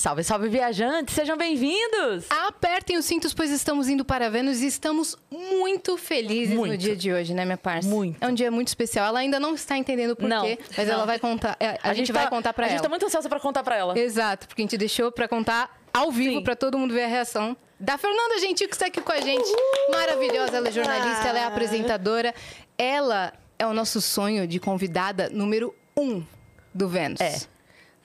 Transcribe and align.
Salve, 0.00 0.24
salve, 0.24 0.48
viajantes! 0.48 1.14
Sejam 1.14 1.36
bem-vindos! 1.36 2.24
Apertem 2.30 2.96
os 2.96 3.04
cintos, 3.04 3.34
pois 3.34 3.50
estamos 3.50 3.86
indo 3.86 4.02
para 4.02 4.30
Vênus 4.30 4.62
e 4.62 4.66
estamos 4.66 5.14
muito 5.30 5.98
felizes 5.98 6.54
Muito. 6.56 6.72
no 6.72 6.78
dia 6.78 6.96
de 6.96 7.12
hoje, 7.12 7.34
né, 7.34 7.44
minha 7.44 7.58
parça? 7.58 7.86
Muito. 7.86 8.16
É 8.18 8.26
um 8.26 8.32
dia 8.32 8.50
muito 8.50 8.68
especial. 8.68 9.06
Ela 9.08 9.18
ainda 9.18 9.38
não 9.38 9.52
está 9.54 9.76
entendendo 9.76 10.16
por 10.16 10.26
Não, 10.26 10.42
quê, 10.46 10.58
mas 10.74 10.88
não. 10.88 10.94
ela 10.94 11.04
vai 11.04 11.18
contar. 11.18 11.54
é, 11.60 11.78
A, 11.82 11.92
gente, 11.92 12.12
vai 12.12 12.24
tá- 12.24 12.30
contar 12.30 12.54
pra 12.54 12.64
A 12.64 12.68
ela. 12.68 12.76
gente 12.78 12.82
tá 12.82 12.88
muito 12.88 13.04
ansiosa 13.04 13.28
pra 13.28 13.38
contar 13.38 13.62
pra 13.62 13.76
ela. 13.76 13.98
Exato, 13.98 14.48
porque 14.48 14.62
a 14.62 14.64
gente 14.64 14.78
deixou 14.78 15.12
pra 15.12 15.28
contar 15.28 15.78
ao 15.92 16.10
vivo 16.10 16.42
pra 16.42 16.56
todo 16.56 16.78
mundo 16.78 16.94
ver 16.94 17.04
a 17.04 17.08
reação 17.08 17.54
da 17.78 17.98
Fernanda 17.98 18.38
Gentil 18.38 18.68
que 18.68 18.74
está 18.76 18.86
aqui 18.86 19.02
com 19.02 19.12
a 19.12 19.20
gente. 19.20 19.50
Maravilhosa, 19.90 20.56
ela 20.56 20.68
é 20.68 20.72
jornalista, 20.72 21.28
ela 21.28 21.40
é 21.40 21.44
apresentadora. 21.44 22.34
Ela 22.78 23.34
é 23.58 23.66
o 23.66 23.74
nosso 23.74 24.00
sonho 24.00 24.46
de 24.46 24.58
convidada 24.58 25.28
número 25.28 25.74
um 25.94 26.24
do 26.72 26.88
Vênus. 26.88 27.20
É. 27.20 27.38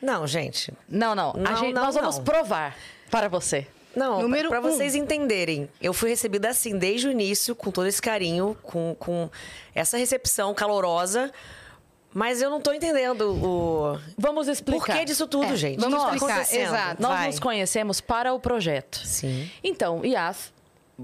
Não, 0.02 0.26
gente. 0.28 0.74
Não, 0.88 1.16
não. 1.16 1.32
A 1.32 1.38
Não, 1.38 1.56
gente- 1.58 1.74
não, 1.74 1.84
nós 1.86 1.96
vamos 1.96 2.18
não. 2.18 2.24
provar 2.24 2.76
para 3.10 3.28
você. 3.28 3.68
Não, 3.96 4.22
Número 4.22 4.50
pra 4.50 4.60
um. 4.60 4.64
vocês 4.64 4.94
entenderem, 4.94 5.70
eu 5.82 5.94
fui 5.94 6.10
recebida 6.10 6.50
assim 6.50 6.78
desde 6.78 7.08
o 7.08 7.12
início, 7.12 7.56
com 7.56 7.72
todo 7.72 7.88
esse 7.88 8.02
carinho, 8.02 8.58
com, 8.62 8.94
com 9.00 9.30
essa 9.74 9.98
recepção 9.98 10.54
calorosa, 10.54 11.32
mas 12.14 12.42
eu 12.42 12.50
não 12.50 12.60
tô 12.60 12.74
entendendo 12.74 13.22
o 13.42 13.98
Vamos 14.18 14.50
explicar. 14.50 14.86
porquê 14.88 15.06
disso 15.06 15.26
tudo, 15.28 15.46
É, 15.54 15.56
gente. 15.56 15.80
vamos 15.80 15.98
que 15.98 16.10
tá 16.20 16.42
explicar, 16.42 16.54
exato. 16.62 17.02
Nós 17.02 17.12
Vai. 17.18 17.28
nos 17.28 17.40
conhecemos 17.40 18.02
para 18.02 18.34
o 18.34 18.40
projeto. 18.40 18.98
Sim. 19.06 19.50
Então, 19.64 20.04
Yas 20.06 20.54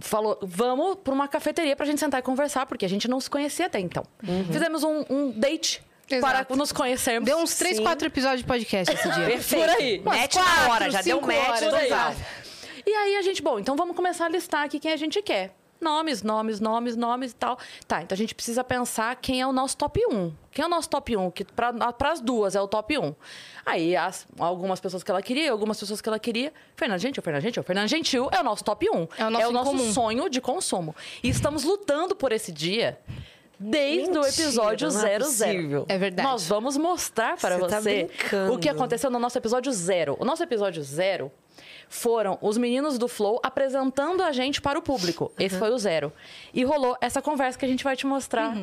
falou: 0.01 0.37
vamos 0.41 0.97
para 1.01 1.13
uma 1.13 1.29
cafeteria 1.29 1.77
pra 1.77 1.85
gente 1.85 1.99
sentar 1.99 2.19
e 2.19 2.23
conversar, 2.23 2.65
porque 2.65 2.83
a 2.85 2.89
gente 2.89 3.07
não 3.07 3.21
se 3.21 3.29
conhecia 3.29 3.67
até 3.67 3.79
então. 3.79 4.03
Fizemos 4.51 4.83
um, 4.83 5.05
um 5.09 5.31
date 5.31 5.81
Exato. 6.15 6.45
para 6.45 6.55
nos 6.55 6.71
conhecermos. 6.71 7.25
Deu 7.27 7.37
uns 7.37 7.55
três, 7.55 7.77
Sim. 7.77 7.83
quatro 7.83 8.07
episódios 8.07 8.41
de 8.41 8.47
podcast 8.47 8.93
esse 8.93 9.09
dia. 9.09 9.25
Perfeito. 9.25 9.65
Por 9.65 9.75
aí. 9.77 9.99
Umas 9.99 10.19
Match 10.19 10.35
na 10.35 10.69
hora, 10.71 10.89
já 10.91 11.01
deu 11.01 11.21
match 11.21 11.37
horas, 11.37 11.59
Por 11.59 11.75
aí. 11.75 11.87
total. 11.89 12.15
E 12.85 12.91
aí 12.91 13.15
a 13.17 13.21
gente, 13.21 13.41
bom, 13.41 13.59
então 13.59 13.75
vamos 13.75 13.95
começar 13.95 14.25
a 14.25 14.29
listar 14.29 14.63
aqui 14.63 14.79
quem 14.79 14.91
a 14.91 14.97
gente 14.97 15.21
quer. 15.21 15.55
Nomes, 15.79 16.21
nomes, 16.21 16.59
nomes, 16.59 16.95
nomes 16.95 17.31
e 17.31 17.35
tal. 17.35 17.57
Tá, 17.87 18.03
então 18.03 18.13
a 18.13 18.17
gente 18.17 18.35
precisa 18.35 18.63
pensar 18.63 19.15
quem 19.15 19.41
é 19.41 19.47
o 19.47 19.51
nosso 19.51 19.75
top 19.75 19.99
1. 20.11 20.31
Quem 20.51 20.61
é 20.61 20.65
o 20.67 20.69
nosso 20.69 20.87
top 20.87 21.17
1? 21.17 21.31
Que 21.31 21.43
para 21.43 21.73
as 22.11 22.21
duas 22.21 22.55
é 22.55 22.61
o 22.61 22.67
top 22.67 22.99
1. 22.99 23.15
Aí 23.65 23.95
as, 23.95 24.27
algumas 24.37 24.79
pessoas 24.79 25.01
que 25.01 25.09
ela 25.09 25.23
queria, 25.23 25.51
algumas 25.51 25.79
pessoas 25.79 25.99
que 25.99 26.07
ela 26.07 26.19
queria. 26.19 26.53
Fernando 26.75 26.99
Gentil, 26.99 27.23
Fernando 27.23 27.41
Gentil, 27.41 27.63
Fernando 27.63 27.87
Gentil 27.87 28.29
é 28.31 28.39
o 28.39 28.43
nosso 28.43 28.63
top 28.63 28.87
1. 28.87 29.07
É 29.17 29.25
o 29.25 29.29
nosso 29.31 29.49
em 29.49 29.53
nosso 29.53 29.71
comum. 29.71 29.91
sonho 29.91 30.29
de 30.29 30.39
consumo. 30.39 30.95
E 31.23 31.29
estamos 31.29 31.63
lutando 31.63 32.15
por 32.15 32.31
esse 32.31 32.51
dia 32.51 32.99
desde 33.61 34.17
o 34.17 34.21
Mentira, 34.21 34.29
episódio 34.29 34.89
não 34.91 34.99
é 35.05 35.19
00. 35.19 35.25
possível. 35.25 35.85
É 35.87 35.97
verdade. 35.97 36.27
Nós 36.27 36.47
vamos 36.47 36.77
mostrar 36.77 37.37
para 37.37 37.57
Você 37.57 37.67
tá 37.67 37.81
você 37.81 38.03
brincando. 38.05 38.53
o 38.53 38.57
que 38.59 38.67
aconteceu 38.69 39.09
no 39.09 39.19
nosso 39.19 39.37
episódio 39.37 39.71
zero. 39.71 40.17
O 40.19 40.25
nosso 40.25 40.41
episódio 40.43 40.81
zero 40.83 41.31
foram 41.87 42.37
os 42.41 42.57
meninos 42.57 42.97
do 42.97 43.07
Flow 43.07 43.39
apresentando 43.43 44.23
a 44.23 44.31
gente 44.31 44.61
para 44.61 44.79
o 44.79 44.81
público. 44.81 45.31
Esse 45.37 45.57
foi 45.57 45.69
o 45.71 45.77
zero. 45.77 46.11
E 46.53 46.63
rolou 46.63 46.97
essa 47.01 47.21
conversa 47.21 47.59
que 47.59 47.65
a 47.65 47.67
gente 47.67 47.83
vai 47.83 47.95
te 47.95 48.05
mostrar 48.07 48.55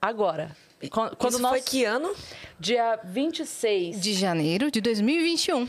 agora. 0.00 0.56
Quando, 0.90 1.16
quando 1.16 1.32
Isso 1.34 1.42
nós, 1.42 1.50
foi 1.52 1.60
que 1.62 1.84
ano? 1.84 2.14
Dia 2.60 3.00
26. 3.04 4.00
De 4.00 4.12
janeiro 4.12 4.70
de 4.70 4.80
2021. 4.80 5.66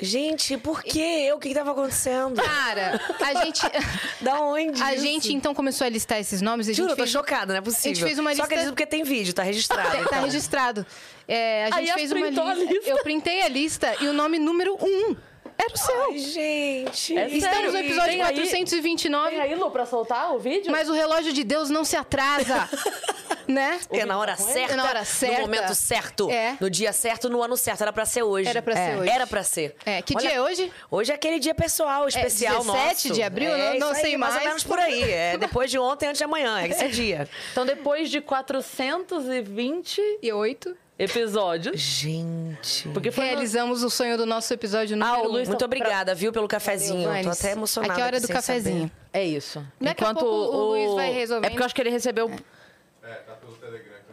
Gente, 0.00 0.56
por 0.56 0.82
quê? 0.82 1.30
O 1.34 1.38
que 1.38 1.48
que 1.50 1.54
tava 1.54 1.72
acontecendo? 1.72 2.40
Cara, 2.42 3.00
a 3.20 3.44
gente. 3.44 3.60
Da 4.20 4.40
onde 4.40 4.82
A 4.82 4.94
isso? 4.94 5.02
gente 5.04 5.32
então 5.32 5.54
começou 5.54 5.86
a 5.86 5.90
listar 5.90 6.18
esses 6.20 6.42
nomes 6.42 6.66
e 6.66 6.70
a 6.70 6.72
gente 6.74 6.82
Juro, 6.82 6.92
eu 6.92 6.96
tô 6.96 7.02
fez. 7.04 7.10
chocada, 7.12 7.52
não 7.54 7.58
é 7.58 7.62
possível. 7.62 7.90
a 7.92 7.94
gente 7.94 8.04
fez 8.04 8.18
uma 8.18 8.30
Só 8.30 8.42
lista- 8.42 8.44
acredito 8.44 8.68
porque 8.70 8.86
tem 8.86 9.02
vídeo, 9.02 9.32
tá 9.32 9.42
registrado. 9.42 9.88
Tá, 9.90 9.96
tá 9.96 10.02
então. 10.02 10.22
registrado. 10.24 10.86
É, 11.26 11.64
a 11.64 11.76
Aí 11.76 11.86
gente 11.86 11.90
a 11.90 11.94
fez 11.94 12.12
uma 12.12 12.26
lista. 12.28 12.54
lista. 12.54 12.90
Eu 12.90 13.02
printei 13.02 13.42
a 13.42 13.48
lista 13.48 13.94
e 14.00 14.08
o 14.08 14.12
nome 14.12 14.38
número 14.38 14.76
um 14.80 15.16
era 15.62 15.74
o 15.74 15.76
seu. 15.78 16.02
Ai, 16.04 16.18
gente. 16.18 17.16
É 17.18 17.28
Estamos 17.28 17.42
sério? 17.54 17.72
no 17.72 17.78
episódio 17.78 18.10
Tem 18.10 18.22
aí- 18.22 18.34
429, 18.34 19.30
Tem 19.30 19.40
aí, 19.40 19.54
Lu, 19.54 19.70
pra 19.70 19.86
soltar 19.86 20.34
o 20.34 20.38
vídeo? 20.38 20.70
mas 20.72 20.88
o 20.88 20.92
relógio 20.92 21.32
de 21.32 21.44
Deus 21.44 21.70
não 21.70 21.84
se 21.84 21.96
atrasa. 21.96 22.68
né? 23.48 23.80
É 23.90 24.04
na 24.04 24.16
hora 24.16 24.36
certa, 24.36 24.74
É 24.74 24.76
na 24.76 24.84
hora 24.84 25.04
certa. 25.04 25.34
no 25.36 25.40
momento 25.42 25.74
certo, 25.74 26.30
É. 26.30 26.56
no 26.60 26.70
dia 26.70 26.92
certo, 26.92 27.28
no 27.28 27.42
ano 27.42 27.56
certo. 27.56 27.80
Era 27.82 27.92
pra 27.92 28.06
ser 28.06 28.22
hoje. 28.22 28.48
Era 28.48 28.62
pra 28.62 28.74
ser 28.76 28.80
É. 28.92 28.96
hoje. 28.96 29.10
Era 29.10 29.26
pra 29.26 29.42
ser. 29.42 29.74
É, 29.84 30.00
que 30.02 30.14
Olha, 30.16 30.20
dia 30.28 30.36
é 30.36 30.40
hoje? 30.40 30.72
Hoje 30.88 31.10
é 31.10 31.14
aquele 31.16 31.40
dia 31.40 31.54
pessoal, 31.54 32.06
especial 32.06 32.60
17 32.60 33.08
nosso. 33.08 33.12
de 33.12 33.22
abril? 33.24 33.50
É, 33.50 33.72
Não- 33.78 33.88
não 33.88 33.94
sei 33.96 34.12
aí, 34.12 34.16
mais. 34.16 34.34
mais. 34.34 34.44
ou 34.44 34.48
menos 34.50 34.64
por 34.64 34.78
aí. 34.78 35.02
É 35.02 35.36
depois 35.38 35.68
de 35.70 35.78
ontem, 35.80 36.06
antes 36.06 36.18
de 36.18 36.24
amanhã. 36.24 36.60
É 36.60 36.68
esse 36.68 36.88
dia. 36.88 37.28
Então, 37.50 37.66
depois 37.66 38.08
de 38.08 38.20
420 38.20 40.00
E 40.22 40.32
oito. 40.32 40.76
Episódios. 41.02 41.80
Gente. 41.80 42.88
Porque 42.90 43.10
foi 43.10 43.24
no- 43.24 43.30
Realizamos 43.30 43.82
o 43.82 43.88
sonho 43.90 44.16
do 44.18 44.26
nosso 44.26 44.52
episódio 44.52 44.96
número 44.96 45.16
Ah, 45.18 45.22
o 45.22 45.28
um. 45.28 45.32
Luiz 45.32 45.48
Muito 45.48 45.64
obrigada, 45.64 46.14
viu, 46.14 46.32
pelo 46.32 46.46
cafezinho. 46.46 47.08
Valeu, 47.08 47.24
Tô 47.24 47.30
até 47.30 47.52
emocionada. 47.52 47.92
Aqui 47.94 48.00
é 48.00 48.04
a 48.04 48.06
hora 48.06 48.20
do 48.20 48.28
cafezinho. 48.28 48.80
saber. 48.82 48.92
É 49.12 49.24
isso. 49.24 49.64
Daqui 49.80 50.04
a 50.04 50.12
pouco 50.14 50.26
o 50.28 50.64
Luiz 50.70 50.94
vai 50.94 51.10
resolvendo. 51.12 51.46
É 51.46 51.50
porque 51.50 51.62
eu 51.62 51.66
acho 51.66 51.74
que 51.74 51.80
ele 51.80 51.90
recebeu. 51.90 52.30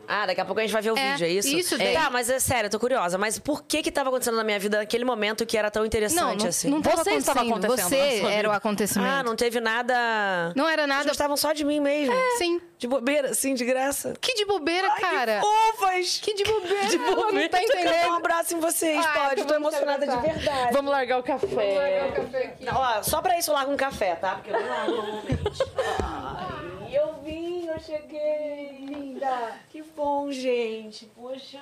Ah, 0.07 0.25
daqui 0.25 0.39
a 0.41 0.45
pouco 0.45 0.59
a 0.59 0.63
gente 0.63 0.71
vai 0.71 0.81
ver 0.81 0.91
o 0.91 0.97
É, 0.97 1.11
vídeo, 1.11 1.25
é 1.25 1.29
isso? 1.29 1.47
isso 1.49 1.77
daí. 1.77 1.93
Tá, 1.93 2.09
mas 2.09 2.29
é 2.29 2.39
sério, 2.39 2.67
eu 2.67 2.71
tô 2.71 2.79
curiosa. 2.79 3.17
Mas 3.17 3.37
por 3.39 3.63
que 3.63 3.83
que 3.83 3.91
tava 3.91 4.09
acontecendo 4.09 4.37
na 4.37 4.43
minha 4.43 4.57
vida 4.59 4.77
naquele 4.77 5.03
momento 5.03 5.45
que 5.45 5.57
era 5.57 5.69
tão 5.69 5.85
interessante 5.85 6.21
Não, 6.21 6.35
não, 6.35 6.45
assim? 6.47 6.69
não 6.69 6.81
tava 6.81 7.03
Você 7.03 7.11
estava 7.15 7.41
acontecendo. 7.41 7.89
Você 7.89 8.21
era 8.25 8.49
o 8.49 8.51
acontecimento. 8.53 9.11
Ah, 9.11 9.23
não 9.23 9.35
teve 9.35 9.59
nada... 9.59 10.53
Não 10.55 10.67
era 10.67 10.87
nada. 10.87 11.07
gostavam 11.09 11.35
só 11.35 11.51
de 11.53 11.65
mim 11.65 11.79
mesmo. 11.79 12.13
Sim. 12.37 12.61
De 12.77 12.87
bobeira, 12.87 13.31
assim, 13.31 13.53
de 13.55 13.65
graça. 13.65 14.13
Que 14.21 14.35
de 14.35 14.45
bobeira, 14.45 14.87
Ai, 14.91 15.01
cara. 15.01 15.41
Fofas! 15.41 16.19
Que 16.21 16.35
de 16.35 16.43
bobeira. 16.43 16.85
De 16.85 16.97
bobeira. 16.99 17.31
Não 17.41 17.49
tá 17.49 17.57
Um 17.57 17.61
entendendo. 17.63 18.13
abraço 18.15 18.55
em 18.55 18.59
vocês, 18.59 19.03
Ai, 19.03 19.29
pode. 19.29 19.41
eu 19.41 19.47
Tô 19.47 19.55
emocionada 19.55 20.05
de 20.05 20.15
verdade. 20.17 20.73
Vamos 20.73 20.91
largar 20.91 21.17
o 21.19 21.23
café. 21.23 22.13
Não, 22.61 22.75
ó, 22.75 23.01
só 23.01 23.19
pra 23.21 23.37
isso 23.39 23.49
eu 23.49 23.55
largo 23.55 23.71
um 23.71 23.77
café, 23.77 24.15
tá? 24.15 24.35
Porque 24.35 24.51
eu 24.51 24.59
não 24.61 24.67
largo 24.69 24.91
normalmente. 24.95 25.63
Ai, 26.03 26.95
eu 26.97 27.15
vim, 27.23 27.46
eu 27.77 27.83
cheguei. 27.83 28.77
Linda. 28.79 29.53
Que 29.69 29.81
bom, 29.95 30.31
gente. 30.31 31.05
Poxa, 31.15 31.59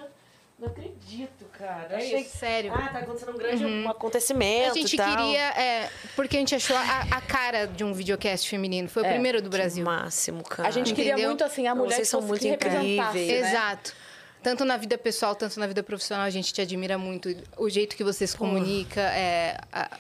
não 0.58 0.68
acredito, 0.68 1.46
cara. 1.58 1.94
É 1.94 1.98
Achei 1.98 2.22
isso, 2.22 2.38
sério. 2.38 2.74
Ah, 2.74 2.88
tá 2.90 3.00
acontecendo 3.00 3.34
um 3.34 3.38
grande 3.38 3.66
um 3.66 3.90
acontecimento 3.90 4.72
A 4.72 4.74
gente 4.76 4.96
tal. 4.98 5.10
queria, 5.18 5.42
é, 5.60 5.90
porque 6.16 6.38
a 6.38 6.40
gente 6.40 6.56
achou 6.56 6.76
a, 6.76 7.00
a 7.12 7.22
cara 7.22 7.66
de 7.68 7.84
um 7.84 7.94
videocast 7.94 8.48
feminino. 8.50 8.88
Foi 8.90 9.04
o 9.04 9.06
É, 9.06 9.10
primeiro 9.14 9.42
do 9.42 9.50
Brasil. 9.50 9.84
máximo, 9.84 10.44
cara. 10.44 10.68
A 10.68 10.72
gente 10.72 10.94
queria 10.94 11.12
Entendeu? 11.14 11.30
muito, 11.30 11.44
assim, 11.44 11.68
a 11.68 11.76
Não, 11.76 11.84
mulher 11.84 11.96
vocês 11.96 12.08
que 12.08 12.12
são 12.12 12.22
muito 12.22 12.48
incríveis. 12.48 13.14
né? 13.14 13.50
Exato. 13.50 13.94
Tanto 14.42 14.64
na 14.64 14.78
vida 14.78 14.96
pessoal, 14.98 15.34
tanto 15.36 15.60
na 15.60 15.66
vida 15.66 15.82
profissional, 15.82 16.24
a 16.26 16.30
gente 16.30 16.54
te 16.54 16.62
admira 16.62 16.98
muito. 17.00 17.36
O 17.58 17.68
jeito 17.70 17.96
que 17.96 18.04
você 18.04 18.28
se 18.28 18.38
comunica, 18.38 19.02
é, 19.02 19.58
a- 19.74 19.98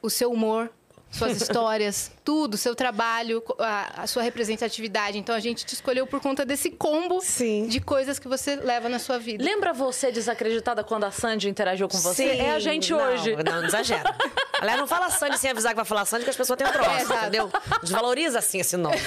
o 0.00 0.08
seu 0.08 0.30
humor, 0.30 0.70
suas 1.10 1.40
histórias, 1.40 2.10
tudo, 2.24 2.56
seu 2.56 2.74
trabalho, 2.74 3.42
a, 3.58 4.02
a 4.02 4.06
sua 4.06 4.22
representatividade. 4.22 5.18
Então 5.18 5.34
a 5.34 5.40
gente 5.40 5.64
te 5.64 5.74
escolheu 5.74 6.06
por 6.06 6.20
conta 6.20 6.44
desse 6.44 6.70
combo 6.70 7.20
Sim. 7.20 7.66
de 7.66 7.80
coisas 7.80 8.18
que 8.18 8.28
você 8.28 8.56
leva 8.56 8.88
na 8.88 8.98
sua 8.98 9.18
vida. 9.18 9.42
Lembra 9.42 9.72
você 9.72 10.12
desacreditada 10.12 10.84
quando 10.84 11.04
a 11.04 11.10
Sandy 11.10 11.48
interagiu 11.48 11.88
com 11.88 11.98
você? 11.98 12.32
Sim, 12.32 12.40
é 12.40 12.50
a 12.52 12.58
gente 12.58 12.92
não, 12.92 12.98
hoje. 13.00 13.34
Não, 13.36 13.60
não 13.60 13.64
exagera. 13.66 14.14
Aliás, 14.60 14.78
não 14.78 14.86
fala 14.86 15.08
Sandy 15.08 15.38
sem 15.38 15.50
avisar 15.50 15.72
que 15.72 15.76
vai 15.76 15.84
falar 15.84 16.04
Sandy, 16.04 16.24
que 16.24 16.30
as 16.30 16.36
pessoas 16.36 16.56
têm 16.58 16.66
um 16.66 16.72
troço, 16.72 16.90
É, 16.90 17.00
exato. 17.02 17.20
entendeu? 17.20 17.50
Desvaloriza 17.82 18.38
assim 18.40 18.60
esse 18.60 18.76
nome. 18.76 18.98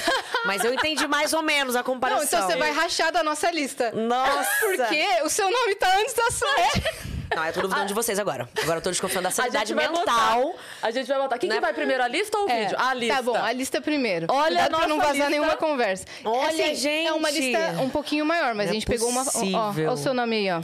Mas 0.45 0.63
eu 0.63 0.73
entendi 0.73 1.05
mais 1.07 1.33
ou 1.33 1.41
menos 1.43 1.75
a 1.75 1.79
Não, 1.79 1.83
comparação. 1.83 2.23
então 2.23 2.47
você 2.49 2.57
vai 2.57 2.71
rachar 2.71 3.11
da 3.11 3.21
nossa 3.21 3.51
lista. 3.51 3.91
Nossa! 3.91 4.49
Porque 4.61 5.05
o 5.23 5.29
seu 5.29 5.49
nome 5.51 5.75
tá 5.75 5.87
antes 5.97 6.13
da 6.13 6.31
sua. 6.31 6.49
Não, 7.35 7.45
eu 7.45 7.53
tô 7.53 7.61
duvidando 7.61 7.87
de 7.87 7.93
vocês 7.93 8.19
agora. 8.19 8.47
Agora 8.61 8.79
eu 8.79 8.81
tô 8.83 8.89
desconfiando 8.89 9.23
da 9.23 9.29
A 9.29 9.31
sanidade 9.31 9.69
gente 9.69 9.77
mental. 9.77 9.95
botar. 10.41 10.59
A 10.81 10.91
gente 10.91 11.07
vai 11.07 11.17
botar. 11.19 11.37
Quem 11.37 11.49
Né? 11.49 11.55
que 11.55 11.61
vai 11.61 11.73
primeiro, 11.73 12.03
a 12.03 12.07
lista 12.07 12.37
ou 12.37 12.45
o 12.45 12.49
É, 12.49 12.63
vídeo? 12.63 12.77
A 12.79 12.93
lista. 12.93 13.15
Tá 13.15 13.21
bom, 13.21 13.35
a 13.35 13.51
lista 13.53 13.81
primeiro. 13.81 14.27
Olha 14.29 14.45
Cuidado 14.47 14.75
a 14.75 14.77
pra 14.79 14.87
não 14.87 14.97
vazar 14.97 15.13
lista. 15.15 15.29
nenhuma 15.29 15.55
conversa. 15.55 16.05
Olha, 16.25 16.61
É 16.63 17.11
uma 17.13 17.31
gente. 17.31 17.41
lista 17.51 17.81
um 17.81 17.89
pouquinho 17.89 18.25
maior, 18.25 18.53
mas 18.53 18.65
Não 18.67 18.73
a 18.73 18.77
é 18.77 18.79
gente 18.79 18.85
pegou 18.85 19.09
uma. 19.09 19.21
Ó, 19.21 19.25
possível. 19.25 19.89
ó, 19.89 19.93
o 19.93 19.97
seu 19.97 20.13
nome 20.13 20.35
aí, 20.35 20.51
ó. 20.51 20.61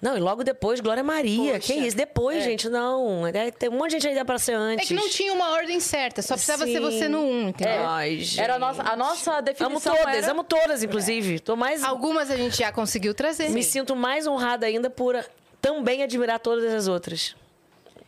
Não, 0.00 0.16
e 0.16 0.20
logo 0.20 0.42
depois, 0.42 0.80
Glória 0.80 1.04
Maria. 1.04 1.52
Poxa. 1.60 1.72
Que 1.74 1.74
isso? 1.74 1.96
Depois, 1.96 2.42
gente, 2.42 2.68
não. 2.68 3.24
É, 3.24 3.52
Tem 3.52 3.68
um 3.68 3.72
monte 3.78 3.90
de 3.90 3.96
gente 3.98 4.08
ainda 4.08 4.24
pra 4.24 4.36
ser 4.36 4.54
antes. 4.54 4.84
É 4.84 4.88
que 4.88 4.94
não 4.94 5.08
tinha 5.08 5.32
uma 5.32 5.50
ordem 5.52 5.78
certa, 5.78 6.20
só 6.22 6.34
precisava 6.34 6.64
Sim. 6.66 6.72
ser 6.72 6.80
você 6.80 7.08
no 7.08 7.20
1, 7.20 7.48
entendeu? 7.50 7.86
Ai, 7.88 8.18
gente. 8.18 8.40
Era 8.40 8.56
a 8.56 8.58
nossa, 8.58 8.82
a 8.82 8.96
nossa 8.96 9.40
definição. 9.40 9.92
Amo 9.92 10.02
todas, 10.04 10.22
era... 10.24 10.32
amo 10.32 10.42
todas, 10.42 10.82
inclusive. 10.82 11.38
Tô 11.38 11.54
mais. 11.54 11.84
Algumas 11.84 12.32
a 12.32 12.36
gente 12.36 12.56
já 12.58 12.72
conseguiu 12.72 13.14
trazer. 13.14 13.50
Me 13.50 13.62
sinto 13.62 13.94
mais 13.94 14.26
honrada 14.26 14.66
ainda 14.66 14.90
por 14.90 15.14
também 15.62 16.02
admirar 16.02 16.38
todas 16.40 16.70
as 16.74 16.86
outras. 16.88 17.34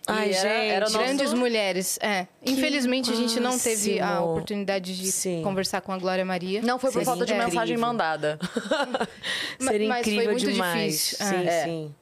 Ai, 0.07 0.33
era- 0.35 0.43
gente. 0.43 0.47
era 0.71 0.81
nosso- 0.85 0.99
Grandes 0.99 1.33
mulheres, 1.33 1.99
é. 2.03 2.27
Infelizmente 2.45 3.11
a 3.11 3.15
gente 3.17 3.41
não 3.41 3.59
teve 3.59 3.99
a 4.01 4.21
oportunidade 4.21 4.95
de 5.01 5.11
Sim. 5.11 5.41
conversar 5.43 5.81
com 5.81 5.93
a 5.93 5.97
Glória 5.99 6.23
Maria. 6.27 6.61
Não 6.61 6.79
foi 6.79 6.91
por 6.91 6.99
Seria 6.99 7.07
falta 7.07 7.25
de 7.25 7.33
mensagem 7.33 7.61
incrível. 7.77 7.81
mandada. 7.87 8.39
Seria 9.59 9.89
mas 9.89 10.05
foi 10.05 10.13
incrível 10.15 10.33
muito 10.33 10.53
demais. 10.53 10.93
difícil. 10.93 11.27
Sim, 11.27 11.47
É. 11.47 11.65
sim. 11.65 11.95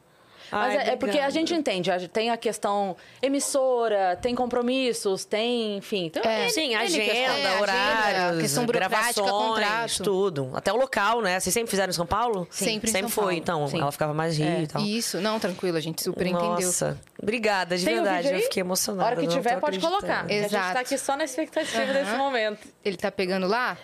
Mas 0.53 0.77
Ai, 0.79 0.89
é, 0.89 0.91
é 0.93 0.97
porque 0.97 1.19
a 1.19 1.31
gente 1.31 1.55
entende, 1.55 1.91
a- 1.91 2.07
tem 2.09 2.29
a 2.29 2.37
questão 2.37 2.95
emissora, 3.23 4.17
tem 4.21 4.35
compromissos, 4.35 5.25
tem, 5.25 5.79
enfim. 5.79 6.11
Tem 6.11 6.23
É. 6.23 6.49
Sim, 6.51 6.75
agenda. 6.75 7.13
É, 7.13 7.27
agenda, 7.27 7.61
horários, 7.63 8.41
questão 8.43 8.67
burocrática, 8.67 9.23
contrato. 9.23 10.03
tudo. 10.03 10.51
Até 10.55 10.71
o 10.71 10.77
local, 10.77 11.23
né? 11.23 11.41
Vocês 11.41 11.55
sempre 11.55 11.71
fizeram 11.71 11.89
em 11.91 11.95
São 11.95 12.05
Paulo? 12.07 12.47
Sempre 12.51 12.91
em 12.91 12.93
Sempre 12.93 13.01
São 13.01 13.09
foi, 13.09 13.23
Paulo. 13.25 13.39
então. 13.39 13.69
Sim. 13.69 13.81
Ela 13.81 13.91
ficava 13.93 14.13
mais 14.13 14.37
rio 14.37 14.47
É. 14.47 14.63
e 14.63 14.67
tal. 14.67 14.83
Isso, 14.83 15.21
não, 15.23 15.41
tranquilo, 15.41 15.79
a 15.79 15.81
gente 15.81 16.03
super 16.03 16.27
entendeu. 16.27 16.51
Nossa, 16.51 17.01
obrigada, 17.21 17.79
de 17.79 17.85
Tem 17.87 17.95
verdade. 17.95 18.29
Eu 18.29 18.41
fiquei 18.41 18.63
A 18.63 18.65
emocionada. 18.67 19.07
hora 19.09 19.17
que 19.17 19.27
tiver, 19.29 19.59
pode 19.59 19.81
colocar. 19.81 20.21
porque 20.21 20.35
A 20.35 20.37
gente 20.43 20.47
Exato. 20.51 20.75
tá 20.75 20.81
aqui 20.81 20.99
só 20.99 21.17
na 21.17 21.25
expectativa 21.25 21.93
desse 21.93 22.13
momento. 22.17 22.69
Ele 22.85 22.97
tá 22.99 23.11
pegando 23.11 23.47
lá? 23.47 23.79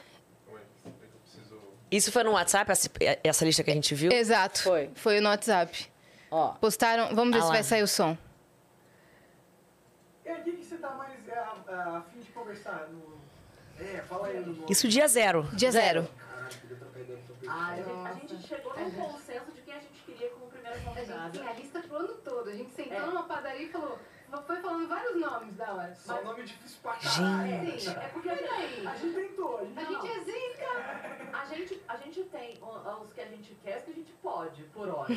Isso 1.91 2.13
foi 2.13 2.23
no 2.23 2.33
WhatsApp, 2.33 2.71
essa, 2.71 2.91
essa 3.25 3.45
lista 3.47 3.65
que 3.65 3.71
a 3.71 3.75
gente 3.75 3.95
viu? 3.95 4.13
Exato. 4.13 4.63
Foi. 4.63 4.91
Foi 4.95 5.21
no 5.21 5.29
WhatsApp. 5.31 5.87
Ó. 6.31 6.49
Postaram. 6.55 7.15
Vamos 7.15 7.35
ver 7.35 7.41
se 7.41 7.47
lá. 7.49 7.53
vai 7.55 7.63
sair 7.63 7.83
o 7.83 7.89
som. 7.89 8.17
É 10.25 10.33
aqui 10.33 10.53
que 10.53 10.65
você 10.65 10.77
tá 10.77 10.91
mais 10.91 11.27
é, 11.29 11.39
a, 11.39 11.55
a, 11.69 11.97
a 11.99 12.03
fim 12.03 12.21
de 12.21 12.31
conversar. 12.33 12.89
No... 12.91 13.19
É, 13.83 14.03
fala 14.03 14.27
aí 14.29 14.41
no. 14.41 14.67
Isso 14.71 14.89
dia 14.89 15.09
zero. 15.09 15.43
Dia 15.55 15.71
zero. 15.73 16.03
O 16.03 17.51
a, 17.51 17.77
gente, 17.77 17.91
a 17.91 18.13
gente 18.15 18.47
chegou 18.47 18.77
num 18.79 18.91
consenso 18.91 19.53
de 19.53 19.63
quem 19.63 19.75
a 19.75 19.79
gente 19.81 20.03
queria 20.05 20.29
como 20.31 20.47
primeira 20.51 20.79
convidada. 20.81 21.41
a 21.49 21.53
lista 21.55 21.81
pro 21.81 21.97
ano 21.97 22.15
todo. 22.25 22.49
A 22.51 22.55
gente 22.55 22.73
sentou 22.73 22.97
É. 22.97 23.07
numa 23.07 23.23
padaria 23.25 23.67
e 23.67 23.71
falou. 23.71 23.99
Foi 24.47 24.57
falando 24.61 24.89
vários 24.89 25.17
nomes 25.21 25.57
da 25.57 25.73
hora. 25.73 25.95
Só 25.95 26.23
nome 26.23 26.43
difícil 26.45 26.79
pra 26.83 26.95
caralho. 26.95 27.81
Sim, 27.81 27.91
é 27.91 28.09
porque 28.09 28.29
a 28.31 28.35
gente, 28.37 28.87
A 28.87 28.95
gente 28.97 29.15
tentou, 29.15 29.59
a 29.59 29.65
gente 29.65 29.79
a 29.79 29.85
gente 29.85 30.07
é 30.09 30.21
zica. 30.21 31.39
A 31.39 31.45
gente, 31.47 31.83
a 31.89 31.97
gente 31.97 32.23
tem 32.25 32.59
os 33.03 33.13
que 33.13 33.21
a 33.21 33.25
gente 33.27 33.55
quer, 33.63 33.79
os 33.79 33.85
que 33.85 33.91
a 33.91 33.95
gente 33.95 34.13
pode, 34.23 34.63
por 34.65 34.89
hora. 34.89 35.09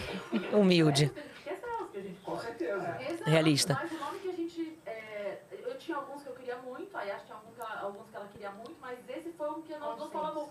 Humilde. 0.53 1.05
Os 1.05 1.11
que 1.11 1.19
a 1.19 1.23
gente 1.23 1.43
quer 1.43 1.59
são 1.59 1.83
os 1.83 1.91
que 1.91 1.97
a 1.97 2.01
gente 2.01 2.19
Com 2.21 2.31
pode. 2.31 2.43
certeza. 2.45 2.97
Exato. 3.01 3.29
Realista. 3.29 3.73
Mas 3.81 3.91
o 3.91 3.95
nome 3.97 4.19
que 4.19 4.29
a 4.29 4.33
gente. 4.33 4.79
é, 4.85 5.41
eu 5.51 5.77
tinha 5.77 5.97
alguns 5.97 6.23
que 6.23 6.29
eu 6.29 6.33
queria 6.35 6.57
muito, 6.57 6.95
a 6.97 7.03
Yas 7.03 7.23
tinha 7.23 7.35
algum 7.35 7.51
que 7.53 7.59
ela- 7.61 7.79
alguns 7.81 8.09
que 8.09 8.15
ela 8.15 8.27
queria 8.27 8.51
muito, 8.51 8.75
mas 8.79 8.97
esse 9.09 9.31
foi 9.33 9.49
um 9.49 9.61
que 9.61 9.75
nós 9.77 9.97
dois 9.97 10.11
falamos. 10.11 10.49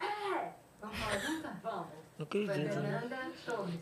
É! 0.00 0.52
Vamos 0.80 0.98
falar 0.98 1.18
junto? 1.18 1.48
Vamos. 1.62 2.05
Não 2.18 2.24
acredito. 2.24 2.52
Fernanda 2.72 3.18
Torres. 3.44 3.74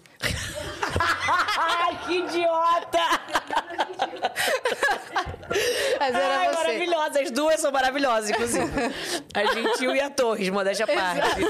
Ai, 1.58 2.00
que 2.04 2.18
idiota! 2.18 2.98
Mas 6.00 6.14
era 6.14 6.38
Ai, 6.38 6.48
você. 6.48 6.56
maravilhosa. 6.56 7.20
As 7.20 7.30
duas 7.30 7.60
são 7.60 7.70
maravilhosas, 7.70 8.30
inclusive. 8.30 8.70
A 9.34 9.44
Gentil 9.52 9.94
e 9.94 10.00
a 10.00 10.10
Torres, 10.10 10.48
modéstia 10.50 10.84
à 10.84 10.88
parte. 10.88 11.44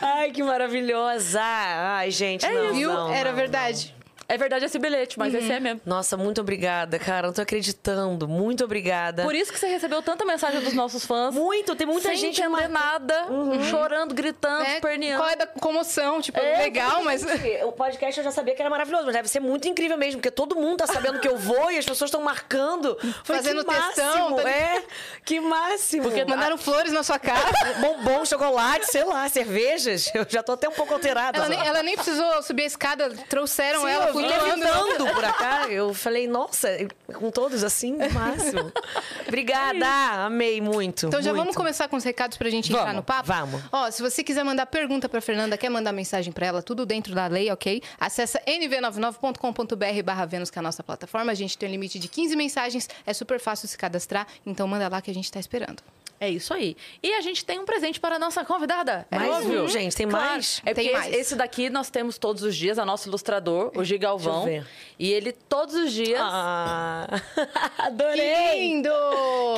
Ai, 0.00 0.30
que 0.30 0.42
maravilhosa. 0.42 1.40
Ai, 1.42 2.10
gente, 2.10 2.46
não, 2.48 2.72
Viu? 2.74 2.92
não, 2.92 3.12
Era 3.12 3.30
não, 3.30 3.36
verdade. 3.36 3.94
É 4.28 4.36
verdade 4.36 4.64
esse 4.64 4.78
bilhete, 4.78 5.18
mas 5.18 5.32
esse 5.34 5.52
é 5.52 5.60
mesmo. 5.60 5.80
Nossa, 5.86 6.16
muito 6.16 6.40
obrigada, 6.40 6.98
cara. 6.98 7.28
Não 7.28 7.34
tô 7.34 7.42
acreditando. 7.42 8.26
Muito 8.26 8.64
obrigada. 8.64 9.22
Por 9.22 9.34
isso 9.34 9.52
que 9.52 9.58
você 9.58 9.66
recebeu 9.68 10.02
tanta 10.02 10.24
mensagem 10.24 10.60
dos 10.60 10.72
nossos 10.74 11.04
fãs. 11.06 11.34
Muito, 11.34 11.74
tem 11.76 11.86
muita 11.86 12.08
sem 12.08 12.16
gente 12.16 12.42
entender 12.42 12.68
nada, 12.68 13.26
chorando, 13.70 14.14
gritando, 14.14 14.62
Né? 14.64 14.74
esperneando. 14.74 15.22
Qual 15.22 15.30
é 15.30 15.36
da 15.36 15.46
comoção? 15.46 16.20
Tipo, 16.20 16.38
É, 16.40 16.58
legal, 16.58 17.02
mas. 17.04 17.22
Gente, 17.22 17.64
O 17.64 17.72
podcast 17.72 18.18
eu 18.18 18.24
já 18.24 18.30
sabia 18.32 18.54
que 18.54 18.60
era 18.60 18.70
maravilhoso, 18.70 19.04
mas 19.06 19.14
deve 19.14 19.28
ser 19.28 19.40
muito 19.40 19.68
incrível 19.68 19.96
mesmo, 19.96 20.18
porque 20.20 20.30
todo 20.30 20.56
mundo 20.56 20.78
tá 20.78 20.86
sabendo 20.86 21.20
que 21.20 21.28
eu 21.28 21.36
vou 21.36 21.70
e 21.70 21.78
as 21.78 21.84
pessoas 21.84 22.08
estão 22.08 22.20
marcando. 22.22 22.96
Falei, 23.22 23.42
Fazendo 23.42 23.64
que 23.64 23.70
máximo, 23.72 23.92
textão, 23.94 24.36
tá- 24.36 24.50
É, 24.50 24.82
que 25.24 25.40
máximo. 25.40 26.02
Porque 26.04 26.24
Mandaram 26.24 26.58
flores 26.58 26.92
na 26.92 27.02
sua 27.02 27.18
cara. 27.18 27.46
bombom, 27.80 28.24
chocolate, 28.24 28.86
sei 28.90 29.04
lá, 29.04 29.28
cervejas. 29.28 30.10
Eu 30.14 30.26
já 30.28 30.42
tô 30.42 30.52
até 30.52 30.68
um 30.68 30.72
pouco 30.72 30.92
alterada. 30.94 31.38
Ela 31.38 31.48
nem, 31.48 31.66
ela 31.66 31.82
nem 31.82 31.94
precisou 31.94 32.42
subir 32.42 32.62
a 32.64 32.66
escada, 32.66 33.10
trouxeram 33.28 33.82
Sim, 33.82 33.90
ela 33.90 34.15
flutuando. 34.20 34.64
levitando 34.64 35.14
por 35.14 35.32
cá. 35.34 35.68
Eu 35.68 35.92
falei, 35.94 36.26
nossa, 36.26 36.68
com 37.14 37.30
todos 37.30 37.62
assim, 37.64 37.94
o 37.94 38.12
máximo. 38.12 38.72
Obrigada, 39.26 40.24
amei 40.26 40.60
muito. 40.60 41.06
Então 41.06 41.20
já 41.22 41.30
muito. 41.30 41.42
vamos 41.42 41.56
começar 41.56 41.88
com 41.88 41.96
os 41.96 42.04
recados 42.04 42.36
pra 42.36 42.48
gente 42.50 42.70
entrar 42.70 42.84
Vamos, 42.84 42.96
no 42.96 43.02
papo? 43.02 43.24
vamos. 43.26 43.62
Ó, 43.72 43.90
se 43.90 44.02
você 44.02 44.22
quiser 44.22 44.44
mandar 44.44 44.66
pergunta 44.66 45.08
pra 45.08 45.20
Fernanda, 45.20 45.56
quer 45.56 45.68
mandar 45.68 45.92
mensagem 45.92 46.32
pra 46.32 46.46
ela, 46.46 46.62
tudo 46.62 46.86
dentro 46.86 47.14
da 47.14 47.26
lei, 47.26 47.50
ok? 47.50 47.82
Acessa 47.98 48.40
nv99.com.br 48.46 50.02
barra 50.04 50.24
Vênus, 50.26 50.50
que 50.50 50.58
é 50.58 50.60
a 50.60 50.62
nossa 50.62 50.82
plataforma. 50.82 51.32
A 51.32 51.34
gente 51.34 51.56
tem 51.56 51.68
um 51.68 51.72
limite 51.72 51.98
de 51.98 52.08
15 52.08 52.36
mensagens, 52.36 52.88
é 53.06 53.12
super 53.12 53.40
fácil 53.40 53.68
se 53.68 53.76
cadastrar, 53.76 54.26
então 54.44 54.66
manda 54.66 54.88
lá 54.88 55.00
que 55.00 55.10
a 55.10 55.14
gente 55.14 55.30
tá 55.30 55.40
esperando. 55.40 55.82
É 56.18 56.30
isso 56.30 56.54
aí. 56.54 56.76
E 57.02 57.12
a 57.12 57.20
gente 57.20 57.44
tem 57.44 57.58
um 57.58 57.64
presente 57.64 58.00
para 58.00 58.16
a 58.16 58.18
nossa 58.18 58.44
convidada. 58.44 59.06
É 59.10 59.18
Mais 59.18 59.30
óbvio. 59.30 59.64
um, 59.64 59.68
gente, 59.68 59.94
tem 59.94 60.08
Claro. 60.08 60.26
mais? 60.26 60.62
É 60.64 60.72
Tem 60.72 60.86
porque 60.86 60.98
mais. 60.98 61.14
esse, 61.14 61.34
daqui 61.36 61.68
nós 61.68 61.90
temos 61.90 62.16
todos 62.16 62.42
os 62.42 62.56
dias, 62.56 62.78
a 62.78 62.86
nosso 62.86 63.08
ilustrador, 63.08 63.70
o 63.74 63.84
Gi 63.84 63.98
Galvão. 63.98 64.44
Deixa 64.44 64.58
eu 64.58 64.62
ver. 64.62 64.68
E 64.98 65.12
ele 65.12 65.32
todos 65.32 65.74
os 65.74 65.92
dias. 65.92 66.18
Ah, 66.22 67.06
Que 67.76 67.82
adorei! 67.82 68.60
lindo! 68.60 68.88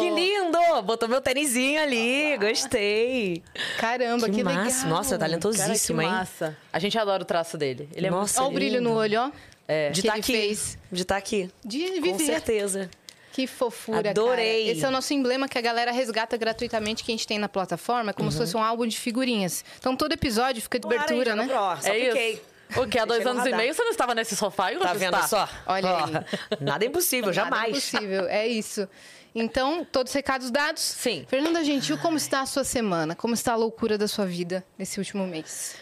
Que 0.00 0.10
lindo! 0.10 0.58
Botou 0.82 1.08
meu 1.08 1.20
tênisinho 1.20 1.80
ali, 1.80 2.36
gostei. 2.38 3.42
Caramba, 3.78 4.26
que, 4.28 4.36
Que 4.36 4.42
legal. 4.42 4.64
massa. 4.64 4.86
Nossa, 4.88 5.16
Cara, 5.18 5.36
que 5.36 5.40
talentosíssimo, 5.40 6.02
hein? 6.02 6.08
massa. 6.08 6.56
A 6.72 6.78
gente 6.78 6.98
adora 6.98 7.22
o 7.22 7.26
traço 7.26 7.56
dele. 7.56 7.88
Ele 7.94 8.06
é 8.06 8.10
Nossa, 8.10 8.40
Olha 8.42 8.50
o 8.50 8.52
brilho 8.54 8.80
no 8.80 8.94
olho, 8.94 9.20
ó. 9.20 9.30
É. 9.68 9.90
De 9.90 10.00
que 10.02 10.08
estar 10.08 10.14
ele 10.16 10.20
aqui. 10.22 10.32
fez. 10.32 10.78
De 10.90 11.02
estar 11.02 11.16
aqui. 11.16 11.50
De 11.64 11.86
Com 11.88 12.02
viver. 12.02 12.24
certeza. 12.24 12.90
Que 13.38 13.46
fofura, 13.46 14.10
Adorei. 14.10 14.64
cara. 14.64 14.72
Esse 14.76 14.84
é 14.84 14.88
o 14.88 14.90
nosso 14.90 15.14
emblema 15.14 15.48
que 15.48 15.56
a 15.56 15.60
galera 15.60 15.92
resgata 15.92 16.36
gratuitamente 16.36 17.04
que 17.04 17.12
a 17.12 17.14
gente 17.14 17.24
tem 17.24 17.38
na 17.38 17.48
plataforma, 17.48 18.10
é 18.10 18.12
como 18.12 18.32
se 18.32 18.36
fosse 18.38 18.56
um 18.56 18.60
álbum 18.60 18.84
de 18.84 18.98
figurinhas. 18.98 19.64
Então 19.78 19.94
todo 19.94 20.10
episódio 20.12 20.60
fica 20.60 20.76
de 20.76 20.84
abertura, 20.88 21.36
né? 21.36 21.48
Ó, 21.52 21.76
só 21.76 21.88
é 21.88 22.06
piquei. 22.06 22.32
isso. 22.32 22.80
O 22.80 22.88
que? 22.88 22.98
Há 22.98 23.04
dois 23.04 23.24
anos 23.24 23.46
e 23.46 23.52
meio 23.54 23.72
você 23.72 23.84
não 23.84 23.92
estava 23.92 24.12
nesse 24.12 24.34
sofá 24.34 24.72
e 24.72 24.78
Tá 24.78 24.92
vendo 24.92 25.14
está. 25.14 25.28
só? 25.28 25.48
Olha 25.66 25.88
aí. 26.04 26.12
Nada 26.60 26.84
é 26.84 26.88
impossível, 26.88 27.32
Nada 27.32 27.32
jamais. 27.44 27.68
É 27.68 27.74
possível, 27.98 28.24
é 28.28 28.48
isso. 28.48 28.88
Então, 29.32 29.84
todos 29.84 30.10
os 30.10 30.14
recados 30.16 30.50
dados? 30.50 30.82
Sim. 30.82 31.24
Fernanda 31.28 31.62
Gentil, 31.62 31.96
como 31.98 32.16
está 32.16 32.40
a 32.40 32.46
sua 32.46 32.64
semana? 32.64 33.14
Como 33.14 33.34
está 33.34 33.52
a 33.52 33.56
loucura 33.56 33.96
da 33.96 34.08
sua 34.08 34.26
vida 34.26 34.64
nesse 34.76 34.98
último 34.98 35.24
mês? 35.28 35.76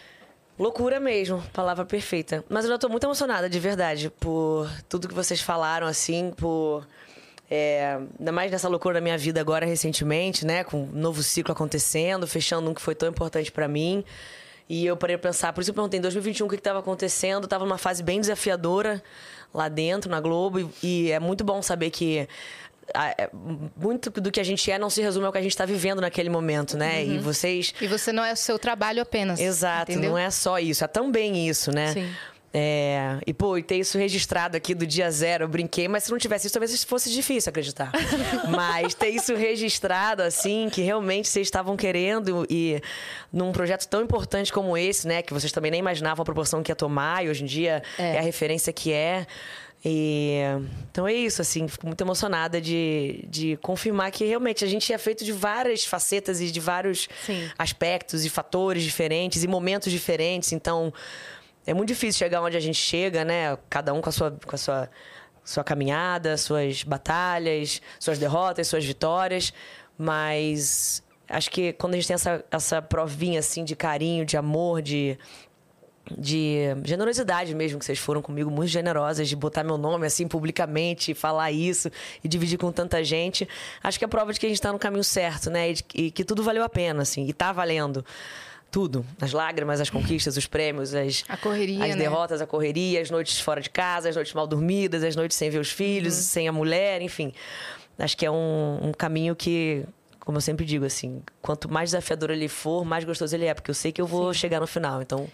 Loucura 0.59 0.99
mesmo, 0.99 1.41
palavra 1.53 1.85
perfeita. 1.85 2.45
Mas 2.47 2.65
eu 2.65 2.69
já 2.71 2.77
tô 2.77 2.87
muito 2.87 3.03
emocionada, 3.05 3.49
de 3.49 3.59
verdade, 3.59 4.11
por 4.11 4.69
tudo 4.87 5.07
que 5.07 5.13
vocês 5.15 5.41
falaram, 5.41 5.87
assim, 5.87 6.31
por. 6.37 6.87
É, 7.49 7.97
ainda 8.19 8.31
mais 8.31 8.51
nessa 8.51 8.67
loucura 8.67 8.95
da 8.95 9.01
minha 9.01 9.17
vida 9.17 9.39
agora 9.39 9.65
recentemente, 9.65 10.45
né? 10.45 10.63
Com 10.63 10.83
um 10.83 10.91
novo 10.91 11.23
ciclo 11.23 11.51
acontecendo, 11.53 12.27
fechando 12.27 12.69
um 12.69 12.73
que 12.73 12.81
foi 12.81 12.93
tão 12.93 13.09
importante 13.09 13.51
pra 13.51 13.67
mim. 13.67 14.03
E 14.69 14.85
eu 14.85 14.97
parei 14.97 15.17
pra 15.17 15.29
pensar, 15.29 15.53
por 15.53 15.61
isso 15.61 15.71
eu 15.71 15.73
perguntei 15.73 15.97
em 15.97 16.01
2021 16.01 16.45
o 16.45 16.49
que 16.49 16.55
estava 16.55 16.79
acontecendo. 16.79 17.43
Eu 17.43 17.47
tava 17.47 17.63
numa 17.63 17.77
fase 17.77 18.03
bem 18.03 18.19
desafiadora 18.19 19.01
lá 19.53 19.69
dentro, 19.69 20.11
na 20.11 20.19
Globo, 20.19 20.59
e, 20.59 20.69
e 20.83 21.11
é 21.11 21.19
muito 21.19 21.43
bom 21.43 21.61
saber 21.61 21.89
que 21.89 22.27
é, 22.93 23.29
muito 23.75 24.09
do 24.09 24.31
que 24.31 24.39
a 24.39 24.43
gente 24.43 24.69
é 24.71 24.77
não 24.77 24.89
se 24.89 25.01
resume 25.01 25.25
ao 25.25 25.31
que 25.31 25.37
a 25.37 25.41
gente 25.41 25.51
está 25.51 25.65
vivendo 25.65 26.01
naquele 26.01 26.29
momento, 26.29 26.77
né? 26.77 27.03
E 27.03 27.17
vocês 27.17 27.73
E 27.81 27.87
você 27.87 28.11
não 28.11 28.23
é 28.23 28.33
o 28.33 28.35
seu 28.35 28.57
trabalho 28.57 29.01
apenas. 29.01 29.39
Exato, 29.39 29.91
entendeu? 29.91 30.11
não 30.11 30.17
é 30.17 30.29
só 30.29 30.59
isso, 30.59 30.83
é 30.83 30.87
também 30.87 31.47
isso, 31.47 31.71
né? 31.71 31.93
Sim. 31.93 32.09
É, 32.59 33.19
e, 33.27 33.35
pô, 33.35 33.55
e 33.55 33.61
ter 33.61 33.75
isso 33.75 33.99
registrado 33.99 34.57
aqui 34.57 34.73
do 34.73 34.87
dia 34.87 35.11
zero, 35.11 35.43
eu 35.43 35.47
brinquei, 35.47 35.87
mas 35.87 36.05
se 36.05 36.11
não 36.11 36.17
tivesse 36.17 36.47
isso, 36.47 36.53
talvez 36.53 36.83
fosse 36.83 37.11
difícil 37.11 37.51
acreditar. 37.51 37.91
mas 38.49 38.95
ter 38.95 39.09
isso 39.09 39.35
registrado, 39.35 40.23
assim, 40.23 40.67
que 40.71 40.81
realmente 40.81 41.27
vocês 41.27 41.45
estavam 41.45 41.77
querendo 41.77 42.47
e 42.49 42.81
num 43.31 43.51
projeto 43.51 43.87
tão 43.87 44.01
importante 44.01 44.51
como 44.51 44.75
esse, 44.75 45.07
né, 45.07 45.21
que 45.21 45.33
vocês 45.33 45.51
também 45.51 45.69
nem 45.69 45.79
imaginavam 45.81 46.23
a 46.23 46.25
proporção 46.25 46.63
que 46.63 46.71
ia 46.71 46.75
tomar 46.75 47.23
e 47.23 47.29
hoje 47.29 47.43
em 47.43 47.45
dia 47.47 47.83
É. 47.99 48.15
é, 48.15 48.17
a 48.17 48.21
referência 48.21 48.73
que 48.73 48.91
é. 48.91 49.27
E, 49.85 50.39
então 50.91 51.07
é 51.07 51.13
isso, 51.13 51.39
assim, 51.41 51.67
fico 51.67 51.85
muito 51.85 52.01
emocionada 52.01 52.59
de, 52.59 53.23
de 53.29 53.55
confirmar 53.61 54.09
que 54.11 54.25
realmente 54.25 54.65
a 54.65 54.67
gente 54.67 54.91
é 54.91 54.97
feito 54.97 55.23
de 55.23 55.31
várias 55.31 55.85
facetas 55.85 56.41
e 56.41 56.49
de 56.49 56.59
vários 56.59 57.07
Sim. 57.23 57.47
aspectos 57.57 58.25
e 58.25 58.29
fatores 58.29 58.81
diferentes 58.81 59.43
e 59.43 59.47
momentos 59.47 59.91
diferentes. 59.91 60.51
Então, 60.51 60.91
é 61.67 61.73
muito 61.73 61.89
difícil 61.89 62.17
chegar 62.17 62.41
onde 62.41 62.55
a 62.55 62.59
gente 62.61 62.79
chega, 62.79 63.25
né? 63.25 63.57
Cada 63.69 63.93
um 63.93 64.01
com 64.01 64.09
a 64.09 64.11
sua, 64.11 64.31
com 64.31 64.55
a 64.55 64.57
sua, 64.57 64.89
sua 65.43 65.63
caminhada, 65.63 66.37
suas 66.37 66.81
batalhas, 66.83 67.81
suas 67.99 68.17
derrotas, 68.17 68.67
suas 68.67 68.85
vitórias. 68.85 69.53
Mas 69.97 71.03
acho 71.27 71.51
que 71.51 71.73
quando 71.73 71.95
a 71.95 71.97
gente 71.97 72.07
tem 72.07 72.15
essa, 72.15 72.43
essa 72.49 72.81
provinha, 72.81 73.39
assim, 73.39 73.65
de 73.65 73.75
carinho, 73.75 74.25
de 74.25 74.37
amor, 74.37 74.81
de 74.81 75.19
de 76.17 76.59
generosidade 76.85 77.53
mesmo, 77.53 77.79
que 77.79 77.85
vocês 77.85 77.99
foram 77.99 78.21
comigo, 78.21 78.49
muito 78.49 78.69
generosas, 78.69 79.27
de 79.27 79.35
botar 79.35 79.63
meu 79.63 79.77
nome 79.77 80.05
assim 80.05 80.27
publicamente, 80.27 81.13
falar 81.13 81.51
isso 81.51 81.91
e 82.23 82.27
dividir 82.27 82.57
com 82.57 82.71
tanta 82.71 83.03
gente. 83.03 83.47
Acho 83.83 83.99
que 83.99 84.05
é 84.05 84.07
prova 84.07 84.31
de 84.31 84.39
que 84.39 84.45
a 84.45 84.49
gente 84.49 84.57
está 84.57 84.71
no 84.71 84.79
caminho 84.79 85.03
certo, 85.03 85.49
né? 85.49 85.73
E, 85.93 86.11
que 86.11 86.23
tudo 86.23 86.43
valeu 86.43 86.63
a 86.63 86.69
pena, 86.69 87.01
assim, 87.01 87.25
e 87.27 87.33
tá 87.33 87.51
valendo. 87.51 88.05
Tudo. 88.77 89.03
As 89.19 89.31
lágrimas, 89.33 89.81
as 89.81 89.89
conquistas, 89.89 90.37
os 90.37 90.45
prêmios, 90.45 90.93
as, 90.93 91.23
A 91.27 91.35
correria, 91.35 91.83
as 91.83 91.89
né? 91.91 91.95
derrotas, 91.95 92.41
a 92.41 92.45
correria, 92.45 93.01
as 93.01 93.09
noites 93.09 93.39
fora 93.39 93.59
de 93.59 93.71
casa, 93.71 94.07
as 94.09 94.13
noites 94.15 94.31
mal 94.35 94.45
dormidas, 94.45 95.03
as 95.03 95.15
noites 95.15 95.35
sem 95.35 95.49
ver 95.49 95.57
os 95.57 95.71
filhos, 95.71 96.15
Uhum. 96.15 96.21
sem 96.21 96.47
a 96.47 96.51
mulher, 96.51 97.01
enfim. 97.01 97.33
Acho 97.97 98.15
que 98.15 98.23
é 98.23 98.29
um, 98.29 98.77
um 98.83 98.91
caminho 98.91 99.35
que, 99.35 99.83
como 100.19 100.37
eu 100.37 100.41
sempre 100.41 100.63
digo, 100.63 100.85
assim, 100.85 101.23
quanto 101.41 101.67
mais 101.73 101.89
desafiador 101.89 102.29
ele 102.29 102.47
for, 102.47 102.85
mais 102.85 103.03
gostoso 103.03 103.35
ele 103.35 103.45
é, 103.45 103.53
porque 103.55 103.71
eu 103.71 103.75
sei 103.75 103.91
que 103.91 103.99
eu 103.99 104.05
vou 104.05 104.31
chegar 104.31 104.59
no 104.59 104.67
final. 104.67 105.01
Então, 105.01 105.27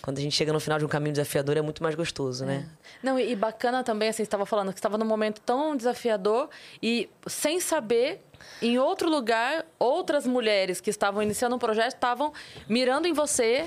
quando 0.00 0.18
a 0.18 0.20
gente 0.20 0.36
chega 0.36 0.52
no 0.52 0.60
final 0.60 0.78
de 0.78 0.84
um 0.84 0.88
caminho 0.88 1.10
desafiador, 1.14 1.56
é 1.56 1.60
muito 1.62 1.82
mais 1.82 1.96
gostoso, 1.96 2.44
né? 2.44 2.68
Não, 3.02 3.18
e 3.18 3.32
e 3.32 3.34
bacana 3.34 3.82
também, 3.82 4.08
assim, 4.08 4.18
você 4.18 4.22
estava 4.22 4.46
falando 4.46 4.72
que 4.72 4.78
estava 4.78 4.96
num 4.96 5.04
momento 5.04 5.40
tão 5.40 5.76
desafiador 5.76 6.48
e 6.80 7.10
sem 7.26 7.58
saber, 7.58 8.20
em 8.60 8.78
outro 8.78 9.08
lugar, 9.08 9.64
outras 9.78 10.26
mulheres 10.26 10.80
que 10.80 10.90
estavam 10.90 11.22
iniciando 11.22 11.56
um 11.56 11.58
projeto 11.58 11.94
estavam 11.94 12.32
mirando 12.68 13.06
em 13.06 13.12
você, 13.12 13.64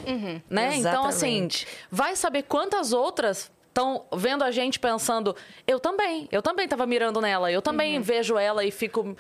né? 0.49 0.75
Então, 0.75 1.05
assim, 1.05 1.37
Exatamente. 1.37 1.67
vai 1.89 2.15
saber 2.15 2.43
quantas 2.43 2.93
outras 2.93 3.51
estão 3.67 4.05
vendo 4.13 4.43
a 4.43 4.51
gente 4.51 4.79
pensando, 4.79 5.35
eu 5.65 5.79
também, 5.79 6.27
eu 6.31 6.41
também 6.41 6.65
estava 6.65 6.85
mirando 6.85 7.21
nela, 7.21 7.51
eu 7.51 7.61
também 7.61 7.99
vejo 8.01 8.37
ela 8.37 8.65
e 8.65 8.71
fico 8.71 9.15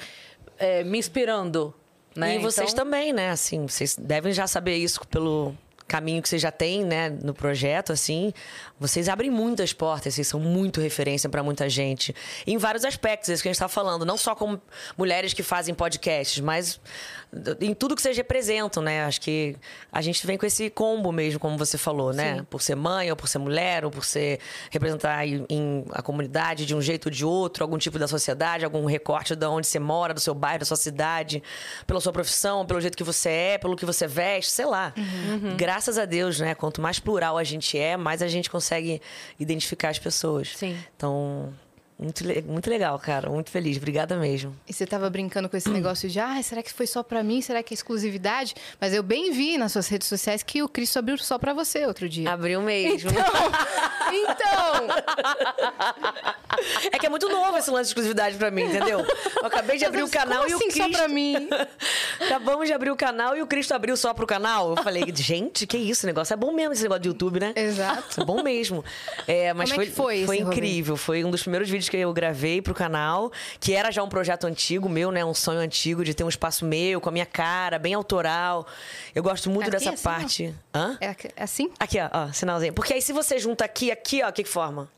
é, 0.59 0.83
me 0.83 0.97
inspirando. 0.97 1.73
Né? 2.15 2.35
E 2.35 2.39
vocês 2.39 2.73
Então, 2.73 2.83
também, 2.83 3.13
né? 3.13 3.29
Assim, 3.29 3.65
vocês 3.65 3.95
devem 3.95 4.33
já 4.33 4.45
saber 4.45 4.75
isso 4.75 4.99
pelo 5.07 5.55
caminho 5.87 6.21
que 6.21 6.29
vocês 6.29 6.41
já 6.41 6.51
têm, 6.51 6.85
né, 6.85 7.09
no 7.09 7.33
projeto, 7.33 7.91
assim. 7.91 8.33
Vocês 8.81 9.07
abrem 9.07 9.29
muitas 9.29 9.73
portas, 9.73 10.15
vocês 10.15 10.27
são 10.27 10.39
muito 10.39 10.81
referência 10.81 11.29
para 11.29 11.43
muita 11.43 11.69
gente. 11.69 12.15
Em 12.47 12.57
vários 12.57 12.83
aspectos, 12.83 13.29
é 13.29 13.33
isso 13.33 13.43
que 13.43 13.47
a 13.47 13.51
gente 13.51 13.57
está 13.57 13.67
falando. 13.67 14.03
Não 14.03 14.17
só 14.17 14.33
como 14.33 14.59
mulheres 14.97 15.35
que 15.35 15.43
fazem 15.43 15.75
podcasts, 15.75 16.39
mas 16.39 16.81
em 17.59 17.75
tudo 17.75 17.95
que 17.95 18.01
vocês 18.01 18.17
representam, 18.17 18.81
né? 18.81 19.05
Acho 19.05 19.21
que 19.21 19.55
a 19.91 20.01
gente 20.01 20.25
vem 20.25 20.35
com 20.35 20.47
esse 20.47 20.67
combo 20.71 21.11
mesmo, 21.11 21.39
como 21.39 21.59
você 21.59 21.77
falou, 21.77 22.11
né? 22.11 22.43
Por 22.49 22.59
ser 22.59 22.73
mãe, 22.73 23.11
ou 23.11 23.15
por 23.15 23.27
ser 23.27 23.37
mulher, 23.37 23.85
ou 23.85 23.91
por 23.91 24.03
ser 24.03 24.39
representar 24.71 25.27
em, 25.27 25.45
em 25.47 25.85
a 25.91 26.01
comunidade 26.01 26.65
de 26.65 26.75
um 26.75 26.81
jeito 26.81 27.05
ou 27.05 27.11
de 27.11 27.23
outro, 27.23 27.63
algum 27.63 27.77
tipo 27.77 27.99
da 27.99 28.07
sociedade, 28.07 28.65
algum 28.65 28.85
recorte 28.85 29.35
de 29.35 29.45
onde 29.45 29.67
você 29.67 29.77
mora, 29.77 30.11
do 30.11 30.19
seu 30.19 30.33
bairro, 30.33 30.61
da 30.61 30.65
sua 30.65 30.75
cidade, 30.75 31.43
pela 31.85 32.01
sua 32.01 32.11
profissão, 32.11 32.65
pelo 32.65 32.81
jeito 32.81 32.97
que 32.97 33.03
você 33.03 33.29
é, 33.29 33.57
pelo 33.59 33.75
que 33.75 33.85
você 33.85 34.07
veste, 34.07 34.51
sei 34.51 34.65
lá. 34.65 34.91
Graças 35.55 35.99
a 35.99 36.05
Deus, 36.05 36.39
né? 36.39 36.55
Quanto 36.55 36.81
mais 36.81 36.99
plural 36.99 37.37
a 37.37 37.43
gente 37.43 37.77
é, 37.77 37.95
mais 37.95 38.23
a 38.23 38.27
gente 38.27 38.49
consegue 38.49 38.70
identificar 39.39 39.89
as 39.89 39.99
pessoas. 39.99 40.55
Sim. 40.55 40.77
Então, 40.95 41.53
muito, 42.01 42.23
muito 42.51 42.69
legal, 42.69 42.97
cara. 42.99 43.29
Muito 43.29 43.49
feliz. 43.51 43.77
Obrigada 43.77 44.17
mesmo. 44.17 44.55
E 44.67 44.73
você 44.73 44.85
tava 44.87 45.09
brincando 45.09 45.47
com 45.47 45.55
esse 45.55 45.69
negócio 45.69 46.09
de, 46.09 46.19
ah, 46.19 46.41
será 46.41 46.63
que 46.63 46.73
foi 46.73 46.87
só 46.87 47.03
pra 47.03 47.23
mim? 47.23 47.41
Será 47.41 47.61
que 47.61 47.73
é 47.73 47.75
exclusividade? 47.75 48.55
Mas 48.79 48.93
eu 48.93 49.03
bem 49.03 49.31
vi 49.31 49.57
nas 49.57 49.71
suas 49.71 49.87
redes 49.87 50.07
sociais 50.07 50.41
que 50.41 50.63
o 50.63 50.67
Cristo 50.67 50.97
abriu 50.99 51.17
só 51.19 51.37
pra 51.37 51.53
você 51.53 51.85
outro 51.85 52.09
dia. 52.09 52.31
Abriu 52.31 52.61
mesmo. 52.61 53.11
Então, 54.11 54.87
É 56.91 56.99
que 56.99 57.05
é 57.05 57.09
muito 57.09 57.29
novo 57.29 57.57
esse 57.57 57.69
lance 57.69 57.83
de 57.83 57.89
exclusividade 57.89 58.35
pra 58.37 58.51
mim, 58.51 58.63
entendeu? 58.63 58.99
Eu 59.39 59.45
acabei 59.45 59.77
de 59.77 59.85
abrir 59.85 60.03
o 60.03 60.09
canal 60.09 60.47
e 60.47 60.53
o 60.53 60.57
assim 60.57 60.69
Cristo... 60.69 60.91
só 60.91 60.97
pra 60.97 61.07
mim? 61.07 61.49
Acabamos 62.19 62.67
de 62.67 62.73
abrir 62.73 62.91
o 62.91 62.95
canal 62.95 63.35
e 63.37 63.41
o 63.41 63.47
Cristo 63.47 63.73
abriu 63.73 63.95
só 63.95 64.13
pro 64.13 64.27
canal. 64.27 64.75
Eu 64.75 64.83
falei, 64.83 65.03
gente, 65.15 65.65
que 65.65 65.77
isso, 65.77 66.05
negócio 66.05 66.33
é 66.33 66.37
bom 66.37 66.51
mesmo, 66.51 66.73
esse 66.73 66.83
negócio 66.83 67.01
de 67.01 67.09
YouTube, 67.09 67.39
né? 67.39 67.53
Exato. 67.55 68.21
É 68.21 68.25
bom 68.25 68.43
mesmo. 68.43 68.83
É, 69.27 69.53
mas 69.53 69.71
Como 69.71 69.81
é 69.81 69.85
foi, 69.85 69.85
que 69.85 69.95
foi 69.95 70.25
foi 70.25 70.35
esse 70.35 70.43
rolê? 70.43 70.55
incrível. 70.57 70.97
Foi 70.97 71.23
um 71.23 71.31
dos 71.31 71.41
primeiros 71.41 71.69
vídeos 71.69 71.89
que 71.91 71.97
eu 71.97 72.13
gravei 72.13 72.61
pro 72.61 72.73
canal, 72.73 73.31
que 73.59 73.73
era 73.73 73.91
já 73.91 74.01
um 74.01 74.07
projeto 74.07 74.47
antigo 74.47 74.87
meu, 74.87 75.11
né? 75.11 75.25
Um 75.25 75.33
sonho 75.33 75.59
antigo 75.59 76.05
de 76.05 76.13
ter 76.13 76.23
um 76.23 76.29
espaço 76.29 76.63
meu, 76.63 77.01
com 77.01 77.09
a 77.09 77.11
minha 77.11 77.25
cara, 77.25 77.77
bem 77.77 77.93
autoral. 77.93 78.65
Eu 79.13 79.21
gosto 79.21 79.49
muito 79.49 79.63
Aqui, 79.63 79.71
dessa 79.71 79.89
assim, 79.89 80.07
ó? 80.07 80.09
parte. 80.09 80.55
Hã? 80.73 80.97
É 81.01 81.43
assim? 81.43 81.69
Aqui, 81.77 81.99
ó, 81.99 82.09
ó, 82.13 82.31
sinalzinho. 82.31 82.71
Porque 82.71 82.93
aí 82.93 83.01
se 83.01 83.11
você 83.11 83.37
junta 83.37 83.65
aqui, 83.65 83.91
aqui, 83.91 84.23
ó, 84.23 84.29
o 84.29 84.33
que 84.33 84.43
que 84.43 84.49
forma? 84.49 84.89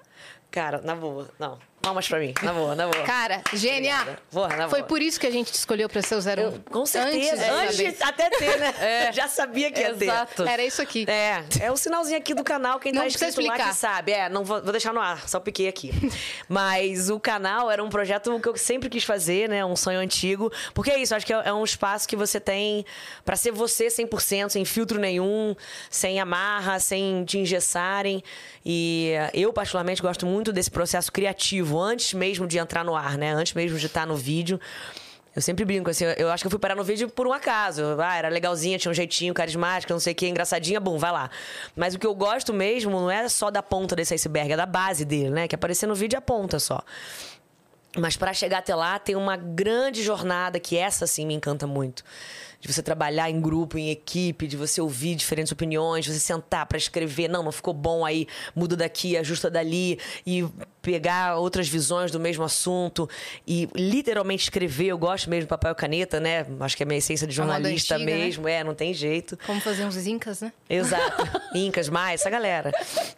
Cara, 0.51 0.81
na 0.83 0.95
boa. 0.95 1.27
Não. 1.39 1.57
Palmas 1.83 2.07
pra 2.07 2.17
mim. 2.17 2.33
Na 2.41 2.53
boa, 2.53 2.75
na 2.75 2.87
boa. 2.87 3.03
Cara, 3.03 3.41
gênia! 3.53 4.17
Boa, 4.31 4.47
na 4.47 4.69
Foi 4.69 4.79
boa. 4.79 4.87
por 4.87 5.01
isso 5.01 5.19
que 5.19 5.27
a 5.27 5.29
gente 5.29 5.51
te 5.51 5.55
escolheu 5.55 5.89
pra 5.89 6.01
ser 6.01 6.15
o 6.15 6.19
01. 6.19 6.61
Com 6.71 6.85
certeza. 6.85 7.51
Antes, 7.51 7.77
Antes, 7.77 8.01
até 8.01 8.29
ter, 8.29 8.57
né? 8.57 8.73
Já 9.11 9.27
sabia 9.27 9.69
que 9.69 9.81
ia 9.81 9.93
ter. 9.93 10.05
Exato. 10.05 10.43
Era 10.47 10.63
isso 10.63 10.81
aqui. 10.81 11.05
É, 11.09 11.43
é 11.59 11.69
o 11.69 11.75
sinalzinho 11.75 12.17
aqui 12.17 12.33
do 12.33 12.41
canal, 12.41 12.79
quem 12.79 12.93
Não 12.93 13.01
tá 13.01 13.07
inscrito 13.07 13.41
lá 13.41 13.47
explicar. 13.47 13.69
que 13.71 13.75
sabe. 13.75 14.13
É, 14.13 14.29
não 14.29 14.45
vou, 14.45 14.61
vou 14.63 14.71
deixar 14.71 14.93
no 14.93 15.01
ar, 15.01 15.27
só 15.27 15.41
piquei 15.41 15.67
aqui. 15.67 15.91
Mas 16.47 17.09
o 17.09 17.19
canal 17.19 17.69
era 17.69 17.83
um 17.83 17.89
projeto 17.89 18.39
que 18.39 18.47
eu 18.47 18.55
sempre 18.55 18.89
quis 18.89 19.03
fazer, 19.03 19.49
né? 19.49 19.65
Um 19.65 19.75
sonho 19.75 19.99
antigo. 19.99 20.49
Porque 20.73 20.89
é 20.89 20.97
isso, 20.99 21.13
acho 21.13 21.25
que 21.25 21.33
é 21.33 21.41
é 21.43 21.51
um 21.53 21.65
espaço 21.65 22.07
que 22.07 22.15
você 22.15 22.39
tem 22.39 22.85
pra 23.25 23.35
ser 23.35 23.51
você 23.51 23.87
100%, 23.87 24.51
sem 24.51 24.63
filtro 24.63 24.97
nenhum, 24.97 25.53
sem 25.89 26.17
amarra, 26.17 26.79
sem 26.79 27.25
te 27.25 27.37
engessarem. 27.39 28.23
E 28.65 29.11
eu, 29.33 29.51
particularmente, 29.51 30.01
gosto 30.01 30.25
muito 30.25 30.53
desse 30.53 30.71
processo 30.71 31.11
criativo, 31.11 31.72
antes 31.79 32.13
mesmo 32.13 32.47
de 32.47 32.57
entrar 32.57 32.83
no 32.83 32.95
ar, 32.95 33.17
né? 33.17 33.31
Antes 33.33 33.53
mesmo 33.53 33.77
de 33.77 33.85
estar 33.85 34.05
no 34.05 34.15
vídeo. 34.15 34.59
Eu 35.35 35.41
sempre 35.41 35.65
brinco, 35.65 35.89
assim, 35.89 36.05
eu 36.17 36.29
acho 36.29 36.43
que 36.43 36.47
eu 36.47 36.51
fui 36.51 36.59
parar 36.59 36.75
no 36.75 36.83
vídeo 36.83 37.09
por 37.09 37.25
um 37.25 37.33
acaso. 37.33 37.81
Ah, 37.99 38.15
era 38.15 38.29
legalzinha, 38.29 38.77
tinha 38.77 38.91
um 38.91 38.93
jeitinho, 38.93 39.33
carismática, 39.33 39.91
não 39.91 39.99
sei 39.99 40.13
o 40.13 40.15
que, 40.15 40.27
engraçadinha, 40.27 40.79
bum, 40.79 40.97
vai 40.97 41.11
lá. 41.11 41.29
Mas 41.75 41.95
o 41.95 41.99
que 41.99 42.05
eu 42.05 42.13
gosto 42.13 42.53
mesmo 42.53 42.91
não 42.91 43.09
é 43.09 43.27
só 43.27 43.49
da 43.49 43.63
ponta 43.63 43.95
desse 43.95 44.13
iceberg, 44.13 44.53
é 44.53 44.57
da 44.57 44.67
base 44.67 45.03
dele, 45.03 45.31
né? 45.31 45.47
Que 45.47 45.55
aparecer 45.55 45.87
no 45.87 45.95
vídeo 45.95 46.15
é 46.15 46.19
a 46.19 46.21
ponta 46.21 46.59
só. 46.59 46.83
Mas 47.97 48.15
para 48.15 48.31
chegar 48.33 48.59
até 48.59 48.75
lá 48.75 48.99
tem 48.99 49.15
uma 49.15 49.35
grande 49.35 50.03
jornada 50.03 50.59
que 50.59 50.77
essa 50.77 51.07
sim 51.07 51.25
me 51.25 51.33
encanta 51.33 51.65
muito. 51.65 52.03
De 52.63 52.71
você 52.71 52.81
trabalhar 52.81 53.29
em 53.29 53.41
grupo, 53.41 53.77
em 53.77 53.89
equipe, 53.89 54.47
de 54.47 54.55
você 54.55 54.79
ouvir 54.79 55.15
diferentes 55.15 55.51
opiniões, 55.51 56.05
de 56.05 56.13
você 56.13 56.19
sentar 56.19 56.65
para 56.65 56.77
escrever, 56.77 57.27
não, 57.27 57.43
não 57.43 57.51
ficou 57.51 57.73
bom 57.73 58.05
aí, 58.05 58.25
muda 58.55 58.77
daqui, 58.77 59.17
ajusta 59.17 59.49
dali 59.49 59.99
e 60.25 60.47
pegar 60.81 61.35
outras 61.37 61.67
visões 61.67 62.09
do 62.09 62.19
mesmo 62.21 62.43
assunto 62.45 63.09
e 63.45 63.67
literalmente 63.75 64.43
escrever. 64.43 64.87
Eu 64.87 64.97
gosto 64.97 65.29
mesmo 65.29 65.41
de 65.41 65.47
papel 65.47 65.73
e 65.73 65.75
caneta, 65.75 66.21
né? 66.21 66.45
Acho 66.61 66.77
que 66.77 66.83
é 66.83 66.85
a 66.85 66.87
minha 66.87 66.99
essência 66.99 67.27
de 67.27 67.37
moda 67.37 67.53
jornalista 67.53 67.95
antiga, 67.95 68.11
né? 68.11 68.17
mesmo, 68.17 68.47
é, 68.47 68.63
não 68.63 68.73
tem 68.73 68.93
jeito. 68.93 69.37
Como 69.45 69.59
fazer 69.59 69.83
uns 69.83 69.97
incas, 70.07 70.39
né? 70.39 70.53
Exato. 70.69 71.23
Incas, 71.53 71.89
mais, 71.89 72.21
essa 72.21 72.29
galera. 72.29 72.71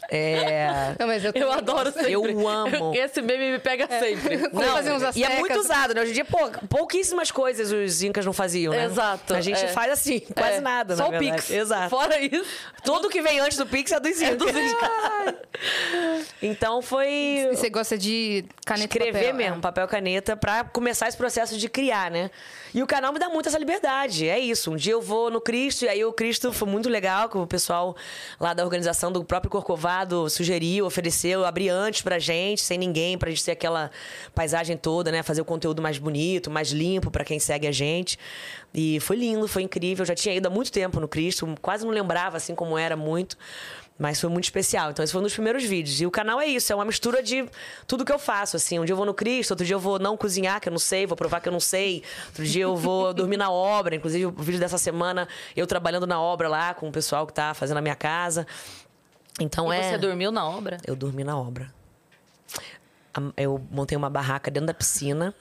É. 0.09 0.95
Não, 0.99 1.07
mas 1.07 1.23
eu, 1.23 1.31
Eu 1.35 1.51
adoro 1.51 1.91
sempre. 1.91 2.11
Eu 2.11 2.47
amo. 2.47 2.93
Esse 2.95 3.21
meme 3.21 3.51
me 3.51 3.59
pega 3.59 3.87
sempre. 3.87 4.37
Como 4.49 4.63
fazer 4.63 4.91
uns 4.91 5.15
e 5.15 5.23
é 5.23 5.39
muito 5.39 5.59
usado, 5.59 5.93
né? 5.93 6.01
Hoje 6.01 6.11
em 6.11 6.13
dia, 6.13 6.25
pô, 6.25 6.49
pouquíssimas 6.67 7.31
coisas 7.31 7.71
os 7.71 8.01
incas 8.01 8.25
não 8.25 8.33
faziam, 8.33 8.73
né? 8.73 8.85
Exato, 8.85 9.34
A 9.37 9.41
gente 9.41 9.63
é. 9.63 9.67
faz 9.67 9.91
assim, 9.91 10.19
quase 10.35 10.57
É, 10.57 10.61
nada, 10.61 10.95
Só 10.95 11.03
na 11.03 11.07
o 11.09 11.11
verdade. 11.11 11.41
Pix. 11.41 11.49
Exato. 11.51 11.89
Fora 11.89 12.19
isso. 12.19 12.45
Tudo 12.83 13.09
que 13.09 13.21
vem 13.21 13.39
antes 13.39 13.57
do 13.57 13.65
Pix 13.65 13.91
é 13.91 13.99
dos 13.99 14.19
incas. 14.21 15.35
então 16.41 16.81
foi 16.81 17.07
E 17.07 17.55
você 17.55 17.69
gosta 17.69 17.97
de 17.97 18.45
caneta 18.65 18.97
escrever 18.97 19.13
papel, 19.19 19.33
mesmo, 19.35 19.57
é. 19.57 19.61
papel 19.61 19.87
caneta, 19.87 20.35
pra 20.35 20.63
começar 20.63 21.07
esse 21.07 21.17
processo 21.17 21.57
de 21.57 21.69
criar, 21.69 22.11
né? 22.11 22.29
E 22.73 22.83
o 22.83 22.87
canal 22.87 23.13
me 23.13 23.19
dá 23.19 23.29
muito 23.29 23.47
essa 23.47 23.57
liberdade. 23.57 24.27
É 24.27 24.37
isso. 24.37 24.71
Um 24.71 24.75
dia 24.75 24.91
eu 24.93 25.01
vou 25.01 25.31
no 25.31 25.39
Cristo, 25.39 25.85
e 25.85 25.87
aí 25.89 26.03
o 26.03 26.11
Cristo 26.11 26.51
foi 26.51 26.67
muito 26.67 26.89
legal, 26.89 27.29
que 27.29 27.37
o 27.37 27.47
pessoal 27.47 27.95
lá 28.39 28.53
da 28.53 28.63
organização 28.63 29.11
do 29.11 29.23
próprio 29.23 29.49
Corcovado 29.49 30.29
sugeriu, 30.29 30.85
ofereceu, 30.85 31.45
abrir 31.45 31.69
antes 31.69 32.01
pra 32.01 32.19
gente, 32.19 32.61
sem 32.61 32.77
ninguém, 32.77 33.17
pra 33.17 33.29
gente 33.29 33.45
ter 33.45 33.51
aquela 33.51 33.89
paisagem 34.33 34.75
toda, 34.75 35.11
né? 35.11 35.23
Fazer 35.23 35.41
o 35.41 35.45
conteúdo 35.45 35.81
mais 35.81 35.97
bonito, 35.97 36.51
mais 36.51 36.71
limpo 36.71 37.09
pra 37.09 37.23
quem 37.23 37.39
segue 37.39 37.65
a 37.67 37.71
gente. 37.71 38.19
E 38.77 38.99
foi 38.99 39.15
lindo, 39.15 39.47
foi 39.47 39.61
incrível. 39.61 40.03
Eu 40.03 40.07
já 40.07 40.13
tinha 40.13 40.35
ido 40.35 40.47
há 40.47 40.49
muito 40.49 40.69
tempo 40.69 40.99
no 40.99 41.07
Cristo, 41.07 41.47
quase 41.61 41.85
não 41.85 41.93
lembrava 41.93 42.35
assim 42.35 42.53
como 42.53 42.77
era 42.77 42.97
muito. 42.97 43.37
Mas 43.97 44.19
foi 44.19 44.29
muito 44.29 44.43
especial. 44.43 44.91
Então, 44.91 45.01
esse 45.01 45.13
foi 45.13 45.21
um 45.21 45.23
dos 45.23 45.31
primeiros 45.31 45.63
vídeos. 45.63 46.01
E 46.01 46.05
o 46.05 46.11
canal 46.11 46.41
é 46.41 46.45
isso, 46.45 46.73
é 46.73 46.75
uma 46.75 46.83
mistura 46.83 47.23
de 47.23 47.45
tudo 47.87 48.03
que 48.03 48.11
eu 48.11 48.19
faço, 48.19 48.57
assim. 48.57 48.77
Um 48.77 48.83
dia 48.83 48.91
eu 48.91 48.97
vou 48.97 49.05
no 49.05 49.13
Cristo, 49.13 49.51
outro 49.51 49.65
dia 49.65 49.73
eu 49.73 49.79
vou 49.79 49.97
não 49.97 50.17
cozinhar, 50.17 50.59
que 50.59 50.67
eu 50.67 50.71
não 50.71 50.77
sei, 50.77 51.05
vou 51.05 51.15
provar 51.15 51.39
que 51.39 51.47
eu 51.47 51.53
não 51.53 51.61
sei. 51.61 52.03
Outro 52.27 52.43
dia 52.43 52.63
eu 52.63 52.75
vou 52.75 53.13
dormir 53.15 53.37
na 53.37 53.49
obra. 53.49 53.95
Inclusive, 53.95 54.25
o 54.25 54.31
vídeo 54.31 54.59
dessa 54.59 54.77
semana, 54.77 55.29
eu 55.55 55.65
trabalhando 55.65 56.05
na 56.05 56.19
obra 56.19 56.49
lá 56.49 56.73
com 56.73 56.89
o 56.89 56.91
pessoal 56.91 57.25
que 57.25 57.31
tá 57.31 57.53
fazendo 57.53 57.77
a 57.77 57.81
minha 57.81 57.95
casa. 57.95 58.45
Então 59.39 59.71
E 59.71 59.77
é. 59.77 59.91
você 59.91 59.97
dormiu 59.97 60.29
na 60.29 60.45
obra? 60.45 60.77
Eu 60.85 60.97
dormi 60.97 61.23
na 61.23 61.37
obra. 61.37 61.73
Eu 63.37 63.65
montei 63.71 63.97
uma 63.97 64.09
barraca 64.09 64.51
dentro 64.51 64.67
da 64.67 64.73
piscina, 64.73 65.33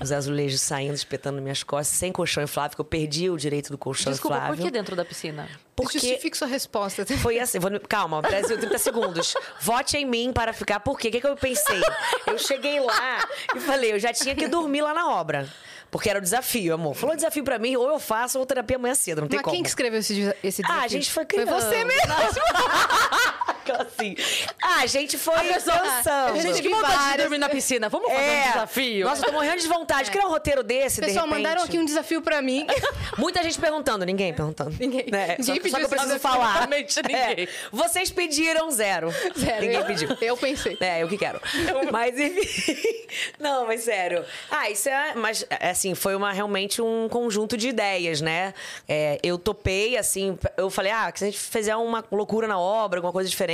os 0.00 0.12
azulejos 0.12 0.60
saindo, 0.60 0.94
espetando 0.94 1.40
minhas 1.40 1.62
costas, 1.62 1.96
sem 1.98 2.12
colchão 2.12 2.42
inflável, 2.42 2.70
porque 2.70 2.80
eu 2.80 2.84
perdi 2.84 3.30
o 3.30 3.36
direito 3.36 3.70
do 3.70 3.78
colchão 3.78 4.12
Desculpa, 4.12 4.36
inflável. 4.36 4.56
por 4.56 4.64
que 4.64 4.70
dentro 4.70 4.96
da 4.96 5.04
piscina? 5.04 5.48
Porque 5.76 5.98
Justifique 5.98 6.36
sua 6.36 6.48
resposta. 6.48 7.06
foi 7.18 7.38
assim, 7.38 7.58
vou, 7.58 7.70
calma, 7.88 8.20
Brasil, 8.20 8.58
30 8.58 8.78
segundos. 8.78 9.34
Vote 9.60 9.96
em 9.96 10.04
mim 10.04 10.32
para 10.32 10.52
ficar. 10.52 10.80
Por 10.80 10.98
quê? 10.98 11.08
O 11.08 11.10
que, 11.12 11.20
que 11.20 11.26
eu 11.26 11.36
pensei? 11.36 11.80
Eu 12.26 12.38
cheguei 12.38 12.80
lá 12.80 13.28
e 13.54 13.60
falei, 13.60 13.92
eu 13.92 13.98
já 13.98 14.12
tinha 14.12 14.34
que 14.34 14.48
dormir 14.48 14.80
lá 14.80 14.92
na 14.92 15.10
obra. 15.10 15.48
Porque 15.90 16.10
era 16.10 16.18
o 16.18 16.22
desafio, 16.22 16.74
amor. 16.74 16.94
Falou 16.94 17.16
desafio 17.16 17.42
pra 17.42 17.58
mim, 17.58 17.74
ou 17.76 17.88
eu 17.88 17.98
faço 17.98 18.38
ou 18.38 18.44
terapia 18.44 18.76
amanhã 18.76 18.94
cedo, 18.94 19.22
não 19.22 19.28
tem 19.28 19.38
Mas 19.38 19.44
como. 19.44 19.54
quem 19.54 19.62
que 19.62 19.68
escreveu 19.70 20.00
esse, 20.00 20.34
esse 20.42 20.62
desafio? 20.62 20.82
Ah, 20.82 20.84
a 20.84 20.88
gente 20.88 21.10
foi 21.10 21.24
criando. 21.24 21.48
Foi 21.48 21.60
você 21.60 21.84
mesmo. 21.84 22.12
Assim. 23.72 24.16
Ah, 24.62 24.80
a 24.82 24.86
gente 24.86 25.16
foi 25.18 25.38
pensando. 25.40 25.82
a 25.82 26.38
Gente, 26.40 26.62
que 26.62 26.68
vontade 26.68 26.92
de 26.92 26.98
várias. 26.98 27.22
dormir 27.22 27.38
na 27.38 27.48
piscina. 27.48 27.88
Vamos 27.88 28.10
fazer 28.12 28.22
um 28.30 28.52
desafio. 28.52 29.04
Nossa, 29.06 29.22
eu 29.22 29.26
tô 29.26 29.32
morrendo 29.32 29.60
de 29.62 29.68
vontade. 29.68 30.10
Criar 30.10 30.26
um 30.26 30.30
roteiro 30.30 30.62
desse, 30.62 31.00
Pessoal, 31.00 31.24
de 31.26 31.30
repente. 31.30 31.42
mandaram 31.44 31.62
aqui 31.64 31.78
um 31.78 31.84
desafio 31.84 32.22
pra 32.22 32.40
mim. 32.42 32.66
Muita 33.18 33.42
gente 33.42 33.58
perguntando, 33.58 34.04
ninguém 34.04 34.32
perguntando. 34.32 34.74
Ninguém. 34.78 35.06
É, 35.12 35.36
Ninguém 35.38 35.44
só, 35.44 35.52
pediu 35.54 35.70
só 35.70 35.78
que 35.78 35.84
eu 35.84 35.88
preciso 35.88 36.18
falar. 36.18 36.46
absolutamente 36.62 36.96
ninguém. 37.02 37.44
É, 37.44 37.48
vocês 37.72 38.10
pediram 38.10 38.70
zero. 38.70 39.12
Sério, 39.36 39.60
Ninguém 39.62 39.78
eu- 39.80 39.84
pediu. 39.86 40.08
Eu 40.20 40.36
pensei. 40.36 40.76
É, 40.80 41.02
eu 41.02 41.08
que 41.08 41.16
quero. 41.18 41.40
Mas 41.92 42.18
enfim. 42.18 42.76
Não, 43.38 43.66
mas 43.66 43.82
sério. 43.82 44.24
Ah, 44.50 44.68
isso 44.68 44.88
é. 44.88 45.14
Mas, 45.14 45.44
é, 45.48 45.70
assim, 45.70 45.94
foi 45.94 46.14
uma, 46.14 46.30
realmente 46.32 46.82
um 46.82 47.08
conjunto 47.08 47.56
de 47.56 47.68
ideias, 47.68 48.20
né? 48.20 48.52
É, 48.86 49.18
eu 49.22 49.38
topei, 49.38 49.96
assim, 49.96 50.38
eu 50.56 50.68
falei, 50.68 50.92
ah, 50.92 51.10
que 51.10 51.18
se 51.18 51.24
a 51.24 51.30
gente 51.30 51.38
fizer 51.40 51.74
uma 51.76 52.04
loucura 52.12 52.46
na 52.46 52.58
obra, 52.58 52.98
alguma 52.98 53.12
coisa 53.12 53.28
diferente. 53.30 53.48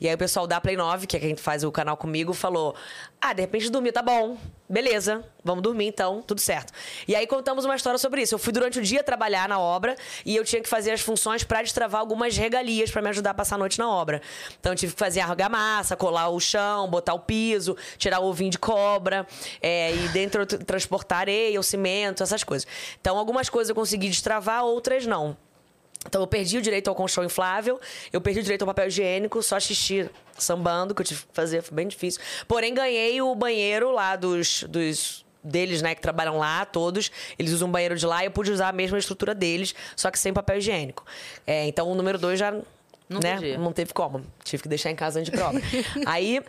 E 0.00 0.08
aí 0.08 0.14
o 0.14 0.18
pessoal 0.18 0.46
da 0.46 0.60
Play 0.60 0.76
9, 0.76 1.06
que 1.06 1.16
é 1.16 1.20
quem 1.20 1.36
faz 1.36 1.64
o 1.64 1.70
canal 1.70 1.96
comigo, 1.96 2.32
falou: 2.32 2.74
ah, 3.20 3.32
de 3.32 3.42
repente 3.42 3.70
dormir, 3.70 3.92
tá 3.92 4.02
bom. 4.02 4.36
Beleza, 4.68 5.24
vamos 5.44 5.62
dormir 5.62 5.86
então, 5.86 6.22
tudo 6.22 6.40
certo. 6.40 6.72
E 7.06 7.14
aí 7.14 7.26
contamos 7.26 7.64
uma 7.64 7.74
história 7.74 7.98
sobre 7.98 8.22
isso. 8.22 8.34
Eu 8.34 8.38
fui 8.38 8.52
durante 8.52 8.78
o 8.78 8.82
dia 8.82 9.02
trabalhar 9.02 9.48
na 9.48 9.58
obra 9.58 9.96
e 10.24 10.36
eu 10.36 10.44
tinha 10.44 10.62
que 10.62 10.68
fazer 10.68 10.92
as 10.92 11.00
funções 11.00 11.42
pra 11.42 11.60
destravar 11.60 12.00
algumas 12.00 12.36
regalias 12.36 12.90
pra 12.90 13.02
me 13.02 13.08
ajudar 13.08 13.30
a 13.30 13.34
passar 13.34 13.56
a 13.56 13.58
noite 13.58 13.78
na 13.78 13.90
obra. 13.90 14.22
Então 14.58 14.72
eu 14.72 14.76
tive 14.76 14.92
que 14.92 14.98
fazer 14.98 15.20
argamassa, 15.20 15.96
colar 15.96 16.28
o 16.28 16.38
chão, 16.38 16.88
botar 16.88 17.14
o 17.14 17.18
piso, 17.18 17.76
tirar 17.98 18.20
o 18.20 18.26
ovinho 18.26 18.50
de 18.50 18.58
cobra, 18.58 19.26
é, 19.60 19.94
e 19.94 20.08
dentro 20.08 20.46
transportar 20.46 21.20
areia, 21.20 21.58
o 21.58 21.62
cimento, 21.62 22.22
essas 22.22 22.44
coisas. 22.44 22.66
Então 23.00 23.18
algumas 23.18 23.48
coisas 23.48 23.70
eu 23.70 23.74
consegui 23.74 24.08
destravar, 24.08 24.64
outras 24.64 25.04
não. 25.04 25.36
Então 26.06 26.20
eu 26.22 26.26
perdi 26.26 26.58
o 26.58 26.62
direito 26.62 26.88
ao 26.88 26.94
colchão 26.94 27.22
inflável, 27.24 27.78
eu 28.12 28.20
perdi 28.20 28.40
o 28.40 28.42
direito 28.42 28.62
ao 28.62 28.66
papel 28.66 28.86
higiênico, 28.88 29.42
só 29.42 29.60
xixi 29.60 30.08
sambando, 30.38 30.94
que 30.94 31.02
eu 31.02 31.06
tive 31.06 31.20
que 31.22 31.34
fazer, 31.34 31.62
foi 31.62 31.76
bem 31.76 31.88
difícil. 31.88 32.20
Porém, 32.48 32.72
ganhei 32.72 33.20
o 33.20 33.34
banheiro 33.34 33.90
lá 33.92 34.16
dos. 34.16 34.64
dos 34.64 35.24
deles, 35.42 35.80
né, 35.80 35.94
que 35.94 36.02
trabalham 36.02 36.36
lá, 36.36 36.66
todos, 36.66 37.10
eles 37.38 37.52
usam 37.52 37.66
o 37.66 37.72
banheiro 37.72 37.96
de 37.96 38.04
lá 38.04 38.22
e 38.22 38.26
eu 38.26 38.30
pude 38.30 38.52
usar 38.52 38.68
a 38.68 38.72
mesma 38.72 38.98
estrutura 38.98 39.34
deles, 39.34 39.74
só 39.96 40.10
que 40.10 40.18
sem 40.18 40.34
papel 40.34 40.58
higiênico. 40.58 41.02
É, 41.46 41.66
então 41.66 41.90
o 41.90 41.94
número 41.94 42.18
dois 42.18 42.38
já 42.38 42.52
Não 43.08 43.20
né, 43.22 43.36
podia. 43.36 43.56
não 43.56 43.72
teve 43.72 43.94
como. 43.94 44.22
Tive 44.44 44.62
que 44.64 44.68
deixar 44.68 44.90
em 44.90 44.94
casa 44.94 45.18
antes 45.18 45.30
de 45.30 45.36
prova. 45.38 45.58
Aí, 46.04 46.42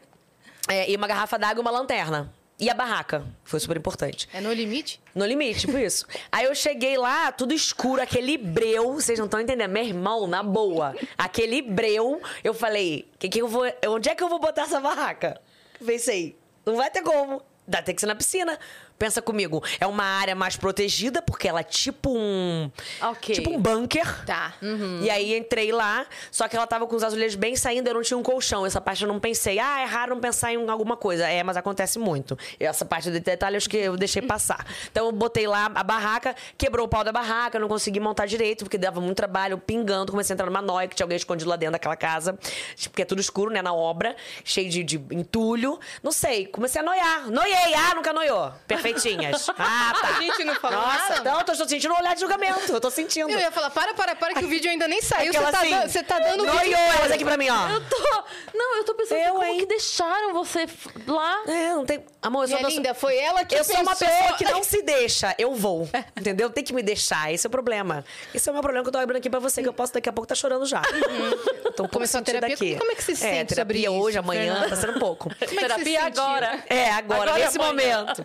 é, 0.67 0.91
e 0.91 0.95
uma 0.97 1.07
garrafa 1.07 1.39
d'água 1.39 1.59
e 1.59 1.61
uma 1.61 1.71
lanterna. 1.71 2.33
E 2.61 2.69
a 2.69 2.75
barraca, 2.75 3.25
foi 3.43 3.59
super 3.59 3.75
importante. 3.75 4.29
É 4.31 4.39
no 4.39 4.53
limite? 4.53 5.01
No 5.15 5.25
limite, 5.25 5.61
tipo 5.61 5.79
isso. 5.79 6.05
Aí 6.31 6.45
eu 6.45 6.53
cheguei 6.53 6.95
lá, 6.95 7.31
tudo 7.31 7.55
escuro, 7.55 7.99
aquele 7.99 8.37
breu, 8.37 8.93
vocês 8.93 9.17
não 9.17 9.25
estão 9.25 9.41
entendendo. 9.41 9.71
Meu 9.71 9.83
irmão, 9.83 10.27
na 10.27 10.43
boa, 10.43 10.95
aquele 11.17 11.63
breu, 11.63 12.21
eu 12.43 12.53
falei, 12.53 13.09
que 13.17 13.29
que 13.29 13.41
eu 13.41 13.47
vou, 13.47 13.63
onde 13.87 14.09
é 14.09 14.13
que 14.13 14.23
eu 14.23 14.29
vou 14.29 14.37
botar 14.37 14.61
essa 14.61 14.79
barraca? 14.79 15.41
Pensei, 15.83 16.37
não 16.63 16.75
vai 16.75 16.91
ter 16.91 17.01
como. 17.01 17.41
Dá 17.67 17.81
ter 17.81 17.95
que 17.95 18.01
ser 18.01 18.05
na 18.05 18.15
piscina. 18.15 18.59
Pensa 19.01 19.19
comigo, 19.19 19.63
é 19.79 19.87
uma 19.87 20.03
área 20.03 20.35
mais 20.35 20.55
protegida, 20.55 21.23
porque 21.23 21.47
ela 21.47 21.61
é 21.61 21.63
tipo 21.63 22.15
um. 22.15 22.69
Ok. 23.01 23.33
Tipo 23.33 23.49
um 23.49 23.59
bunker. 23.59 24.25
Tá. 24.27 24.53
E 25.01 25.09
aí 25.09 25.35
entrei 25.35 25.71
lá, 25.71 26.05
só 26.29 26.47
que 26.47 26.55
ela 26.55 26.67
tava 26.67 26.85
com 26.85 26.95
os 26.95 27.03
azulejos 27.03 27.33
bem 27.33 27.55
saindo, 27.55 27.87
eu 27.87 27.95
não 27.95 28.03
tinha 28.03 28.15
um 28.15 28.21
colchão. 28.21 28.63
Essa 28.63 28.79
parte 28.79 29.01
eu 29.01 29.07
não 29.07 29.19
pensei. 29.19 29.57
Ah, 29.57 29.81
é 29.81 29.85
raro 29.85 30.13
não 30.13 30.21
pensar 30.21 30.53
em 30.53 30.69
alguma 30.69 30.95
coisa. 30.95 31.27
É, 31.27 31.41
mas 31.41 31.57
acontece 31.57 31.97
muito. 31.97 32.37
Essa 32.59 32.85
parte 32.85 33.09
de 33.09 33.19
detalhe 33.19 33.55
eu 33.55 33.57
acho 33.57 33.67
que 33.67 33.77
eu 33.77 33.97
deixei 33.97 34.21
passar. 34.21 34.63
Então 34.91 35.07
eu 35.07 35.11
botei 35.11 35.47
lá 35.47 35.65
a 35.73 35.83
barraca, 35.83 36.35
quebrou 36.55 36.85
o 36.85 36.87
pau 36.87 37.03
da 37.03 37.11
barraca, 37.11 37.57
eu 37.57 37.61
não 37.61 37.67
consegui 37.67 37.99
montar 37.99 38.27
direito, 38.27 38.65
porque 38.65 38.77
dava 38.77 39.01
muito 39.01 39.17
trabalho, 39.17 39.57
pingando, 39.57 40.11
comecei 40.11 40.31
a 40.31 40.35
entrar 40.35 40.45
numa 40.45 40.61
noia 40.61 40.87
que 40.87 40.95
tinha 40.95 41.05
alguém 41.05 41.17
escondido 41.17 41.49
lá 41.49 41.55
dentro 41.55 41.71
daquela 41.71 41.95
casa. 41.95 42.37
Porque 42.83 43.01
é 43.01 43.05
tudo 43.05 43.19
escuro, 43.19 43.51
né, 43.51 43.63
na 43.63 43.73
obra, 43.73 44.15
cheio 44.43 44.69
de, 44.69 44.83
de 44.83 44.97
entulho. 45.09 45.79
Não 46.03 46.11
sei, 46.11 46.45
comecei 46.45 46.81
a 46.81 46.83
noiar. 46.83 47.31
Noiei, 47.31 47.73
ah, 47.73 47.95
nunca 47.95 48.13
noiou. 48.13 48.53
Perfeitinhas. 48.93 49.49
Ah, 49.57 49.93
tá. 49.99 50.07
A 50.17 50.21
gente 50.21 50.43
não 50.43 50.55
falou 50.55 50.79
Nossa, 50.81 50.97
nada? 50.97 51.19
então 51.19 51.39
eu 51.39 51.45
tô 51.45 51.55
sentindo 51.55 51.93
um 51.93 51.97
olhar 51.97 52.13
de 52.13 52.21
julgamento. 52.21 52.71
Eu 52.71 52.81
tô 52.81 52.89
sentindo. 52.91 53.29
Eu 53.29 53.39
ia 53.39 53.51
falar, 53.51 53.69
para, 53.69 53.93
para, 53.93 54.15
para, 54.15 54.33
que 54.33 54.45
o 54.45 54.47
vídeo 54.47 54.69
ainda 54.69 54.87
nem 54.87 55.01
saiu. 55.01 55.31
Você 55.33 55.39
tá, 55.39 55.59
assim, 55.59 55.69
dan- 55.69 55.87
você 55.87 56.03
tá 56.03 56.19
dando 56.19 56.43
Noiou 56.45 56.59
vídeo. 56.59 56.77
elas 56.77 57.11
aqui 57.11 57.23
pra 57.23 57.37
mim, 57.37 57.49
ó. 57.49 57.69
Eu 57.69 57.81
tô. 57.89 58.23
Não, 58.53 58.77
eu 58.77 58.83
tô 58.83 58.93
pensando 58.95 59.17
Eu, 59.19 59.33
como 59.33 59.45
hein? 59.45 59.59
que 59.59 59.65
deixaram 59.65 60.33
você 60.33 60.67
lá. 61.07 61.43
É, 61.47 61.69
não 61.73 61.85
tem. 61.85 62.03
Amor, 62.21 62.43
eu 62.43 62.47
sou, 62.49 62.57
Minha 62.57 62.59
uma 62.59 62.67
pessoa- 62.67 62.83
linda, 62.83 62.93
foi 62.93 63.17
ela 63.17 63.43
que 63.43 63.55
eu 63.55 63.63
sou 63.63 63.75
uma 63.77 63.95
pensou. 63.95 64.07
pessoa 64.07 64.33
que 64.37 64.43
não 64.45 64.61
se 64.63 64.81
deixa. 64.83 65.33
Eu 65.39 65.55
vou. 65.55 65.89
Entendeu? 66.15 66.49
Tem 66.51 66.63
que 66.63 66.71
me 66.73 66.83
deixar. 66.83 67.33
Esse 67.33 67.47
é 67.47 67.49
o 67.49 67.51
problema. 67.51 68.05
Esse 68.33 68.47
é 68.47 68.51
o 68.51 68.53
meu 68.53 68.61
problema 68.61 68.83
que 68.83 68.89
eu 68.89 68.91
tô 68.93 68.99
abrindo 68.99 69.17
aqui 69.17 69.29
pra 69.29 69.39
você, 69.39 69.63
que 69.63 69.67
eu 69.67 69.73
posso 69.73 69.91
daqui 69.93 70.07
a 70.07 70.13
pouco 70.13 70.27
tá 70.27 70.35
chorando 70.35 70.65
já. 70.67 70.81
Tô 70.81 70.89
um 70.89 71.01
pouco 71.01 71.81
Uhum. 71.81 71.87
Começou 71.87 72.19
a 72.19 72.23
terapia. 72.23 72.53
aqui. 72.53 72.75
Como 72.77 72.91
é 72.91 72.95
que 72.95 73.03
você 73.03 73.15
se 73.15 73.25
é, 73.25 73.29
sente 73.31 73.55
terapia 73.55 73.89
sobre 73.89 73.89
hoje, 73.89 74.09
isso, 74.09 74.19
amanhã, 74.19 74.53
Fernanda? 74.53 74.69
tá 74.69 74.75
sendo 74.75 74.99
pouco. 74.99 75.23
Como 75.29 75.35
é 75.41 75.45
que 75.47 75.53
se 75.53 75.59
Terapia 75.59 76.01
sentiu? 76.03 76.21
agora. 76.23 76.63
É, 76.69 76.91
agora, 76.91 77.21
Agora 77.31 77.45
nesse 77.45 77.57
amanhã. 77.59 77.99
momento. 78.01 78.23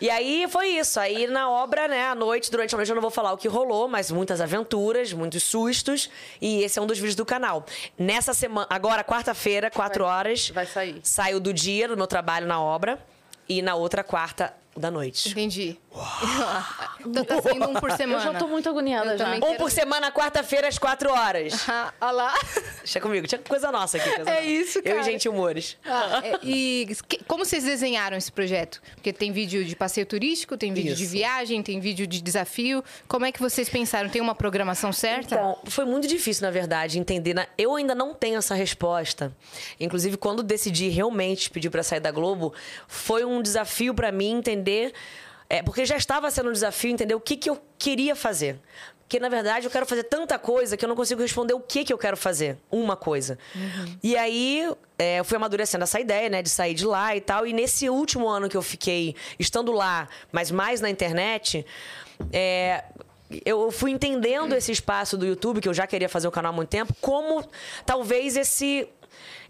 E 0.00 0.08
aí 0.08 0.46
foi 0.48 0.68
isso. 0.68 1.00
Aí 1.00 1.26
na 1.26 1.50
obra, 1.50 1.88
né, 1.88 2.06
à 2.08 2.14
noite, 2.14 2.50
durante 2.50 2.74
a 2.74 2.78
noite, 2.78 2.88
eu 2.90 2.94
não 2.94 3.02
vou 3.02 3.10
falar 3.10 3.32
o 3.32 3.36
que 3.36 3.48
rolou, 3.48 3.88
mas 3.88 4.10
muitas 4.10 4.40
aventuras, 4.40 5.12
muitos 5.12 5.42
sustos. 5.42 6.08
E 6.40 6.62
esse 6.62 6.78
é 6.78 6.82
um 6.82 6.86
dos 6.86 6.98
vídeos 6.98 7.16
do 7.16 7.24
canal. 7.26 7.64
Nessa 7.98 8.32
semana, 8.34 8.66
agora, 8.70 9.02
quarta-feira, 9.02 9.68
quatro 9.70 10.04
horas. 10.04 10.50
vai 10.50 10.66
sair. 10.66 11.00
Saio 11.02 11.40
do 11.40 11.52
dia 11.52 11.88
do 11.88 11.96
meu 11.96 12.06
trabalho 12.06 12.46
na 12.46 12.60
obra. 12.60 12.98
E 13.48 13.60
na 13.62 13.74
outra 13.74 14.04
quarta 14.04 14.54
da 14.76 14.90
noite. 14.90 15.28
Entendi. 15.30 15.78
Então 17.00 17.24
tá 17.24 17.42
saindo 17.42 17.68
um 17.68 17.74
por 17.74 17.90
Eu 17.90 17.96
semana. 17.96 18.20
já 18.32 18.34
tô 18.38 18.46
muito 18.48 18.68
agoniada 18.68 19.12
Eu 19.12 19.18
já. 19.18 19.24
também. 19.24 19.40
Um 19.44 19.56
por 19.56 19.70
semana, 19.70 20.10
quarta-feira, 20.10 20.68
às 20.68 20.78
quatro 20.78 21.10
horas. 21.12 21.52
Ah, 21.72 21.92
olha 22.00 22.12
lá. 22.12 22.34
Deixa 22.78 23.00
comigo, 23.00 23.26
tinha 23.26 23.38
coisa 23.38 23.70
nossa 23.72 23.96
aqui. 23.96 24.08
coisa 24.10 24.30
É 24.30 24.34
nossa. 24.34 24.44
isso, 24.46 24.78
Eu 24.78 24.82
cara. 24.84 25.00
e 25.00 25.04
gente 25.04 25.28
humores. 25.28 25.76
Ah, 25.84 26.20
é, 26.22 26.38
e 26.42 26.86
que- 27.08 27.22
como 27.24 27.44
vocês 27.44 27.64
desenharam 27.64 28.16
esse 28.16 28.30
projeto? 28.30 28.80
Porque 28.94 29.12
tem 29.12 29.32
vídeo 29.32 29.64
de 29.64 29.74
passeio 29.76 30.04
turístico, 30.06 30.56
tem 30.56 30.72
vídeo 30.72 30.94
de 30.94 31.04
Isso. 31.04 31.12
viagem, 31.12 31.62
tem 31.62 31.80
vídeo 31.80 32.06
de 32.06 32.20
desafio. 32.20 32.82
Como 33.08 33.24
é 33.24 33.32
que 33.32 33.40
vocês 33.40 33.68
pensaram? 33.68 34.08
Tem 34.10 34.20
uma 34.20 34.34
programação 34.34 34.92
certa? 34.92 35.34
Então, 35.34 35.58
foi 35.64 35.84
muito 35.84 36.06
difícil, 36.06 36.42
na 36.44 36.50
verdade, 36.50 36.98
entender. 36.98 37.32
na- 37.34 37.46
Eu 37.56 37.74
ainda 37.76 37.94
não 37.94 38.12
tenho 38.14 38.36
essa 38.38 38.54
resposta. 38.54 39.34
Inclusive, 39.80 40.16
quando 40.16 40.42
decidi 40.42 40.88
realmente 40.88 41.48
pedir 41.50 41.70
para 41.70 41.82
sair 41.82 42.00
da 42.00 42.10
Globo, 42.10 42.52
foi 42.86 43.24
um 43.24 43.40
desafio 43.42 43.94
para 43.94 44.10
mim 44.12 44.32
entender. 44.38 44.61
É, 45.48 45.62
porque 45.62 45.84
já 45.84 45.96
estava 45.96 46.30
sendo 46.30 46.48
um 46.48 46.52
desafio 46.52 46.90
entender 46.90 47.14
o 47.14 47.20
que, 47.20 47.36
que 47.36 47.50
eu 47.50 47.60
queria 47.78 48.16
fazer. 48.16 48.58
Porque, 49.12 49.20
na 49.20 49.28
verdade, 49.28 49.66
eu 49.66 49.70
quero 49.70 49.84
fazer 49.84 50.04
tanta 50.04 50.38
coisa 50.38 50.74
que 50.74 50.82
eu 50.82 50.88
não 50.88 50.96
consigo 50.96 51.20
responder 51.20 51.52
o 51.52 51.60
que, 51.60 51.84
que 51.84 51.92
eu 51.92 51.98
quero 51.98 52.16
fazer. 52.16 52.56
Uma 52.70 52.96
coisa. 52.96 53.38
E 54.02 54.16
aí, 54.16 54.72
é, 54.98 55.20
eu 55.20 55.24
fui 55.24 55.36
amadurecendo 55.36 55.84
essa 55.84 56.00
ideia, 56.00 56.30
né? 56.30 56.40
De 56.40 56.48
sair 56.48 56.72
de 56.72 56.86
lá 56.86 57.14
e 57.14 57.20
tal. 57.20 57.46
E 57.46 57.52
nesse 57.52 57.90
último 57.90 58.26
ano 58.26 58.48
que 58.48 58.56
eu 58.56 58.62
fiquei 58.62 59.14
estando 59.38 59.70
lá, 59.70 60.08
mas 60.32 60.50
mais 60.50 60.80
na 60.80 60.88
internet, 60.88 61.66
é, 62.32 62.84
eu 63.44 63.70
fui 63.70 63.90
entendendo 63.90 64.54
esse 64.54 64.72
espaço 64.72 65.18
do 65.18 65.26
YouTube, 65.26 65.60
que 65.60 65.68
eu 65.68 65.74
já 65.74 65.86
queria 65.86 66.08
fazer 66.08 66.28
o 66.28 66.30
canal 66.30 66.50
há 66.50 66.56
muito 66.56 66.70
tempo, 66.70 66.94
como 66.98 67.46
talvez 67.84 68.36
esse. 68.36 68.88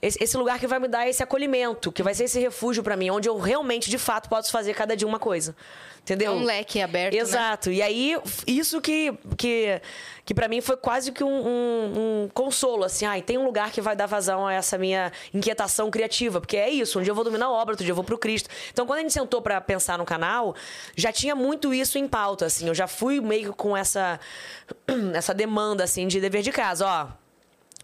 Esse 0.02 0.22
esse 0.22 0.36
lugar 0.36 0.58
que 0.58 0.66
vai 0.66 0.80
me 0.80 0.88
dar 0.88 1.08
esse 1.08 1.22
acolhimento, 1.22 1.92
que 1.92 2.02
vai 2.02 2.12
ser 2.12 2.24
esse 2.24 2.40
refúgio 2.40 2.82
pra 2.82 2.96
mim, 2.96 3.08
onde 3.10 3.28
eu 3.28 3.38
realmente, 3.38 3.88
de 3.88 3.98
fato, 3.98 4.28
posso 4.28 4.50
fazer 4.50 4.74
cada 4.74 4.96
dia 4.96 5.06
uma 5.06 5.20
coisa. 5.20 5.54
Entendeu? 6.02 6.32
É 6.32 6.34
um 6.34 6.42
leque 6.42 6.80
aberto, 6.82 7.14
né? 7.14 7.20
Exato. 7.20 7.70
E 7.70 7.80
aí, 7.80 8.18
isso 8.44 8.80
que, 8.80 9.16
que, 9.38 9.80
que 10.24 10.34
para 10.34 10.48
mim 10.48 10.60
foi 10.60 10.76
quase 10.76 11.12
que 11.12 11.22
um, 11.22 11.28
um- 11.28 12.22
um 12.24 12.28
consolo, 12.34 12.82
assim. 12.82 13.04
Ai, 13.06 13.22
tem 13.22 13.38
um 13.38 13.44
lugar 13.44 13.70
que 13.70 13.80
vai 13.80 13.94
dar 13.94 14.06
vazão 14.06 14.44
a 14.48 14.52
essa 14.52 14.76
minha 14.76 15.12
inquietação 15.32 15.88
criativa. 15.92 16.40
Porque 16.40 16.56
é 16.56 16.68
isso, 16.68 16.98
um 16.98 17.02
dia 17.04 17.12
eu 17.12 17.14
vou 17.14 17.22
dominar 17.22 17.46
a 17.46 17.50
obra, 17.52 17.74
outro 17.74 17.84
dia 17.84 17.92
eu 17.92 17.94
vou 17.94 18.02
pro 18.02 18.18
Cristo. 18.18 18.50
Então, 18.72 18.84
quando 18.84 18.98
a 18.98 19.02
gente 19.02 19.12
sentou 19.12 19.40
pra 19.40 19.60
pensar 19.60 19.96
no 19.96 20.04
canal, 20.04 20.56
já 20.96 21.12
tinha 21.12 21.36
muito 21.36 21.72
isso 21.72 21.96
em 21.96 22.08
pauta, 22.08 22.46
assim. 22.46 22.66
Eu 22.66 22.74
já 22.74 22.88
fui 22.88 23.20
meio 23.20 23.54
com 23.54 23.76
essa, 23.76 24.18
essa 25.14 25.32
demanda, 25.32 25.84
assim, 25.84 26.08
de 26.08 26.20
dever 26.20 26.42
de 26.42 26.50
casa. 26.50 26.84
Ó, 26.84 27.21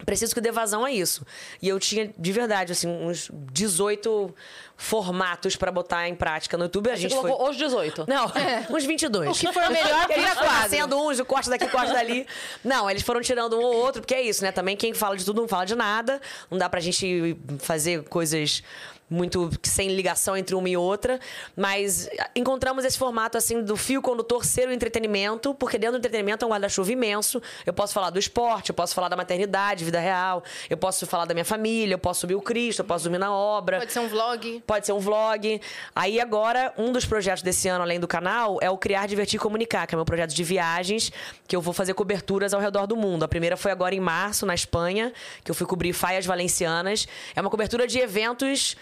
Preciso 0.05 0.33
que 0.33 0.41
dê 0.41 0.51
vazão 0.51 0.85
a 0.85 0.91
isso. 0.91 1.25
E 1.61 1.67
eu 1.67 1.79
tinha, 1.79 2.11
de 2.17 2.31
verdade, 2.31 2.71
assim, 2.71 2.87
uns 2.87 3.29
18 3.51 4.33
formatos 4.77 5.57
pra 5.57 5.71
botar 5.71 6.07
em 6.07 6.15
prática 6.15 6.57
no 6.57 6.63
YouTube. 6.63 6.89
A 6.89 6.95
Você 6.95 7.01
gente 7.01 7.15
foi... 7.15 7.29
colocou 7.29 7.49
os 7.49 7.57
18. 7.57 8.05
Não, 8.07 8.31
uns 8.75 8.85
22. 8.85 9.29
O 9.29 9.39
que 9.39 9.53
for 9.53 9.69
melhor, 9.69 9.99
Porque 9.99 10.13
vira 10.13 10.27
eles 10.27 10.39
foram 10.39 10.51
nascendo 10.53 10.97
uns, 10.97 11.19
o 11.19 11.25
corte 11.25 11.49
daqui, 11.49 11.65
o 11.65 11.69
corte 11.69 11.91
dali. 11.91 12.25
Não, 12.63 12.89
eles 12.89 13.03
foram 13.03 13.21
tirando 13.21 13.57
um 13.57 13.61
ou 13.61 13.75
outro, 13.75 14.01
porque 14.01 14.15
é 14.15 14.21
isso, 14.21 14.41
né? 14.41 14.51
Também 14.53 14.77
quem 14.77 14.93
fala 14.93 15.17
de 15.17 15.25
tudo 15.25 15.41
não 15.41 15.47
fala 15.49 15.65
de 15.65 15.75
nada. 15.75 16.21
Não 16.49 16.57
dá 16.57 16.69
pra 16.69 16.79
gente 16.79 17.37
fazer 17.59 18.03
coisas 18.05 18.63
muito 19.09 19.49
sem 19.63 19.89
ligação 19.95 20.37
entre 20.37 20.55
uma 20.55 20.69
e 20.69 20.77
outra, 20.77 21.19
mas 21.55 22.09
encontramos 22.35 22.85
esse 22.85 22.97
formato 22.97 23.37
assim 23.37 23.61
do 23.63 23.75
fio 23.75 24.01
condutor 24.01 24.45
ser 24.45 24.67
o 24.67 24.71
entretenimento, 24.71 25.53
porque 25.55 25.77
dentro 25.77 25.93
do 25.93 25.99
entretenimento 25.99 26.45
é 26.45 26.47
um 26.47 26.51
guarda-chuva 26.51 26.91
imenso. 26.91 27.41
Eu 27.65 27.73
posso 27.73 27.93
falar 27.93 28.09
do 28.09 28.19
esporte, 28.19 28.69
eu 28.69 28.75
posso 28.75 28.93
falar 28.93 29.09
da 29.09 29.15
maternidade, 29.15 29.83
vida 29.83 29.99
real, 29.99 30.43
eu 30.69 30.77
posso 30.77 31.05
falar 31.07 31.25
da 31.25 31.33
minha 31.33 31.45
família, 31.45 31.95
eu 31.95 31.99
posso 31.99 32.21
subir 32.21 32.35
o 32.35 32.41
Cristo, 32.41 32.79
eu 32.79 32.85
posso 32.85 33.03
dormir 33.05 33.17
na 33.17 33.33
obra. 33.33 33.79
Pode 33.79 33.91
ser 33.91 33.99
um 33.99 34.07
vlog. 34.07 34.63
Pode 34.65 34.85
ser 34.85 34.93
um 34.93 34.99
vlog. 34.99 35.61
Aí 35.95 36.19
agora, 36.19 36.73
um 36.77 36.91
dos 36.91 37.05
projetos 37.05 37.41
desse 37.41 37.67
ano, 37.67 37.83
além 37.83 37.99
do 37.99 38.07
canal, 38.07 38.57
é 38.61 38.69
o 38.69 38.77
Criar, 38.77 39.07
Divertir 39.07 39.37
e 39.37 39.41
Comunicar, 39.41 39.87
que 39.87 39.95
é 39.95 39.97
meu 39.97 40.05
projeto 40.05 40.33
de 40.33 40.43
viagens, 40.43 41.11
que 41.47 41.55
eu 41.55 41.61
vou 41.61 41.73
fazer 41.73 41.93
coberturas 41.93 42.53
ao 42.53 42.61
redor 42.61 42.85
do 42.85 42.95
mundo. 42.95 43.23
A 43.23 43.27
primeira 43.27 43.57
foi 43.57 43.71
agora 43.71 43.95
em 43.95 43.99
março, 43.99 44.45
na 44.45 44.53
Espanha, 44.53 45.11
que 45.43 45.49
eu 45.49 45.55
fui 45.55 45.65
cobrir 45.65 45.93
Faias 45.93 46.25
Valencianas. 46.25 47.07
É 47.35 47.41
uma 47.41 47.49
cobertura 47.49 47.87
de 47.87 47.99
eventos 47.99 48.75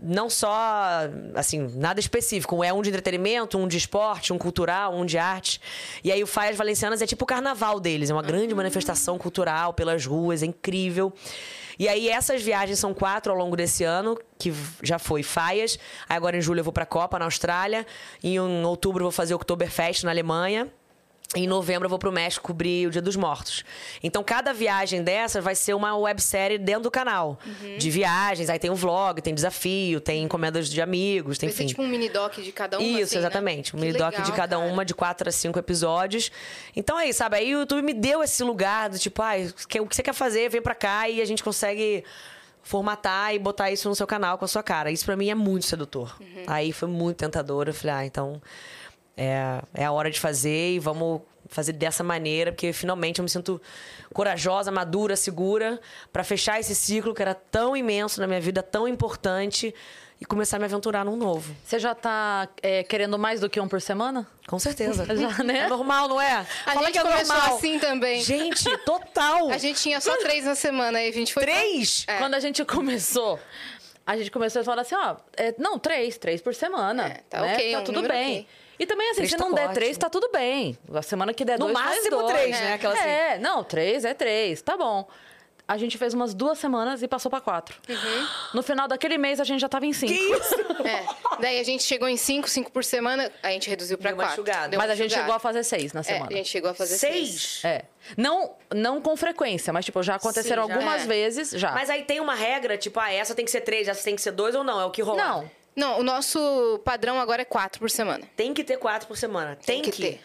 não 0.00 0.30
só, 0.30 1.08
assim, 1.34 1.70
nada 1.76 2.00
específico. 2.00 2.62
É 2.64 2.72
um 2.72 2.82
de 2.82 2.88
entretenimento, 2.88 3.58
um 3.58 3.68
de 3.68 3.76
esporte, 3.76 4.32
um 4.32 4.38
cultural, 4.38 4.94
um 4.94 5.04
de 5.04 5.18
arte. 5.18 5.60
E 6.02 6.10
aí 6.10 6.22
o 6.22 6.26
Faias 6.26 6.56
Valencianas 6.56 7.02
é 7.02 7.06
tipo 7.06 7.24
o 7.24 7.26
carnaval 7.26 7.78
deles. 7.78 8.10
É 8.10 8.12
uma 8.12 8.22
grande 8.22 8.54
manifestação 8.54 9.18
cultural 9.18 9.72
pelas 9.72 10.04
ruas, 10.06 10.42
é 10.42 10.46
incrível. 10.46 11.12
E 11.78 11.88
aí 11.88 12.08
essas 12.08 12.42
viagens 12.42 12.78
são 12.78 12.92
quatro 12.92 13.32
ao 13.32 13.38
longo 13.38 13.56
desse 13.56 13.84
ano, 13.84 14.18
que 14.38 14.52
já 14.82 14.98
foi 14.98 15.22
Faias. 15.22 15.78
Aí 16.08 16.16
agora 16.16 16.36
em 16.36 16.40
julho 16.40 16.60
eu 16.60 16.64
vou 16.64 16.72
pra 16.72 16.86
Copa, 16.86 17.18
na 17.18 17.24
Austrália. 17.24 17.86
Em 18.22 18.38
outubro 18.38 19.02
eu 19.02 19.06
vou 19.06 19.12
fazer 19.12 19.34
o 19.34 19.36
Oktoberfest 19.36 20.04
na 20.04 20.10
Alemanha. 20.10 20.70
Em 21.34 21.46
novembro 21.46 21.86
eu 21.86 21.90
vou 21.90 21.98
pro 21.98 22.12
México 22.12 22.46
cobrir 22.46 22.86
o 22.86 22.90
Dia 22.90 23.00
dos 23.00 23.16
Mortos. 23.16 23.64
Então, 24.02 24.22
cada 24.22 24.52
viagem 24.52 25.02
dessas 25.02 25.42
vai 25.42 25.54
ser 25.54 25.72
uma 25.74 25.96
websérie 25.96 26.58
dentro 26.58 26.82
do 26.82 26.90
canal. 26.90 27.38
Uhum. 27.46 27.78
De 27.78 27.90
viagens, 27.90 28.50
aí 28.50 28.58
tem 28.58 28.70
um 28.70 28.74
vlog, 28.74 29.20
tem 29.22 29.34
desafio, 29.34 30.00
tem 30.00 30.22
encomendas 30.22 30.68
de 30.68 30.80
amigos, 30.82 31.38
tem 31.38 31.48
Vai 31.48 31.56
ser 31.56 31.62
enfim. 31.64 31.68
tipo 31.70 31.82
um 31.82 31.88
mini 31.88 32.10
doc 32.10 32.34
de 32.34 32.52
cada 32.52 32.78
uma. 32.78 32.86
Isso, 32.86 33.02
assim, 33.04 33.14
né? 33.16 33.20
exatamente. 33.22 33.74
Um 33.74 33.78
Que 33.78 33.86
mini 33.86 33.98
doc 33.98 34.14
de 34.14 34.32
cada 34.32 34.56
cara. 34.56 34.70
uma, 34.70 34.84
de 34.84 34.94
quatro 34.94 35.28
a 35.28 35.32
cinco 35.32 35.58
episódios. 35.58 36.30
Então 36.76 36.98
é 36.98 37.08
isso, 37.08 37.18
sabe? 37.18 37.36
Aí 37.36 37.54
o 37.54 37.60
YouTube 37.60 37.82
me 37.82 37.94
deu 37.94 38.22
esse 38.22 38.42
lugar 38.44 38.90
do 38.90 38.98
tipo, 38.98 39.22
ah, 39.22 39.32
o 39.80 39.86
que 39.86 39.96
você 39.96 40.02
quer 40.02 40.14
fazer? 40.14 40.50
Vem 40.50 40.60
pra 40.60 40.74
cá 40.74 41.08
e 41.08 41.20
a 41.22 41.24
gente 41.24 41.42
consegue 41.42 42.04
formatar 42.62 43.34
e 43.34 43.38
botar 43.38 43.70
isso 43.70 43.88
no 43.88 43.94
seu 43.94 44.06
canal 44.06 44.38
com 44.38 44.44
a 44.44 44.48
sua 44.48 44.62
cara. 44.62 44.90
Isso 44.90 45.04
pra 45.04 45.16
mim 45.16 45.30
é 45.30 45.34
muito 45.34 45.66
sedutor. 45.66 46.16
Uhum. 46.20 46.44
Aí 46.46 46.72
foi 46.72 46.88
muito 46.88 47.16
tentador. 47.16 47.66
Eu 47.68 47.74
falei, 47.74 47.96
ah, 47.96 48.06
então 48.06 48.40
é, 49.16 49.60
é 49.74 49.84
a 49.84 49.92
hora 49.92 50.10
de 50.10 50.18
fazer 50.20 50.74
e 50.74 50.78
vamos 50.78 51.20
fazer 51.48 51.72
dessa 51.72 52.02
maneira, 52.02 52.50
porque 52.52 52.72
finalmente 52.72 53.18
eu 53.18 53.22
me 53.24 53.28
sinto 53.28 53.60
corajosa, 54.12 54.70
madura, 54.70 55.16
segura 55.16 55.80
pra 56.12 56.24
fechar 56.24 56.58
esse 56.58 56.74
ciclo 56.74 57.14
que 57.14 57.20
era 57.22 57.34
tão 57.34 57.76
imenso 57.76 58.20
na 58.20 58.26
minha 58.26 58.40
vida, 58.40 58.62
tão 58.62 58.88
importante 58.88 59.74
e 60.20 60.24
começar 60.24 60.56
a 60.56 60.60
me 60.60 60.64
aventurar 60.66 61.04
num 61.04 61.16
novo. 61.16 61.54
Você 61.64 61.78
já 61.78 61.94
tá 61.94 62.48
é, 62.62 62.84
querendo 62.84 63.18
mais 63.18 63.40
do 63.40 63.50
que 63.50 63.60
um 63.60 63.66
por 63.68 63.80
semana? 63.82 64.26
Com 64.46 64.58
certeza. 64.58 65.04
Já, 65.16 65.42
né? 65.42 65.58
É 65.60 65.68
normal, 65.68 66.08
não 66.08 66.20
é? 66.20 66.32
A 66.32 66.44
Fala 66.72 66.86
gente 66.86 66.92
que 66.92 66.98
é 66.98 67.02
começou 67.02 67.36
normal. 67.36 67.56
assim 67.56 67.78
também. 67.80 68.22
Gente, 68.22 68.64
total. 68.86 69.50
A 69.50 69.58
gente 69.58 69.80
tinha 69.82 70.00
só 70.00 70.16
três 70.18 70.44
na 70.44 70.54
semana 70.54 70.98
aí 71.00 71.08
a 71.08 71.12
gente 71.12 71.34
foi. 71.34 71.42
pra- 71.44 71.52
Três? 71.52 72.04
É. 72.06 72.18
Quando 72.18 72.34
a 72.34 72.40
gente 72.40 72.64
começou, 72.64 73.38
a 74.06 74.16
gente 74.16 74.30
começou 74.30 74.62
a 74.62 74.64
falar 74.64 74.82
assim, 74.82 74.94
ó, 74.94 75.16
é, 75.36 75.54
não, 75.58 75.76
três, 75.78 76.16
três 76.18 76.40
por 76.40 76.54
semana. 76.54 77.08
É, 77.08 77.14
tá 77.28 77.40
né? 77.40 77.54
ok, 77.54 77.72
Tá 77.72 77.78
um 77.80 77.84
tudo 77.84 78.02
bem. 78.02 78.32
ok. 78.42 78.46
E 78.82 78.86
também, 78.86 79.06
assim, 79.10 79.16
Três 79.18 79.30
se 79.30 79.36
tá 79.36 79.44
não 79.44 79.54
der 79.54 79.60
ótimo. 79.62 79.74
três, 79.74 79.96
tá 79.98 80.10
tudo 80.10 80.28
bem. 80.32 80.76
A 80.92 81.02
semana 81.02 81.32
que 81.32 81.44
der 81.44 81.58
No 81.58 81.66
dois, 81.66 81.78
máximo 81.78 82.10
dois. 82.18 82.32
três, 82.32 82.50
né? 82.60 82.72
Aquela 82.74 82.94
assim. 82.94 83.08
É, 83.08 83.38
não, 83.38 83.62
três 83.62 84.04
é 84.04 84.12
três, 84.12 84.60
tá 84.60 84.76
bom. 84.76 85.08
A 85.68 85.78
gente 85.78 85.96
fez 85.96 86.12
umas 86.12 86.34
duas 86.34 86.58
semanas 86.58 87.00
e 87.02 87.08
passou 87.08 87.30
pra 87.30 87.40
quatro. 87.40 87.76
Uhum. 87.88 88.26
No 88.52 88.62
final 88.64 88.88
daquele 88.88 89.16
mês, 89.16 89.38
a 89.38 89.44
gente 89.44 89.60
já 89.60 89.68
tava 89.68 89.86
em 89.86 89.92
cinco. 89.92 90.12
Que 90.12 90.18
isso? 90.18 90.54
É. 90.82 91.06
Daí 91.40 91.60
a 91.60 91.62
gente 91.62 91.84
chegou 91.84 92.08
em 92.08 92.16
cinco, 92.16 92.48
cinco 92.50 92.72
por 92.72 92.82
semana, 92.82 93.30
a 93.40 93.50
gente 93.52 93.70
reduziu 93.70 93.96
uma 93.96 94.12
quatro. 94.12 94.44
Mas 94.76 94.90
a 94.90 94.94
gente 94.96 95.14
chegou 95.14 95.32
a 95.32 95.38
fazer 95.38 95.62
seis 95.62 95.92
na 95.92 96.00
É, 96.00 96.02
semana. 96.02 96.26
a 96.28 96.34
gente 96.34 96.48
chegou 96.48 96.68
a 96.70 96.74
fazer 96.74 96.96
seis. 96.98 97.60
Seis? 97.60 97.64
É. 97.64 97.84
Não, 98.16 98.56
não 98.74 99.00
com 99.00 99.16
frequência, 99.16 99.72
mas, 99.72 99.84
tipo, 99.84 100.02
já 100.02 100.16
aconteceram 100.16 100.64
Sim, 100.64 100.68
já. 100.70 100.74
algumas 100.74 101.02
É. 101.02 101.06
vezes 101.06 101.50
já. 101.52 101.70
Mas 101.70 101.88
aí 101.88 102.02
tem 102.02 102.18
uma 102.18 102.34
regra, 102.34 102.76
tipo, 102.76 102.98
ah, 102.98 103.12
essa 103.12 103.32
tem 103.32 103.44
que 103.44 103.50
ser 103.52 103.60
três, 103.60 103.86
essa 103.86 104.02
tem 104.02 104.16
que 104.16 104.20
ser 104.22 104.32
dois 104.32 104.56
ou 104.56 104.64
não? 104.64 104.80
É 104.80 104.84
o 104.84 104.90
que 104.90 105.00
rolar? 105.00 105.24
Não. 105.28 105.50
Não, 105.74 106.00
o 106.00 106.02
nosso 106.02 106.80
padrão 106.84 107.18
agora 107.18 107.42
é 107.42 107.44
quatro 107.44 107.80
por 107.80 107.90
semana. 107.90 108.22
Tem 108.36 108.52
que 108.52 108.62
ter 108.62 108.76
quatro 108.76 109.08
por 109.08 109.16
semana. 109.16 109.56
Tem, 109.64 109.80
que 109.82 109.90
ter. 109.90 110.20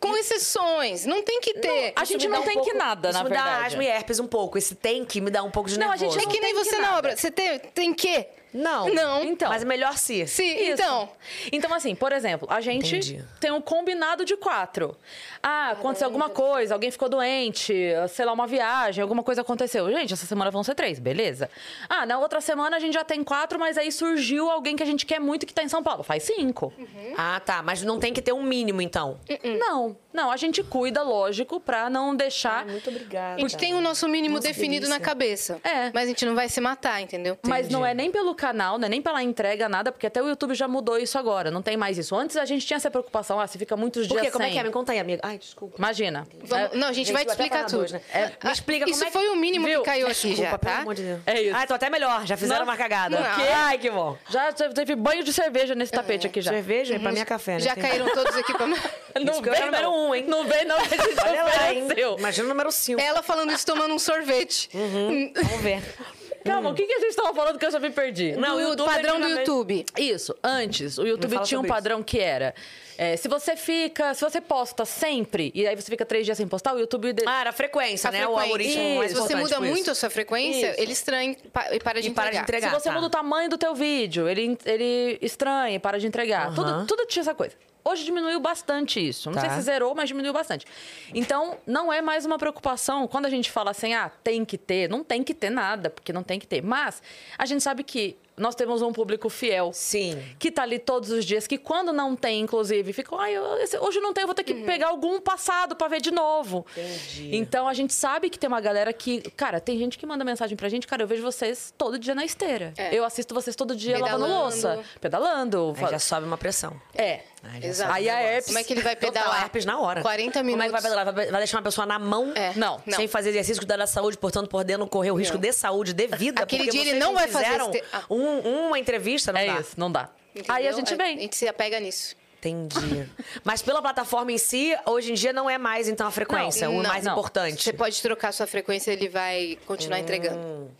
Com 0.00 0.16
exceções, 0.16 1.06
não 1.06 1.22
tem 1.22 1.40
que 1.40 1.54
ter. 1.54 1.92
a 1.94 2.04
gente 2.04 2.26
não 2.26 2.40
um 2.40 2.44
tem 2.44 2.54
pouco- 2.54 2.70
que 2.70 2.76
nada, 2.76 3.10
isso 3.10 3.18
na 3.18 3.24
me 3.24 3.30
dá 3.30 3.42
verdade. 3.44 3.66
asma 3.66 3.84
e 3.84 3.86
herpes 3.86 4.18
um 4.18 4.26
pouco. 4.26 4.58
Esse 4.58 4.74
tem 4.74 5.04
que 5.04 5.20
me 5.20 5.30
dá 5.30 5.42
um 5.42 5.50
pouco 5.50 5.68
de 5.68 5.78
Não, 5.78 5.88
a 5.88 5.90
nervoso. 5.90 6.18
gente 6.18 6.26
É 6.28 6.30
que 6.32 6.40
nem 6.40 6.54
tem 6.54 6.62
que 6.64 6.70
você 6.70 6.78
na 6.78 6.98
obra. 6.98 7.16
Você 7.16 7.30
tem, 7.30 7.58
tem 7.58 7.94
que? 7.94 8.26
Não. 8.52 8.88
Não. 8.92 9.22
Então. 9.22 9.48
Mas 9.48 9.62
é 9.62 9.64
melhor 9.64 9.96
se. 9.96 10.26
Sim, 10.26 10.56
Isso. 10.56 10.72
então. 10.82 11.08
Então, 11.52 11.72
assim, 11.74 11.94
por 11.94 12.12
exemplo, 12.12 12.48
a 12.50 12.60
gente 12.60 12.96
Entendi. 12.96 13.24
tem 13.38 13.50
um 13.50 13.60
combinado 13.60 14.24
de 14.24 14.36
quatro. 14.36 14.96
Ah, 15.42 15.70
aconteceu 15.70 16.06
alguma 16.06 16.28
coisa, 16.28 16.74
alguém 16.74 16.90
ficou 16.90 17.08
doente, 17.08 17.74
sei 18.10 18.24
lá, 18.24 18.32
uma 18.32 18.46
viagem, 18.46 19.00
alguma 19.00 19.22
coisa 19.22 19.40
aconteceu. 19.40 19.90
Gente, 19.90 20.12
essa 20.12 20.26
semana 20.26 20.50
vão 20.50 20.62
ser 20.62 20.74
três, 20.74 20.98
beleza. 20.98 21.48
Ah, 21.88 22.04
na 22.04 22.18
outra 22.18 22.40
semana 22.40 22.76
a 22.76 22.80
gente 22.80 22.94
já 22.94 23.04
tem 23.04 23.24
quatro, 23.24 23.58
mas 23.58 23.78
aí 23.78 23.90
surgiu 23.90 24.50
alguém 24.50 24.76
que 24.76 24.82
a 24.82 24.86
gente 24.86 25.06
quer 25.06 25.18
muito 25.18 25.46
que 25.46 25.54
tá 25.54 25.62
em 25.62 25.68
São 25.68 25.82
Paulo. 25.82 26.02
Faz 26.02 26.24
cinco. 26.24 26.72
Ah, 27.16 27.40
tá. 27.44 27.62
Mas 27.62 27.82
não 27.82 27.98
tem 27.98 28.12
que 28.12 28.20
ter 28.20 28.32
um 28.32 28.42
mínimo, 28.42 28.82
então. 28.82 29.18
Não, 29.58 29.96
não, 30.12 30.30
a 30.30 30.36
gente 30.36 30.62
cuida, 30.62 31.02
lógico, 31.02 31.58
pra 31.60 31.88
não 31.88 32.14
deixar. 32.14 32.66
Muito 32.66 32.90
obrigada. 32.90 33.36
A 33.36 33.38
gente 33.38 33.56
tem 33.56 33.74
o 33.74 33.80
nosso 33.80 34.08
mínimo 34.08 34.36
Nossa, 34.36 34.48
definido 34.48 34.86
delícia. 34.86 34.98
na 34.98 35.04
cabeça. 35.04 35.60
É. 35.64 35.90
Mas 35.92 36.04
a 36.04 36.06
gente 36.06 36.26
não 36.26 36.34
vai 36.34 36.48
se 36.48 36.60
matar, 36.60 37.00
entendeu? 37.00 37.38
Mas 37.46 37.68
não 37.68 37.84
é 37.86 37.94
nem 37.94 38.10
pelo 38.10 38.34
canal, 38.40 38.78
não 38.78 38.86
é 38.86 38.88
nem 38.88 39.02
pela 39.02 39.22
entrega, 39.22 39.68
nada, 39.68 39.92
porque 39.92 40.06
até 40.06 40.22
o 40.22 40.28
YouTube 40.28 40.54
já 40.54 40.66
mudou 40.66 40.96
isso 40.98 41.18
agora, 41.18 41.50
não 41.50 41.60
tem 41.60 41.76
mais 41.76 41.98
isso. 41.98 42.16
Antes 42.16 42.36
a 42.36 42.44
gente 42.46 42.66
tinha 42.66 42.76
essa 42.78 42.90
preocupação, 42.90 43.38
ah, 43.38 43.46
se 43.46 43.58
fica 43.58 43.76
muitos 43.76 44.06
Por 44.06 44.14
dias 44.14 44.26
quê? 44.26 44.30
Como 44.32 44.42
é 44.42 44.46
sem. 44.46 44.54
que 44.54 44.60
é? 44.60 44.62
Me 44.64 44.70
conta 44.70 44.92
aí, 44.92 44.98
amiga. 44.98 45.20
Ai, 45.22 45.36
desculpa. 45.38 45.74
Imagina. 45.76 46.26
Vamos- 46.44 46.72
É, 46.72 46.76
não, 46.76 46.88
a 46.88 46.92
gente, 46.92 47.12
vai 47.12 47.24
te 47.24 47.28
explicar 47.30 47.66
tudo. 47.66 47.78
dois, 47.80 47.92
né? 47.92 48.00
É, 48.12 48.32
me 48.42 48.50
explica 48.52 48.84
Isso 48.88 48.94
como 48.94 49.04
é 49.04 49.06
que- 49.06 49.12
foi 49.12 49.28
o 49.28 49.36
mínimo 49.36 49.66
Viu? 49.66 49.80
que 49.80 49.86
caiu 49.86 50.06
aqui 50.06 50.28
Desculpa, 50.28 50.50
já, 50.50 50.58
pelo 50.58 50.72
tá? 50.74 50.80
amor 50.80 50.94
de 50.94 51.02
Deus. 51.02 51.20
É 51.26 51.42
isso. 51.42 51.56
Ai, 51.56 51.66
tô 51.66 51.74
até 51.74 51.90
melhor. 51.90 52.26
Já 52.26 52.36
fizeram 52.36 52.60
Nossa. 52.64 52.70
uma 52.72 52.76
cagada. 52.78 53.20
Não. 53.20 53.32
O 53.32 53.34
quê? 53.36 53.48
Ai, 53.54 53.78
que 53.78 53.90
bom. 53.90 54.16
Já 54.30 54.52
teve 54.52 54.94
banho 54.96 55.22
de 55.22 55.32
cerveja 55.32 55.74
nesse 55.74 55.92
tapete 55.92 56.26
aqui 56.26 56.40
já. 56.40 56.50
Cerveja, 56.50 56.98
pra 56.98 57.12
mim 57.12 57.20
é 57.20 57.24
café, 57.24 57.52
né? 57.54 57.60
Já 57.60 57.74
Tem- 57.74 57.82
caíram 57.82 58.08
todos 58.14 58.34
aqui 58.36 58.52
pra... 58.54 58.66
Isso 59.30 59.42
que 59.42 59.48
eu 59.48 59.54
era 59.54 59.64
o 59.64 59.70
número 59.70 59.90
um, 59.90 60.14
hein? 60.14 60.24
Não 60.26 60.44
vem 60.44 60.64
não, 60.64 60.76
a 60.80 60.84
gente 60.84 61.00
Olha 61.26 61.42
lá, 61.44 61.72
hein? 61.72 61.86
Imagina 62.18 62.46
o 62.46 62.48
número 62.48 62.72
5. 62.72 63.00
Ela 63.00 63.22
falando 63.22 63.52
isso 63.52 63.66
tomando 63.66 63.92
um 63.92 63.98
sorvete. 63.98 64.70
Vamos 64.72 65.60
ver. 65.60 65.82
Calma, 66.44 66.70
o 66.70 66.74
que, 66.74 66.84
que 66.86 66.92
a 66.92 67.00
gente 67.00 67.14
tava 67.16 67.34
falando 67.34 67.58
que 67.58 67.66
eu 67.66 67.70
já 67.70 67.78
me 67.78 67.90
perdi? 67.90 68.32
Não, 68.32 68.56
do 68.56 68.56
o 68.56 68.60
YouTube 68.70 68.86
padrão 68.88 69.20
do 69.20 69.28
YouTube. 69.28 69.84
Isso, 69.98 70.34
antes, 70.42 70.98
o 70.98 71.06
YouTube 71.06 71.30
tinha 71.30 71.58
um 71.58 71.62
sobre 71.62 71.66
isso. 71.68 71.74
padrão 71.74 72.02
que 72.02 72.18
era... 72.18 72.54
é, 72.98 73.16
se 73.16 73.28
você 73.28 73.56
fica... 73.56 74.14
Se 74.14 74.22
você 74.24 74.40
posta 74.40 74.84
sempre, 74.84 75.50
e 75.54 75.66
aí 75.66 75.74
você 75.76 75.90
fica 75.90 76.04
três 76.06 76.24
dias 76.24 76.36
sem 76.36 76.46
postar, 76.48 76.74
o 76.74 76.78
YouTube... 76.78 77.12
de- 77.12 77.24
Ah, 77.26 77.40
era 77.40 77.50
a 77.50 77.52
frequência, 77.52 78.08
A 78.08 78.12
né? 78.12 78.26
O 78.26 78.36
frequência. 78.36 78.42
algoritmo 78.80 78.98
mais 78.98 79.10
Se 79.12 79.16
você 79.18 79.34
muda 79.36 79.50
isso. 79.56 79.62
muito 79.62 79.90
a 79.90 79.94
sua 79.94 80.10
frequência, 80.10 80.70
Isso. 80.72 80.80
ele 80.80 80.92
estranha 80.92 81.36
e 81.72 81.78
para 81.80 82.00
de 82.00 82.08
E 82.08 82.10
para 82.10 82.28
entregar. 82.28 82.30
de 82.30 82.38
entregar. 82.38 82.68
Se 82.70 82.74
você 82.80 82.88
tá. 82.88 82.94
muda 82.94 83.06
o 83.06 83.10
tamanho 83.10 83.48
do 83.50 83.58
teu 83.58 83.74
vídeo, 83.74 84.28
ele, 84.28 84.56
ele 84.64 85.18
estranha, 85.22 85.78
para 85.80 85.98
de 85.98 86.06
entregar. 86.06 86.54
Tudo, 86.54 86.86
tudo 86.86 87.06
tinha 87.06 87.20
essa 87.22 87.34
coisa. 87.34 87.54
Hoje 87.84 88.04
diminuiu 88.04 88.40
bastante 88.40 89.00
isso. 89.06 89.28
Não 89.30 89.34
Tá. 89.34 89.40
sei 89.48 89.50
se 89.50 89.62
zerou, 89.62 89.94
mas 89.94 90.08
diminuiu 90.08 90.32
bastante. 90.32 90.66
Então, 91.14 91.56
não 91.66 91.92
é 91.92 92.00
mais 92.02 92.24
uma 92.26 92.38
preocupação. 92.38 93.06
Quando 93.08 93.26
a 93.26 93.30
gente 93.30 93.50
fala 93.50 93.70
assim, 93.70 93.94
ah, 93.94 94.10
tem 94.22 94.44
que 94.44 94.58
ter, 94.58 94.88
não 94.88 95.02
tem 95.02 95.22
que 95.22 95.34
ter 95.34 95.50
nada, 95.50 95.90
porque 95.90 96.12
não 96.12 96.22
tem 96.22 96.38
que 96.38 96.46
ter. 96.46 96.62
Mas 96.62 97.02
a 97.38 97.46
gente 97.46 97.62
sabe 97.62 97.82
que 97.82 98.16
nós 98.36 98.54
temos 98.54 98.80
um 98.80 98.90
público 98.90 99.28
fiel. 99.28 99.70
Sim. 99.74 100.18
Que 100.38 100.50
tá 100.50 100.62
ali 100.62 100.78
todos 100.78 101.10
os 101.10 101.26
dias, 101.26 101.46
que 101.46 101.58
quando 101.58 101.92
não 101.92 102.16
tem, 102.16 102.40
inclusive, 102.40 102.90
fica, 102.94 103.14
ai, 103.18 103.34
hoje 103.38 104.00
não 104.00 104.14
tem, 104.14 104.22
eu 104.22 104.26
vou 104.26 104.34
ter 104.34 104.44
que 104.44 104.54
pegar 104.54 104.88
algum 104.88 105.20
passado 105.20 105.76
pra 105.76 105.88
ver 105.88 106.00
de 106.00 106.10
novo. 106.10 106.64
Entendi. 106.72 107.36
Então 107.36 107.68
a 107.68 107.74
gente 107.74 107.92
sabe 107.92 108.30
que 108.30 108.38
tem 108.38 108.48
uma 108.48 108.60
galera 108.60 108.94
que. 108.94 109.20
Cara, 109.32 109.60
tem 109.60 109.78
gente 109.78 109.98
que 109.98 110.06
manda 110.06 110.24
mensagem 110.24 110.56
pra 110.56 110.70
gente, 110.70 110.86
cara, 110.86 111.02
eu 111.02 111.06
vejo 111.06 111.22
vocês 111.22 111.74
todo 111.76 111.98
dia 111.98 112.14
na 112.14 112.24
esteira. 112.24 112.72
É. 112.78 112.94
Eu 112.94 113.04
assisto 113.04 113.34
vocês 113.34 113.54
todo 113.54 113.76
dia 113.76 113.98
lavando 113.98 114.24
Pedalando. 114.24 114.42
louça, 114.42 114.84
pedalando. 114.98 115.74
Aí 115.76 115.86
já 115.90 115.98
sobe 115.98 116.26
uma 116.26 116.38
pressão. 116.38 116.80
É. 116.94 117.20
Exato. 117.62 117.92
Aí 117.92 118.08
a 118.08 118.20
herpes- 118.20 118.46
Como 118.46 118.58
é 118.58 118.64
que 118.64 118.72
ele 118.72 118.82
vai 118.82 118.94
Total, 118.96 119.12
pedalar? 119.12 119.42
herpes 119.44 119.64
na 119.64 119.80
hora. 119.80 120.02
40 120.02 120.38
Como 120.40 120.50
é 120.50 120.52
que 120.52 120.56
vai 120.58 120.66
minutos. 120.68 120.82
pedalar? 120.82 121.04
Vai 121.14 121.26
vai 121.30 121.40
deixar 121.40 121.56
uma 121.58 121.62
pessoa 121.62 121.86
na 121.86 121.98
mão? 121.98 122.32
É. 122.34 122.52
Não. 122.54 122.80
Não. 122.86 122.96
Sem 122.96 123.08
fazer 123.08 123.30
exercício, 123.30 123.60
cuidar 123.60 123.76
da 123.76 123.86
saúde, 123.86 124.18
portanto, 124.18 124.48
podendo 124.48 124.86
correr 124.86 125.10
o 125.10 125.14
risco 125.14 125.38
de 125.38 125.52
saúde, 125.52 125.92
de 125.92 126.06
vida. 126.06 126.42
Aquele 126.42 126.68
dia 126.70 126.82
ele 126.82 126.98
não 126.98 127.14
vai 127.14 127.28
fazer 127.28 127.60
ah. 127.92 128.02
um- 128.10 128.66
uma 128.68 128.78
entrevista, 128.78 129.32
não 129.32 129.40
É 129.40 129.46
dá. 129.46 129.60
isso, 129.60 129.74
não 129.76 129.90
dá. 129.90 130.08
Entendeu? 130.34 130.54
Aí 130.54 130.68
a 130.68 130.72
gente 130.72 130.92
A 130.94 130.96
vem. 130.96 131.18
gente 131.18 131.36
se 131.36 131.48
apega 131.48 131.80
nisso. 131.80 132.14
Entendi. 132.38 133.06
Mas 133.44 133.60
pela 133.62 133.82
plataforma 133.82 134.32
em 134.32 134.38
si, 134.38 134.74
hoje 134.86 135.10
em 135.10 135.14
dia 135.14 135.32
não 135.32 135.48
é 135.50 135.58
mais, 135.58 135.88
então, 135.88 136.06
a 136.06 136.10
frequência. 136.10 136.66
Não, 136.68 136.78
o 136.78 136.82
não, 136.82 136.88
mais 136.90 137.04
não. 137.04 137.12
importante. 137.12 137.62
Você 137.62 137.72
pode 137.72 138.00
trocar 138.00 138.32
sua 138.32 138.46
frequência, 138.46 138.90
ele 138.92 139.08
vai 139.08 139.58
continuar 139.66 139.98
entregando. 139.98 140.70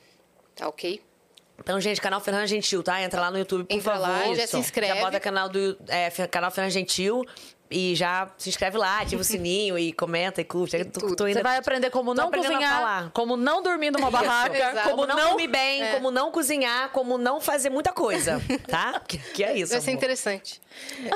Tá 0.57 0.68
ok? 0.68 1.03
Então, 1.62 1.81
gente, 1.81 2.01
canal 2.01 2.20
Fernanda 2.20 2.46
Gentil, 2.46 2.83
tá? 2.83 3.01
Entra 3.03 3.20
lá 3.20 3.31
no 3.31 3.38
YouTube, 3.38 3.64
por 3.64 3.75
Entra 3.75 3.92
favor. 3.92 4.09
lá, 4.09 4.35
já 4.35 4.46
se 4.46 4.57
inscreve. 4.57 4.94
Já 4.94 5.01
bota 5.05 5.20
canal 5.20 5.49
do 5.49 5.77
é, 5.88 6.11
canal 6.27 6.51
Fernanda 6.51 6.73
Gentil. 6.73 7.25
E 7.73 7.94
já 7.94 8.29
se 8.37 8.49
inscreve 8.49 8.77
lá, 8.77 8.99
ativa 9.01 9.23
o 9.23 9.25
sininho 9.25 9.79
e 9.79 9.92
comenta 9.92 10.40
e 10.40 10.44
curte. 10.44 10.77
Eu 10.77 10.90
tô, 10.90 11.14
tô 11.14 11.29
Você 11.29 11.40
vai 11.40 11.57
aprender 11.57 11.88
como 11.90 12.12
não 12.12 12.29
cozinhar, 12.29 12.79
falar. 12.79 13.11
como 13.12 13.37
não 13.37 13.62
dormir 13.62 13.92
numa 13.92 14.11
barraca, 14.11 14.83
como 14.90 15.07
não, 15.07 15.14
não... 15.16 15.29
dormir 15.29 15.46
bem, 15.46 15.81
É. 15.81 15.92
como 15.94 16.11
não 16.11 16.33
cozinhar, 16.33 16.88
como 16.90 17.16
não 17.16 17.40
fazer 17.40 17.70
muita 17.70 17.92
coisa, 17.92 18.42
tá? 18.66 19.01
Que, 19.07 19.18
que 19.18 19.44
é 19.44 19.57
isso, 19.57 19.70
Vai 19.70 19.81
ser 19.81 19.90
amor. 19.90 19.99
interessante. 19.99 20.61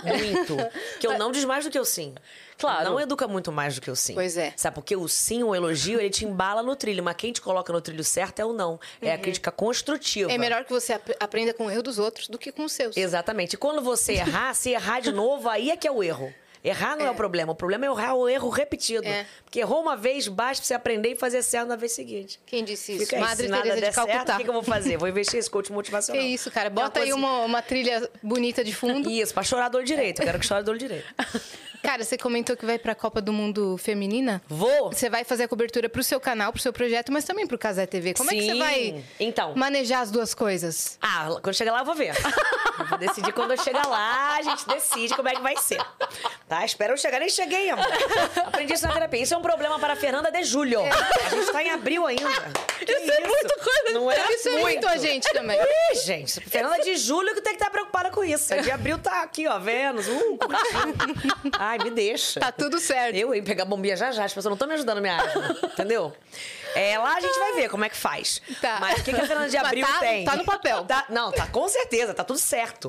Muito. 0.05 0.57
Que 1.01 1.09
eu 1.09 1.19
não 1.19 1.33
diz 1.33 1.45
mais 1.45 1.65
do 1.65 1.73
que 1.73 1.79
o 1.81 1.85
sim. 1.85 2.15
Claro. 2.59 2.91
Não 2.91 3.01
educa 3.01 3.27
muito 3.29 3.51
mais 3.53 3.75
do 3.75 3.81
que 3.81 3.91
o 3.91 3.97
sim. 3.97 4.15
Pois 4.15 4.37
é. 4.37 4.53
Sabe, 4.57 4.75
porque 4.75 4.97
o 4.97 5.07
sim, 5.09 5.43
o 5.43 5.55
elogio, 5.55 5.99
ele 6.01 6.11
te 6.11 6.25
embala 6.25 6.63
no 6.63 6.75
trilho. 6.77 7.03
Mas 7.03 7.17
quem 7.17 7.33
te 7.33 7.41
coloca 7.41 7.73
no 7.73 7.81
trilho 7.81 8.05
certo 8.05 8.41
é 8.41 8.45
o 8.45 8.53
não. 8.53 8.79
É 9.03 9.13
a 9.13 9.19
crítica 9.19 9.51
construtiva. 9.51 10.31
É 10.33 10.39
melhor 10.39 10.65
que 10.65 10.71
você 10.73 10.93
ap- 10.95 11.17
aprenda 11.21 11.53
com 11.53 11.67
o 11.67 11.71
erro 11.71 11.83
dos 11.83 11.99
outros 11.99 12.29
do 12.29 12.39
que 12.39 12.53
com 12.53 12.65
os 12.65 12.73
seus. 12.73 12.97
Exatamente. 12.97 13.55
E 13.55 13.57
quando 13.57 13.83
você 13.83 14.13
errar, 14.15 14.55
se 14.55 14.71
errar 14.71 15.01
de 15.01 15.13
novo, 15.13 15.49
aí 15.49 15.71
é 15.71 15.77
que 15.77 15.87
é 15.89 15.91
o 15.91 16.03
erro. 16.03 16.33
Errar 16.65 16.97
não 16.97 17.05
é, 17.05 17.11
o 17.11 17.15
problema. 17.15 17.53
O 17.53 17.55
problema 17.55 17.85
é 17.85 17.91
errar 17.91 18.15
o 18.15 18.27
erro 18.27 18.49
repetido. 18.49 19.07
É. 19.07 19.27
Porque 19.45 19.61
errou 19.61 19.83
uma 19.83 19.97
vez, 19.97 20.27
basta 20.29 20.63
pra 20.63 20.67
você 20.67 20.73
aprender 20.75 21.11
e 21.11 21.17
fazer 21.17 21.43
certo 21.43 21.69
na 21.69 21.77
vez 21.77 21.93
seguinte. 21.93 22.41
Quem 22.47 22.65
disse 22.65 22.93
isso? 22.93 23.05
Fica 23.05 23.21
Madre 23.21 23.49
Teresa 23.49 23.75
de 23.75 23.81
certo, 23.81 23.95
Calcutá. 23.95 24.35
o 24.35 24.37
que, 24.39 24.45
que 24.45 24.49
eu 24.49 24.55
vou 24.55 24.63
fazer? 24.63 24.97
Vou 24.97 25.07
investir 25.09 25.39
esse 25.39 25.51
coach 25.51 25.67
Que 25.67 25.73
motivacional. 25.75 26.23
isso, 26.25 26.51
cara. 26.51 26.69
É 26.69 26.71
uma 26.71 26.75
Bota 26.83 27.01
aí 27.01 27.11
coisa- 27.11 27.17
uma, 27.19 27.41
uma 27.45 27.61
trilha 27.63 28.11
bonita 28.23 28.65
de 28.65 28.75
fundo. 28.75 29.11
Isso, 29.11 29.35
pra 29.35 29.43
chorar 29.43 29.69
dor 29.69 29.85
direito. 29.85 30.21
Eu 30.23 30.25
quero 30.27 30.39
que 30.39 30.47
chore 30.47 30.63
dor 30.65 30.79
direito. 30.79 31.05
Cara, 31.85 32.03
você 32.03 32.17
comentou 32.17 32.57
que 32.57 32.65
vai 32.65 32.79
pra 32.79 32.95
Copa 32.95 33.21
do 33.21 33.31
Mundo 33.31 33.77
Feminina. 33.77 34.41
Vou. 34.49 34.91
Você 34.91 35.11
vai 35.11 35.23
fazer 35.23 35.43
a 35.43 35.49
cobertura 35.49 35.87
pro 35.87 36.03
seu 36.03 36.19
canal, 36.19 36.51
pro 36.51 36.59
seu 36.63 36.73
projeto, 36.73 37.13
mas 37.13 37.27
também 37.27 37.47
pro 37.47 37.59
Casé 37.59 37.85
TV. 37.85 38.15
Como 38.15 38.31
é 38.31 38.35
que 38.35 38.41
você 38.41 38.53
Sim. 38.53 38.59
vai 38.59 39.05
Então. 39.21 39.55
manejar 39.55 40.01
as 40.01 40.11
duas 40.11 40.33
coisas? 40.33 40.97
Ah, 41.03 41.29
quando 41.43 41.55
chegar 41.55 41.73
lá 41.73 41.81
eu 41.81 41.85
vou 41.85 41.95
ver. 41.95 42.15
Eu 42.79 42.87
vou 42.89 42.97
decidir 42.99 43.35
quando 43.35 43.51
eu 43.51 43.59
chegar 43.63 43.87
lá, 43.87 44.35
a 44.35 44.41
gente 44.41 44.67
decide 44.67 45.15
como 45.15 45.29
é 45.29 45.35
que 45.35 45.43
vai 45.43 45.59
ser. 45.59 45.77
Tá? 46.49 46.54
Espera 46.63 46.93
eu 46.93 46.97
chegar. 46.99 47.19
Nem 47.21 47.31
cheguei, 47.31 47.71
amor. 47.71 47.87
Aprendi 48.45 48.75
isso 48.75 48.87
na 48.87 48.93
terapia. 48.93 49.23
Isso 49.23 49.33
é 49.33 49.37
um 49.39 49.43
problema 49.43 49.79
para 49.79 49.95
a 49.95 49.97
Fernanda 49.97 50.31
de 50.31 50.45
Julho. 50.45 50.81
A 50.83 51.31
gente 51.31 51.51
tá 51.51 51.63
em 51.63 51.71
abril 51.71 52.07
ainda. 52.07 52.25
Que 52.85 52.93
Isso 52.93 53.11
é 53.13 53.21
muito 53.21 53.55
coisa. 53.55 53.93
Não 53.95 54.11
é 54.11 54.17
Isso 54.33 54.51
muito. 54.51 54.69
irritou 54.69 54.91
a 54.91 54.97
gente 54.99 55.33
também. 55.33 55.59
Ih, 55.59 55.95
gente, 56.05 56.39
Fernanda 56.41 56.83
de 56.83 56.97
Julho 56.97 57.33
que 57.35 57.41
tem 57.41 57.55
que 57.55 57.59
estar 57.59 57.71
preocupada 57.71 58.11
com 58.11 58.23
isso. 58.23 58.53
A 58.53 58.59
de 58.59 58.71
abril 58.71 58.99
tá 58.99 59.23
aqui, 59.23 59.47
ó, 59.49 59.59
Vênus. 59.59 60.07
Uh. 60.07 60.39
Ai, 61.59 61.79
me 61.79 61.91
deixa. 61.91 62.41
Tá 62.41 62.53
tudo 62.53 62.79
certo. 62.79 63.17
Eu 63.17 63.35
ia 63.35 63.43
pegar 63.43 63.65
bombinha 63.65 63.97
já 63.97 64.11
já, 64.13 64.25
as 64.25 64.35
pessoas 64.35 64.51
não 64.51 64.55
estão 64.55 64.69
me 64.69 64.75
ajudando 64.75 65.01
minha 65.01 65.17
asma, 65.17 65.57
entendeu? 65.63 66.13
É, 66.75 66.99
lá 66.99 67.15
a 67.17 67.21
gente 67.21 67.39
vai 67.39 67.53
ver 67.53 67.69
como 67.71 67.85
é 67.85 67.89
que 67.89 67.97
faz. 67.97 68.43
Tá. 68.61 68.79
Mas 68.81 68.99
o 69.01 69.05
que, 69.05 69.13
que 69.13 69.21
a 69.21 69.27
Fernanda 69.27 69.49
de 69.49 69.57
Abril 69.57 69.87
tá- 69.87 69.99
tem? 70.01 70.25
tá 70.25 70.37
no 70.37 70.45
papel. 70.45 70.85
Tá- 70.85 71.05
não, 71.09 71.31
tá 71.31 71.47
com 71.47 71.69
certeza, 71.69 72.13
tá 72.13 72.25
tudo 72.25 72.39
certo. 72.39 72.89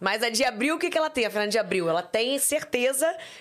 Mas 0.00 0.22
a 0.22 0.30
de 0.30 0.44
Abril, 0.44 0.76
o 0.76 0.78
que, 0.78 0.88
que 0.88 0.96
ela 0.96 1.10
tem, 1.10 1.26
a 1.26 1.30
Fernanda 1.30 1.50
de 1.50 1.58
Abril? 1.58 1.88
Ela 1.88 2.02
tem 2.02 2.38
certeza 2.38 2.87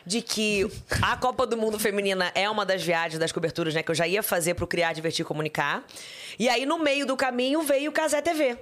de 0.06 0.22
que 0.22 0.70
a 1.02 1.16
Copa 1.18 1.46
do 1.46 1.58
Mundo 1.58 1.80
Feminina 1.80 2.32
é 2.36 2.50
uma 2.50 2.66
das 2.66 2.84
viagens, 2.84 3.20
das 3.20 3.32
coberturas, 3.32 3.74
né, 3.74 3.84
que 3.84 3.92
eu 3.92 3.96
já 3.96 4.08
ia 4.08 4.24
fazer 4.24 4.54
pro 4.54 4.68
Criar, 4.68 4.94
Divertir 4.94 5.26
Comunicar. 5.26 5.84
E 6.38 6.50
aí, 6.50 6.66
no 6.66 6.80
meio 6.80 7.06
do 7.06 7.16
caminho, 7.16 7.62
veio 7.62 7.90
o 7.90 7.94
Casé 7.94 8.22
TV. 8.22 8.58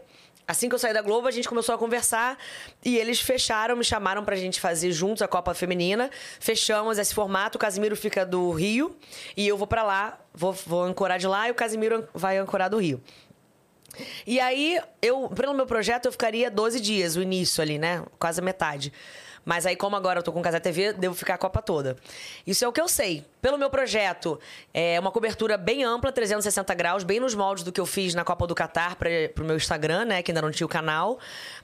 Assim 0.47 0.69
que 0.69 0.75
eu 0.75 0.79
saí 0.79 0.93
da 0.93 1.01
Globo, 1.01 1.27
a 1.27 1.31
gente 1.31 1.49
começou 1.49 1.73
a 1.73 1.77
conversar 1.77 2.37
e 2.83 2.97
eles 2.97 3.19
fecharam, 3.19 3.75
me 3.75 3.83
chamaram 3.83 4.23
pra 4.23 4.35
gente 4.35 4.61
fazer 4.61 4.91
juntos 4.91 5.23
a 5.23 5.27
Copa 5.27 5.55
Feminina. 5.55 6.11
Fechamos 6.39 6.99
esse 6.99 7.15
formato, 7.15 7.57
o 7.57 7.59
Casimiro 7.59 7.95
fica 7.95 8.23
do 8.23 8.51
Rio 8.51 8.95
e 9.35 9.47
eu 9.47 9.57
vou 9.57 9.65
pra 9.65 9.81
lá, 9.81 10.19
vou, 10.31 10.53
vou 10.53 10.83
ancorar 10.83 11.17
de 11.17 11.25
lá 11.25 11.47
e 11.47 11.51
o 11.51 11.55
Casimiro 11.55 12.07
vai 12.13 12.37
ancorar 12.37 12.69
do 12.69 12.77
Rio. 12.77 13.01
E 14.27 14.39
aí, 14.39 14.79
eu, 15.01 15.29
pelo 15.29 15.53
meu 15.53 15.65
projeto, 15.65 16.05
eu 16.05 16.11
ficaria 16.11 16.51
12 16.51 16.79
dias, 16.79 17.15
o 17.15 17.21
início 17.21 17.61
ali, 17.61 17.79
né? 17.79 18.03
Quase 18.19 18.39
a 18.39 18.43
metade. 18.43 18.93
Mas 19.45 19.65
aí, 19.67 19.75
como 19.75 19.95
agora 19.95 20.19
eu 20.19 20.23
tô 20.23 20.33
com 20.33 20.41
Casa 20.41 20.59
TV, 20.59 20.91
devo 20.93 21.13
ficar 21.13 21.35
a 21.35 21.37
Copa 21.37 21.61
toda. 21.61 21.95
Isso 22.45 22.65
é 22.65 22.67
o 22.67 22.73
que 22.73 22.81
eu 22.81 22.87
sei. 22.87 23.23
Pelo 23.41 23.59
meu 23.59 23.69
projeto, 23.69 24.39
é 24.73 24.99
uma 24.99 25.11
cobertura 25.11 25.55
bem 25.55 25.83
ampla, 25.83 26.11
360 26.11 26.73
graus, 26.73 27.03
bem 27.03 27.19
nos 27.19 27.35
moldes 27.35 27.63
do 27.63 27.71
que 27.71 27.79
eu 27.79 27.85
fiz 27.85 28.15
na 28.15 28.23
Copa 28.23 28.47
do 28.47 28.55
Catar 28.55 28.95
para 28.95 29.09
pro 29.35 29.45
meu 29.45 29.55
Instagram, 29.55 30.05
né? 30.05 30.23
Que 30.23 30.31
ainda 30.31 30.41
não 30.41 30.49
tinha 30.49 30.65
o 30.65 30.69
canal. 30.69 31.19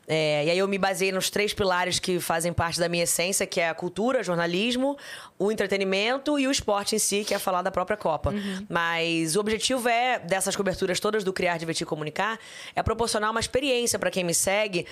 É, 0.07 0.45
e 0.45 0.51
aí 0.51 0.57
eu 0.57 0.67
me 0.67 0.77
baseei 0.77 1.11
nos 1.11 1.29
três 1.29 1.53
pilares 1.53 1.97
que 1.97 2.19
fazem 2.19 2.53
parte 2.53 2.79
da 2.79 2.87
minha 2.87 3.03
essência, 3.03 3.47
que 3.47 3.59
é 3.59 3.69
a 3.69 3.73
cultura, 3.73 4.21
jornalismo, 4.21 4.97
o 5.39 5.51
entretenimento 5.51 6.37
e 6.37 6.47
o 6.47 6.51
esporte 6.51 6.95
em 6.95 6.99
si, 6.99 7.23
que 7.23 7.33
é 7.33 7.39
falar 7.39 7.61
da 7.63 7.71
própria 7.71 7.97
Copa. 7.97 8.31
Mas 8.69 9.35
o 9.35 9.39
objetivo 9.39 9.89
é, 9.89 10.19
dessas 10.19 10.55
coberturas 10.55 10.99
todas 10.99 11.23
do 11.23 11.33
Criar, 11.33 11.57
Divertir 11.57 11.83
e 11.83 11.87
Comunicar, 11.87 12.37
é 12.75 12.83
proporcionar 12.83 13.31
uma 13.31 13.39
experiência 13.39 13.97
para 13.97 14.11
quem 14.11 14.23
me 14.23 14.33
segue 14.33 14.85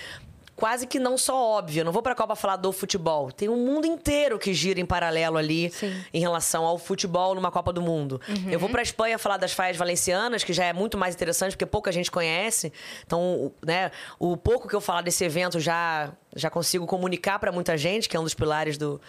quase 0.60 0.86
que 0.86 1.00
não 1.00 1.18
só 1.18 1.36
óbvio. 1.58 1.82
Eu 1.82 1.86
não 1.86 1.92
vou 1.92 2.02
pra 2.02 2.14
Copa 2.14 2.36
falar 2.36 2.58
do 2.58 2.72
futebol. 2.72 3.32
Tem 3.32 3.50
um 3.50 3.58
mundo 3.58 3.86
inteiro 3.88 4.38
que 4.38 4.54
gira 4.54 4.80
em 4.80 4.86
paralelo 4.86 5.38
ali 5.38 5.72
em 6.14 6.20
relação 6.20 6.66
ao 6.66 6.78
futebol 6.78 7.34
numa 7.34 7.50
Copa 7.52 7.74
do 7.74 7.82
Mundo. 7.82 8.22
Eu 8.52 8.60
vou 8.60 8.70
pra 8.70 8.82
Espanha 8.82 9.18
falar 9.18 9.38
das 9.38 9.54
faias 9.54 9.78
valencianas, 9.78 10.44
que 10.44 10.54
já 10.54 10.66
é 10.66 10.74
muito 10.74 10.98
mais 10.98 11.16
interessante 11.16 11.54
porque 11.54 11.66
pouca 11.66 11.92
gente 11.92 12.12
conhece. 12.12 12.72
Então, 13.06 13.20
o- 13.22 13.54
né, 13.66 13.92
o 14.20 14.36
pouco 14.38 14.68
que 14.68 14.76
eu 14.76 14.82
falar 14.82 15.02
desse 15.02 15.24
evento 15.24 15.60
já 15.60 16.12
já 16.36 16.48
consigo 16.48 16.86
comunicar 16.86 17.40
pra 17.40 17.52
muita 17.52 17.76
gente, 17.76 18.08
que 18.08 18.16
é 18.16 18.20
um 18.20 18.24
dos 18.24 18.36
pilares 18.36 18.78
do 18.78 19.02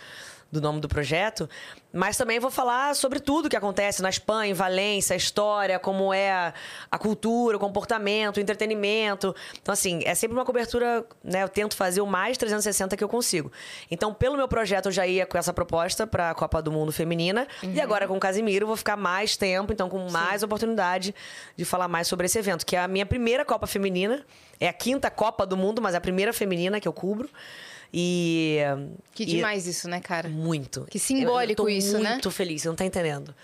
do 0.51 0.61
nome 0.61 0.81
do 0.81 0.89
projeto, 0.89 1.49
mas 1.93 2.17
também 2.17 2.41
vou 2.41 2.51
falar 2.51 2.95
sobre 2.95 3.21
tudo 3.21 3.49
que 3.49 3.57
acontece 3.57 4.03
na 4.03 4.09
Espanha, 4.09 4.51
em 4.51 4.55
Valência, 4.55 5.15
a 5.15 5.17
história, 5.17 5.79
como 5.79 6.13
é 6.13 6.33
a, 6.33 6.55
a 6.91 6.99
cultura, 6.99 7.57
o 7.57 7.61
comportamento, 7.61 8.37
o 8.37 8.41
entretenimento. 8.41 9.35
Então, 9.61 9.73
assim, 9.73 10.01
é 10.05 10.15
sempre 10.15 10.37
uma 10.37 10.45
cobertura, 10.45 11.05
né? 11.23 11.43
Eu 11.43 11.49
tento 11.49 11.77
fazer 11.77 12.01
o 12.01 12.07
mais 12.07 12.37
360 12.37 12.97
que 12.97 13.05
eu 13.05 13.09
consigo. 13.09 13.51
Então, 13.91 14.13
pelo 14.13 14.37
meu 14.37 14.49
projeto, 14.49 14.87
eu 14.87 14.93
já 14.93 15.07
ia 15.07 15.27
com 15.27 15.39
essa 15.39 15.53
proposta 15.53 16.07
para 16.07 16.31
a 16.31 16.35
Copa 16.35 16.61
do 16.61 16.73
Mundo 16.73 16.93
Feminina. 16.93 17.47
E 17.63 17.81
agora, 17.81 18.07
com 18.07 18.17
o 18.17 18.21
Casimiro, 18.21 18.67
vou 18.67 18.77
ficar 18.77 18.97
mais 18.97 19.37
tempo, 19.37 19.73
então, 19.73 19.89
com 19.89 20.11
mais 20.11 20.43
oportunidade 20.43 21.15
de 21.57 21.65
falar 21.65 21.89
mais 21.89 22.09
sobre 22.09 22.27
esse 22.27 22.39
evento, 22.39 22.67
que 22.67 22.77
é 22.77 22.81
a 22.81 22.89
minha 22.89 23.07
primeira 23.07 23.45
Copa 23.45 23.67
Feminina. 23.67 24.25
É 24.59 24.69
a 24.69 24.73
quinta 24.73 25.11
Copa 25.11 25.47
do 25.47 25.57
Mundo, 25.57 25.81
mas 25.81 25.95
é 25.95 25.99
a 25.99 26.01
primeira 26.01 26.33
feminina 26.33 26.79
que 26.79 26.87
eu 26.87 26.93
cubro. 26.93 27.29
E. 27.92 28.59
Que 29.14 29.24
e- 29.24 29.26
demais 29.26 29.66
isso, 29.66 29.88
né, 29.88 30.00
cara? 30.00 30.29
muito. 30.29 30.87
Que 30.90 30.98
simbólico 30.98 31.62
eu, 31.62 31.68
eu 31.68 31.72
tô 31.72 31.79
isso, 31.79 31.98
né? 31.98 32.12
muito 32.12 32.31
feliz, 32.31 32.62
você 32.62 32.68
não 32.68 32.76
tá 32.76 32.85
entendendo. 32.85 33.35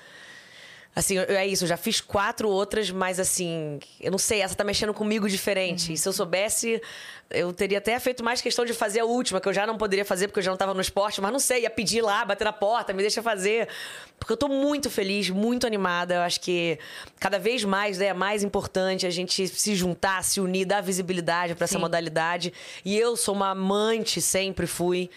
Assim, 0.97 1.19
é 1.19 1.47
isso, 1.47 1.65
eu 1.65 1.69
já 1.69 1.77
fiz 1.77 2.01
quatro 2.01 2.49
outras, 2.49 2.91
mas 2.91 3.21
assim, 3.21 3.79
eu 4.01 4.11
não 4.11 4.17
sei, 4.17 4.41
essa 4.41 4.55
tá 4.55 4.65
mexendo 4.65 4.95
comigo 4.95 5.29
diferente. 5.29 5.89
Uhum. 5.89 5.93
E 5.95 5.99
se 5.99 6.09
eu 6.09 6.13
soubesse, 6.15 6.81
eu 7.29 7.53
teria 7.53 7.77
até 7.77 8.01
feito 8.01 8.25
mais 8.25 8.41
questão 8.41 8.65
de 8.65 8.73
fazer 8.73 9.01
a 9.01 9.05
última, 9.05 9.39
que 9.39 9.47
eu 9.47 9.53
já 9.53 9.67
não 9.67 9.77
poderia 9.77 10.07
fazer 10.07 10.29
porque 10.29 10.39
eu 10.39 10.43
já 10.43 10.51
não 10.51 10.57
tava 10.57 10.73
no 10.73 10.81
esporte, 10.81 11.21
mas 11.21 11.31
não 11.31 11.39
sei, 11.39 11.65
ia 11.65 11.71
pedir 11.71 12.01
lá, 12.01 12.25
bater 12.25 12.45
na 12.45 12.53
porta, 12.53 12.95
me 12.95 13.03
deixa 13.03 13.23
fazer. 13.23 13.69
Porque 14.19 14.33
eu 14.33 14.39
tô 14.39 14.49
muito 14.49 14.89
feliz, 14.89 15.29
muito 15.29 15.67
animada. 15.67 16.15
Eu 16.15 16.21
acho 16.23 16.41
que 16.41 16.79
cada 17.21 17.39
vez 17.39 17.63
mais 17.63 17.99
né, 17.99 18.07
é 18.07 18.15
mais 18.15 18.43
importante 18.43 19.07
a 19.07 19.11
gente 19.11 19.47
se 19.49 19.75
juntar, 19.75 20.25
se 20.25 20.41
unir, 20.41 20.65
dar 20.65 20.81
visibilidade 20.81 21.55
para 21.55 21.65
essa 21.65 21.79
modalidade. 21.79 22.55
E 22.83 22.99
eu 22.99 23.17
sou 23.17 23.35
uma 23.35 23.51
amante, 23.51 24.23
sempre 24.23 24.67
fui 24.67 25.11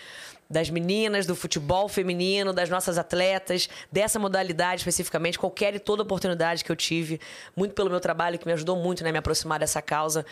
das 0.50 0.70
meninas, 0.70 1.28
do 1.28 1.36
futebol 1.36 1.88
feminino, 1.88 2.52
das 2.52 2.70
nossas 2.70 2.98
atletas, 2.98 3.70
dessa 3.92 4.18
modalidade 4.18 4.82
especificamente, 4.82 5.38
qualquer 5.38 5.76
e 5.76 5.80
toda 5.80 6.02
oportunidade 6.02 6.64
que 6.64 6.72
eu 6.72 6.76
tive, 6.76 7.22
muito 7.56 7.76
pelo 7.76 7.90
meu 7.90 8.00
trabalho, 8.00 8.40
que 8.40 8.48
me 8.48 8.54
ajudou 8.54 8.76
muito 8.76 9.04
né, 9.04 9.10
a 9.10 9.14
me 9.14 9.20
aproximar 9.20 9.60
dessa 9.60 9.82
causa. 9.82 10.26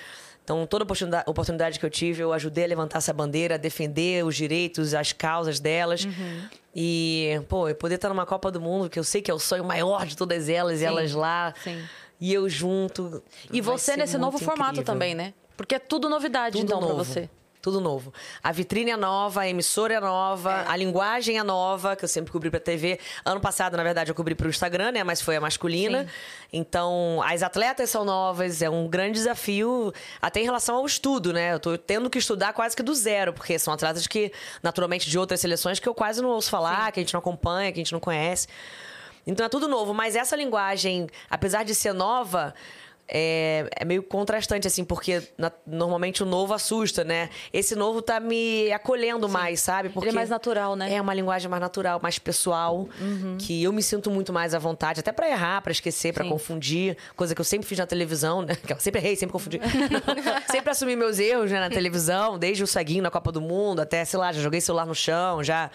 Então, 0.44 0.66
toda 0.66 0.86
oportunidade, 0.86 1.30
oportunidade 1.30 1.78
que 1.78 1.86
eu 1.86 1.90
tive, 1.90 2.24
eu 2.24 2.34
ajudei 2.34 2.64
a 2.64 2.68
levantar 2.68 3.00
essa 3.00 3.14
bandeira, 3.14 3.56
a 3.56 3.58
defender 3.58 4.26
os 4.26 4.36
direitos, 4.36 4.94
as 4.94 5.12
causas 5.12 5.60
delas. 5.60 6.06
Uhum. 6.06 6.50
E, 6.74 7.42
pô, 7.50 7.68
eu 7.68 7.76
poder 7.76 7.96
estar 7.96 8.08
numa 8.10 8.26
Copa 8.26 8.50
do 8.50 8.62
Mundo, 8.62 8.90
que 8.90 8.98
eu 8.98 9.04
sei 9.04 9.22
que 9.22 9.30
é 9.30 9.34
o 9.34 9.40
sonho 9.40 9.66
maior 9.66 10.06
de 10.06 10.16
todas 10.16 10.48
elas, 10.48 10.82
e 10.82 10.86
elas 10.86 11.14
lá. 11.14 11.54
sim. 11.64 11.84
E 12.20 12.34
eu 12.34 12.50
junto. 12.50 13.22
E 13.52 13.62
você 13.62 13.96
nesse 13.96 14.18
novo 14.18 14.38
muito 14.38 14.46
formato 14.46 14.72
incrível. 14.72 14.86
também, 14.94 15.14
né? 15.14 15.34
Porque 15.56 15.76
é 15.76 15.80
tudo 15.80 16.10
novidade, 16.10 16.54
Tudo 16.58 16.66
então, 16.66 16.82
novo. 16.82 16.96
pra 16.96 17.04
você. 17.04 17.30
Tudo 17.68 17.82
novo. 17.82 18.14
A 18.42 18.54
vitrine 18.54 18.92
é 18.92 18.96
nova, 18.96 19.42
a 19.42 19.50
emissora 19.50 19.96
é 19.96 20.00
nova, 20.00 20.64
a 20.70 20.76
linguagem 20.78 21.38
é 21.38 21.44
nova, 21.44 21.98
que 21.98 22.06
eu 22.06 22.08
sempre 22.08 22.32
cobri 22.32 22.50
pra 22.50 22.62
TV. 22.62 22.98
Ano 23.26 23.42
passado, 23.42 23.76
na 23.76 23.84
verdade, 23.84 24.10
eu 24.10 24.16
cobri 24.16 24.34
pro 24.34 24.48
Instagram, 24.48 24.94
né? 24.94 25.04
Mas 25.04 25.20
foi 25.20 25.36
a 25.36 25.42
masculina. 25.42 26.08
Então, 26.54 27.22
as 27.26 27.44
atletas 27.44 27.90
são 27.90 28.06
novas, 28.06 28.62
é 28.62 28.70
um 28.70 28.88
grande 28.88 29.16
desafio, 29.16 29.92
até 30.22 30.40
em 30.40 30.46
relação 30.46 30.78
ao 30.78 30.86
estudo, 30.86 31.34
né? 31.34 31.56
Eu 31.56 31.60
tô 31.60 31.78
tendo 31.78 32.10
que 32.10 32.20
estudar 32.20 32.54
quase 32.54 32.74
que 32.74 32.82
do 32.82 32.96
zero, 32.96 33.34
porque 33.34 33.60
são 33.60 33.74
atletas 33.74 34.08
que, 34.08 34.32
naturalmente, 34.64 35.10
de 35.10 35.20
outras 35.20 35.42
seleções 35.42 35.78
que 35.78 35.90
eu 35.90 35.94
quase 35.94 36.22
não 36.22 36.30
ouço 36.30 36.50
falar, 36.50 36.90
que 36.94 37.02
a 37.02 37.04
gente 37.04 37.14
não 37.14 37.20
acompanha, 37.20 37.70
que 37.74 37.82
a 37.82 37.84
gente 37.84 37.92
não 37.92 38.00
conhece. 38.00 38.48
Então 39.28 39.46
é 39.46 39.50
tudo 39.50 39.68
novo, 39.68 39.94
mas 39.94 40.16
essa 40.16 40.38
linguagem, 40.38 41.10
apesar 41.30 41.66
de 41.66 41.76
ser 41.76 41.92
nova, 41.92 42.56
é, 43.10 43.70
é 43.76 43.86
meio 43.86 44.04
contrastante, 44.04 44.68
assim, 44.68 44.84
porque 44.84 45.22
na- 45.38 45.52
normalmente 45.66 46.22
o 46.24 46.26
novo 46.26 46.54
assusta, 46.54 47.04
né? 47.04 47.30
Esse 47.54 47.76
novo 47.76 48.02
tá 48.02 48.20
me 48.20 48.72
acolhendo 48.72 49.30
mais, 49.30 49.60
sabe? 49.62 49.90
Porque 49.90 50.10
Ele 50.10 50.16
é 50.16 50.20
mais 50.20 50.30
natural, 50.30 50.76
né? 50.76 50.94
É 50.94 51.02
uma 51.02 51.14
linguagem 51.14 51.50
mais 51.50 51.62
natural, 51.62 52.00
mais 52.04 52.20
pessoal, 52.20 52.88
que 53.40 53.64
eu 53.64 53.72
me 53.72 53.82
sinto 53.82 54.12
muito 54.12 54.34
mais 54.34 54.54
à 54.54 54.60
vontade, 54.60 55.00
até 55.00 55.12
pra 55.12 55.30
errar, 55.30 55.62
pra 55.62 55.72
esquecer, 55.72 56.14
pra 56.14 56.24
Sim. 56.24 56.30
confundir, 56.30 56.98
coisa 57.16 57.34
que 57.34 57.40
eu 57.42 57.46
sempre 57.46 57.68
fiz 57.68 57.78
na 57.78 57.86
televisão, 57.86 58.42
né? 58.42 58.56
Que 58.56 58.74
eu 58.74 58.80
sempre 58.80 59.00
errei, 59.00 59.16
sempre 59.16 59.32
confundi. 59.34 59.60
sempre 60.52 60.72
assumi 60.72 60.96
meus 60.96 61.18
erros 61.20 61.50
né, 61.52 61.60
na 61.60 61.70
televisão, 61.70 62.38
desde 62.38 62.64
o 62.64 62.68
ceguinho 62.68 63.04
na 63.04 63.10
Copa 63.12 63.32
do 63.32 63.40
Mundo, 63.42 63.80
até, 63.82 64.04
sei 64.04 64.20
lá, 64.20 64.32
já 64.34 64.42
joguei 64.42 64.60
celular 64.62 64.86
no 64.86 64.96
chão, 64.96 65.44
já 65.44 65.72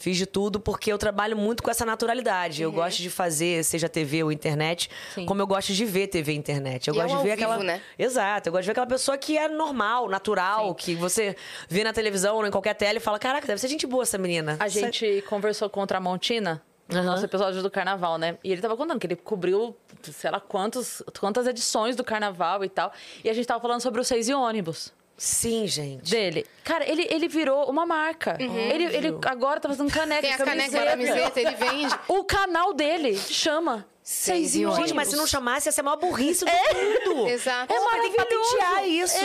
Fiz 0.00 0.16
de 0.16 0.24
tudo 0.24 0.58
porque 0.58 0.90
eu 0.90 0.96
trabalho 0.96 1.36
muito 1.36 1.62
com 1.62 1.70
essa 1.70 1.84
naturalidade. 1.84 2.62
Eu 2.62 2.72
gosto 2.72 2.98
de 3.02 3.10
fazer, 3.10 3.62
seja 3.62 3.86
TV 3.86 4.24
ou 4.24 4.32
internet, 4.32 4.88
Sim. 5.14 5.26
como 5.26 5.42
eu 5.42 5.46
gosto 5.46 5.74
de 5.74 5.84
ver 5.84 6.06
TV 6.06 6.32
e 6.32 6.36
internet. 6.36 6.88
Eu 6.88 6.94
E 6.94 6.98
é 6.98 7.02
gosto 7.02 7.14
o 7.14 7.18
de 7.18 7.22
ver 7.28 7.36
vivo, 7.36 7.50
aquela. 7.52 7.62
né? 7.62 7.82
Exato, 7.98 8.48
eu 8.48 8.52
gosto 8.52 8.62
de 8.62 8.66
ver 8.68 8.72
aquela 8.72 8.86
pessoa 8.86 9.18
que 9.18 9.36
é 9.36 9.46
normal, 9.46 10.08
natural, 10.08 10.74
que 10.74 10.94
você 10.94 11.36
vê 11.68 11.84
na 11.84 11.92
televisão 11.92 12.36
ou 12.36 12.46
em 12.46 12.50
qualquer 12.50 12.74
tela 12.74 12.96
e 12.96 13.00
fala: 13.00 13.18
caraca, 13.18 13.46
deve 13.46 13.60
ser 13.60 13.68
gente 13.68 13.86
boa 13.86 14.02
essa 14.02 14.16
menina. 14.16 14.56
A 14.58 14.68
gente 14.68 15.22
conversou 15.28 15.68
com 15.68 15.82
o 15.82 15.86
Tramontina 15.86 16.62
no 16.88 17.02
nosso 17.04 17.24
episódio 17.24 17.62
do 17.62 17.70
carnaval, 17.70 18.16
né? 18.16 18.38
E 18.42 18.50
ele 18.50 18.60
tava 18.62 18.76
contando 18.76 18.98
que 18.98 19.06
ele 19.06 19.16
cobriu, 19.16 19.76
sei 20.02 20.30
lá, 20.30 20.40
quantos, 20.40 21.02
quantas 21.20 21.46
edições 21.46 21.94
do 21.94 22.02
carnaval 22.02 22.64
e 22.64 22.68
tal. 22.68 22.90
E 23.22 23.28
a 23.28 23.32
gente 23.34 23.46
tava 23.46 23.60
falando 23.60 23.80
sobre 23.82 24.00
os 24.00 24.08
seis 24.08 24.28
e 24.28 24.34
ônibus 24.34 24.92
Sim, 25.22 25.66
gente. 25.66 26.10
dele. 26.10 26.46
Cara, 26.64 26.90
ele, 26.90 27.06
ele 27.10 27.28
virou 27.28 27.68
uma 27.68 27.84
marca. 27.84 28.38
Ele, 28.40 28.84
ele 28.84 29.18
agora 29.26 29.60
tá 29.60 29.68
fazendo 29.68 29.92
caneca, 29.92 30.22
Tem 30.22 30.32
a 30.32 30.38
caneca, 30.38 30.78
camiseta. 30.78 30.90
camiseta, 30.92 31.40
ele 31.40 31.56
vende. 31.56 31.94
O 32.08 32.24
canal 32.24 32.72
dele 32.72 33.14
chama 33.18 33.86
Seis 34.02 34.54
e 34.56 34.64
Gente, 34.74 34.94
mas 34.94 35.08
se 35.08 35.16
não 35.16 35.26
chamasse, 35.26 35.68
ia 35.68 35.72
ser 35.72 35.82
a 35.82 35.84
maior 35.84 35.96
burrice 35.96 36.44
do 36.44 37.14
mundo. 37.14 37.28
Exato. 37.28 37.72
É 37.72 37.76
É 37.76 38.00
tem 38.00 38.10
que 38.10 38.16
patentear 38.16 38.88
isso. 38.88 39.16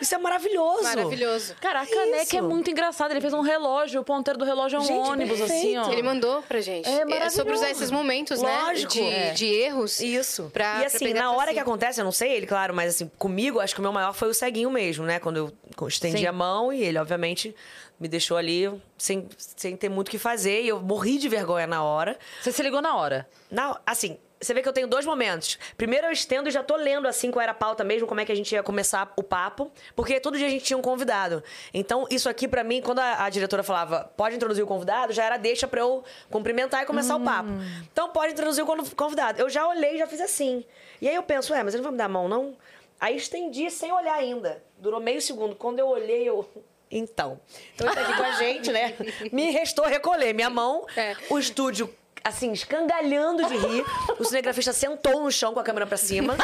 Isso 0.00 0.14
é 0.14 0.18
maravilhoso. 0.18 0.82
Maravilhoso. 0.84 1.54
Cara, 1.60 1.82
a 1.82 1.86
caneca 1.86 2.22
Isso. 2.22 2.36
é 2.36 2.40
muito 2.40 2.70
engraçada. 2.70 3.12
Ele 3.12 3.20
fez 3.20 3.32
um 3.32 3.40
relógio, 3.40 4.00
o 4.00 4.04
ponteiro 4.04 4.38
do 4.38 4.44
relógio 4.44 4.76
é 4.76 4.80
um 4.80 4.84
Gente, 4.84 5.08
ônibus, 5.08 5.38
perfeito. 5.38 5.58
assim, 5.58 5.76
ó. 5.76 5.92
Ele 5.92 6.02
mandou 6.02 6.40
pra 6.42 6.60
gente. 6.60 6.88
É 6.88 7.04
maravilhoso. 7.04 7.36
sobre 7.36 7.52
usar 7.54 7.70
esses 7.70 7.90
momentos, 7.90 8.40
Lógico. 8.40 8.94
né? 8.94 9.10
De, 9.10 9.14
É. 9.14 9.30
de 9.32 9.46
erros. 9.46 10.00
Isso. 10.00 10.50
Pra- 10.52 10.76
e 10.76 10.78
pra 10.78 10.86
assim, 10.86 10.98
pegar 11.04 11.22
na 11.24 11.28
pra 11.30 11.38
hora 11.38 11.48
si. 11.48 11.54
que 11.54 11.60
acontece, 11.60 12.00
eu 12.00 12.04
não 12.04 12.12
sei 12.12 12.32
ele, 12.32 12.46
claro, 12.46 12.72
mas 12.74 12.94
assim, 12.94 13.10
comigo, 13.18 13.58
acho 13.60 13.74
que 13.74 13.80
o 13.80 13.82
meu 13.82 13.92
maior 13.92 14.14
foi 14.14 14.28
o 14.28 14.34
ceguinho 14.34 14.70
mesmo, 14.70 15.04
né? 15.04 15.18
Quando 15.18 15.36
eu 15.36 15.88
estendi 15.88 16.18
Sim. 16.20 16.26
a 16.26 16.32
mão 16.32 16.72
e 16.72 16.82
ele, 16.82 16.98
obviamente, 16.98 17.54
me 18.02 18.08
deixou 18.08 18.36
ali 18.36 18.68
sem, 18.98 19.28
sem 19.38 19.76
ter 19.76 19.88
muito 19.88 20.08
o 20.08 20.10
que 20.10 20.18
fazer. 20.18 20.62
E 20.62 20.68
eu 20.68 20.80
morri 20.80 21.16
de 21.18 21.28
vergonha 21.28 21.66
na 21.66 21.82
hora. 21.82 22.18
Você 22.42 22.50
se 22.52 22.62
ligou 22.62 22.82
na 22.82 22.96
hora. 22.96 23.28
Na, 23.50 23.80
assim, 23.86 24.18
você 24.40 24.52
vê 24.52 24.60
que 24.60 24.68
eu 24.68 24.72
tenho 24.72 24.88
dois 24.88 25.06
momentos. 25.06 25.56
Primeiro 25.76 26.08
eu 26.08 26.10
estendo 26.10 26.48
e 26.48 26.52
já 26.52 26.64
tô 26.64 26.74
lendo 26.74 27.06
assim 27.06 27.30
qual 27.30 27.40
era 27.40 27.52
a 27.52 27.54
pauta 27.54 27.84
mesmo, 27.84 28.08
como 28.08 28.20
é 28.20 28.24
que 28.24 28.32
a 28.32 28.34
gente 28.34 28.52
ia 28.52 28.60
começar 28.62 29.12
o 29.16 29.22
papo, 29.22 29.70
porque 29.94 30.18
todo 30.18 30.36
dia 30.36 30.48
a 30.48 30.50
gente 30.50 30.64
tinha 30.64 30.76
um 30.76 30.82
convidado. 30.82 31.44
Então, 31.72 32.06
isso 32.10 32.28
aqui 32.28 32.48
pra 32.48 32.64
mim, 32.64 32.82
quando 32.82 32.98
a, 32.98 33.24
a 33.24 33.30
diretora 33.30 33.62
falava, 33.62 34.10
pode 34.16 34.34
introduzir 34.34 34.64
o 34.64 34.66
convidado, 34.66 35.12
já 35.12 35.22
era 35.24 35.36
deixa 35.36 35.68
pra 35.68 35.78
eu 35.80 36.02
cumprimentar 36.28 36.82
e 36.82 36.86
começar 36.86 37.14
o 37.14 37.20
papo. 37.20 37.50
Então, 37.92 38.08
pode 38.08 38.32
introduzir 38.32 38.64
o 38.64 38.66
con- 38.66 38.84
convidado. 38.96 39.40
Eu 39.40 39.48
já 39.48 39.64
olhei 39.68 39.94
e 39.94 39.98
já 39.98 40.08
fiz 40.08 40.20
assim. 40.20 40.64
E 41.00 41.08
aí 41.08 41.14
eu 41.14 41.22
penso, 41.22 41.52
ué, 41.52 41.62
mas 41.62 41.72
ele 41.74 41.82
não 41.82 41.90
vai 41.90 41.92
me 41.92 41.98
dar 41.98 42.06
a 42.06 42.08
mão, 42.08 42.28
não? 42.28 42.56
Aí 43.00 43.16
estendi 43.16 43.70
sem 43.70 43.92
olhar 43.92 44.14
ainda. 44.14 44.62
Durou 44.78 45.00
meio 45.00 45.20
segundo. 45.22 45.54
Quando 45.54 45.78
eu 45.78 45.86
olhei, 45.88 46.28
eu. 46.28 46.48
Então. 46.92 47.40
Então 47.74 47.86
ele 47.86 47.96
tá 47.96 48.02
aqui 48.02 48.14
com 48.14 48.22
a 48.22 48.32
gente, 48.32 48.70
né? 48.70 48.94
Me 49.32 49.50
restou 49.50 49.86
recolher 49.86 50.34
minha 50.34 50.50
mão. 50.50 50.86
É. 50.94 51.16
O 51.30 51.38
estúdio, 51.38 51.92
assim, 52.22 52.52
escangalhando 52.52 53.46
de 53.46 53.56
rir. 53.56 53.84
O 54.18 54.24
cinegrafista 54.24 54.74
sentou 54.74 55.22
no 55.22 55.32
chão 55.32 55.54
com 55.54 55.60
a 55.60 55.64
câmera 55.64 55.86
pra 55.86 55.96
cima. 55.96 56.36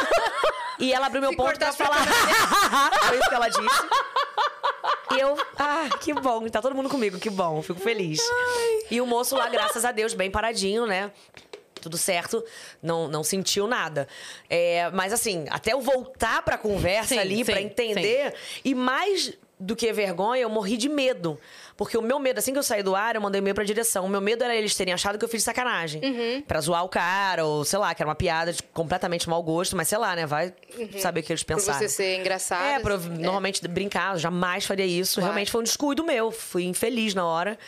e 0.80 0.92
ela 0.92 1.06
abriu 1.06 1.20
meu 1.20 1.30
Se 1.30 1.37
ponto 1.37 1.58
pra 1.58 1.72
pra 1.72 1.87
falar. 1.87 2.06
Foi 3.08 3.18
isso 3.18 3.28
que 3.28 3.34
ela 3.34 3.48
disse. 3.48 3.87
E 5.14 5.20
eu, 5.20 5.38
ah, 5.58 5.88
que 6.00 6.12
bom, 6.14 6.46
tá 6.48 6.61
todo 6.62 6.74
mundo 6.74 6.88
comigo, 6.88 7.18
que 7.18 7.30
bom, 7.30 7.62
fico 7.62 7.80
feliz. 7.80 8.20
E 8.90 9.00
o 9.00 9.06
moço 9.06 9.37
lá, 9.37 9.48
graças 9.48 9.84
a 9.84 9.92
Deus, 9.92 10.14
bem 10.14 10.30
paradinho, 10.30 10.87
né? 10.87 11.11
Tudo 11.80 11.96
certo, 11.96 12.44
não, 12.82 13.08
não 13.08 13.22
sentiu 13.24 13.66
nada. 13.66 14.06
É, 14.50 14.90
mas 14.90 15.12
assim, 15.12 15.46
até 15.50 15.72
eu 15.72 15.80
voltar 15.80 16.42
pra 16.42 16.58
conversa 16.58 17.14
Sim, 17.14 17.18
ali, 17.20 17.44
pra 17.44 17.56
sim, 17.56 17.62
entender. 17.62 18.34
E 18.64 18.74
mais 18.74 19.32
do 19.61 19.75
que 19.75 19.92
vergonha, 19.92 20.42
eu 20.42 20.49
morri 20.49 20.77
de 20.77 20.88
medo. 20.88 21.38
Porque 21.77 21.97
o 21.97 22.03
meu 22.03 22.18
medo, 22.18 22.38
assim 22.38 22.53
que 22.53 22.59
eu 22.59 22.62
saí 22.62 22.83
do 22.83 22.94
ar, 22.94 23.14
eu 23.14 23.21
mandei 23.21 23.40
um 23.40 23.42
e-mail 23.42 23.55
pra 23.55 23.64
direção. 23.64 24.05
O 24.05 24.09
meu 24.09 24.21
medo 24.21 24.42
era 24.44 24.55
eles 24.55 24.75
terem 24.75 24.92
achado 24.94 25.18
que 25.18 25.25
eu 25.25 25.29
fiz 25.29 25.42
sacanagem. 25.42 26.01
Pra 26.47 26.61
zoar 26.61 26.85
o 26.85 26.88
cara, 26.88 27.44
ou 27.44 27.64
sei 27.64 27.79
lá, 27.79 27.94
que 27.94 28.03
era 28.03 28.09
uma 28.09 28.14
piada 28.14 28.53
de 28.53 28.62
completamente 28.62 29.29
mau 29.29 29.42
gosto, 29.42 29.77
mas 29.77 29.88
sei 29.88 29.99
lá, 29.99 30.14
né? 30.16 30.27
Vai 30.27 30.53
saber 30.99 31.21
o 31.21 31.23
que 31.23 31.33
eles 31.33 31.42
pensaram. 31.42 31.79
você 31.79 31.88
ser 31.88 32.18
engraçado. 32.18 32.64
É, 32.64 32.79
pra 32.81 32.94
eu 32.94 33.01
normalmente 33.01 33.66
brincar, 33.68 34.14
eu 34.14 34.18
jamais 34.18 34.64
faria 34.64 34.87
isso. 34.87 35.14
Claro. 35.14 35.27
Realmente 35.27 35.51
foi 35.51 35.61
um 35.61 35.64
descuido 35.64 36.05
meu. 36.05 36.31
Fui 36.31 36.64
infeliz 36.64 37.14
na 37.14 37.25
hora, 37.25 37.59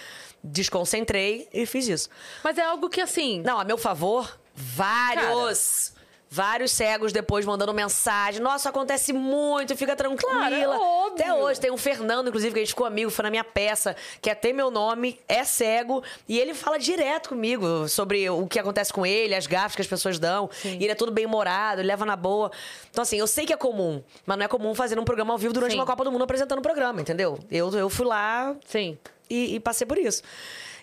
desconcentrei 0.43 1.49
e 1.53 1.67
fiz 1.67 1.89
isso. 1.89 2.09
Mas 2.43 2.59
é 2.59 2.63
algo 2.63 2.89
que, 2.89 3.01
assim... 3.01 3.43
Não, 3.43 3.59
a 3.61 3.65
meu 3.65 3.79
favor, 3.79 4.39
vários. 4.55 5.93
Vários 6.33 6.71
cegos 6.71 7.13
depois 7.13 7.45
mandando 7.45 7.75
mensagem. 7.75 8.41
Nossa, 8.41 8.69
acontece 8.69 9.13
muito, 9.13 9.77
fica 9.77 9.97
tranquila. 9.97 10.33
Claro, 10.33 10.55
é 10.55 10.69
óbvio. 10.69 11.25
Até 11.25 11.35
hoje. 11.35 11.59
Tem 11.59 11.73
um 11.73 11.77
Fernando, 11.77 12.29
inclusive, 12.29 12.53
que 12.53 12.61
a 12.61 12.63
gente 12.63 12.69
ficou 12.69 12.87
amigo, 12.87 13.11
foi 13.11 13.25
na 13.25 13.31
minha 13.31 13.43
peça, 13.43 13.97
que 14.23 14.31
até 14.31 14.53
meu 14.53 14.71
nome, 14.71 15.19
é 15.27 15.43
cego. 15.43 16.05
E 16.29 16.39
ele 16.39 16.55
fala 16.55 16.79
direto 16.79 17.31
comigo 17.31 17.89
sobre 17.89 18.31
o 18.31 18.47
que 18.47 18.61
acontece 18.61 18.93
com 18.93 19.05
ele, 19.05 19.35
as 19.35 19.49
gafas 19.49 19.75
que 19.75 19.83
as 19.83 19.89
pessoas 19.89 20.21
dão. 20.21 20.49
E 20.65 20.85
ele 20.85 20.93
é 20.93 20.95
todo 20.95 21.11
bem 21.11 21.27
humorado, 21.27 21.81
ele 21.81 21.89
leva 21.89 22.07
na 22.07 22.15
boa. 22.15 22.53
Então, 22.93 23.03
assim, 23.03 23.19
eu 23.19 23.27
sei 23.27 23.45
que 23.45 23.53
é 23.53 23.57
comum, 23.57 24.01
mas 24.25 24.39
não 24.39 24.45
é 24.45 24.49
comum 24.49 24.73
fazer 24.73 25.01
um 25.01 25.05
programa 25.05 25.35
ao 25.35 25.39
vivo 25.39 25.53
durante 25.53 25.73
Sim. 25.73 25.79
uma 25.79 25.87
Copa 25.87 26.05
do 26.05 26.13
Mundo 26.13 26.23
apresentando 26.23 26.61
o 26.61 26.63
programa, 26.63 27.01
entendeu? 27.01 27.41
Eu, 27.51 27.71
eu 27.77 27.91
fui 27.91 28.07
lá, 28.07 28.55
Sim. 28.67 28.97
e, 29.29 29.57
e 29.57 29.61
passei 29.61 29.85
por 29.85 29.99
isso. 29.99 30.23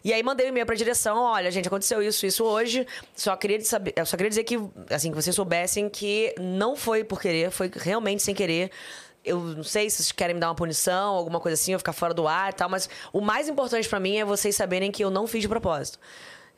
E 0.08 0.14
aí 0.14 0.24
mandei 0.24 0.46
um 0.46 0.50
e-mail 0.50 0.66
pra 0.66 0.74
direção, 0.74 1.18
olha, 1.22 1.52
gente, 1.52 1.68
aconteceu 1.68 2.02
isso, 2.02 2.26
isso 2.26 2.42
hoje. 2.46 2.88
Só 3.14 3.36
queria 3.36 3.60
saber, 3.60 3.94
só 4.06 4.16
queria 4.16 4.30
dizer 4.30 4.46
que, 4.46 4.58
assim, 4.90 5.10
que 5.10 5.16
vocês 5.18 5.36
soubessem 5.36 5.90
que 5.90 6.34
não 6.40 6.78
foi 6.78 7.04
por 7.04 7.20
querer, 7.20 7.52
foi 7.52 7.70
realmente 7.76 8.24
sem 8.24 8.34
querer. 8.34 8.72
Eu 9.22 9.38
não 9.38 9.66
sei 9.66 9.90
se 9.90 9.98
vocês 9.98 10.14
querem 10.14 10.34
me 10.34 10.40
dar 10.40 10.48
uma 10.48 10.56
punição, 10.56 11.14
alguma 11.14 11.42
coisa 11.42 11.56
assim, 11.56 11.74
eu 11.74 11.80
ficar 11.80 11.92
fora 11.92 12.14
do 12.14 12.26
ar 12.26 12.52
e 12.52 12.54
tal, 12.54 12.70
mas 12.70 12.90
o 13.12 13.20
mais 13.20 13.50
importante 13.50 13.90
pra 13.90 14.00
mim 14.00 14.16
é 14.16 14.24
vocês 14.24 14.56
saberem 14.56 14.94
que 14.94 15.04
eu 15.04 15.10
não 15.10 15.28
fiz 15.28 15.42
de 15.42 15.50
propósito. 15.50 16.00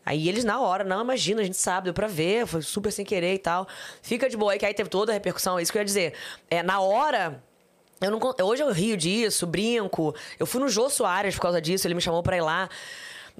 Aí 0.05 0.29
eles, 0.29 0.43
na 0.43 0.61
hora, 0.61 0.83
não, 0.83 1.01
imagina, 1.01 1.41
a 1.41 1.43
gente 1.43 1.57
sabe, 1.57 1.85
deu 1.85 1.93
pra 1.95 2.05
ver, 2.05 2.45
foi 2.45 2.61
super 2.61 2.91
sem 2.91 3.03
querer 3.03 3.33
e 3.33 3.39
tal. 3.39 3.67
Fica 4.03 4.29
de 4.29 4.37
boa 4.37 4.51
aí, 4.51 4.59
que 4.59 4.65
aí 4.67 4.75
teve 4.75 4.91
toda 4.91 5.11
a 5.11 5.13
repercussão, 5.13 5.57
é 5.57 5.63
isso 5.63 5.71
que 5.71 5.77
eu 5.79 5.81
ia 5.81 5.85
dizer. 5.85 6.13
É, 6.51 6.61
na 6.61 6.81
hora, 6.81 7.41
eu 7.99 8.11
não, 8.11 8.19
hoje 8.43 8.61
eu 8.61 8.71
rio 8.71 8.95
disso, 8.95 9.47
brinco. 9.47 10.15
Eu 10.37 10.45
fui 10.45 10.61
no 10.61 10.69
Jô 10.69 10.87
Soares 10.87 11.33
por 11.33 11.41
causa 11.41 11.59
disso, 11.59 11.87
ele 11.87 11.95
me 11.95 12.01
chamou 12.01 12.21
pra 12.21 12.37
ir 12.37 12.41
lá. 12.41 12.69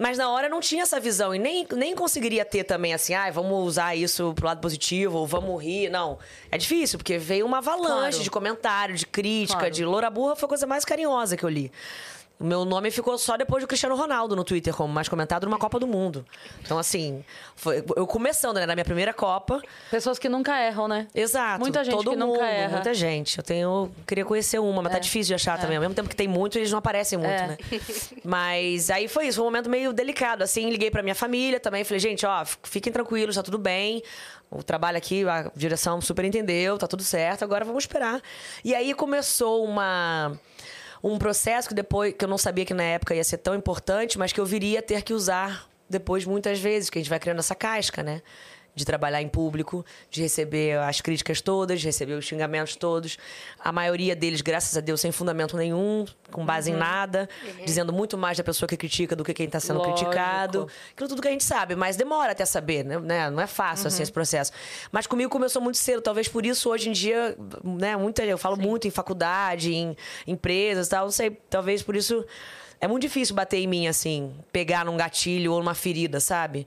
Mas 0.02 0.18
na 0.18 0.30
hora 0.32 0.48
eu 0.48 0.50
não 0.50 0.62
tinha 0.62 0.84
essa 0.84 0.98
visão 0.98 1.36
e 1.36 1.38
nem, 1.40 1.68
nem 1.76 1.94
conseguiria 1.94 2.46
ter 2.46 2.64
também 2.64 2.94
assim, 2.94 3.14
ah, 3.14 3.30
vamos 3.30 3.52
usar 3.68 3.98
isso 3.98 4.34
pro 4.34 4.46
lado 4.46 4.62
positivo, 4.62 5.18
ou 5.18 5.28
vamos 5.28 5.62
rir. 5.62 5.90
Não. 5.90 6.18
É 6.50 6.58
difícil, 6.58 6.98
porque 6.98 7.18
veio 7.18 7.46
uma 7.46 7.58
avalanche 7.58 8.12
Claro. 8.12 8.24
de 8.24 8.32
comentário, 8.32 8.96
de 8.96 9.06
crítica, 9.06 9.60
Claro. 9.60 9.74
de 9.74 9.84
Loura 9.84 10.10
Burra 10.10 10.38
foi 10.38 10.46
a 10.46 10.50
coisa 10.50 10.66
mais 10.66 10.86
carinhosa 10.86 11.36
que 11.36 11.44
eu 11.44 11.50
li. 11.50 11.70
O 12.40 12.44
meu 12.46 12.64
nome 12.64 12.90
ficou 12.90 13.18
só 13.18 13.36
depois 13.36 13.62
do 13.62 13.68
Cristiano 13.68 13.98
Ronaldo 13.98 14.34
no 14.34 14.46
Twitter, 14.46 14.74
como 14.74 14.94
mais 14.94 15.10
comentado 15.10 15.44
numa 15.46 15.58
Copa 15.58 15.78
do 15.78 15.86
Mundo. 15.86 16.26
Então, 16.62 16.80
assim, 16.80 17.22
foi, 17.54 17.84
eu 17.98 18.08
começando, 18.08 18.56
né, 18.56 18.66
na 18.66 18.76
minha 18.76 18.86
primeira 18.86 19.14
Copa. 19.14 19.62
Pessoas 19.92 20.18
que 20.18 20.30
nunca 20.30 20.58
erram, 20.58 20.88
né? 20.88 21.08
Exato. 21.14 21.60
Muita 21.60 21.84
gente 21.84 21.96
todo 21.98 22.12
que 22.12 22.16
mundo, 22.16 22.32
nunca 22.34 22.46
erra. 22.46 22.72
Muita 22.76 22.94
gente. 22.94 23.38
Eu 23.38 23.44
tenho. 23.44 23.92
Queria 24.08 24.24
conhecer 24.24 24.58
uma, 24.58 24.82
mas 24.82 24.94
tá 24.94 25.00
difícil 25.00 25.28
de 25.28 25.34
achar 25.34 25.60
também. 25.60 25.76
Ao 25.76 25.82
mesmo 25.82 25.94
tempo 25.96 26.08
que 26.08 26.16
tem 26.16 26.30
muito, 26.30 26.58
eles 26.58 26.72
não 26.72 26.80
aparecem 26.80 27.20
muito, 27.20 27.32
É. 27.32 27.48
né? 27.48 27.58
Mas 28.24 28.90
aí 28.90 29.08
foi 29.10 29.28
isso, 29.28 29.36
foi 29.38 29.44
um 29.44 29.48
momento 29.48 29.70
meio 29.70 29.92
delicado. 29.92 30.42
Assim, 30.42 30.70
liguei 30.70 30.90
pra 30.90 31.04
minha 31.04 31.16
família 31.16 31.60
também. 31.60 31.84
Falei, 31.84 32.00
gente, 32.00 32.26
ó, 32.26 32.46
fiquem 32.64 32.92
tranquilos, 32.94 33.36
tá 33.36 33.44
tudo 33.44 33.58
bem. 33.58 34.02
O 34.50 34.64
trabalho 34.64 34.98
aqui, 34.98 35.28
a 35.28 35.52
direção 35.56 36.02
super 36.02 36.24
entendeu, 36.26 36.78
tá 36.78 36.88
tudo 36.88 37.04
certo, 37.04 37.44
agora 37.44 37.64
vamos 37.66 37.84
esperar. 37.84 38.22
E 38.64 38.74
aí 38.74 38.94
começou 38.94 39.64
uma. 39.64 40.40
Um 41.04 41.18
processo 41.18 41.70
que 41.70 41.74
depois, 41.74 42.14
que 42.14 42.24
eu 42.24 42.30
não 42.30 42.38
sabia 42.38 42.66
que 42.66 42.74
na 42.74 42.84
época 42.84 43.16
ia 43.16 43.24
ser 43.24 43.38
tão 43.38 43.56
importante, 43.56 44.18
mas 44.18 44.34
que 44.34 44.40
eu 44.40 44.46
viria 44.46 44.80
a 44.80 44.82
ter 44.82 45.02
que 45.02 45.14
usar 45.14 45.70
depois 45.90 46.26
muitas 46.26 46.60
vezes, 46.60 46.90
que 46.90 47.00
a 47.00 47.02
gente 47.02 47.10
vai 47.10 47.20
criando 47.20 47.40
essa 47.40 47.56
casca, 47.56 48.04
né? 48.04 48.22
De 48.80 48.86
trabalhar 48.86 49.22
em 49.22 49.28
público, 49.28 49.86
de 50.10 50.22
receber 50.22 50.78
as 50.80 51.02
críticas 51.02 51.42
todas, 51.42 51.82
de 51.82 51.86
receber 51.86 52.14
os 52.14 52.26
xingamentos 52.26 52.76
todos. 52.76 53.18
A 53.60 53.72
maioria 53.72 54.16
deles, 54.16 54.42
graças 54.42 54.76
a 54.78 54.82
Deus, 54.82 55.02
sem 55.02 55.12
fundamento 55.12 55.58
nenhum, 55.58 56.06
com 56.32 56.46
base 56.46 56.72
em 56.72 56.76
nada, 56.76 57.28
dizendo 57.66 57.92
muito 57.92 58.18
mais 58.18 58.38
da 58.38 58.44
pessoa 58.44 58.68
que 58.68 58.78
critica 58.78 59.16
do 59.16 59.24
que 59.24 59.34
quem 59.34 59.46
está 59.46 59.60
sendo 59.60 59.80
Lógico. 59.80 59.98
criticado. 59.98 60.68
Aquilo 60.94 61.10
tudo 61.10 61.22
que 61.22 61.28
a 61.28 61.32
gente 61.32 61.44
sabe, 61.44 61.76
mas 61.76 61.98
demora 61.98 62.32
até 62.32 62.46
saber, 62.46 62.86
né? 62.86 62.98
né? 62.98 63.30
Não 63.30 63.42
é 63.42 63.48
fácil 63.48 63.88
assim 63.88 64.02
esse 64.02 64.12
processo. 64.12 64.52
Mas 64.92 65.06
comigo 65.06 65.30
começou 65.30 65.62
muito 65.62 65.78
cedo, 65.78 66.02
talvez 66.02 66.28
por 66.28 66.46
isso 66.46 66.70
hoje 66.70 66.90
em 66.90 66.94
dia, 66.94 67.38
né, 67.64 67.98
muita, 67.98 68.24
eu 68.24 68.38
falo 68.38 68.56
muito 68.56 68.88
em 68.88 68.92
faculdade, 68.92 69.74
em 69.74 69.96
empresas, 70.26 70.88
e 70.88 70.90
tal, 70.90 71.06
não 71.06 71.12
sei, 71.12 71.32
talvez 71.50 71.84
por 71.84 71.96
isso 71.96 72.26
é 72.82 72.88
muito 72.88 73.02
difícil 73.02 73.36
bater 73.36 73.58
em 73.58 73.68
mim 73.68 73.88
assim, 73.88 74.34
pegar 74.52 74.86
num 74.86 74.96
gatilho 74.96 75.54
ou 75.54 75.60
numa 75.60 75.74
ferida, 75.74 76.20
sabe? 76.20 76.66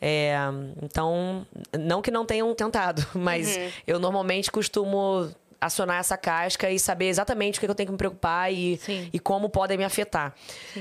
É, 0.00 0.36
então, 0.82 1.46
não 1.78 2.02
que 2.02 2.10
não 2.10 2.26
tenham 2.26 2.54
tentado, 2.54 3.06
mas 3.14 3.58
eu 3.86 3.98
normalmente 3.98 4.50
costumo 4.50 5.30
acionar 5.58 5.98
essa 5.98 6.16
casca 6.18 6.70
e 6.70 6.78
saber 6.78 7.06
exatamente 7.06 7.58
o 7.58 7.60
que 7.60 7.66
eu 7.66 7.74
tenho 7.74 7.86
que 7.86 7.92
me 7.92 7.98
preocupar 7.98 8.52
e, 8.52 8.76
Sim. 8.76 9.08
e 9.10 9.18
como 9.18 9.48
podem 9.48 9.78
me 9.78 9.84
afetar. 9.84 10.34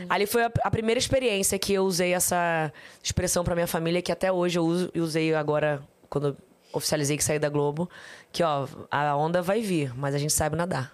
Ali 0.09 0.25
foi 0.25 0.43
a, 0.43 0.51
a 0.63 0.69
primeira 0.69 0.99
experiência 0.99 1.57
que 1.57 1.73
eu 1.73 1.83
usei 1.85 2.13
essa 2.13 2.71
expressão 3.01 3.43
para 3.43 3.55
minha 3.55 3.67
família, 3.67 4.01
que 4.01 4.11
até 4.11 4.31
hoje 4.31 4.59
eu 4.59 4.65
uso 4.65 4.91
usei 4.95 5.33
agora 5.33 5.81
quando 6.09 6.37
oficializei 6.73 7.15
que 7.15 7.23
saí 7.23 7.39
da 7.39 7.47
Globo, 7.47 7.89
que 8.33 8.43
ó, 8.43 8.67
a 8.91 9.15
onda 9.15 9.41
vai 9.41 9.61
vir, 9.61 9.97
mas 9.97 10.13
a 10.13 10.17
gente 10.17 10.33
sabe 10.33 10.57
nadar. 10.57 10.93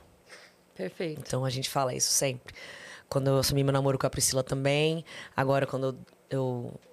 Perfeito. 0.76 1.22
Então 1.26 1.44
a 1.44 1.50
gente 1.50 1.70
fala 1.70 1.94
isso 1.94 2.12
sempre. 2.12 2.54
quando 3.10 3.28
eu 3.28 3.38
assumi 3.38 3.64
meu 3.64 3.74
namoro 3.74 3.98
com 3.98 4.08
a 4.08 4.10
Priscila 4.10 4.44
também. 4.44 5.04
Agora, 5.36 5.66
quando 5.68 5.88
eu. 5.88 5.96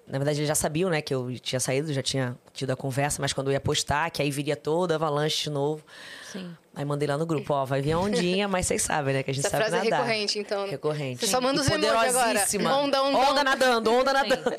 Na 0.07 0.17
verdade, 0.17 0.39
eles 0.39 0.47
já 0.47 0.55
sabiam, 0.55 0.89
né, 0.89 1.01
que 1.01 1.13
eu 1.13 1.31
tinha 1.39 1.59
saído, 1.59 1.93
já 1.93 2.01
tinha 2.01 2.35
tido 2.51 2.71
a 2.71 2.75
conversa, 2.75 3.21
mas 3.21 3.31
quando 3.31 3.47
eu 3.49 3.53
ia 3.53 3.59
postar, 3.59 4.09
que 4.09 4.21
aí 4.21 4.31
viria 4.31 4.55
toda 4.55 4.93
a 4.93 4.97
avalanche 4.97 5.43
de 5.43 5.49
novo. 5.51 5.83
Sim. 6.31 6.55
Aí 6.75 6.83
mandei 6.83 7.07
lá 7.07 7.17
no 7.17 7.25
grupo, 7.27 7.53
ó, 7.53 7.63
vai 7.63 7.79
vir 7.81 7.91
a 7.91 7.99
ondinha, 7.99 8.47
mas 8.47 8.65
vocês 8.65 8.81
sabem, 8.81 9.13
né, 9.13 9.23
que 9.23 9.29
a 9.29 9.33
gente 9.33 9.45
Essa 9.45 9.57
sabe 9.57 9.69
frase 9.69 9.87
é 9.87 9.89
nadar. 9.89 10.03
recorrente, 10.05 10.39
então. 10.39 10.67
Recorrente. 10.67 11.19
Você 11.19 11.27
só 11.27 11.39
manda 11.39 11.59
E 11.59 11.61
os 11.61 11.67
agora. 11.71 12.07
poderosíssima. 12.11 12.75
Onda, 12.75 13.03
onda, 13.03 13.17
onda. 13.17 13.43
nadando, 13.43 13.91
onda 13.93 14.13
nadando. 14.13 14.55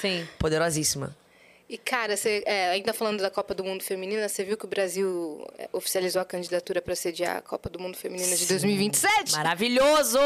Sim. 0.00 0.26
Poderosíssima. 0.38 1.16
E, 1.68 1.78
cara, 1.78 2.16
você, 2.16 2.42
é, 2.46 2.70
ainda 2.70 2.92
falando 2.92 3.20
da 3.20 3.30
Copa 3.30 3.54
do 3.54 3.62
Mundo 3.62 3.84
Feminina, 3.84 4.28
você 4.28 4.42
viu 4.42 4.56
que 4.56 4.64
o 4.64 4.68
Brasil 4.68 5.46
é, 5.56 5.68
oficializou 5.72 6.20
a 6.20 6.24
candidatura 6.24 6.82
para 6.82 6.96
sediar 6.96 7.36
a 7.36 7.40
Copa 7.40 7.70
do 7.70 7.78
Mundo 7.78 7.96
Feminina 7.96 8.34
de 8.34 8.44
2027? 8.46 9.32
Maravilhoso! 9.36 10.18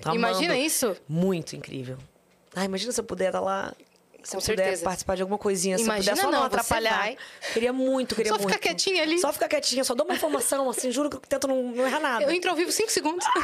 Tô 0.00 0.14
Imagina 0.14 0.52
amando. 0.52 0.64
isso. 0.64 0.96
Muito 1.08 1.56
incrível. 1.56 1.98
Ai, 2.56 2.64
imagina 2.64 2.90
se 2.92 3.00
eu 3.00 3.04
puder 3.04 3.26
estar 3.26 3.40
lá. 3.40 3.72
Se 4.26 4.36
eu 4.36 4.40
puder 4.40 4.56
certeza. 4.56 4.84
participar 4.84 5.14
de 5.14 5.22
alguma 5.22 5.38
coisinha, 5.38 5.78
se 5.78 5.84
Imagina 5.84 6.12
eu 6.12 6.16
puder 6.16 6.22
só 6.22 6.30
não, 6.30 6.38
não 6.40 6.46
atrapalhar. 6.46 7.14
Queria 7.52 7.72
muito, 7.72 8.16
queria 8.16 8.32
Só 8.32 8.38
muito. 8.38 8.48
ficar 8.48 8.60
quietinha 8.60 9.02
ali. 9.02 9.20
Só 9.20 9.32
ficar 9.32 9.48
quietinha, 9.48 9.84
só 9.84 9.94
dou 9.94 10.04
uma 10.04 10.16
informação, 10.16 10.68
assim, 10.68 10.90
juro 10.90 11.08
que 11.08 11.16
eu 11.16 11.20
tento 11.20 11.46
não, 11.46 11.62
não 11.62 11.86
errar 11.86 12.00
nada. 12.00 12.24
Eu 12.24 12.30
entro 12.32 12.50
ao 12.50 12.56
vivo 12.56 12.72
cinco 12.72 12.90
segundos. 12.90 13.24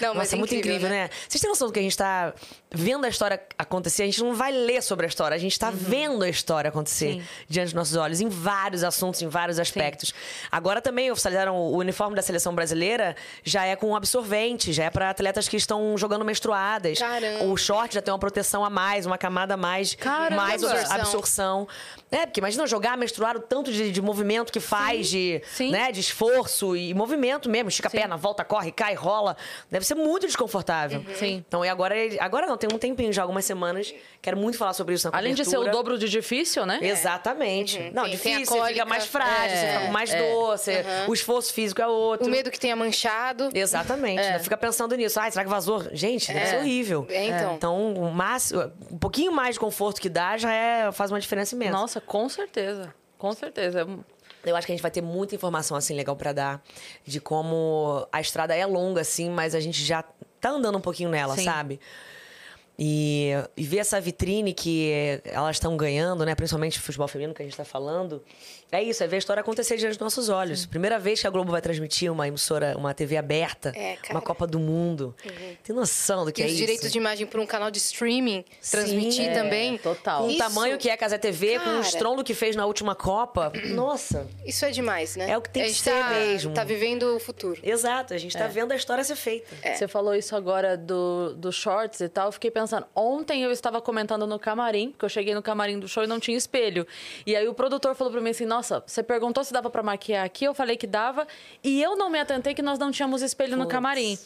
Não, 0.00 0.14
mas 0.14 0.16
Nossa, 0.16 0.34
é 0.34 0.38
muito 0.38 0.54
incrível, 0.54 0.88
né? 0.88 1.10
Vocês 1.28 1.40
têm 1.40 1.48
noção 1.48 1.68
do 1.68 1.72
que 1.72 1.78
a 1.78 1.82
gente 1.82 1.96
tá 1.96 2.32
vendo 2.70 3.04
a 3.04 3.08
história 3.08 3.40
acontecer? 3.58 4.02
A 4.02 4.06
gente 4.06 4.20
não 4.22 4.34
vai 4.34 4.50
ler 4.50 4.82
sobre 4.82 5.04
a 5.04 5.08
história, 5.08 5.34
a 5.34 5.38
gente 5.38 5.58
tá 5.58 5.70
vendo 5.70 6.24
a 6.24 6.28
história 6.28 6.68
acontecer 6.68 7.14
Sim. 7.14 7.22
diante 7.48 7.66
dos 7.66 7.74
nossos 7.74 7.96
olhos, 7.96 8.20
em 8.20 8.28
vários 8.28 8.82
assuntos, 8.82 9.20
em 9.20 9.28
vários 9.28 9.58
aspectos. 9.58 10.14
Agora 10.50 10.80
também 10.80 11.10
oficializaram 11.10 11.56
o 11.56 11.76
uniforme 11.76 12.16
da 12.16 12.22
seleção 12.22 12.54
brasileira, 12.54 13.14
já 13.44 13.64
é 13.66 13.76
com 13.76 13.94
absorvente, 13.94 14.72
já 14.72 14.84
é 14.84 14.90
para 14.90 15.10
atletas 15.10 15.48
que 15.48 15.56
estão 15.56 15.96
jogando 15.98 16.24
menstruadas. 16.24 16.98
Caramba. 16.98 17.44
O 17.44 17.56
short 17.56 17.94
já 17.94 18.02
tem 18.02 18.12
uma 18.12 18.18
proteção 18.18 18.64
a 18.64 18.70
mais, 18.70 19.04
uma 19.06 19.18
camada 19.18 19.54
a 19.54 19.56
mais, 19.62 19.94
Caramba. 19.94 20.42
mais 20.42 20.62
Absorção. 20.64 20.96
absorção. 20.96 21.68
É, 22.10 22.26
porque 22.26 22.40
imagina 22.40 22.66
jogar 22.66 22.96
menstruado, 22.98 23.38
o 23.38 23.42
tanto 23.42 23.72
de, 23.72 23.90
de 23.90 24.02
movimento 24.02 24.52
que 24.52 24.60
faz, 24.60 25.08
de, 25.08 25.40
Sim. 25.54 25.70
né, 25.70 25.90
de 25.90 26.00
esforço 26.00 26.76
e 26.76 26.92
movimento 26.92 27.48
mesmo. 27.48 27.68
Estica 27.70 27.88
a 27.88 27.90
perna, 27.90 28.16
volta, 28.18 28.44
corre, 28.44 28.70
cai, 28.70 28.92
rola. 28.94 29.34
Deve 29.70 29.86
ser 29.86 29.94
muito 29.94 30.26
desconfortável. 30.26 30.98
Uhum. 31.00 31.14
Sim. 31.14 31.44
Então, 31.48 31.64
e 31.64 31.68
agora, 31.70 31.94
agora 32.20 32.46
não, 32.46 32.56
tem 32.58 32.68
um 32.72 32.78
tempinho 32.78 33.12
já, 33.12 33.22
algumas 33.22 33.44
semanas. 33.46 33.94
Quero 34.20 34.36
muito 34.36 34.58
falar 34.58 34.74
sobre 34.74 34.94
isso 34.94 35.10
na 35.10 35.16
Além 35.16 35.32
de 35.34 35.42
ser 35.44 35.56
o 35.56 35.60
cobertura. 35.60 35.72
dobro 35.82 35.98
de 35.98 36.08
difícil, 36.08 36.66
né? 36.66 36.78
Exatamente. 36.82 37.78
Não, 37.94 38.04
Tem- 38.04 38.18
tem 38.18 38.34
a 38.34 38.38
difícil, 38.38 38.56
você 38.60 38.68
fica 38.72 38.84
mais 38.84 39.06
frágil, 39.06 39.56
você 39.56 39.64
É, 39.66 39.78
fica 39.80 39.92
mais 39.92 40.10
é. 40.12 40.32
doce, 40.32 40.70
o 41.08 41.14
esforço 41.14 41.52
físico 41.52 41.80
é 41.80 41.86
outro. 41.86 42.26
O 42.26 42.30
medo 42.30 42.50
que 42.50 42.58
tenha 42.60 42.76
manchado. 42.76 43.50
Exatamente. 43.54 44.16
né? 44.22 44.38
Fica 44.38 44.56
pensando 44.56 44.94
nisso. 44.96 45.18
Ai, 45.18 45.30
será 45.30 45.44
que 45.44 45.50
vazou? 45.50 45.84
Gente, 45.92 46.32
deve 46.32 46.46
ser 46.46 46.56
horrível. 46.58 47.06
É, 47.08 47.26
então. 47.26 47.54
Então, 47.54 47.94
o 47.94 48.12
máximo, 48.12 48.70
um 48.90 48.98
pouquinho 48.98 49.32
mais 49.32 49.51
de 49.52 49.60
conforto 49.60 50.00
que 50.00 50.08
dá 50.08 50.36
já 50.36 50.52
é, 50.52 50.90
faz 50.92 51.10
uma 51.10 51.20
diferença 51.20 51.54
imensa. 51.54 51.72
Nossa, 51.72 52.00
com 52.00 52.28
certeza. 52.28 52.94
Com 53.18 53.32
certeza. 53.32 53.86
Eu 54.44 54.56
acho 54.56 54.66
que 54.66 54.72
a 54.72 54.74
gente 54.74 54.82
vai 54.82 54.90
ter 54.90 55.00
muita 55.00 55.34
informação 55.34 55.76
assim 55.76 55.94
legal 55.94 56.16
pra 56.16 56.32
dar 56.32 56.62
de 57.04 57.20
como 57.20 58.06
a 58.10 58.20
estrada 58.20 58.54
é 58.54 58.66
longa 58.66 59.00
assim, 59.00 59.30
mas 59.30 59.54
a 59.54 59.60
gente 59.60 59.84
já 59.84 60.02
tá 60.40 60.50
andando 60.50 60.76
um 60.76 60.80
pouquinho 60.80 61.08
nela, 61.08 61.36
Sim. 61.36 61.44
sabe? 61.44 61.78
E, 62.78 63.30
e 63.56 63.62
ver 63.62 63.78
essa 63.78 64.00
vitrine 64.00 64.52
que 64.52 65.20
elas 65.24 65.56
estão 65.56 65.76
ganhando, 65.76 66.24
né? 66.24 66.34
Principalmente 66.34 66.78
o 66.78 66.82
futebol 66.82 67.06
feminino 67.06 67.34
que 67.34 67.42
a 67.42 67.44
gente 67.44 67.56
tá 67.56 67.64
falando. 67.64 68.24
É 68.74 68.82
isso, 68.82 69.04
é 69.04 69.06
ver 69.06 69.16
a 69.16 69.18
história 69.18 69.42
acontecer 69.42 69.76
diante 69.76 69.90
dos 69.92 69.98
nossos 69.98 70.30
olhos. 70.30 70.64
Primeira 70.64 70.98
vez 70.98 71.20
que 71.20 71.26
a 71.26 71.30
Globo 71.30 71.52
vai 71.52 71.60
transmitir 71.60 72.10
uma 72.10 72.26
emissora, 72.26 72.74
uma 72.78 72.94
TV 72.94 73.18
aberta, 73.18 73.70
É, 73.76 73.96
cara. 73.96 74.14
uma 74.14 74.22
Copa 74.22 74.46
do 74.46 74.58
Mundo. 74.58 75.14
Tem 75.62 75.76
noção 75.76 76.24
do 76.24 76.32
que 76.32 76.40
E 76.40 76.44
é 76.44 76.46
os 76.46 76.52
isso? 76.52 76.60
direitos 76.62 76.90
de 76.90 76.96
imagem 76.96 77.26
para 77.26 77.38
um 77.38 77.44
canal 77.44 77.70
de 77.70 77.76
streaming 77.76 78.42
transmitir 78.70 79.28
é, 79.28 79.34
também. 79.34 79.76
total. 79.76 80.22
Com 80.22 80.28
o 80.28 80.30
Isso- 80.30 80.38
tamanho 80.38 80.78
que 80.78 80.88
é 80.88 80.92
a 80.94 80.96
Casa 80.96 81.18
TV, 81.18 81.58
com 81.58 81.64
o 81.68 81.72
Cara. 81.74 81.80
estrondo 81.80 82.24
que 82.24 82.32
fez 82.32 82.56
na 82.56 82.64
última 82.64 82.94
Copa. 82.94 83.52
Nossa. 83.74 84.26
Isso 84.46 84.64
é 84.64 84.70
demais, 84.70 85.16
né? 85.16 85.30
É 85.30 85.36
o 85.36 85.42
que 85.42 85.50
tem 85.50 85.64
a 85.64 85.66
que 85.66 85.72
gente 85.72 85.82
ser 85.82 85.90
tá, 85.90 86.08
mesmo. 86.08 86.54
Tá 86.54 86.64
vivendo 86.64 87.02
o 87.14 87.20
futuro. 87.20 87.60
Exato, 87.62 88.14
a 88.14 88.18
gente 88.18 88.34
É. 88.34 88.40
tá 88.40 88.46
vendo 88.46 88.72
a 88.72 88.76
história 88.76 89.04
ser 89.04 89.16
feita. 89.16 89.54
Você 89.76 89.86
falou 89.86 90.14
isso 90.14 90.34
agora 90.34 90.78
do, 90.78 91.34
do 91.34 91.52
shorts 91.52 92.00
e 92.00 92.08
tal. 92.08 92.28
Eu 92.28 92.32
fiquei 92.32 92.50
pensando. 92.50 92.86
Ontem 92.96 93.42
eu 93.42 93.50
estava 93.50 93.82
comentando 93.82 94.26
no 94.26 94.38
camarim, 94.38 94.92
porque 94.92 95.04
eu 95.04 95.10
cheguei 95.10 95.34
no 95.34 95.42
camarim 95.42 95.78
do 95.78 95.86
show 95.86 96.02
e 96.04 96.06
não 96.06 96.18
tinha 96.18 96.38
espelho. 96.38 96.86
E 97.26 97.36
aí 97.36 97.46
o 97.46 97.52
produtor 97.52 97.94
falou 97.94 98.10
pra 98.10 98.20
mim 98.22 98.30
assim: 98.30 98.46
Nossa, 98.46 98.61
você 98.62 99.02
perguntou 99.02 99.44
se 99.44 99.52
dava 99.52 99.68
pra 99.70 99.82
maquiar 99.82 100.24
aqui. 100.24 100.44
Eu 100.44 100.54
falei 100.54 100.76
que 100.76 100.86
dava. 100.86 101.26
E 101.62 101.82
eu 101.82 101.96
não 101.96 102.08
me 102.08 102.18
atentei 102.18 102.54
que 102.54 102.62
nós 102.62 102.78
não 102.78 102.90
tínhamos 102.90 103.22
espelho 103.22 103.56
no 103.56 103.64
Puts. 103.64 103.72
camarim. 103.72 104.18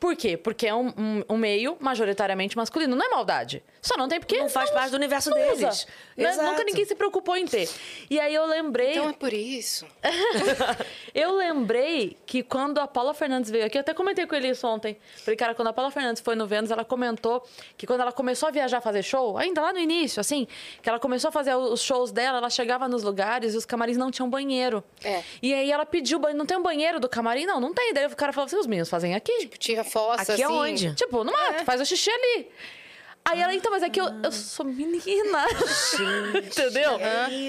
Por 0.00 0.14
quê? 0.14 0.36
Porque 0.36 0.66
é 0.66 0.74
um, 0.74 0.88
um- 0.96 1.24
um 1.30 1.36
meio 1.36 1.76
majoritariamente 1.80 2.56
masculino. 2.56 2.94
Não 2.94 3.04
é 3.04 3.08
maldade. 3.08 3.62
Só 3.82 3.96
não 3.96 4.08
tem 4.08 4.20
porque. 4.20 4.38
Não 4.38 4.48
faz 4.48 4.70
parte 4.70 4.90
do 4.90 4.96
universo 4.96 5.30
deles. 5.30 5.58
usa, 5.58 5.86
né? 6.16 6.32
Nunca 6.50 6.62
ninguém 6.64 6.84
se 6.84 6.94
preocupou 6.94 7.36
em 7.36 7.46
ter. 7.46 7.68
E 8.08 8.18
aí 8.20 8.34
eu 8.34 8.46
lembrei. 8.46 8.92
Então 8.92 9.08
é 9.08 9.12
por 9.12 9.32
isso. 9.32 9.86
Eu 11.14 11.34
lembrei 11.36 12.16
que 12.26 12.42
quando 12.42 12.78
a 12.78 12.86
Paula 12.86 13.12
Fernandes 13.14 13.50
veio 13.50 13.64
aqui, 13.66 13.76
eu 13.76 13.80
até 13.80 13.92
comentei 13.94 14.26
com 14.26 14.34
ele 14.34 14.48
isso 14.50 14.66
ontem. 14.66 14.96
Falei, 15.24 15.36
cara, 15.36 15.54
quando 15.54 15.68
a 15.68 15.72
Paula 15.72 15.90
Fernandes 15.90 16.22
foi 16.22 16.34
no 16.36 16.46
Vênus, 16.46 16.70
ela 16.70 16.84
comentou 16.84 17.44
que 17.76 17.86
quando 17.86 18.00
ela 18.02 18.12
começou 18.12 18.48
a 18.48 18.52
viajar 18.52 18.80
fazer 18.80 19.02
show, 19.02 19.36
ainda 19.36 19.60
lá 19.60 19.72
no 19.72 19.78
início, 19.78 20.20
assim, 20.20 20.46
que 20.82 20.88
ela 20.88 20.98
começou 21.00 21.28
a 21.30 21.32
fazer 21.32 21.54
os 21.56 21.80
shows 21.82 22.12
dela, 22.12 22.38
ela 22.38 22.50
chegava 22.50 22.86
nos 22.88 23.02
lugares 23.02 23.54
e 23.54 23.56
os 23.56 23.64
camarins 23.64 23.96
não 23.96 24.10
tinham 24.10 24.28
banheiro. 24.30 24.84
É. 25.02 25.22
E 25.42 25.52
aí 25.52 25.72
ela 25.72 25.84
pediu 25.86 26.18
banheiro, 26.18 26.38
não 26.38 26.46
tem 26.46 26.56
um 26.56 26.62
banheiro 26.62 27.00
do 27.00 27.08
camarim? 27.08 27.46
Não, 27.46 27.58
não 27.60 27.72
tem. 27.74 27.92
Daí 27.92 28.06
o 28.06 28.14
cara 28.14 28.32
falou 28.32 28.46
assim, 28.46 28.56
os 28.56 28.66
meninos 28.66 28.88
fazem 28.88 29.14
aqui. 29.14 29.48
Tinha 29.58 29.82
fossa, 29.88 30.32
Aqui 30.32 30.42
é 30.42 30.44
assim. 30.44 30.54
onde? 30.54 30.94
Tipo, 30.94 31.24
no 31.24 31.32
mato, 31.32 31.64
faz 31.64 31.80
o 31.80 31.86
xixi 31.86 32.10
ali. 32.10 32.48
Aí 33.30 33.40
ela, 33.42 33.54
então, 33.54 33.70
mas 33.70 33.82
é 33.82 33.90
que 33.90 34.00
eu, 34.00 34.06
eu 34.22 34.32
sou 34.32 34.64
menina. 34.66 35.44
Entendeu? 36.34 36.98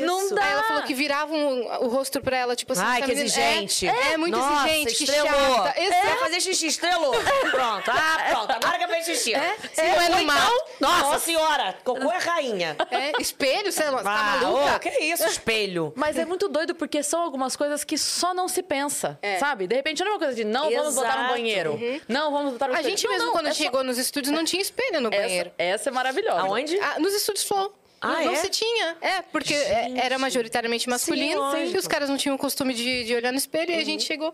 Não 0.06 0.34
dá. 0.36 0.44
Aí 0.44 0.52
ela 0.52 0.64
falou 0.64 0.84
que 0.84 0.94
viravam 0.94 1.62
o 1.82 1.88
rosto 1.88 2.22
pra 2.22 2.38
ela, 2.38 2.56
tipo 2.56 2.74
assim... 2.74 2.82
Ai, 2.84 3.02
que 3.02 3.08
menina- 3.08 3.26
exigente. 3.26 3.88
É, 3.88 4.14
é 4.14 4.18
muito 4.18 4.38
Nossa, 4.38 4.68
exigente, 4.70 4.96
que 4.96 5.04
estrelou. 5.04 5.56
chata. 5.56 5.82
Exato. 5.82 6.02
Quer 6.08 6.20
fazer 6.20 6.42
xixi, 6.42 6.68
estrelou. 6.68 7.12
Pronto. 7.52 7.92
Ah, 7.92 8.26
pronto. 8.30 8.52
Agora 8.52 8.78
que 8.78 8.84
eu 8.84 8.90
fiz 8.90 9.06
xixi. 9.06 9.34
Se 9.74 9.82
é, 9.82 9.88
não 9.96 10.02
é 10.02 10.06
ou 10.06 10.10
no 10.16 10.22
então- 10.22 10.26
mar. 10.26 10.52
Nossa, 10.80 11.20
senhora. 11.20 11.76
Cocô 11.84 12.12
é 12.12 12.18
rainha. 12.18 12.76
É, 12.92 13.22
espelho, 13.22 13.72
sei 13.72 13.90
lá, 13.90 13.98
você 13.98 14.04
tá 14.04 14.10
Ah, 14.12 14.38
maluca? 14.42 14.76
ô, 14.76 14.80
que 14.80 14.90
isso, 14.90 15.26
espelho. 15.28 15.94
Mas 15.96 16.18
é 16.18 16.26
muito 16.26 16.48
doido 16.48 16.74
porque 16.76 17.02
são 17.04 17.22
algumas 17.22 17.56
coisas 17.56 17.84
que 17.84 17.98
só 17.98 18.34
não 18.34 18.48
se 18.48 18.62
pensa, 18.64 19.18
É. 19.22 19.38
sabe? 19.38 19.68
De 19.68 19.76
repente 19.76 20.00
não 20.04 20.12
é 20.12 20.14
uma 20.14 20.20
coisa 20.20 20.36
de 20.36 20.44
não 20.44 20.70
vamos 20.72 20.96
botar 20.96 21.08
no 21.10 21.14
Exato. 21.20 21.34
banheiro. 21.34 21.80
Não 22.08 22.32
vamos 22.32 22.54
botar 22.54 22.68
no 22.68 22.74
A 22.74 22.78
espelho. 22.78 22.90
gente 22.98 23.04
Não, 23.06 23.12
mesmo, 23.14 23.26
não, 23.28 23.34
quando 23.34 23.48
é 23.48 23.54
só- 23.54 23.64
chegou 23.64 23.84
nos 23.84 23.98
estúdios, 23.98 24.34
não 24.36 24.44
tinha 24.46 24.62
espelho 24.62 25.02
no 25.02 25.10
banheiro. 25.10 25.52
Essa, 25.58 25.69
essa 25.70 25.90
é 25.90 25.92
maravilhosa. 25.92 26.42
Aonde? 26.42 26.78
Ah, 26.80 27.00
nos 27.00 27.14
estúdios 27.14 27.46
Flow. 27.46 27.74
Ah, 28.02 28.24
não, 28.24 28.32
é? 28.32 28.36
se 28.36 28.50
tinha. 28.50 28.98
É, 29.02 29.22
porque 29.22 29.54
é, 29.54 29.98
era 29.98 30.18
majoritariamente 30.18 30.88
masculino 30.90 31.40
lógico. 31.40 31.76
e 31.76 31.78
os 31.78 31.88
caras 31.88 32.10
não 32.10 32.18
tinham 32.18 32.36
o 32.36 32.40
costume 32.40 32.74
de, 32.74 33.04
de 33.04 33.16
olhar 33.16 33.32
no 33.32 33.38
espelho 33.38 33.72
e 33.72 33.76
a 33.76 33.84
gente 33.84 34.04
chegou. 34.04 34.34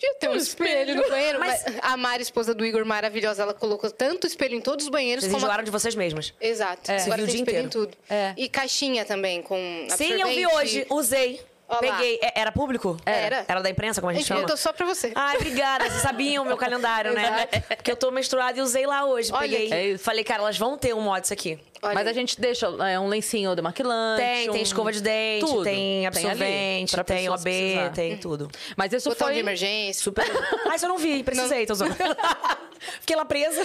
Podia 0.00 0.14
ter 0.14 0.30
um 0.30 0.34
espelho 0.34 0.94
no 0.94 1.08
banheiro. 1.08 1.38
Mas... 1.38 1.62
a 1.82 1.96
Mari, 1.96 2.22
esposa 2.22 2.54
do 2.54 2.64
Igor, 2.64 2.86
maravilhosa, 2.86 3.42
ela 3.42 3.52
colocou 3.52 3.90
tanto 3.90 4.26
espelho 4.26 4.54
em 4.54 4.60
todos 4.60 4.86
os 4.86 4.90
banheiros 4.90 5.24
Vocês 5.24 5.42
como. 5.42 5.52
a- 5.52 5.62
de 5.62 5.70
vocês 5.70 5.94
mesmas. 5.94 6.32
Exato. 6.40 6.86
Você 6.86 6.92
Agora 6.92 7.16
tem 7.16 7.26
dia 7.26 7.34
espelho 7.36 7.56
em 7.58 7.66
inteiro. 7.66 7.86
tudo. 7.86 7.98
É. 8.08 8.32
E 8.36 8.48
caixinha 8.48 9.04
também, 9.04 9.42
com 9.42 9.86
Sim, 9.90 10.12
eu 10.20 10.28
vi 10.28 10.46
hoje. 10.46 10.86
Usei. 10.88 11.40
Ó 11.70 11.74
lá. 11.74 11.80
Peguei. 11.80 12.18
É, 12.22 12.40
Era 12.40 12.52
público? 12.52 12.96
Era. 13.06 13.44
Era 13.48 13.60
da 13.62 13.70
imprensa, 13.70 14.00
como 14.00 14.10
a 14.10 14.12
A 14.12 14.14
gente 14.14 14.22
gente 14.24 14.28
chama? 14.28 14.40
botou 14.42 14.56
só 14.56 14.72
pra 14.72 14.84
você. 14.86 15.12
Ai, 15.14 15.36
obrigada. 15.36 15.88
Vocês 15.88 16.02
sabiam 16.02 16.42
o 16.42 16.46
meu 16.46 16.56
calendário, 16.56 17.12
né? 17.14 17.46
Porque 17.76 17.92
eu 17.92 17.96
tô 17.96 18.10
menstruada 18.10 18.58
e 18.58 18.62
usei 18.62 18.86
lá 18.86 19.04
hoje. 19.04 19.32
Olha 19.32 19.48
Peguei. 19.48 19.94
É. 19.94 19.98
Falei, 19.98 20.24
cara, 20.24 20.42
elas 20.42 20.58
vão 20.58 20.76
ter 20.76 20.94
um 20.94 21.00
mod 21.00 21.22
isso 21.24 21.32
aqui. 21.32 21.58
Olha 21.82 21.94
Mas 21.94 22.06
a 22.06 22.10
aí. 22.10 22.14
gente 22.14 22.38
deixa 22.38 22.66
é, 22.86 23.00
um 23.00 23.08
lencinho 23.08 23.56
demaquilante. 23.56 24.20
Tem, 24.22 24.50
tem 24.50 24.60
um- 24.60 24.62
escova 24.62 24.92
de 24.92 25.00
dente, 25.00 25.46
tudo. 25.46 25.62
tem 25.64 26.06
absorvente, 26.06 26.94
tem 26.94 27.04
pessoas 27.06 27.40
OB, 27.40 27.50
precisar. 27.50 27.90
tem 27.92 28.16
tudo. 28.18 28.50
Mas 28.76 28.92
isso 28.92 29.08
Botão 29.08 29.28
foi... 29.28 29.34
de 29.34 29.40
emergência. 29.40 30.02
Super. 30.02 30.26
Ah, 30.70 30.76
isso 30.76 30.84
eu 30.84 30.88
não 30.90 30.98
vi, 30.98 31.22
precisei, 31.22 31.64
tô 31.64 31.74
zoando. 31.74 31.96
Fiquei 33.00 33.14
lá 33.16 33.24
presa. 33.24 33.62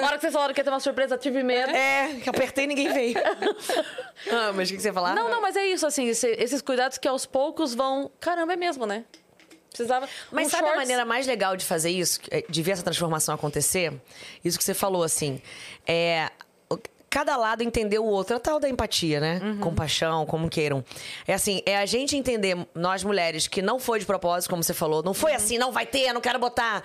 Na 0.00 0.06
hora 0.06 0.14
que 0.16 0.20
vocês 0.22 0.32
falaram 0.32 0.52
que 0.54 0.60
ia 0.60 0.64
ter 0.64 0.70
uma 0.70 0.80
surpresa, 0.80 1.16
tive 1.18 1.42
medo. 1.42 1.70
É, 1.70 2.14
que 2.22 2.28
apertei 2.28 2.64
e 2.64 2.66
ninguém 2.68 2.92
veio. 2.92 3.16
ah, 4.30 4.52
mas 4.54 4.68
o 4.68 4.72
que 4.72 4.76
que 4.76 4.82
você 4.82 4.88
ia 4.88 4.92
falar? 4.94 5.14
Não, 5.14 5.28
não, 5.28 5.40
mas 5.40 5.56
é 5.56 5.66
isso, 5.66 5.86
assim, 5.86 6.08
esse- 6.08 6.36
esses 6.38 6.60
cuidados 6.62 6.98
que 6.98 7.06
aos 7.08 7.24
poucos 7.26 7.37
vão... 7.74 8.10
Caramba, 8.20 8.52
é 8.52 8.56
mesmo, 8.56 8.86
né? 8.86 9.04
Precisava... 9.70 10.08
Mas 10.32 10.46
um 10.46 10.50
sabe 10.50 10.64
a 10.64 10.66
shorts- 10.68 10.78
maneira 10.80 11.04
mais 11.04 11.26
legal 11.26 11.56
de 11.56 11.64
fazer 11.64 11.90
isso, 11.90 12.20
eh, 12.30 12.44
de 12.48 12.62
ver 12.62 12.72
essa 12.72 12.82
transformação 12.82 13.34
acontecer? 13.34 13.92
Isso 14.44 14.58
que 14.58 14.64
você 14.64 14.74
falou, 14.74 15.02
assim, 15.02 15.40
é. 15.86 16.30
Cada 17.10 17.38
lado 17.38 17.62
entender 17.62 17.98
o 17.98 18.04
outro, 18.04 18.34
é 18.34 18.36
a 18.36 18.40
tal 18.40 18.60
da 18.60 18.68
empatia, 18.68 19.18
né? 19.18 19.40
Compaixão, 19.60 20.26
como 20.26 20.50
queiram. 20.50 20.84
É 21.26 21.32
assim, 21.32 21.62
é 21.64 21.78
a 21.78 21.86
gente 21.86 22.14
entender, 22.14 22.54
nós 22.74 23.02
mulheres, 23.02 23.48
que 23.48 23.62
não 23.62 23.80
foi 23.80 23.98
de 23.98 24.04
propósito, 24.04 24.50
como 24.50 24.62
você 24.62 24.74
falou, 24.74 25.02
não 25.02 25.14
foi 25.14 25.32
assim, 25.32 25.56
não 25.56 25.72
vai 25.72 25.86
ter, 25.86 26.12
não 26.12 26.20
quero 26.20 26.38
botar. 26.38 26.82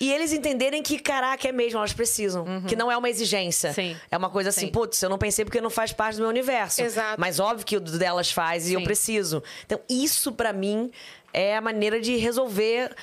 E 0.00 0.12
eles 0.12 0.32
entenderem 0.32 0.82
que, 0.82 0.98
caraca, 0.98 1.48
é 1.48 1.52
mesmo, 1.52 1.78
elas 1.78 1.92
precisam. 1.92 2.44
Que 2.68 2.76
não 2.76 2.90
é 2.90 2.96
uma 2.96 3.10
exigência. 3.10 3.72
Sim. 3.72 3.96
É 4.10 4.16
uma 4.16 4.30
coisa 4.30 4.50
assim, 4.50 4.66
Sim. 4.66 4.72
putz, 4.72 5.02
eu 5.02 5.08
não 5.10 5.18
pensei 5.18 5.44
porque 5.44 5.60
não 5.60 5.70
faz 5.70 5.92
parte 5.92 6.16
do 6.16 6.20
meu 6.20 6.28
universo. 6.28 6.82
Exato. 6.82 7.20
Mas 7.20 7.40
óbvio 7.40 7.66
que 7.66 7.76
o 7.76 7.80
delas 7.80 8.30
faz 8.30 8.68
e 8.68 8.74
eu 8.74 8.80
Sim. 8.80 8.84
preciso. 8.84 9.42
Então, 9.66 9.80
isso 9.88 10.32
pra 10.32 10.52
mim 10.52 10.90
é 11.32 11.56
a 11.56 11.60
maneira 11.60 12.00
de 12.00 12.16
resolver 12.16 12.94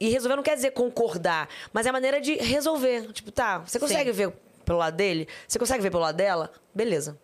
E 0.00 0.08
resolver 0.10 0.36
não 0.36 0.42
quer 0.42 0.54
dizer 0.54 0.70
concordar, 0.70 1.48
mas 1.72 1.86
é 1.86 1.90
a 1.90 1.92
maneira 1.92 2.20
de 2.20 2.34
resolver. 2.36 3.12
Tipo, 3.12 3.32
tá, 3.32 3.58
você 3.58 3.78
consegue 3.78 4.12
ver 4.12 4.32
pelo 4.64 4.78
lado 4.78 4.96
dele? 4.96 5.26
Você 5.46 5.58
consegue 5.58 5.82
ver 5.82 5.90
pelo 5.90 6.02
lado 6.02 6.16
dela? 6.16 6.52
Beleza. 6.74 7.18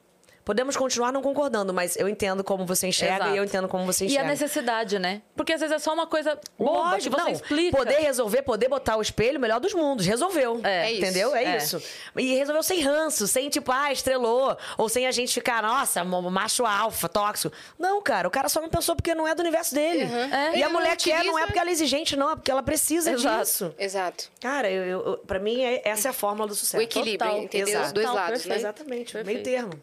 Podemos 0.49 0.79
continuar 0.79 1.13
não 1.13 1.21
concordando, 1.21 1.75
mas 1.75 1.95
eu 1.97 2.09
entendo 2.09 2.43
como 2.43 2.65
você 2.65 2.87
enxerga 2.87 3.17
Exato. 3.17 3.35
e 3.35 3.37
eu 3.37 3.45
entendo 3.45 3.69
como 3.69 3.85
você 3.85 4.05
E 4.05 4.07
enxerga. 4.09 4.25
a 4.25 4.31
necessidade, 4.31 4.99
né? 4.99 5.21
Porque 5.37 5.53
às 5.53 5.61
vezes 5.61 5.77
é 5.77 5.79
só 5.79 5.93
uma 5.93 6.07
coisa 6.07 6.39
boba 6.59 6.97
que 6.97 7.11
você 7.11 7.21
não, 7.21 7.29
explica. 7.29 7.77
Poder 7.77 7.99
resolver, 7.99 8.41
poder 8.41 8.67
botar 8.67 8.97
o 8.97 9.03
espelho, 9.03 9.39
melhor 9.39 9.61
dos 9.61 9.75
mundos. 9.75 10.07
Resolveu. 10.07 10.59
É. 10.65 10.87
É 10.87 10.93
isso. 10.93 11.03
Entendeu? 11.05 11.37
É, 11.37 11.45
É. 11.45 11.57
isso. 11.59 11.83
E 12.17 12.35
resolveu 12.35 12.63
sem 12.63 12.81
ranço, 12.81 13.29
sem 13.29 13.51
tipo, 13.51 13.71
ah, 13.71 13.93
estrelou. 13.93 14.57
Ou 14.79 14.89
sem 14.89 15.07
a 15.07 15.11
gente 15.11 15.35
ficar, 15.35 15.63
nossa, 15.63 16.03
macho 16.03 16.65
alfa, 16.65 17.11
tóxico. 17.11 17.55
Não, 17.79 18.01
cara, 18.01 18.27
o 18.27 18.31
cara 18.31 18.49
só 18.49 18.63
não 18.63 18.71
pensou 18.71 18.97
porque 18.97 19.15
não 19.15 19.29
é 19.29 19.35
do 19.35 19.41
universo 19.41 19.75
dele. 19.75 20.05
É. 20.05 20.57
E 20.59 20.63
a 20.63 20.71
mulher 20.71 20.91
não 20.93 20.97
quer, 20.97 21.25
não 21.25 21.39
é 21.39 21.43
utiliza- 21.43 21.47
porque 21.47 21.59
ela 21.59 21.69
é 21.69 21.73
exigente, 21.75 22.17
não, 22.17 22.31
é 22.31 22.37
porque 22.37 22.51
ela 22.51 22.63
precisa 22.63 23.11
Exato. 23.13 23.43
disso. 23.43 23.75
Exato. 23.79 24.31
Cara, 24.41 24.71
eu, 24.71 24.85
eu, 25.05 25.19
pra 25.19 25.39
mim, 25.39 25.61
é- 25.63 25.83
essa 25.87 26.09
é 26.09 26.11
a 26.11 26.15
fórmula 26.15 26.49
do 26.49 26.55
sucesso. 26.55 26.79
O 26.79 26.81
equilíbrio, 26.81 27.19
Total. 27.19 27.43
entendeu? 27.43 27.67
Os 27.67 27.73
Exato. 27.75 27.93
dois 27.93 28.07
Total, 28.07 28.25
lados, 28.25 28.47
né? 28.47 28.57
Exatamente, 28.57 29.13
meio 29.15 29.25
Perfeito. 29.27 29.45
termo. 29.45 29.83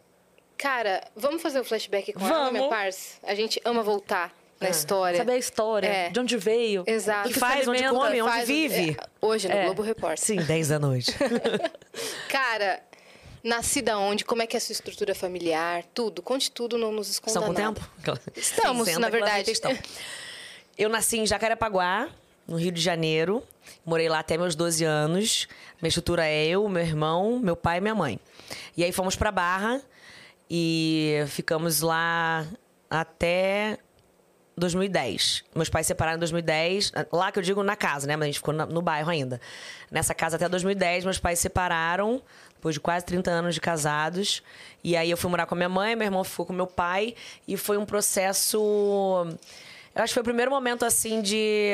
Cara, 0.58 1.03
vamos 1.16 1.41
fazer 1.41 1.60
um 1.60 1.64
flashback 1.64 2.14
com 2.14 2.20
ela, 2.26 2.30
Vamos. 2.45 2.53
meu 2.53 2.70
parça? 2.70 3.18
A 3.24 3.36
gente 3.36 3.62
ama 3.66 3.84
voltar 3.84 4.34
na 4.60 4.70
história. 4.70 5.18
Saber 5.18 5.34
a 5.34 5.38
história, 5.38 5.88
É. 5.88 6.10
de 6.10 6.20
onde 6.20 6.38
veio. 6.38 6.84
Exato. 6.88 7.30
O 7.30 7.34
que 7.34 7.39
faz, 7.39 7.68
onde 7.68 7.84
come, 7.89 8.22
onde 8.22 8.32
Faz- 8.32 8.47
vive. 8.47 8.91
é, 8.99 9.08
hoje 9.22 9.47
no 9.49 9.53
É. 9.53 9.66
Globo 9.66 9.82
Repórter. 9.82 10.24
Sim, 10.26 10.38
10 10.38 10.70
da 10.70 10.80
noite. 10.80 11.12
Cara, 12.30 12.82
nascida 13.43 13.97
onde? 13.97 14.24
Como 14.26 14.41
é 14.41 14.47
que 14.47 14.56
é 14.56 14.60
a 14.60 14.62
sua 14.62 14.74
estrutura 14.74 15.14
familiar? 15.14 15.84
Tudo. 15.93 16.22
Conte 16.22 16.49
tudo, 16.51 16.78
não 16.78 16.91
nos 16.91 17.10
esconda 17.10 17.32
Estão 17.39 17.43
com 17.53 17.60
nada. 17.62 17.80
tempo? 18.03 18.22
Estamos, 18.36 18.88
Sim, 18.88 18.97
na 18.99 19.10
verdade. 19.10 19.51
Eu 20.78 20.89
nasci 20.89 21.18
em 21.20 21.26
Jacarepaguá, 21.26 22.10
no 22.47 22.58
Rio 22.58 22.72
de 22.72 22.82
Janeiro. 22.82 23.41
Morei 23.86 24.10
lá 24.10 24.20
até 24.20 24.38
meus 24.38 24.56
12 24.56 24.84
anos. 24.84 25.47
Minha 25.82 25.88
estrutura 25.89 26.26
é 26.26 26.45
eu, 26.45 26.68
meu 26.68 26.84
irmão, 26.84 27.39
meu 27.39 27.56
pai 27.56 27.78
e 27.78 27.82
minha 27.82 27.95
mãe. 27.95 28.20
E 28.76 28.84
aí 28.84 28.91
fomos 28.91 29.16
pra 29.16 29.32
Barra 29.32 29.82
e 30.50 31.24
ficamos 31.28 31.82
lá 31.82 32.46
até 32.89 33.78
2010. 34.58 35.43
Meus 35.54 35.70
pais 35.70 35.86
se 35.86 35.89
separaram 35.89 36.18
em 36.18 36.20
2010. 36.20 36.91
Lá 37.12 37.32
que 37.32 37.39
eu 37.39 37.43
digo 37.43 37.64
na 37.64 37.76
casa, 37.76 38.08
né? 38.08 38.16
Mas 38.16 38.24
a 38.24 38.28
gente 38.28 38.39
ficou 38.39 38.54
no 38.54 38.82
bairro 38.82 39.10
ainda. 39.10 39.39
Nessa 39.91 40.14
casa 40.14 40.38
até 40.38 40.48
2010, 40.48 41.04
meus 41.04 41.20
pais 41.20 41.39
se 41.39 41.43
separaram. 41.43 42.22
Depois 42.56 42.76
de 42.76 42.80
quase 42.80 43.06
30 43.06 43.30
anos 43.30 43.56
de 43.56 43.62
casados. 43.62 44.41
E 44.84 44.96
aí 44.96 45.12
eu 45.12 45.18
fui 45.18 45.30
morar 45.30 45.46
com 45.46 45.56
a 45.56 45.58
minha 45.58 45.70
mãe, 45.70 45.96
meu 45.96 46.06
irmão 46.06 46.24
ficou 46.24 46.46
com 46.46 46.54
meu 46.54 46.68
pai. 46.68 47.16
E 47.48 47.58
foi 47.58 47.78
um 47.78 47.86
processo... 47.86 49.28
Eu 49.93 50.04
acho 50.04 50.12
que 50.12 50.16
foi 50.16 50.22
o 50.22 50.26
primeiro 50.26 50.52
momento, 50.52 50.84
assim, 50.84 51.22
de 51.22 51.74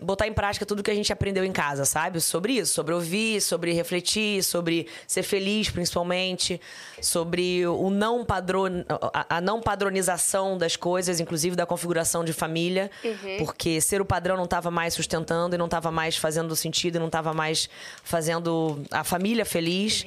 botar 0.00 0.26
em 0.26 0.32
prática 0.32 0.66
tudo 0.66 0.82
que 0.82 0.90
a 0.90 0.94
gente 0.94 1.12
aprendeu 1.12 1.44
em 1.44 1.52
casa, 1.52 1.84
sabe? 1.84 2.20
Sobre 2.20 2.54
isso, 2.54 2.72
sobre 2.74 2.92
ouvir, 2.94 3.40
sobre 3.40 3.72
refletir, 3.72 4.42
sobre 4.42 4.86
ser 5.06 5.22
feliz, 5.22 5.70
principalmente, 5.70 6.60
sobre 7.00 7.66
o 7.66 7.90
não 7.90 8.24
padron... 8.24 8.84
a, 9.28 9.40
não 9.40 9.60
padronização 9.60 10.58
das 10.58 10.76
coisas, 10.76 11.20
inclusive 11.20 11.56
da 11.56 11.64
configuração 11.64 12.24
de 12.24 12.32
família, 12.32 12.90
porque 13.38 13.80
ser 13.80 14.00
o 14.00 14.04
padrão 14.04 14.36
não 14.36 14.44
estava 14.44 14.70
mais 14.70 14.94
sustentando 14.94 15.54
e 15.54 15.58
não 15.58 15.66
estava 15.66 15.90
mais 15.90 16.16
fazendo 16.16 16.54
sentido 16.54 16.96
e 16.96 16.98
não 16.98 17.06
estava 17.06 17.32
mais 17.32 17.68
fazendo 18.02 18.82
a 18.90 19.02
família 19.04 19.44
feliz. 19.44 20.06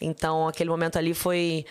Então, 0.00 0.48
aquele 0.48 0.70
momento 0.70 0.96
ali 0.96 1.14
foi 1.14 1.64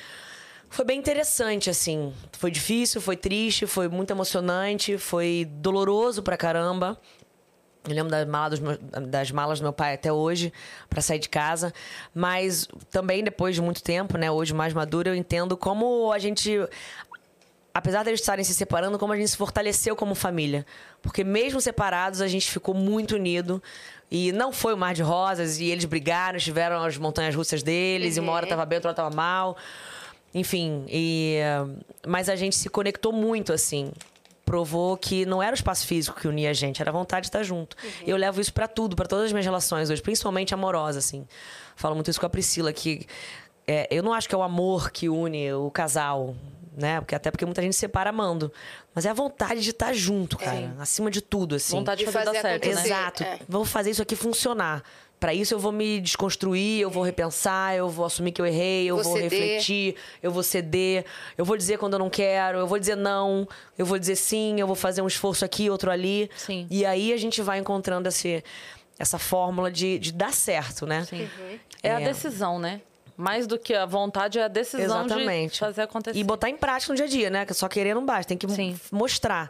foi 0.70 0.84
bem 0.84 1.00
interessante, 1.00 1.70
assim. 1.70 2.14
Foi 2.34 2.52
difícil, 2.52 3.00
foi 3.00 3.16
triste, 3.16 3.66
foi 3.66 3.88
muito 3.88 4.12
emocionante, 4.12 4.98
foi 4.98 5.48
doloroso 5.50 6.22
pra 6.22 6.36
caramba. 6.36 7.00
Eu 7.88 7.94
lembro 7.94 8.10
das 8.12 8.28
malas, 8.28 8.60
dos 8.60 8.60
meus- 8.60 8.80
das 9.10 9.32
malas 9.32 9.60
do 9.60 9.64
meu 9.64 9.74
pai 9.74 9.94
até 9.94 10.12
hoje 10.12 10.52
para 10.90 11.02
sair 11.02 11.20
de 11.20 11.30
casa, 11.30 11.74
mas 12.14 12.68
também 12.92 13.24
depois 13.24 13.56
de 13.56 13.62
muito 13.62 13.84
tempo, 13.84 14.18
né, 14.18 14.30
hoje 14.32 14.54
mais 14.54 14.74
madura, 14.74 15.10
eu 15.10 15.16
entendo 15.16 15.56
como 15.56 16.12
a 16.12 16.20
gente 16.20 16.60
apesar 17.74 18.04
deles 18.04 18.22
estarem 18.22 18.44
se 18.44 18.54
separando, 18.54 18.98
como 18.98 19.12
a 19.12 19.18
gente 19.18 19.28
se 19.30 19.36
fortaleceu 19.38 19.98
como 19.98 20.16
família. 20.16 20.66
Porque 21.02 21.26
mesmo 21.26 21.60
separados, 21.60 22.22
a 22.22 22.28
gente 22.28 22.50
ficou 22.50 22.74
muito 22.74 23.16
unido. 23.16 23.62
E 24.10 24.32
não 24.32 24.54
foi 24.54 24.74
o 24.74 24.78
mar 24.78 24.94
de 24.94 25.02
rosas, 25.02 25.60
e 25.60 25.66
eles 25.66 25.84
brigaram, 25.84 26.40
tiveram 26.40 26.82
as 26.82 26.98
montanhas 26.98 27.36
russas 27.36 27.62
deles, 27.62 28.16
e 28.16 28.20
uma 28.22 28.32
hora 28.32 28.48
tava 28.48 28.66
bem, 28.66 28.78
outra 28.78 28.92
hora 28.92 28.96
tava 28.96 29.14
mal. 29.14 29.58
Enfim, 30.34 30.86
e, 30.88 31.40
mas 32.08 32.30
a 32.30 32.36
gente 32.38 32.56
se 32.56 32.70
conectou 32.70 33.12
muito, 33.12 33.52
assim. 33.52 33.92
Provou 34.46 34.96
que 34.96 35.26
não 35.26 35.42
era 35.42 35.52
o 35.52 35.56
espaço 35.56 35.88
físico 35.88 36.20
que 36.20 36.28
unia 36.28 36.52
a 36.52 36.54
gente, 36.54 36.80
era 36.82 36.92
a 36.92 36.94
vontade 36.94 37.24
de 37.24 37.28
estar 37.30 37.42
junto. 37.42 37.76
Eu 38.06 38.16
levo 38.16 38.40
isso 38.40 38.54
pra 38.54 38.68
tudo, 38.68 38.96
pra 38.96 39.08
todas 39.08 39.26
as 39.26 39.32
minhas 39.32 39.46
relações 39.46 39.90
hoje, 39.90 40.02
principalmente 40.02 40.54
amorosa, 40.54 41.00
assim. 41.00 41.28
Falo 41.76 41.96
muito 41.96 42.12
isso 42.12 42.20
com 42.20 42.28
a 42.28 42.30
Priscila, 42.30 42.72
que 42.72 43.08
é, 43.68 43.88
eu 43.90 44.04
não 44.04 44.14
acho 44.14 44.30
que 44.30 44.36
é 44.36 44.38
o 44.38 44.44
amor 44.44 44.92
que 44.92 45.10
une 45.10 45.52
o 45.54 45.72
casal, 45.72 46.36
né? 46.78 47.00
Porque 47.02 47.16
até 47.16 47.32
porque 47.32 47.46
muita 47.46 47.62
gente 47.62 47.74
se 47.74 47.80
separa 47.80 48.12
amando. 48.12 48.52
Mas 48.94 49.06
é 49.06 49.10
a 49.10 49.14
vontade 49.14 49.62
de 49.62 49.72
estar 49.72 49.94
junto, 49.94 50.38
cara. 50.38 50.76
Acima 50.80 51.10
de 51.10 51.22
tudo, 51.22 51.56
assim. 51.56 51.76
Vontade 51.76 52.06
de 52.06 52.12
fazer, 52.12 52.26
dar 52.26 52.36
fazer 52.36 52.42
certo, 52.42 52.66
né? 52.68 52.86
Exato. 52.86 53.24
É. 53.24 53.40
Vou 53.50 53.66
fazer 53.66 53.90
isso 53.92 54.02
aqui 54.02 54.16
funcionar. 54.16 54.84
Pra 55.20 55.34
isso 55.34 55.54
eu 55.54 55.60
vou 55.60 55.72
me 55.72 56.00
desconstruir, 56.02 56.82
eu 56.82 56.90
vou 56.90 57.02
repensar, 57.02 57.76
eu 57.76 57.90
vou 57.90 58.06
assumir 58.06 58.32
que 58.32 58.42
eu 58.42 58.46
errei, 58.46 58.86
eu 58.86 58.96
Vou 58.96 59.04
vou, 59.06 59.16
refletir, 59.18 59.96
eu 60.22 60.30
vou 60.32 60.44
ceder, 60.44 61.06
eu 61.38 61.46
vou 61.46 61.56
dizer 61.58 61.78
quando 61.80 61.94
eu 61.94 62.00
não 62.00 62.10
quero, 62.10 62.60
eu 62.60 62.68
vou 62.68 62.78
dizer 62.78 62.96
não, 62.96 63.48
eu 63.78 63.86
vou 63.86 63.98
dizer 63.98 64.18
sim, 64.18 64.60
eu 64.60 64.68
vou 64.68 64.76
fazer 64.76 65.02
um 65.02 65.08
esforço 65.08 65.44
aqui, 65.46 65.70
outro 65.70 65.90
ali. 65.90 66.30
Sim. 66.36 66.68
E 66.70 66.86
aí 66.86 67.14
a 67.14 67.18
gente 67.18 67.42
vai 67.42 67.58
encontrando 67.60 68.10
esse, 68.10 68.44
essa 69.00 69.18
fórmula 69.18 69.72
de, 69.72 69.98
de 70.00 70.12
dar 70.12 70.34
certo, 70.34 70.86
né? 70.86 71.06
Sim. 71.06 71.28
É 71.82 71.92
a 71.92 72.02
É. 72.02 72.06
decisão, 72.06 72.60
né? 72.60 72.82
Mais 73.18 73.48
do 73.48 73.58
que 73.58 73.74
a 73.74 73.86
vontade, 73.86 74.38
é 74.38 74.44
a 74.44 74.48
decisão 74.50 75.06
Exatamente. 75.06 75.54
de 75.54 75.60
fazer 75.60 75.82
acontecer. 75.84 76.20
E 76.20 76.24
botar 76.24 76.50
em 76.50 76.58
prática 76.58 76.92
no 76.92 76.98
dia 76.98 77.06
a 77.06 77.10
dia, 77.10 77.30
né? 77.30 77.46
Que 77.46 77.54
só 77.54 77.70
querer 77.70 77.96
não 77.96 78.06
basta, 78.06 78.28
tem 78.28 78.38
que 78.38 78.48
Sim. 78.50 78.78
mostrar. 78.92 79.50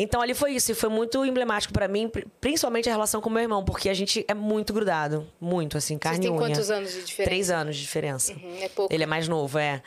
Então 0.00 0.22
ali 0.22 0.32
foi 0.32 0.52
isso, 0.52 0.70
e 0.70 0.74
foi 0.76 0.88
muito 0.88 1.24
emblemático 1.24 1.72
pra 1.72 1.88
mim, 1.88 2.08
pri- 2.08 2.24
principalmente 2.40 2.88
a 2.88 2.92
relação 2.92 3.20
com 3.20 3.28
meu 3.28 3.42
irmão, 3.42 3.64
porque 3.64 3.88
a 3.88 3.94
gente 3.94 4.24
é 4.28 4.32
muito 4.34 4.72
grudado, 4.72 5.26
muito 5.40 5.76
assim, 5.76 5.94
Vocês 5.94 6.00
carne 6.00 6.18
e 6.18 6.22
têm 6.22 6.30
unha. 6.30 6.38
quantos 6.40 6.70
anos 6.70 6.92
de 6.92 7.02
diferença? 7.02 7.28
Três 7.30 7.50
anos 7.50 7.74
de 7.76 7.82
diferença. 7.82 8.32
Uhum, 8.32 8.58
é 8.60 8.68
pouco. 8.68 8.94
Ele 8.94 9.02
é 9.02 9.06
mais 9.06 9.26
novo, 9.26 9.58
é. 9.58 9.82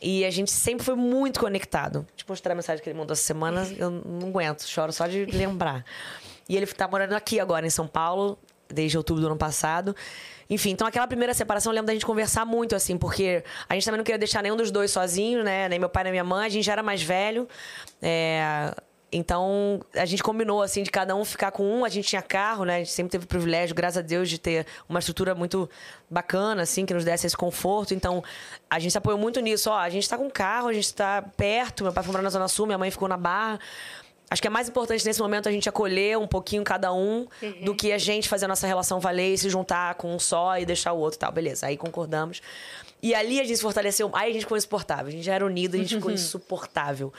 E 0.00 0.24
a 0.24 0.30
gente 0.30 0.50
sempre 0.52 0.84
foi 0.84 0.94
muito 0.94 1.40
conectado. 1.40 2.06
Deixa 2.14 2.22
eu 2.22 2.26
mostrar 2.28 2.52
a 2.52 2.54
mensagem 2.54 2.82
que 2.82 2.88
ele 2.88 2.98
mandou 2.98 3.12
essa 3.14 3.22
semana, 3.24 3.68
eu 3.76 3.90
não 3.90 4.28
aguento, 4.28 4.62
choro 4.62 4.92
só 4.92 5.06
de 5.08 5.24
lembrar. 5.26 5.84
E 6.48 6.56
ele 6.56 6.66
tá 6.66 6.86
morando 6.86 7.12
aqui 7.14 7.40
agora, 7.40 7.66
em 7.66 7.70
São 7.70 7.86
Paulo, 7.88 8.38
desde 8.68 8.96
outubro 8.96 9.20
do 9.22 9.26
ano 9.26 9.36
passado. 9.36 9.94
Enfim, 10.50 10.70
então 10.70 10.86
aquela 10.86 11.06
primeira 11.06 11.32
separação 11.34 11.72
eu 11.72 11.74
lembro 11.74 11.86
da 11.86 11.92
gente 11.94 12.04
conversar 12.06 12.44
muito, 12.44 12.74
assim, 12.76 12.96
porque 12.98 13.42
a 13.68 13.74
gente 13.74 13.84
também 13.84 13.98
não 13.98 14.04
queria 14.04 14.18
deixar 14.18 14.42
nenhum 14.42 14.56
dos 14.56 14.70
dois 14.70 14.90
sozinho, 14.90 15.42
né? 15.42 15.68
Nem 15.68 15.78
meu 15.78 15.88
pai 15.88 16.04
nem 16.04 16.12
minha 16.12 16.24
mãe, 16.24 16.46
a 16.46 16.48
gente 16.48 16.64
já 16.64 16.72
era 16.72 16.82
mais 16.82 17.02
velho. 17.02 17.48
É, 18.00 18.74
Então, 19.14 19.80
a 19.94 20.06
gente 20.06 20.22
combinou, 20.22 20.62
assim, 20.62 20.82
de 20.82 20.90
cada 20.90 21.14
um 21.14 21.22
ficar 21.22 21.50
com 21.50 21.64
um. 21.64 21.84
A 21.84 21.88
gente 21.90 22.08
tinha 22.08 22.22
carro, 22.22 22.64
né? 22.64 22.76
A 22.76 22.78
gente 22.78 22.92
sempre 22.92 23.10
teve 23.10 23.26
o 23.26 23.28
privilégio, 23.28 23.76
graças 23.76 23.98
a 23.98 24.00
Deus, 24.00 24.30
de 24.30 24.38
ter 24.38 24.66
uma 24.88 25.00
estrutura 25.00 25.34
muito 25.34 25.68
bacana, 26.08 26.62
assim, 26.62 26.86
que 26.86 26.94
nos 26.94 27.04
desse 27.04 27.26
esse 27.26 27.36
conforto. 27.36 27.92
Então, 27.92 28.24
a 28.70 28.78
gente 28.78 28.92
se 28.92 28.98
apoiou 28.98 29.18
muito 29.18 29.38
nisso. 29.40 29.68
Ó, 29.68 29.76
a 29.76 29.90
gente 29.90 30.08
tá 30.08 30.16
com 30.16 30.30
carro, 30.30 30.68
a 30.68 30.72
gente 30.72 30.94
tá 30.94 31.22
perto. 31.36 31.84
Meu 31.84 31.92
pai 31.92 32.02
foi 32.02 32.12
morar 32.12 32.22
na 32.22 32.30
Zona 32.30 32.48
Sul, 32.48 32.64
minha 32.64 32.78
mãe 32.78 32.90
ficou 32.90 33.06
na 33.06 33.18
Barra. 33.18 33.60
Acho 34.30 34.40
que 34.40 34.48
é 34.48 34.50
mais 34.50 34.66
importante 34.66 35.04
nesse 35.04 35.20
momento 35.20 35.46
a 35.46 35.52
gente 35.52 35.68
acolher 35.68 36.16
um 36.16 36.26
pouquinho 36.26 36.64
cada 36.64 36.90
um 36.90 37.26
do 37.62 37.74
que 37.74 37.92
a 37.92 37.98
gente 37.98 38.30
fazer 38.30 38.46
a 38.46 38.48
nossa 38.48 38.66
relação 38.66 38.98
valer 38.98 39.34
e 39.34 39.36
se 39.36 39.50
juntar 39.50 39.94
com 39.96 40.14
um 40.14 40.18
só 40.18 40.56
e 40.56 40.64
deixar 40.64 40.94
o 40.94 40.98
outro 40.98 41.18
e 41.18 41.20
tal. 41.20 41.30
Beleza, 41.30 41.66
aí 41.66 41.76
concordamos. 41.76 42.40
E 43.02 43.14
ali 43.14 43.38
a 43.40 43.44
gente 43.44 43.56
se 43.56 43.62
fortaleceu. 43.62 44.10
Aí 44.14 44.30
a 44.30 44.32
gente 44.32 44.42
ficou 44.42 44.56
insuportável. 44.56 45.08
A 45.08 45.10
gente 45.10 45.22
já 45.22 45.34
era 45.34 45.44
unido, 45.44 45.74
a 45.74 45.78
gente 45.78 45.96
ficou 45.96 46.10
insuportável. 46.10 47.12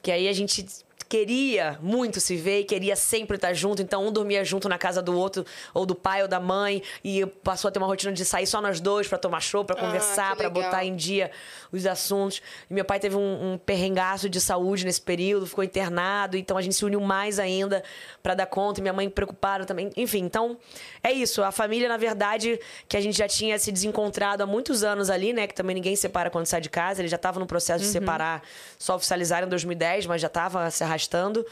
Que 0.00 0.10
aí 0.10 0.28
a 0.28 0.32
gente 0.32 0.64
queria 1.08 1.78
muito 1.80 2.20
se 2.20 2.36
ver 2.36 2.60
e 2.60 2.64
queria 2.64 2.96
sempre 2.96 3.36
estar 3.36 3.52
junto. 3.54 3.80
Então, 3.82 4.06
um 4.06 4.12
dormia 4.12 4.44
junto 4.44 4.68
na 4.68 4.76
casa 4.78 5.00
do 5.00 5.16
outro, 5.16 5.44
ou 5.72 5.86
do 5.86 5.94
pai 5.94 6.22
ou 6.22 6.28
da 6.28 6.40
mãe, 6.40 6.82
e 7.04 7.24
passou 7.26 7.68
a 7.68 7.72
ter 7.72 7.78
uma 7.78 7.86
rotina 7.86 8.12
de 8.12 8.24
sair 8.24 8.46
só 8.46 8.60
nós 8.60 8.80
dois 8.80 9.06
pra 9.08 9.18
tomar 9.18 9.40
show, 9.40 9.64
pra 9.64 9.76
Ah, 9.76 9.80
conversar, 9.80 10.36
pra 10.36 10.48
legal. 10.48 10.64
botar 10.64 10.84
em 10.84 10.96
dia 10.96 11.30
os 11.72 11.86
assuntos. 11.86 12.40
E 12.70 12.74
meu 12.74 12.84
pai 12.84 12.98
teve 12.98 13.16
um, 13.16 13.52
um 13.52 13.58
perrengaço 13.58 14.28
de 14.28 14.40
saúde 14.40 14.84
nesse 14.84 15.00
período, 15.00 15.46
ficou 15.46 15.62
internado, 15.64 16.36
então 16.36 16.56
a 16.56 16.62
gente 16.62 16.74
se 16.74 16.84
uniu 16.84 17.00
mais 17.00 17.38
ainda 17.38 17.82
pra 18.22 18.34
dar 18.34 18.46
conta, 18.46 18.80
e 18.80 18.82
minha 18.82 18.92
mãe 18.92 19.08
preocupada 19.08 19.64
também. 19.64 19.90
Enfim, 19.96 20.20
então 20.24 20.56
é 21.02 21.12
isso. 21.12 21.42
A 21.42 21.52
família, 21.52 21.88
na 21.88 21.96
verdade, 21.96 22.58
que 22.88 22.96
a 22.96 23.00
gente 23.00 23.16
já 23.16 23.28
tinha 23.28 23.58
se 23.58 23.70
desencontrado 23.70 24.42
há 24.42 24.46
muitos 24.46 24.82
anos 24.82 25.10
ali, 25.10 25.32
né? 25.32 25.46
Que 25.46 25.54
também 25.54 25.74
ninguém 25.74 25.94
separa 25.96 26.30
quando 26.30 26.46
sai 26.46 26.60
de 26.60 26.68
casa. 26.70 27.00
Ele 27.00 27.08
já 27.08 27.18
tava 27.18 27.38
no 27.38 27.46
processo 27.46 27.84
de 27.84 27.90
separar, 27.90 28.42
só 28.78 28.96
oficializar 28.96 29.42
em 29.44 29.48
2010, 29.48 30.06
mas 30.06 30.20
já 30.20 30.28
tava 30.28 30.70
se 30.70 30.82
arrastando. 30.96 31.44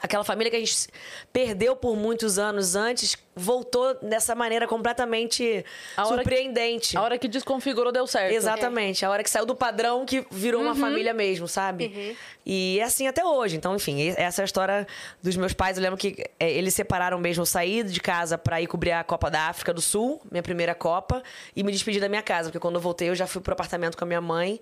aquela 0.00 0.24
família 0.24 0.50
que 0.50 0.56
a 0.56 0.58
gente 0.58 0.88
perdeu 1.34 1.76
por 1.76 1.94
muitos 1.94 2.38
anos 2.38 2.74
antes 2.74 3.14
voltou 3.36 3.94
dessa 4.02 4.34
maneira 4.34 4.66
completamente 4.66 5.64
A 5.96 6.06
hora 6.06 6.08
que- 6.08 6.22
surpreendente. 6.22 6.96
A 6.96 7.02
hora 7.02 7.18
que 7.18 7.28
desconfigurou, 7.28 7.92
deu 7.92 8.06
certo. 8.06 8.32
Exatamente. 8.34 9.04
A 9.04 9.10
hora 9.10 9.22
que 9.22 9.28
saiu 9.28 9.44
do 9.44 9.54
padrão 9.54 10.06
que 10.06 10.26
virou 10.30 10.62
Uhum. 10.62 10.68
uma 10.68 10.74
família 10.74 11.12
mesmo, 11.12 11.46
sabe? 11.46 12.16
E 12.44 12.78
é 12.80 12.84
assim 12.84 13.06
até 13.06 13.22
hoje. 13.22 13.56
Então, 13.56 13.76
enfim, 13.76 14.08
essa 14.16 14.40
é 14.40 14.44
a 14.44 14.46
história 14.46 14.86
dos 15.22 15.36
meus 15.36 15.52
pais. 15.52 15.76
Eu 15.76 15.82
lembro 15.82 15.98
que 15.98 16.24
é, 16.40 16.50
eles 16.50 16.72
separaram 16.72 17.18
mesmo. 17.18 17.42
Eu 17.42 17.46
saí 17.46 17.82
de 17.82 18.00
casa 18.00 18.38
pra 18.38 18.62
ir 18.62 18.66
cobrir 18.68 18.92
a 18.92 19.04
Copa 19.04 19.30
da 19.30 19.42
África 19.48 19.74
do 19.74 19.82
Sul, 19.82 20.22
minha 20.30 20.42
primeira 20.42 20.74
Copa, 20.74 21.22
e 21.54 21.62
me 21.62 21.70
despedi 21.70 22.00
da 22.00 22.08
minha 22.08 22.22
casa. 22.22 22.48
Porque 22.48 22.58
quando 22.58 22.76
eu 22.76 22.80
voltei, 22.80 23.10
eu 23.10 23.14
já 23.14 23.26
fui 23.26 23.42
pro 23.42 23.52
apartamento 23.52 23.96
com 23.98 24.04
a 24.04 24.06
minha 24.06 24.22
mãe. 24.22 24.58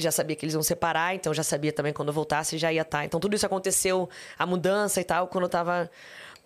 Já 0.00 0.10
sabia 0.10 0.36
que 0.36 0.44
eles 0.44 0.54
iam 0.54 0.62
separar, 0.62 1.14
então 1.14 1.32
já 1.32 1.42
sabia 1.42 1.72
também 1.72 1.92
quando 1.92 2.08
eu 2.08 2.14
voltasse 2.14 2.58
já 2.58 2.72
ia 2.72 2.82
estar. 2.82 3.04
Então 3.04 3.20
tudo 3.20 3.34
isso 3.34 3.46
aconteceu, 3.46 4.08
a 4.38 4.46
mudança 4.46 5.00
e 5.00 5.04
tal, 5.04 5.28
quando 5.28 5.44
eu 5.44 5.50
tava 5.50 5.90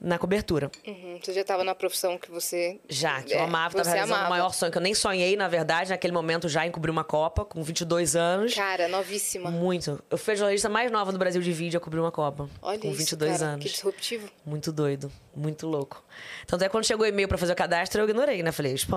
na 0.01 0.19
cobertura. 0.19 0.71
Uhum. 0.87 1.19
Você 1.23 1.33
já 1.33 1.41
estava 1.41 1.65
na 1.65 1.75
profissão 1.75 2.19
que 2.19 2.31
você. 2.31 2.79
Já, 2.89 3.23
que 3.23 3.33
eu 3.33 3.39
é, 3.39 3.43
amava, 3.43 3.77
tava 3.77 3.89
realizando 3.89 4.15
amava. 4.15 4.27
o 4.27 4.31
maior 4.31 4.53
sonho, 4.53 4.71
que 4.71 4.79
eu 4.79 4.83
nem 4.83 4.95
sonhei, 4.95 5.37
na 5.37 5.49
verdade, 5.49 5.91
naquele 5.91 6.13
momento 6.13 6.49
já 6.49 6.67
em 6.67 6.71
cobrir 6.71 6.91
uma 6.91 7.05
Copa, 7.05 7.45
com 7.45 7.63
22 7.63 8.17
anos. 8.17 8.55
Cara, 8.55 8.89
novíssima. 8.89 9.51
Muito. 9.51 10.03
Eu 10.11 10.19
fui 10.19 10.35
a 10.35 10.37
jornalista 10.37 10.69
mais 10.69 10.91
nova 10.91 11.13
do 11.13 11.19
Brasil 11.19 11.41
de 11.41 11.53
vídeo 11.53 11.79
a 11.79 11.81
cobrir 11.81 12.01
uma 12.01 12.13
Copa. 12.13 12.49
Olha 12.61 12.79
com 12.79 12.89
isso, 12.89 12.99
22 12.99 13.39
cara, 13.39 13.53
anos. 13.53 13.65
Que 13.65 13.71
disruptivo. 13.71 14.29
Muito 14.45 14.73
doido. 14.73 15.11
Muito 15.35 15.67
louco. 15.67 16.03
Tanto 16.47 16.63
é 16.63 16.67
que 16.67 16.73
quando 16.73 16.85
chegou 16.85 17.07
o 17.07 17.09
e-mail 17.09 17.29
pra 17.29 17.39
fazer 17.39 17.53
o 17.53 17.57
cadastro, 17.57 18.01
eu 18.03 18.09
ignorei, 18.09 18.43
né? 18.43 18.53
Falei, 18.53 18.75
pô, 18.89 18.97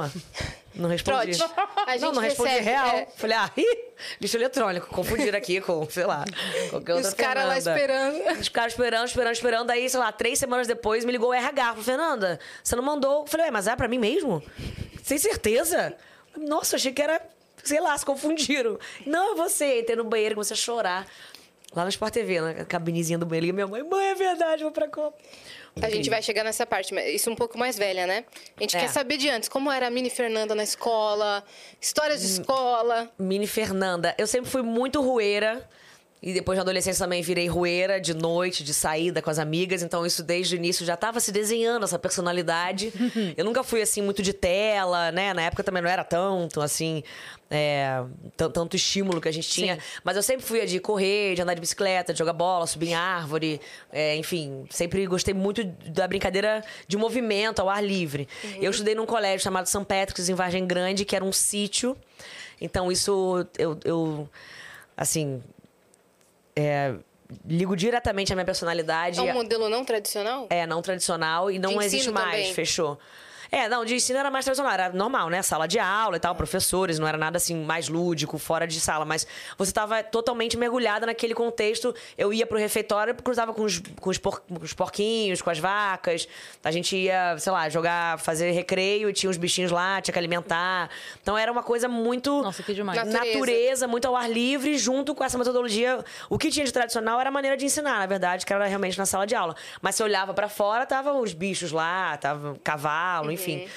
não 0.75 0.89
respondi. 0.89 1.37
Não, 2.01 2.11
não 2.11 2.21
respondi 2.21 2.49
recebe, 2.49 2.65
real. 2.65 2.87
é. 2.87 3.07
Falei, 3.15 3.37
ah, 3.37 3.51
ih, 3.55 3.86
lixo 4.19 4.37
eletrônico. 4.37 4.87
Confundiram 4.87 5.37
aqui 5.37 5.61
com, 5.61 5.89
sei 5.89 6.05
lá, 6.05 6.25
qualquer 6.69 6.93
outra 6.95 7.09
os 7.09 7.13
caras 7.13 7.45
lá 7.45 7.57
esperando. 7.57 8.39
Os 8.39 8.49
caras 8.49 8.73
esperando, 8.73 9.07
esperando, 9.07 9.33
esperando. 9.33 9.71
Aí, 9.71 9.89
sei 9.89 9.99
lá, 9.99 10.11
três 10.11 10.39
semanas 10.39 10.67
depois, 10.67 11.05
me 11.05 11.11
ligou 11.11 11.29
o 11.29 11.33
RH. 11.33 11.69
Falei, 11.69 11.83
Fernanda, 11.83 12.39
você 12.63 12.75
não 12.75 12.83
mandou? 12.83 13.21
Eu 13.21 13.27
falei, 13.27 13.47
ué, 13.47 13.51
mas 13.51 13.67
é 13.67 13.75
pra 13.75 13.87
mim 13.87 13.97
mesmo? 13.97 14.43
Sem 15.03 15.17
certeza? 15.17 15.95
Nossa, 16.35 16.75
achei 16.75 16.91
que 16.91 17.01
era, 17.01 17.21
sei 17.63 17.79
lá, 17.79 17.97
se 17.97 18.05
confundiram. 18.05 18.79
Não, 19.05 19.33
é 19.33 19.35
você. 19.35 19.79
Entrei 19.79 19.95
no 19.95 20.03
banheiro 20.03 20.35
comecei 20.35 20.53
a 20.53 20.57
chorar. 20.57 21.07
Lá 21.75 21.83
no 21.83 21.89
Sport 21.89 22.13
TV, 22.13 22.39
na 22.39 22.65
cabinezinha 22.65 23.17
do 23.17 23.25
banheiro. 23.25 23.47
E 23.47 23.53
minha 23.53 23.67
mãe, 23.67 23.83
mãe, 23.83 24.07
é 24.07 24.15
verdade, 24.15 24.63
vou 24.63 24.71
pra 24.71 24.87
Copa. 24.87 25.17
A 25.82 25.89
gente 25.89 26.09
vai 26.09 26.21
chegar 26.21 26.43
nessa 26.43 26.65
parte, 26.65 26.93
mas 26.93 27.05
isso 27.13 27.30
um 27.30 27.36
pouco 27.36 27.57
mais 27.57 27.78
velha, 27.78 28.05
né? 28.07 28.25
A 28.57 28.61
gente 28.61 28.75
É. 28.75 28.80
quer 28.82 28.88
saber 28.89 29.17
de 29.17 29.30
antes, 29.30 29.47
como 29.49 29.71
era 29.71 29.88
a 29.88 29.89
mini 29.89 30.09
Fernanda 30.09 30.53
na 30.55 30.63
escola, 30.63 31.43
histórias 31.82 32.21
de 32.21 32.28
escola. 32.28 33.09
Mini 33.19 33.47
Fernanda. 33.47 34.15
Eu 34.17 34.28
sempre 34.28 34.49
fui 34.49 34.61
muito 34.61 35.01
rueira. 35.01 35.67
E 36.20 36.34
depois 36.34 36.55
na 36.57 36.63
adolescência 36.63 37.05
também 37.05 37.22
virei 37.22 37.47
rueira 37.47 38.01
de 38.01 38.11
noite, 38.13 38.63
de 38.63 38.74
saída 38.74 39.22
com 39.22 39.30
as 39.30 39.38
amigas. 39.38 39.84
Então 39.84 40.03
isso 40.03 40.24
desde 40.24 40.55
o 40.55 40.57
início 40.57 40.84
já 40.84 40.95
estava 40.95 41.20
se 41.20 41.32
desenhando, 41.32 41.84
essa 41.84 41.99
personalidade. 41.99 42.91
eu 43.38 43.45
nunca 43.45 43.63
fui 43.63 43.84
assim 43.84 44.01
muito 44.01 44.24
de 44.24 44.34
tela, 44.34 45.11
né? 45.11 45.32
Na 45.34 45.43
época 45.43 45.63
também 45.63 45.82
não 45.84 45.89
era 45.89 46.03
tanto 46.03 46.59
assim. 46.59 47.03
é, 47.51 48.01
tan- 48.36 48.49
tanto 48.49 48.76
estímulo 48.76 49.22
que 49.22 49.28
a 49.28 49.32
gente 49.32 49.47
tinha. 49.47 49.78
Mas 50.03 50.15
eu 50.15 50.24
sempre 50.24 50.43
fui 50.43 50.59
a 50.59 50.65
de 50.65 50.80
correr, 50.80 51.36
de 51.36 51.41
andar 51.43 51.53
de 51.53 51.61
bicicleta, 51.61 52.11
de 52.11 52.18
jogar 52.18 52.34
bola, 52.34 52.65
subir 52.65 52.88
em 52.89 52.95
árvore. 52.95 53.61
é, 53.91 54.15
enfim, 54.18 54.65
sempre 54.72 55.05
gostei 55.05 55.36
muito 55.36 55.63
da 55.63 56.07
brincadeira 56.07 56.63
de 56.88 56.97
movimento, 56.97 57.59
ao 57.59 57.70
ar 57.70 57.84
livre. 57.84 58.28
Eu 58.59 58.72
estudei 58.72 58.95
num 58.95 59.05
colégio 59.05 59.43
chamado 59.43 59.68
São 59.68 59.84
Patrick's, 59.84 60.28
em 60.30 60.34
Vargem 60.34 60.65
Grande, 60.65 61.05
que 61.05 61.15
era 61.15 61.24
um 61.24 61.32
sítio. 61.32 61.95
Então, 62.59 62.91
isso 62.91 63.45
eu, 63.55 63.78
eu 63.86 64.28
assim. 64.97 65.43
É, 66.57 66.95
ligo 67.45 67.75
diretamente 67.75 68.33
à 68.33 68.35
minha 68.35 68.45
personalidade. 68.45 69.19
É 69.19 69.21
um 69.21 69.33
modelo 69.33 69.69
não 69.69 69.85
tradicional? 69.85 70.47
É, 70.49 70.65
não 70.65 70.81
tradicional 70.81 71.51
e 71.51 71.59
não 71.59 71.81
existe 71.81 72.09
mais, 72.09 72.31
também? 72.31 72.53
fechou. 72.53 72.97
É, 73.51 73.67
não, 73.69 73.85
de 73.85 73.95
ensino 73.95 74.19
era 74.19 74.29
mais 74.29 74.45
tradicional, 74.45 74.73
era 74.73 74.89
normal, 74.91 75.29
né? 75.29 75.41
Sala 75.41 75.67
de 75.67 75.79
aula 75.79 76.17
e 76.17 76.19
tal, 76.19 76.35
professores, 76.35 76.99
não 76.99 77.07
era 77.07 77.17
nada 77.17 77.37
assim 77.37 77.55
mais 77.63 77.87
lúdico, 77.89 78.37
fora 78.37 78.67
de 78.67 78.79
sala, 78.79 79.05
mas 79.05 79.25
você 79.57 79.71
estava 79.71 80.03
totalmente 80.03 80.57
mergulhada 80.57 81.05
naquele 81.05 81.33
contexto. 81.33 81.93
Eu 82.17 82.33
ia 82.33 82.45
pro 82.45 82.57
refeitório, 82.57 83.15
cruzava 83.15 83.53
com 83.53 83.63
os, 83.63 83.81
com, 83.99 84.09
os 84.09 84.17
por- 84.17 84.41
com 84.41 84.59
os 84.63 84.73
porquinhos, 84.73 85.41
com 85.41 85.49
as 85.49 85.59
vacas, 85.59 86.27
a 86.63 86.71
gente 86.71 86.95
ia, 86.95 87.37
sei 87.37 87.51
lá, 87.51 87.69
jogar, 87.69 88.19
fazer 88.19 88.51
recreio 88.51 89.09
e 89.09 89.13
tinha 89.13 89.29
os 89.29 89.37
bichinhos 89.37 89.71
lá, 89.71 90.01
tinha 90.01 90.13
que 90.13 90.19
alimentar. 90.19 90.89
Então 91.21 91.37
era 91.37 91.51
uma 91.51 91.63
coisa 91.63 91.87
muito 91.87 92.41
Nossa, 92.41 92.61
que 92.63 92.73
demais. 92.73 92.97
Natureza. 92.97 93.25
natureza, 93.37 93.87
muito 93.87 94.07
ao 94.07 94.15
ar 94.15 94.29
livre, 94.29 94.77
junto 94.77 95.15
com 95.15 95.23
essa 95.23 95.37
metodologia. 95.37 96.03
O 96.29 96.37
que 96.37 96.49
tinha 96.49 96.65
de 96.65 96.71
tradicional 96.73 97.19
era 97.19 97.29
a 97.29 97.31
maneira 97.31 97.55
de 97.55 97.65
ensinar, 97.65 97.99
na 97.99 98.05
verdade, 98.05 98.45
que 98.45 98.53
era 98.53 98.65
realmente 98.65 98.97
na 98.97 99.05
sala 99.05 99.25
de 99.25 99.35
aula. 99.35 99.55
Mas 99.81 99.95
se 99.95 100.03
olhava 100.03 100.33
pra 100.33 100.49
fora, 100.49 100.85
tava 100.85 101.13
os 101.13 101.33
bichos 101.33 101.71
lá, 101.71 102.17
tava 102.17 102.57
cavalo, 102.63 103.31
enfim. 103.38 103.67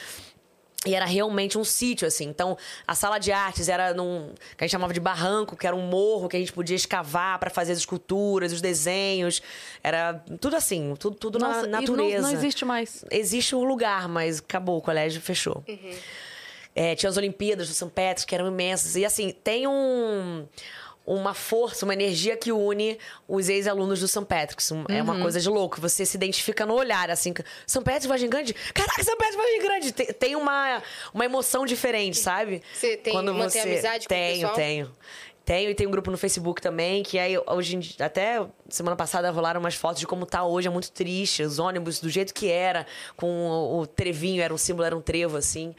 E 0.86 0.94
era 0.94 1.04
realmente 1.04 1.58
um 1.58 1.64
sítio, 1.64 2.08
assim. 2.08 2.24
Então, 2.26 2.56
a 2.86 2.94
sala 2.94 3.18
de 3.18 3.30
artes 3.30 3.68
era 3.68 3.92
num. 3.92 4.32
que 4.56 4.64
a 4.64 4.66
gente 4.66 4.72
chamava 4.72 4.94
de 4.94 5.00
barranco, 5.00 5.54
que 5.54 5.66
era 5.66 5.76
um 5.76 5.82
morro 5.86 6.26
que 6.26 6.38
a 6.38 6.40
gente 6.40 6.54
podia 6.54 6.74
escavar 6.74 7.38
pra 7.38 7.50
fazer 7.50 7.72
as 7.72 7.78
esculturas, 7.78 8.50
os 8.50 8.62
desenhos. 8.62 9.42
Era 9.82 10.14
tudo 10.40 10.56
assim, 10.56 10.94
tudo, 10.98 11.16
tudo 11.16 11.38
Nossa, 11.38 11.66
na 11.66 11.82
e 11.82 11.86
não- 11.86 11.94
natureza. 11.96 12.22
não 12.26 12.32
existe 12.32 12.64
mais. 12.64 13.04
Existe 13.10 13.54
um 13.54 13.62
lugar, 13.62 14.08
mas 14.08 14.38
acabou, 14.38 14.78
o 14.78 14.80
colégio 14.80 15.20
fechou. 15.20 15.62
É, 16.74 16.94
tinha 16.94 17.10
as 17.10 17.16
Olimpíadas 17.18 17.68
do 17.68 17.74
São 17.74 17.90
Petros, 17.90 18.24
que 18.24 18.34
eram 18.34 18.46
imensas. 18.48 18.96
E 18.96 19.04
assim, 19.04 19.32
tem 19.44 19.66
um, 19.66 20.46
uma 21.06 21.34
força, 21.34 21.84
uma 21.84 21.94
energia 21.94 22.36
que 22.36 22.52
une 22.52 22.98
os 23.26 23.48
ex-alunos 23.48 24.00
do 24.00 24.08
São 24.08 24.24
Patrick's. 24.24 24.70
É 24.88 25.02
uma 25.02 25.20
coisa 25.20 25.40
de 25.40 25.48
louco. 25.48 25.80
Você 25.80 26.06
se 26.06 26.16
identifica 26.16 26.64
no 26.64 26.74
olhar, 26.74 27.10
assim. 27.10 27.34
São 27.66 27.82
Patrick's, 27.82 28.06
Vargem 28.06 28.28
Grande? 28.28 28.54
Caraca, 28.74 29.02
São 29.02 29.16
Patrick's, 29.16 29.36
Vargem 29.36 29.62
Grande! 29.62 29.92
Tem, 29.92 30.06
tem 30.06 30.36
uma, 30.36 30.82
uma 31.12 31.24
emoção 31.24 31.66
diferente, 31.66 32.18
sabe? 32.18 32.62
Você 32.72 32.96
tem- 32.96 33.14
mantém 33.14 33.62
amizade 33.62 34.06
com 34.06 34.14
o 34.14 34.16
tenho, 34.16 34.34
pessoal? 34.34 34.54
Tenho, 34.54 34.94
tenho. 35.44 35.70
e 35.70 35.74
tem 35.74 35.86
um 35.86 35.90
grupo 35.90 36.10
no 36.10 36.18
Facebook 36.18 36.62
também, 36.62 37.02
que 37.02 37.18
aí 37.18 37.36
hoje 37.46 37.76
em 37.76 37.80
dia, 37.80 38.06
até 38.06 38.46
semana 38.68 38.94
passada 38.94 39.30
rolaram 39.30 39.58
umas 39.58 39.74
fotos 39.74 39.98
de 39.98 40.06
como 40.06 40.24
tá 40.24 40.44
hoje, 40.44 40.68
é 40.68 40.70
muito 40.70 40.92
triste. 40.92 41.42
Os 41.42 41.58
ônibus 41.58 41.98
do 41.98 42.08
jeito 42.08 42.32
que 42.32 42.48
era, 42.48 42.86
com 43.16 43.26
o, 43.26 43.80
o 43.80 43.86
trevinho, 43.86 44.42
era 44.42 44.54
um 44.54 44.58
símbolo, 44.58 44.86
era 44.86 44.96
um 44.96 45.00
trevo, 45.00 45.36
assim. 45.36 45.74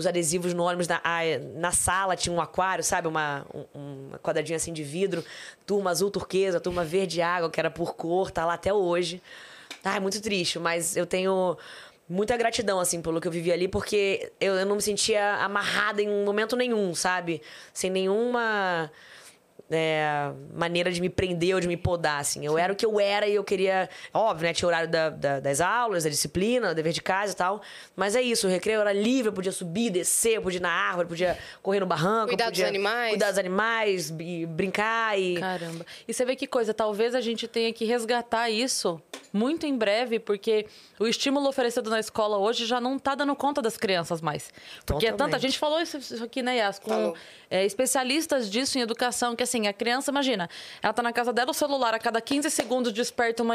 Os 0.00 0.06
adesivos 0.06 0.54
no 0.54 0.62
ônibus, 0.62 0.88
na, 0.88 1.00
na 1.56 1.72
sala 1.72 2.16
tinha 2.16 2.34
um 2.34 2.40
aquário, 2.40 2.82
sabe? 2.82 3.06
Uma, 3.06 3.44
um, 3.54 4.08
uma 4.08 4.18
quadradinha 4.18 4.56
assim 4.56 4.72
de 4.72 4.82
vidro. 4.82 5.22
Turma 5.66 5.90
azul 5.90 6.10
turquesa, 6.10 6.58
turma 6.58 6.82
verde 6.82 7.20
água, 7.20 7.50
que 7.50 7.60
era 7.60 7.70
por 7.70 7.94
cor, 7.94 8.30
tá 8.30 8.46
lá 8.46 8.54
até 8.54 8.72
hoje. 8.72 9.20
Ah, 9.84 9.96
é 9.96 10.00
muito 10.00 10.18
triste, 10.22 10.58
mas 10.58 10.96
eu 10.96 11.04
tenho 11.04 11.58
muita 12.08 12.34
gratidão, 12.34 12.80
assim, 12.80 13.02
pelo 13.02 13.20
que 13.20 13.28
eu 13.28 13.32
vivi 13.32 13.52
ali, 13.52 13.68
porque 13.68 14.32
eu, 14.40 14.54
eu 14.54 14.64
não 14.64 14.76
me 14.76 14.82
sentia 14.82 15.34
amarrada 15.36 16.00
em 16.00 16.24
momento 16.24 16.56
nenhum, 16.56 16.94
sabe? 16.94 17.42
Sem 17.74 17.90
nenhuma 17.90 18.90
é, 19.70 20.32
maneira 20.52 20.90
de 20.90 21.00
me 21.00 21.08
prender 21.08 21.54
ou 21.54 21.60
de 21.60 21.68
me 21.68 21.76
podar, 21.76 22.20
assim. 22.20 22.44
Eu 22.44 22.58
era 22.58 22.72
o 22.72 22.76
que 22.76 22.84
eu 22.84 22.98
era 22.98 23.26
e 23.26 23.34
eu 23.34 23.44
queria... 23.44 23.88
Óbvio, 24.12 24.46
né? 24.48 24.52
Tinha 24.52 24.66
o 24.66 24.70
horário 24.70 24.88
da- 24.90 25.10
da- 25.10 25.40
das 25.40 25.60
aulas, 25.60 26.04
da 26.04 26.10
disciplina, 26.10 26.74
dever 26.74 26.92
de 26.92 27.00
casa 27.00 27.32
e 27.32 27.36
tal. 27.36 27.62
Mas 27.94 28.16
é 28.16 28.22
isso, 28.22 28.46
o 28.46 28.50
recreio 28.50 28.80
era 28.80 28.92
livre, 28.92 29.28
eu 29.28 29.32
podia 29.32 29.52
subir, 29.52 29.90
descer, 29.90 30.36
eu 30.36 30.42
podia 30.42 30.58
ir 30.58 30.62
na 30.62 30.70
árvore, 30.72 31.08
podia 31.08 31.38
correr 31.62 31.80
no 31.80 31.86
barranco. 31.86 32.28
Cuidar 32.28 32.46
eu 32.46 32.50
dos 32.50 32.58
podia 32.58 32.68
animais. 32.68 33.10
Cuidar 33.10 33.30
dos 33.30 33.38
animais, 33.38 34.10
e 34.18 34.46
brincar 34.46 35.18
e... 35.18 35.38
Caramba. 35.38 35.86
E 36.08 36.12
você 36.12 36.24
vê 36.24 36.34
que 36.36 36.46
coisa, 36.46 36.74
talvez 36.74 37.14
a 37.14 37.20
gente 37.20 37.46
tenha 37.46 37.72
que 37.72 37.84
resgatar 37.84 38.50
isso 38.50 39.00
muito 39.32 39.64
em 39.66 39.76
breve, 39.76 40.18
porque 40.18 40.66
o 40.98 41.06
estímulo 41.06 41.48
oferecido 41.48 41.88
na 41.88 42.00
escola 42.00 42.36
hoje 42.38 42.66
já 42.66 42.80
não 42.80 42.98
tá 42.98 43.14
dando 43.14 43.34
conta 43.36 43.62
das 43.62 43.76
crianças 43.76 44.20
mais. 44.20 44.52
Porque 44.84 45.06
é 45.06 45.10
tanta 45.10 45.24
Totalmente. 45.24 45.42
gente 45.42 45.58
falou 45.58 45.80
isso, 45.80 45.98
isso 45.98 46.24
aqui, 46.24 46.42
né, 46.42 46.56
Yas? 46.56 46.78
Com 46.80 47.14
é, 47.48 47.64
especialistas 47.64 48.50
disso 48.50 48.76
em 48.78 48.80
educação, 48.82 49.36
que 49.36 49.42
assim, 49.42 49.59
a 49.68 49.72
criança, 49.72 50.10
imagina, 50.10 50.48
ela 50.82 50.92
tá 50.92 51.02
na 51.02 51.12
casa 51.12 51.32
dela, 51.32 51.50
o 51.50 51.54
celular 51.54 51.94
a 51.94 51.98
cada 51.98 52.20
15 52.20 52.50
segundos 52.50 52.92
desperta 52.92 53.42
uma. 53.42 53.54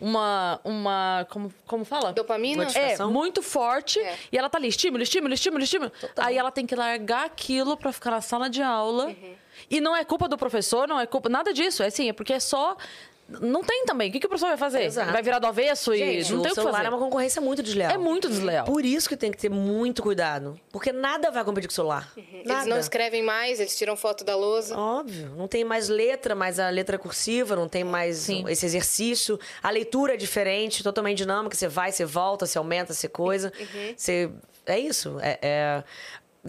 Uma. 0.00 0.60
uma 0.64 1.26
como, 1.30 1.52
como 1.66 1.84
fala? 1.84 2.12
Dopamina? 2.12 2.66
É, 2.74 2.98
muito 3.04 3.42
forte. 3.42 4.00
É. 4.00 4.18
E 4.32 4.38
ela 4.38 4.48
tá 4.48 4.58
ali, 4.58 4.68
estímulo, 4.68 5.02
estímulo, 5.02 5.32
estímulo, 5.34 5.62
estímulo. 5.62 5.92
Aí 6.16 6.36
ela 6.36 6.50
tem 6.50 6.66
que 6.66 6.74
largar 6.74 7.26
aquilo 7.26 7.76
pra 7.76 7.92
ficar 7.92 8.10
na 8.10 8.20
sala 8.20 8.50
de 8.50 8.62
aula. 8.62 9.06
Uhum. 9.06 9.34
E 9.70 9.80
não 9.80 9.94
é 9.94 10.04
culpa 10.04 10.28
do 10.28 10.36
professor, 10.36 10.88
não 10.88 10.98
é 10.98 11.06
culpa. 11.06 11.28
Nada 11.28 11.52
disso. 11.52 11.82
É 11.82 11.86
assim, 11.86 12.08
é 12.08 12.12
porque 12.12 12.32
é 12.32 12.40
só. 12.40 12.76
Não 13.28 13.62
tem 13.62 13.84
também. 13.86 14.10
O 14.10 14.12
que, 14.12 14.20
que 14.20 14.26
o 14.26 14.28
professor 14.28 14.48
vai 14.48 14.58
fazer? 14.58 14.82
Exato. 14.82 15.10
Vai 15.10 15.22
virar 15.22 15.38
do 15.38 15.46
avesso 15.46 15.94
Gente, 15.96 16.28
e 16.28 16.32
não 16.32 16.40
o 16.40 16.42
tem 16.42 16.52
o 16.52 16.54
que 16.54 16.60
celular 16.60 16.72
fazer. 16.78 16.86
é 16.86 16.90
uma 16.90 16.98
concorrência 16.98 17.40
muito 17.40 17.62
desleal. 17.62 17.90
É 17.90 17.96
muito 17.96 18.28
desleal. 18.28 18.66
Por 18.66 18.84
isso 18.84 19.08
que 19.08 19.16
tem 19.16 19.30
que 19.30 19.38
ter 19.38 19.48
muito 19.48 20.02
cuidado. 20.02 20.60
Porque 20.70 20.92
nada 20.92 21.30
vai 21.30 21.42
competir 21.42 21.68
com 21.68 21.72
o 21.72 21.74
celular. 21.74 22.12
Eles 22.16 22.44
Nada. 22.46 22.66
não 22.66 22.78
escrevem 22.78 23.22
mais, 23.22 23.58
eles 23.58 23.76
tiram 23.76 23.96
foto 23.96 24.22
da 24.22 24.36
lousa. 24.36 24.76
Óbvio. 24.76 25.32
Não 25.36 25.48
tem 25.48 25.64
mais 25.64 25.88
letra, 25.88 26.34
mais 26.34 26.58
a 26.58 26.68
letra 26.68 26.98
cursiva, 26.98 27.56
não 27.56 27.68
tem 27.68 27.84
mais 27.84 28.16
Sim. 28.18 28.44
esse 28.48 28.66
exercício. 28.66 29.40
A 29.62 29.70
leitura 29.70 30.12
é 30.14 30.16
diferente, 30.16 30.82
totalmente 30.82 31.18
dinâmica. 31.18 31.56
Você 31.56 31.68
vai, 31.68 31.90
você 31.90 32.04
volta, 32.04 32.44
você 32.44 32.58
aumenta, 32.58 32.92
você 32.92 33.08
coisa. 33.08 33.50
Você... 33.96 34.30
É 34.66 34.78
isso. 34.78 35.16
É, 35.20 35.38
é- 35.42 35.84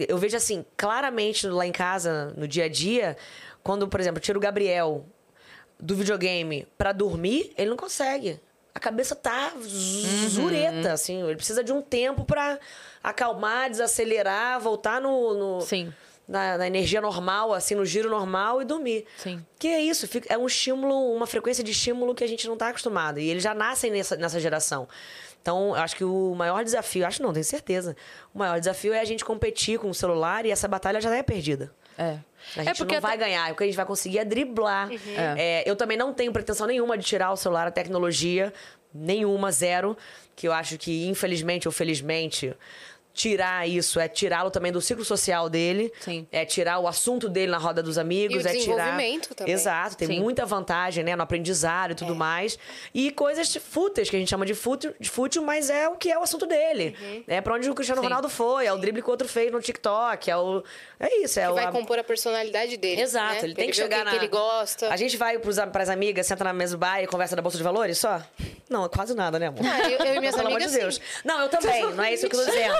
Eu 0.08 0.18
vejo 0.18 0.36
assim, 0.36 0.66
claramente 0.76 1.46
lá 1.46 1.64
em 1.66 1.72
casa, 1.72 2.34
no 2.36 2.46
dia 2.46 2.64
a 2.64 2.68
dia, 2.68 3.16
quando, 3.62 3.88
por 3.88 4.00
exemplo, 4.00 4.20
tiro 4.20 4.38
o 4.38 4.42
Gabriel 4.42 5.06
do 5.78 5.94
videogame 5.94 6.66
pra 6.78 6.92
dormir, 6.92 7.52
ele 7.58 7.70
não 7.70 7.76
consegue. 7.76 8.40
a 8.74 8.80
cabeça 8.80 9.14
tá 9.14 9.52
zureta, 10.28 10.92
assim. 10.92 11.22
Ele 11.22 11.36
precisa 11.36 11.62
de 11.62 11.72
um 11.72 11.80
tempo 11.82 12.24
pra 12.24 12.58
acalmar, 13.02 13.70
desacelerar, 13.70 14.60
voltar 14.60 15.00
no... 15.00 15.34
no- 15.34 15.60
Sim. 15.60 15.92
Na, 16.26 16.56
na 16.56 16.66
energia 16.66 17.02
normal, 17.02 17.52
assim, 17.52 17.74
no 17.74 17.84
giro 17.84 18.08
normal 18.08 18.62
e 18.62 18.64
dormir. 18.64 19.04
Sim. 19.18 19.44
Que 19.58 19.68
é 19.68 19.82
isso, 19.82 20.08
é 20.26 20.38
um 20.38 20.46
estímulo, 20.46 21.12
uma 21.14 21.26
frequência 21.26 21.62
de 21.62 21.70
estímulo 21.72 22.14
que 22.14 22.24
a 22.24 22.26
gente 22.26 22.48
não 22.48 22.56
tá 22.56 22.68
acostumado. 22.70 23.20
E 23.20 23.28
eles 23.28 23.42
já 23.42 23.52
nascem 23.52 23.90
nessa, 23.90 24.16
nessa 24.16 24.40
geração. 24.40 24.88
Então, 25.42 25.68
eu 25.76 25.82
acho 25.82 25.94
que 25.94 26.02
o 26.04 26.34
maior 26.34 26.64
desafio, 26.64 27.06
acho 27.06 27.22
não, 27.22 27.30
tenho 27.30 27.44
certeza. 27.44 27.94
O 28.34 28.38
maior 28.38 28.58
desafio 28.58 28.94
é 28.94 29.00
a 29.00 29.04
gente 29.04 29.22
competir 29.22 29.78
com 29.78 29.90
o 29.90 29.94
celular 29.94 30.46
e 30.46 30.50
essa 30.50 30.66
batalha 30.66 30.98
já 30.98 31.14
é 31.14 31.22
perdida. 31.22 31.70
É. 31.98 32.18
A 32.56 32.62
gente 32.62 32.84
não 32.84 33.00
vai 33.00 33.16
ganhar, 33.16 33.52
o 33.52 33.56
que 33.56 33.62
a 33.62 33.66
gente 33.66 33.76
vai 33.76 33.86
conseguir 33.86 34.18
é 34.18 34.24
driblar. 34.24 34.90
É, 35.36 35.68
eu 35.68 35.74
também 35.74 35.96
não 35.96 36.12
tenho 36.12 36.32
pretensão 36.32 36.66
nenhuma 36.66 36.98
de 36.98 37.04
tirar 37.04 37.32
o 37.32 37.36
celular, 37.36 37.66
a 37.66 37.70
tecnologia, 37.70 38.52
nenhuma, 38.92 39.50
zero. 39.50 39.96
Que 40.36 40.48
eu 40.48 40.52
acho 40.52 40.76
que, 40.76 41.06
infelizmente 41.06 41.68
ou 41.68 41.72
felizmente, 41.72 42.54
tirar 43.14 43.66
isso 43.68 44.00
é 44.00 44.08
tirá-lo 44.08 44.50
também 44.50 44.72
do 44.72 44.80
ciclo 44.80 45.04
social 45.04 45.48
dele. 45.48 45.92
Sim. 46.00 46.26
É 46.32 46.44
tirar 46.44 46.80
o 46.80 46.88
assunto 46.88 47.28
dele 47.28 47.52
na 47.52 47.58
roda 47.58 47.80
dos 47.82 47.96
amigos. 47.96 48.34
E 48.34 48.38
o 48.38 48.40
é 48.40 48.42
tirar... 48.42 48.58
desenvolvimento 48.58 49.34
também. 49.34 49.54
Exato, 49.54 49.96
tem 49.96 50.08
Sim. 50.08 50.20
muita 50.20 50.44
vantagem, 50.44 51.04
né? 51.04 51.14
No 51.14 51.22
aprendizado 51.22 51.92
e 51.92 51.94
tudo 51.94 52.14
mais. 52.14 52.58
E 52.92 53.12
coisas 53.12 53.54
fúteis, 53.56 54.10
que 54.10 54.16
a 54.16 54.18
gente 54.18 54.28
chama 54.28 54.44
de 54.44 54.52
fútil, 54.54 54.92
de 54.98 55.08
fútil, 55.08 55.42
mas 55.44 55.70
é 55.70 55.88
o 55.88 55.94
que 55.96 56.10
é 56.10 56.18
o 56.18 56.22
assunto 56.22 56.44
dele. 56.44 56.96
É 57.28 57.40
pra 57.40 57.54
onde 57.54 57.70
o 57.70 57.74
Cristiano 57.74 58.00
Sim. 58.00 58.06
Ronaldo 58.08 58.28
foi, 58.28 58.66
é 58.66 58.72
o 58.72 58.78
drible 58.78 59.00
que 59.00 59.08
o 59.08 59.10
outro 59.12 59.28
fez 59.28 59.52
no 59.52 59.60
TikTok, 59.60 60.28
é 60.30 60.36
o... 60.36 60.62
É 60.98 61.22
isso, 61.22 61.38
é 61.38 61.44
Que 61.44 61.50
o... 61.52 61.54
vai 61.54 61.66
a- 61.66 61.70
compor 61.72 61.98
a 61.98 62.04
personalidade 62.04 62.76
dele. 62.76 63.00
Exato, 63.00 63.34
né? 63.34 63.40
ele 63.44 63.54
tem 63.54 63.70
que 63.70 63.76
ver 63.76 63.82
o 63.82 63.84
chegar 63.84 64.04
na... 64.04 64.10
que 64.10 64.16
ele 64.16 64.28
gosta. 64.28 64.88
A 64.92 64.96
gente 64.96 65.16
vai 65.16 65.38
pros, 65.38 65.56
pras 65.72 65.88
amigas, 65.88 66.26
senta 66.26 66.42
na 66.42 66.52
mesa 66.52 66.76
do 66.76 66.78
bar 66.80 67.00
e 67.00 67.06
conversa 67.06 67.36
da 67.36 67.42
Bolsa 67.42 67.56
de 67.58 67.62
Valores 67.62 67.98
só? 67.98 68.20
Não, 68.68 68.88
quase 68.88 69.14
nada, 69.14 69.38
né, 69.38 69.46
amor? 69.48 69.60
Ah, 69.64 69.88
eu- 69.88 69.98
eu 69.98 70.14
e 70.16 70.18
minhas 70.20 70.34
Pelo 70.34 70.48
amor 70.48 70.60
de 70.60 70.70
Deus. 70.70 71.00
Não, 71.24 71.42
eu 71.42 71.48
também, 71.48 71.82
não 71.94 72.02
é 72.02 72.12
isso 72.14 72.28
que 72.28 72.34
eu 72.34 72.40
tô 72.44 72.50
dizendo. 72.50 72.74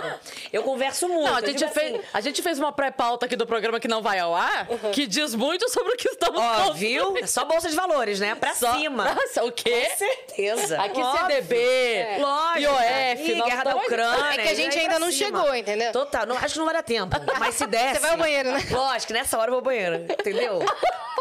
Eu 0.53 0.63
converso 0.63 1.09
muito. 1.09 1.29
Não, 1.29 1.37
a 1.37 1.41
gente, 1.41 1.67
fez, 1.69 1.95
assim, 1.95 2.01
a 2.13 2.21
gente 2.21 2.43
fez 2.43 2.59
uma 2.59 2.73
pré-pauta 2.73 3.27
aqui 3.27 3.37
do 3.37 3.47
programa 3.47 3.79
que 3.81 3.89
não 3.89 4.03
vai 4.03 4.19
ao 4.19 4.35
ar, 4.35 4.67
que 4.93 5.07
diz 5.07 5.35
muito 5.35 5.69
sobre 5.71 5.93
o 5.93 5.97
que 5.97 6.09
estamos 6.09 6.41
Ó, 6.41 6.73
viu? 6.73 7.17
É 7.19 7.27
só 7.27 7.45
Bolsa 7.45 7.69
de 7.69 7.77
Valores, 7.77 8.21
né? 8.21 8.35
Pra 8.35 8.55
Só- 8.55 8.73
cima. 8.75 9.05
Nossa, 9.15 9.45
o 9.45 9.53
quê? 9.53 9.89
Com 9.91 9.97
certeza. 9.97 10.81
Aqui 10.83 11.01
Óbvio. 11.01 11.27
CDB, 11.27 12.07
Lógico. 12.21 12.61
IOF, 12.73 13.35
nós 13.37 13.49
guerra 13.49 13.65
da 13.65 13.77
Ucrânia. 13.77 14.25
É 14.35 14.43
que 14.43 14.49
a 14.49 14.55
gente 14.55 14.75
e 14.75 14.79
aí 14.79 14.85
ainda 14.87 14.99
não 14.99 15.11
cima. 15.13 15.39
chegou, 15.41 15.55
entendeu? 15.55 15.93
Total. 15.93 16.27
Não, 16.27 16.37
acho 16.37 16.53
que 16.55 16.59
não 16.59 16.67
vai 16.67 16.75
dar 16.75 16.83
tempo. 16.83 17.17
Mas 17.39 17.55
se 17.55 17.67
desse... 17.69 17.95
Você 17.95 17.99
vai 18.01 18.11
ao 18.11 18.17
banheiro, 18.19 18.53
né? 18.53 18.63
Lógico, 18.71 19.13
nessa 19.13 19.39
hora 19.39 19.49
eu 19.49 19.53
vou 19.53 19.59
ao 19.59 19.65
banheiro. 19.65 19.97
Entendeu? 20.11 20.61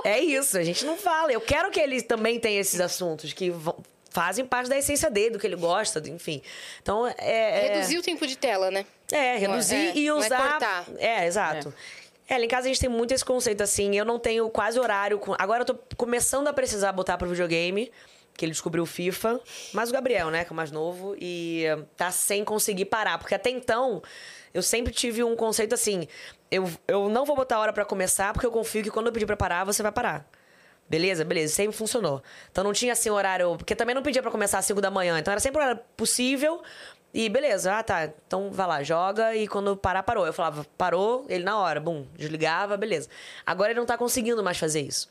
É 0.04 0.20
isso. 0.20 0.58
A 0.58 0.64
gente 0.64 0.86
não 0.86 0.97
fala. 0.97 1.32
Eu 1.32 1.41
quero 1.41 1.70
que 1.72 1.80
ele 1.80 2.01
também 2.01 2.39
tenha 2.39 2.60
esses 2.60 2.80
assuntos 2.82 3.32
que 3.34 3.49
vão- 3.49 3.76
fazem 4.14 4.45
parte 4.45 4.70
da 4.70 4.78
essência 4.78 5.09
dele, 5.09 5.32
do 5.32 5.39
que 5.39 5.45
ele 5.47 5.55
gosta, 5.57 5.99
do- 5.99 6.07
enfim. 6.09 6.41
Então, 6.82 7.05
é... 7.07 7.16
é- 7.18 7.74
Reduzir 7.74 7.97
o 7.97 8.01
tempo 8.01 8.26
de 8.26 8.38
tela, 8.38 8.70
né? 8.72 8.86
É, 9.11 9.36
reduzir 9.38 9.76
É, 9.76 9.93
e 9.95 10.07
é 10.07 10.14
usar. 10.14 10.86
É, 10.97 11.26
exato. 11.26 11.74
É. 12.30 12.38
lá 12.38 12.43
em 12.43 12.47
casa 12.47 12.66
a 12.66 12.68
gente 12.70 12.80
tem 12.80 12.89
muito 12.89 13.14
esse 13.14 13.26
conceito 13.26 13.61
assim. 13.61 13.95
Eu 13.97 14.05
não 14.05 14.18
tenho 14.20 14.49
quase 14.49 14.80
horário. 14.80 15.20
com- 15.20 15.36
Agora 15.38 15.61
eu 15.61 15.66
tô 15.66 15.78
começando 15.97 16.47
a 16.47 16.53
precisar 16.53 16.91
botar 16.93 17.18
pro 17.18 17.28
videogame, 17.28 17.91
que 18.36 18.45
ele 18.45 18.51
descobriu 18.51 18.84
o 18.84 18.88
FIFA. 18.88 19.39
Mas 19.74 19.89
o 19.89 19.93
Gabriel, 19.93 20.30
né, 20.32 20.43
que 20.45 20.51
é 20.51 20.53
o 20.53 20.55
mais 20.55 20.72
novo, 20.72 21.16
e 21.20 21.66
tá 21.97 22.09
sem 22.11 22.43
conseguir 22.43 22.86
parar. 22.86 23.18
Porque 23.20 23.36
até 23.36 23.49
então, 23.49 24.01
eu 24.53 24.61
sempre 24.64 24.93
tive 24.93 25.24
um 25.24 25.36
conceito 25.36 25.74
assim: 25.74 26.07
eu, 26.49 26.70
eu 26.88 27.09
não 27.09 27.26
vou 27.26 27.36
botar 27.36 27.59
hora 27.59 27.74
pra 27.74 27.84
começar, 27.86 28.32
porque 28.34 28.45
eu 28.47 28.51
confio 28.51 28.82
que 28.84 28.89
quando 28.89 29.07
eu 29.07 29.11
pedir 29.14 29.26
pra 29.26 29.36
parar, 29.38 29.64
você 29.64 29.84
vai 29.84 29.91
parar. 29.91 30.26
Beleza? 30.89 31.23
Beleza, 31.23 31.53
sempre 31.55 31.75
funcionou. 31.75 32.21
Então 32.51 32.63
não 32.63 32.73
tinha 32.73 32.93
assim 32.93 33.09
horário. 33.09 33.55
Porque 33.57 33.75
também 33.75 33.95
não 33.95 34.03
pedia 34.03 34.21
pra 34.21 34.29
começar 34.31 34.59
às 34.59 34.65
5 34.65 34.79
da 34.81 34.91
manhã. 34.91 35.17
Então 35.17 35.31
era 35.31 35.39
sempre 35.41 35.59
o 35.59 35.63
horário 35.63 35.81
possível. 35.97 36.61
E 37.13 37.29
beleza, 37.29 37.77
ah 37.77 37.84
tá. 37.84 38.09
Então 38.27 38.49
vai 38.51 38.65
lá, 38.65 38.84
joga 38.84 39.36
e 39.36 39.47
quando 39.47 39.77
parar, 39.77 40.01
parou. 40.01 40.25
Eu 40.25 40.34
falava, 40.34 40.65
parou, 40.77 41.25
ele 41.29 41.43
na 41.43 41.57
hora, 41.59 41.79
bum, 41.79 42.07
desligava, 42.15 42.75
beleza. 42.75 43.07
Agora 43.45 43.71
ele 43.71 43.79
não 43.79 43.86
tá 43.86 43.97
conseguindo 43.97 44.43
mais 44.43 44.57
fazer 44.57 44.81
isso. 44.81 45.07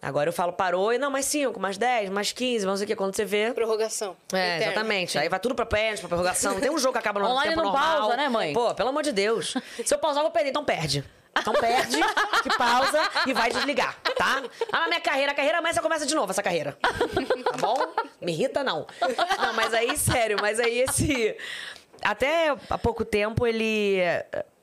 Agora 0.00 0.28
eu 0.28 0.32
falo, 0.32 0.52
parou, 0.52 0.92
e 0.92 0.98
não, 0.98 1.10
mais 1.10 1.24
5, 1.26 1.58
mais 1.58 1.76
10, 1.76 2.10
mais 2.10 2.30
15, 2.32 2.64
mais 2.64 2.64
não 2.66 2.76
sei 2.76 2.84
o 2.84 2.86
que. 2.86 2.96
Quando 2.96 3.14
você 3.14 3.24
vê. 3.24 3.52
Prorrogação. 3.52 4.16
É, 4.32 4.56
Eterna. 4.56 4.64
exatamente. 4.72 5.18
Aí 5.18 5.28
vai 5.28 5.40
tudo 5.40 5.54
pra 5.54 5.66
pênalti, 5.66 6.00
pra 6.00 6.08
prorrogação. 6.08 6.54
Não 6.54 6.60
tem 6.60 6.70
um 6.70 6.78
jogo 6.78 6.92
que 6.92 6.98
acaba 6.98 7.20
no 7.20 7.26
Online 7.32 7.50
tempo 7.50 7.62
não 7.62 7.72
normal. 7.72 7.98
pausa, 8.00 8.16
né, 8.16 8.28
mãe? 8.28 8.52
Pô, 8.52 8.74
pelo 8.74 8.90
amor 8.90 9.02
de 9.02 9.12
Deus. 9.12 9.54
Se 9.84 9.94
eu 9.94 9.98
pausar, 9.98 10.20
eu 10.20 10.24
vou 10.24 10.32
perder. 10.32 10.50
Então 10.50 10.64
perde. 10.64 11.04
Então 11.38 11.52
perde, 11.54 11.98
que 12.42 12.56
pausa 12.56 13.00
e 13.26 13.32
vai 13.32 13.50
desligar, 13.50 13.96
tá? 14.16 14.42
Ah, 14.72 14.88
minha 14.88 15.00
carreira, 15.00 15.32
a 15.32 15.34
carreira, 15.34 15.60
mas 15.60 15.74
você 15.74 15.82
começa 15.82 16.06
de 16.06 16.14
novo 16.14 16.30
essa 16.30 16.42
carreira. 16.42 16.76
Tá 16.80 17.56
bom? 17.58 17.76
Me 18.20 18.32
irrita, 18.32 18.64
não. 18.64 18.86
Não, 19.40 19.52
mas 19.54 19.74
aí, 19.74 19.96
sério, 19.96 20.38
mas 20.40 20.58
aí 20.58 20.80
esse... 20.80 21.36
Até 22.02 22.54
há 22.70 22.78
pouco 22.78 23.04
tempo, 23.04 23.46
ele... 23.46 23.98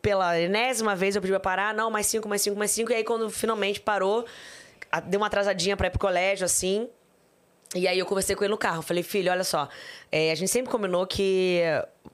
Pela 0.01 0.37
enésima 0.39 0.95
vez 0.95 1.15
eu 1.15 1.21
pedi 1.21 1.31
pra 1.31 1.39
parar. 1.39 1.73
Não, 1.73 1.89
mais 1.89 2.07
cinco, 2.07 2.27
mais 2.27 2.41
cinco, 2.41 2.57
mais 2.59 2.71
cinco. 2.71 2.91
E 2.91 2.95
aí, 2.95 3.03
quando 3.03 3.29
finalmente 3.29 3.79
parou, 3.79 4.25
deu 5.05 5.19
uma 5.19 5.27
atrasadinha 5.27 5.77
pra 5.77 5.87
ir 5.87 5.91
pro 5.91 5.99
colégio, 5.99 6.45
assim... 6.45 6.89
E 7.75 7.87
aí 7.87 7.97
eu 7.97 8.05
conversei 8.05 8.35
com 8.35 8.43
ele 8.43 8.51
no 8.51 8.57
carro. 8.57 8.83
Falei, 8.83 9.01
filho, 9.01 9.31
olha 9.31 9.43
só. 9.43 9.67
é, 10.11 10.31
a 10.31 10.35
gente 10.35 10.51
sempre 10.51 10.71
combinou 10.71 11.07
que 11.07 11.61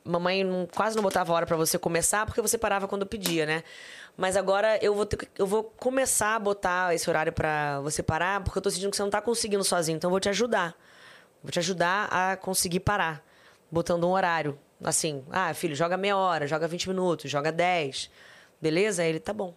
mamãe 0.05 0.45
quase 0.73 0.95
não 0.95 1.03
botava 1.03 1.33
hora 1.33 1.45
pra 1.45 1.57
você 1.57 1.77
começar, 1.77 2.25
porque 2.25 2.41
você 2.41 2.57
parava 2.57 2.87
quando 2.87 3.05
pedia, 3.05 3.45
né? 3.45 3.61
Mas 4.19 4.35
agora 4.35 4.77
eu 4.81 4.93
vou, 4.93 5.05
ter 5.05 5.29
eu 5.37 5.47
vou 5.47 5.63
começar 5.63 6.35
a 6.35 6.39
botar 6.39 6.93
esse 6.93 7.09
horário 7.09 7.31
pra 7.31 7.79
você 7.79 8.03
parar, 8.03 8.43
porque 8.43 8.57
eu 8.57 8.61
tô 8.61 8.69
sentindo 8.69 8.91
que 8.91 8.97
você 8.97 9.01
não 9.01 9.09
tá 9.09 9.21
conseguindo 9.21 9.63
sozinho. 9.63 9.95
Então 9.95 10.09
eu 10.09 10.11
vou 10.11 10.19
te 10.19 10.27
ajudar. 10.27 10.75
Vou 11.41 11.49
te 11.49 11.57
ajudar 11.59 12.09
a 12.11 12.35
conseguir 12.35 12.81
parar. 12.81 13.25
Botando 13.71 14.03
um 14.03 14.11
horário. 14.11 14.59
Assim, 14.83 15.23
ah, 15.31 15.53
filho, 15.53 15.73
joga 15.73 15.95
meia 15.95 16.17
hora, 16.17 16.45
joga 16.47 16.67
20 16.67 16.89
minutos, 16.89 17.31
joga 17.31 17.49
10. 17.49 18.09
Beleza? 18.61 19.03
Aí 19.03 19.09
ele, 19.09 19.21
tá 19.21 19.31
bom. 19.31 19.55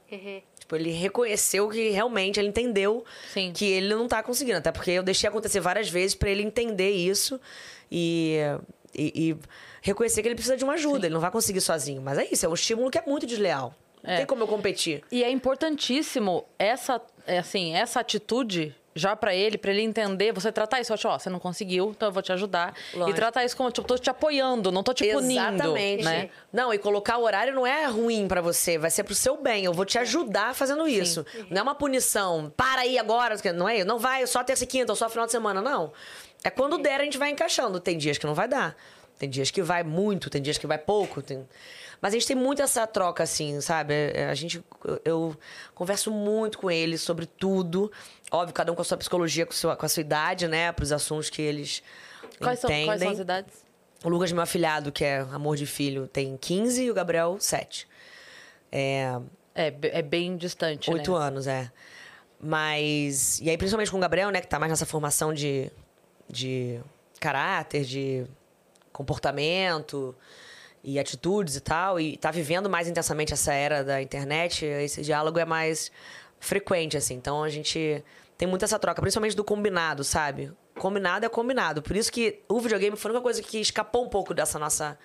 Tipo, 0.57 0.77
ele 0.77 0.93
reconheceu 0.93 1.69
que 1.69 1.91
realmente 1.91 2.39
ele 2.39 2.47
entendeu 2.47 3.05
Sim. 3.33 3.53
que 3.53 3.65
ele 3.65 3.93
não 3.93 4.07
tá 4.07 4.23
conseguindo. 4.23 4.59
Até 4.59 4.71
porque 4.71 4.93
eu 4.93 5.03
deixei 5.03 5.29
acontecer 5.29 5.59
várias 5.59 5.89
vezes 5.89 6.15
pra 6.15 6.31
ele 6.31 6.45
entender 6.45 6.91
isso 6.91 7.41
e, 7.91 8.37
e, 8.95 9.31
e 9.31 9.37
reconhecer 9.81 10.23
que 10.23 10.29
ele 10.29 10.37
precisa 10.37 10.57
de 10.57 10.63
uma 10.63 10.75
ajuda. 10.75 11.07
Ele 11.07 11.15
não 11.15 11.21
vai 11.21 11.33
conseguir 11.33 11.61
sozinho. 11.61 12.01
Mas 12.01 12.17
é 12.17 12.29
isso, 12.31 12.47
é 12.47 12.49
um 12.49 12.55
estímulo 12.55 12.93
que 12.93 12.99
é 12.99 13.03
muito 13.05 13.27
desleal. 13.27 13.75
Não 14.03 14.13
É. 14.13 14.17
tem 14.19 14.27
como 14.27 14.43
eu 14.43 14.49
competir. 14.49 15.03
E 15.11 15.23
é 15.23 15.31
importantíssimo 15.31 16.45
essa, 16.59 17.01
é 17.27 17.39
assim, 17.39 17.75
essa 17.75 18.01
atitude 18.01 18.75
já 18.95 19.17
pra 19.17 19.35
ele, 19.35 19.57
pra 19.57 19.71
ele 19.71 19.81
entender, 19.81 20.33
você 20.33 20.53
tratar 20.53 20.79
isso, 20.81 20.93
ó, 21.09 21.19
você 21.19 21.31
não 21.31 21.39
conseguiu, 21.39 21.93
então 21.97 22.09
eu 22.09 22.13
vou 22.13 22.23
te 22.23 22.31
ajudar. 22.31 22.75
Lógico. 22.93 23.11
E 23.11 23.15
tratar 23.15 23.43
isso 23.43 23.57
como, 23.57 23.71
tipo, 23.71 23.87
tô 23.89 23.97
te 23.97 24.11
apoiando, 24.11 24.71
não 24.71 24.83
tô 24.83 24.93
te 24.93 25.11
punindo, 25.11 25.33
Exatamente. 25.55 26.05
né? 26.05 26.29
Não, 26.53 26.75
e 26.75 26.79
colocar 26.79 27.17
o 27.17 27.23
horário 27.23 27.55
não 27.55 27.67
é 27.67 27.87
ruim 27.87 28.29
pra 28.29 28.43
você, 28.43 28.77
vai 28.77 28.91
ser 28.91 29.05
pro 29.05 29.15
seu 29.15 29.37
bem. 29.41 29.65
Eu 29.65 29.73
vou 29.73 29.87
te 29.87 29.97
ajudar 29.99 30.55
fazendo 30.55 30.87
isso. 30.87 31.25
Não 31.49 31.61
é 31.61 31.63
uma 31.63 31.75
punição. 31.75 32.53
Para 32.55 32.83
aí 32.83 32.99
agora, 32.99 33.35
não 33.55 33.67
é? 33.67 33.83
Não 33.83 33.99
vai 33.99 34.27
só 34.27 34.45
terça 34.45 34.65
e 34.65 34.67
quinta 34.67 34.93
ou 34.93 34.97
só 34.97 35.09
final 35.09 35.25
de 35.25 35.33
semana, 35.33 35.63
não. 35.63 35.91
É 36.45 36.51
quando 36.51 36.77
der 36.77 37.01
a 37.01 37.05
gente 37.05 37.17
vai 37.17 37.31
encaixando. 37.31 37.81
Tem 37.81 37.97
dias 37.97 38.19
que 38.19 38.27
não 38.27 38.35
vai 38.35 38.47
dar. 38.49 38.77
Tem 39.19 39.31
dias 39.31 39.51
que 39.51 39.63
vai 39.63 39.83
muito, 39.85 40.29
tem 40.29 40.43
dias 40.43 40.59
que 40.59 40.67
vai 40.67 40.77
pouco. 40.77 41.23
tem- 41.23 41.49
Mas 42.03 42.13
a 42.13 42.19
gente 42.19 42.27
tem 42.27 42.35
muito 42.35 42.61
essa 42.61 42.85
troca, 42.85 43.23
assim, 43.23 43.61
sabe? 43.61 43.95
É, 43.95 44.27
A 44.29 44.35
gente, 44.35 44.63
eu, 45.05 45.37
converso 45.73 46.11
muito 46.11 46.59
com 46.59 46.69
eles 46.69 47.01
sobre 47.01 47.27
tudo. 47.27 47.93
Óbvio, 48.29 48.53
cada 48.53 48.73
um 48.73 48.75
com 48.75 48.83
a 48.83 48.85
sua 48.85 48.99
psicologia, 48.99 49.47
com 49.47 49.53
a 49.53 49.55
sua, 49.55 49.77
com 49.77 49.87
a 49.87 49.89
sua 49.89 50.01
idade, 50.01 50.49
né? 50.49 50.73
Para 50.73 50.83
os 50.83 50.91
assuntos 50.91 51.31
que 51.31 51.41
eles 51.41 51.81
Quais 52.41 52.59
são, 52.59 52.69
entendem. 52.69 52.87
quais 52.87 53.01
são 53.01 53.11
as 53.13 53.19
idades? 53.21 53.55
O 54.03 54.09
Lucas, 54.09 54.33
meu 54.33 54.43
afilhado, 54.43 54.91
que 54.91 55.05
é 55.05 55.21
amor 55.21 55.57
de 55.57 55.65
filho, 55.65 56.09
tem 56.09 56.37
15 56.37 56.83
e 56.83 56.91
o 56.91 56.95
Gabriel, 56.95 57.37
7. 57.39 57.87
É, 58.73 59.21
É, 59.55 59.73
é 59.83 60.03
bem 60.03 60.37
distante, 60.37 60.91
oito 60.91 61.13
né? 61.13 61.25
anos, 61.25 61.47
é. 61.47 61.71
Mas. 62.41 63.39
E 63.41 63.49
aí, 63.49 63.57
principalmente 63.57 63.93
com 63.93 63.99
o 63.99 64.01
Gabriel, 64.01 64.31
né, 64.31 64.41
que 64.41 64.49
tá 64.49 64.59
mais 64.59 64.71
nessa 64.71 64.85
formação 64.87 65.33
de, 65.33 65.71
de 66.29 66.81
caráter, 67.21 67.85
de 67.85 68.27
comportamento 68.93 70.17
e 70.85 70.99
atitudes 70.99 71.57
e 71.57 71.61
tal, 71.61 72.01
e 72.01 72.17
tá 72.17 72.31
vivendo 72.31 72.69
mais 72.69 72.89
intensamente 72.89 73.33
essa 73.33 73.53
era 73.53 73.85
da 73.85 74.03
internet, 74.03 74.65
esse 74.65 75.03
diálogo 75.03 75.39
é 75.39 75.45
mais 75.45 75.93
frequente, 76.41 76.97
assim. 76.97 77.15
Então 77.15 77.43
a 77.45 77.49
gente 77.49 78.03
tem 78.37 78.49
muito 78.49 78.65
essa 78.65 78.79
troca, 78.79 79.01
principalmente 79.01 79.37
do 79.37 79.45
combinado, 79.45 80.03
sabe? 80.03 80.53
Combinado 80.77 81.25
é 81.25 81.29
combinado. 81.29 81.83
Por 81.83 81.97
isso 81.97 82.11
que 82.11 82.41
o 82.49 82.59
videogame 82.59 82.97
foi 82.97 83.11
a 83.11 83.13
única 83.13 83.23
coisa 83.23 83.43
que 83.43 83.59
escapou 83.59 84.05
um 84.05 84.09
pouco 84.09 84.35
dessa 84.35 84.59
nossa 84.59 84.99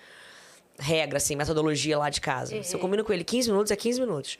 regra, 0.78 1.18
assim, 1.18 1.36
metodologia 1.36 1.96
lá 1.98 2.10
de 2.10 2.20
casa. 2.20 2.62
Se 2.62 2.74
eu 2.74 2.80
combino 2.80 3.04
com 3.04 3.12
ele 3.12 3.22
15 3.24 3.50
minutos, 3.50 3.70
é 3.70 3.76
15 3.76 4.00
minutos. 4.00 4.38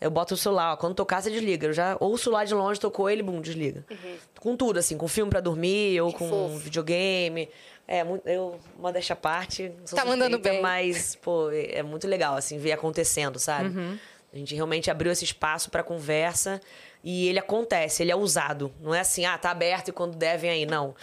Eu 0.00 0.10
boto 0.10 0.34
o 0.34 0.36
celular, 0.36 0.72
ó, 0.72 0.76
quando 0.76 0.94
tocar, 0.94 1.22
você 1.22 1.30
desliga. 1.30 1.66
Eu 1.66 1.72
já 1.72 1.96
ouço 2.00 2.30
lá 2.30 2.44
de 2.44 2.52
longe, 2.54 2.78
tocou 2.78 3.08
ele, 3.08 3.22
bum, 3.22 3.40
desliga. 3.40 3.84
Com 4.40 4.56
tudo, 4.56 4.78
assim, 4.78 4.98
com 4.98 5.08
filme 5.08 5.30
pra 5.30 5.40
dormir, 5.40 6.00
ou 6.00 6.12
com 6.12 6.28
fofo. 6.28 6.58
videogame. 6.58 7.48
É, 7.86 8.02
eu, 8.24 8.58
modéstia 8.78 9.12
à 9.12 9.16
parte, 9.16 9.70
sou 9.84 9.98
Tá 9.98 10.04
mandando 10.04 10.38
bem. 10.38 10.62
Mas, 10.62 11.16
pô, 11.16 11.50
é 11.50 11.78
é 11.78 11.82
muito 11.82 12.06
legal, 12.06 12.34
assim, 12.34 12.58
ver 12.58 12.72
acontecendo, 12.72 13.38
sabe? 13.38 13.68
A 14.32 14.36
gente 14.36 14.54
realmente 14.54 14.90
abriu 14.90 15.12
esse 15.12 15.24
espaço 15.24 15.70
pra 15.70 15.82
conversa 15.82 16.60
e 17.04 17.28
ele 17.28 17.38
acontece, 17.38 18.02
ele 18.02 18.10
é 18.10 18.16
usado. 18.16 18.72
Não 18.80 18.94
é 18.94 19.00
assim, 19.00 19.24
ah, 19.26 19.36
tá 19.38 19.50
aberto 19.50 19.88
e 19.88 19.92
quando 19.92 20.16
devem 20.16 20.50
aí, 20.50 20.66
não. 20.66 20.94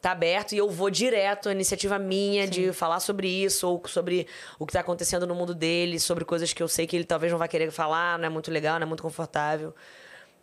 tá 0.00 0.12
aberto 0.12 0.52
e 0.54 0.58
eu 0.58 0.70
vou 0.70 0.88
direto, 0.88 1.48
a 1.50 1.52
iniciativa 1.52 1.98
minha 1.98 2.46
de 2.46 2.72
falar 2.72 3.00
sobre 3.00 3.28
isso, 3.28 3.68
ou 3.68 3.82
sobre 3.86 4.26
o 4.58 4.64
que 4.66 4.72
tá 4.72 4.80
acontecendo 4.80 5.26
no 5.26 5.34
mundo 5.34 5.54
dele, 5.54 6.00
sobre 6.00 6.24
coisas 6.24 6.52
que 6.54 6.62
eu 6.62 6.68
sei 6.68 6.86
que 6.86 6.96
ele 6.96 7.04
talvez 7.04 7.30
não 7.30 7.38
vai 7.38 7.48
querer 7.48 7.70
falar, 7.70 8.18
não 8.18 8.24
é 8.24 8.28
muito 8.30 8.50
legal, 8.50 8.78
não 8.78 8.84
é 8.84 8.88
muito 8.88 9.02
confortável. 9.02 9.74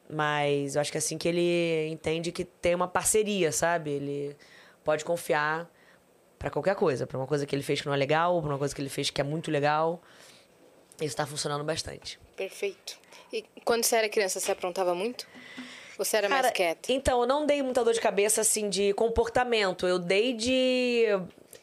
Mas 0.10 0.76
eu 0.76 0.82
acho 0.82 0.92
que 0.92 0.98
é 0.98 1.00
assim 1.00 1.18
que 1.18 1.28
ele 1.28 1.88
entende 1.90 2.32
que 2.32 2.46
tem 2.46 2.76
uma 2.76 2.88
parceria, 2.88 3.52
sabe? 3.52 3.90
Ele 3.92 4.38
pode 4.84 5.04
confiar 5.04 5.68
pra 6.38 6.50
qualquer 6.50 6.76
coisa, 6.76 7.08
pra 7.08 7.18
uma 7.18 7.28
coisa 7.28 7.46
que 7.46 7.56
ele 7.56 7.64
fez 7.64 7.82
que 7.82 7.88
não 7.88 7.94
é 7.94 7.98
legal, 7.98 8.40
pra 8.42 8.50
uma 8.50 8.58
coisa 8.58 8.74
que 8.74 8.82
ele 8.82 8.90
fez 8.90 9.10
que 9.10 9.22
é 9.22 9.24
muito 9.24 9.50
legal. 9.52 10.02
Isso 11.02 11.16
tá 11.16 11.26
funcionando 11.26 11.64
bastante. 11.64 12.20
Perfeito. 12.36 12.98
E 13.32 13.44
quando 13.64 13.84
você 13.84 13.96
era 13.96 14.10
criança, 14.10 14.40
você 14.40 14.52
aprontava 14.52 14.96
muito? 14.96 15.28
Você 15.98 16.18
era 16.18 16.30
mais 16.30 16.44
Cara, 16.44 16.54
quieta? 16.54 16.92
Então, 16.92 17.22
eu 17.22 17.28
não 17.28 17.46
dei 17.46 17.62
muita 17.62 17.84
dor 17.84 17.94
de 17.94 18.00
cabeça, 18.00 18.42
assim, 18.42 18.70
de 18.70 18.94
comportamento. 18.94 19.88
Eu 19.88 19.98
dei 19.98 20.34
de 20.34 21.06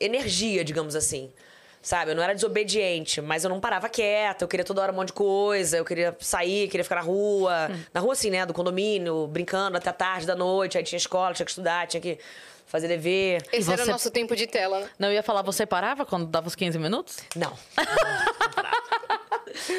energia, 0.01 0.65
digamos 0.65 0.97
assim. 0.97 1.33
Sabe? 1.81 2.13
Eu 2.13 2.17
não 2.17 2.23
era 2.23 2.35
desobediente, 2.35 3.21
mas 3.21 3.45
eu 3.45 3.51
não 3.51 3.61
parava 3.61 3.89
quieta. 3.89 4.45
Eu 4.45 4.49
queria 4.49 4.65
toda 4.65 4.81
hora 4.81 4.91
um 4.91 4.97
monte 4.97 5.09
de 5.09 5.13
coisa. 5.13 5.77
Eu 5.77 5.85
queria 5.85 6.17
sair, 6.19 6.67
queria 6.69 6.83
ficar 6.83 6.97
na 6.97 7.03
rua. 7.03 7.71
Na 7.93 8.01
rua, 8.01 8.15
assim, 8.15 8.31
né? 8.31 8.45
Do 8.47 8.55
condomínio, 8.55 9.27
brincando 9.27 9.77
até 9.77 9.91
a 9.91 9.93
tarde 9.93 10.27
da 10.27 10.35
noite. 10.35 10.79
Aí 10.79 10.85
tinha 10.85 10.97
escola, 10.97 11.35
tinha 11.35 11.45
que 11.45 11.51
estudar, 11.51 11.87
tinha 11.87 12.01
que 12.01 12.19
fazer 12.75 12.89
dever. 12.89 13.41
Esse 13.53 13.71
era 13.73 13.83
o 13.83 13.85
você- 13.85 13.93
nosso 13.93 14.11
tempo 14.11 14.35
de 14.35 14.49
tela, 14.49 14.81
né? 14.81 14.91
Não 14.99 15.09
eu 15.09 15.15
ia 15.15 15.23
falar, 15.23 15.43
você 15.43 15.65
parava 15.65 16.05
quando 16.05 16.27
dava 16.27 16.49
os 16.49 16.57
15 16.57 16.77
minutos? 16.77 17.19
Não. 17.37 17.57
Não 17.79 18.51
parava. 18.53 18.75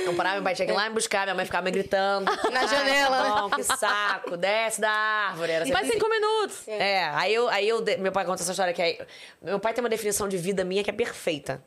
Não 0.05 0.15
parava, 0.15 0.35
meu 0.35 0.43
pai 0.43 0.55
tinha 0.55 0.65
que 0.65 0.71
ir 0.71 0.75
lá 0.75 0.87
me 0.87 0.95
buscar, 0.95 1.23
minha 1.25 1.35
mãe 1.35 1.43
ficava 1.43 1.65
me 1.65 1.71
gritando. 1.71 2.31
Na 2.53 2.61
Ai, 2.61 2.67
janela, 2.69 3.17
tá 3.17 3.41
bom, 3.41 3.49
que 3.49 3.63
saco, 3.63 4.37
desce 4.37 4.79
da 4.79 4.89
árvore. 4.89 5.51
Era 5.51 5.65
Mais 5.67 5.87
cinco 5.91 6.07
minutos. 6.09 6.65
É, 6.69 7.03
aí 7.09 7.33
eu, 7.33 7.49
aí 7.49 7.67
eu. 7.67 7.83
Meu 7.99 8.13
pai 8.13 8.23
conta 8.23 8.41
essa 8.41 8.51
história 8.51 8.73
que 8.73 8.81
aí. 8.81 8.97
Meu 9.41 9.59
pai 9.59 9.73
tem 9.73 9.83
uma 9.83 9.89
definição 9.89 10.29
de 10.29 10.37
vida 10.37 10.63
minha 10.63 10.81
que 10.81 10.89
é 10.89 10.93
perfeita. 10.93 11.61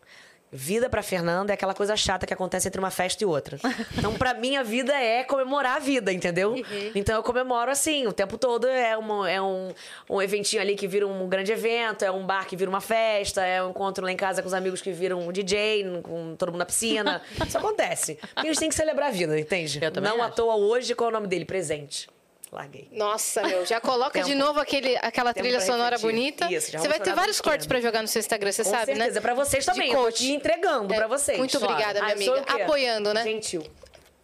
Vida 0.50 0.88
pra 0.88 1.02
Fernanda 1.02 1.52
é 1.52 1.54
aquela 1.54 1.74
coisa 1.74 1.94
chata 1.96 2.26
que 2.26 2.32
acontece 2.32 2.66
entre 2.68 2.78
uma 2.80 2.90
festa 2.90 3.22
e 3.22 3.26
outra. 3.26 3.58
Então, 3.98 4.14
pra 4.14 4.32
mim, 4.32 4.56
a 4.56 4.62
vida 4.62 4.94
é 4.94 5.24
comemorar 5.24 5.76
a 5.76 5.78
vida, 5.78 6.12
entendeu? 6.12 6.54
Então, 6.94 7.16
eu 7.16 7.22
comemoro 7.22 7.70
assim, 7.70 8.06
o 8.06 8.12
tempo 8.12 8.38
todo 8.38 8.66
é, 8.66 8.96
uma, 8.96 9.28
é 9.30 9.42
um, 9.42 9.72
um 10.08 10.22
eventinho 10.22 10.62
ali 10.62 10.74
que 10.76 10.86
vira 10.86 11.06
um 11.06 11.28
grande 11.28 11.52
evento, 11.52 12.04
é 12.04 12.10
um 12.10 12.24
bar 12.24 12.46
que 12.46 12.56
vira 12.56 12.70
uma 12.70 12.80
festa, 12.80 13.44
é 13.44 13.62
um 13.62 13.70
encontro 13.70 14.04
lá 14.04 14.12
em 14.12 14.16
casa 14.16 14.40
com 14.40 14.48
os 14.48 14.54
amigos 14.54 14.80
que 14.80 14.92
viram 14.92 15.20
um 15.20 15.32
DJ, 15.32 16.00
com 16.02 16.34
todo 16.36 16.50
mundo 16.50 16.60
na 16.60 16.66
piscina. 16.66 17.20
Isso 17.46 17.58
acontece. 17.58 18.14
Porque 18.16 18.40
a 18.48 18.52
gente 18.52 18.60
tem 18.60 18.68
que 18.68 18.74
celebrar 18.74 19.08
a 19.08 19.12
vida, 19.12 19.38
entende? 19.38 19.78
Eu 19.82 19.90
também 19.90 20.10
Não 20.10 20.22
à 20.22 20.26
acho. 20.26 20.36
toa 20.36 20.54
hoje, 20.56 20.94
qual 20.94 21.08
é 21.08 21.10
o 21.10 21.14
nome 21.14 21.26
dele? 21.26 21.44
Presente. 21.44 22.08
Larguei. 22.50 22.88
Nossa, 22.92 23.42
meu, 23.42 23.66
já 23.66 23.80
coloca 23.80 24.20
de 24.24 24.34
novo 24.34 24.58
aquele, 24.58 24.96
aquela 25.02 25.34
Tempo 25.34 25.44
trilha 25.46 25.60
sonora 25.60 25.96
refletir. 25.96 26.14
bonita. 26.16 26.52
Isso, 26.52 26.72
já 26.72 26.78
você 26.78 26.88
vai 26.88 26.98
ter 26.98 27.14
vários 27.14 27.40
cortes 27.40 27.66
pra 27.66 27.78
jogar 27.80 28.00
no 28.02 28.08
seu 28.08 28.20
Instagram, 28.20 28.50
você 28.52 28.64
Com 28.64 28.70
sabe, 28.70 28.86
certeza, 28.86 29.14
né? 29.14 29.20
pra 29.20 29.34
vocês 29.34 29.64
De 29.64 29.70
também. 29.70 29.92
Coach. 29.92 30.18
te 30.18 30.32
entregando 30.32 30.92
É, 30.92 30.96
pra 30.96 31.06
vocês. 31.06 31.36
muito 31.36 31.58
Claro. 31.58 31.72
obrigada, 31.74 32.00
minha 32.00 32.12
Ah, 32.12 32.40
amiga. 32.42 32.64
Apoiando, 32.64 33.12
né? 33.12 33.22
Gentil. 33.22 33.62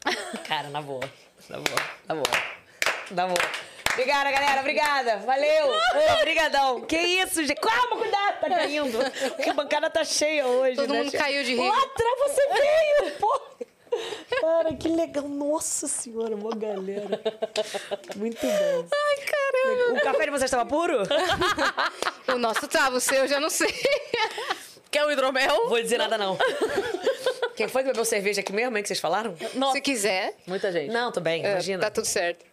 Cara, 0.49 0.69
na 0.69 0.81
boa. 0.81 1.01
Na 1.49 1.59
boa. 1.59 1.79
Na 2.09 2.15
boa. 2.15 2.43
Na 3.11 3.27
boa. 3.27 3.49
Obrigada, 3.93 4.31
galera. 4.31 4.61
Obrigada. 4.61 5.17
Valeu. 5.19 5.73
Obrigadão. 6.21 6.81
Que 6.81 6.97
isso, 6.99 7.45
gente. 7.45 7.61
Calma, 7.61 7.97
cuidado. 7.97 8.41
Tá 8.41 8.49
caindo. 8.49 8.99
Porque 9.37 9.51
a 9.51 9.55
bancada 9.55 9.89
tá 9.89 10.03
cheia 10.05 10.47
hoje, 10.47 10.77
Todo 10.77 10.93
né, 10.93 11.03
mundo 11.03 11.13
caiu 11.13 11.45
de 11.45 11.55
rir. 11.55 11.69
Lá 11.69 11.77
atrás 11.79 12.19
você 12.27 12.43
veio, 12.49 13.13
pô. 13.19 13.41
Cara, 14.41 14.75
que 14.75 14.89
legal. 14.89 15.29
Nossa 15.29 15.87
senhora, 15.89 16.35
uma 16.35 16.55
galera. 16.55 17.21
Muito 18.17 18.41
bom. 18.47 18.87
Ai, 18.93 19.17
caramba. 19.27 19.93
O 19.99 20.01
café 20.03 20.25
de 20.25 20.31
vocês 20.31 20.45
estava 20.45 20.67
puro? 20.67 20.99
O 22.27 22.39
nosso 22.39 22.67
tava, 22.67 22.97
o 22.97 23.01
seu 23.01 23.19
eu 23.19 23.29
já 23.29 23.39
não 23.39 23.51
sei. 23.51 23.73
Quer 24.91 25.05
o 25.05 25.11
hidromel? 25.11 25.69
Vou 25.69 25.81
dizer 25.81 25.99
nada, 25.99 26.17
não. 26.17 26.37
Quem 27.55 27.69
foi 27.69 27.83
que 27.83 27.89
bebeu 27.91 28.05
cerveja 28.05 28.41
aqui 28.41 28.53
mesmo, 28.53 28.77
hein, 28.77 28.83
que 28.83 28.89
vocês 28.89 28.99
falaram? 28.99 29.37
Se 29.73 29.81
quiser, 29.81 30.35
Muita 30.47 30.73
gente. 30.73 30.91
Não, 30.91 31.13
tô 31.13 31.21
bem, 31.21 31.45
é, 31.45 31.53
imagina. 31.53 31.81
tá 31.83 31.91
tudo 31.91 32.07
certo. 32.07 32.45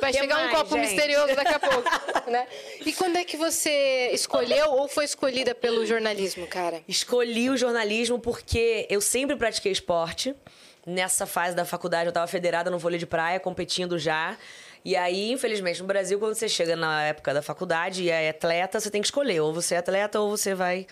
Vai 0.00 0.12
Que 0.12 0.18
chegar 0.18 0.36
um 0.36 0.40
mais, 0.46 0.56
copo 0.56 0.74
gente? 0.76 0.86
misterioso 0.88 1.34
daqui 1.36 1.54
a 1.54 1.58
pouco, 1.58 1.90
né? 2.30 2.46
E 2.84 2.92
quando 2.92 3.16
é 3.16 3.24
que 3.24 3.36
você 3.36 4.10
escolheu 4.12 4.70
ou 4.70 4.88
foi 4.88 5.04
escolhida 5.04 5.54
pelo 5.54 5.84
jornalismo, 5.84 6.46
cara? 6.46 6.82
Escolhi 6.88 7.50
o 7.50 7.56
jornalismo 7.56 8.18
porque 8.18 8.86
eu 8.88 9.00
sempre 9.00 9.36
pratiquei 9.36 9.72
esporte. 9.72 10.34
Nessa 10.86 11.26
fase 11.26 11.54
da 11.54 11.64
faculdade, 11.66 12.06
eu 12.06 12.10
estava 12.10 12.26
federada 12.26 12.70
no 12.70 12.78
vôlei 12.78 12.98
de 12.98 13.06
praia, 13.06 13.38
competindo 13.38 13.98
já. 13.98 14.36
E 14.82 14.96
aí, 14.96 15.30
infelizmente, 15.30 15.80
no 15.82 15.86
Brasil, 15.86 16.18
quando 16.18 16.34
você 16.34 16.48
chega 16.48 16.74
na 16.74 17.02
época 17.04 17.34
da 17.34 17.42
faculdade 17.42 18.02
e 18.04 18.08
é 18.10 18.30
atleta, 18.30 18.80
você 18.80 18.90
tem 18.90 19.02
que 19.02 19.06
escolher. 19.06 19.40
Ou 19.40 19.52
você 19.52 19.74
é 19.74 19.78
atleta 19.78 20.18
ou 20.18 20.30
você 20.30 20.54
vai 20.54 20.86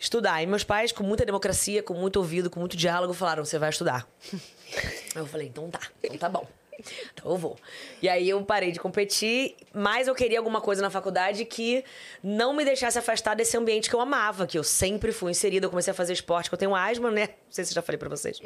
estudar. 0.00 0.42
E 0.42 0.46
meus 0.46 0.64
pais, 0.64 0.90
com 0.90 1.04
muita 1.04 1.24
democracia, 1.24 1.80
com 1.80 1.94
muito 1.94 2.16
ouvido, 2.16 2.50
com 2.50 2.58
muito 2.58 2.76
diálogo, 2.76 3.14
falaram: 3.14 3.44
você 3.44 3.56
vai 3.56 3.70
estudar. 3.70 4.04
eu 5.14 5.24
falei: 5.26 5.46
então 5.46 5.70
tá, 5.70 5.80
então 6.02 6.18
tá 6.18 6.28
bom. 6.28 6.44
Então 7.12 7.30
eu 7.32 7.36
vou. 7.36 7.56
E 8.00 8.08
aí 8.08 8.28
eu 8.28 8.42
parei 8.44 8.72
de 8.72 8.80
competir, 8.80 9.56
mas 9.74 10.08
eu 10.08 10.14
queria 10.14 10.38
alguma 10.38 10.60
coisa 10.60 10.80
na 10.80 10.90
faculdade 10.90 11.44
que 11.44 11.84
não 12.22 12.54
me 12.54 12.64
deixasse 12.64 12.98
afastar 12.98 13.34
desse 13.34 13.56
ambiente 13.56 13.88
que 13.88 13.94
eu 13.94 14.00
amava, 14.00 14.46
que 14.46 14.58
eu 14.58 14.64
sempre 14.64 15.12
fui 15.12 15.30
inserida. 15.30 15.66
Eu 15.66 15.70
comecei 15.70 15.90
a 15.90 15.94
fazer 15.94 16.12
esporte, 16.12 16.48
que 16.48 16.54
eu 16.54 16.58
tenho 16.58 16.74
asma, 16.74 17.10
né? 17.10 17.26
Não 17.26 17.52
sei 17.52 17.64
se 17.64 17.72
eu 17.72 17.74
já 17.74 17.82
falei 17.82 17.98
pra 17.98 18.08
vocês. 18.08 18.38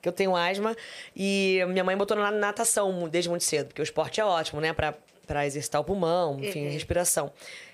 Que 0.00 0.08
eu 0.08 0.12
tenho 0.12 0.34
asma. 0.36 0.76
E 1.14 1.60
minha 1.68 1.84
mãe 1.84 1.96
botou 1.96 2.16
na 2.16 2.30
natação 2.30 3.08
desde 3.08 3.30
muito 3.30 3.44
cedo, 3.44 3.68
porque 3.68 3.80
o 3.80 3.84
esporte 3.84 4.20
é 4.20 4.24
ótimo, 4.24 4.60
né? 4.60 4.72
Pra, 4.72 4.94
pra 5.26 5.46
exercitar 5.46 5.80
o 5.80 5.84
pulmão, 5.84 6.38
enfim, 6.40 6.68
respiração. 6.68 7.32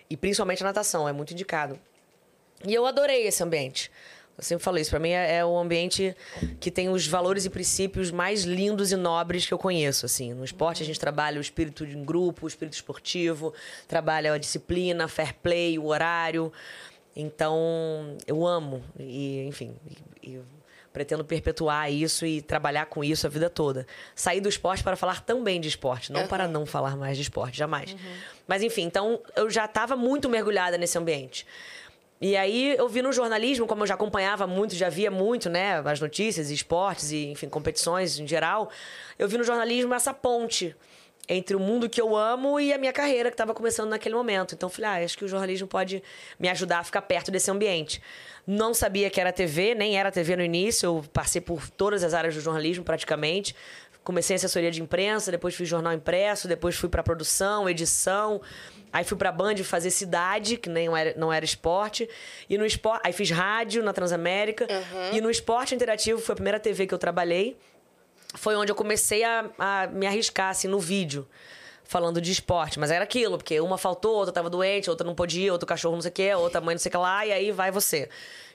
E 0.09 0.17
principalmente 0.17 0.63
a 0.63 0.67
natação, 0.67 1.09
é 1.09 1.13
muito 1.13 1.33
indicado. 1.33 1.79
E 2.67 2.73
eu 2.73 2.87
adorei 2.87 3.27
esse 3.27 3.43
ambiente. 3.43 3.91
Eu 4.37 4.43
sempre 4.43 4.65
falo 4.65 4.79
isso, 4.79 4.91
pra 4.91 4.99
mim 4.99 5.11
é, 5.11 5.37
é 5.37 5.45
o 5.45 5.57
ambiente 5.57 6.15
que 6.59 6.71
tem 6.71 6.89
os 6.89 7.07
valores 7.07 7.45
e 7.45 7.51
princípios 7.51 8.11
mais 8.11 8.43
lindos 8.43 8.91
e 8.91 8.97
nobres 8.97 9.47
que 9.47 9.55
eu 9.55 9.59
conheço, 9.59 10.05
assim. 10.07 10.35
No 10.35 10.45
esporte 10.45 10.83
a 10.83 10.87
gente 10.87 10.99
trabalha 10.99 11.39
o 11.39 11.41
espírito 11.41 11.87
de 11.87 11.97
um 11.97 12.05
grupo, 12.05 12.45
o 12.45 12.49
espírito 12.49 12.75
esportivo, 12.75 13.55
trabalha 13.87 14.33
a 14.33 14.39
disciplina, 14.39 15.07
fair 15.07 15.35
play, 15.35 15.79
o 15.79 15.87
horário. 15.87 16.53
Então, 17.17 18.17
eu 18.27 18.45
amo 18.47 18.83
e, 18.99 19.45
enfim, 19.47 19.77
e- 20.23 20.31
e 20.31 20.41
pretendo 20.93 21.25
perpetuar 21.25 21.91
isso 21.93 22.25
e 22.27 22.41
trabalhar 22.43 22.87
com 22.87 23.03
isso 23.05 23.27
a 23.27 23.31
vida 23.31 23.49
toda. 23.51 23.87
Sair 24.15 24.41
do 24.41 24.49
esporte 24.49 24.83
para 24.83 24.97
falar 24.97 25.23
também 25.25 25.61
de 25.61 25.69
esporte, 25.69 26.11
não 26.13 26.27
para 26.29 26.47
não 26.49 26.65
falar 26.67 26.97
mais 26.97 27.17
de 27.17 27.23
esporte, 27.23 27.57
jamais. 27.57 27.95
Mas 28.47 28.63
enfim, 28.63 28.83
então 28.83 29.21
eu 29.37 29.49
já 29.51 29.65
estava 29.65 29.97
muito 29.97 30.29
mergulhada 30.29 30.77
nesse 30.79 30.97
ambiente. 30.99 31.47
E 32.25 32.39
aí 32.39 32.75
eu 32.79 32.89
vi 32.89 33.03
no 33.03 33.13
jornalismo, 33.13 33.67
como 33.67 33.83
eu 33.83 33.87
já 33.87 33.93
acompanhava 33.93 34.47
muito, 34.47 34.75
já 34.75 34.89
via 34.89 35.11
muito, 35.11 35.51
né, 35.51 35.83
as 35.85 36.01
notícias, 36.01 36.51
esportes 36.51 37.13
e, 37.13 37.27
enfim, 37.27 37.51
competições 37.51 38.19
em 38.19 38.27
geral, 38.27 38.71
eu 39.19 39.29
vi 39.29 39.37
no 39.37 39.45
jornalismo 39.45 39.93
essa 39.93 40.15
ponte 40.15 40.75
entre 41.29 41.55
o 41.55 41.61
mundo 41.61 41.87
que 41.87 42.01
eu 42.01 42.17
amo 42.17 42.59
e 42.59 42.73
a 42.73 42.79
minha 42.79 42.95
carreira 42.95 43.29
que 43.29 43.35
estava 43.35 43.53
começando 43.53 43.91
naquele 43.91 44.15
momento. 44.15 44.55
Então 44.55 44.71
falei, 44.71 44.91
ah, 44.91 45.05
acho 45.05 45.19
que 45.19 45.25
o 45.27 45.29
jornalismo 45.29 45.69
pode 45.69 46.03
me 46.41 46.49
ajudar 46.49 46.79
a 46.79 46.85
ficar 46.85 47.03
perto 47.03 47.31
desse 47.31 47.51
ambiente. 47.51 48.01
Não 48.47 48.73
sabia 48.73 49.11
que 49.11 49.21
era 49.21 49.31
TV, 49.31 49.75
nem 49.75 49.99
era 49.99 50.11
TV 50.11 50.35
no 50.35 50.43
início, 50.43 50.87
eu 50.87 51.05
passei 51.13 51.43
por 51.43 51.69
todas 51.69 52.03
as 52.03 52.15
áreas 52.15 52.35
do 52.35 52.41
jornalismo 52.41 52.85
praticamente. 52.85 53.55
Comecei 54.03 54.33
em 54.33 54.37
assessoria 54.37 54.71
de 54.71 54.81
imprensa, 54.81 55.31
depois 55.31 55.55
fiz 55.55 55.69
jornal 55.69 55.93
impresso, 55.93 56.49
depois 56.49 56.75
fui 56.75 56.89
para 56.89 57.03
produção, 57.03 57.69
edição. 57.69 58.41
Aí 58.95 59.03
fui 59.03 59.19
pra 59.19 59.33
Band 59.33 59.57
fazer 59.65 59.91
cidade, 59.91 60.57
que 60.57 60.69
nem 60.71 60.87
era, 60.97 61.15
não 61.19 61.33
era 61.33 61.45
esporte. 61.45 62.09
E 62.49 62.57
no 62.57 62.65
esporte. 62.65 63.01
Aí 63.05 63.13
fiz 63.13 63.29
rádio 63.29 63.83
na 63.83 63.93
Transamérica. 63.93 64.69
E 65.13 65.21
no 65.21 65.29
esporte 65.29 65.75
interativo 65.75 66.21
foi 66.21 66.33
a 66.33 66.37
primeira 66.37 66.61
TV 66.61 66.87
que 66.87 66.95
eu 66.95 66.99
trabalhei. 66.99 67.57
Foi 68.37 68.55
onde 68.55 68.71
eu 68.71 68.77
comecei 68.77 69.25
a, 69.25 69.51
a 69.59 69.89
me 69.89 70.07
arriscar, 70.07 70.51
assim, 70.51 70.69
no 70.69 70.79
vídeo. 70.79 71.29
Falando 71.83 72.21
de 72.21 72.31
esporte. 72.31 72.79
Mas 72.79 72.93
era 72.93 73.03
aquilo, 73.03 73.37
porque 73.37 73.61
uma 73.61 73.77
faltou, 73.77 74.15
outra 74.15 74.33
tava 74.33 74.49
doente, 74.49 74.89
outra 74.89 75.05
não 75.05 75.15
podia, 75.15 75.51
outro 75.53 75.67
cachorro 75.67 75.95
não 75.97 76.01
sei 76.03 76.11
o 76.11 76.15
quê, 76.15 76.33
outra 76.35 76.61
mãe 76.61 76.77
não 76.77 76.81
sei 76.81 76.89
o 76.89 76.93
que 76.93 76.97
lá, 76.97 77.27
e 77.27 77.33
aí 77.33 77.51
vai 77.51 77.73
você. 77.73 78.09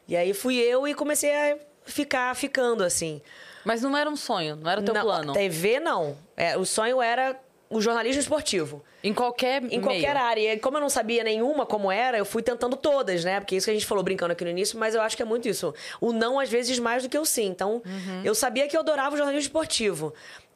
E 0.07 0.15
aí 0.15 0.33
fui 0.33 0.55
eu 0.57 0.87
e 0.87 0.95
comecei 0.95 1.31
a 1.35 1.57
ficar 1.83 2.33
ficando, 2.33 2.81
assim. 2.81 3.21
Mas 3.65 3.81
não 3.81 3.95
era 3.95 4.09
um 4.09 4.15
sonho, 4.15 4.55
não 4.55 4.71
era 4.71 4.79
o 4.79 4.83
teu 4.85 4.93
Não, 4.93 5.01
plano. 5.01 5.33
TV, 5.33 5.81
não. 5.81 6.17
É, 6.37 6.57
o 6.57 6.65
sonho 6.65 7.01
era 7.01 7.37
o 7.69 7.79
jornalismo 7.79 8.19
esportivo. 8.19 8.83
Em 9.03 9.13
qualquer 9.13 9.63
Em 9.63 9.79
qualquer 9.79 10.17
área. 10.17 10.53
E 10.53 10.59
como 10.59 10.77
eu 10.77 10.81
não 10.81 10.89
sabia 10.89 11.23
nenhuma 11.23 11.65
como 11.65 11.91
era, 11.91 12.17
eu 12.17 12.25
fui 12.25 12.41
tentando 12.41 12.75
todas, 12.75 13.23
né? 13.23 13.39
Porque 13.39 13.55
isso 13.55 13.65
que 13.65 13.71
a 13.71 13.73
gente 13.73 13.85
falou 13.85 14.03
brincando 14.03 14.31
aqui 14.33 14.43
no 14.43 14.49
início, 14.49 14.77
mas 14.79 14.95
eu 14.95 15.01
acho 15.01 15.15
que 15.15 15.21
é 15.21 15.25
muito 15.25 15.47
isso. 15.47 15.73
O 16.01 16.11
não, 16.11 16.39
às 16.39 16.49
vezes, 16.49 16.79
mais 16.79 17.03
do 17.03 17.09
que 17.09 17.17
o 17.17 17.25
sim. 17.25 17.45
Então, 17.45 17.81
eu 18.23 18.33
sabia 18.33 18.67
que 18.67 18.75
eu 18.75 18.81
adorava 18.81 19.13
o 19.13 19.17
jornalismo 19.17 19.47
esportivo. 19.47 20.13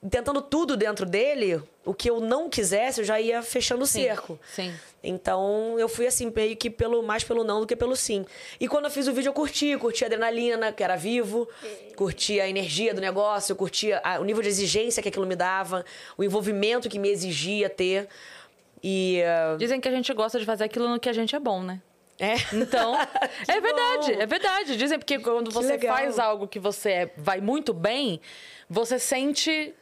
Tentando 0.09 0.41
tudo 0.41 0.75
dentro 0.75 1.05
dele, 1.05 1.61
o 1.85 1.93
que 1.93 2.09
eu 2.09 2.19
não 2.19 2.49
quisesse, 2.49 2.99
eu 3.01 3.05
já 3.05 3.21
ia 3.21 3.41
fechando 3.41 3.83
o 3.83 3.87
cerco. 3.87 4.37
sim. 4.53 4.73
Então, 5.05 5.77
eu 5.77 5.89
fui 5.89 6.07
assim, 6.07 6.31
meio 6.33 6.55
que 6.55 6.69
pelo, 6.69 7.03
mais 7.03 7.25
pelo 7.25 7.43
não 7.43 7.59
do 7.59 7.67
que 7.67 7.75
pelo 7.75 7.93
sim. 7.93 8.25
E 8.57 8.69
quando 8.69 8.85
eu 8.85 8.91
fiz 8.91 9.05
o 9.05 9.13
vídeo, 9.13 9.29
eu 9.29 9.33
curti. 9.33 9.75
Curti 9.77 10.05
a 10.05 10.07
adrenalina, 10.07 10.71
que 10.71 10.81
era 10.81 10.95
vivo. 10.95 11.45
Curti 11.97 12.39
a 12.39 12.47
energia 12.47 12.93
do 12.93 13.01
negócio. 13.01 13.53
Curti 13.53 13.91
a- 13.91 14.19
o 14.21 14.23
nível 14.23 14.41
de 14.41 14.47
exigência 14.47 15.03
que 15.03 15.09
aquilo 15.09 15.25
me 15.25 15.35
dava. 15.35 15.83
O 16.17 16.23
envolvimento 16.23 16.87
que 16.87 16.97
me 16.97 17.09
exigia 17.09 17.69
ter. 17.69 18.07
E. 18.81 19.21
ah, 19.23 19.55
Dizem 19.57 19.81
que 19.81 19.87
a 19.87 19.91
gente 19.91 20.13
gosta 20.13 20.39
de 20.39 20.45
fazer 20.45 20.63
aquilo 20.65 20.87
no 20.87 20.97
que 20.99 21.09
a 21.09 21.13
gente 21.13 21.35
é 21.35 21.39
bom, 21.39 21.61
né? 21.61 21.81
é. 22.19 22.35
Então, 22.53 22.95
é 23.47 23.59
verdade, 23.59 24.13
bom. 24.13 24.21
é 24.21 24.25
verdade. 24.25 24.77
Dizem 24.77 24.97
porque 24.99 25.19
quando 25.19 25.51
você 25.51 25.73
legal. 25.73 25.95
faz 25.97 26.17
algo 26.19 26.47
que 26.47 26.59
você 26.59 27.11
vai 27.17 27.41
muito 27.41 27.73
bem, 27.73 28.21
você 28.69 28.97
sente 28.97 29.51
Se 29.51 29.73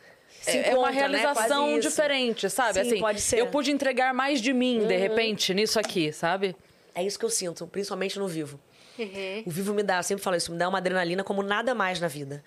é 0.45 0.69
é 0.69 0.77
uma 0.77 0.89
né? 0.89 0.95
realização 0.95 1.77
isso. 1.77 1.89
diferente, 1.89 2.49
sabe? 2.49 2.73
Sim, 2.73 2.79
assim, 2.79 2.99
pode 2.99 3.21
ser. 3.21 3.39
eu 3.39 3.47
pude 3.47 3.71
entregar 3.71 4.13
mais 4.13 4.41
de 4.41 4.53
mim, 4.53 4.85
de 4.87 4.97
repente, 4.97 5.53
nisso 5.53 5.79
aqui, 5.79 6.11
sabe? 6.11 6.55
É 6.93 7.03
isso 7.03 7.17
que 7.17 7.25
eu 7.25 7.29
sinto, 7.29 7.67
principalmente 7.67 8.17
no 8.17 8.27
vivo. 8.27 8.59
Uhum. 8.97 9.43
O 9.45 9.49
vivo 9.49 9.73
me 9.73 9.83
dá, 9.83 9.97
eu 9.97 10.03
sempre 10.03 10.23
falo 10.23 10.35
isso, 10.35 10.51
me 10.51 10.57
dá 10.57 10.67
uma 10.67 10.77
adrenalina 10.77 11.23
como 11.23 11.41
nada 11.41 11.73
mais 11.73 11.99
na 11.99 12.07
vida. 12.07 12.43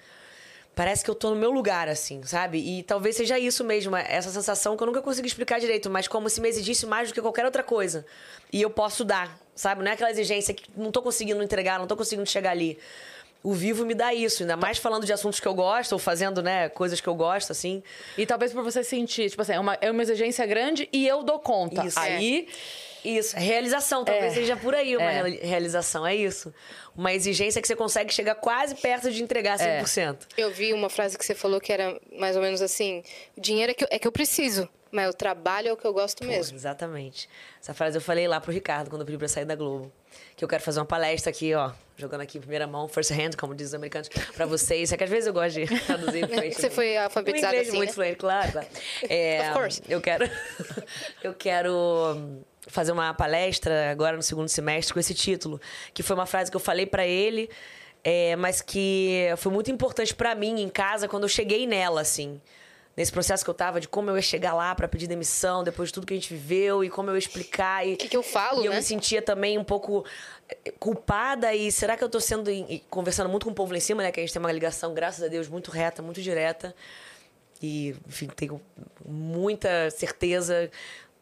Parece 0.74 1.04
que 1.04 1.10
eu 1.10 1.14
tô 1.14 1.30
no 1.30 1.36
meu 1.36 1.52
lugar, 1.52 1.88
assim, 1.88 2.20
sabe? 2.24 2.58
E 2.58 2.82
talvez 2.82 3.14
seja 3.14 3.38
isso 3.38 3.62
mesmo, 3.62 3.94
essa 3.94 4.30
sensação 4.30 4.76
que 4.76 4.82
eu 4.82 4.86
nunca 4.88 5.00
consigo 5.00 5.26
explicar 5.26 5.60
direito, 5.60 5.88
mas 5.88 6.08
como 6.08 6.28
se 6.28 6.40
me 6.40 6.48
exigisse 6.48 6.84
mais 6.84 7.08
do 7.08 7.14
que 7.14 7.22
qualquer 7.22 7.44
outra 7.44 7.62
coisa. 7.62 8.04
E 8.52 8.60
eu 8.60 8.68
posso 8.68 9.04
dar, 9.04 9.38
sabe? 9.54 9.84
Não 9.84 9.90
é 9.90 9.94
aquela 9.94 10.10
exigência 10.10 10.52
que 10.52 10.64
não 10.76 10.90
tô 10.90 11.00
conseguindo 11.00 11.40
entregar, 11.42 11.78
não 11.78 11.86
tô 11.86 11.96
conseguindo 11.96 12.28
chegar 12.28 12.50
ali. 12.50 12.76
O 13.44 13.52
vivo 13.52 13.84
me 13.84 13.92
dá 13.94 14.12
isso, 14.14 14.42
ainda 14.42 14.56
mais 14.56 14.78
falando 14.78 15.04
de 15.04 15.12
assuntos 15.12 15.38
que 15.38 15.46
eu 15.46 15.54
gosto, 15.54 15.92
ou 15.92 15.98
fazendo, 15.98 16.42
né, 16.42 16.70
coisas 16.70 16.98
que 17.00 17.06
eu 17.06 17.14
gosto, 17.14 17.52
assim. 17.52 17.82
E 18.18 18.24
talvez 18.24 18.52
por 18.54 18.64
você 18.64 18.82
sentir, 18.82 19.28
tipo 19.28 19.42
assim, 19.42 19.52
é 19.52 19.60
uma, 19.60 19.76
é 19.82 19.90
uma 19.90 20.02
exigência 20.02 20.46
grande 20.46 20.88
e 20.90 21.06
eu 21.06 21.22
dou 21.22 21.38
conta. 21.38 21.84
Isso. 21.86 21.98
Aí, 22.00 22.48
Isso, 23.04 23.36
realização, 23.36 24.02
talvez 24.02 24.32
É. 24.32 24.34
seja 24.36 24.56
por 24.56 24.74
aí 24.74 24.96
uma 24.96 25.04
É. 25.04 25.12
reali- 25.12 25.36
realização, 25.42 26.06
é 26.06 26.14
isso. 26.16 26.54
Uma 26.96 27.12
exigência 27.12 27.60
que 27.60 27.68
você 27.68 27.76
consegue 27.76 28.14
chegar 28.14 28.34
quase 28.36 28.74
perto 28.76 29.10
de 29.10 29.22
entregar 29.22 29.60
É. 29.60 29.82
100%. 29.82 30.26
Eu 30.38 30.50
vi 30.50 30.72
uma 30.72 30.88
frase 30.88 31.18
que 31.18 31.22
você 31.26 31.34
falou 31.34 31.60
que 31.60 31.70
era 31.70 32.00
mais 32.18 32.34
ou 32.34 32.40
menos 32.40 32.62
assim: 32.62 33.02
o 33.36 33.40
dinheiro 33.42 33.72
é 33.72 33.74
que 33.74 33.84
eu, 33.84 33.88
é 33.90 33.98
que 33.98 34.08
eu 34.08 34.12
preciso, 34.12 34.66
mas 34.90 35.10
o 35.10 35.12
trabalho 35.12 35.68
é 35.68 35.72
o 35.74 35.76
que 35.76 35.84
eu 35.84 35.92
gosto 35.92 36.24
mesmo. 36.24 36.56
Exatamente. 36.56 37.28
Essa 37.60 37.74
frase 37.74 37.98
eu 37.98 38.00
falei 38.00 38.26
lá 38.26 38.40
pro 38.40 38.50
Ricardo 38.50 38.88
quando 38.88 39.02
eu 39.02 39.06
pedi 39.06 39.18
pra 39.18 39.28
sair 39.28 39.44
da 39.44 39.54
Globo. 39.54 39.92
Que 40.36 40.44
eu 40.44 40.48
quero 40.48 40.62
fazer 40.62 40.80
uma 40.80 40.86
palestra 40.86 41.30
aqui, 41.30 41.54
ó, 41.54 41.70
jogando 41.96 42.22
aqui 42.22 42.38
em 42.38 42.40
primeira 42.40 42.66
mão, 42.66 42.88
first 42.88 43.10
hand, 43.10 43.36
como 43.38 43.54
dizem 43.54 43.68
os 43.68 43.74
americanos, 43.74 44.08
pra 44.34 44.46
vocês. 44.46 44.92
É 44.92 44.96
que 44.96 45.04
às 45.04 45.10
vezes 45.10 45.26
eu 45.26 45.32
gosto 45.32 45.54
de 45.54 45.66
traduzir. 45.86 46.26
Você 46.52 46.70
foi 46.70 46.96
alfabetizada 46.96 47.54
inglês 47.54 47.68
assim, 47.68 47.76
muito 47.76 47.90
né? 47.90 47.94
fluente, 47.94 48.16
claro, 48.16 48.52
claro. 48.52 48.66
É, 49.08 49.40
Of 49.42 49.52
course. 49.52 49.82
Eu 49.88 50.00
quero, 50.00 50.28
eu 51.22 51.34
quero 51.34 51.72
hum, 52.16 52.42
fazer 52.66 52.92
uma 52.92 53.14
palestra 53.14 53.90
agora 53.90 54.16
no 54.16 54.22
segundo 54.22 54.48
semestre 54.48 54.92
com 54.92 55.00
esse 55.00 55.14
título, 55.14 55.60
que 55.92 56.02
foi 56.02 56.16
uma 56.16 56.26
frase 56.26 56.50
que 56.50 56.56
eu 56.56 56.60
falei 56.60 56.86
pra 56.86 57.06
ele, 57.06 57.48
é, 58.02 58.36
mas 58.36 58.60
que 58.60 59.28
foi 59.36 59.52
muito 59.52 59.70
importante 59.70 60.14
pra 60.14 60.34
mim 60.34 60.60
em 60.60 60.68
casa 60.68 61.08
quando 61.08 61.24
eu 61.24 61.28
cheguei 61.28 61.66
nela, 61.66 62.00
assim. 62.00 62.40
Nesse 62.96 63.10
processo 63.10 63.42
que 63.44 63.50
eu 63.50 63.54
tava 63.54 63.80
de 63.80 63.88
como 63.88 64.08
eu 64.10 64.16
ia 64.16 64.22
chegar 64.22 64.54
lá 64.54 64.72
pra 64.74 64.86
pedir 64.86 65.06
demissão, 65.08 65.64
depois 65.64 65.88
de 65.88 65.94
tudo 65.94 66.06
que 66.06 66.14
a 66.14 66.16
gente 66.16 66.32
viveu 66.32 66.84
e 66.84 66.88
como 66.88 67.10
eu 67.10 67.14
ia 67.14 67.18
explicar. 67.18 67.84
E 67.86 67.94
O 67.94 67.96
que, 67.96 68.08
que 68.08 68.16
eu 68.16 68.22
falo, 68.22 68.62
e 68.62 68.66
eu 68.66 68.70
né? 68.72 68.78
me 68.78 68.84
sentia 68.84 69.20
também 69.20 69.58
um 69.58 69.64
pouco 69.64 70.04
eh, 70.48 70.70
culpada 70.78 71.52
e 71.54 71.72
será 71.72 71.96
que 71.96 72.04
eu 72.04 72.08
tô 72.08 72.20
sendo 72.20 72.50
e 72.50 72.84
conversando 72.88 73.28
muito 73.28 73.46
com 73.46 73.50
o 73.50 73.54
povo 73.54 73.72
lá 73.72 73.78
em 73.78 73.80
cima, 73.80 74.02
né, 74.02 74.12
que 74.12 74.20
a 74.20 74.22
gente 74.22 74.32
tem 74.32 74.38
uma 74.40 74.52
ligação, 74.52 74.94
graças 74.94 75.24
a 75.24 75.28
Deus, 75.28 75.48
muito 75.48 75.70
reta, 75.72 76.02
muito 76.02 76.22
direta. 76.22 76.72
E, 77.60 77.96
enfim, 78.06 78.28
tenho 78.28 78.60
muita 79.04 79.90
certeza 79.90 80.70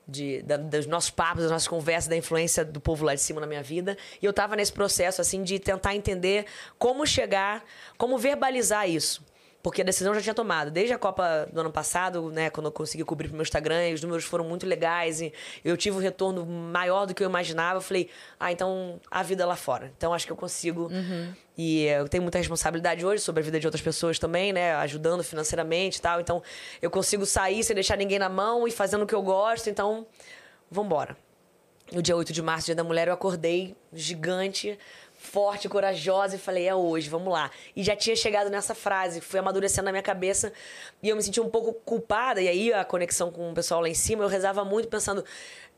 de, 0.06 0.42
da- 0.42 0.56
dos 0.56 0.86
nossos 0.86 1.10
papos, 1.10 1.42
das 1.42 1.50
nossas 1.52 1.68
conversas, 1.68 2.08
da 2.08 2.16
influência 2.16 2.64
do 2.64 2.80
povo 2.80 3.04
lá 3.04 3.14
de 3.14 3.20
cima 3.20 3.40
na 3.40 3.46
minha 3.46 3.62
vida. 3.62 3.96
E 4.20 4.26
eu 4.26 4.32
tava 4.32 4.56
nesse 4.56 4.72
processo, 4.72 5.20
assim, 5.20 5.42
de 5.42 5.58
tentar 5.58 5.94
entender 5.94 6.46
como 6.78 7.06
chegar, 7.06 7.64
como 7.96 8.18
verbalizar 8.18 8.88
isso. 8.88 9.24
Porque 9.62 9.80
a 9.80 9.84
decisão 9.84 10.12
eu 10.12 10.16
já 10.16 10.22
tinha 10.22 10.34
tomado. 10.34 10.70
Desde 10.70 10.92
a 10.92 10.98
Copa 10.98 11.48
do 11.52 11.60
ano 11.60 11.70
passado, 11.70 12.30
né, 12.30 12.50
quando 12.50 12.66
eu 12.66 12.72
consegui 12.72 13.04
cobrir 13.04 13.28
pro 13.28 13.36
meu 13.36 13.42
Instagram, 13.42 13.90
e 13.90 13.94
os 13.94 14.02
números 14.02 14.24
foram 14.24 14.44
muito 14.44 14.66
legais 14.66 15.20
e 15.20 15.32
eu 15.64 15.76
tive 15.76 15.96
um 15.96 16.00
retorno 16.00 16.44
maior 16.44 17.06
do 17.06 17.14
que 17.14 17.22
eu 17.22 17.28
imaginava. 17.28 17.78
Eu 17.78 17.82
falei, 17.82 18.10
ah, 18.40 18.50
então 18.50 19.00
a 19.08 19.22
vida 19.22 19.46
lá 19.46 19.54
fora. 19.54 19.92
Então 19.96 20.12
acho 20.12 20.26
que 20.26 20.32
eu 20.32 20.36
consigo. 20.36 20.90
E 21.56 21.86
eh, 21.86 22.00
eu 22.00 22.08
tenho 22.08 22.22
muita 22.22 22.38
responsabilidade 22.38 23.04
hoje 23.06 23.22
sobre 23.22 23.40
a 23.40 23.44
vida 23.44 23.60
de 23.60 23.66
outras 23.66 23.82
pessoas 23.82 24.18
também, 24.18 24.52
né, 24.52 24.74
ajudando 24.76 25.22
financeiramente 25.22 25.98
e 25.98 26.02
tal. 26.02 26.20
Então 26.20 26.42
eu 26.80 26.90
consigo 26.90 27.24
sair 27.24 27.62
sem 27.62 27.74
deixar 27.74 27.96
ninguém 27.96 28.18
na 28.18 28.28
mão 28.28 28.66
e 28.66 28.70
fazendo 28.70 29.02
o 29.02 29.06
que 29.06 29.14
eu 29.14 29.22
gosto. 29.22 29.70
Então, 29.70 30.06
vambora. 30.70 31.16
No 31.92 32.00
dia 32.00 32.16
8 32.16 32.32
de 32.32 32.40
março, 32.40 32.66
dia 32.66 32.74
da 32.74 32.82
mulher, 32.82 33.08
eu 33.08 33.12
acordei 33.12 33.76
gigante, 33.92 34.78
forte, 35.22 35.68
corajosa 35.68 36.36
e 36.36 36.38
falei, 36.38 36.66
é 36.66 36.74
hoje, 36.74 37.08
vamos 37.08 37.32
lá. 37.32 37.50
E 37.74 37.82
já 37.82 37.94
tinha 37.94 38.16
chegado 38.16 38.50
nessa 38.50 38.74
frase, 38.74 39.20
foi 39.20 39.40
amadurecendo 39.40 39.86
na 39.86 39.92
minha 39.92 40.02
cabeça 40.02 40.52
e 41.02 41.08
eu 41.08 41.16
me 41.16 41.22
senti 41.22 41.40
um 41.40 41.48
pouco 41.48 41.72
culpada. 41.72 42.40
E 42.42 42.48
aí 42.48 42.72
a 42.72 42.84
conexão 42.84 43.30
com 43.30 43.50
o 43.50 43.54
pessoal 43.54 43.80
lá 43.80 43.88
em 43.88 43.94
cima, 43.94 44.24
eu 44.24 44.28
rezava 44.28 44.64
muito 44.64 44.88
pensando, 44.88 45.24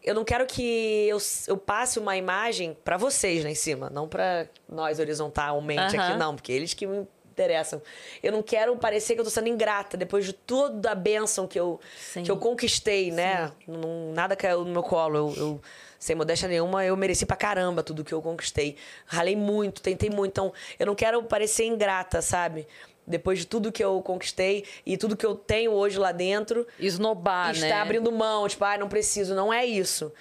eu 0.03 0.15
não 0.15 0.25
quero 0.25 0.47
que 0.47 1.07
eu, 1.09 1.19
eu 1.47 1.57
passe 1.57 1.99
uma 1.99 2.17
imagem 2.17 2.77
pra 2.85 2.97
vocês 2.97 3.45
lá 3.45 3.51
em 3.51 3.55
cima, 3.55 3.91
não 3.91 4.09
pra 4.09 4.47
nós 4.69 4.99
horizontalmente 4.99 5.97
aqui, 5.97 6.13
Aham. 6.13 6.17
não, 6.17 6.35
porque 6.35 6.53
eles 6.53 6.75
que 6.75 6.87
me 6.87 7.07
interessam. 7.31 7.83
Eu 8.23 8.33
não 8.33 8.43
quero 8.43 8.77
parecer 8.77 9.15
que 9.15 9.21
eu 9.21 9.25
tô 9.25 9.31
sendo 9.31 9.49
ingrata 9.49 9.97
depois 9.97 10.25
de 10.25 10.33
toda 10.33 10.93
a 10.93 10.95
bênção 10.95 11.47
que 11.47 11.59
eu, 11.59 11.81
Sim. 11.99 12.23
que 12.23 12.31
eu 12.31 12.37
conquistei, 12.37 13.11
né? 13.11 13.51
Não, 13.67 14.13
nada 14.13 14.37
caiu 14.37 14.65
no 14.65 14.71
meu 14.71 14.83
colo. 14.83 15.17
Eu, 15.17 15.35
eu, 15.37 15.61
sem 16.05 16.15
modéstia 16.15 16.47
nenhuma, 16.47 16.85
eu 16.85 16.95
mereci 16.99 17.25
pra 17.25 17.35
caramba 17.35 17.83
tudo 17.83 18.05
que 18.05 18.13
eu 18.13 18.21
conquistei. 18.21 18.77
Ralei 19.07 19.35
muito, 19.35 19.81
tentei 19.81 20.11
muito. 20.11 20.33
Então, 20.33 20.53
eu 20.79 20.85
não 20.85 20.95
quero 20.95 21.23
parecer 21.23 21.65
ingrata, 21.65 22.21
sabe? 22.21 22.69
Depois 23.07 23.39
de 23.39 23.47
tudo 23.47 23.73
que 23.73 23.83
eu 23.83 24.03
conquistei 24.03 24.67
e 24.85 24.99
tudo 24.99 25.17
que 25.17 25.25
eu 25.25 25.35
tenho 25.35 25.73
hoje 25.73 25.99
lá 25.99 26.13
dentro, 26.13 26.67
esnobar, 26.79 27.59
né? 27.59 27.69
está 27.69 27.81
abrindo 27.81 28.13
mão, 28.13 28.47
tipo, 28.47 28.63
ah, 28.67 28.77
não 28.77 28.87
preciso, 28.87 29.35
não 29.35 29.51
é 29.51 29.65
isso. 29.65 30.13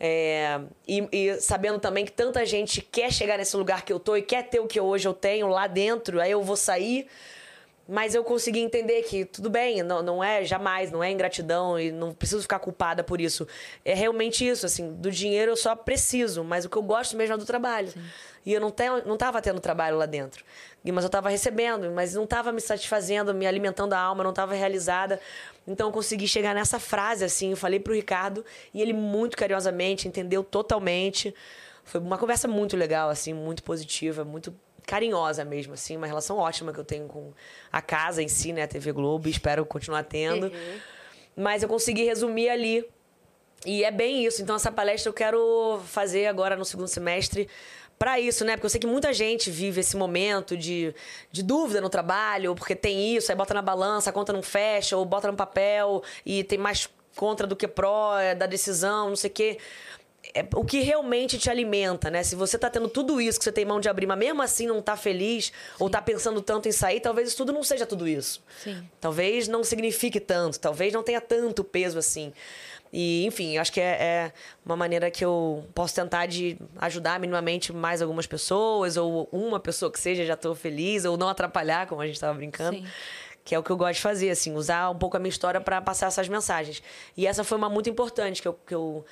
É, 0.00 0.58
e, 0.88 1.06
e 1.12 1.38
sabendo 1.38 1.78
também 1.78 2.06
que 2.06 2.12
tanta 2.12 2.46
gente 2.46 2.80
quer 2.80 3.12
chegar 3.12 3.36
nesse 3.36 3.58
lugar 3.58 3.84
que 3.84 3.92
eu 3.92 4.00
tô 4.00 4.16
e 4.16 4.22
quer 4.22 4.44
ter 4.44 4.60
o 4.60 4.66
que 4.66 4.80
hoje 4.80 5.06
eu 5.06 5.12
tenho 5.12 5.48
lá 5.48 5.66
dentro, 5.66 6.18
aí 6.18 6.30
eu 6.30 6.42
vou 6.42 6.56
sair. 6.56 7.08
Mas 7.88 8.16
eu 8.16 8.24
consegui 8.24 8.60
entender 8.60 9.02
que 9.02 9.24
tudo 9.24 9.48
bem, 9.48 9.82
não, 9.82 10.02
não 10.02 10.24
é 10.24 10.44
jamais, 10.44 10.90
não 10.90 11.04
é 11.04 11.10
ingratidão 11.10 11.78
e 11.78 11.92
não 11.92 12.12
preciso 12.12 12.42
ficar 12.42 12.58
culpada 12.58 13.04
por 13.04 13.20
isso. 13.20 13.46
É 13.84 13.94
realmente 13.94 14.46
isso, 14.46 14.66
assim, 14.66 14.92
do 14.94 15.08
dinheiro 15.08 15.52
eu 15.52 15.56
só 15.56 15.76
preciso, 15.76 16.42
mas 16.42 16.64
o 16.64 16.68
que 16.68 16.76
eu 16.76 16.82
gosto 16.82 17.16
mesmo 17.16 17.34
é 17.34 17.38
do 17.38 17.46
trabalho. 17.46 17.92
E 18.44 18.52
eu 18.52 18.60
não, 18.60 18.70
tenho, 18.70 19.06
não 19.06 19.16
tava 19.16 19.40
tendo 19.40 19.60
trabalho 19.60 19.96
lá 19.96 20.06
dentro. 20.06 20.44
Mas 20.84 21.04
eu 21.04 21.10
tava 21.10 21.28
recebendo, 21.28 21.90
mas 21.92 22.14
não 22.14 22.26
tava 22.26 22.52
me 22.52 22.60
satisfazendo, 22.60 23.34
me 23.34 23.46
alimentando 23.46 23.92
a 23.92 23.98
alma, 23.98 24.22
não 24.22 24.32
tava 24.32 24.54
realizada. 24.54 25.20
Então 25.66 25.88
eu 25.88 25.92
consegui 25.92 26.28
chegar 26.28 26.54
nessa 26.54 26.78
frase, 26.78 27.24
assim, 27.24 27.50
eu 27.50 27.56
falei 27.56 27.80
pro 27.80 27.94
Ricardo 27.94 28.44
e 28.72 28.80
ele 28.80 28.92
muito 28.92 29.36
carinhosamente 29.36 30.06
entendeu 30.06 30.44
totalmente. 30.44 31.34
Foi 31.84 32.00
uma 32.00 32.18
conversa 32.18 32.48
muito 32.48 32.76
legal, 32.76 33.08
assim, 33.08 33.32
muito 33.32 33.62
positiva, 33.62 34.24
muito 34.24 34.54
carinhosa 34.86 35.44
mesmo, 35.44 35.74
assim, 35.74 35.96
uma 35.96 36.06
relação 36.06 36.38
ótima 36.38 36.72
que 36.72 36.78
eu 36.78 36.84
tenho 36.84 37.08
com 37.08 37.32
a 37.72 37.82
casa 37.82 38.22
em 38.22 38.28
si, 38.28 38.52
né, 38.52 38.62
a 38.62 38.68
TV 38.68 38.92
Globo, 38.92 39.28
espero 39.28 39.66
continuar 39.66 40.04
tendo. 40.04 40.50
Mas 41.36 41.62
eu 41.62 41.68
consegui 41.68 42.04
resumir 42.04 42.48
ali. 42.48 42.88
E 43.64 43.82
é 43.84 43.90
bem 43.90 44.24
isso. 44.24 44.40
Então, 44.40 44.54
essa 44.54 44.70
palestra 44.70 45.10
eu 45.10 45.14
quero 45.14 45.80
fazer 45.86 46.26
agora 46.26 46.56
no 46.56 46.64
segundo 46.64 46.86
semestre 46.86 47.48
para 47.98 48.20
isso, 48.20 48.44
né? 48.44 48.52
Porque 48.56 48.66
eu 48.66 48.70
sei 48.70 48.80
que 48.80 48.86
muita 48.86 49.12
gente 49.12 49.50
vive 49.50 49.80
esse 49.80 49.96
momento 49.96 50.56
de, 50.56 50.94
de 51.32 51.42
dúvida 51.42 51.80
no 51.80 51.88
trabalho, 51.88 52.54
porque 52.54 52.76
tem 52.76 53.16
isso, 53.16 53.32
aí 53.32 53.36
bota 53.36 53.54
na 53.54 53.62
balança, 53.62 54.10
a 54.10 54.12
conta 54.12 54.32
não 54.32 54.42
fecha, 54.42 54.96
ou 54.96 55.04
bota 55.04 55.30
no 55.30 55.36
papel 55.36 56.02
e 56.24 56.44
tem 56.44 56.58
mais 56.58 56.88
contra 57.16 57.46
do 57.46 57.56
que 57.56 57.66
pró 57.66 58.18
é, 58.18 58.34
da 58.34 58.46
decisão, 58.46 59.08
não 59.08 59.16
sei 59.16 59.30
o 59.30 59.32
quê 59.32 59.58
é 60.36 60.46
o 60.54 60.64
que 60.64 60.80
realmente 60.80 61.38
te 61.38 61.48
alimenta, 61.48 62.10
né? 62.10 62.22
Se 62.22 62.36
você 62.36 62.58
tá 62.58 62.68
tendo 62.68 62.88
tudo 62.88 63.20
isso 63.20 63.38
que 63.38 63.44
você 63.44 63.52
tem 63.52 63.64
mão 63.64 63.80
de 63.80 63.88
abrir, 63.88 64.06
mas 64.06 64.18
mesmo 64.18 64.42
assim 64.42 64.66
não 64.66 64.82
tá 64.82 64.96
feliz 64.96 65.50
ou 65.78 65.88
tá 65.88 66.02
pensando 66.02 66.42
tanto 66.42 66.68
em 66.68 66.72
sair, 66.72 67.00
talvez 67.00 67.28
isso 67.28 67.38
tudo 67.38 67.52
não 67.52 67.62
seja 67.62 67.86
tudo 67.86 68.06
isso. 68.06 68.42
Sim. 68.62 68.86
Talvez 69.00 69.48
não 69.48 69.64
signifique 69.64 70.20
tanto, 70.20 70.60
talvez 70.60 70.92
não 70.92 71.02
tenha 71.02 71.20
tanto 71.20 71.64
peso 71.64 71.98
assim. 71.98 72.34
E, 72.92 73.24
enfim, 73.26 73.58
acho 73.58 73.72
que 73.72 73.80
é, 73.80 74.02
é 74.02 74.32
uma 74.64 74.76
maneira 74.76 75.10
que 75.10 75.24
eu 75.24 75.64
posso 75.74 75.94
tentar 75.94 76.26
de 76.26 76.56
ajudar 76.76 77.18
minimamente 77.18 77.72
mais 77.72 78.00
algumas 78.02 78.26
pessoas, 78.26 78.96
ou 78.96 79.28
uma 79.32 79.58
pessoa 79.58 79.90
que 79.90 79.98
seja, 79.98 80.24
já 80.24 80.36
tô 80.36 80.54
feliz, 80.54 81.04
ou 81.04 81.16
não 81.16 81.28
atrapalhar, 81.28 81.86
como 81.86 82.00
a 82.00 82.06
gente 82.06 82.20
tava 82.20 82.34
brincando. 82.34 82.76
Sim. 82.76 82.86
Que 83.44 83.54
é 83.54 83.58
o 83.58 83.62
que 83.62 83.70
eu 83.70 83.76
gosto 83.76 83.94
de 83.94 84.00
fazer, 84.02 84.30
assim, 84.30 84.54
usar 84.54 84.90
um 84.90 84.98
pouco 84.98 85.16
a 85.16 85.20
minha 85.20 85.30
história 85.30 85.60
para 85.60 85.80
passar 85.80 86.06
essas 86.06 86.28
mensagens. 86.28 86.82
E 87.16 87.26
essa 87.26 87.42
foi 87.44 87.56
uma 87.56 87.68
muito 87.68 87.88
importante, 87.88 88.42
que 88.42 88.48
eu, 88.48 88.54
que 88.54 88.74
eu 88.74 89.04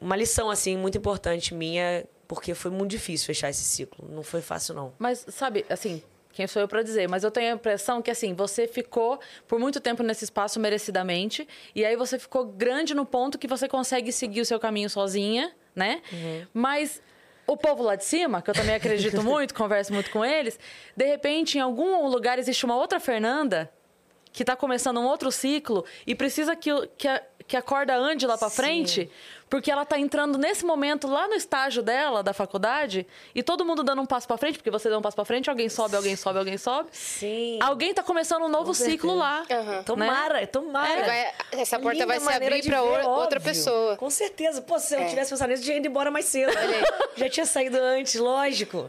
uma 0.00 0.16
lição, 0.16 0.50
assim, 0.50 0.76
muito 0.76 0.96
importante 0.96 1.54
minha, 1.54 2.04
porque 2.26 2.54
foi 2.54 2.70
muito 2.70 2.90
difícil 2.90 3.26
fechar 3.26 3.50
esse 3.50 3.62
ciclo. 3.62 4.08
Não 4.10 4.22
foi 4.22 4.40
fácil, 4.40 4.74
não. 4.74 4.92
Mas, 4.98 5.26
sabe, 5.28 5.66
assim, 5.68 6.02
quem 6.32 6.46
sou 6.46 6.62
eu 6.62 6.68
pra 6.68 6.82
dizer? 6.82 7.08
Mas 7.08 7.24
eu 7.24 7.30
tenho 7.30 7.52
a 7.52 7.54
impressão 7.54 8.00
que, 8.00 8.10
assim, 8.10 8.34
você 8.34 8.66
ficou 8.66 9.20
por 9.46 9.58
muito 9.58 9.80
tempo 9.80 10.02
nesse 10.02 10.24
espaço 10.24 10.58
merecidamente, 10.58 11.46
e 11.74 11.84
aí 11.84 11.96
você 11.96 12.18
ficou 12.18 12.46
grande 12.46 12.94
no 12.94 13.04
ponto 13.04 13.38
que 13.38 13.46
você 13.46 13.68
consegue 13.68 14.10
seguir 14.12 14.40
o 14.40 14.44
seu 14.44 14.58
caminho 14.58 14.88
sozinha, 14.88 15.52
né? 15.74 16.02
Mas 16.54 17.02
o 17.46 17.56
povo 17.56 17.82
lá 17.82 17.96
de 17.96 18.04
cima, 18.04 18.40
que 18.40 18.48
eu 18.50 18.54
também 18.54 18.74
acredito 18.74 19.22
muito, 19.22 19.52
converso 19.56 19.92
muito 19.92 20.10
com 20.10 20.24
eles, 20.24 20.58
de 20.96 21.04
repente, 21.04 21.58
em 21.58 21.60
algum 21.60 22.06
lugar 22.06 22.38
existe 22.38 22.64
uma 22.64 22.76
outra 22.76 23.00
Fernanda 23.00 23.70
que 24.32 24.44
tá 24.44 24.54
começando 24.54 25.00
um 25.00 25.04
outro 25.04 25.32
ciclo 25.32 25.84
e 26.06 26.14
precisa 26.14 26.54
que, 26.54 26.70
que, 26.96 27.08
a, 27.08 27.22
que 27.46 27.56
a 27.56 27.62
corda 27.62 27.96
ande 27.96 28.26
lá 28.26 28.36
Sim. 28.36 28.56
frente, 28.56 29.10
porque 29.50 29.70
ela 29.70 29.84
tá 29.84 29.98
entrando 29.98 30.38
nesse 30.38 30.64
momento 30.64 31.08
lá 31.08 31.26
no 31.26 31.34
estágio 31.34 31.82
dela, 31.82 32.22
da 32.22 32.32
faculdade, 32.32 33.04
e 33.34 33.42
todo 33.42 33.64
mundo 33.64 33.82
dando 33.82 34.00
um 34.00 34.06
passo 34.06 34.26
pra 34.26 34.38
frente, 34.38 34.56
porque 34.58 34.70
você 34.70 34.88
dá 34.88 34.96
um 34.96 35.02
passo 35.02 35.16
pra 35.16 35.24
frente, 35.24 35.50
alguém 35.50 35.68
sobe, 35.68 35.96
alguém 35.96 36.14
sobe, 36.14 36.38
alguém 36.38 36.56
sobe. 36.56 36.88
Sim. 36.92 37.58
Alguém 37.60 37.92
tá 37.92 38.02
começando 38.02 38.44
um 38.44 38.48
novo 38.48 38.72
ciclo 38.72 39.14
lá. 39.14 39.42
Aham. 39.50 39.82
Tomara, 39.82 40.46
tomara. 40.46 41.00
E 41.00 41.04
vai- 41.04 41.32
essa 41.60 41.78
porta 41.80 41.92
Linda 41.94 42.06
vai 42.06 42.20
se 42.20 42.32
abrir 42.32 42.74
ou- 42.74 42.86
outra 42.88 43.08
óbvio. 43.08 43.40
pessoa. 43.42 43.96
Com 43.96 44.08
certeza. 44.08 44.62
Pô, 44.62 44.78
se 44.78 44.94
eu 44.94 45.00
É. 45.00 45.06
tivesse 45.06 45.30
pensado 45.30 45.50
nisso, 45.50 45.62
eu 45.62 45.66
tinha 45.66 45.76
ido 45.78 45.88
embora 45.88 46.10
mais 46.12 46.26
cedo. 46.26 46.52
Já 47.16 47.28
tinha 47.28 47.44
saído 47.44 47.76
antes, 47.76 48.14
lógico. 48.14 48.88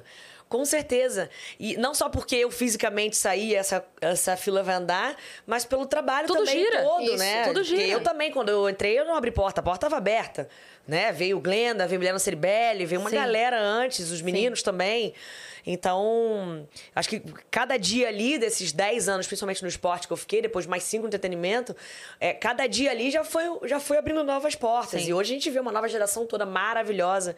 Com 0.52 0.66
certeza. 0.66 1.30
E 1.58 1.78
não 1.78 1.94
só 1.94 2.10
porque 2.10 2.36
eu 2.36 2.52
fisicamente 2.52 3.16
saí, 3.16 3.56
essa, 3.56 3.86
essa 4.02 4.36
fila 4.36 4.62
vai 4.62 4.76
andar, 4.76 5.16
mas 5.48 5.64
pelo 5.64 5.86
trabalho 5.86 6.28
Tudo 6.28 6.40
também 6.40 6.58
gira. 6.60 6.84
todo, 6.84 7.04
Isso, 7.04 7.18
né? 7.18 7.44
tudo 7.46 7.62
Porque 7.62 7.78
gira. 7.78 7.88
eu 7.88 8.04
também, 8.04 8.32
quando 8.32 8.50
eu 8.50 8.70
entrei, 8.70 9.00
eu 9.00 9.06
não 9.06 9.16
abri 9.16 9.32
porta, 9.32 9.62
a 9.62 9.64
porta 9.64 9.88
estava 9.88 9.96
aberta. 9.96 10.50
Né? 10.88 11.12
Veio 11.12 11.40
Glenda, 11.40 11.88
veio 11.88 12.00
Milena 12.00 12.20
Ceribelli, 12.20 12.86
veio 12.86 13.00
uma 13.00 13.10
Sim. 13.10 13.16
galera 13.16 13.62
antes, 13.62 14.12
os 14.12 14.22
meninos 14.22 14.62
também. 14.64 15.14
Então, 15.66 16.68
acho 16.96 17.10
que 17.10 17.22
cada 17.50 17.78
dia 17.78 18.08
ali, 18.08 18.38
desses 18.38 18.72
10 18.72 19.08
anos, 19.08 19.28
principalmente 19.28 19.62
no 19.62 19.68
esporte 19.68 20.08
que 20.08 20.14
eu 20.14 20.18
fiquei, 20.18 20.42
depois 20.42 20.66
mais 20.66 20.84
5 20.84 21.04
no 21.04 21.08
entretenimento, 21.08 21.76
é, 22.20 22.34
cada 22.34 22.68
dia 22.68 22.92
ali 22.92 23.12
já 23.12 23.24
foi, 23.24 23.44
já 23.68 23.80
foi 23.80 23.98
abrindo 23.98 24.24
novas 24.24 24.56
portas. 24.56 25.02
Sim. 25.04 25.10
E 25.10 25.14
hoje 25.14 25.32
a 25.32 25.36
gente 25.36 25.50
vê 25.50 25.60
uma 25.60 25.72
nova 25.72 25.88
geração 25.88 26.26
toda 26.26 26.46
maravilhosa 26.46 27.36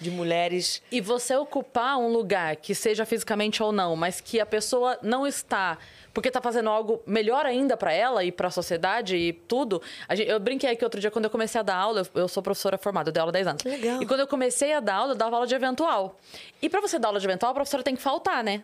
de 0.00 0.10
mulheres. 0.10 0.82
E 0.90 1.00
você 1.00 1.34
ocupar 1.36 1.98
um 1.98 2.08
lugar, 2.08 2.56
que 2.56 2.74
seja 2.74 3.04
fisicamente 3.06 3.62
ou 3.62 3.72
não, 3.72 3.96
mas 3.96 4.20
que 4.20 4.40
a 4.40 4.46
pessoa 4.46 4.98
não 5.02 5.26
está 5.26 5.78
porque 6.14 6.30
tá 6.30 6.40
fazendo 6.40 6.68
algo 6.70 7.00
melhor 7.06 7.46
ainda 7.46 7.76
para 7.76 7.92
ela 7.92 8.22
e 8.24 8.30
para 8.32 8.48
a 8.48 8.50
sociedade 8.50 9.16
e 9.16 9.32
tudo. 9.32 9.80
Gente- 10.10 10.28
eu 10.28 10.38
brinquei 10.40 10.70
aqui 10.70 10.84
outro 10.84 11.00
dia 11.00 11.10
quando 11.10 11.24
eu 11.26 11.30
comecei 11.30 11.58
a 11.60 11.62
dar 11.62 11.76
aula, 11.76 12.00
eu, 12.14 12.22
eu 12.22 12.28
sou 12.28 12.42
professora 12.42 12.76
formada, 12.78 13.08
eu 13.10 13.12
dei 13.12 13.20
aula 13.20 13.30
há 13.30 13.32
10 13.32 13.46
anos. 13.46 13.62
Que 13.62 13.68
legal. 13.68 14.02
E 14.02 14.06
quando 14.06 14.20
eu 14.20 14.26
comecei 14.26 14.72
a 14.72 14.80
dar 14.80 14.94
aula, 14.96 15.12
eu 15.12 15.16
dava 15.16 15.36
aula 15.36 15.46
de 15.46 15.54
eventual. 15.54 16.18
E 16.60 16.68
para 16.68 16.80
você 16.80 16.98
dar 16.98 17.08
aula 17.08 17.20
de 17.20 17.26
eventual, 17.26 17.52
a 17.52 17.54
professora 17.54 17.82
tem 17.82 17.96
que 17.96 18.02
faltar, 18.02 18.42
né? 18.44 18.62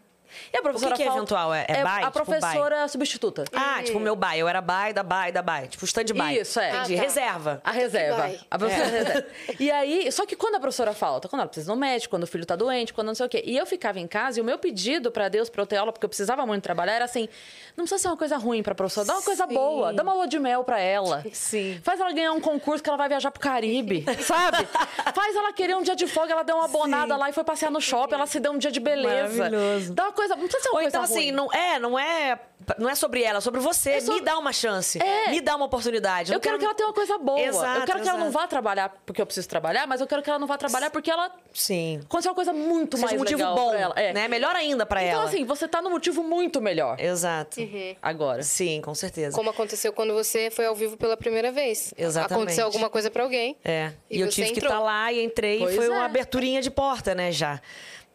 E 0.53 0.57
a 0.59 0.62
professora 0.62 0.95
que 0.95 1.03
é 1.03 1.07
falta- 1.07 1.18
eventual? 1.20 1.55
É- 1.55 1.66
é 1.68 1.83
by? 1.83 1.89
A 1.89 2.11
Tipo 2.11 2.12
professora 2.24 2.89
substituta. 2.89 3.45
Ah, 3.55 3.83
tipo 3.83 3.99
o 3.99 4.01
meu 4.01 4.14
by. 4.16 4.39
Eu 4.39 4.49
era 4.49 4.61
by, 4.61 4.93
da 4.95 5.03
by, 5.03 5.33
da 5.33 5.43
by. 5.43 5.68
Tipo 5.68 5.85
stand-by. 5.85 6.39
Isso, 6.41 6.59
é. 6.61 6.70
Entendi. 6.70 6.95
Ah, 6.95 6.97
tá. 6.99 7.03
Reserva. 7.03 7.61
A 7.64 7.70
reserva. 7.72 8.31
A 8.51 8.59
professora 8.59 8.89
reserva. 8.89 9.26
E 9.61 9.70
aí, 9.70 10.11
só 10.12 10.24
que 10.26 10.37
quando 10.37 10.55
a 10.57 10.61
professora 10.61 10.93
falta, 10.93 11.29
quando 11.29 11.41
ela 11.41 11.49
precisa 11.49 11.70
ir 11.70 11.74
no 11.74 11.81
médico, 11.81 12.11
quando 12.11 12.22
o 12.22 12.26
filho 12.26 12.45
tá 12.47 12.55
doente, 12.57 12.93
quando 12.95 13.09
não 13.09 13.14
sei 13.14 13.26
o 13.26 13.29
quê. 13.29 13.43
E 13.45 13.57
eu 13.57 13.66
ficava 13.66 13.99
em 13.99 14.07
casa 14.07 14.39
e 14.39 14.43
o 14.43 14.45
meu 14.45 14.59
pedido 14.59 15.11
pra 15.11 15.29
Deus 15.29 15.49
pra 15.51 15.62
eu 15.62 15.66
ter 15.66 15.76
aula, 15.76 15.93
porque 15.93 16.05
eu 16.05 16.09
precisava 16.09 16.47
muito 16.47 16.62
trabalhar, 16.62 16.95
era 16.95 17.05
assim: 17.05 17.29
não 17.76 17.85
precisa 17.85 17.99
ser 18.03 18.09
uma 18.09 18.16
coisa 18.16 18.37
ruim 18.37 18.62
pra 18.62 18.74
professora, 18.74 19.07
dá 19.07 19.14
uma 19.14 19.22
coisa 19.22 19.47
Sim. 19.47 19.55
boa, 19.55 19.93
dá 19.93 20.03
uma 20.03 20.12
lua 20.14 20.26
de 20.29 20.39
mel 20.39 20.62
pra 20.64 20.79
ela. 20.81 21.24
Sim. 21.33 21.81
Faz 21.83 22.01
ela 22.01 22.12
ganhar 22.12 22.33
um 22.33 22.41
concurso 22.41 22.83
que 22.83 22.89
ela 22.89 22.97
vai 22.97 23.09
viajar 23.09 23.31
pro 23.31 23.41
Caribe, 23.41 24.05
sabe? 24.22 24.66
Faz 25.14 25.35
ela 25.37 25.53
querer 25.53 25.76
um 25.76 25.83
dia 25.83 25.97
de 25.97 26.07
folga, 26.07 26.33
ela 26.33 26.43
deu 26.43 26.57
uma 26.57 26.64
abonada 26.66 27.16
lá 27.16 27.29
e 27.29 27.33
foi 27.33 27.45
passear 27.45 27.70
no 27.70 27.81
shopping, 27.81 28.14
ela 28.14 28.26
se 28.26 28.39
deu 28.41 28.53
um 28.53 28.59
dia 28.59 28.70
de 28.70 28.81
beleza. 28.81 29.39
Maravilhoso. 29.45 29.93
Dá 29.95 30.05
uma 30.05 30.12
coisa, 30.19 30.35
não 30.37 30.43
precisa 30.45 30.62
ser 30.64 30.69
uma 30.71 30.75
Ou 30.75 30.83
coisa 30.83 30.89
então, 30.89 31.03
assim, 31.03 31.14
ruim. 31.14 31.33
não 31.33 31.53
é, 31.53 31.79
não 31.79 31.99
é, 31.99 32.39
não 32.79 32.91
é 32.91 32.95
sobre 32.95 33.23
ela, 33.23 33.39
é 33.39 33.41
sobre 33.41 33.61
você. 33.61 33.91
É 33.93 34.01
sobre- 34.01 34.21
Me 34.21 34.25
dá 34.27 34.39
uma 34.39 34.53
chance. 34.53 34.99
É. 35.03 35.31
Me 35.31 35.41
dá 35.41 35.57
uma 35.57 35.66
oportunidade. 35.66 36.31
Eu 36.33 36.35
não 36.35 36.41
quero 36.41 36.59
que 36.59 36.64
ela 36.64 36.75
tenha 36.75 36.89
uma 36.89 36.95
coisa 36.95 37.16
boa. 37.19 37.41
Exato, 37.41 37.81
eu 37.81 37.87
quero 37.87 38.03
que 38.03 38.09
ela 38.09 38.19
não 38.19 38.31
vá 38.31 38.47
trabalhar 38.47 38.89
porque 39.07 39.23
eu 39.23 39.27
preciso 39.27 39.49
trabalhar, 39.49 39.87
mas 39.87 40.01
eu 40.01 40.07
quero 40.07 40.23
que 40.23 40.29
ela 40.29 40.39
não 40.39 40.47
vá 40.47 40.59
trabalhar 40.59 40.91
porque 40.91 41.11
ela 41.11 41.31
Sim. 41.55 42.01
aconteceu 42.05 42.31
uma 42.33 42.35
coisa 42.35 42.53
muito 42.53 42.97
Seja 42.97 43.07
mais 43.07 43.16
um 43.16 43.19
motivo 43.21 43.39
legal 43.41 43.55
bom, 43.57 43.71
pra 43.71 43.79
ela. 43.81 43.95
É. 43.97 44.12
né? 44.12 44.29
Melhor 44.29 44.55
ainda 44.57 44.85
pra 44.85 45.03
Então, 45.03 45.21
ela. 45.21 45.29
assim, 45.29 45.45
você 45.45 45.66
tá 45.69 45.81
no 45.81 45.91
motivo 45.91 46.23
muito 46.23 46.61
melhor 46.61 46.99
Exato. 47.01 47.61
agora. 48.03 48.43
Sim, 48.43 48.81
com 48.83 48.95
certeza. 48.95 49.37
Como 49.37 49.51
aconteceu 49.51 49.93
quando 49.93 50.12
você 50.14 50.51
foi 50.51 50.66
ao 50.66 50.75
vivo 50.75 50.97
pela 50.97 51.16
primeira 51.16 51.53
vez. 51.53 51.95
Exatamente. 51.97 52.33
Aconteceu 52.35 52.64
alguma 52.66 52.91
coisa 52.91 53.11
pra 53.11 53.23
alguém. 53.23 53.57
É. 53.64 53.93
E, 54.11 54.19
E 54.19 54.21
eu 54.21 54.27
você 54.27 54.33
tive 54.43 54.49
que 54.53 54.59
entrou. 54.59 54.73
estar 54.73 54.83
lá 54.85 55.12
e 55.12 55.25
entrei 55.25 55.59
Pois 55.61 55.73
e 55.75 55.77
foi 55.77 55.87
é. 55.87 55.91
uma 55.91 56.05
aberturinha 56.05 56.61
de 56.61 56.71
porta, 56.71 57.14
né, 57.14 57.31
já. 57.31 57.61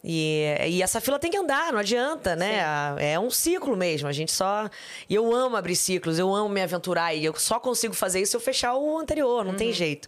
E, 0.04 0.44
e 0.68 0.82
essa 0.82 1.00
fila 1.00 1.18
tem 1.18 1.32
que 1.32 1.38
andar, 1.38 1.72
não 1.72 1.80
adianta, 1.80 2.36
né? 2.36 2.62
A- 2.62 2.96
É 3.00 3.18
um 3.20 3.30
ciclo 3.32 3.76
mesmo. 3.78 4.08
A 4.08 4.12
gente 4.12 4.32
só. 4.34 4.70
E 5.10 5.16
eu 5.16 5.34
amo 5.34 5.56
abrir 5.56 5.76
ciclos, 5.78 6.20
eu 6.20 6.34
amo 6.34 6.50
me 6.50 6.62
aventurar. 6.62 7.14
E 7.14 7.24
eu 7.24 7.34
só 7.36 7.60
consigo 7.60 7.94
fazer 7.94 8.20
isso 8.22 8.32
se 8.32 8.36
eu 8.38 8.42
fechar 8.42 8.76
o 8.76 8.98
anterior, 9.00 9.46
não 9.46 9.56
tem 9.56 9.72
jeito. 9.72 10.08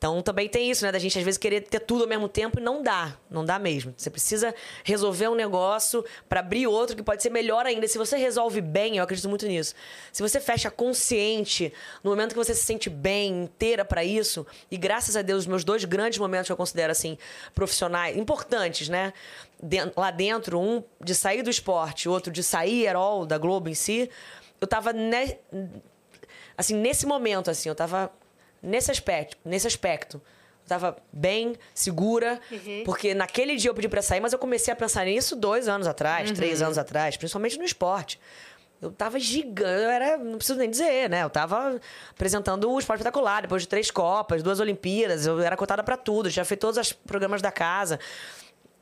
Então 0.00 0.22
também 0.22 0.48
tem 0.48 0.70
isso, 0.70 0.82
né? 0.82 0.90
Da 0.90 0.98
gente 0.98 1.18
às 1.18 1.22
vezes 1.22 1.36
querer 1.36 1.60
ter 1.60 1.80
tudo 1.80 2.04
ao 2.04 2.08
mesmo 2.08 2.26
tempo 2.26 2.58
e 2.58 2.62
não 2.62 2.82
dá. 2.82 3.14
Não 3.30 3.44
dá 3.44 3.58
mesmo. 3.58 3.92
Você 3.94 4.08
precisa 4.08 4.54
resolver 4.82 5.28
um 5.28 5.34
negócio 5.34 6.02
para 6.26 6.40
abrir 6.40 6.66
outro 6.66 6.96
que 6.96 7.02
pode 7.02 7.22
ser 7.22 7.28
melhor 7.28 7.66
ainda. 7.66 7.86
Se 7.86 7.98
você 7.98 8.16
resolve 8.16 8.62
bem, 8.62 8.96
eu 8.96 9.04
acredito 9.04 9.28
muito 9.28 9.46
nisso. 9.46 9.74
Se 10.10 10.22
você 10.22 10.40
fecha 10.40 10.70
consciente, 10.70 11.70
no 12.02 12.08
momento 12.08 12.30
que 12.30 12.38
você 12.38 12.54
se 12.54 12.62
sente 12.62 12.88
bem, 12.88 13.42
inteira 13.42 13.84
para 13.84 14.02
isso, 14.02 14.46
e 14.70 14.78
graças 14.78 15.18
a 15.18 15.20
Deus, 15.20 15.40
os 15.40 15.46
meus 15.46 15.64
dois 15.64 15.84
grandes 15.84 16.18
momentos 16.18 16.46
que 16.46 16.52
eu 16.52 16.56
considero 16.56 16.90
assim, 16.90 17.18
profissionais, 17.54 18.16
importantes, 18.16 18.88
né? 18.88 19.12
Lá 19.94 20.10
dentro, 20.10 20.58
um 20.58 20.82
de 20.98 21.14
sair 21.14 21.42
do 21.42 21.50
esporte, 21.50 22.08
outro 22.08 22.32
de 22.32 22.42
sair 22.42 22.86
Herol 22.86 23.26
da 23.26 23.36
Globo 23.36 23.68
em 23.68 23.74
si, 23.74 24.08
eu 24.58 24.66
tava 24.66 24.94
ne- 24.94 25.36
assim, 26.56 26.74
nesse 26.74 27.04
momento, 27.04 27.50
assim, 27.50 27.68
eu 27.68 27.74
tava 27.74 28.10
nesse 28.62 28.90
aspecto, 28.90 29.36
nesse 29.44 29.66
aspecto. 29.66 30.20
Eu 30.62 30.68
tava 30.68 30.96
bem, 31.12 31.56
segura, 31.74 32.40
porque 32.84 33.12
naquele 33.14 33.56
dia 33.56 33.70
eu 33.70 33.74
pedi 33.74 33.88
pra 33.88 34.02
sair, 34.02 34.20
mas 34.20 34.32
eu 34.32 34.38
comecei 34.38 34.72
a 34.72 34.76
pensar 34.76 35.04
nisso 35.04 35.34
dois 35.34 35.66
anos 35.68 35.86
atrás, 35.86 36.30
três 36.36 36.62
anos 36.62 36.78
atrás, 36.78 37.16
principalmente 37.16 37.58
no 37.58 37.64
esporte. 37.64 38.20
Eu 38.80 38.90
tava 38.90 39.18
gigante, 39.18 39.82
eu 39.82 39.90
era, 39.90 40.16
não 40.16 40.38
preciso 40.38 40.58
nem 40.58 40.70
dizer, 40.70 41.10
né? 41.10 41.22
Eu 41.22 41.28
tava 41.28 41.78
apresentando 42.10 42.70
o 42.70 42.78
esporte 42.78 43.00
espetacular, 43.00 43.42
depois 43.42 43.62
de 43.62 43.68
três 43.68 43.90
Copas, 43.90 44.42
duas 44.42 44.58
Olimpíadas, 44.58 45.26
eu 45.26 45.38
era 45.40 45.54
cotada 45.54 45.82
pra 45.82 45.98
tudo, 45.98 46.28
eu 46.28 46.32
tinha 46.32 46.44
feito 46.46 46.60
todos 46.60 46.78
os 46.78 46.92
programas 46.92 47.42
da 47.42 47.52
casa. 47.52 48.00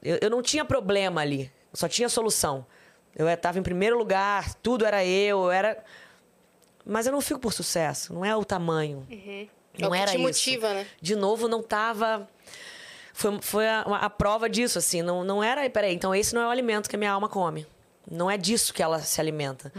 Eu, 0.01 0.19
eu 0.23 0.31
não 0.31 0.41
tinha 0.41 0.65
problema 0.65 1.21
ali, 1.21 1.51
só 1.73 1.89
tinha 1.89 2.09
solução. 2.09 2.65
Eu 3.17 3.29
estava 3.29 3.59
em 3.59 3.63
primeiro 3.63 3.99
lugar, 3.99 4.55
tudo 4.57 4.85
era 4.85 5.05
eu, 5.05 5.45
eu 5.45 5.51
era. 5.51 5.83
Mas 6.87 7.07
eu 7.07 7.13
não 7.13 7.21
fico 7.21 7.41
por 7.41 7.53
sucesso, 7.53 8.15
não 8.15 8.25
é 8.25 8.37
o 8.37 8.45
tamanho. 8.45 9.05
É 9.11 9.15
o 9.15 9.58
Não 9.79 9.91
que 9.91 9.97
era 9.97 10.11
te 10.11 10.17
isso. 10.17 10.23
motiva, 10.23 10.75
né? 10.75 10.87
De 11.01 11.17
novo, 11.17 11.49
não 11.49 11.63
tava. 11.63 12.29
Foi, 13.13 13.39
foi 13.41 13.69
a, 13.69 13.81
a 13.81 14.11
prova 14.11 14.49
disso, 14.49 14.79
assim. 14.79 15.03
Não, 15.03 15.25
não 15.25 15.43
era. 15.43 15.69
Peraí, 15.69 15.95
então 15.95 16.15
esse 16.15 16.35
não 16.35 16.43
é 16.43 16.47
o 16.47 16.51
alimento 16.51 16.89
que 16.89 16.97
a 16.97 16.99
minha 16.99 17.11
alma 17.11 17.29
come. 17.29 17.67
Não 18.11 18.31
é 18.31 18.37
disso 18.37 18.73
que 18.73 18.83
ela 18.83 19.01
se 19.01 19.21
alimenta. 19.21 19.73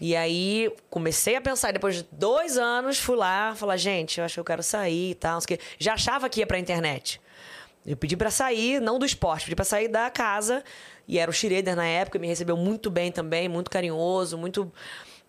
E 0.00 0.14
aí, 0.14 0.70
comecei 0.90 1.36
a 1.36 1.40
pensar. 1.40 1.72
Depois 1.72 1.96
de 1.96 2.06
dois 2.12 2.58
anos, 2.58 2.98
fui 2.98 3.16
lá 3.16 3.54
falar: 3.54 3.76
gente, 3.76 4.18
eu 4.18 4.24
acho 4.24 4.34
que 4.34 4.40
eu 4.40 4.44
quero 4.44 4.62
sair 4.62 5.12
e 5.12 5.14
tal. 5.14 5.40
Já 5.78 5.94
achava 5.94 6.28
que 6.28 6.40
ia 6.40 6.46
pra 6.46 6.58
internet. 6.58 7.20
Eu 7.86 7.96
pedi 7.96 8.16
pra 8.16 8.30
sair, 8.30 8.80
não 8.80 8.98
do 8.98 9.06
esporte, 9.06 9.44
pedi 9.44 9.56
pra 9.56 9.64
sair 9.64 9.88
da 9.88 10.10
casa. 10.10 10.62
E 11.06 11.18
era 11.18 11.30
o 11.30 11.34
Schroeder 11.34 11.74
na 11.74 11.86
época, 11.86 12.18
me 12.18 12.26
recebeu 12.26 12.54
muito 12.56 12.90
bem 12.90 13.10
também, 13.10 13.48
muito 13.48 13.70
carinhoso, 13.70 14.36
muito 14.36 14.70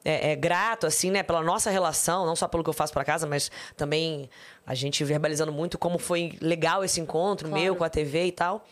é, 0.05 0.31
é, 0.31 0.35
grato, 0.35 0.87
assim, 0.87 1.11
né, 1.11 1.23
pela 1.23 1.41
nossa 1.43 1.69
relação, 1.69 2.25
não 2.25 2.35
só 2.35 2.47
pelo 2.47 2.63
que 2.63 2.69
eu 2.69 2.73
faço 2.73 2.93
pra 2.93 3.03
casa, 3.03 3.27
mas 3.27 3.51
também 3.75 4.29
a 4.65 4.73
gente 4.73 5.03
verbalizando 5.03 5.51
muito 5.51 5.77
como 5.77 5.97
foi 5.99 6.37
legal 6.41 6.83
esse 6.83 6.99
encontro 7.01 7.49
meu 7.49 7.75
com 7.75 7.83
a 7.83 7.89
TV 7.89 8.25
e 8.27 8.31
tal. 8.31 8.65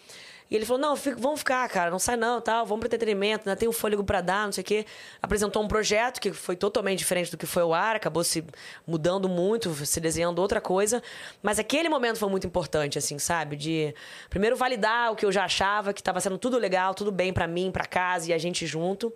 E 0.49 0.55
ele 0.55 0.65
falou: 0.65 0.81
não, 0.81 0.95
fica- 0.95 1.17
vamos 1.19 1.39
ficar, 1.39 1.67
cara, 1.67 1.91
não 1.91 1.99
sai 1.99 2.15
não, 2.15 2.39
tal, 2.39 2.65
vamos 2.65 2.79
pro 2.79 2.87
entretenimento, 2.87 3.49
ainda 3.49 3.59
tem 3.59 3.67
um 3.67 3.73
fôlego 3.73 4.01
pra 4.01 4.21
dar, 4.21 4.45
não 4.45 4.53
sei 4.53 4.61
o 4.61 4.65
quê. 4.65 4.85
Apresentou 5.21 5.61
um 5.61 5.67
projeto 5.67 6.21
que 6.21 6.31
foi 6.31 6.55
totalmente 6.55 6.99
diferente 6.99 7.29
do 7.29 7.37
que 7.37 7.45
foi 7.45 7.63
o 7.63 7.73
ar, 7.73 7.97
acabou 7.97 8.23
se 8.23 8.45
mudando 8.87 9.27
muito, 9.27 9.73
se 9.85 9.99
desenhando 9.99 10.39
outra 10.39 10.61
coisa. 10.61 11.03
Mas 11.43 11.59
aquele 11.59 11.89
momento 11.89 12.17
foi 12.17 12.29
muito 12.29 12.47
importante, 12.47 12.97
assim, 12.97 13.19
sabe? 13.19 13.57
De 13.57 13.93
primeiro 14.29 14.55
validar 14.55 15.11
o 15.11 15.17
que 15.17 15.25
eu 15.25 15.31
já 15.33 15.43
achava, 15.43 15.91
que 15.93 15.99
estava 15.99 16.21
sendo 16.21 16.37
tudo 16.37 16.57
legal, 16.57 16.93
tudo 16.95 17.11
bem 17.11 17.33
pra 17.33 17.45
mim, 17.45 17.69
pra 17.69 17.83
casa 17.85 18.29
e 18.29 18.33
a 18.33 18.37
gente 18.37 18.65
junto. 18.65 19.13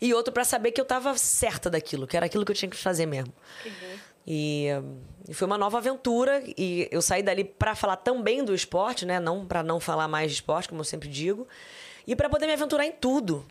E 0.00 0.12
outro 0.14 0.32
pra 0.32 0.44
saber 0.44 0.72
que 0.72 0.80
eu 0.80 0.84
tava 0.84 1.16
certa 1.16 1.70
daquilo, 1.70 2.06
que 2.06 2.16
era 2.16 2.26
aquilo 2.26 2.44
que 2.44 2.52
eu 2.52 2.56
tinha 2.56 2.70
que 2.70 2.76
fazer 2.76 3.06
mesmo. 3.06 3.32
E, 4.26 4.68
hum, 4.82 5.00
e 5.28 5.34
foi 5.34 5.46
uma 5.46 5.58
nova 5.58 5.78
aventura 5.78 6.42
e 6.56 6.88
eu 6.90 7.02
saí 7.02 7.22
dali 7.22 7.44
pra 7.44 7.74
falar 7.74 7.96
também 7.96 8.44
do 8.44 8.54
esporte, 8.54 9.04
né? 9.04 9.18
Não 9.18 9.46
para 9.46 9.62
não 9.62 9.80
falar 9.80 10.08
mais 10.08 10.30
de 10.30 10.36
esporte, 10.36 10.68
como 10.68 10.80
eu 10.80 10.84
sempre 10.84 11.08
digo, 11.08 11.46
e 12.06 12.14
pra 12.14 12.28
poder 12.28 12.46
me 12.46 12.52
aventurar 12.52 12.86
em 12.86 12.92
tudo. 12.92 13.44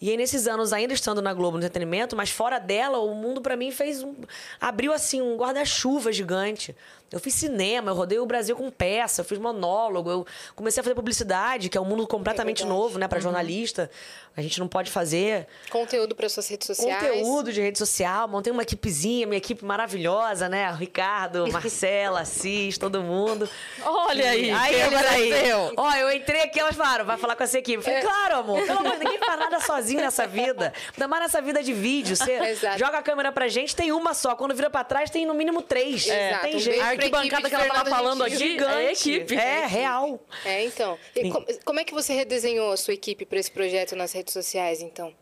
E 0.00 0.10
aí 0.10 0.16
nesses 0.16 0.48
anos 0.48 0.72
ainda 0.72 0.92
estando 0.92 1.22
na 1.22 1.32
Globo 1.32 1.56
no 1.56 1.64
entretenimento, 1.64 2.16
mas 2.16 2.28
fora 2.28 2.58
dela, 2.58 2.98
o 2.98 3.14
mundo 3.14 3.40
pra 3.40 3.56
mim 3.56 3.70
fez 3.70 4.02
um 4.02 4.14
abriu 4.60 4.92
assim 4.92 5.22
um 5.22 5.36
guarda-chuva 5.36 6.12
gigante. 6.12 6.74
Eu 7.12 7.20
fiz 7.20 7.34
cinema, 7.34 7.90
eu 7.90 7.94
rodei 7.94 8.18
o 8.18 8.26
Brasil 8.26 8.56
com 8.56 8.70
peça, 8.70 9.20
eu 9.20 9.24
fiz 9.24 9.38
monólogo, 9.38 10.10
eu 10.10 10.26
comecei 10.54 10.80
a 10.80 10.84
fazer 10.84 10.94
publicidade, 10.94 11.68
que 11.68 11.76
é 11.76 11.80
um 11.80 11.84
mundo 11.84 12.06
completamente 12.06 12.58
verdade. 12.62 12.78
novo, 12.78 12.98
né, 12.98 13.06
para 13.08 13.20
jornalista. 13.20 13.90
A 14.34 14.40
gente 14.40 14.58
não 14.58 14.66
pode 14.66 14.90
fazer 14.90 15.46
Conteúdo 15.70 16.14
para 16.14 16.26
suas 16.28 16.48
redes 16.48 16.66
sociais. 16.66 17.02
Conteúdo 17.02 17.52
de 17.52 17.60
rede 17.60 17.78
social, 17.78 18.26
montei 18.26 18.50
uma 18.50 18.62
equipezinha, 18.62 19.26
minha 19.26 19.36
equipe 19.36 19.62
maravilhosa, 19.62 20.48
né? 20.48 20.70
O 20.72 20.74
Ricardo, 20.74 21.46
Marcela, 21.52 22.20
Assis, 22.22 22.78
todo 22.78 23.02
mundo. 23.02 23.46
Olha 23.84 24.30
aí, 24.30 24.50
aí, 24.50 24.74
olha 24.86 24.98
aí. 25.10 25.32
apareceu? 25.32 25.72
Ó, 25.76 25.92
eu 25.96 26.10
entrei 26.12 26.40
aqui, 26.42 26.58
elas 26.58 26.74
falaram, 26.74 27.04
vai 27.04 27.18
falar 27.18 27.36
com 27.36 27.42
essa 27.44 27.58
equipe. 27.58 27.76
Eu 27.78 27.82
falei, 27.82 28.00
claro, 28.00 28.36
amor, 28.36 28.64
pelo 28.64 28.78
amor 28.78 28.92
de 28.92 28.98
Deus, 29.00 29.10
ninguém 29.10 29.18
faz 29.26 29.38
nada 29.38 29.60
sozinho. 29.60 30.00
nessa 30.00 30.26
vida. 30.26 30.72
Ainda 30.94 31.08
mais 31.08 31.22
nessa 31.24 31.42
vida 31.42 31.62
de 31.62 31.74
vídeo. 31.74 32.16
Você 32.16 32.32
Exato. 32.32 32.78
joga 32.78 32.98
a 32.98 33.02
câmera 33.02 33.30
pra 33.32 33.48
gente, 33.48 33.76
tem 33.76 33.92
uma 33.92 34.14
só. 34.14 34.34
Quando 34.34 34.54
vira 34.54 34.70
pra 34.70 34.82
trás, 34.82 35.10
tem 35.10 35.26
no 35.26 35.34
mínimo 35.34 35.60
três. 35.60 36.06
Exato. 36.06 36.42
Tem 36.42 36.56
Um 36.56 36.58
A 37.02 37.26
equipe 37.26 37.48
que 37.48 37.54
ela 37.54 37.84
falando 37.84 38.24
aqui 38.24 38.36
Gigante. 38.36 38.72
é 38.74 38.92
equipe. 38.92 39.34
É, 39.34 39.66
real. 39.66 40.20
É, 40.44 40.64
então. 40.64 40.98
E 41.14 41.30
com- 41.30 41.44
como 41.64 41.80
é 41.80 41.84
que 41.84 41.92
você 41.94 42.12
redesenhou 42.12 42.72
a 42.72 42.76
sua 42.76 42.94
equipe 42.94 43.24
para 43.24 43.38
esse 43.38 43.50
projeto 43.50 43.96
nas 43.96 44.12
redes 44.12 44.32
sociais, 44.32 44.80
então? 44.80 45.12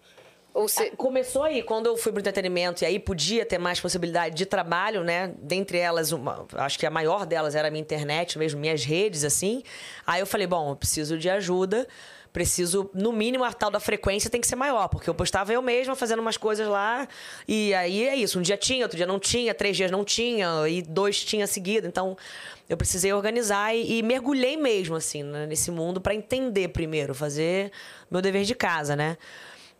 Ou 0.52 0.66
você... 0.68 0.90
Começou 0.90 1.44
aí, 1.44 1.62
quando 1.62 1.86
eu 1.86 1.96
fui 1.96 2.10
pro 2.10 2.20
entretenimento, 2.20 2.82
e 2.82 2.86
aí 2.86 2.98
podia 2.98 3.46
ter 3.46 3.56
mais 3.58 3.78
possibilidade 3.78 4.34
de 4.34 4.44
trabalho, 4.44 5.04
né? 5.04 5.32
Dentre 5.38 5.78
elas, 5.78 6.10
uma, 6.10 6.44
acho 6.54 6.76
que 6.76 6.84
a 6.84 6.90
maior 6.90 7.24
delas 7.24 7.54
era 7.54 7.68
a 7.68 7.70
minha 7.70 7.80
internet 7.80 8.36
mesmo, 8.36 8.58
minhas 8.60 8.84
redes, 8.84 9.22
assim. 9.22 9.62
Aí 10.04 10.20
eu 10.20 10.26
falei, 10.26 10.48
bom, 10.48 10.70
eu 10.70 10.76
preciso 10.76 11.16
de 11.16 11.30
ajuda. 11.30 11.86
Preciso, 12.32 12.88
no 12.94 13.12
mínimo, 13.12 13.42
a 13.42 13.52
tal 13.52 13.70
da 13.70 13.80
frequência 13.80 14.30
tem 14.30 14.40
que 14.40 14.46
ser 14.46 14.54
maior, 14.54 14.86
porque 14.88 15.10
eu 15.10 15.14
postava 15.14 15.52
eu 15.52 15.60
mesma 15.60 15.96
fazendo 15.96 16.20
umas 16.20 16.36
coisas 16.36 16.68
lá. 16.68 17.08
E 17.48 17.74
aí 17.74 18.06
é 18.06 18.14
isso. 18.14 18.38
Um 18.38 18.42
dia 18.42 18.56
tinha, 18.56 18.84
outro 18.84 18.96
dia 18.96 19.06
não 19.06 19.18
tinha, 19.18 19.52
três 19.52 19.76
dias 19.76 19.90
não 19.90 20.04
tinha, 20.04 20.68
e 20.68 20.80
dois 20.80 21.24
tinha 21.24 21.46
seguido. 21.48 21.88
Então, 21.88 22.16
eu 22.68 22.76
precisei 22.76 23.12
organizar 23.12 23.74
e, 23.74 23.98
e 23.98 24.02
mergulhei 24.02 24.56
mesmo, 24.56 24.94
assim, 24.94 25.24
né, 25.24 25.44
nesse 25.46 25.72
mundo 25.72 26.00
para 26.00 26.14
entender 26.14 26.68
primeiro, 26.68 27.14
fazer 27.14 27.72
meu 28.08 28.22
dever 28.22 28.44
de 28.44 28.54
casa, 28.54 28.94
né? 28.94 29.18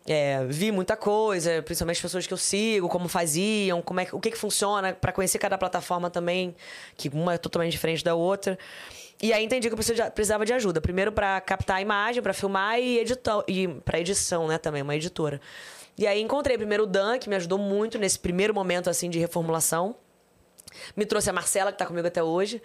É, 0.05 0.43
vi 0.45 0.71
muita 0.71 0.97
coisa, 0.97 1.61
principalmente 1.61 1.97
as 1.97 2.01
pessoas 2.01 2.27
que 2.27 2.33
eu 2.33 2.37
sigo, 2.37 2.89
como 2.89 3.07
faziam, 3.07 3.81
como 3.81 3.99
é, 3.99 4.07
o 4.11 4.19
que, 4.19 4.31
que 4.31 4.37
funciona, 4.37 4.93
para 4.93 5.11
conhecer 5.11 5.37
cada 5.37 5.57
plataforma 5.57 6.09
também, 6.09 6.55
que 6.97 7.07
uma 7.09 7.35
é 7.35 7.37
totalmente 7.37 7.71
diferente 7.71 8.03
da 8.03 8.15
outra. 8.15 8.57
E 9.21 9.31
aí 9.31 9.43
entendi 9.45 9.67
que 9.69 9.73
eu 9.73 9.77
precisava 10.13 10.45
de- 10.45 10.53
ajuda. 10.53 10.81
Primeiro 10.81 11.11
para 11.11 11.39
captar 11.41 11.77
a 11.77 11.81
imagem, 11.81 12.23
para 12.23 12.33
filmar 12.33 12.79
e 12.79 12.99
editar 12.99 13.43
e 13.47 13.67
para 13.67 13.99
edição, 13.99 14.47
né, 14.47 14.57
também, 14.57 14.81
uma 14.81 14.95
editora. 14.95 15.39
E 15.97 16.07
aí 16.07 16.19
encontrei 16.21 16.57
primeiro 16.57 16.83
o 16.83 16.87
Dan, 16.87 17.19
que 17.19 17.29
me 17.29 17.35
ajudou 17.35 17.59
muito 17.59 17.99
nesse 17.99 18.17
primeiro 18.17 18.53
momento 18.53 18.89
assim 18.89 19.09
de 19.09 19.19
reformulação. 19.19 19.95
Me 20.95 21.05
trouxe 21.05 21.29
a 21.29 21.33
Marcela, 21.33 21.71
que 21.71 21.77
tá 21.77 21.85
comigo 21.85 22.07
até 22.07 22.23
hoje. 22.23 22.61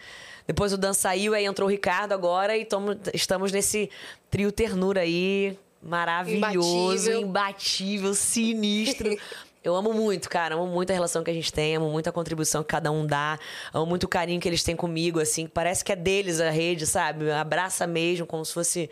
Depois 0.47 0.73
o 0.73 0.79
Dan 0.79 0.93
saiu, 0.95 1.35
aí 1.35 1.45
entrou 1.45 1.69
o 1.69 1.71
Ricardo 1.71 2.13
agora 2.13 2.57
e 2.57 2.65
tomo- 2.65 2.97
estamos 3.13 3.51
nesse 3.53 3.91
trio 4.31 4.51
ternura 4.53 5.01
aí, 5.01 5.59
maravilhoso, 5.83 7.11
Imbatível. 7.11 7.21
imbatível, 7.21 8.15
sinistro. 8.15 9.17
Eu 9.67 9.75
amo 9.75 9.93
muito, 9.93 10.31
cara. 10.31 10.55
Amo 10.55 10.69
muito 10.69 10.91
a 10.91 10.95
relação 10.95 11.25
que 11.25 11.31
a 11.31 11.35
gente 11.35 11.53
tem, 11.53 11.75
amo 11.75 11.91
muito 11.91 12.09
a 12.09 12.13
contribuição 12.13 12.63
que 12.63 12.69
cada 12.69 12.93
um 12.93 13.05
dá, 13.05 13.37
amo 13.75 13.85
muito 13.85 14.05
o 14.05 14.09
carinho 14.09 14.41
que 14.41 14.49
eles 14.49 14.63
têm 14.63 14.77
comigo, 14.77 15.19
assim. 15.19 15.49
Parece 15.49 15.85
que 15.85 15.91
é 15.91 15.97
deles 15.97 16.41
a 16.41 16.51
rede, 16.51 16.87
sabe? 16.87 17.33
Abraça 17.33 17.85
mesmo, 17.85 18.27
como 18.27 18.45
se 18.45 18.55
fosse 18.55 18.89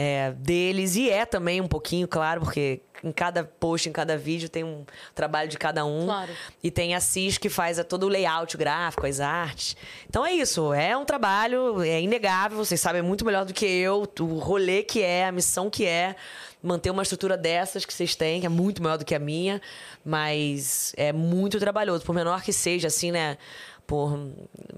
é, 0.00 0.30
deles. 0.30 0.94
E 0.94 1.10
é 1.10 1.26
também 1.26 1.60
um 1.60 1.66
pouquinho, 1.66 2.06
claro, 2.06 2.42
porque 2.42 2.80
em 3.02 3.10
cada 3.10 3.42
post, 3.42 3.88
em 3.88 3.92
cada 3.92 4.16
vídeo, 4.16 4.48
tem 4.48 4.62
um 4.62 4.84
trabalho 5.12 5.48
de 5.48 5.58
cada 5.58 5.84
um. 5.84 6.04
Claro. 6.06 6.30
E 6.62 6.70
tem 6.70 6.94
a 6.94 7.00
Cis 7.00 7.36
que 7.36 7.48
faz 7.48 7.80
a- 7.80 7.84
todo 7.84 8.04
o 8.04 8.08
layout 8.08 8.56
gráfico, 8.56 9.06
as 9.06 9.18
artes. 9.18 9.76
Então 10.08 10.24
é 10.24 10.32
isso, 10.32 10.72
é 10.72 10.96
um 10.96 11.04
trabalho, 11.04 11.82
é 11.82 12.00
inegável, 12.00 12.58
vocês 12.58 12.80
sabem 12.80 13.02
muito 13.02 13.24
melhor 13.24 13.44
do 13.44 13.52
que 13.52 13.66
eu, 13.66 14.08
o 14.20 14.38
rolê 14.38 14.84
que 14.84 15.02
é, 15.02 15.26
a 15.26 15.32
missão 15.32 15.68
que 15.68 15.84
é 15.84 16.14
manter 16.62 16.90
uma 16.90 17.02
estrutura 17.02 17.36
dessas 17.36 17.84
que 17.84 17.92
vocês 17.92 18.14
têm, 18.14 18.40
que 18.40 18.46
é 18.46 18.48
muito 18.48 18.80
maior 18.82 18.98
do 18.98 19.04
que 19.04 19.14
a 19.16 19.18
minha, 19.18 19.60
mas 20.04 20.92
é 20.96 21.12
muito 21.12 21.58
trabalhoso, 21.58 22.04
por 22.04 22.14
menor 22.14 22.42
que 22.42 22.52
seja, 22.52 22.86
assim, 22.88 23.10
né? 23.12 23.36
Por 23.88 24.18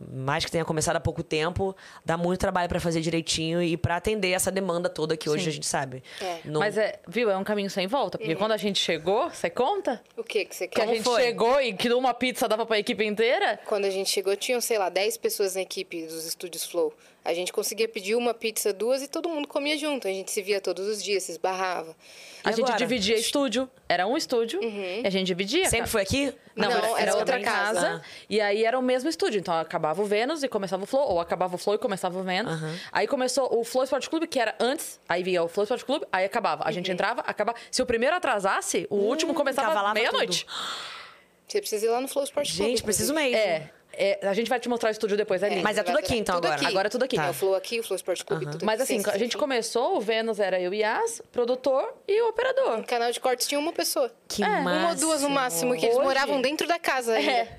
mais 0.08 0.44
que 0.44 0.52
tenha 0.52 0.64
começado 0.64 0.94
há 0.94 1.00
pouco 1.00 1.20
tempo, 1.24 1.74
dá 2.06 2.16
muito 2.16 2.38
trabalho 2.38 2.68
pra 2.68 2.78
fazer 2.78 3.00
direitinho 3.00 3.60
e 3.60 3.76
pra 3.76 3.96
atender 3.96 4.30
essa 4.30 4.52
demanda 4.52 4.88
toda 4.88 5.16
que 5.16 5.28
hoje 5.28 5.42
Sim. 5.42 5.50
a 5.50 5.52
gente 5.52 5.66
sabe. 5.66 6.00
É. 6.20 6.38
Não- 6.44 6.60
Mas 6.60 6.78
é, 6.78 7.00
viu, 7.08 7.28
é 7.28 7.36
um 7.36 7.42
caminho 7.42 7.68
sem 7.68 7.88
volta. 7.88 8.16
Porque 8.16 8.36
quando 8.36 8.52
a 8.52 8.56
gente 8.56 8.78
chegou, 8.78 9.28
você 9.28 9.50
conta? 9.50 10.00
O 10.16 10.22
que 10.22 10.44
que 10.44 10.54
você 10.54 10.68
Que 10.68 10.76
quer? 10.76 10.82
a 10.84 10.86
gente 10.94 11.02
foi? 11.02 11.22
chegou 11.22 11.60
e 11.60 11.72
que 11.72 11.92
uma 11.92 12.14
pizza 12.14 12.46
dava 12.46 12.64
pra 12.64 12.78
equipe 12.78 13.04
inteira? 13.04 13.58
Quando 13.66 13.84
a 13.84 13.90
gente 13.90 14.08
chegou, 14.08 14.36
tinham, 14.36 14.60
sei 14.60 14.78
lá, 14.78 14.88
10 14.88 15.16
pessoas 15.16 15.56
na 15.56 15.62
equipe 15.62 16.06
dos 16.06 16.24
estúdios 16.24 16.64
Flow. 16.64 16.94
A 17.22 17.34
gente 17.34 17.52
conseguia 17.52 17.86
pedir 17.86 18.14
uma 18.14 18.32
pizza, 18.32 18.72
duas 18.72 19.02
e 19.02 19.08
todo 19.08 19.28
mundo 19.28 19.46
comia 19.46 19.76
junto. 19.76 20.08
A 20.08 20.10
gente 20.10 20.30
se 20.30 20.40
via 20.40 20.58
todos 20.60 20.86
os 20.88 21.02
dias, 21.02 21.22
se 21.24 21.32
esbarrava. 21.32 21.94
A 22.42 22.48
E 22.48 22.52
gente 22.54 22.64
agora? 22.64 22.78
dividia 22.78 23.14
estúdio. 23.14 23.68
Era 23.86 24.06
um 24.06 24.16
estúdio. 24.16 24.58
E 24.62 25.06
a 25.06 25.10
gente 25.10 25.26
dividia. 25.26 25.68
Sempre 25.68 25.90
foi 25.90 26.00
aqui? 26.00 26.32
Não, 26.56 26.70
Não, 26.70 26.76
era, 26.78 26.86
era 26.88 27.00
era 27.02 27.16
outra 27.16 27.38
casa. 27.40 27.80
casa. 27.80 28.02
E 28.28 28.40
aí 28.40 28.64
era 28.64 28.78
o 28.78 28.82
mesmo 28.82 29.10
estúdio. 29.10 29.38
Então 29.38 29.52
acabava 29.54 30.00
o 30.00 30.04
Vênus 30.06 30.42
e 30.42 30.48
começava 30.48 30.82
o 30.84 30.86
Flow, 30.86 31.06
ou 31.10 31.20
acabava 31.20 31.54
o 31.56 31.58
Flow 31.58 31.76
e 31.76 31.78
começava 31.78 32.18
o 32.18 32.22
Vênus. 32.22 32.58
Aí 32.90 33.06
começou 33.06 33.54
o 33.54 33.64
Flow 33.64 33.84
Sport 33.84 34.08
Clube, 34.08 34.26
que 34.26 34.40
era 34.40 34.54
antes, 34.58 34.98
aí 35.06 35.22
vinha 35.22 35.42
o 35.42 35.48
Flow 35.48 35.64
Sport 35.64 35.84
Clube, 35.84 36.06
aí 36.10 36.24
acabava. 36.24 36.64
A 36.66 36.72
gente 36.72 36.90
entrava, 36.90 37.20
acabava. 37.20 37.58
Se 37.70 37.82
o 37.82 37.86
primeiro 37.86 38.16
atrasasse, 38.16 38.86
o 38.88 38.96
último 38.96 39.34
começava 39.34 39.68
cavalava 39.68 39.92
meia-noite. 39.94 40.46
Você 41.46 41.60
precisa 41.60 41.84
ir 41.84 41.88
lá 41.90 42.00
no 42.00 42.08
Flow 42.08 42.24
Sport 42.24 42.46
Club. 42.46 42.68
Gente, 42.68 42.82
preciso 42.82 43.12
mesmo. 43.12 43.36
É, 43.36 43.70
é, 43.92 44.18
a 44.26 44.32
gente 44.34 44.48
vai 44.48 44.58
te 44.60 44.68
mostrar 44.68 44.88
o 44.88 44.92
estúdio 44.92 45.16
depois 45.16 45.42
ali. 45.42 45.62
Mas 45.62 45.76
é 45.78 45.82
tudo 45.82 45.98
aqui, 45.98 46.16
então, 46.16 46.36
Tudo 46.36 46.46
agora? 46.46 46.68
Agora 46.68 46.86
é 46.88 46.90
tudo 46.90 47.04
aqui. 47.04 47.18
É 47.18 47.28
o 47.30 47.32
Flow 47.34 47.54
aqui, 47.54 47.80
o 47.80 47.82
Flow 47.82 47.96
Sport 47.96 48.22
Club, 48.24 48.50
tudo 48.50 48.64
Mas 48.64 48.80
aqui. 48.80 48.94
assim, 48.94 49.02
Sim, 49.04 49.10
a 49.10 49.18
gente 49.18 49.36
começou, 49.36 49.96
o 49.96 50.00
Vênus 50.00 50.38
era 50.40 50.60
eu 50.60 50.72
e 50.72 50.78
Yas, 50.80 51.20
produtor 51.32 51.94
e 52.08 52.22
o 52.22 52.28
operador. 52.28 52.76
No 52.78 52.84
canal 52.84 53.10
de 53.12 53.20
cortes 53.20 53.46
tinha 53.46 53.58
uma 53.58 53.72
pessoa. 53.72 54.10
Que 54.28 54.42
Uma 54.42 54.88
ou 54.90 54.94
duas 54.94 55.22
no 55.22 55.30
máximo, 55.30 55.74
que 55.76 55.84
eles 55.86 55.96
Hoje- 55.96 56.04
moravam 56.04 56.40
dentro 56.40 56.66
da 56.66 56.78
casa. 56.78 57.14
ainda. 57.14 57.30
É. 57.30 57.56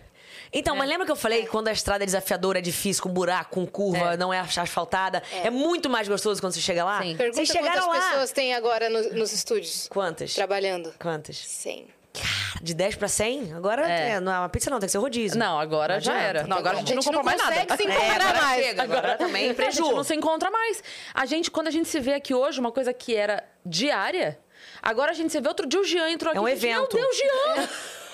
Então, 0.53 0.75
mas 0.75 0.89
lembra 0.89 1.05
que 1.05 1.11
eu 1.11 1.15
falei 1.15 1.43
que 1.43 1.47
quando 1.49 1.69
a 1.69 1.71
estrada 1.71 2.03
é 2.03 2.05
desafiadora, 2.05 2.59
é 2.59 2.61
difícil, 2.61 3.01
com 3.03 3.09
buraco, 3.09 3.51
com 3.51 3.65
curva, 3.65 4.15
É. 4.15 4.17
não 4.17 4.33
é 4.33 4.39
asfaltada? 4.39 5.23
É. 5.43 5.49
muito 5.49 5.89
mais 5.89 6.09
gostoso 6.09 6.41
quando 6.41 6.51
você 6.53 6.59
chega 6.59 6.83
lá? 6.83 7.01
Sim. 7.01 7.15
Pergunta 7.15 7.37
Vocês 7.37 7.47
chegaram 7.47 7.83
quantas 7.85 8.03
lá. 8.03 8.09
pessoas 8.09 8.31
tem 8.33 8.53
agora 8.53 8.89
no- 8.89 9.13
nos 9.13 9.31
estúdios 9.31 9.87
Quantas? 9.89 10.33
trabalhando. 10.33 10.93
Quantas? 10.99 11.37
100. 11.37 11.87
Cara, 12.13 12.59
de 12.61 12.73
10 12.73 12.95
pra 12.95 13.07
100? 13.07 13.53
Agora 13.53 13.89
É. 13.89 14.09
é. 14.11 14.19
não 14.19 14.31
é 14.33 14.39
uma 14.39 14.49
pizza 14.49 14.69
não, 14.69 14.79
tem 14.79 14.87
que 14.87 14.91
ser 14.91 14.97
rodízio. 14.97 15.39
Não, 15.39 15.57
agora 15.59 15.93
Não 15.95 16.01
já 16.01 16.17
era. 16.19 16.43
Não, 16.45 16.57
agora 16.57 16.75
a 16.77 16.79
gente, 16.79 16.93
não 16.93 17.01
compra 17.03 17.23
mais 17.23 17.37
nada. 17.41 17.51
consegue 17.65 17.75
se 17.77 17.87
É, 17.89 17.95
encontrar 17.95 18.15
agora 18.27 18.41
mais. 18.43 18.65
chega, 18.65 18.83
agora 18.83 19.17
também 19.17 19.49
A 19.57 19.69
gente 19.71 19.79
não 19.93 20.03
se 20.03 20.15
encontra 20.15 20.51
mais. 20.51 20.83
A 21.13 21.25
gente, 21.25 21.49
quando 21.49 21.67
a 21.67 21.71
gente 21.71 21.87
se 21.87 21.99
vê 21.99 22.13
aqui 22.13 22.33
hoje, 22.33 22.59
uma 22.59 22.71
coisa 22.71 22.93
que 22.93 23.15
era 23.15 23.43
diária, 23.65 24.37
agora 24.81 25.11
a 25.11 25.13
gente 25.13 25.31
se 25.31 25.39
vê 25.39 25.47
outro 25.47 25.65
dia 25.67 25.79
o 25.79 25.83
Jean 25.85 26.09
entrou 26.09 26.29
aqui. 26.31 26.37
É 26.37 26.41
um 26.41 26.47
e 26.49 26.55
gente, 26.55 26.65
evento. 26.65 26.95
Meu 26.97 27.05
Deus, 27.05 27.17
Jean! 27.17 27.69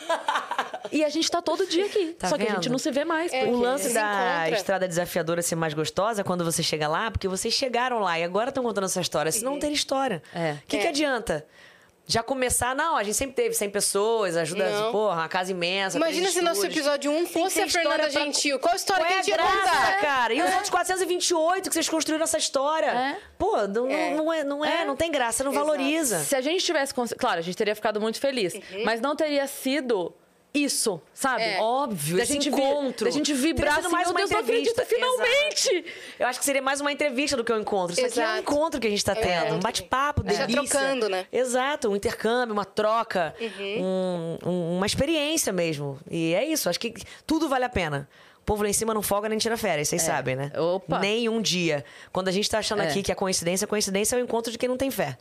e 0.92 1.04
a 1.04 1.10
gente 1.10 1.30
tá 1.30 1.42
todo 1.42 1.66
dia 1.68 1.86
aqui. 1.86 2.14
Tá 2.18 2.28
só 2.30 2.38
que 2.38 2.44
a 2.44 2.46
vendo? 2.46 2.56
gente 2.58 2.70
não 2.70 2.78
se 2.78 2.90
vê 2.92 3.04
mais. 3.04 3.34
É, 3.34 3.44
O 3.46 3.58
lance 3.58 3.90
se 3.90 3.94
da 3.94 4.42
encontra. 4.44 4.58
estrada 4.58 4.88
desafiadora 4.88 5.42
ser 5.42 5.56
mais 5.56 5.74
gostosa 5.74 6.22
é 6.22 6.24
quando 6.24 6.46
você 6.46 6.64
chega 6.64 6.88
lá, 6.88 7.12
porque 7.12 7.28
vocês 7.28 7.54
chegaram 7.54 8.00
lá 8.00 8.18
e 8.20 8.24
agora 8.24 8.50
estão 8.50 8.64
contando 8.64 8.86
essa 8.86 9.02
história. 9.02 9.32
Senão 9.32 9.54
não 9.54 9.60
tem 9.60 9.74
história. 9.74 10.22
É. 10.34 10.52
O 10.64 10.68
que, 10.68 10.78
que 10.78 10.86
É. 10.86 10.90
adianta? 10.90 11.46
Já 12.10 12.24
começar, 12.24 12.74
não, 12.74 12.96
a 12.96 13.04
gente 13.04 13.16
sempre 13.16 13.36
teve 13.36 13.54
100 13.54 13.70
pessoas, 13.70 14.38
ajuda, 14.38 14.70
Não. 14.70 14.92
porra, 14.94 15.16
uma 15.24 15.28
casa 15.28 15.52
imensa. 15.52 15.98
Imagina 15.98 16.30
se 16.32 16.42
nosso 16.42 16.66
episódio 16.66 17.12
1 17.12 17.16
Tem 17.16 17.26
que 17.26 17.34
fosse 17.34 17.60
a 17.62 17.68
Fernanda 17.68 17.96
história 18.08 18.10
pra- 18.14 18.24
Gentil. 18.24 18.60
Qual 18.60 18.72
a 18.72 18.76
história 18.78 19.04
Qual 19.04 19.08
que 19.10 19.14
é 19.14 19.18
a 19.18 19.20
a 19.20 19.24
gente 19.24 19.32
ia 19.32 19.36
graça, 19.38 19.70
contar? 19.86 20.00
cara? 20.00 20.34
E 20.34 20.42
os 20.42 20.50
outros 20.52 20.70
428 20.70 21.68
que 21.70 21.74
vocês 21.74 21.90
construíram 21.90 22.24
essa 22.24 22.38
história? 22.38 22.88
É. 22.88 23.18
Pô, 23.38 23.68
não, 23.68 23.90
É. 23.90 24.16
não 24.16 24.32
é, 24.34 24.44
não 24.46 24.64
é, 24.64 24.82
É. 24.84 24.86
não 24.86 24.96
tem 24.96 25.12
graça, 25.12 25.44
não 25.44 25.52
Exato. 25.52 25.66
valoriza. 25.66 26.20
Se 26.20 26.34
a 26.34 26.40
gente 26.40 26.64
tivesse. 26.64 26.94
Claro, 27.18 27.40
a 27.40 27.42
gente 27.44 27.58
teria 27.58 27.76
ficado 27.76 28.00
muito 28.00 28.22
feliz. 28.22 28.54
Uhum. 28.54 28.84
Mas 28.86 29.02
não 29.02 29.14
teria 29.14 29.46
sido 29.46 30.14
isso, 30.64 31.02
sabe? 31.14 31.44
É. 31.44 31.60
Óbvio, 31.60 32.18
Da 32.18 32.24
esse 32.24 32.34
gente 32.34 32.50
encontro. 32.50 33.06
da 33.06 33.12
gente 33.12 33.34
vibrar 33.34 33.80
assim, 33.80 33.90
mais 33.90 34.08
meu 34.08 34.14
uma 34.16 34.20
Deus, 34.28 34.32
entrevista. 34.32 34.82
acredito, 34.82 34.96
finalmente! 34.96 35.86
Eu 36.20 36.28
acho 36.28 36.40
que 36.40 36.46
seria 36.46 36.62
mais 36.62 36.82
uma 36.82 36.92
entrevista 36.92 37.36
do 37.38 37.44
que 37.44 37.52
um 37.54 37.60
encontro. 37.60 37.94
Isso 37.94 38.06
aqui 38.06 38.20
é 38.20 38.24
um 38.24 38.26
Exato. 38.26 38.42
encontro 38.42 38.80
que 38.80 38.88
a 38.88 38.90
gente 38.90 39.04
tá 39.06 39.16
tendo. 39.16 39.28
É. 39.48 39.54
Um 39.54 39.60
bate-papo, 39.60 40.24
É. 40.26 40.34
Já 40.34 40.46
delícia. 40.46 40.80
trocando, 40.80 41.10
né? 41.10 41.26
Exato, 41.32 41.90
um 41.90 41.96
intercâmbio, 41.96 42.54
uma 42.54 42.66
troca. 42.66 43.36
Uhum. 43.40 44.38
um- 44.46 44.50
um- 44.50 44.78
uma 44.78 44.86
experiência 44.86 45.52
mesmo. 45.54 46.00
E 46.10 46.34
é 46.34 46.44
isso, 46.46 46.70
acho 46.70 46.80
que 46.80 46.94
tudo 47.26 47.48
vale 47.50 47.66
a 47.66 47.70
pena. 47.70 48.08
O 48.40 48.46
povo 48.48 48.64
lá 48.64 48.70
em 48.70 48.74
cima 48.74 48.94
não 48.94 49.02
folga 49.02 49.28
nem 49.28 49.38
tira 49.38 49.58
férias, 49.58 49.90
vocês 49.90 50.02
sabem, 50.02 50.36
né? 50.36 50.52
Opa. 50.58 51.00
Nem 51.00 51.28
um 51.28 51.42
dia. 51.42 51.84
Quando 52.14 52.30
a 52.30 52.32
gente 52.32 52.50
tá 52.50 52.60
achando 52.60 52.82
É. 52.82 52.88
aqui 52.88 53.04
que 53.04 53.12
a 53.12 53.16
coincidência, 53.16 53.66
a 53.66 53.68
coincidência 53.68 54.16
é 54.16 54.20
o 54.20 54.24
encontro 54.24 54.52
de 54.52 54.58
quem 54.58 54.70
não 54.70 54.78
tem 54.78 54.90
fé. 54.90 55.18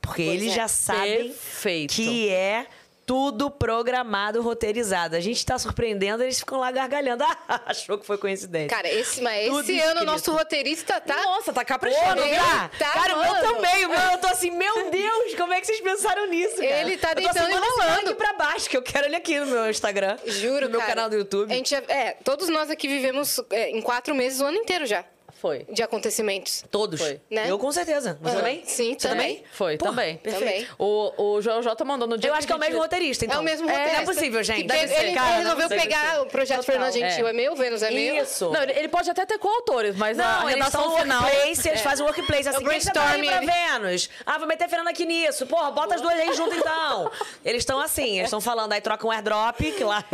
Porque 0.00 0.22
eles 0.22 0.52
é. 0.52 0.56
já 0.56 0.68
sabem 0.68 1.28
Perfeito. 1.28 1.94
que 1.94 2.28
é 2.28 2.66
tudo 3.06 3.50
programado, 3.50 4.40
roteirizado. 4.42 5.14
A 5.16 5.20
gente 5.20 5.44
tá 5.44 5.58
surpreendendo, 5.58 6.22
eles 6.22 6.38
ficam 6.38 6.58
lá 6.58 6.70
gargalhando. 6.70 7.24
Ah, 7.46 7.60
achou 7.66 7.98
que 7.98 8.06
foi 8.06 8.16
coincidência. 8.16 8.68
Cara, 8.74 8.88
esse, 8.88 9.20
mas 9.20 9.48
Tudo 9.48 9.60
esse 9.60 9.78
ano 9.80 10.00
o 10.00 10.04
nosso 10.04 10.32
roteirista 10.32 10.98
tá. 11.00 11.14
Nossa, 11.22 11.52
tá 11.52 11.64
caprichando. 11.64 12.22
tá? 12.22 12.70
tá 12.78 12.90
Cara, 12.92 13.16
o 13.16 13.20
meu 13.22 13.34
também. 13.34 13.84
O 13.86 13.88
meu, 13.90 13.98
eu 14.12 14.18
tô 14.18 14.26
assim, 14.28 14.50
meu 14.50 14.88
Deus, 14.90 15.34
como 15.36 15.52
é 15.52 15.60
que 15.60 15.66
vocês 15.66 15.80
pensaram 15.80 16.26
nisso, 16.26 16.56
cara? 16.56 16.80
Ele 16.80 16.96
tá 16.96 17.10
eu 17.10 17.14
tô 17.16 17.20
deitando 17.20 17.44
assim, 17.52 17.54
e 17.54 17.68
esse 17.68 17.80
rolando. 17.80 18.06
link 18.08 18.16
pra 18.16 18.32
baixo, 18.32 18.70
que 18.70 18.76
eu 18.76 18.82
quero 18.82 19.06
ele 19.06 19.16
aqui 19.16 19.38
no 19.38 19.46
meu 19.46 19.68
Instagram. 19.70 20.16
Juro, 20.26 20.66
No 20.66 20.70
meu 20.70 20.80
cara. 20.80 20.94
canal 20.94 21.10
do 21.10 21.16
YouTube. 21.16 21.52
A 21.52 21.56
gente 21.56 21.74
é, 21.74 22.16
todos 22.24 22.48
nós 22.48 22.70
aqui 22.70 22.88
vivemos 22.88 23.38
é, 23.50 23.70
em 23.70 23.80
quatro 23.82 24.14
meses 24.14 24.40
o 24.40 24.44
ano 24.46 24.56
inteiro 24.56 24.86
já. 24.86 25.04
Foi. 25.44 25.66
de 25.70 25.82
acontecimentos. 25.82 26.64
Todos. 26.70 26.98
Foi. 26.98 27.20
Né? 27.30 27.44
Eu 27.50 27.58
com 27.58 27.70
certeza. 27.70 28.16
Você 28.18 28.28
Aham. 28.30 28.38
também? 28.38 28.62
Sim, 28.64 28.96
Você 28.98 29.08
também. 29.10 29.44
Foi, 29.52 29.76
Porra, 29.76 29.90
também. 29.90 30.16
perfeito. 30.16 30.42
Também. 30.46 30.68
O, 30.78 31.12
o 31.34 31.42
Joel 31.42 31.60
J 31.62 31.84
mandou 31.84 32.08
no 32.08 32.16
dia 32.16 32.30
Eu 32.30 32.34
acho 32.34 32.46
que 32.46 32.52
é 32.54 32.56
o 32.56 32.58
a 32.58 32.60
mesmo 32.60 32.78
roteirista, 32.80 33.26
então. 33.26 33.36
É 33.36 33.40
o 33.40 33.44
mesmo 33.44 33.68
É, 33.68 33.72
roteirista. 33.72 34.02
Não 34.04 34.10
é 34.10 34.14
possível, 34.14 34.42
gente. 34.42 34.66
Deve 34.66 34.88
ser, 34.88 35.04
ele 35.04 35.14
cara, 35.14 35.36
resolveu 35.36 35.68
pegar 35.68 36.14
ser. 36.14 36.20
o 36.20 36.26
projeto 36.26 36.60
Total. 36.60 36.72
Fernando 36.74 36.92
Gentil 36.94 37.26
É. 37.26 37.30
é, 37.30 37.32
meu, 37.34 37.54
Vênus 37.54 37.82
é 37.82 37.90
meu. 37.90 38.16
Isso. 38.22 38.50
Não, 38.50 38.62
ele, 38.62 38.72
ele 38.72 38.88
pode 38.88 39.10
até 39.10 39.26
ter 39.26 39.36
coautores, 39.38 39.94
mas 39.96 40.18
a 40.18 40.22
Não, 40.22 40.42
eles 40.48 40.54
redação 40.64 40.96
final... 40.96 41.22
workplace, 41.22 41.68
eles 41.68 41.80
fazem 41.82 42.06
workplace. 42.06 42.48
Assim, 42.48 42.66
É 42.66 42.70
aí 42.70 42.80
pra 42.80 43.02
brainstorming. 43.02 43.46
Vênus? 43.46 44.08
Ah, 44.24 44.38
vou 44.38 44.48
meter 44.48 44.66
Fernanda 44.66 44.88
aqui 44.90 45.04
nisso. 45.04 45.46
Porra, 45.46 45.70
bota 45.72 45.94
as 45.96 46.00
duas 46.00 46.14
aí 46.18 46.32
junto 46.32 46.54
então. 46.54 47.10
Eles 47.44 47.60
estão 47.60 47.78
assim, 47.80 48.14
eles 48.14 48.24
estão 48.28 48.40
falando, 48.40 48.72
aí 48.72 48.80
troca 48.80 49.06
um 49.06 49.10
airdrop, 49.10 49.60
que 49.60 49.84
lá 49.84 50.02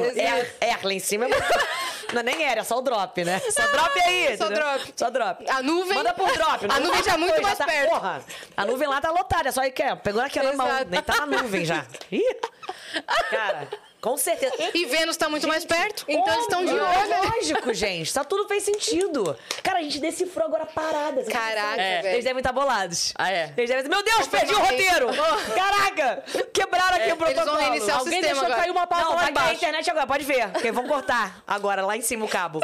é, 0.61 0.66
é 0.73 0.77
lá 0.82 0.93
em 0.93 0.98
cima. 0.98 1.27
é- 1.27 1.31
Não 2.12 2.20
é 2.20 2.24
nem 2.24 2.43
era, 2.44 2.62
é 2.62 2.65
só 2.65 2.77
o 2.78 2.82
drop, 2.82 3.23
né? 3.23 3.39
Só 3.51 3.65
drop 3.69 4.01
aí. 4.01 4.36
Só 4.36 4.48
drop. 4.48 4.93
Só 4.97 5.11
drop. 5.11 5.20
A 5.49 5.63
nuvem- 5.63 5.95
Manda 5.95 6.13
por 6.15 6.33
drop. 6.33 6.67
A 6.69 6.81
nuvem 6.81 7.03
já 7.03 7.15
é 7.15 7.17
muito 7.17 7.43
mais 7.43 7.59
tá, 7.59 7.65
perto. 7.67 7.91
Porra, 7.91 8.23
a 8.57 8.65
nuvem 8.67 8.89
lá 8.89 9.01
tá 9.01 9.11
lotada, 9.11 9.49
é 9.49 9.53
só 9.53 9.61
aí 9.61 9.71
que 9.71 9.83
é, 9.83 9.95
pegou 9.97 10.23
naquela 10.23 10.53
mão, 10.55 10.67
Exato. 10.67 10.87
nem 10.91 11.03
tá 11.03 11.27
na 11.27 11.43
nuvem 11.43 11.65
já. 11.65 11.85
Ih. 12.11 12.23
Cara, 13.31 13.69
com 14.01 14.16
certeza. 14.16 14.52
E 14.74 14.86
Vênus 14.86 15.16
tá 15.16 15.28
muito 15.28 15.47
mais 15.47 15.64
perto, 15.64 16.05
então 16.09 16.27
eles 16.32 16.40
estão 16.44 16.64
de 16.64 16.72
Óbvio, 16.72 16.86
olho. 17.02 17.12
é 17.12 17.20
Lógico, 17.36 17.74
gente. 17.74 18.12
Tá 18.12 18.24
tudo 18.24 18.47
fez 18.48 18.62
sentido. 18.64 19.36
Cara, 19.62 19.78
a 19.78 19.82
gente 19.82 19.98
decifrou 19.98 20.47
agora 20.47 20.64
paradas. 20.66 21.28
Caraca, 21.28 21.81
É. 21.81 21.93
Eles 21.98 22.02
velho. 22.05 22.22
devem 22.24 22.39
estar 22.40 22.52
bolados. 22.52 23.12
Ah, 23.16 23.31
é? 23.31 23.52
Eles 23.56 23.68
devem 23.70 23.77
dizer, 23.85 23.89
meu 23.89 24.02
Deus, 24.02 24.27
perdi 24.28 24.55
o 24.55 24.59
roteiro! 24.59 25.09
Caraca! 25.55 26.24
Quebraram 26.52 26.97
aqui 26.97 27.12
o 27.12 27.16
protocolo. 27.16 27.47
vão 27.47 27.56
reiniciar 27.56 27.97
o 27.97 28.01
Alguém 28.01 28.12
sistema 28.14 28.32
deixou 28.35 28.44
agora. 28.47 28.60
cair 28.62 28.70
uma 28.70 28.86
pauta 28.86 29.05
Não, 29.05 29.10
lá 29.14 29.16
vai 29.16 29.24
cair 29.24 29.28
a 29.28 29.31
embaixo. 29.44 29.55
internet 29.56 29.90
agora, 29.90 30.06
pode 30.06 30.24
ver. 30.24 30.48
Porque 30.51 30.72
vão 30.72 30.86
cortar 30.86 31.43
agora, 31.47 31.85
lá 31.85 31.97
em 31.97 32.02
cima 32.02 32.24
o 32.24 32.28
cabo. 32.28 32.60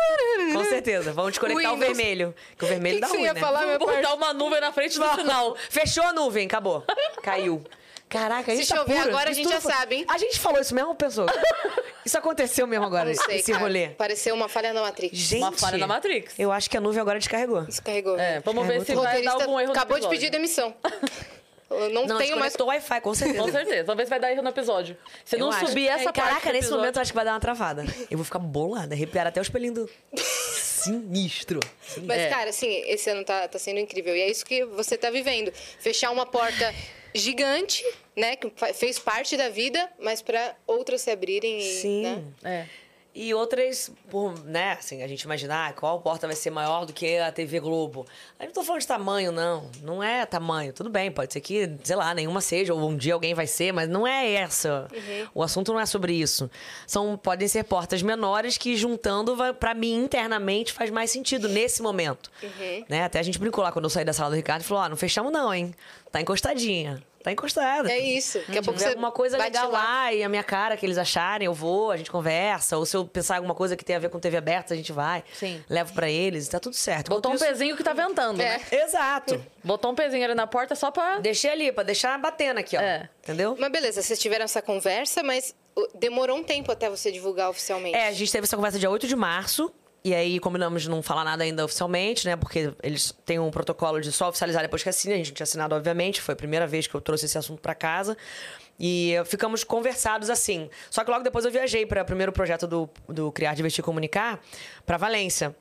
Com 0.52 0.64
certeza. 0.64 1.12
Vão 1.12 1.28
desconectar 1.30 1.72
o 1.72 1.74
Windows. 1.76 1.96
vermelho. 1.96 2.34
Que 2.58 2.64
o 2.64 2.68
vermelho 2.68 2.96
Que 2.96 3.00
dá 3.00 3.06
que 3.06 3.12
você 3.12 3.16
ruim, 3.18 3.26
ia 3.26 3.34
né? 3.34 3.40
falar, 3.40 3.66
meu 3.66 3.78
Vou 3.78 3.88
botar 3.88 4.14
uma 4.14 4.32
nuvem 4.32 4.60
na 4.60 4.72
frente 4.72 4.98
do 4.98 5.14
sinal. 5.14 5.56
Fechou 5.70 6.04
a 6.04 6.12
nuvem, 6.12 6.46
acabou. 6.46 6.84
Caiu. 7.22 7.62
Caraca, 8.08 8.54
Se 8.54 8.66
tá 8.66 8.76
chover 8.76 8.98
agora, 8.98 9.30
a 9.30 9.32
gente 9.32 9.48
já 9.48 9.60
foi- 9.60 9.72
sabe, 9.72 9.94
hein? 9.96 10.04
A 10.08 10.16
gente 10.18 10.38
falou 10.38 10.60
isso 10.60 10.74
mesmo, 10.74 10.94
pessoal? 10.94 11.26
Isso 12.06 12.16
aconteceu 12.16 12.68
mesmo 12.68 12.86
agora, 12.86 13.08
Não 13.12 13.16
sei, 13.24 13.38
esse 13.40 13.50
cara. 13.50 13.64
rolê. 13.64 13.88
Pareceu 13.88 14.32
uma 14.32 14.48
falha 14.48 14.72
na 14.72 14.80
Matrix. 14.80 15.18
Gente, 15.18 15.40
Uma 15.42 15.50
falha 15.50 15.76
na 15.76 15.88
Matrix. 15.88 16.38
Eu 16.38 16.52
acho 16.52 16.70
que 16.70 16.76
a 16.76 16.80
nuvem 16.80 17.00
agora 17.00 17.18
descarregou. 17.18 17.62
Descarregou. 17.62 18.16
É, 18.16 18.38
vamos 18.38 18.64
É, 18.64 18.78
ver 18.78 18.84
se 18.84 18.92
O 18.94 19.02
vai 19.02 19.20
dar 19.22 19.32
algum 19.32 19.58
erro 19.58 19.72
no 19.72 19.76
acabou 19.76 19.98
de 19.98 20.08
pedir 20.08 20.30
demissão. 20.30 20.72
Eu 21.68 21.90
não, 21.90 22.06
Não, 22.06 22.18
tenho 22.18 22.38
mais. 22.38 22.54
o 22.54 22.64
Wi-Fi, 22.64 23.00
com 23.00 23.12
certeza. 23.12 23.42
Com 23.42 23.50
certeza. 23.50 23.82
Vamos 23.82 23.96
ver 23.96 24.04
se 24.04 24.10
vai 24.10 24.20
dar 24.20 24.30
erro 24.30 24.40
no 24.40 24.50
episódio. 24.50 24.96
Se 25.24 25.34
Eu 25.34 25.40
não 25.40 25.50
acho. 25.50 25.66
subir 25.66 25.88
essa 25.88 26.02
É, 26.02 26.12
parte 26.12 26.20
Caraca, 26.20 26.46
nesse 26.46 26.58
episódio- 26.58 26.78
momento 26.78 26.94
eu 26.96 27.02
acho 27.02 27.10
que 27.10 27.16
vai 27.16 27.24
dar 27.24 27.32
uma 27.32 27.40
travada. 27.40 27.84
Eu 28.08 28.16
vou 28.16 28.24
ficar 28.24 28.38
bolada, 28.38 28.94
arrepiar 28.94 29.26
até 29.26 29.40
os 29.40 29.48
pelinhos 29.48 29.74
do... 29.74 29.90
Sinistro. 30.46 31.58
Mas, 32.04 32.18
É. 32.20 32.28
cara, 32.28 32.50
assim, 32.50 32.68
esse 32.86 33.10
ano 33.10 33.24
tá, 33.24 33.48
tá 33.48 33.58
sendo 33.58 33.80
incrível. 33.80 34.14
E 34.16 34.20
é 34.20 34.30
isso 34.30 34.46
que 34.46 34.64
você 34.64 34.96
tá 34.96 35.10
vivendo. 35.10 35.52
Fechar 35.80 36.12
uma 36.12 36.24
porta 36.24 36.72
gigante, 37.16 37.84
né? 38.14 38.36
Que 38.36 38.52
fez 38.74 38.98
parte 38.98 39.36
da 39.36 39.48
vida, 39.48 39.90
mas 39.98 40.22
pra 40.22 40.54
outras 40.66 41.00
se 41.02 41.10
abrirem. 41.10 41.58
E, 41.58 41.62
Sim. 41.62 42.02
Né? 42.02 42.22
É. 42.44 42.66
E 43.18 43.32
outras, 43.32 43.90
por, 44.10 44.38
né, 44.44 44.72
assim, 44.72 45.02
a 45.02 45.08
gente 45.08 45.22
imaginar 45.22 45.72
qual 45.72 45.98
porta 46.02 46.26
vai 46.26 46.36
ser 46.36 46.50
maior 46.50 46.84
do 46.84 46.92
que 46.92 47.16
a 47.16 47.32
TV 47.32 47.58
Globo. 47.60 48.04
Eu 48.38 48.44
não 48.44 48.52
tô 48.52 48.62
falando 48.62 48.82
de 48.82 48.86
tamanho, 48.86 49.32
não. 49.32 49.70
Não 49.82 50.02
é 50.02 50.26
tamanho. 50.26 50.70
Tudo 50.74 50.90
bem, 50.90 51.10
pode 51.10 51.32
ser 51.32 51.40
que, 51.40 51.78
sei 51.82 51.96
lá, 51.96 52.12
nenhuma 52.12 52.42
seja, 52.42 52.74
ou 52.74 52.90
um 52.90 52.94
dia 52.94 53.14
alguém 53.14 53.32
vai 53.32 53.46
ser, 53.46 53.72
mas 53.72 53.88
não 53.88 54.06
é 54.06 54.32
essa. 54.32 54.86
O 55.34 55.42
assunto 55.42 55.72
não 55.72 55.80
é 55.80 55.86
sobre 55.86 56.12
isso. 56.12 56.50
São, 56.86 57.16
podem 57.16 57.48
ser 57.48 57.64
portas 57.64 58.02
menores 58.02 58.58
que, 58.58 58.76
juntando, 58.76 59.34
vai, 59.34 59.54
pra 59.54 59.72
mim, 59.72 59.94
internamente, 59.94 60.74
faz 60.74 60.90
mais 60.90 61.10
sentido 61.10 61.48
nesse 61.48 61.80
momento. 61.80 62.30
Né? 62.86 63.02
Até 63.02 63.18
a 63.18 63.22
gente 63.22 63.38
brincou 63.38 63.64
lá 63.64 63.72
quando 63.72 63.86
eu 63.86 63.90
saí 63.90 64.04
da 64.04 64.12
sala 64.12 64.28
do 64.28 64.36
Ricardo 64.36 64.60
e 64.60 64.64
falou: 64.66 64.84
ó, 64.84 64.88
não 64.90 64.96
fechamos, 64.96 65.32
não, 65.32 65.54
hein? 65.54 65.74
Tá 66.12 66.20
encostadinha. 66.20 67.02
Tá 67.26 67.32
encostada. 67.32 67.90
É 67.90 67.98
isso. 67.98 68.38
Daqui 68.38 68.58
a 68.58 68.62
pouco 68.62 68.78
Se 68.78 68.84
você. 68.84 68.90
alguma 68.90 69.10
coisa 69.10 69.36
legal 69.36 69.68
lá. 69.68 69.82
lá 69.82 70.12
e 70.12 70.22
a 70.22 70.28
minha 70.28 70.44
cara 70.44 70.76
que 70.76 70.86
eles 70.86 70.96
acharem, 70.96 71.46
eu 71.46 71.52
vou, 71.52 71.90
a 71.90 71.96
gente 71.96 72.08
conversa. 72.08 72.76
Ou 72.78 72.86
se 72.86 72.96
eu 72.96 73.04
pensar 73.04 73.34
em 73.34 73.38
alguma 73.38 73.52
coisa 73.54 73.76
que 73.76 73.84
tem 73.84 73.96
a 73.96 73.98
ver 73.98 74.10
com 74.10 74.20
TV 74.20 74.36
aberta, 74.36 74.74
a 74.74 74.76
gente 74.76 74.92
vai. 74.92 75.24
Sim. 75.34 75.60
Levo 75.68 75.92
pra 75.92 76.08
eles, 76.08 76.46
tá 76.46 76.60
tudo 76.60 76.76
certo. 76.76 77.08
Botou 77.08 77.32
um 77.32 77.34
Enquanto 77.34 77.48
pezinho 77.48 77.76
que 77.76 77.82
tá 77.82 77.92
ventando, 77.92 78.40
É. 78.40 78.44
né? 78.50 78.60
isso- 78.64 78.74
Exato. 78.76 79.44
Botou 79.64 79.90
um 79.90 79.94
pezinho 79.96 80.24
ali 80.24 80.34
na 80.36 80.46
porta 80.46 80.76
só 80.76 80.92
pra... 80.92 81.18
Deixei 81.18 81.50
ali, 81.50 81.72
pra 81.72 81.82
deixar 81.82 82.16
batendo 82.16 82.58
aqui, 82.58 82.76
ó. 82.76 82.80
É. 82.80 83.08
Entendeu? 83.24 83.56
Mas 83.58 83.72
beleza, 83.72 84.00
vocês 84.02 84.20
tiveram 84.20 84.44
essa 84.44 84.62
conversa, 84.62 85.20
mas 85.24 85.52
demorou 85.96 86.36
um 86.38 86.44
tempo 86.44 86.70
até 86.70 86.88
você 86.88 87.10
divulgar 87.10 87.50
oficialmente. 87.50 87.96
É, 87.96 88.06
a 88.06 88.12
gente 88.12 88.30
teve 88.30 88.44
essa 88.44 88.54
conversa 88.54 88.78
dia 88.78 88.88
8 88.88 89.08
de 89.08 89.16
março. 89.16 89.72
E 90.06 90.14
aí 90.14 90.38
combinamos 90.38 90.82
de 90.82 90.88
não 90.88 91.02
falar 91.02 91.24
nada 91.24 91.42
ainda 91.42 91.64
oficialmente, 91.64 92.28
né? 92.28 92.36
Porque 92.36 92.72
eles 92.80 93.12
têm 93.24 93.40
um 93.40 93.50
protocolo 93.50 94.00
de 94.00 94.12
só 94.12 94.28
oficializar 94.28 94.62
depois 94.62 94.80
que 94.80 94.88
assina. 94.88 95.14
A 95.14 95.16
gente 95.16 95.32
tinha 95.32 95.42
assinado, 95.42 95.74
obviamente. 95.74 96.22
Foi 96.22 96.32
a 96.32 96.36
primeira 96.36 96.64
vez 96.64 96.86
que 96.86 96.94
eu 96.94 97.00
trouxe 97.00 97.26
esse 97.26 97.36
assunto 97.36 97.60
pra 97.60 97.74
casa. 97.74 98.16
E 98.78 99.14
ficamos 99.24 99.64
conversados 99.64 100.30
assim. 100.30 100.70
Só 100.92 101.02
que 101.02 101.10
logo 101.10 101.24
depois 101.24 101.44
eu 101.44 101.50
viajei 101.50 101.84
para 101.84 102.02
o 102.02 102.04
primeiro 102.04 102.30
projeto 102.30 102.68
do, 102.68 102.88
do 103.08 103.32
Criar, 103.32 103.54
Divertir 103.54 103.82
Comunicar, 103.82 104.40
para 104.86 104.96
Valência. 104.96 105.56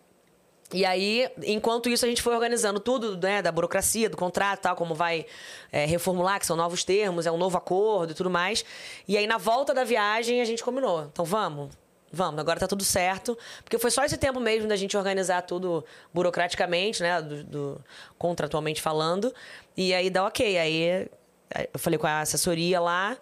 E 0.72 0.86
aí, 0.86 1.28
enquanto 1.44 1.90
isso, 1.90 2.06
a 2.06 2.08
gente 2.08 2.22
foi 2.22 2.36
organizando 2.36 2.80
tudo, 2.80 3.18
né, 3.18 3.42
da 3.42 3.52
burocracia, 3.52 4.08
do 4.08 4.18
contrato, 4.18 4.62
tal, 4.62 4.76
como 4.76 4.94
vai 4.94 5.26
é, 5.72 5.86
reformular, 5.86 6.40
que 6.40 6.46
são 6.46 6.56
novos 6.56 6.84
termos, 6.84 7.26
é 7.26 7.32
um 7.32 7.38
novo 7.38 7.58
acordo 7.58 8.12
e 8.12 8.14
tudo 8.14 8.30
mais. 8.30 8.64
E 9.08 9.18
aí, 9.18 9.26
na 9.26 9.40
volta 9.40 9.74
da 9.74 9.84
viagem, 9.84 10.40
a 10.40 10.46
gente 10.46 10.64
combinou. 10.64 11.06
Então, 11.12 11.26
vamos, 11.26 11.72
vamos, 12.16 12.40
agora 12.40 12.60
tá 12.60 12.68
tudo 12.68 12.84
certo. 12.84 13.38
Porque 13.64 13.78
foi 13.78 13.92
só 13.92 14.04
esse 14.04 14.18
tempo 14.18 14.40
mesmo 14.40 14.68
da 14.68 14.76
gente 14.76 14.96
organizar 14.98 15.42
tudo 15.44 15.86
burocraticamente, 16.14 17.04
né, 17.04 17.22
do, 17.22 17.44
do- 17.44 17.82
contratualmente 18.18 18.82
falando. 18.82 19.34
E 19.78 19.94
aí, 19.94 20.10
dá 20.10 20.26
ok. 20.26 20.58
Aí, 20.58 21.08
eu 21.74 21.80
falei 21.80 22.00
com 22.00 22.08
a 22.08 22.22
assessoria 22.22 22.80
lá. 22.80 23.16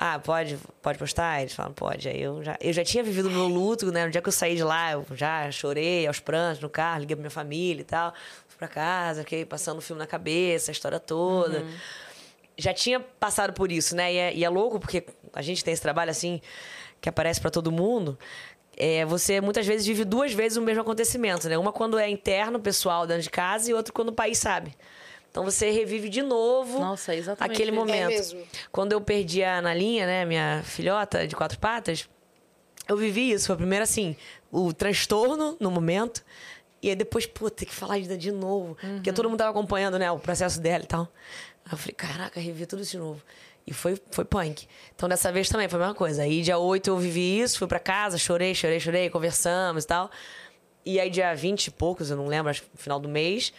Ah, 0.00 0.18
pode, 0.20 0.56
pode 0.80 0.96
postar? 0.96 1.40
Eles 1.40 1.52
falam, 1.52 1.72
pode. 1.72 2.08
Aí 2.08 2.22
eu 2.22 2.42
já, 2.44 2.56
eu 2.60 2.72
já 2.72 2.84
tinha 2.84 3.02
vivido 3.02 3.26
o 3.28 3.30
meu 3.32 3.48
luto, 3.48 3.90
né? 3.90 4.04
No 4.04 4.10
dia 4.12 4.22
que 4.22 4.28
eu 4.28 4.32
saí 4.32 4.54
de 4.54 4.62
lá, 4.62 4.92
eu 4.92 5.04
já 5.12 5.50
chorei 5.50 6.06
aos 6.06 6.20
prantos 6.20 6.60
no 6.62 6.70
carro, 6.70 7.00
liguei 7.00 7.16
pra 7.16 7.20
minha 7.22 7.30
família 7.32 7.80
e 7.80 7.84
tal. 7.84 8.14
Fui 8.46 8.56
pra 8.58 8.68
casa, 8.68 9.22
fiquei 9.22 9.44
passando 9.44 9.78
o 9.78 9.80
filme 9.80 9.98
na 9.98 10.06
cabeça, 10.06 10.70
a 10.70 10.72
história 10.72 11.00
toda. 11.00 11.64
Já 12.56 12.72
tinha 12.72 13.00
passado 13.00 13.52
por 13.52 13.70
isso, 13.72 13.94
né? 13.96 14.12
E 14.12 14.16
é, 14.16 14.34
e 14.34 14.44
é 14.44 14.48
louco, 14.48 14.78
porque 14.80 15.04
a 15.32 15.42
gente 15.42 15.64
tem 15.64 15.72
esse 15.72 15.82
trabalho 15.82 16.10
assim, 16.12 16.40
que 17.00 17.08
aparece 17.08 17.40
pra 17.40 17.50
todo 17.50 17.70
mundo. 17.70 18.18
É, 18.76 19.04
você 19.04 19.40
muitas 19.40 19.66
vezes 19.66 19.86
vive 19.86 20.04
duas 20.04 20.32
vezes 20.32 20.56
o 20.56 20.62
mesmo 20.62 20.82
acontecimento, 20.82 21.48
né? 21.48 21.58
Uma 21.58 21.72
quando 21.72 21.98
é 21.98 22.08
interno, 22.08 22.60
pessoal, 22.60 23.06
dentro 23.06 23.24
de 23.24 23.30
casa, 23.30 23.70
e 23.70 23.74
outra 23.74 23.92
quando 23.92 24.10
o 24.10 24.12
país 24.12 24.38
sabe. 24.38 24.72
Então 25.30 25.44
você 25.44 25.70
revive 25.70 26.08
de 26.08 26.22
novo 26.22 26.78
Nossa, 26.80 27.14
é 27.14 27.22
aquele 27.38 27.70
isso. 27.70 27.72
momento. 27.72 28.36
É. 28.36 28.46
Quando 28.72 28.92
eu 28.92 29.00
perdi 29.00 29.42
a 29.42 29.58
Analinha, 29.58 30.06
né, 30.06 30.24
minha 30.24 30.62
filhota 30.64 31.26
de 31.26 31.36
quatro 31.36 31.58
patas, 31.58 32.08
eu 32.88 32.96
vivi 32.96 33.32
isso. 33.32 33.48
Foi 33.48 33.56
primeiro 33.56 33.82
assim, 33.82 34.16
o 34.50 34.72
transtorno 34.72 35.56
no 35.60 35.70
momento. 35.70 36.24
E 36.80 36.88
aí 36.88 36.96
depois, 36.96 37.26
pô, 37.26 37.50
ter 37.50 37.66
que 37.66 37.74
falar 37.74 37.98
de, 37.98 38.16
de 38.16 38.32
novo. 38.32 38.76
Porque 38.80 39.12
todo 39.12 39.28
mundo 39.28 39.38
tava 39.38 39.50
acompanhando, 39.50 39.98
né, 39.98 40.10
o 40.10 40.18
processo 40.18 40.60
dela 40.60 40.84
e 40.84 40.86
tal. 40.86 41.08
Aí 41.64 41.72
eu 41.72 41.76
falei, 41.76 41.94
caraca, 41.94 42.40
revi 42.40 42.64
tudo 42.64 42.82
isso 42.82 42.92
de 42.92 42.98
novo. 42.98 43.22
E 43.68 43.72
foi, 43.72 44.00
foi 44.10 44.24
punk. 44.24 44.66
Então 44.96 45.08
dessa 45.08 45.30
vez 45.30 45.48
também 45.48 45.68
foi 45.68 45.76
a 45.78 45.80
mesma 45.80 45.94
coisa. 45.94 46.22
Aí 46.22 46.40
dia 46.40 46.58
8 46.58 46.88
eu 46.88 46.96
vivi 46.96 47.40
isso, 47.40 47.58
fui 47.58 47.68
pra 47.68 47.78
casa, 47.78 48.16
chorei, 48.16 48.54
chorei, 48.54 48.80
chorei, 48.80 49.10
conversamos 49.10 49.84
e 49.84 49.86
tal. 49.86 50.10
E 50.86 50.98
aí 50.98 51.10
dia 51.10 51.34
20 51.34 51.66
e 51.66 51.70
poucos, 51.70 52.10
eu 52.10 52.16
não 52.16 52.26
lembro, 52.26 52.50
acho 52.50 52.62
que 52.62 52.68
no 52.72 52.80
final 52.80 52.98
do 52.98 53.08
mês, 53.10 53.52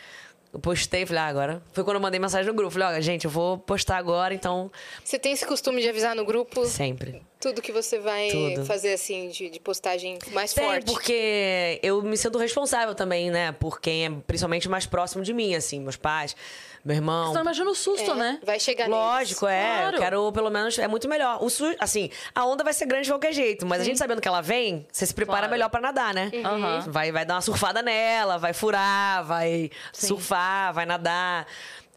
eu 0.52 0.60
postei, 0.60 1.06
falei, 1.06 1.22
ah, 1.22 1.28
agora. 1.28 1.62
Foi 1.74 1.84
quando 1.84 1.98
eu 1.98 2.02
mandei 2.02 2.20
mensagem 2.20 2.48
no 2.48 2.56
grupo. 2.56 2.72
Falei, 2.72 2.88
olha, 2.88 3.02
gente, 3.04 3.26
eu 3.26 3.30
vou 3.32 3.56
postar 3.60 3.98
agora, 3.98 4.34
então. 4.34 4.72
Você 5.04 5.20
tem 5.20 5.32
esse 5.32 5.46
costume 5.46 5.80
de 5.80 5.88
avisar 5.88 6.16
no 6.16 6.26
grupo 6.26 6.66
Sempre. 6.66 7.22
tudo 7.40 7.62
que 7.62 7.72
você 7.72 8.00
vai 8.00 8.30
Tudo. 8.30 8.66
fazer, 8.66 8.94
assim, 8.94 9.30
de, 9.30 9.48
de 9.48 9.60
postagem 9.60 10.18
mais 10.32 10.52
Tem, 10.52 10.64
forte? 10.66 10.86
porque 10.92 11.80
eu 11.84 12.02
me 12.02 12.18
sinto 12.18 12.40
responsável 12.40 12.96
também, 12.96 13.30
né? 13.30 13.52
Por 13.52 13.80
quem 13.80 14.06
é 14.06 14.10
principalmente 14.26 14.68
mais 14.68 14.88
próximo 14.88 15.24
de 15.24 15.34
mim, 15.34 15.54
assim, 15.54 15.80
meus 15.80 15.98
pais, 15.98 16.36
meu 16.84 16.96
irmão. 16.96 17.28
Você 17.28 17.34
não 17.36 17.42
imagina 17.42 17.70
o 17.70 17.76
susto, 17.76 18.12
É, 18.12 18.16
né? 18.16 18.40
Vai 18.44 18.60
chegar. 18.60 18.88
Lógico, 18.88 19.48
é. 19.48 19.64
Claro. 19.80 19.96
Eu 19.98 20.00
quero, 20.02 20.32
pelo 20.32 20.50
menos, 20.50 20.78
é 20.80 20.88
muito 20.88 21.08
melhor. 21.08 21.44
O 21.44 21.50
su... 21.50 21.76
Assim, 21.80 22.10
a 22.34 22.46
onda 22.46 22.64
vai 22.64 22.74
ser 22.74 22.86
grande 22.86 23.06
de 23.06 23.12
qualquer 23.12 23.34
jeito, 23.34 23.66
mas 23.66 23.82
a 23.82 23.84
gente 23.84 23.98
sabendo 23.98 24.22
que 24.22 24.28
ela 24.28 24.42
vem, 24.42 24.88
você 24.92 25.06
se 25.06 25.14
prepara 25.14 25.40
Claro. 25.40 25.52
melhor 25.52 25.70
pra 25.70 25.82
nadar, 25.82 26.14
né? 26.14 26.32
Aham. 26.44 26.86
Vai, 26.88 27.12
vai 27.12 27.26
dar 27.26 27.36
uma 27.36 27.42
surfada 27.42 27.82
nela, 27.82 28.38
vai 28.38 28.54
furar, 28.54 29.24
vai 29.26 29.70
surfar, 29.94 30.74
vai 30.74 30.86
nadar. 30.86 31.46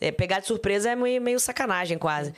É, 0.01 0.11
pegar 0.11 0.41
de 0.41 0.47
surpresa 0.47 0.91
é 0.91 0.97
meio, 0.97 1.21
meio 1.23 1.39
sacanagem, 1.39 1.97
quase. 1.97 2.35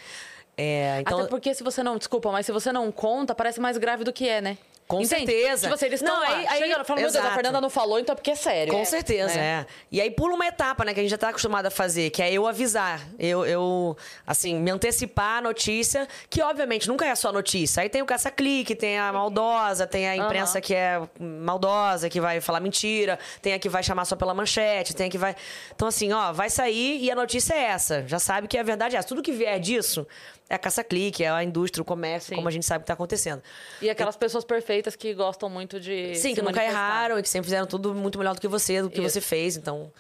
É, 0.57 0.99
então, 1.01 1.21
Até 1.21 1.29
porque 1.29 1.53
se 1.55 1.65
você 1.65 1.83
não... 1.83 1.97
Desculpa, 1.97 2.31
mas 2.31 2.47
se 2.47 2.53
você 2.53 2.71
não 2.71 2.93
conta, 2.93 3.35
parece 3.35 3.59
mais 3.61 3.77
grave 3.79 4.05
do 4.05 4.13
que 4.13 4.29
é, 4.29 4.41
né? 4.41 4.59
Com 4.87 5.01
Entende? 5.01 5.27
certeza. 5.33 5.63
Tipo 5.63 5.75
assim, 5.75 5.87
eles 5.87 6.03
Não, 6.03 6.21
aí- 6.23 6.47
aí- 6.47 6.59
chega, 6.59 6.85
fala, 6.85 7.01
meu 7.01 7.11
Deus, 7.11 7.25
a. 7.25 7.31
Fernanda 7.35 7.59
não 7.59 7.71
falou, 7.71 7.99
então 7.99 8.13
é 8.13 8.17
porque 8.17 8.33
é 8.33 8.35
sério. 8.35 8.71
Com 8.73 8.81
É. 8.81 8.85
certeza, 8.85 9.35
Né? 9.35 9.61
é. 9.63 9.67
E 9.91 9.99
aí 10.01 10.11
pula 10.11 10.35
uma 10.35 10.47
etapa, 10.47 10.85
né, 10.85 10.93
que 10.93 11.01
a 11.01 11.03
gente 11.03 11.11
já 11.11 11.17
tá 11.17 11.31
acostumado 11.31 11.65
a 11.65 11.71
fazer, 11.71 12.11
que 12.11 12.23
é 12.23 12.31
eu 12.31 12.47
avisar. 12.47 13.01
Eu, 13.19 13.47
eu 13.47 13.97
assim, 14.27 14.55
me 14.61 14.71
antecipar 14.71 15.39
a 15.39 15.41
notícia, 15.41 16.07
que 16.29 16.43
obviamente 16.43 16.87
nunca 16.87 17.07
é 17.07 17.15
só 17.15 17.33
notícia. 17.33 17.83
Aí 17.83 17.89
tem 17.89 18.03
o 18.03 18.07
caça-clique, 18.07 18.75
tem 18.75 18.99
a 18.99 19.11
maldosa, 19.11 19.87
tem 19.87 20.07
a 20.07 20.17
imprensa 20.17 20.59
Aham. 20.59 20.61
que 20.61 20.75
é 20.75 21.01
maldosa, 21.19 22.11
que 22.11 22.21
vai 22.21 22.41
falar 22.43 22.61
mentira, 22.61 23.19
tem 23.41 23.55
a 23.55 23.59
que 23.59 23.71
vai 23.71 23.83
chamar 23.83 24.05
só 24.05 24.17
pela 24.17 24.35
manchete, 24.35 24.95
tem 24.95 25.07
a 25.07 25.11
que 25.11 25.19
vai. 25.19 25.35
Então, 25.75 25.89
assim, 25.89 26.13
ó, 26.13 26.31
vai 26.33 26.51
sair 26.51 27.03
e 27.03 27.11
a 27.11 27.15
notícia 27.15 27.55
é 27.55 27.63
essa. 27.63 28.05
Já 28.07 28.19
sabe 28.19 28.47
que 28.49 28.59
a 28.59 28.63
verdade 28.63 28.97
é 28.97 28.99
essa. 28.99 29.09
Tudo 29.09 29.23
que 29.23 29.33
vier 29.33 29.59
disso 29.59 30.07
é 30.49 30.55
a 30.55 30.59
caça-clique, 30.59 31.25
é 31.25 31.31
a 31.31 31.43
indústria, 31.43 31.83
o 31.83 31.85
comércio, 31.85 32.31
Sim. 32.31 32.37
como 32.37 32.49
a 32.49 32.51
gente 32.51 32.67
sabe 32.67 32.83
que 32.85 32.89
tá 32.89 32.95
acontecendo. 32.95 33.43
E 33.81 33.89
aquelas 33.89 34.17
pessoas 34.17 34.45
perfeitas 34.45 34.95
que 34.95 35.15
gostam 35.15 35.49
muito 35.49 35.81
de. 35.81 36.15
Sim, 36.15 36.35
que 36.35 36.43
nunca 36.43 36.57
manifestar. 36.57 36.71
erraram 36.71 37.19
e 37.19 37.23
que 37.23 37.29
sempre 37.29 37.47
fizeram 37.47 37.67
tudo 37.67 37.95
muito 37.95 38.19
melhor 38.19 38.35
do 38.35 38.41
que 38.41 38.49
você, 38.49 38.83
do 38.83 38.91
que 38.91 39.01
Isso. 39.01 39.11
você 39.11 39.21
fez. 39.21 39.57
Então, 39.57 39.91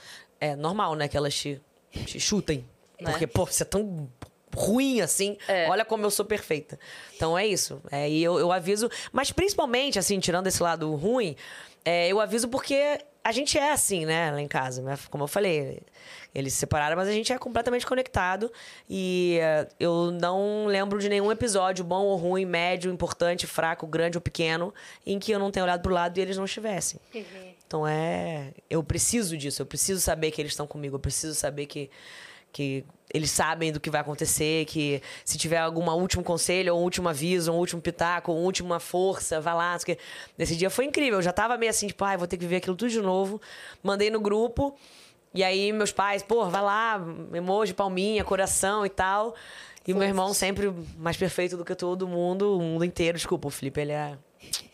é 0.41 0.55
normal, 0.55 0.95
né, 0.95 1.09
que 1.09 1.16
elas 1.16 1.35
te, 1.35 1.61
te 1.91 2.21
chutem. 2.21 2.65
Né? 3.01 3.11
Porque, 3.11 3.27
pô, 3.27 3.45
você 3.45 3.65
é 3.65 3.66
tão 3.66 4.09
ruim 4.55 5.01
assim. 5.01 5.37
É. 5.49 5.69
Olha 5.69 5.85
como 5.85 6.07
eu 6.07 6.11
sou 6.12 6.25
perfeita. 6.25 6.79
Então 7.15 7.37
é 7.37 7.45
isso. 7.45 7.83
É, 7.91 8.09
e 8.09 8.23
eu, 8.23 8.39
eu 8.39 8.53
aviso. 8.53 8.89
Mas 9.12 9.33
principalmente, 9.33 9.99
assim, 9.99 10.21
tirando 10.21 10.47
esse 10.47 10.62
lado 10.62 10.95
ruim, 10.95 11.35
é, 11.85 12.09
eu 12.09 12.21
aviso 12.21 12.49
porque 12.49 13.01
a 13.23 13.33
gente 13.33 13.59
é 13.59 13.73
assim, 13.73 14.07
né, 14.07 14.31
lá 14.31 14.41
em 14.41 14.47
casa. 14.47 14.81
né? 14.81 14.97
Como 15.11 15.25
eu 15.25 15.29
falei, 15.29 15.83
eles 16.35 16.52
se 16.52 16.59
separaram, 16.59 16.97
mas 16.97 17.09
a 17.09 17.12
gente 17.12 17.32
é 17.32 17.39
completamente 17.39 17.86
conectado. 17.86 18.51
E 18.90 19.39
é, 19.40 19.69
eu 19.78 20.11
não 20.11 20.66
lembro 20.66 20.98
de 20.98 21.09
nenhum 21.09 21.31
episódio, 21.31 21.85
bom 21.85 22.02
ou 22.05 22.16
ruim, 22.16 22.44
médio, 22.44 22.93
importante, 22.93 23.47
fraco, 23.47 23.86
grande 23.86 24.19
ou 24.19 24.20
pequeno, 24.20 24.74
em 25.06 25.19
que 25.19 25.31
eu 25.31 25.39
não 25.39 25.51
tenha 25.51 25.65
olhado 25.65 25.82
pro 25.82 25.94
lado 25.94 26.19
e 26.19 26.20
eles 26.20 26.36
não 26.36 26.44
estivessem. 26.44 26.98
Então 27.66 27.86
é. 27.86 28.52
Eu 28.69 28.82
preciso 28.82 29.36
disso, 29.36 29.62
eu 29.62 29.66
preciso 29.66 30.01
saber 30.01 30.32
que 30.32 30.43
eles 30.43 30.52
estão 30.52 30.66
comigo, 30.66 30.97
eu 30.97 31.01
preciso 31.01 31.35
saber 31.35 31.66
que, 31.66 31.89
que 32.52 32.85
eles 33.12 33.31
sabem 33.31 33.70
do 33.70 33.78
que 33.78 33.89
vai 33.89 34.01
acontecer, 34.01 34.65
que 34.65 35.01
se 35.24 35.39
tiver 35.39 35.59
algum 35.59 35.89
último 35.90 36.24
conselho, 36.24 36.74
ou 36.74 36.81
um 36.81 36.82
último 36.82 37.09
aviso, 37.09 37.52
um 37.52 37.56
último 37.56 37.81
pitaco, 37.81 38.32
ou 38.32 38.39
uma 38.39 38.44
última 38.44 38.81
força, 38.81 39.40
vai 39.40 39.55
lá. 39.55 39.78
Nesse 40.36 40.56
dia 40.56 40.69
foi 40.69 40.85
incrível, 40.85 41.19
eu 41.19 41.23
já 41.23 41.32
tava 41.32 41.56
meio 41.56 41.70
assim, 41.70 41.86
tipo, 41.86 42.05
ai, 42.05 42.16
vou 42.16 42.27
ter 42.27 42.36
que 42.36 42.47
ver 42.47 42.56
aquilo 42.56 42.74
tudo 42.74 42.90
de 42.90 43.01
novo. 43.01 43.40
Mandei 43.82 44.11
no 44.11 44.20
grupo, 44.20 44.77
e 45.35 45.43
aí 45.43 45.73
meus 45.73 45.90
pais, 45.90 46.23
pô, 46.23 46.48
vai 46.48 46.62
lá, 46.62 47.01
emoji, 47.35 47.74
palminha, 47.74 48.23
coração 48.24 48.86
e 48.86 48.89
tal. 48.89 49.35
E 49.86 49.93
o 49.93 49.97
meu 49.97 50.09
irmão 50.09 50.32
sempre 50.32 50.73
mais 50.97 51.16
perfeito 51.16 51.56
do 51.56 51.65
que 51.65 51.74
todo 51.74 52.09
mundo, 52.09 52.56
o 52.56 52.62
mundo 52.62 52.85
inteiro. 52.85 53.19
Desculpa, 53.19 53.48
o 53.48 53.51
Felipe, 53.51 53.81
ele 53.81 53.93
é, 53.93 54.16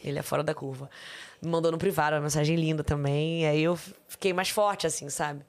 ele 0.05 0.19
é 0.19 0.23
fora 0.23 0.43
da 0.43 0.55
curva. 0.55 0.89
Me 1.43 1.51
mandou 1.51 1.73
no 1.73 1.79
privado 1.79 2.15
uma 2.15 2.23
mensagem 2.23 2.55
linda 2.55 2.85
também. 2.85 3.43
E 3.43 3.47
aí 3.47 3.63
eu 3.63 3.77
fiquei 4.07 4.33
mais 4.33 4.51
forte, 4.51 4.87
assim, 4.87 5.09
sabe? 5.09 5.45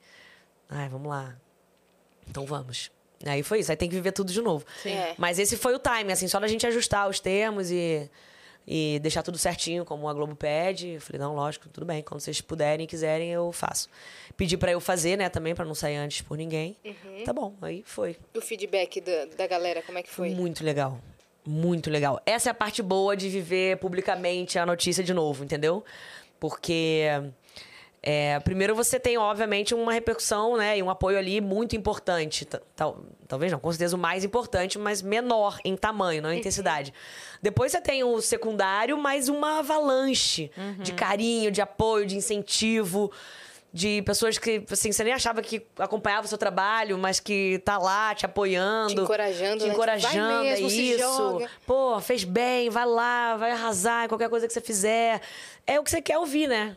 Ai, 0.67 0.89
vamos 0.89 1.09
lá. 1.09 1.35
Então 2.27 2.45
vamos. 2.45 2.89
Aí 3.23 3.43
foi 3.43 3.59
isso, 3.59 3.69
aí 3.69 3.77
tem 3.77 3.88
que 3.88 3.93
viver 3.93 4.13
tudo 4.13 4.31
de 4.31 4.41
novo. 4.41 4.65
Sim. 4.81 4.93
É. 4.93 5.13
Mas 5.17 5.38
esse 5.38 5.55
foi 5.55 5.75
o 5.75 5.79
time, 5.79 6.11
assim, 6.11 6.27
só 6.27 6.39
da 6.39 6.47
gente 6.47 6.65
ajustar 6.65 7.07
os 7.07 7.19
termos 7.19 7.69
e, 7.69 8.09
e 8.67 8.99
deixar 9.01 9.23
tudo 9.23 9.38
certinho, 9.38 9.83
como 9.83 10.07
a 10.07 10.13
Globo 10.13 10.35
pede. 10.35 10.89
Eu 10.89 11.01
falei, 11.01 11.19
não, 11.19 11.35
lógico, 11.35 11.67
tudo 11.69 11.85
bem. 11.85 12.01
Quando 12.01 12.21
vocês 12.21 12.41
puderem 12.41 12.85
e 12.85 12.88
quiserem, 12.88 13.31
eu 13.31 13.51
faço. 13.51 13.89
Pedi 14.38 14.57
pra 14.57 14.71
eu 14.71 14.79
fazer, 14.79 15.17
né, 15.17 15.29
também, 15.29 15.53
pra 15.53 15.65
não 15.65 15.75
sair 15.75 15.97
antes 15.97 16.21
por 16.21 16.38
ninguém. 16.38 16.75
Tá 17.25 17.33
bom, 17.33 17.55
aí 17.61 17.83
foi. 17.85 18.17
O 18.35 18.41
feedback 18.41 19.01
da, 19.01 19.25
da 19.38 19.47
galera, 19.47 19.81
como 19.81 19.97
é 19.97 20.03
que 20.03 20.09
foi? 20.09 20.29
Muito 20.29 20.63
legal. 20.63 20.99
Muito 21.45 21.89
legal. 21.89 22.21
Essa 22.25 22.49
é 22.49 22.51
a 22.51 22.53
parte 22.53 22.83
boa 22.83 23.17
de 23.17 23.27
viver 23.27 23.77
publicamente 23.77 24.59
a 24.59 24.65
notícia 24.65 25.03
de 25.03 25.13
novo, 25.13 25.43
entendeu? 25.43 25.83
Porque. 26.39 27.05
É, 28.03 28.40
primeiro 28.40 28.73
você 28.73 28.99
tem, 28.99 29.18
obviamente, 29.18 29.76
uma 29.76 29.94
repercussão, 29.94 30.57
né? 30.57 30.78
E 30.78 30.82
um 30.82 30.90
apoio 30.90 31.19
ali 31.19 31.40
muito 31.40 31.76
importante. 31.76 32.45
Tal, 32.76 33.03
talvez 33.28 33.52
não, 33.52 33.60
com 33.60 33.72
certeza 33.72 33.95
o 33.95 33.99
mais 33.99 34.23
importante, 34.23 34.80
mas 34.80 35.02
menor 35.03 35.60
em 35.64 35.76
tamanho, 35.76 36.22
não 36.22 36.34
em 36.34 36.40
intensidade. 36.40 36.94
Depois 37.41 37.72
você 37.72 37.80
tem 37.80 38.03
o 38.03 38.19
secundário, 38.19 38.98
mas 38.98 39.30
uma 39.30 39.60
avalanche 39.60 40.52
de 40.80 40.94
carinho, 40.94 41.52
de 41.52 41.61
apoio, 41.61 42.06
de 42.07 42.18
incentivo 42.18 43.11
de 43.73 44.02
pessoas 44.02 44.38
que, 44.38 44.65
assim, 44.69 44.91
você 44.91 45.02
nem 45.03 45.14
achava 45.14 45.41
que 45.41 45.65
acompanhava 45.80 46.26
o 46.26 46.28
seu 46.28 46.38
trabalho, 46.38 46.98
mas 46.98 47.22
que 47.22 47.61
tá 47.64 47.78
lá 47.78 48.14
te 48.14 48.26
apoiando. 48.26 48.95
Te 48.95 49.02
encorajando, 49.02 49.60
Te 49.60 49.68
né? 49.68 49.73
encorajando, 49.73 50.44
Vai 50.44 50.44
mesmo, 50.44 50.68
é 50.68 50.72
isso. 50.72 51.41
Pô, 51.65 51.99
fez 52.02 52.26
bem, 52.26 52.69
vai 52.69 52.86
lá, 52.86 53.38
vai 53.38 53.52
arrasar 53.52 54.06
em 54.06 54.07
qualquer 54.10 54.30
coisa 54.30 54.45
que 54.45 54.52
você 54.52 54.60
fizer. 54.60 55.22
É 55.65 55.80
o 55.80 55.84
que 55.84 55.90
você 55.90 56.02
quer 56.02 56.18
ouvir, 56.18 56.48
né? 56.48 56.76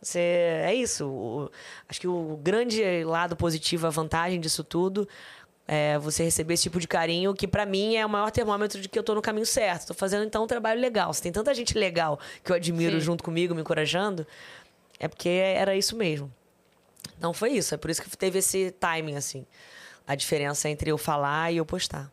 Você, 0.00 0.18
é 0.18 0.74
isso. 0.74 1.06
O- 1.08 1.50
acho 1.88 2.00
que 2.00 2.06
o 2.08 2.38
grande 2.42 2.82
lado 3.04 3.36
positivo, 3.36 3.86
a 3.86 3.90
vantagem 3.90 4.40
disso 4.40 4.62
tudo 4.62 5.08
é 5.66 5.98
você 5.98 6.22
receber 6.24 6.54
esse 6.54 6.62
tipo 6.64 6.78
de 6.80 6.88
carinho, 6.88 7.34
que 7.34 7.46
pra 7.46 7.66
mim 7.66 7.96
é 7.96 8.06
o 8.06 8.08
maior 8.08 8.30
termômetro 8.30 8.80
de 8.80 8.88
que 8.88 8.98
eu 8.98 9.02
tô 9.02 9.14
no 9.14 9.20
caminho 9.20 9.44
certo. 9.44 9.88
Tô 9.88 9.94
fazendo 9.94 10.24
então 10.24 10.44
um 10.44 10.46
trabalho 10.46 10.80
legal. 10.80 11.12
Se 11.12 11.20
tem 11.20 11.32
tanta 11.32 11.52
gente 11.52 11.76
legal 11.76 12.18
que 12.44 12.50
eu 12.52 12.56
admiro 12.56 12.94
Sim. 12.98 13.00
junto 13.06 13.22
comigo, 13.24 13.54
me 13.54 13.60
encorajando, 13.60 14.26
é 14.98 15.08
porque 15.08 15.28
era 15.28 15.74
isso 15.76 15.94
mesmo. 15.96 16.32
Então 17.18 17.32
foi 17.34 17.50
isso. 17.52 17.74
É 17.74 17.76
por 17.76 17.90
isso 17.90 18.00
que 18.00 18.16
teve 18.16 18.38
esse 18.38 18.70
timing, 18.80 19.16
assim. 19.16 19.44
A 20.06 20.14
diferença 20.14 20.68
entre 20.70 20.90
eu 20.90 20.96
falar 20.96 21.52
e 21.52 21.58
eu 21.58 21.66
postar. 21.66 22.10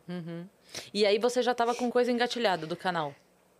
E 0.92 1.06
aí 1.06 1.18
você 1.18 1.40
já 1.42 1.54
tava 1.54 1.74
com 1.74 1.90
coisa 1.90 2.12
engatilhada 2.12 2.66
do 2.66 2.76
canal. 2.76 3.14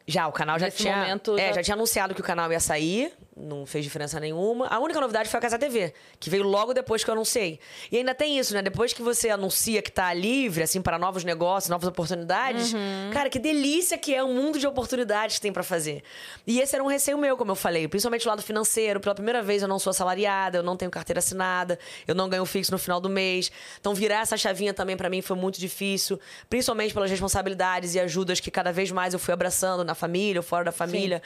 Já, 0.06 0.28
o 0.28 0.32
canal 0.32 0.58
já 0.58 0.66
Nesse 0.66 0.78
tinha. 0.78 0.96
momento, 0.96 1.38
é, 1.38 1.48
já- 1.48 1.52
já... 1.54 1.62
tinha 1.62 1.74
anunciado 1.74 2.14
que 2.14 2.20
o 2.20 2.24
canal 2.24 2.52
ia 2.52 2.60
sair, 2.60 3.12
não 3.38 3.66
fez 3.66 3.84
diferença 3.84 4.18
nenhuma. 4.18 4.66
A 4.68 4.78
única 4.78 4.98
novidade 5.00 5.28
foi 5.28 5.36
a 5.38 5.40
Casa 5.42 5.58
TV, 5.58 5.92
que 6.18 6.30
veio 6.30 6.42
logo 6.42 6.72
depois 6.72 7.04
que 7.04 7.10
eu 7.10 7.12
anunciei. 7.14 7.60
E 7.92 7.98
ainda 7.98 8.14
tem 8.14 8.38
isso, 8.38 8.54
né? 8.54 8.62
Depois 8.62 8.92
que 8.94 9.02
você 9.02 9.28
anuncia 9.28 9.82
que 9.82 9.92
tá 9.92 10.12
livre, 10.14 10.62
assim, 10.62 10.80
para 10.80 10.98
novos 10.98 11.22
negócios, 11.22 11.68
novas 11.68 11.86
oportunidades, 11.86 12.72
Uhum. 12.72 13.10
cara, 13.12 13.28
que 13.28 13.38
delícia 13.38 13.98
que 13.98 14.14
é 14.14 14.22
o 14.22 14.28
mundo 14.28 14.58
de 14.58 14.66
oportunidades 14.66 15.36
que 15.36 15.42
tem 15.42 15.52
pra 15.52 15.62
fazer. 15.62 16.02
E 16.46 16.60
esse 16.60 16.74
era 16.74 16.82
um 16.82 16.86
receio 16.86 17.18
meu, 17.18 17.36
como 17.36 17.50
eu 17.50 17.56
falei, 17.56 17.86
principalmente 17.86 18.26
o 18.26 18.30
lado 18.30 18.42
financeiro. 18.42 19.00
Pela 19.00 19.14
primeira 19.14 19.42
vez 19.42 19.60
eu 19.60 19.68
não 19.68 19.78
sou 19.78 19.90
assalariada, 19.90 20.58
eu 20.58 20.62
não 20.62 20.76
tenho 20.76 20.90
carteira 20.90 21.18
assinada, 21.18 21.78
eu 22.08 22.14
não 22.14 22.28
ganho 22.30 22.46
fixo 22.46 22.72
no 22.72 22.78
final 22.78 23.00
do 23.00 23.10
mês. 23.10 23.52
Então 23.78 23.94
virar 23.94 24.20
essa 24.22 24.36
chavinha 24.38 24.72
também 24.72 24.96
pra 24.96 25.10
mim 25.10 25.20
foi 25.20 25.36
muito 25.36 25.60
difícil, 25.60 26.18
principalmente 26.48 26.94
pelas 26.94 27.10
responsabilidades 27.10 27.94
e 27.94 28.00
ajudas 28.00 28.40
que 28.40 28.50
cada 28.50 28.72
vez 28.72 28.90
mais 28.90 29.12
eu 29.12 29.20
fui 29.20 29.34
abraçando 29.34 29.84
na 29.84 29.94
família 29.94 30.40
ou 30.40 30.42
fora 30.42 30.64
da 30.64 30.72
família. 30.72 31.22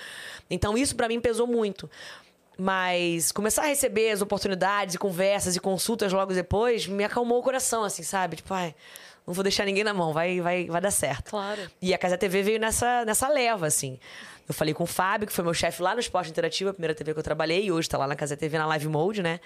Então 0.50 0.76
isso 0.76 0.96
pra 0.96 1.06
mim 1.06 1.20
pesou 1.20 1.46
muito. 1.46 1.88
Mas 2.60 3.32
começar 3.32 3.62
a 3.62 3.66
receber 3.68 4.10
as 4.10 4.20
oportunidades 4.20 4.94
e 4.94 4.98
conversas 4.98 5.56
e 5.56 5.60
consultas 5.60 6.12
logo 6.12 6.34
depois 6.34 6.86
me 6.86 7.02
acalmou 7.02 7.38
o 7.38 7.42
coração, 7.42 7.84
assim, 7.84 8.02
sabe? 8.02 8.36
Tipo, 8.36 8.52
ai, 8.52 8.74
não 9.26 9.32
vou 9.32 9.42
deixar 9.42 9.64
ninguém 9.64 9.82
na 9.82 9.94
mão, 9.94 10.12
vai, 10.12 10.42
vai, 10.42 10.66
vai 10.66 10.78
dar 10.78 10.90
certo. 10.90 11.30
Claro. 11.30 11.70
E 11.80 11.94
a 11.94 11.96
Casa 11.96 12.18
TV 12.18 12.42
veio 12.42 12.60
nessa, 12.60 13.02
nessa 13.06 13.28
leva, 13.30 13.66
assim. 13.66 13.98
Eu 14.46 14.52
falei 14.52 14.74
com 14.74 14.84
o 14.84 14.86
Fábio, 14.86 15.26
que 15.26 15.32
foi 15.32 15.42
meu 15.42 15.54
chefe 15.54 15.80
lá 15.80 15.94
no 15.94 16.00
Esporte 16.00 16.28
Interativo, 16.28 16.68
a 16.68 16.74
primeira 16.74 16.94
TV 16.94 17.14
que 17.14 17.18
eu 17.18 17.22
trabalhei, 17.22 17.64
e 17.64 17.72
hoje 17.72 17.88
tá 17.88 17.96
lá 17.96 18.06
na 18.06 18.14
Casa 18.14 18.36
TV 18.36 18.58
na 18.58 18.66
Live 18.66 18.88
Mode, 18.88 19.22
né? 19.22 19.40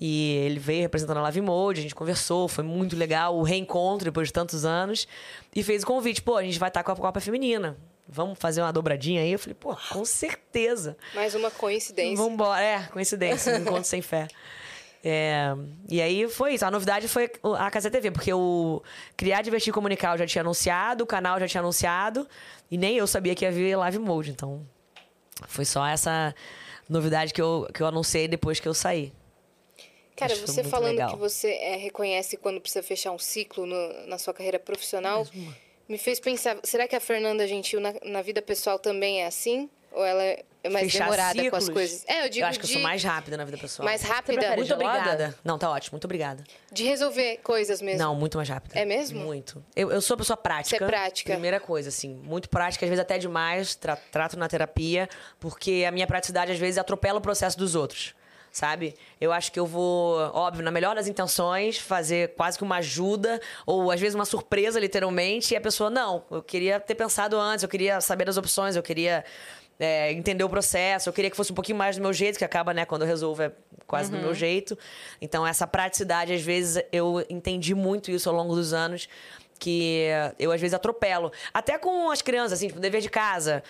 E 0.00 0.36
ele 0.46 0.60
veio 0.60 0.82
representando 0.82 1.16
a 1.16 1.22
Live 1.22 1.40
Mode, 1.40 1.80
a 1.80 1.82
gente 1.82 1.94
conversou, 1.96 2.46
foi 2.46 2.62
muito 2.62 2.94
legal, 2.94 3.36
o 3.36 3.42
reencontro 3.42 4.04
depois 4.04 4.28
de 4.28 4.32
tantos 4.32 4.64
anos. 4.64 5.08
E 5.52 5.60
fez 5.64 5.82
o 5.82 5.86
convite, 5.86 6.22
pô, 6.22 6.36
a 6.36 6.42
gente 6.44 6.60
vai 6.60 6.68
estar 6.68 6.84
com 6.84 6.92
a 6.92 6.96
Copa 6.96 7.18
Feminina. 7.18 7.76
Vamos 8.06 8.38
fazer 8.38 8.60
uma 8.60 8.72
dobradinha 8.72 9.22
aí? 9.22 9.32
Eu 9.32 9.38
falei, 9.38 9.54
pô, 9.54 9.74
com 9.90 10.04
certeza. 10.04 10.96
Mais 11.14 11.34
uma 11.34 11.50
coincidência. 11.50 12.16
Vambora. 12.16 12.60
É, 12.62 12.82
coincidência, 12.88 13.54
um 13.54 13.58
encontro 13.60 13.84
sem 13.84 14.02
fé. 14.02 14.28
É, 15.06 15.54
e 15.86 16.00
aí 16.00 16.26
foi 16.30 16.54
isso. 16.54 16.64
A 16.64 16.70
novidade 16.70 17.08
foi 17.08 17.30
a 17.58 17.70
Casa 17.70 17.90
TV, 17.90 18.10
porque 18.10 18.32
o 18.32 18.82
Criar, 19.18 19.42
Divertir 19.42 19.68
e 19.68 19.74
Comunicar 19.74 20.14
eu 20.14 20.18
já 20.20 20.26
tinha 20.26 20.40
anunciado, 20.40 21.04
o 21.04 21.06
canal 21.06 21.38
já 21.38 21.46
tinha 21.46 21.60
anunciado, 21.60 22.26
e 22.70 22.78
nem 22.78 22.96
eu 22.96 23.06
sabia 23.06 23.34
que 23.34 23.44
ia 23.44 23.52
vir 23.52 23.76
live 23.76 23.98
mode. 23.98 24.30
Então, 24.30 24.66
foi 25.46 25.66
só 25.66 25.86
essa 25.86 26.34
novidade 26.88 27.34
que 27.34 27.42
eu, 27.42 27.68
que 27.74 27.82
eu 27.82 27.86
anunciei 27.86 28.26
depois 28.26 28.58
que 28.58 28.66
eu 28.66 28.72
saí. 28.72 29.12
Cara, 30.16 30.32
Acho 30.32 30.46
você 30.46 30.64
falando 30.64 30.92
legal. 30.92 31.10
que 31.10 31.16
você 31.18 31.50
é, 31.52 31.76
reconhece 31.76 32.38
quando 32.38 32.58
precisa 32.58 32.82
fechar 32.82 33.10
um 33.12 33.18
ciclo 33.18 33.66
no- 33.66 34.06
na 34.06 34.16
sua 34.16 34.32
carreira 34.32 34.58
profissional, 34.58 35.26
me 35.88 35.98
fez 35.98 36.18
pensar, 36.20 36.56
será 36.64 36.86
que 36.88 36.96
a 36.96 37.00
Fernanda 37.00 37.46
Gentil 37.46 37.80
na, 37.80 37.94
na 38.04 38.22
vida 38.22 38.40
pessoal 38.42 38.78
também 38.78 39.22
é 39.22 39.26
assim? 39.26 39.68
Ou 39.92 40.04
ela 40.04 40.22
é 40.24 40.42
mais 40.70 40.90
Fechar 40.90 41.04
demorada 41.04 41.34
com 41.50 41.56
as 41.56 41.64
ciclos? 41.64 41.68
coisas? 41.68 42.04
É, 42.08 42.24
eu 42.24 42.28
digo 42.28 42.44
eu 42.44 42.48
acho 42.48 42.58
que 42.58 42.64
eu 42.64 42.68
sou 42.68 42.78
de- 42.78 42.82
mais 42.82 43.04
rápida 43.04 43.36
na 43.36 43.44
vida 43.44 43.56
pessoal. 43.58 43.84
mais 43.84 44.02
rápida, 44.02 44.56
Muito 44.56 44.66
gelada? 44.66 44.98
obrigada. 44.98 45.38
Não, 45.44 45.56
tá 45.56 45.70
ótimo. 45.70 45.92
Muito 45.94 46.06
obrigada. 46.06 46.42
de 46.72 46.82
resolver 46.82 47.36
coisas 47.44 47.80
mesmo. 47.80 48.00
Não, 48.00 48.12
muito 48.14 48.36
mais 48.36 48.48
rápida. 48.48 48.76
É 48.76 48.84
mesmo? 48.84 49.20
Muito. 49.20 49.64
Eu, 49.76 49.92
eu 49.92 50.00
sou 50.00 50.14
uma 50.16 50.18
pessoa 50.18 50.36
prática. 50.36 50.76
Você 50.76 50.82
é 50.82 50.86
prática. 50.88 51.32
Primeira 51.32 51.60
coisa, 51.60 51.90
assim. 51.90 52.08
Muito 52.24 52.48
prática, 52.48 52.84
às 52.84 52.88
vezes 52.90 53.00
até 53.00 53.18
demais. 53.18 53.76
tra- 53.76 53.94
trato 54.10 54.36
na 54.36 54.48
terapia, 54.48 55.08
porque 55.38 55.84
a 55.86 55.92
minha 55.92 56.08
praticidade, 56.08 56.50
às 56.50 56.58
vezes, 56.58 56.76
atropela 56.76 57.18
o 57.20 57.22
processo 57.22 57.56
dos 57.56 57.76
outros. 57.76 58.14
Sabe? 58.54 58.94
Eu 59.20 59.32
acho 59.32 59.50
que 59.50 59.58
eu 59.58 59.66
vou, 59.66 60.16
óbvio, 60.32 60.64
na 60.64 60.70
melhor 60.70 60.94
das 60.94 61.08
intenções, 61.08 61.76
fazer 61.76 62.34
quase 62.36 62.56
que 62.56 62.62
uma 62.62 62.76
ajuda, 62.76 63.40
ou 63.66 63.90
às 63.90 64.00
vezes 64.00 64.14
uma 64.14 64.24
surpresa, 64.24 64.78
literalmente, 64.78 65.54
e 65.54 65.56
a 65.56 65.60
pessoa, 65.60 65.90
não, 65.90 66.24
eu 66.30 66.40
queria 66.40 66.78
ter 66.78 66.94
pensado 66.94 67.36
antes, 67.36 67.64
eu 67.64 67.68
queria 67.68 68.00
saber 68.00 68.24
das 68.24 68.36
opções, 68.36 68.76
eu 68.76 68.82
queria 68.82 69.24
é, 69.76 70.12
entender 70.12 70.44
o 70.44 70.48
processo, 70.48 71.08
eu 71.08 71.12
queria 71.12 71.28
que 71.32 71.36
fosse 71.36 71.50
um 71.50 71.54
pouquinho 71.54 71.76
mais 71.76 71.96
do 71.96 72.02
meu 72.02 72.12
jeito, 72.12 72.38
que 72.38 72.44
acaba, 72.44 72.72
né, 72.72 72.84
quando 72.84 73.02
eu 73.02 73.08
resolvo 73.08 73.42
é 73.42 73.50
quase 73.88 74.08
do 74.08 74.18
meu 74.18 74.32
jeito. 74.32 74.78
Então, 75.20 75.44
essa 75.44 75.66
praticidade, 75.66 76.32
às 76.32 76.40
vezes, 76.40 76.80
eu 76.92 77.26
entendi 77.28 77.74
muito 77.74 78.08
isso 78.12 78.30
ao 78.30 78.36
longo 78.36 78.54
dos 78.54 78.72
anos, 78.72 79.08
que 79.58 80.06
eu, 80.38 80.52
às 80.52 80.60
vezes, 80.60 80.74
atropelo. 80.74 81.32
Até 81.52 81.76
com 81.76 82.08
as 82.08 82.22
crianças, 82.22 82.52
assim, 82.52 82.68
tipo, 82.68 82.78
dever 82.78 83.00
de 83.00 83.10
casa. 83.10 83.64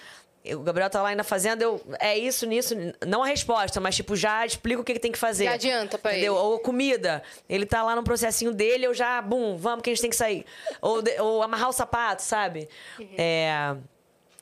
O 0.52 0.58
Gabriel 0.60 0.90
tá 0.90 1.00
lá 1.00 1.08
ainda 1.08 1.24
fazendo, 1.24 1.62
eu. 1.62 1.80
É 1.98 2.18
isso, 2.18 2.44
nisso. 2.44 2.74
Não 3.06 3.22
a 3.22 3.26
resposta, 3.26 3.80
mas, 3.80 3.96
tipo, 3.96 4.14
já 4.14 4.44
explico 4.44 4.82
o 4.82 4.84
que, 4.84 4.92
que 4.92 4.98
tem 5.00 5.10
que 5.10 5.18
fazer. 5.18 5.44
Já 5.44 5.52
adianta 5.54 5.96
pra 5.96 6.12
entendeu? 6.12 6.34
ele. 6.34 6.42
Ou 6.42 6.58
comida. 6.58 7.22
Ele 7.48 7.64
tá 7.64 7.82
lá 7.82 7.96
no 7.96 8.04
processinho 8.04 8.52
dele, 8.52 8.84
eu 8.86 8.92
já, 8.92 9.22
bum, 9.22 9.56
vamos 9.56 9.82
que 9.82 9.88
a 9.90 9.92
gente 9.94 10.02
tem 10.02 10.10
que 10.10 10.16
sair. 10.16 10.44
Ou, 10.82 11.00
de- 11.00 11.18
ou 11.18 11.42
amarrar 11.42 11.70
o 11.70 11.72
sapato, 11.72 12.20
sabe? 12.22 12.68
É. 13.16 13.74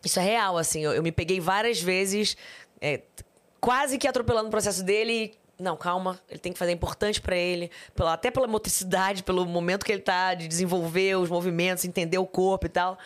Isso 0.05 0.19
é 0.19 0.23
real, 0.25 0.59
assim. 0.59 0.83
Eu, 0.83 0.93
eu 0.93 1.03
me 1.05 1.13
peguei 1.13 1.39
várias 1.39 1.81
vezes, 1.81 2.37
é, 2.81 3.01
quase 3.61 3.97
que 3.97 4.09
atropelando 4.09 4.49
o 4.49 4.51
processo 4.51 4.83
dele. 4.83 5.33
Não, 5.63 5.77
calma, 5.77 6.19
ele 6.29 6.41
tem 6.41 6.53
que 6.53 6.59
fazer 6.59 6.73
é 6.73 6.75
importante 6.75 7.21
pra 7.21 7.37
ele, 7.37 7.71
pela, 7.95 8.15
até 8.15 8.31
pela 8.31 8.49
motricidade, 8.49 9.23
pelo 9.23 9.47
momento 9.47 9.85
que 9.87 9.93
ele 9.93 10.03
tá 10.03 10.35
de 10.35 10.49
desenvolver 10.49 11.17
os 11.17 11.31
movimentos, 11.31 11.85
entender 11.85 12.19
o 12.19 12.27
corpo 12.27 12.67
e 12.67 12.69
tal. 12.69 12.99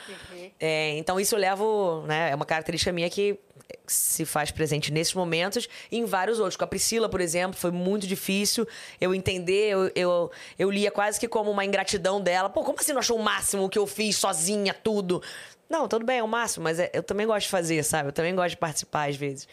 É, 0.58 0.96
então 0.96 1.20
isso 1.20 1.34
eu 1.34 1.38
levo, 1.38 2.02
né? 2.06 2.30
É 2.30 2.34
uma 2.34 2.46
característica 2.46 2.90
minha 2.92 3.10
que 3.10 3.38
se 3.86 4.24
faz 4.24 4.50
presente 4.50 4.92
nesses 4.92 5.12
momentos 5.12 5.68
e 5.90 5.98
em 5.98 6.04
vários 6.04 6.38
outros. 6.38 6.56
Com 6.56 6.64
a 6.64 6.66
Priscila, 6.66 7.08
por 7.08 7.20
exemplo, 7.20 7.58
foi 7.58 7.70
muito 7.70 8.06
difícil 8.06 8.66
eu 9.00 9.14
entender. 9.14 9.70
Eu, 9.70 9.90
eu, 9.94 10.30
eu 10.58 10.70
lia 10.70 10.90
quase 10.90 11.20
que 11.20 11.28
como 11.28 11.50
uma 11.50 11.64
ingratidão 11.64 12.20
dela. 12.20 12.48
Pô, 12.48 12.64
como 12.64 12.78
assim 12.80 12.92
não 12.92 13.00
achou 13.00 13.18
o 13.18 13.22
máximo 13.22 13.64
o 13.64 13.68
que 13.68 13.78
eu 13.78 13.86
fiz 13.86 14.16
sozinha, 14.16 14.72
tudo? 14.72 15.22
Não, 15.68 15.86
tudo 15.88 16.06
bem, 16.06 16.18
é 16.18 16.22
o 16.22 16.28
máximo, 16.28 16.64
mas 16.64 16.78
é- 16.78 16.90
eu 16.94 17.02
também 17.02 17.26
gosto 17.26 17.42
de 17.46 17.48
fazer, 17.50 17.82
sabe? 17.82 18.08
Eu 18.08 18.12
também 18.12 18.34
gosto 18.34 18.50
de 18.50 18.56
participar 18.56 19.08
às 19.10 19.16
vezes. 19.16 19.48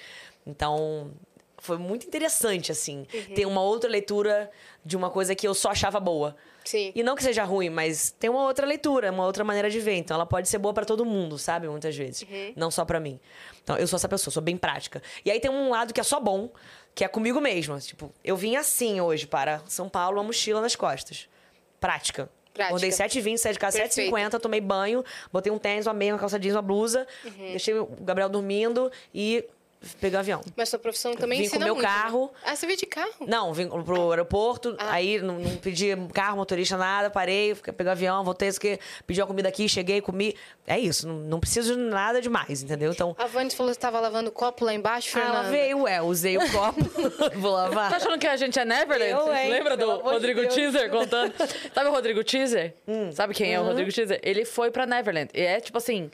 Então, 0.45 1.11
foi 1.63 1.77
muito 1.77 2.05
interessante, 2.05 2.73
assim, 2.73 3.07
ter 3.33 3.45
uma 3.45 3.61
outra 3.61 3.89
leitura 3.89 4.51
de 4.83 4.97
uma 4.97 5.09
coisa 5.09 5.33
que 5.33 5.47
eu 5.47 5.53
só 5.53 5.71
achava 5.71 5.97
boa. 5.97 6.35
Sim. 6.65 6.91
E 6.93 7.01
não 7.01 7.15
que 7.15 7.23
seja 7.23 7.45
ruim, 7.45 7.69
mas 7.69 8.11
tem 8.11 8.29
uma 8.29 8.43
outra 8.43 8.65
leitura, 8.65 9.09
uma 9.13 9.25
outra 9.25 9.45
maneira 9.45 9.69
de 9.69 9.79
ver. 9.79 9.95
Então 9.95 10.15
ela 10.15 10.25
pode 10.25 10.49
ser 10.49 10.57
boa 10.57 10.73
pra 10.73 10.83
todo 10.83 11.05
mundo, 11.05 11.37
sabe? 11.37 11.69
Muitas 11.69 11.95
vezes. 11.95 12.27
Não 12.57 12.69
só 12.69 12.83
pra 12.83 12.99
mim. 12.99 13.17
Então 13.63 13.77
eu 13.77 13.87
sou 13.87 13.95
essa 13.95 14.09
pessoa, 14.09 14.33
sou 14.33 14.43
bem 14.43 14.57
prática. 14.57 15.01
E 15.23 15.31
aí 15.31 15.39
tem 15.39 15.49
um 15.49 15.69
lado 15.69 15.93
que 15.93 16.01
é 16.01 16.03
só 16.03 16.19
bom, 16.19 16.49
que 16.93 17.05
é 17.05 17.07
comigo 17.07 17.39
mesma. 17.39 17.79
Tipo, 17.79 18.11
eu 18.25 18.35
vim 18.35 18.57
assim 18.57 18.99
hoje 18.99 19.25
para 19.25 19.61
São 19.65 19.87
Paulo, 19.87 20.17
uma 20.17 20.23
mochila 20.25 20.59
nas 20.59 20.75
costas. 20.75 21.29
Prática. 21.79 22.29
Prática. 22.53 22.75
Acordei 22.75 22.89
7h20, 22.89 23.37
saí 23.37 23.53
de 23.53 23.59
casa 23.59 23.77
Perfeito. 23.77 24.13
7h50, 24.13 24.39
tomei 24.39 24.59
banho, 24.59 25.01
botei 25.31 25.51
um 25.51 25.57
tênis, 25.57 25.87
uma 25.87 25.93
meia, 25.93 26.13
uma 26.13 26.19
calça 26.19 26.37
jeans, 26.37 26.55
uma 26.55 26.61
blusa, 26.61 27.07
deixei 27.37 27.73
o 27.73 27.85
Gabriel 28.01 28.27
dormindo 28.27 28.91
e 29.13 29.45
peguei 29.99 30.17
o 30.17 30.19
avião. 30.19 30.41
Mas 30.55 30.69
sua 30.69 30.79
profissão 30.79 31.13
também 31.15 31.39
Vim 31.39 31.45
com 31.45 31.55
ensina 31.55 31.65
meu 31.65 31.75
muito, 31.75 31.87
né? 31.87 31.93
carro. 31.93 32.31
Ah, 32.45 32.55
você 32.55 32.65
veio 32.65 32.77
de 32.77 32.85
carro? 32.85 33.11
Não, 33.27 33.53
vim 33.53 33.67
pro 33.67 34.09
aeroporto, 34.11 34.75
Ah. 34.79 34.93
aí 34.93 35.19
não, 35.21 35.39
não 35.39 35.55
pedi 35.57 35.89
carro, 36.13 36.37
motorista, 36.37 36.77
nada, 36.77 37.09
parei, 37.09 37.53
peguei 37.55 37.85
o 37.87 37.91
avião, 37.91 38.23
voltei, 38.23 38.47
isso 38.47 38.59
que 38.59 38.79
pedi 39.07 39.21
a 39.21 39.25
comida 39.25 39.49
aqui, 39.49 39.67
cheguei, 39.69 40.01
comi. 40.01 40.35
É 40.65 40.79
isso, 40.79 41.07
não, 41.07 41.15
não 41.15 41.39
preciso 41.39 41.75
de 41.75 41.81
nada 41.81 42.21
demais, 42.21 42.63
entendeu? 42.63 42.91
Então. 42.91 43.15
A 43.19 43.25
Vani 43.25 43.51
falou 43.51 43.71
que 43.71 43.77
estava 43.77 43.99
lavando 43.99 44.31
copo 44.31 44.63
lá 44.65 44.73
embaixo, 44.73 45.09
Ah, 45.09 45.21
Fernanda. 45.21 45.39
ela 45.39 45.49
veio, 45.49 45.81
ué, 45.83 46.01
usei 46.01 46.37
o 46.37 46.51
copo, 46.51 46.79
vou 47.39 47.51
lavar. 47.51 47.89
Tá 47.89 47.97
achando 47.97 48.17
que 48.17 48.27
a 48.27 48.35
gente 48.37 48.57
é 48.59 48.65
Neverland? 48.65 49.11
Eu, 49.11 49.33
hein? 49.35 49.49
Lembra 49.51 49.75
do 49.75 49.97
Rodrigo 49.99 50.41
Deus. 50.41 50.53
Teaser 50.53 50.89
contando? 50.89 51.33
Sabe 51.73 51.89
o 51.89 51.91
Rodrigo 51.91 52.23
Teaser? 52.23 52.73
Sabe 53.13 53.33
quem 53.33 53.53
é 53.53 53.59
o 53.59 53.63
Rodrigo 53.63 53.91
Teaser? 53.91 54.19
Ele 54.23 54.45
foi 54.45 54.71
pra 54.71 54.85
Neverland. 54.85 55.29
E 55.33 55.41
é 55.41 55.59
tipo 55.59 55.77
assim. 55.77 56.09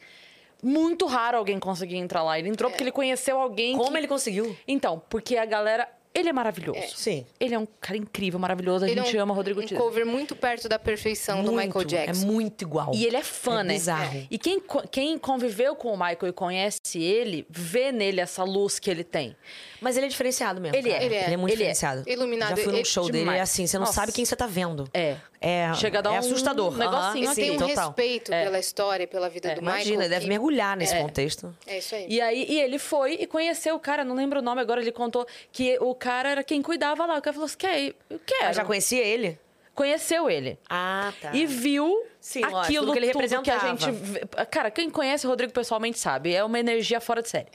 Muito 0.62 1.06
raro 1.06 1.38
alguém 1.38 1.60
conseguir 1.60 1.98
entrar 1.98 2.24
lá. 2.24 2.38
Ele 2.38 2.50
entrou 2.50 2.70
porque 2.70 2.84
ele 2.84 2.92
conheceu 2.92 3.40
alguém. 3.40 3.78
Como 3.78 3.92
que- 3.92 3.98
ele 3.98 4.08
conseguiu? 4.08 4.56
Então, 4.68 5.02
porque 5.10 5.38
a 5.38 5.46
galera. 5.46 5.88
Ele 6.12 6.28
é 6.28 6.34
maravilhoso. 6.34 6.80
Sim. 6.96 7.24
Ele 7.40 7.54
é 7.54 7.60
um 7.60 7.68
cara 7.80 7.96
incrível, 7.96 8.40
maravilhoso. 8.40 8.84
A 8.84 8.90
Ele 8.90 9.00
é 9.00 9.04
gente 9.04 9.16
um- 9.16 9.22
ama 9.22 9.34
Rodrigo 9.34 9.60
um 9.62 9.64
Teaser. 9.64 9.78
cover 9.78 10.06
muito 10.08 10.36
perto 10.36 10.68
da 10.68 10.80
perfeição 10.80 11.44
do 11.44 11.52
Michael 11.52 11.86
Jackson. 11.86 12.24
É 12.24 12.26
muito 12.26 12.64
igual. 12.64 12.92
E 12.96 13.06
ele 13.06 13.16
é 13.16 13.22
fã, 13.22 13.60
É 13.62 13.64
né? 13.64 13.74
bizarro. 13.76 14.28
E 14.30 14.38
quem, 14.40 14.60
quem 14.92 15.20
conviveu 15.20 15.76
com 15.76 15.90
o 15.94 15.98
Michael 15.98 16.28
e 16.30 16.34
conhece 16.34 16.80
ele, 17.00 17.46
vê 17.48 17.92
nele 17.92 18.20
essa 18.20 18.44
luz 18.44 18.80
que 18.80 18.90
ele 18.90 19.04
tem. 19.04 19.36
Mas 19.82 19.96
ele 19.98 20.06
é 20.08 20.10
diferenciado 20.10 20.60
mesmo. 20.62 20.76
Ele 20.76 20.90
é. 20.92 21.04
Ele 21.04 21.16
é. 21.16 21.24
Ele 21.26 21.34
é 21.34 21.38
muito 21.38 21.54
Ele 21.54 21.64
é. 21.64 21.68
diferenciado. 21.72 22.04
Iluminado. 22.10 22.50
Já 22.50 22.56
fui 22.58 22.66
num 22.68 22.74
Ele- 22.80 22.86
show 22.86 23.06
dele, 23.06 23.20
demais. 23.20 23.40
é 23.40 23.42
assim, 23.42 23.66
você 23.68 23.78
não 23.78 23.86
Nossa. 23.86 23.94
sabe 23.94 24.12
quem 24.12 24.26
você 24.26 24.36
tá 24.36 24.46
vendo. 24.48 24.90
É. 24.94 25.16
É, 25.42 25.74
Chega 25.76 26.00
a 26.00 26.02
dar 26.02 26.10
é 26.10 26.14
um 26.14 26.18
assustador. 26.20 26.76
negocinho 26.78 27.24
Aham, 27.24 27.32
assim. 27.32 27.42
Tem 27.42 27.52
um 27.52 27.58
total. 27.58 27.88
respeito 27.88 28.34
É. 28.34 28.44
pela 28.44 28.60
história 28.60 29.04
e 29.04 29.08
pela 29.08 29.30
vida 29.30 29.54
do 29.56 29.62
Imagina, 29.62 29.78
Michael. 29.84 30.02
ele 30.02 30.10
deve 30.10 30.22
que- 30.24 30.30
mergulhar 30.30 30.76
nesse 30.76 30.96
contexto. 30.98 31.56
É 31.66 31.78
isso 31.78 31.96
aí. 31.96 32.08
E 32.10 32.20
aí 32.20 32.46
e 32.50 32.60
ele 32.60 32.78
foi 32.78 33.14
e 33.14 33.26
conheceu 33.26 33.76
o 33.76 33.80
cara, 33.80 34.04
não 34.04 34.16
lembro 34.16 34.40
o 34.40 34.42
nome 34.42 34.60
agora, 34.60 34.82
ele 34.82 34.92
contou 34.92 35.26
que 35.52 35.78
o 35.80 35.96
cara 35.96 36.30
era 36.30 36.44
quem 36.44 36.62
cuidava 36.62 37.06
lá. 37.06 37.18
O 37.18 37.22
cara 37.22 37.34
falou 37.34 37.46
assim: 37.46 37.58
quer 37.58 37.80
ir? 37.80 37.96
Eu 38.10 38.20
quero. 38.26 38.46
Mas 38.48 38.56
já 38.58 38.66
conhecia 38.66 39.02
ele? 39.04 39.40
Conheceu 39.74 40.30
ele. 40.30 40.60
Ah, 40.70 41.14
tá. 41.22 41.32
E 41.34 41.46
viu 41.46 42.04
Sim, 42.20 42.42
lógico, 42.42 42.60
aquilo 42.60 42.86
tudo 42.86 42.94
que 42.94 43.00
ele 43.00 43.12
tudo 43.12 43.42
que 43.44 43.50
a 43.50 43.58
representava. 43.58 43.92
gente. 43.94 44.28
Cara, 44.52 44.70
quem 44.70 44.90
conhece 44.90 45.26
o 45.26 45.30
Rodrigo 45.30 45.54
pessoalmente 45.54 45.98
sabe. 45.98 46.34
É 46.34 46.44
uma 46.44 46.60
energia 46.60 47.00
fora 47.00 47.22
de 47.22 47.30
série. 47.30 47.48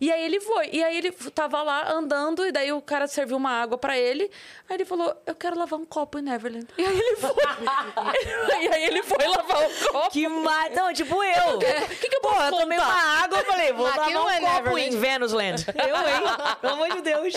E 0.00 0.12
aí 0.12 0.24
ele 0.24 0.38
foi. 0.40 0.68
E 0.70 0.84
aí 0.84 0.98
ele 0.98 1.12
tava 1.12 1.62
lá 1.62 1.90
andando, 1.90 2.44
e 2.44 2.52
daí 2.52 2.72
o 2.72 2.82
cara 2.82 3.06
serviu 3.06 3.36
uma 3.38 3.50
água 3.50 3.78
pra 3.78 3.96
ele. 3.96 4.30
Aí 4.68 4.76
ele 4.76 4.84
falou: 4.84 5.14
Eu 5.24 5.34
quero 5.34 5.58
lavar 5.58 5.78
um 5.78 5.86
copo 5.86 6.18
em 6.18 6.22
Neverland. 6.22 6.66
E 6.76 6.84
aí 6.84 6.98
ele 6.98 7.16
foi. 7.16 7.32
e 8.62 8.68
aí 8.68 8.84
ele 8.84 9.02
foi 9.02 9.26
lavar 9.26 9.66
o 9.66 9.92
copo. 9.92 10.10
Que 10.10 10.28
ma... 10.28 10.68
Não, 10.70 10.92
tipo 10.92 11.22
eu. 11.22 11.56
O 11.56 11.58
que 11.58 12.08
que 12.08 12.16
eu 12.16 12.20
Pô, 12.20 12.34
eu 12.34 12.50
tomei 12.50 12.78
uma 12.78 13.22
água, 13.22 13.38
eu 13.38 13.44
falei, 13.44 13.72
vou 13.72 13.86
aqui 13.86 14.14
lavar 14.14 14.24
um 14.24 14.28
é 14.30 14.40
copo 14.40 14.54
Neverland. 14.54 14.94
em 14.94 14.98
Venusland. 14.98 15.66
Eu, 15.68 15.96
hein? 15.96 16.56
Pelo 16.60 16.72
amor 16.74 16.88
de 16.90 17.00
Deus. 17.02 17.34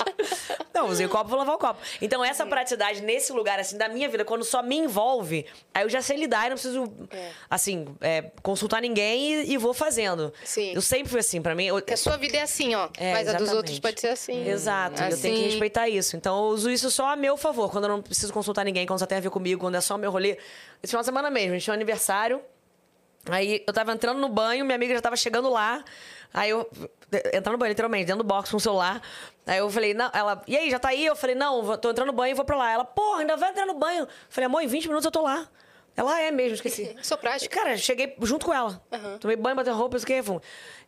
Não, 0.73 0.87
usei 0.89 1.05
o 1.05 1.09
copo, 1.09 1.29
vou 1.29 1.39
lavar 1.39 1.55
o 1.55 1.57
copo. 1.57 1.79
Então, 2.01 2.23
essa 2.23 2.45
praticidade 2.45 3.01
nesse 3.01 3.31
lugar, 3.33 3.59
assim, 3.59 3.77
da 3.77 3.87
minha 3.89 4.07
vida, 4.07 4.23
quando 4.23 4.43
só 4.43 4.61
me 4.61 4.77
envolve, 4.77 5.45
aí 5.73 5.83
eu 5.83 5.89
já 5.89 6.01
sei 6.01 6.17
lidar 6.17 6.45
e 6.45 6.49
não 6.49 6.55
preciso, 6.55 6.74
assim, 7.49 7.85
é, 8.01 8.31
consultar 8.41 8.81
ninguém 8.81 9.33
e, 9.33 9.53
e 9.53 9.57
vou 9.57 9.73
fazendo. 9.73 10.33
Sim. 10.43 10.73
Eu 10.73 10.81
sempre 10.81 11.09
fui 11.09 11.19
assim, 11.19 11.41
pra 11.41 11.55
mim... 11.55 11.65
Eu, 11.65 11.77
a 11.77 11.97
sua 11.97 12.17
vida 12.17 12.37
é 12.37 12.41
assim, 12.41 12.75
ó. 12.75 12.89
É, 12.97 13.13
mas 13.13 13.27
a 13.27 13.33
dos 13.33 13.41
exatamente. 13.41 13.55
outros 13.55 13.79
pode 13.79 14.01
ser 14.01 14.07
assim. 14.09 14.47
Exato, 14.47 15.01
eu 15.01 15.07
Assim. 15.07 15.21
tenho 15.21 15.35
que 15.35 15.43
respeitar 15.45 15.89
isso. 15.89 16.15
Então 16.15 16.37
eu 16.37 16.49
uso 16.51 16.69
isso 16.69 16.89
só 16.91 17.09
a 17.09 17.15
meu 17.15 17.37
favor, 17.37 17.69
quando 17.71 17.85
eu 17.85 17.89
não 17.89 18.01
preciso 18.01 18.31
consultar 18.33 18.63
ninguém, 18.65 18.85
quando 18.85 18.99
só 18.99 19.05
tem 19.05 19.17
a 19.17 19.21
ver 19.21 19.29
comigo, 19.29 19.61
quando 19.61 19.75
é 19.75 19.81
só 19.81 19.97
meu 19.97 20.11
rolê. 20.11 20.37
Esse 20.81 20.91
final 20.91 21.01
de 21.01 21.05
semana 21.05 21.29
mesmo, 21.29 21.51
a 21.51 21.53
gente 21.53 21.63
tinha 21.63 21.73
um 21.73 21.75
aniversário. 21.75 22.41
Aí 23.29 23.63
eu 23.65 23.73
tava 23.73 23.91
entrando 23.91 24.19
no 24.19 24.29
banho, 24.29 24.63
minha 24.63 24.75
amiga 24.75 24.93
já 24.93 25.01
tava 25.01 25.15
chegando 25.15 25.49
lá. 25.49 25.83
Aí 26.33 26.49
eu. 26.49 26.69
Entrando 27.33 27.53
no 27.53 27.57
banho, 27.57 27.69
literalmente, 27.69 28.05
dentro 28.05 28.23
do 28.23 28.27
box 28.27 28.51
com 28.51 28.57
o 28.57 28.59
celular. 28.59 29.01
Aí 29.47 29.59
eu 29.59 29.69
falei, 29.69 29.93
não, 29.93 30.09
ela, 30.13 30.41
e 30.47 30.57
aí, 30.57 30.69
já 30.69 30.77
tá 30.77 30.89
aí? 30.89 31.05
Eu 31.05 31.15
falei, 31.15 31.35
não, 31.35 31.77
tô 31.77 31.91
entrando 31.91 32.07
no 32.07 32.13
banho 32.13 32.31
e 32.31 32.33
vou 32.35 32.43
pra 32.45 32.57
lá. 32.57 32.71
Ela, 32.71 32.83
porra, 32.85 33.21
ainda 33.21 33.37
vai 33.37 33.51
entrar 33.51 33.65
no 33.65 33.75
banho. 33.75 34.01
Eu 34.03 34.07
falei, 34.29 34.45
amor, 34.45 34.61
em 34.61 34.67
20 34.67 34.87
minutos 34.87 35.05
eu 35.05 35.11
tô 35.11 35.21
lá. 35.21 35.47
Ela 35.97 36.15
"Ah, 36.15 36.21
é 36.21 36.31
mesmo, 36.31 36.55
esqueci. 36.55 36.95
Sou 37.01 37.17
prática. 37.17 37.55
Cara, 37.55 37.77
cheguei 37.77 38.15
junto 38.23 38.45
com 38.45 38.53
ela. 38.53 38.81
Tomei 39.19 39.35
banho, 39.37 39.55
bateu 39.55 39.73
roupa, 39.75 39.97
isso 39.97 40.05
que. 40.05 40.13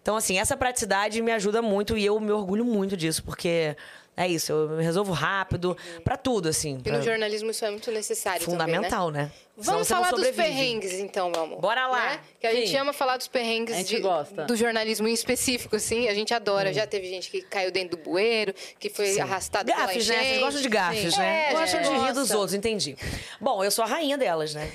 Então, 0.02 0.16
assim, 0.16 0.40
essa 0.40 0.56
praticidade 0.56 1.22
me 1.22 1.32
ajuda 1.32 1.62
muito 1.62 1.98
e 1.98 2.06
eu 2.06 2.20
me 2.20 2.32
orgulho 2.32 2.64
muito 2.64 2.96
disso, 2.96 3.24
porque 3.24 3.76
é 4.16 4.28
isso, 4.28 4.52
eu 4.54 4.70
me 4.70 4.84
resolvo 4.84 5.12
rápido 5.12 5.78
pra 6.04 6.16
tudo, 6.16 6.48
assim. 6.48 6.78
E 6.80 6.84
pra- 6.90 6.98
no 6.98 7.04
jornalismo 7.04 7.52
isso 7.52 7.66
é 7.66 7.70
muito 7.70 7.92
necessário 7.92 8.42
Fundamental, 8.46 9.08
também, 9.08 9.24
né? 9.26 9.32
Senão 9.60 9.74
Vamos 9.74 9.88
falar 9.88 10.12
dos 10.12 10.28
perrengues, 10.32 10.94
então, 10.94 11.30
meu 11.30 11.42
amor. 11.42 11.60
Bora 11.60 11.88
lá. 11.88 12.12
Né? 12.12 12.20
Que 12.40 12.48
a 12.48 12.54
gente 12.54 12.70
Sim. 12.70 12.78
ama 12.78 12.94
falar 12.94 13.18
dos 13.18 13.28
perrengues 13.28 13.74
A 13.74 13.78
gente 13.80 13.96
de- 13.96 14.02
gosta. 14.02 14.46
do 14.46 14.56
jornalismo 14.56 15.08
em 15.08 15.14
específico, 15.14 15.76
assim. 15.76 16.08
A 16.08 16.14
gente 16.14 16.34
Hum. 16.34 16.38
adora. 16.38 16.72
Já 16.74 16.86
teve 16.88 17.10
gente 17.10 17.30
que 17.30 17.42
caiu 17.42 17.72
dentro 17.72 17.98
do 17.98 18.04
bueiro, 18.04 18.54
que 18.80 18.90
foi 18.90 19.20
arrastado 19.20 19.66
pela 19.72 19.88
Gafes, 19.88 20.08
né? 20.08 20.16
Vocês 20.24 20.40
gostam 20.40 20.62
de 20.62 20.70
gafes, 20.70 21.14
Sim. 21.16 21.20
né? 21.20 21.50
É, 21.50 21.54
gostam 21.54 21.82
de 21.82 21.90
rir 22.06 22.14
dos 22.14 22.32
outros, 22.32 22.54
entendi. 22.54 22.96
Bom, 23.42 23.64
eu 23.64 23.72
sou 23.72 23.84
a 23.84 23.88
rainha 23.88 24.18
delas, 24.18 24.54
né? 24.54 24.72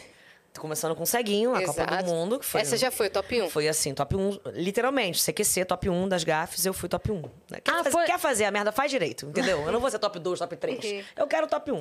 Começando 0.59 0.95
com 0.95 1.03
o 1.03 1.07
Ceguinho, 1.07 1.55
a 1.55 1.63
Copa 1.65 1.83
Exato. 1.83 2.05
do 2.05 2.11
Mundo. 2.11 2.39
Que 2.39 2.45
foi 2.45 2.61
Essa 2.61 2.77
já 2.77 2.91
foi 2.91 3.09
top 3.09 3.43
1. 3.43 3.49
Foi 3.51 3.67
assim, 3.69 3.95
top 3.95 4.15
1, 4.15 4.39
literalmente, 4.53 5.21
CQC, 5.23 5.65
top 5.65 5.89
1 5.89 6.09
das 6.09 6.25
gafes, 6.25 6.65
eu 6.67 6.75
fui 6.75 6.89
top 6.91 7.11
1. 7.11 7.23
né? 7.51 7.61
Quer, 7.65 7.71
Ah, 7.73 7.77
fazer, 7.79 7.91
foi- 7.91 8.05
quer 8.05 8.19
fazer 8.19 8.45
a 8.45 8.51
merda, 8.51 8.71
faz 8.71 8.91
direito, 8.91 9.27
entendeu? 9.27 9.63
Eu 9.63 9.73
não 9.73 9.81
vou 9.81 9.91
ser 9.91 9.99
top 9.99 10.19
2, 10.19 10.39
top 10.39 10.55
3. 10.57 11.05
Eu 11.17 11.27
quero 11.27 11.47
top 11.47 11.73
1. 11.73 11.81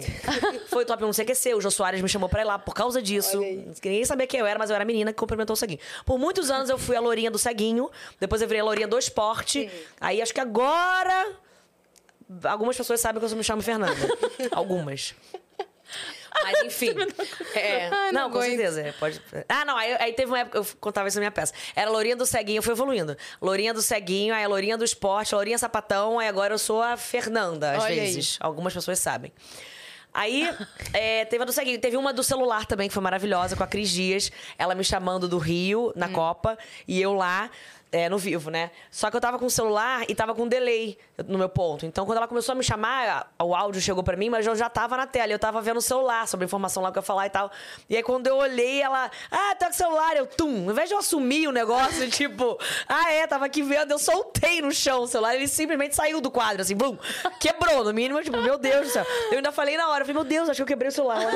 foi 0.70 0.86
top 0.86 1.04
1 1.04 1.12
CQC, 1.14 1.54
o 1.56 1.62
Jô 1.62 1.70
Soares 1.70 2.02
me 2.02 2.08
chamou 2.08 2.30
pra 2.30 2.42
ir 2.42 2.46
lá 2.46 2.58
por 2.58 2.74
causa 2.74 3.02
disso. 3.02 3.40
Ninguém 3.40 4.06
sabia 4.06 4.26
quem 4.26 4.40
eu 4.40 4.46
era, 4.46 4.58
mas 4.58 4.70
eu 4.70 4.74
era 4.76 4.84
a 4.84 4.88
menina 4.88 5.12
que 5.12 5.20
cumprimentou 5.20 5.54
o 5.54 5.58
Ceguinho. 5.58 5.80
Por 6.06 6.18
muitos 6.18 6.50
anos 6.50 6.70
eu 6.70 6.78
fui 6.78 6.96
a 6.96 7.00
lourinha 7.02 7.30
do 7.30 7.38
Ceguinho, 7.38 7.92
depois 8.22 8.42
eu 8.42 8.48
virei 8.48 8.62
a 8.62 8.64
lourinha 8.64 8.88
do 8.88 8.98
esporte. 8.98 9.70
Aí 10.00 10.22
acho 10.22 10.34
que 10.34 10.40
agora... 10.40 11.34
Algumas 12.46 12.78
pessoas 12.78 13.02
sabem 13.02 13.20
que 13.22 13.30
eu 13.32 13.36
me 13.38 13.44
chamo 13.44 13.62
Fernanda. 13.62 13.94
Algumas. 14.52 15.14
Mas 16.44 16.64
enfim. 16.64 16.94
É, 17.54 17.90
Ai, 17.92 18.12
não 18.12 18.24
não, 18.24 18.32
com 18.32 18.42
certeza. 18.42 18.82
é, 18.82 18.92
Pode... 18.94 19.22
Ah, 19.50 19.66
não. 19.66 19.76
Aí, 19.76 19.94
aí 20.00 20.14
teve 20.14 20.32
uma 20.32 20.40
época, 20.40 20.58
eu 20.58 20.66
contava 20.80 21.08
isso 21.08 21.18
na 21.18 21.22
minha 21.22 21.32
peça. 21.32 21.54
Era 21.76 21.90
Lourinha 21.92 22.16
do 22.16 22.26
Ceguinho, 22.26 22.60
eu 22.60 22.64
fui 22.64 22.72
evoluindo. 22.72 23.16
Lourinha 23.42 23.74
do 23.74 23.82
Ceguinho, 23.82 24.34
aí 24.34 24.44
a 24.44 24.48
Lourinha 24.48 24.78
do 24.78 24.86
Esporte, 24.86 25.34
a 25.34 25.38
Lourinha 25.38 25.58
Sapatão, 25.58 26.18
aí 26.20 26.28
agora 26.28 26.54
eu 26.54 26.58
sou 26.60 26.82
a 26.82 26.96
Fernanda, 26.96 27.72
às 27.74 27.84
Olha 27.84 27.94
aí. 27.94 28.00
vezes. 28.00 28.38
Algumas 28.40 28.74
pessoas 28.74 29.00
sabem. 29.00 29.32
Aí, 30.14 30.50
é, 30.94 31.24
teve 31.26 31.42
a 31.44 31.46
do 31.46 31.54
Ceguinho. 31.54 31.80
Teve 31.80 31.96
uma 31.96 32.12
do 32.12 32.24
celular 32.24 32.66
também, 32.66 32.88
que 32.88 32.94
foi 32.94 33.04
maravilhosa, 33.04 33.56
com 33.56 33.64
a 33.64 33.68
Cris 33.68 33.90
Dias. 33.90 34.32
Ela 34.58 34.76
me 34.76 34.84
chamando 34.84 35.28
do 35.28 35.38
Rio, 35.38 35.94
na 35.96 36.10
Copa, 36.10 36.58
e 36.88 37.02
eu 37.02 37.14
lá. 37.14 37.50
É, 37.92 38.08
no 38.08 38.18
vivo, 38.18 38.50
né? 38.50 38.72
Só 38.90 39.12
que 39.12 39.18
eu 39.18 39.22
tava 39.22 39.38
com 39.38 39.46
o 39.46 39.50
celular 39.50 40.06
e 40.08 40.16
tava 40.16 40.34
com 40.34 40.48
delay 40.48 40.98
no 41.28 41.38
meu 41.38 41.50
ponto. 41.50 41.86
Então, 41.86 42.06
quando 42.06 42.20
ela 42.20 42.28
começou 42.28 42.54
a 42.54 42.56
me 42.56 42.64
chamar, 42.64 43.34
o 43.38 43.54
áudio 43.54 43.82
chegou 43.82 44.02
pra 44.02 44.16
mim, 44.16 44.30
mas 44.30 44.48
eu 44.48 44.56
já 44.56 44.70
tava 44.70 44.96
na 44.96 45.06
tela. 45.06 45.32
Eu 45.32 45.40
tava 45.40 45.62
vendo 45.62 45.78
o 45.78 45.82
celular, 45.82 46.26
sobre 46.28 46.46
a 46.46 46.48
informação 46.48 46.82
lá 46.82 46.92
que 46.92 46.98
eu 46.98 47.02
ia 47.02 47.06
falar 47.06 47.26
e 47.26 47.30
tal. 47.30 47.52
E 47.90 47.98
aí, 47.98 48.04
quando 48.04 48.28
eu 48.28 48.38
olhei, 48.38 48.82
ela... 48.82 49.12
Ah, 49.30 49.56
tá 49.56 49.66
com 49.66 49.74
o 49.74 49.76
celular. 49.76 50.16
Eu, 50.16 50.26
tum. 50.26 50.66
Ao 50.66 50.72
invés 50.72 50.88
de 50.88 50.96
eu 50.96 51.00
assumir 51.00 51.48
o 51.48 51.52
negócio, 51.52 52.08
tipo... 52.10 52.58
Ah, 52.88 53.12
é, 53.12 53.28
tava 53.28 53.46
aqui 53.46 53.62
vendo. 53.62 53.92
Eu 53.92 54.00
soltei 54.00 54.62
no 54.62 54.72
chão 54.72 55.04
o 55.04 55.08
celular. 55.08 55.36
Ele 55.36 55.48
simplesmente 55.48 55.94
saiu 55.94 56.22
do 56.22 56.32
quadro, 56.32 56.62
assim, 56.62 56.76
blum. 56.76 56.98
Quebrou, 57.40 57.84
no 57.84 57.94
mínimo. 57.94 58.24
Tipo, 58.24 58.38
meu 58.42 58.58
Deus 58.58 58.88
do 58.88 58.94
céu. 58.94 59.06
Eu 59.32 59.38
ainda 59.38 59.52
falei 59.52 59.76
na 59.76 59.90
hora. 59.90 60.04
Eu 60.04 60.06
falei, 60.06 60.14
meu 60.22 60.24
Deus, 60.24 60.50
acho 60.50 60.58
que 60.58 60.64
eu 60.64 60.68
quebrei 60.68 60.90
o 60.90 60.92
celular. 60.92 61.22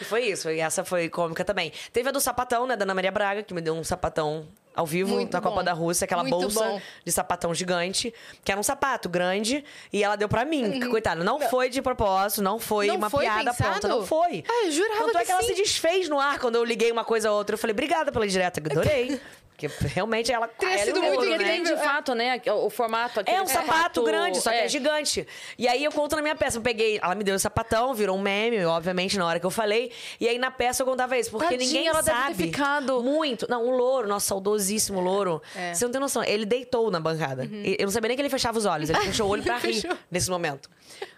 E 0.00 0.04
foi 0.04 0.22
isso. 0.22 0.50
E 0.50 0.60
essa 0.60 0.82
foi 0.82 1.08
cômica 1.10 1.44
também. 1.44 1.72
Teve 1.92 2.08
a 2.08 2.12
do 2.12 2.20
sapatão, 2.20 2.66
né, 2.66 2.74
da 2.74 2.84
Ana 2.84 2.94
Maria 2.94 3.12
Braga, 3.12 3.42
que 3.42 3.52
me 3.52 3.60
deu 3.60 3.74
um 3.74 3.84
sapatão 3.84 4.48
ao 4.74 4.86
vivo 4.86 5.14
Muito 5.14 5.32
na 5.32 5.40
Copa 5.40 5.56
bom. 5.56 5.64
da 5.64 5.72
Rússia, 5.72 6.04
aquela 6.04 6.22
Muito 6.22 6.38
bolsa 6.38 6.64
bom. 6.64 6.80
de 7.04 7.12
sapatão 7.12 7.52
gigante, 7.54 8.14
que 8.44 8.50
era 8.52 8.60
um 8.60 8.62
sapato 8.64 9.08
grande, 9.08 9.64
e 9.92 10.02
ela 10.02 10.16
deu 10.16 10.28
pra 10.28 10.44
mim. 10.44 10.80
Que, 10.80 10.86
Coitada, 10.88 11.22
não 11.24 11.40
foi 11.48 11.68
de 11.68 11.82
propósito, 11.82 12.42
não 12.42 12.58
foi 12.58 12.86
Não 12.86 12.96
uma 12.96 13.10
foi 13.10 13.24
piada 13.24 13.50
pensado? 13.52 13.70
pronta, 13.70 13.88
não 13.88 14.06
foi. 14.06 14.44
Ah, 14.48 14.66
eu 14.66 14.72
jurava 14.72 15.04
Tanto 15.06 15.16
é 15.18 15.20
que 15.20 15.26
que 15.26 15.32
ela 15.32 15.42
sim. 15.42 15.48
se 15.48 15.54
desfez 15.54 16.08
no 16.08 16.18
ar 16.20 16.38
quando 16.38 16.54
eu 16.56 16.64
liguei 16.64 16.90
uma 16.92 17.04
coisa 17.04 17.28
a 17.28 17.32
outra. 17.32 17.54
Eu 17.54 17.58
falei, 17.58 17.72
obrigada 17.72 18.10
pela 18.12 18.24
indireta, 18.24 18.60
adorei. 18.60 19.20
Porque 19.68 19.86
realmente 19.88 20.32
ela... 20.32 20.48
Teria 20.48 20.74
ela 20.76 20.84
sido 20.84 20.96
e 20.96 20.98
o 21.00 21.02
muito 21.02 21.18
Porque 21.20 21.38
né? 21.38 21.44
tem 21.44 21.62
de 21.62 21.76
fato, 21.76 22.14
né? 22.14 22.40
O, 22.46 22.70
formato 22.70 23.20
aquele 23.20 23.36
É 23.36 23.42
um 23.42 23.46
sapato 23.46 24.02
grande, 24.02 24.40
só 24.40 24.50
que 24.50 24.56
é. 24.56 24.64
é. 24.64 24.68
gigante. 24.68 25.26
E 25.58 25.66
aí 25.68 25.82
eu 25.84 25.92
conto 25.92 26.16
na 26.16 26.22
minha 26.22 26.34
peça. 26.34 26.58
Eu 26.58 26.62
peguei, 26.62 26.98
ela 27.02 27.14
me 27.14 27.24
deu 27.24 27.34
esse 27.34 27.42
sapatão, 27.42 27.92
virou 27.94 28.16
um 28.16 28.20
meme, 28.20 28.64
obviamente, 28.64 29.18
na 29.18 29.26
hora 29.26 29.38
que 29.40 29.46
eu 29.46 29.50
falei. 29.50 29.92
E 30.20 30.28
aí 30.28 30.38
na 30.38 30.50
peça 30.50 30.82
eu 30.82 30.86
contava 30.86 31.16
isso, 31.18 31.30
porque 31.30 31.46
Tadinha, 31.46 31.66
ninguém 31.66 31.86
ela 31.88 32.02
deve 32.02 32.16
ter 32.16 32.22
sabe. 32.22 32.42
ficado- 32.44 33.02
Muito. 33.02 33.46
Não, 33.48 33.64
o 33.66 33.70
louro, 33.70 34.06
nosso 34.08 34.26
saudosíssimo 34.26 35.00
louro. 35.00 35.42
É. 35.54 35.74
Você 35.74 35.84
não 35.84 35.92
tem 35.92 36.00
noção. 36.00 36.22
Ele 36.24 36.44
deitou 36.46 36.90
na 36.90 37.00
bancada. 37.00 37.44
E 37.44 37.76
Eu 37.78 37.84
não 37.86 37.92
sabia 37.92 38.08
nem 38.08 38.16
que 38.16 38.22
ele 38.22 38.30
fechava 38.30 38.58
os 38.58 38.64
olhos. 38.66 38.90
Ele 38.90 38.98
fechou 39.00 39.26
o 39.26 39.30
olho 39.30 39.42
pra 39.42 39.56
rir 39.58 39.82
nesse 40.10 40.30
momento. 40.30 40.68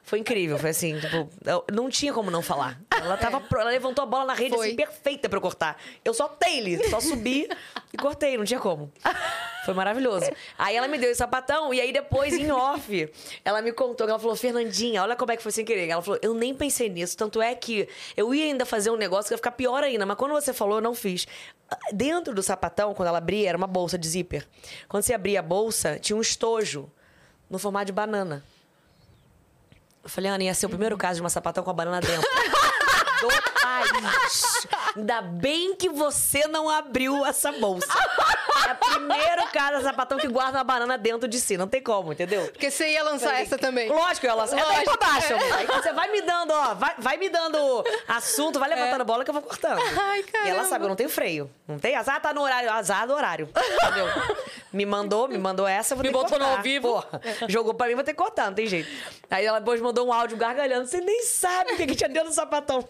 Foi 0.05 0.19
incrível, 0.19 0.59
foi 0.59 0.71
assim, 0.71 0.99
tipo, 1.01 1.29
não 1.73 1.89
tinha 1.89 2.13
como 2.13 2.31
não 2.31 2.43
falar. 2.43 2.79
Ela 2.91 3.17
tava, 3.17 3.41
pro- 3.41 3.61
ela 3.61 3.71
levantou 3.71 4.03
a 4.03 4.07
bola 4.07 4.27
na 4.27 4.35
rede 4.35 4.55
Foi. 4.55 4.67
assim, 4.67 4.77
perfeita 4.77 5.29
pra 5.29 5.39
eu 5.39 5.41
cortar. 5.41 5.81
Eu 6.05 6.13
só 6.13 6.37
ele, 6.47 6.87
só 6.91 7.01
subi 7.01 7.49
e 7.93 7.97
cortei, 7.97 8.37
não 8.37 8.45
tinha 8.45 8.61
como. 8.61 8.93
Foi 9.65 9.73
maravilhoso. 9.73 10.29
Aí 10.59 10.77
ela 10.77 10.87
me 10.89 10.99
deu 10.99 11.11
esse 11.11 11.19
sapatão 11.19 11.73
e 11.73 11.81
aí 11.81 11.93
depois, 11.93 12.35
em 12.35 12.51
off, 12.51 13.11
ela 13.45 13.63
me 13.63 13.73
contou 13.73 14.07
ela 14.09 14.19
falou: 14.19 14.37
Fernandinha, 14.37 15.03
olha 15.03 15.17
como 15.17 15.33
é 15.33 15.37
que 15.37 15.43
foi 15.43 15.53
sem 15.53 15.65
querer. 15.65 15.89
Ela 15.89 16.03
falou: 16.03 16.19
Eu 16.21 16.35
nem 16.35 16.53
pensei 16.53 16.89
nisso. 16.91 17.17
Tanto 17.17 17.41
é 17.41 17.55
que 17.55 17.89
eu 18.17 18.35
ia 18.35 18.45
ainda 18.45 18.67
fazer 18.67 18.91
um 18.91 18.97
negócio 18.97 19.29
que 19.29 19.35
ia 19.35 19.39
ficar 19.39 19.53
pior 19.53 19.83
ainda, 19.83 20.05
mas 20.05 20.17
quando 20.19 20.33
você 20.33 20.53
falou, 20.53 20.77
eu 20.79 20.83
não 20.83 20.95
fiz. 20.95 21.27
Dentro 21.93 22.35
do 22.35 22.43
sapatão, 22.43 22.93
quando 22.93 23.09
ela 23.09 23.19
abria, 23.19 23.49
era 23.49 23.57
uma 23.57 23.67
bolsa 23.69 23.97
de 23.97 24.07
zíper. 24.07 24.47
Quando 24.89 25.05
você 25.05 25.15
abria 25.15 25.39
a 25.39 25.43
bolsa, 25.43 25.99
tinha 25.99 26.17
um 26.17 26.21
estojo 26.21 26.91
no 27.49 27.59
formato 27.59 27.87
de 27.87 27.93
banana. 27.93 28.45
Eu 30.03 30.11
falei, 30.11 30.31
Ana, 30.31 30.45
ia 30.45 30.55
ser 30.55 30.67
o 30.67 30.69
primeiro 30.69 30.97
caso 30.97 31.17
de 31.17 31.21
uma 31.23 31.31
sapatão 31.31 31.63
com 31.63 31.71
a 31.71 31.75
banana 31.75 32.01
dentro. 32.01 32.29
Do 33.21 33.29
país. 33.61 34.67
Ainda 34.97 35.23
bem 35.23 35.77
que 35.77 35.89
você 35.89 36.47
não 36.49 36.69
abriu 36.69 37.25
essa 37.25 37.53
bolsa. 37.53 37.87
É 38.69 38.73
o 38.73 38.77
primeiro 38.77 39.43
de 39.79 39.83
sapatão 39.85 40.19
que 40.19 40.29
guarda 40.29 40.59
uma 40.59 40.65
banana 40.65 40.99
dentro 40.99 41.29
de 41.29 41.41
si. 41.41 41.57
Não 41.57 41.69
tem 41.69 41.83
como, 41.83 42.13
entendeu? 42.13 42.43
Porque 42.47 42.71
você 42.71 42.91
ia 42.93 43.03
lançar 43.03 43.41
essa 43.41 43.59
também. 43.59 43.89
Lógico, 43.89 44.27
ela 44.27 44.45
é 44.45 44.47
daí 44.49 44.61
Lógico, 44.61 44.99
pra 44.99 45.09
baixo. 45.09 45.33
é. 45.33 45.37
amor. 45.37 45.53
Aí 45.59 45.67
você 45.67 45.93
vai 45.93 46.11
me 46.11 46.23
dando, 46.23 46.51
ó, 46.53 46.75
vai, 46.75 46.95
vai 46.99 47.17
me 47.17 47.29
dando 47.29 47.85
assunto, 48.09 48.59
vai 48.59 48.69
levantando 48.69 49.05
bola 49.05 49.25
que 49.25 49.31
eu 49.31 49.35
vou 49.35 49.43
cortando. 49.43 49.81
Ai, 50.01 50.25
E 50.45 50.49
ela 50.49 50.65
sabe, 50.65 50.85
eu 50.85 50.89
não 50.89 50.97
tenho 50.97 51.09
freio. 51.09 51.51
Não 51.67 51.79
tem 51.79 51.95
azar, 51.97 52.21
tá 52.21 52.33
no 52.35 52.43
horário. 52.43 52.71
Azar 52.73 53.07
do 53.07 53.15
horário. 53.15 53.49
Entendeu? 53.55 54.07
me 54.73 54.87
mandou, 54.87 55.29
me 55.29 55.39
mandou 55.39 55.67
essa, 55.67 55.93
eu 55.93 55.97
vou 55.97 56.03
Me 56.05 56.11
ter 56.11 56.17
que 56.17 56.23
botou 56.23 56.39
no 56.39 56.45
cortar. 56.45 56.59
ao 56.59 56.63
vivo. 56.63 56.89
Porra, 56.89 57.21
jogou 57.49 57.75
pra 57.75 57.87
mim, 57.87 57.95
vou 57.95 58.05
ter 58.05 58.13
que 58.13 58.19
cortar, 58.19 58.47
não 58.47 58.55
tem 58.55 58.67
jeito. 58.67 58.89
Aí 59.31 59.45
ela 59.45 59.59
depois 59.59 59.81
mandou 59.81 60.07
um 60.07 60.13
áudio 60.13 60.37
gargalhando. 60.37 60.87
Você 60.87 61.01
nem 61.01 61.23
sabe 61.23 61.73
o 61.73 61.77
que, 61.77 61.87
que 61.87 61.95
tinha 61.95 62.09
dentro 62.09 62.29
do 62.31 62.35
sapatão. 62.35 62.87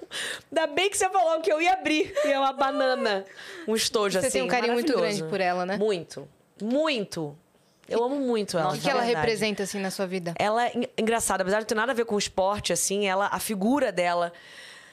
Ainda 0.51 0.67
bem 0.69 0.89
que 0.91 0.97
você 0.97 1.09
falou 1.09 1.41
que 1.41 1.53
eu 1.53 1.61
ia 1.61 1.73
abrir. 1.73 2.13
E 2.25 2.33
é 2.33 2.39
uma 2.39 2.53
banana. 2.53 3.25
Um 3.67 3.75
estojo 3.75 4.19
Você 4.21 4.27
assim. 4.27 4.39
tem 4.39 4.43
um 4.43 4.49
carinho 4.49 4.75
muito 4.75 4.93
grande 4.97 5.23
por 5.25 5.41
ela, 5.41 5.52
né? 5.67 5.77
Muito. 5.77 6.29
Muito. 6.63 7.37
Eu 7.89 8.03
amo 8.05 8.17
muito 8.17 8.57
ela. 8.57 8.73
O 8.75 8.79
que, 8.79 8.89
ela 8.89 9.01
verdade. 9.03 9.17
representa, 9.27 9.63
assim, 9.65 9.79
na 9.81 9.91
sua 9.91 10.07
vida? 10.07 10.33
Ela 10.39 10.67
é 10.69 10.73
en- 10.77 10.89
engraçada, 10.97 11.43
apesar 11.43 11.59
de 11.59 11.63
não 11.65 11.69
ter 11.69 11.75
nada 11.75 11.93
a 11.93 11.95
ver 11.95 12.05
com 12.05 12.15
o 12.15 12.19
esporte, 12.19 12.73
assim, 12.73 13.07
ela, 13.07 13.27
a 13.31 13.39
figura 13.39 13.91
dela 13.93 14.33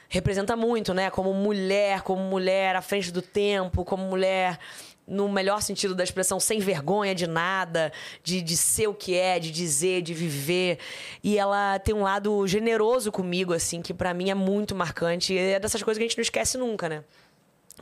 representa 0.08 0.56
muito, 0.56 0.92
né? 0.92 1.08
Como 1.08 1.32
mulher, 1.32 2.02
como 2.02 2.20
mulher 2.22 2.74
à 2.76 2.82
frente 2.82 3.10
do 3.12 3.22
tempo, 3.22 3.84
como 3.84 4.02
mulher 4.04 4.58
no 5.06 5.28
melhor 5.28 5.60
sentido 5.62 5.94
da 5.94 6.04
expressão, 6.04 6.38
sem 6.38 6.60
vergonha 6.60 7.14
de 7.14 7.26
nada, 7.26 7.92
de, 8.22 8.40
de 8.42 8.56
ser 8.56 8.86
o 8.88 8.94
que 8.94 9.16
é, 9.16 9.38
de 9.40 9.50
dizer, 9.50 10.02
de 10.02 10.12
viver. 10.14 10.78
E 11.22 11.36
ela 11.38 11.78
tem 11.78 11.94
um 11.94 12.02
lado 12.02 12.46
generoso 12.46 13.10
comigo, 13.10 13.52
assim, 13.52 13.82
que 13.82 13.92
pra 13.94 14.12
mim 14.14 14.30
é 14.30 14.34
muito 14.34 14.74
marcante. 14.74 15.32
E 15.32 15.38
é 15.38 15.58
dessas 15.58 15.82
coisas 15.82 15.98
que 15.98 16.04
a 16.04 16.08
gente 16.08 16.16
não 16.18 16.22
esquece 16.22 16.58
nunca, 16.58 16.88
né? 16.88 17.02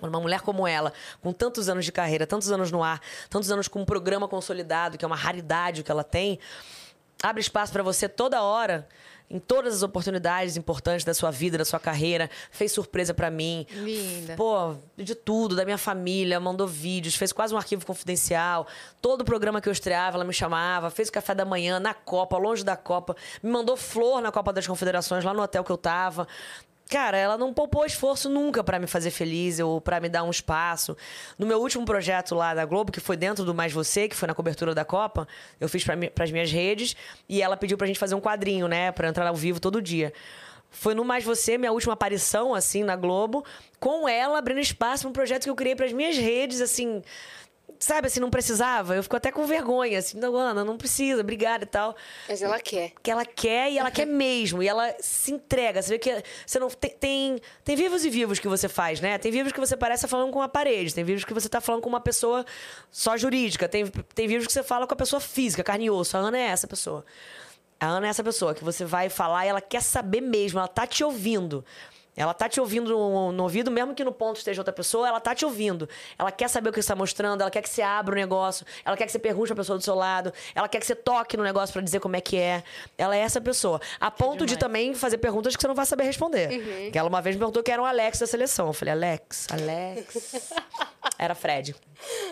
Uma 0.03 0.21
mulher 0.21 0.41
como 0.41 0.67
ela, 0.67 0.93
com 1.21 1.33
tantos 1.33 1.69
anos 1.69 1.85
de 1.85 1.93
carreira, 1.93 2.27
tantos 2.27 2.51
anos 2.51 2.71
no 2.71 2.83
ar, 2.83 3.01
tantos 3.29 3.51
anos 3.51 3.69
com 3.69 3.81
um 3.81 3.85
programa 3.85 4.29
consolidado, 4.29 4.97
que 4.99 5.05
é 5.05 5.07
uma 5.07 5.17
raridade 5.17 5.83
que 5.83 5.91
ela 5.91 6.05
tem, 6.05 6.39
abre 7.23 7.41
espaço 7.41 7.73
para 7.73 7.83
você 7.83 8.09
toda 8.09 8.43
hora, 8.43 8.87
em 9.31 9.39
todas 9.39 9.75
as 9.75 9.83
oportunidades 9.83 10.57
importantes 10.57 11.05
da 11.05 11.13
sua 11.13 11.31
vida, 11.31 11.59
da 11.59 11.65
sua 11.65 11.79
carreira. 11.79 12.31
Fez 12.51 12.73
surpresa 12.73 13.13
para 13.13 13.31
mim. 13.31 13.67
Linda. 13.71 14.35
Pô, 14.37 14.75
de 14.97 15.15
tudo, 15.15 15.55
da 15.55 15.65
minha 15.65 15.77
família, 15.77 16.41
mandou 16.41 16.67
vídeos, 16.67 17.15
fez 17.15 17.33
quase 17.33 17.55
um 17.55 17.59
arquivo 17.59 17.85
confidencial. 17.85 18.67
Todo 19.03 19.25
programa 19.25 19.61
que 19.61 19.69
eu 19.69 19.73
estreava, 19.73 20.17
ela 20.17 20.25
me 20.25 20.33
chamava, 20.33 20.91
fez 20.91 21.09
o 21.09 21.13
café 21.13 21.35
da 21.35 21.45
manhã 21.45 21.79
na 21.79 21.93
Copa, 21.93 22.39
longe 22.39 22.65
da 22.65 22.77
Copa, 22.77 23.15
me 23.43 23.51
mandou 23.51 23.77
flor 23.77 24.23
na 24.23 24.33
Copa 24.33 24.53
das 24.53 24.67
Confederações, 24.67 25.25
lá 25.25 25.35
no 25.35 25.43
hotel 25.43 25.63
que 25.63 25.71
eu 25.71 25.79
tava. 25.79 26.27
Cara, 26.89 27.19
ela 27.19 27.37
não 27.37 27.53
poupou 27.53 27.85
esforço 27.85 28.31
nunca 28.31 28.65
pra 28.65 28.79
me 28.79 28.87
fazer 28.87 29.11
feliz 29.11 29.59
ou 29.59 29.79
pra 29.79 30.01
me 30.01 30.09
dar 30.09 30.23
um 30.25 30.31
espaço. 30.31 30.97
No 31.39 31.47
meu 31.47 31.61
último 31.61 31.85
projeto 31.85 32.35
lá 32.35 32.55
da 32.55 32.65
Globo, 32.65 32.91
que 32.91 32.99
foi 32.99 33.15
dentro 33.15 33.45
do 33.45 33.55
Mais 33.55 33.75
Você, 33.75 34.09
que 34.09 34.17
foi 34.17 34.27
na 34.27 34.35
cobertura 34.35 34.75
da 34.75 34.87
Copa, 34.87 35.29
eu 35.61 35.69
fiz 35.69 35.85
para 35.85 36.25
as 36.25 36.31
minhas 36.31 36.51
redes 36.51 36.97
e 37.29 37.43
ela 37.43 37.59
pediu 37.59 37.77
pra 37.77 37.87
gente 37.87 37.99
fazer 37.99 38.15
um 38.15 38.21
quadrinho, 38.21 38.67
né, 38.67 38.91
Pra 38.91 39.07
entrar 39.09 39.27
ao 39.27 39.35
vivo 39.37 39.61
todo 39.61 39.83
dia. 39.83 40.15
Foi 40.71 40.95
no 40.95 41.05
Mais 41.05 41.25
Você, 41.25 41.59
minha 41.59 41.73
última 41.73 41.93
aparição 41.93 42.55
assim 42.55 42.83
na 42.83 42.97
Globo, 42.97 43.45
com 43.79 44.09
ela 44.09 44.39
abrindo 44.39 44.61
espaço 44.61 45.03
pra 45.03 45.11
um 45.11 45.13
projeto 45.13 45.45
que 45.45 45.51
eu 45.51 45.55
criei 45.55 45.77
pras 45.77 45.93
minhas 45.93 46.17
redes, 46.17 46.63
assim, 46.63 47.03
sabe, 47.79 48.07
assim, 48.07 48.21
não 48.21 48.31
precisava. 48.31 48.95
Eu 48.95 49.03
fico 49.03 49.17
até 49.17 49.31
com 49.31 49.47
vergonha, 49.47 49.99
assim, 49.99 50.19
não, 50.19 50.37
Ana, 50.37 50.65
não 50.65 50.77
precisa, 50.77 51.21
obrigada 51.21 51.65
e 51.65 51.67
tal 51.67 51.97
Mas 52.29 52.43
ela 52.43 52.59
quer. 52.61 52.93
que 53.03 53.11
ela 53.11 53.25
quer 53.25 53.71
e 53.71 53.79
ela 53.79 53.91
quer 53.91 54.07
mesmo. 54.07 54.63
E 54.63 54.69
ela 54.69 54.95
se 55.01 55.33
entrega. 55.33 55.81
Você 55.83 55.91
vê 55.91 55.99
que 55.99 56.23
você 56.47 56.59
não 56.59 56.69
tem, 56.69 56.91
tem, 56.91 57.41
tem 57.65 57.77
vivos 57.77 58.05
e 58.05 58.11
vivos 58.11 58.39
que 58.39 58.49
você 58.49 58.69
faz, 58.69 59.01
né? 59.01 59.19
Tem 59.19 59.31
vivos 59.31 59.53
que 59.53 59.61
você 59.61 59.77
parece 59.77 60.05
estar 60.05 60.09
falando 60.09 60.33
com 60.33 60.39
uma 60.39 60.49
parede. 60.49 60.95
Tem 60.95 61.05
vivos 61.05 61.25
que 61.25 61.35
você 61.35 61.47
está 61.47 61.61
falando 61.61 61.83
com 61.83 61.89
uma 61.89 62.01
pessoa 62.01 62.45
só 62.91 63.17
jurídica. 63.17 63.69
Tem, 63.69 63.87
tem 63.87 64.27
vivos 64.27 64.47
que 64.47 64.53
você 64.53 64.63
fala 64.63 64.87
com 64.87 64.95
a 64.95 64.97
pessoa 64.97 65.21
física, 65.21 65.63
carne 65.63 65.87
e 65.87 65.91
osso. 65.91 66.17
A 66.17 66.21
Ana 66.21 66.39
é 66.39 66.43
essa 66.43 66.67
pessoa. 66.67 67.05
A 67.81 67.87
Ana 67.87 68.09
é 68.09 68.11
essa 68.11 68.25
pessoa 68.25 68.55
que 68.55 68.65
você 68.65 68.85
vai 68.85 69.09
falar 69.09 69.47
e 69.47 69.49
ela 69.51 69.61
quer 69.61 69.83
saber 69.83 70.21
mesmo. 70.21 70.59
Ela 70.59 70.69
tá 70.69 70.87
te 70.87 71.05
ouvindo. 71.05 71.65
Ela 72.19 72.35
tá 72.35 72.49
te 72.49 72.61
ouvindo 72.61 72.91
no, 72.91 73.31
no 73.31 73.43
ouvido, 73.45 73.71
mesmo 73.71 73.95
que 73.95 74.03
no 74.03 74.11
ponto 74.11 74.39
esteja 74.39 74.61
outra 74.61 74.73
pessoa, 74.73 75.07
ela 75.07 75.21
tá 75.21 75.35
te 75.35 75.45
ouvindo. 75.45 75.89
Ela 76.19 76.33
quer 76.33 76.49
saber 76.49 76.71
o 76.71 76.73
que 76.73 76.77
você 76.77 76.81
está 76.81 76.97
mostrando, 76.97 77.43
ela 77.43 77.51
quer 77.51 77.63
que 77.63 77.71
você 77.71 77.81
abra 77.81 78.13
o 78.13 78.17
negócio, 78.17 78.67
ela 78.85 78.97
quer 78.97 79.07
que 79.07 79.13
você 79.13 79.21
pergunte 79.21 79.47
pra 79.47 79.57
pessoa 79.57 79.79
do 79.79 79.85
seu 79.85 79.95
lado, 79.95 80.33
ela 80.55 80.69
quer 80.69 80.81
que 80.81 80.87
você 80.87 80.97
toque 80.97 81.37
no 81.37 81.45
negócio 81.45 81.73
pra 81.73 81.81
dizer 81.81 82.01
como 82.01 82.17
é 82.17 82.21
que 82.21 82.37
é. 82.37 82.65
Ela 82.99 83.17
é 83.17 83.21
essa 83.21 83.41
pessoa. 83.41 83.81
A 84.01 84.11
ponto 84.11 84.45
de 84.45 84.59
também 84.59 84.95
fazer 84.95 85.19
perguntas 85.19 85.55
que 85.55 85.63
você 85.63 85.69
não 85.69 85.75
vai 85.77 85.87
saber 85.87 86.03
responder. 86.03 86.51
Uhum. 86.51 86.91
Que 86.91 86.99
ela 86.99 87.09
uma 87.09 87.23
vez 87.23 87.37
me 87.37 87.41
perguntou 87.41 87.63
que 87.63 87.71
era 87.71 87.81
um 87.81 87.87
Alex 87.87 88.19
da 88.19 88.27
seleção. 88.27 88.67
Eu 88.67 88.73
falei, 88.73 88.93
Alex, 88.93 89.47
Alex. 89.53 90.51
Era 91.19 91.35
Fred. 91.35 91.75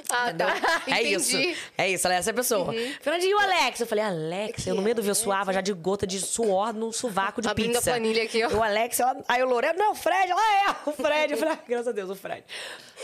Ah, 0.09 0.29
Entendeu? 0.29 0.47
tá. 0.49 0.83
É. 0.87 0.91
Uhum. 1.01 1.07
isso. 1.07 1.37
É 1.77 1.89
isso, 1.91 2.07
ela 2.07 2.15
é 2.15 2.19
essa 2.19 2.33
pessoa. 2.33 2.73
Fernandinho 3.01 3.33
e 3.33 3.35
o 3.35 3.39
Alex. 3.39 3.81
Eu 3.81 3.87
falei, 3.87 4.05
Alex, 4.05 4.67
eu 4.67 4.75
no 4.75 4.83
meio 4.83 4.95
do 4.95 5.03
ver 5.03 5.15
suava 5.15 5.53
já 5.53 5.61
de 5.61 5.73
gota 5.73 6.07
de 6.07 6.21
suor 6.21 6.73
no 6.73 6.93
sovaco 6.93 7.43
de 7.43 7.49
Abrindo 7.49 7.71
a 7.77 7.79
pizza. 7.79 7.91
planilha 7.91 8.23
aqui, 8.23 8.45
ó. 8.45 8.49
O 8.51 8.63
Alex, 8.63 9.01
ela... 9.01 9.17
aí 9.29 9.43
o 9.43 9.47
Lorena, 9.49 9.75
não, 9.79 9.93
o 9.93 9.95
Fred, 9.95 10.31
ela 10.31 10.41
é, 10.41 10.71
o 10.89 10.93
Fred. 10.93 11.35
Eu 11.35 11.49
ah, 11.49 11.59
graças 11.69 11.89
a 11.89 11.93
Deus, 11.93 12.11
o 12.11 12.15
Fred. 12.15 12.45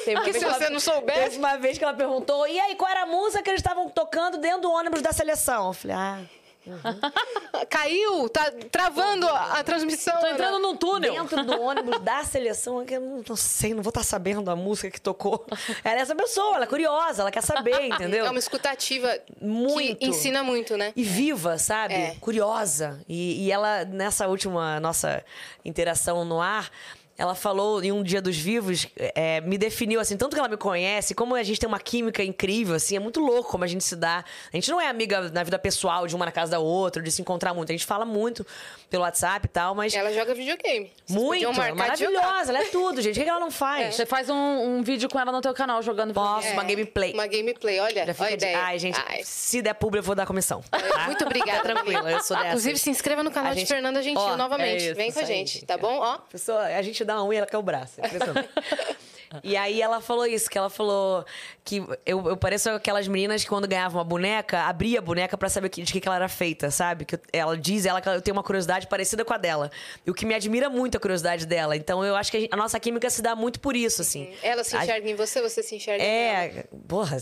Teve 0.04 0.16
Porque 0.16 0.32
se 0.32 0.44
você 0.44 0.68
não 0.70 0.80
soubesse- 0.80 1.20
Teve 1.20 1.38
uma 1.38 1.56
vez 1.56 1.78
que 1.78 1.84
ela 1.84 1.94
perguntou, 1.94 2.46
e 2.46 2.58
aí, 2.58 2.74
qual 2.74 2.90
era 2.90 3.02
a 3.02 3.06
música 3.06 3.42
que 3.42 3.50
eles 3.50 3.60
estavam 3.60 3.88
tocando 3.90 4.38
dentro 4.38 4.62
do 4.62 4.70
ônibus 4.72 5.02
da 5.02 5.12
seleção? 5.12 5.68
Eu 5.68 5.72
falei, 5.72 5.96
ah, 5.96 6.20
Caiu, 7.68 8.28
tá 8.28 8.52
travando 8.70 9.26
a, 9.26 9.62
transmissão. 9.64 10.18
Tô 10.20 10.26
entrando 10.26 10.58
num 10.60 10.76
túnel. 10.76 11.12
Dentro 11.14 11.44
do 11.44 11.60
ônibus 11.60 12.00
da 12.00 12.24
seleção, 12.24 12.84
que 12.84 12.94
eu 12.94 13.00
não, 13.00 13.22
não 13.28 13.36
sei, 13.36 13.74
não 13.74 13.82
vou 13.82 13.90
estar 13.90 14.02
sabendo 14.02 14.50
a 14.50 14.56
música 14.56 14.90
que 14.90 15.00
tocou. 15.00 15.44
Ela 15.84 15.98
é 15.98 16.02
essa 16.02 16.14
pessoa, 16.14 16.56
ela 16.56 16.64
é 16.64 16.68
curiosa, 16.68 17.22
ela 17.22 17.30
quer 17.30 17.42
saber, 17.42 17.86
entendeu? 17.86 18.26
É 18.26 18.30
uma 18.30 18.38
escutativa 18.38 19.16
Muito. 19.40 19.98
que 19.98 20.06
ensina 20.06 20.42
muito, 20.42 20.76
né? 20.76 20.92
E 20.94 21.02
viva, 21.02 21.58
sabe? 21.58 21.94
É. 21.94 22.16
Curiosa. 22.20 23.00
E, 23.08 23.46
e 23.46 23.52
ela, 23.52 23.84
nessa 23.84 24.26
última 24.26 24.78
nossa 24.80 25.24
interação 25.64 26.24
no 26.24 26.40
ar, 26.40 26.70
ela 27.16 27.34
falou 27.34 27.82
em 27.82 27.92
um 27.92 28.02
dia 28.02 28.22
dos 28.22 28.36
vivos, 28.36 28.86
é, 28.96 29.40
me 29.42 29.58
definiu 29.58 30.00
assim, 30.00 30.16
tanto 30.16 30.34
que 30.34 30.38
ela 30.38 30.48
me 30.48 30.56
conhece, 30.56 31.14
como 31.14 31.34
a 31.34 31.42
gente 31.42 31.60
tem 31.60 31.68
uma 31.68 31.78
química 31.78 32.22
incrível, 32.22 32.74
assim, 32.74 32.96
é 32.96 32.98
muito 32.98 33.20
louco 33.20 33.50
como 33.50 33.64
a 33.64 33.66
gente 33.66 33.84
se 33.84 33.94
dá. 33.94 34.24
A 34.52 34.56
gente 34.56 34.70
não 34.70 34.80
é 34.80 34.88
amiga 34.88 35.30
na 35.30 35.42
vida 35.42 35.58
pessoal, 35.58 36.06
de 36.06 36.16
uma 36.16 36.24
na 36.24 36.32
casa 36.32 36.52
da 36.52 36.58
outra, 36.58 37.02
de 37.02 37.10
se 37.10 37.20
encontrar 37.20 37.54
muito. 37.54 37.70
A 37.70 37.74
gente 37.74 37.86
fala 37.86 38.04
muito 38.04 38.46
pelo 38.92 39.02
WhatsApp 39.04 39.46
e 39.46 39.48
tal, 39.48 39.74
mas. 39.74 39.94
Ela 39.94 40.12
joga 40.12 40.34
videogame. 40.34 40.92
Vocês 41.06 41.20
muito, 41.20 41.52
maravilhosa, 41.74 42.52
ela 42.52 42.60
é 42.62 42.64
tudo, 42.66 43.00
gente. 43.02 43.16
O 43.16 43.18
que 43.18 43.24
que 43.24 43.30
ela 43.30 43.40
não 43.40 43.50
faz? 43.50 43.94
Você 43.96 44.06
faz 44.06 44.28
um, 44.28 44.34
um 44.34 44.82
vídeo 44.82 45.08
com 45.08 45.18
ela 45.18 45.32
no 45.32 45.40
teu 45.40 45.52
canal 45.54 45.82
jogando 45.82 46.12
Posso, 46.12 46.42
videogame. 46.46 46.56
uma 46.58 46.64
gameplay. 46.64 47.12
Uma 47.14 47.26
gameplay, 47.26 47.80
olha, 47.80 48.06
Já 48.06 48.12
fica 48.14 48.24
olha 48.26 48.34
a 48.34 48.36
de- 48.36 48.44
ideia. 48.44 48.58
Ai, 48.62 48.78
gente, 48.78 49.00
Ai. 49.08 49.22
se 49.24 49.60
der 49.62 49.74
público, 49.74 50.02
eu 50.02 50.06
vou 50.06 50.14
dar 50.14 50.26
comissão. 50.26 50.62
tá? 50.70 50.78
Muito 51.06 51.24
obrigada. 51.24 51.60
Fica 51.62 51.74
tranquila, 51.74 52.10
eu 52.12 52.20
sou 52.22 52.36
dessa. 52.36 52.48
Inclusive, 52.48 52.78
se 52.78 52.90
inscreva 52.90 53.22
no 53.22 53.30
canal 53.30 53.50
A 53.50 53.54
de 53.54 53.60
gente- 53.60 53.68
Fernanda 53.68 54.02
Gentil 54.02 54.20
Ó, 54.22 54.36
novamente. 54.36 54.84
é 54.84 54.86
isso, 54.88 54.94
Vem 54.94 55.10
com 55.10 55.20
a 55.20 55.24
gente, 55.24 55.54
gente, 55.54 55.66
tá 55.66 55.74
é. 55.74 55.78
bom? 55.78 55.98
Ó, 55.98 56.18
Pessoa, 56.30 56.62
a 56.62 56.82
gente 56.82 57.02
dá 57.04 57.16
uma 57.16 57.24
unha, 57.24 57.38
ela 57.38 57.46
quer 57.46 57.58
o 57.58 57.62
braço. 57.62 58.00
É 58.00 58.06
impressionante. 58.06 58.48
E 59.42 59.56
aí 59.56 59.80
ela 59.80 60.00
falou 60.00 60.26
isso, 60.26 60.48
que 60.50 60.56
ela 60.58 60.68
falou 60.70 61.24
que 61.64 61.76
eu, 62.04 62.28
eu 62.28 62.36
pareço 62.36 62.70
aquelas 62.70 63.06
meninas 63.08 63.42
que 63.42 63.48
quando 63.48 63.66
ganhavam 63.68 63.98
uma 63.98 64.04
boneca, 64.04 64.62
abria 64.62 64.98
a 64.98 65.02
boneca 65.02 65.36
pra 65.38 65.48
saber 65.48 65.68
de 65.68 65.84
que, 65.92 66.00
que 66.00 66.06
ela 66.08 66.16
era 66.16 66.28
feita, 66.28 66.70
sabe? 66.70 67.04
Que 67.04 67.14
eu- 67.14 67.20
ela 67.32 67.56
diz 67.56 67.86
ela 67.86 68.00
que 68.00 68.08
eu 68.08 68.20
tenho 68.20 68.36
uma 68.36 68.42
curiosidade 68.42 68.86
parecida 68.86 69.24
com 69.24 69.32
a 69.32 69.36
dela. 69.38 69.70
E 70.06 70.10
o 70.10 70.14
que 70.14 70.26
me 70.26 70.34
admira 70.34 70.68
muito 70.68 70.96
a 70.96 71.00
curiosidade 71.00 71.46
dela. 71.46 71.76
Então 71.76 72.04
eu 72.04 72.16
acho 72.16 72.30
que 72.30 72.36
a, 72.36 72.40
gente- 72.40 72.52
a 72.52 72.56
nossa 72.56 72.78
química 72.80 73.08
se 73.10 73.22
dá 73.22 73.34
muito 73.36 73.60
por 73.60 73.76
isso, 73.76 74.02
assim. 74.02 74.32
ela 74.42 74.64
se 74.64 74.76
A- 74.76 74.82
enxerga 74.82 75.08
em 75.10 75.14
você, 75.14 75.40
você 75.40 75.62
se 75.62 75.76
enxerga 75.76 76.02
em 76.02 76.06
ela. 76.06 76.38
é, 76.44 76.64
porra, 76.88 77.16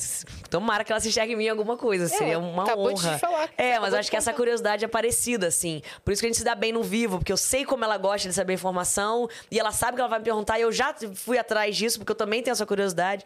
tomara 0.48 0.84
que 0.84 0.92
ela 0.92 1.00
se 1.00 1.08
enxergue 1.08 1.32
em 1.34 1.36
mim 1.36 1.44
em 1.46 1.48
alguma 1.50 1.76
coisa. 1.76 2.08
Seria 2.08 2.38
uma 2.38 2.64
acabou 2.64 2.92
de 2.92 3.00
honra. 3.06 3.14
te 3.14 3.20
falar. 3.20 3.48
É, 3.56 3.78
mas 3.78 3.90
de 3.90 3.96
eu 3.96 4.00
acho 4.00 4.10
que 4.10 4.16
essa 4.16 4.32
curiosidade 4.32 4.84
é 4.84 4.88
parecida, 4.88 5.46
assim. 5.46 5.82
Por 6.04 6.12
isso 6.12 6.20
que 6.22 6.26
a 6.26 6.28
gente 6.30 6.38
se 6.38 6.44
dá 6.44 6.54
bem 6.54 6.72
no 6.72 6.82
vivo, 6.82 7.18
porque 7.18 7.32
eu 7.32 7.36
sei 7.36 7.64
como 7.64 7.84
ela 7.84 7.96
gosta 7.98 8.28
de 8.28 8.34
saber 8.34 8.54
informação 8.54 9.28
e 9.50 9.58
ela 9.58 9.72
sabe 9.72 9.96
que 9.96 10.00
ela 10.00 10.08
vai 10.08 10.18
me 10.18 10.24
perguntar 10.24 10.58
e 10.58 10.62
eu 10.62 10.72
já 10.72 10.94
fui 11.14 11.38
atrás 11.38 11.76
disso, 11.76 11.99
porque 12.00 12.12
eu 12.12 12.16
também 12.16 12.42
tenho 12.42 12.52
essa 12.52 12.66
curiosidade. 12.66 13.24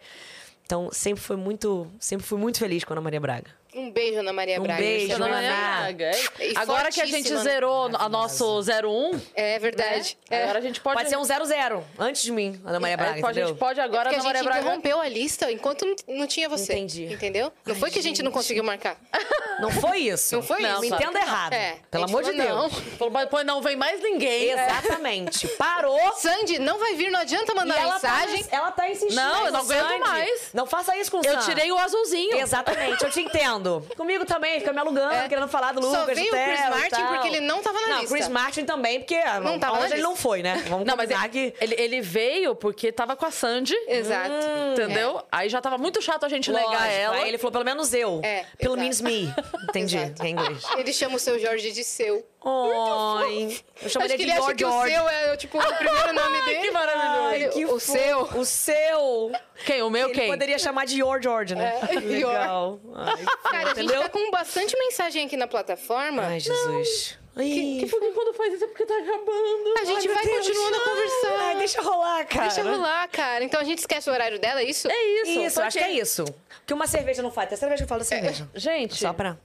Então, 0.65 0.89
sempre 0.91 1.23
foi 1.23 1.35
muito, 1.35 1.87
sempre 1.99 2.25
fui 2.25 2.39
muito 2.39 2.59
feliz 2.59 2.83
com 2.83 2.93
a 2.93 2.95
Ana 2.95 3.01
Maria 3.01 3.19
Braga. 3.19 3.49
Um 3.75 3.91
beijo, 3.91 4.19
Ana 4.19 4.31
Maria 4.31 4.59
Um 4.59 4.63
Braga. 4.63 4.81
beijo, 4.81 5.07
Dona 5.13 5.27
não 5.27 5.35
é 5.37 5.47
Ana 5.47 5.57
Maria. 5.57 6.07
Braga. 6.07 6.11
E 6.39 6.53
Agora 6.57 6.89
que 6.91 7.01
a 7.01 7.05
gente 7.05 7.31
né? 7.33 7.39
zerou 7.43 7.89
a 7.93 8.07
nosso 8.07 8.61
01, 8.61 9.19
É 9.35 9.59
verdade. 9.59 10.17
É. 10.29 10.43
agora 10.43 10.59
a 10.59 10.61
gente 10.61 10.79
pode... 10.79 10.95
Pode 10.97 11.09
ser 11.09 11.17
um 11.17 11.21
0-0, 11.23 11.83
antes 11.99 12.21
de 12.23 12.31
mim, 12.31 12.59
Ana 12.65 12.79
Maria 12.79 12.95
Braga, 12.95 13.19
É, 13.19 13.25
a 13.25 13.33
gente 13.33 13.53
pode 13.55 13.79
agora, 13.81 14.09
Porque 14.09 14.15
Ana 14.15 14.29
a 14.29 14.33
gente 14.33 14.43
Maria 14.43 14.43
Braga... 14.43 14.59
interrompeu 14.61 15.01
a 15.01 15.07
lista 15.09 15.51
enquanto 15.51 15.85
não- 16.07 16.25
tinha 16.25 16.47
você. 16.49 16.73
Entendi. 16.73 17.05
Entendeu? 17.13 17.51
Não 17.65 17.73
Ai, 17.73 17.79
foi 17.79 17.91
que 17.91 17.99
a 17.99 18.01
gente 18.01 18.23
não 18.23 18.29
gente. 18.31 18.37
conseguiu 18.37 18.63
marcar. 18.63 18.97
Não 19.57 19.71
foi 19.71 19.99
isso. 19.99 20.35
Não 20.35 20.43
foi 20.43 20.59
Não, 20.61 20.81
Me 20.81 20.87
isso. 20.87 20.97
claro 20.97 21.03
entenda 21.13 21.19
errado. 21.25 21.53
É. 21.53 21.77
Pelo 21.89 22.03
A 22.03 22.07
gente 22.07 22.17
amor 22.17 22.23
de 22.29 22.37
Deus. 22.37 22.71
não. 22.99 23.43
Não 23.45 23.61
vem 23.61 23.77
mais 23.77 24.01
ninguém. 24.01 24.49
Exatamente. 24.51 25.47
Parou. 25.47 25.97
Sandy, 26.17 26.59
não 26.59 26.77
vai 26.77 26.95
vir, 26.95 27.09
não 27.09 27.21
adianta 27.21 27.53
mandar 27.55 27.77
E 27.77 27.79
ela 27.81 27.93
mensagem. 27.93 28.43
Tá, 28.43 28.57
ela 28.57 28.71
tá 28.73 28.89
insistindo. 28.89 29.15
Não, 29.15 29.45
eu 29.45 29.51
não 29.53 29.61
aguento 29.61 29.97
mais. 30.01 30.49
Não 30.53 30.65
faça 30.65 30.97
isso 30.97 31.09
com 31.09 31.19
o 31.19 31.25
Eu 31.25 31.39
tirei 31.39 31.71
o 31.71 31.77
azulzinho. 31.77 32.37
Exatamente, 32.37 33.01
eu 33.05 33.09
te 33.09 33.21
entendo. 33.21 33.64
Comigo 33.97 34.25
também, 34.25 34.59
fica 34.59 34.71
me 34.73 34.79
alugando, 34.79 35.13
É. 35.13 35.27
querendo 35.27 35.47
falar 35.47 35.73
do 35.73 35.81
Lucas, 35.81 35.99
Só 35.99 36.05
veio 36.05 36.27
o 36.27 36.29
Chris 36.45 36.69
Martin 36.69 37.05
porque 37.07 37.27
ele 37.27 37.39
não 37.41 37.61
tava 37.61 37.79
na 37.81 37.87
não, 37.87 37.99
lista. 38.01 38.15
Chris 38.15 38.27
Martin 38.27 38.65
também, 38.65 38.99
porque 38.99 39.19
Não 39.41 39.59
tava 39.59 39.73
na 39.77 39.81
aonde 39.83 39.93
ele 39.93 40.01
não 40.03 40.15
foi, 40.15 40.41
né? 40.43 40.63
Vamos 40.67 40.85
Não, 40.85 40.95
mas 40.95 41.09
ele, 41.09 41.29
que... 41.29 41.53
ele, 41.59 41.75
ele 41.77 42.01
veio 42.01 42.55
porque 42.55 42.91
tava 42.91 43.15
com 43.15 43.25
a 43.25 43.31
Sandy. 43.31 43.75
Exato. 43.87 44.31
Entendeu? 44.73 45.21
Aí 45.31 45.49
já 45.49 45.61
tava 45.61 45.77
muito 45.77 46.01
chato 46.01 46.25
a 46.25 46.29
gente 46.29 46.51
negar 46.51 46.65
Lógico, 46.69 46.85
ela. 46.91 47.15
Aí 47.17 47.27
ele 47.29 47.37
falou, 47.37 47.51
pelo 47.51 47.65
menos 47.65 47.93
eu. 47.93 48.21
É, 48.23 48.45
pelo 48.57 48.75
menos 48.77 49.01
me. 49.01 49.33
Entendi, 49.69 49.97
Exato. 49.97 50.25
em 50.25 50.31
inglês. 50.31 50.63
Ele 50.77 50.93
chama 50.93 51.15
o 51.15 51.19
seu 51.19 51.39
Jorge 51.39 51.71
de 51.71 51.83
seu. 51.83 52.25
Oi. 52.47 53.59
Eu 53.81 53.89
chamo 53.89 54.05
Acho 54.05 54.13
ele 54.13 54.17
de 54.17 54.23
ele 54.23 54.31
acha 54.31 54.41
George 54.41 54.55
que 54.55 54.65
o 54.65 54.69
George. 54.69 54.93
seu 54.93 55.09
é 55.09 55.37
tipo 55.37 55.57
o 55.57 55.73
primeiro 55.77 56.13
nome 56.13 56.41
dele. 56.43 56.59
que 56.59 56.71
maravilhoso. 56.71 57.53
Que 57.57 57.65
o 57.65 57.69
fofo. 57.69 57.79
seu. 57.79 58.19
O 58.39 58.45
seu. 58.45 59.31
Quem? 59.65 59.81
O 59.81 59.89
meu 59.89 60.09
Ele 60.09 60.13
quem? 60.19 60.29
poderia 60.29 60.59
chamar 60.59 60.85
de 60.85 60.99
Your 60.99 61.19
George, 61.21 61.55
né? 61.55 61.79
É, 61.89 61.93
Legal. 61.99 62.79
Ai, 62.93 63.25
que 63.57 63.63
Cara, 63.63 63.71
a 63.71 63.75
gente 63.75 63.85
entendeu? 63.85 64.01
tá 64.03 64.09
com 64.09 64.31
bastante 64.31 64.77
mensagem 64.77 65.25
aqui 65.25 65.37
na 65.37 65.47
plataforma. 65.47 66.23
Ai, 66.25 66.39
Jesus. 66.39 67.17
Ai, 67.35 67.45
Que 67.81 67.87
porque 67.89 68.11
quando 68.11 68.33
faz 68.33 68.53
isso 68.53 68.63
é 68.63 68.67
porque 68.67 68.85
tá 68.85 68.93
acabando. 68.97 69.73
A 69.79 69.83
gente 69.83 70.05
meu 70.07 70.15
vai 70.15 70.23
Deus. 70.25 70.37
continuando 70.47 70.75
a 70.75 70.79
conversar. 70.81 71.39
Ai, 71.39 71.55
deixa 71.57 71.81
rolar, 71.81 72.25
cara. 72.25 72.47
Deixa 72.47 72.63
rolar, 72.63 73.07
cara. 73.09 73.43
Então 73.43 73.59
a 73.59 73.63
gente 73.63 73.79
esquece 73.79 74.09
o 74.09 74.13
horário 74.13 74.39
dela, 74.39 74.61
é 74.61 74.63
isso? 74.63 74.89
É 74.89 75.03
isso. 75.21 75.39
Isso, 75.41 75.61
acho 75.61 75.77
que 75.77 75.83
é 75.83 75.91
isso. 75.91 76.23
Que 76.65 76.73
uma 76.73 76.87
cerveja 76.87 77.21
não 77.21 77.31
faz. 77.31 77.45
É 77.45 77.47
a 77.47 77.49
terceira 77.49 77.69
vez 77.69 77.79
que 77.81 77.83
eu 77.83 77.89
falo 77.89 77.99
da 77.99 78.05
cerveja. 78.05 78.49
Gente, 78.55 78.95
Só 78.95 79.11
pra. 79.13 79.37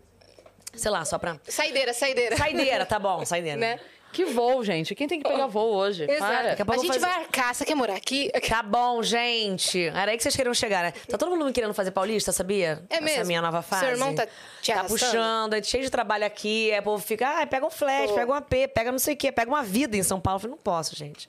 Sei 0.73 0.89
lá, 0.91 1.05
só 1.05 1.19
pra. 1.19 1.37
Saideira, 1.49 1.93
saideira. 1.93 2.37
Saideira, 2.37 2.87
tá 2.87 2.99
bom, 2.99 3.25
saideira. 3.27 3.59
Né? 3.59 3.81
Que 4.13 4.25
voo, 4.27 4.63
gente. 4.65 4.95
Quem 4.95 5.07
tem 5.09 5.21
que 5.21 5.29
pegar 5.29 5.47
voo 5.47 5.73
hoje? 5.75 6.05
Exato. 6.05 6.19
Para. 6.21 6.49
Daqui 6.55 6.63
a 6.63 6.65
A 6.73 6.77
gente 6.77 6.87
fazer- 6.89 6.99
vai 7.01 7.11
arcar. 7.11 7.55
Você 7.55 7.65
quer 7.65 7.75
morar 7.75 7.95
aqui? 7.97 8.31
Tá 8.49 8.63
bom, 8.63 9.03
gente. 9.03 9.85
Era 9.87 10.11
aí 10.11 10.17
que 10.17 10.23
vocês 10.23 10.35
queriam 10.37 10.53
chegar, 10.55 10.83
né? 10.85 10.93
Tá 11.09 11.17
todo 11.17 11.31
mundo 11.31 11.45
me 11.45 11.53
querendo 11.53 11.73
fazer 11.75 11.91
paulista, 11.91 12.33
sabia? 12.33 12.83
É 12.91 12.95
Essa 12.97 13.05
mesmo? 13.05 13.27
minha 13.27 13.41
nova 13.43 13.63
Seu 13.63 13.69
fase. 13.79 13.87
irmão 13.93 14.15
tá 14.15 14.27
te 14.61 14.73
Tá 14.73 14.85
puxando, 14.85 15.55
é 15.55 15.63
cheio 15.63 15.83
de 15.85 15.91
trabalho 15.91 16.25
aqui. 16.25 16.71
É, 16.71 16.81
o 16.81 16.83
povo 16.83 17.03
fica, 17.05 17.41
ah, 17.43 17.47
pega 17.47 17.67
um 17.67 17.71
flash, 17.71 18.09
Pô. 18.11 18.15
pega 18.17 18.31
um 18.33 18.35
AP, 18.35 18.69
pega 18.75 18.91
não 18.93 18.99
sei 18.99 19.15
o 19.15 19.17
quê, 19.17 19.31
pega 19.33 19.51
uma 19.51 19.63
vida 19.63 19.97
em 19.97 20.03
São 20.03 20.21
Paulo. 20.21 20.37
Eu 20.37 20.41
falei, 20.41 20.57
não 20.57 20.63
posso, 20.63 20.95
gente. 20.97 21.29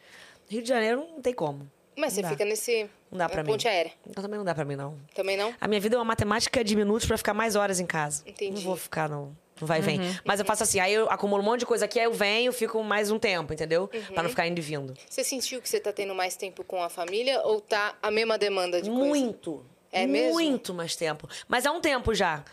Rio 0.50 0.62
de 0.62 0.68
Janeiro 0.70 1.06
não 1.14 1.22
tem 1.22 1.34
como. 1.34 1.70
Mas 1.98 2.14
você 2.14 2.22
Não 2.22 2.30
dá. 2.30 2.36
fica 2.36 2.46
nesse... 2.46 2.90
Não 3.12 3.18
dá 3.18 3.28
pra 3.30 3.44
mim. 3.44 3.52
ponte 3.52 3.68
aérea. 3.68 3.92
Não, 4.06 4.24
também 4.24 4.38
não 4.38 4.46
dá 4.46 4.56
pra 4.56 4.64
mim, 4.64 4.76
não. 4.78 4.98
Também 5.14 5.36
não? 5.36 5.54
A 5.60 5.68
minha 5.68 5.80
vida 5.80 5.96
é 5.96 6.00
uma 6.00 6.06
matemática 6.06 6.64
de 6.64 6.76
minutos 6.76 7.06
pra 7.06 7.18
ficar 7.18 7.34
mais 7.34 7.56
horas 7.58 7.80
em 7.82 7.86
casa. 7.86 8.24
Entendi. 8.26 8.56
Não 8.56 8.62
vou 8.62 8.78
ficar, 8.78 9.10
não. 9.10 9.36
Não 9.62 9.68
vai 9.68 9.80
e 9.80 9.82
vem. 9.82 10.00
Mas 10.26 10.40
eu 10.40 10.46
faço 10.46 10.64
assim, 10.64 10.80
aí 10.80 10.94
eu 10.94 11.10
acumulo 11.10 11.42
um 11.42 11.46
monte 11.46 11.62
de 11.62 11.66
coisa 11.66 11.86
aqui, 11.86 12.00
aí 12.00 12.06
eu 12.06 12.14
venho, 12.14 12.52
fico 12.52 12.84
mais 12.84 13.12
um 13.12 13.20
tempo, 13.20 13.54
entendeu? 13.54 13.88
Pra 14.14 14.24
não 14.24 14.30
ficar 14.30 14.48
indo 14.48 14.58
e 14.58 14.62
vindo. 14.62 14.94
Você 15.08 15.24
sentiu 15.24 15.62
que 15.62 15.70
você 15.70 15.80
tá 15.80 15.94
tendo 15.94 16.16
mais 16.16 16.36
tempo 16.36 16.64
com 16.64 16.82
a 16.82 16.90
família 16.90 17.42
ou 17.44 17.62
tá 17.62 17.96
a 18.02 18.10
mesma 18.10 18.38
demanda 18.38 18.82
de 18.82 18.90
coisa? 18.90 19.06
Muito. 19.06 19.66
É 19.92 20.08
mesmo? 20.08 20.34
Muito 20.34 20.74
mais 20.74 20.96
tempo. 20.96 21.30
Mas 21.48 21.66
há 21.66 21.72
um 21.72 21.82
tempo 21.82 22.14
já. 22.16 22.44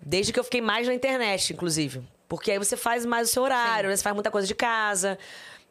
Desde 0.00 0.32
que 0.32 0.38
eu 0.38 0.44
fiquei 0.44 0.60
mais 0.60 0.86
na 0.86 0.94
internet, 0.94 1.52
inclusive. 1.52 2.02
Porque 2.28 2.50
aí 2.50 2.58
você 2.58 2.76
faz 2.76 3.04
mais 3.04 3.28
o 3.28 3.32
seu 3.32 3.42
horário, 3.42 3.88
né? 3.88 3.96
você 3.96 4.02
faz 4.02 4.14
muita 4.14 4.30
coisa 4.30 4.46
de 4.46 4.54
casa. 4.54 5.18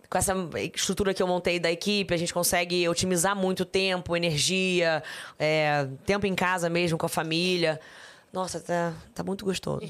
Com 0.09 0.17
essa 0.17 0.33
estrutura 0.75 1.13
que 1.13 1.23
eu 1.23 1.27
montei 1.27 1.59
da 1.59 1.71
equipe, 1.71 2.13
a 2.13 2.17
gente 2.17 2.33
consegue 2.33 2.87
otimizar 2.87 3.35
muito 3.35 3.65
tempo, 3.65 4.15
energia, 4.15 5.01
é, 5.39 5.87
tempo 6.05 6.27
em 6.27 6.35
casa 6.35 6.69
mesmo, 6.69 6.97
com 6.97 7.05
a 7.05 7.09
família. 7.09 7.79
Nossa, 8.33 8.59
tá, 8.59 8.93
tá 9.13 9.23
muito 9.23 9.45
gostoso. 9.45 9.85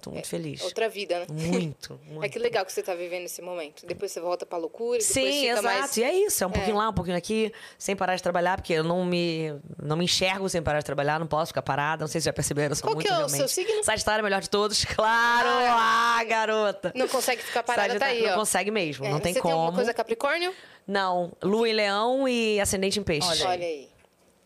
Tô 0.00 0.12
muito 0.12 0.28
feliz. 0.28 0.60
Uhum. 0.60 0.66
É 0.66 0.68
Outra 0.68 0.88
vida, 0.88 1.18
né? 1.18 1.26
Muito, 1.28 1.98
muito. 2.06 2.24
É 2.24 2.28
que 2.28 2.38
legal 2.38 2.64
que 2.64 2.72
você 2.72 2.80
tá 2.80 2.94
vivendo 2.94 3.24
esse 3.24 3.42
momento. 3.42 3.84
Depois 3.84 4.12
você 4.12 4.20
volta 4.20 4.46
pra 4.46 4.56
loucura, 4.56 5.00
Sim, 5.00 5.48
exato. 5.48 5.64
mais... 5.64 5.96
E 5.96 6.04
é 6.04 6.14
isso, 6.14 6.44
é 6.44 6.46
um 6.46 6.50
pouquinho 6.52 6.76
lá, 6.76 6.88
um 6.90 6.92
pouquinho 6.92 7.16
aqui, 7.16 7.52
sem 7.76 7.96
parar 7.96 8.14
de 8.14 8.22
trabalhar, 8.22 8.56
porque 8.56 8.72
eu 8.72 8.84
não 8.84 9.04
me, 9.04 9.52
não 9.82 9.96
me 9.96 10.04
enxergo 10.04 10.48
sem 10.48 10.62
parar 10.62 10.78
de 10.78 10.84
trabalhar, 10.84 11.18
não 11.18 11.26
posso 11.26 11.48
ficar 11.48 11.60
parada. 11.62 12.02
Não 12.04 12.08
sei 12.08 12.20
se 12.20 12.26
já 12.26 12.32
perceberam, 12.32 12.72
sou 12.76 12.84
Qual 12.84 12.94
muito 12.94 13.06
que 13.08 13.12
é 13.12 13.16
o 13.16 13.18
realmente. 13.26 13.36
seu 13.36 13.48
signo? 13.48 13.82
Sagitário, 13.82 14.22
melhor 14.22 14.40
de 14.40 14.48
todos. 14.50 14.84
Claro! 14.94 15.48
Ah, 15.48 16.22
garota! 16.24 16.92
Não 16.94 17.08
consegue 17.08 17.42
ficar 17.42 17.62
parada, 17.64 17.94
tá 17.94 18.06
Sagitário 18.06 18.16
aí, 18.20 18.26
não 18.26 18.32
ó. 18.34 18.38
consegue 18.38 18.70
mesmo, 18.70 19.04
É, 19.06 19.10
não 19.10 19.18
tem 19.20 19.32
você 19.32 19.40
como. 19.40 19.52
tem 19.54 19.60
alguma 19.60 19.76
coisa 19.76 19.92
Capricórnio? 19.92 20.54
Não, 20.86 21.32
lua 21.42 21.68
em 21.68 21.72
leão 21.72 22.28
e 22.28 22.60
ascendente 22.60 22.98
em 23.00 23.02
peixe. 23.02 23.28
Olha 23.28 23.48
Olha 23.48 23.66
aí. 23.66 23.88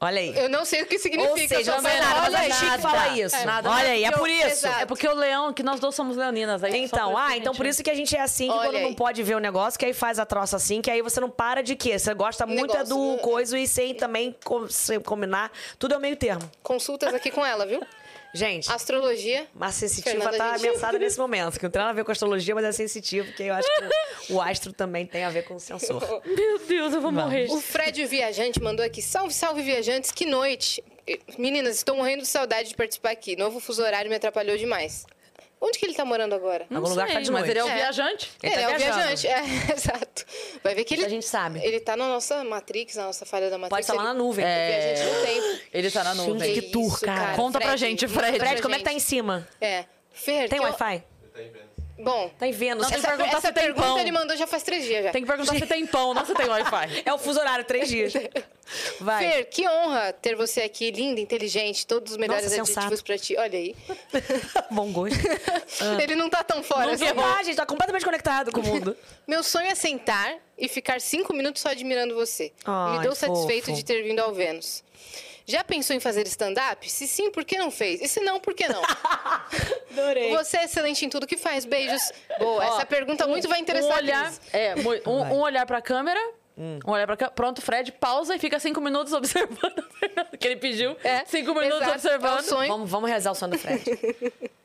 Olha 0.05 0.21
aí. 0.21 0.37
Eu 0.37 0.49
não 0.49 0.65
sei 0.65 0.83
o 0.83 0.87
que 0.87 0.99
significa. 0.99 1.31
Ou 1.31 1.39
seja, 1.39 1.73
só 1.77 1.81
não 1.81 1.89
é 1.89 1.93
sei- 1.93 2.01
nada, 2.01 2.23
olha 2.27 2.39
aí. 2.41 2.81
falar 2.81 3.17
isso. 3.19 3.37
É, 3.37 3.45
nada. 3.45 3.71
Olha 3.71 3.91
aí, 3.91 4.05
é 4.05 4.11
por 4.11 4.29
eu- 4.29 4.35
isso. 4.37 4.47
exato. 4.67 4.81
É 4.81 4.85
porque 4.87 5.07
o 5.07 5.15
leão, 5.15 5.53
que 5.53 5.63
nós 5.63 5.79
dois 5.79 5.95
somos 5.95 6.17
leoninas. 6.17 6.65
Aí 6.65 6.77
Então, 6.85 7.13
por 7.13 7.13
isso 7.13 7.19
ah, 7.19 7.27
que 7.29 7.33
a 7.33 7.37
então 7.37 7.53
gente- 7.53 7.57
por 7.59 7.67
isso 7.67 7.85
que 7.85 7.91
a 7.91 7.95
gente 7.95 8.17
é 8.17 8.21
assim, 8.21 8.47
que 8.49 8.53
Olha 8.53 8.69
quando 8.69 8.77
aí. 8.79 8.83
não 8.83 8.95
pode 8.95 9.23
ver 9.23 9.37
o 9.37 9.39
negócio, 9.39 9.79
que 9.79 9.87
aí 9.87 9.93
faz 9.95 10.19
a 10.19 10.27
troça 10.27 10.57
assim, 10.57 10.83
que 10.83 10.91
aí 10.91 11.01
você 11.03 11.21
não 11.21 11.31
para 11.31 11.63
de 11.63 11.77
quê? 11.77 11.97
Você 11.97 12.13
gosta 12.15 12.45
muito 12.45 12.75
é 12.75 12.79
Negócio, 12.79 12.97
do 12.97 13.13
né? 13.13 13.19
coisa 13.23 13.57
e 13.57 13.67
sem 13.69 13.95
também 13.95 14.35
com- 14.45 14.69
sem 14.69 14.99
combinar. 14.99 15.53
Tudo 15.79 15.95
é 15.95 15.97
o 15.97 16.01
meio 16.01 16.17
termo. 16.17 16.51
Consultas 16.65 17.15
aqui 17.15 17.31
com 17.31 17.47
ela, 17.47 17.65
viu? 17.65 17.81
Gente, 18.35 18.71
Astrologia. 18.73 19.47
a 19.61 19.71
sensitiva 19.71 20.11
Fernanda 20.17 20.39
tá 20.39 20.53
Gentil. 20.57 20.71
ameaçada 20.71 20.99
nesse 20.99 21.19
momento, 21.21 21.59
que 21.59 21.65
não 21.65 21.71
tem 21.71 21.81
nada 21.81 21.91
a 21.91 21.95
ver 21.95 22.05
com 22.05 22.13
astrologia, 22.13 22.55
mas 22.55 22.65
é 22.65 22.73
sensitivo, 22.73 23.27
porque 23.29 23.43
eu 23.43 23.55
acho 23.55 23.69
que 24.27 24.33
o 24.33 24.41
astro 24.41 24.73
também 24.73 25.05
tem 25.05 25.25
a 25.25 25.31
ver 25.31 25.43
com 25.45 25.55
o 25.55 25.61
sensor. 25.61 26.01
Meu 26.25 26.59
Deus, 26.61 26.95
eu 26.95 27.01
vou 27.01 27.13
morrer. 27.13 27.47
O 27.51 27.61
Fred 27.61 28.05
Viajante 28.07 28.61
mandou 28.63 28.85
aqui. 28.85 29.03
Salve, 29.03 29.35
salve, 29.35 29.63
viajantes. 29.63 30.11
Que 30.11 30.25
noite. 30.25 30.83
Meninas, 31.37 31.77
estou 31.77 31.95
morrendo 31.97 32.23
de 32.23 32.29
saudade 32.29 32.71
de 32.71 32.75
participar 32.77 33.11
aqui. 33.11 33.37
Novo 33.37 33.61
fuso 33.61 33.83
horário 33.83 34.09
me 34.09 34.17
atrapalhou 34.17 34.57
demais. 34.57 35.05
Onde 35.65 35.79
que 35.79 35.87
ele 35.87 35.95
tá 35.95 36.05
morando 36.05 36.35
agora? 36.35 36.67
Algum 36.75 36.89
lugar 36.89 37.07
que 37.07 37.13
tá 37.13 37.21
de 37.21 37.31
mas 37.31 37.43
noite. 37.43 37.51
ele 37.53 37.59
é 37.61 37.65
o 37.65 37.69
É. 37.69 37.75
viajante. 37.77 38.31
Ele 38.43 38.53
Ele, 38.53 38.63
tá 38.65 38.71
é 38.71 38.75
o 38.75 38.79
viajante. 38.79 39.27
É, 39.29 39.43
exato. 39.73 40.25
Vai 40.65 40.75
ver 40.75 40.85
que 40.85 40.95
ele, 40.95 41.05
a 41.05 41.09
gente 41.09 41.25
sabe. 41.25 41.61
ele 41.65 41.79
tá 41.79 41.97
na 41.97 42.09
nossa 42.09 42.43
Matrix, 42.43 42.97
na 42.97 43.05
nossa 43.05 43.25
falha 43.25 43.49
da 43.49 43.57
Matrix. 43.57 43.71
Pode 43.71 43.81
estar 43.83 43.95
lá 43.95 44.11
ele- 44.11 44.19
na 44.19 44.25
nuvem. 44.25 44.45
É. 44.45 44.95
Viajante 44.95 45.15
no 45.15 45.25
tempo. 45.25 45.63
Ele 45.73 45.91
tá 45.93 46.03
na 46.05 46.15
nuvem. 46.15 46.55
que 46.55 46.63
tour, 46.63 47.01
cara. 47.01 47.35
Conta 47.37 47.61
pra 47.61 47.77
gente, 47.77 48.09
Fred. 48.09 48.39
Fred, 48.39 48.61
como 48.61 48.75
é 48.75 48.79
que 48.79 48.85
tá 48.85 48.93
em 48.93 48.99
cima? 48.99 49.47
É. 49.61 49.85
Fer, 50.11 50.49
Tem 50.49 50.59
que 50.59 50.65
eu- 50.67 50.71
Wi-Fi? 50.71 50.95
Ele 50.95 51.03
tá 51.33 51.43
em 51.43 51.51
Vênus. 51.53 51.72
Bom, 52.03 52.31
Tá 52.39 52.47
em 52.47 52.53
Vênus. 52.53 52.83
Não, 52.83 52.91
tem 52.91 53.01
que 53.01 53.07
essa, 53.07 53.17
perguntar 53.17 53.39
essa 53.39 53.49
se 53.49 53.53
tem 53.55 53.65
pergunta 53.65 53.87
pão. 53.87 53.99
ele 53.99 54.13
mandou 54.13 54.37
já 54.37 54.47
faz 54.47 54.63
três 54.63 54.85
dias 54.85 55.05
já. 55.05 55.11
Tem 55.11 55.23
que 55.23 55.29
perguntar 55.29 55.55
se 55.55 55.67
tem 55.67 55.87
pão, 55.87 56.13
não 56.15 56.25
se 56.25 56.35
tem 56.35 56.47
Wi-Fi. 56.49 57.03
É 57.07 57.13
o 57.13 57.19
fuso 57.19 57.41
horário, 57.41 57.65
três 57.65 57.89
dias. 57.89 58.13
Vai. 59.01 59.25
Fer, 59.31 59.45
que 59.47 59.69
honra 59.69 60.13
ter 60.13 60.35
você 60.35 60.63
aqui, 60.63 60.91
linda, 60.91 61.21
inteligente, 61.21 61.87
todos 61.87 62.13
os 62.13 62.19
melhores 62.19 62.45
Nossa, 62.45 62.61
adjetivos 62.61 62.85
sensato. 63.01 63.05
pra 63.05 63.19
ti. 63.19 63.37
Olha 63.37 63.59
aí. 63.59 63.77
Bom 64.71 64.91
gosto. 64.93 65.19
Ele 66.01 66.15
não 66.15 66.31
tá 66.31 66.43
tão 66.43 66.63
fora. 66.63 66.93
assim. 66.93 67.05
Ah, 67.07 67.43
gente, 67.43 67.57
tá 67.57 67.67
completamente 67.67 68.05
conectado 68.05 68.51
com 68.53 68.61
o 68.61 68.65
mundo. 68.65 68.97
Meu 69.27 69.43
sonho 69.43 69.67
é 69.69 69.75
sentar 69.75 70.37
e 70.57 70.69
ficar 70.69 71.01
cinco 71.01 71.35
minutos 71.35 71.61
só 71.61 71.69
admirando 71.69 72.15
você. 72.15 72.53
Ai, 72.65 73.01
Me 73.07 73.15
satisfeito 73.15 73.67
fofo. 73.67 73.77
de 73.77 73.85
ter 73.85 74.03
vindo 74.03 74.21
ao 74.21 74.33
Vênus. 74.33 74.83
Já 75.47 75.65
pensou 75.65 75.95
em 75.97 76.01
fazer 76.01 76.27
stand-up? 76.27 76.91
Se 76.91 77.07
sim, 77.07 77.31
por 77.31 77.45
que 77.45 77.59
não 77.59 77.71
fez? 77.71 78.01
E 78.01 78.09
se 78.09 78.21
não, 78.21 78.39
por 78.41 78.55
que 78.55 78.69
não? 78.69 78.83
Adorei. 79.93 80.31
Você 80.37 80.59
é 80.59 80.65
excelente 80.65 81.05
em 81.05 81.09
tudo 81.09 81.27
que 81.27 81.37
faz. 81.37 81.65
Beijos. 81.65 82.13
Boa, 82.39 82.65
essa 82.65 82.87
pergunta 82.87 83.27
muito 83.27 83.49
vai 83.49 83.59
interessar 83.61 83.93
um 83.93 83.97
olhar, 83.97 84.33
é, 84.53 84.75
um, 84.77 84.83
Vai. 84.83 85.33
um 85.33 85.41
olhar 85.41 85.67
pra 85.67 85.81
câmera. 85.83 86.21
Um 86.57 86.91
olhar 86.91 87.07
pra 87.07 87.17
câmera. 87.17 87.35
Pronto, 87.35 87.61
Fred, 87.63 87.93
pausa 87.93 88.37
e 88.37 88.39
fica 88.39 88.59
cinco 88.61 88.81
minutos 88.81 89.13
observando 89.15 89.85
que 90.39 90.47
ele 90.47 90.57
pediu. 90.57 90.97
É, 91.03 91.25
cinco 91.25 91.55
minutos 91.55 91.79
exato, 91.83 91.93
observando. 91.95 92.39
é 92.39 92.41
o 92.41 92.45
sonho. 92.45 92.69
Vamos, 92.69 92.91
vamos 92.91 93.09
realizar 93.09 93.33
o 93.33 93.35
sonho 93.35 93.53
do 93.53 93.59
Fred. 93.59 93.83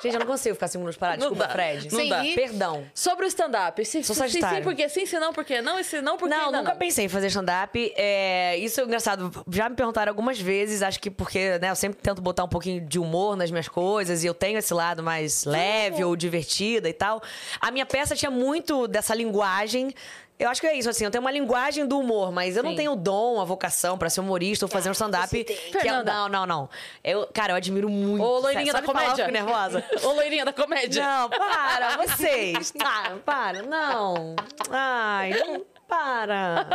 Gente, 0.00 0.14
eu 0.14 0.20
não 0.20 0.26
consigo 0.26 0.54
ficar 0.54 0.68
cinco 0.68 0.80
minutos 0.80 0.96
parado. 0.96 1.20
Não 1.20 1.30
Desculpa, 1.30 1.46
dá, 1.48 1.52
Fred. 1.52 1.90
não 1.90 1.98
Sem 1.98 2.08
dá. 2.08 2.22
Perdão. 2.34 2.86
Sobre 2.94 3.24
o 3.24 3.28
stand-up. 3.28 3.84
Se, 3.84 4.04
Sou 4.04 4.14
se, 4.14 4.28
sim, 4.28 4.40
porque 4.62 4.88
sim, 4.88 5.06
se 5.06 5.18
não, 5.18 5.32
porque 5.32 5.60
não, 5.60 5.78
e 5.78 5.82
se 5.84 6.00
não, 6.00 6.16
porque 6.16 6.34
Não, 6.34 6.46
ainda 6.46 6.58
nunca 6.58 6.70
não. 6.72 6.78
pensei 6.78 7.06
em 7.06 7.08
fazer 7.08 7.26
stand-up. 7.26 7.92
É, 7.96 8.56
isso 8.58 8.80
é 8.80 8.84
engraçado. 8.84 9.44
Já 9.50 9.68
me 9.68 9.74
perguntaram 9.74 10.10
algumas 10.10 10.40
vezes, 10.40 10.82
acho 10.82 11.00
que 11.00 11.10
porque 11.10 11.58
né, 11.58 11.70
eu 11.70 11.76
sempre 11.76 12.00
tento 12.00 12.22
botar 12.22 12.44
um 12.44 12.48
pouquinho 12.48 12.80
de 12.80 12.98
humor 12.98 13.36
nas 13.36 13.50
minhas 13.50 13.66
coisas 13.68 14.22
e 14.22 14.26
eu 14.26 14.34
tenho 14.34 14.58
esse 14.58 14.72
lado 14.72 15.02
mais 15.02 15.44
leve 15.44 16.04
ou 16.04 16.14
divertida 16.14 16.88
e 16.88 16.92
tal. 16.92 17.20
A 17.60 17.70
minha 17.72 17.86
peça 17.86 18.14
tinha 18.14 18.30
muito 18.30 18.86
dessa 18.86 19.14
linguagem. 19.14 19.92
Eu 20.38 20.48
acho 20.48 20.60
que 20.60 20.66
é 20.68 20.74
isso, 20.76 20.88
assim, 20.88 21.04
eu 21.04 21.10
tenho 21.10 21.20
uma 21.20 21.32
linguagem 21.32 21.84
do 21.84 21.98
humor, 21.98 22.30
mas 22.30 22.56
eu 22.56 22.62
não 22.62 22.70
Sim. 22.70 22.76
tenho 22.76 22.92
o 22.92 22.96
dom, 22.96 23.40
a 23.40 23.44
vocação 23.44 23.98
pra 23.98 24.08
ser 24.08 24.20
humorista 24.20 24.66
ou 24.66 24.68
fazer 24.68 24.88
um 24.88 24.92
stand-up. 24.92 25.44
que 25.44 25.76
é-. 25.88 26.02
Não, 26.04 26.28
não, 26.28 26.46
não. 26.46 26.70
Eu, 27.02 27.26
cara, 27.34 27.52
eu 27.52 27.56
admiro 27.56 27.88
muito. 27.88 28.22
Ô, 28.24 28.38
loirinha 28.38 28.72
da 28.72 28.80
falar, 28.80 29.00
comédia. 29.00 29.24
fico 29.24 29.32
nervosa. 29.32 29.84
Ô, 30.04 30.12
loirinha 30.12 30.44
da 30.44 30.52
comédia. 30.52 31.04
Não, 31.04 31.28
para, 31.28 31.96
vocês. 32.06 32.70
Para, 32.70 33.16
para, 33.16 33.62
não. 33.62 34.36
Ai, 34.70 35.30
não, 35.30 35.66
para. 35.88 36.68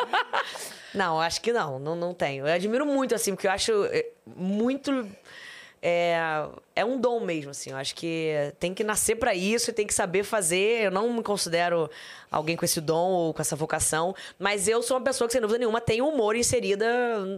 Não, 0.93 1.21
acho 1.21 1.39
que 1.39 1.53
não, 1.53 1.79
não, 1.79 1.95
não 1.95 2.13
tenho. 2.13 2.45
Eu 2.45 2.53
admiro 2.53 2.85
muito, 2.85 3.15
assim, 3.15 3.33
porque 3.33 3.47
eu 3.47 3.51
acho 3.51 3.85
é, 3.85 4.07
muito. 4.25 5.07
É, 5.85 6.15
é 6.77 6.85
um 6.85 6.97
dom 6.97 7.19
mesmo, 7.19 7.51
assim. 7.51 7.71
Eu 7.71 7.75
acho 7.75 7.93
que 7.93 8.31
tem 8.57 8.73
que 8.73 8.85
nascer 8.85 9.17
pra 9.17 9.35
isso 9.35 9.69
e 9.69 9.73
tem 9.73 9.85
que 9.85 9.93
saber 9.93 10.23
fazer. 10.23 10.85
Eu 10.85 10.91
não 10.91 11.11
me 11.11 11.21
considero 11.21 11.89
alguém 12.31 12.55
com 12.55 12.63
esse 12.63 12.79
dom 12.79 13.09
ou 13.11 13.33
com 13.33 13.41
essa 13.41 13.53
vocação, 13.53 14.15
mas 14.39 14.69
eu 14.69 14.81
sou 14.81 14.95
uma 14.95 15.03
pessoa 15.03 15.27
que, 15.27 15.33
sem 15.33 15.41
dúvida 15.41 15.59
nenhuma, 15.59 15.81
tem 15.81 16.01
humor 16.01 16.37
inserida 16.37 16.87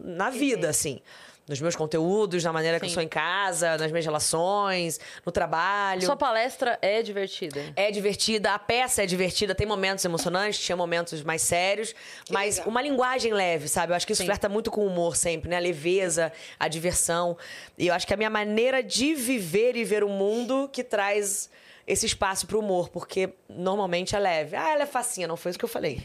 na 0.04 0.30
vida, 0.30 0.70
assim. 0.70 1.02
Nos 1.48 1.62
meus 1.62 1.76
conteúdos, 1.76 2.44
na 2.44 2.52
maneira 2.52 2.80
que 2.80 2.86
eu 2.86 2.90
Sim. 2.90 2.96
sou 2.96 3.04
em 3.04 3.08
casa, 3.08 3.78
nas 3.78 3.92
minhas 3.92 4.04
relações, 4.04 5.00
no 5.24 5.32
trabalho. 5.32 6.02
Sua 6.02 6.16
palestra 6.16 6.80
é 6.82 7.04
divertida. 7.04 7.72
É 7.76 7.92
divertida, 7.92 8.54
a 8.54 8.58
peça 8.60 9.04
é 9.04 9.06
divertida, 9.06 9.54
tem 9.54 9.68
momentos 9.68 10.04
emocionantes, 10.04 10.60
tinha 10.60 10.76
momentos 10.76 11.22
mais 11.22 11.44
sérios, 11.44 11.94
mas 12.32 12.58
legal. 12.58 12.70
uma 12.72 12.82
linguagem 12.82 13.32
leve, 13.32 13.68
sabe? 13.68 13.92
Eu 13.94 13.96
acho 13.96 14.08
que 14.08 14.14
isso 14.14 14.24
Sim. 14.24 14.26
flerta 14.26 14.50
muito 14.50 14.72
com 14.72 14.82
o 14.82 14.88
humor 14.88 15.16
sempre, 15.16 15.48
né? 15.48 15.58
A 15.58 15.60
leveza, 15.60 16.34
a 16.60 16.68
diversão. 16.68 17.38
E 17.78 17.88
eu 17.88 17.94
acho 17.94 18.08
que 18.08 18.14
é 18.14 18.16
a 18.16 18.18
minha 18.18 18.30
maneira 18.30 18.82
de 18.82 19.14
viver 19.14 19.76
e 19.76 19.84
ver 19.84 20.04
o 20.04 20.10
mundo 20.10 20.68
que 20.74 20.84
traz 20.84 21.50
esse 21.86 22.08
espaço 22.08 22.48
pro 22.48 22.60
humor, 22.60 22.90
porque 22.90 23.30
normalmente 23.48 24.16
é 24.16 24.20
leve. 24.20 24.56
Ah, 24.56 24.72
ela 24.72 24.84
é 24.84 24.88
facinha, 24.88 25.28
não 25.28 25.38
foi 25.38 25.52
isso 25.52 25.60
que 25.60 25.66
eu 25.66 25.70
falei. 25.70 26.02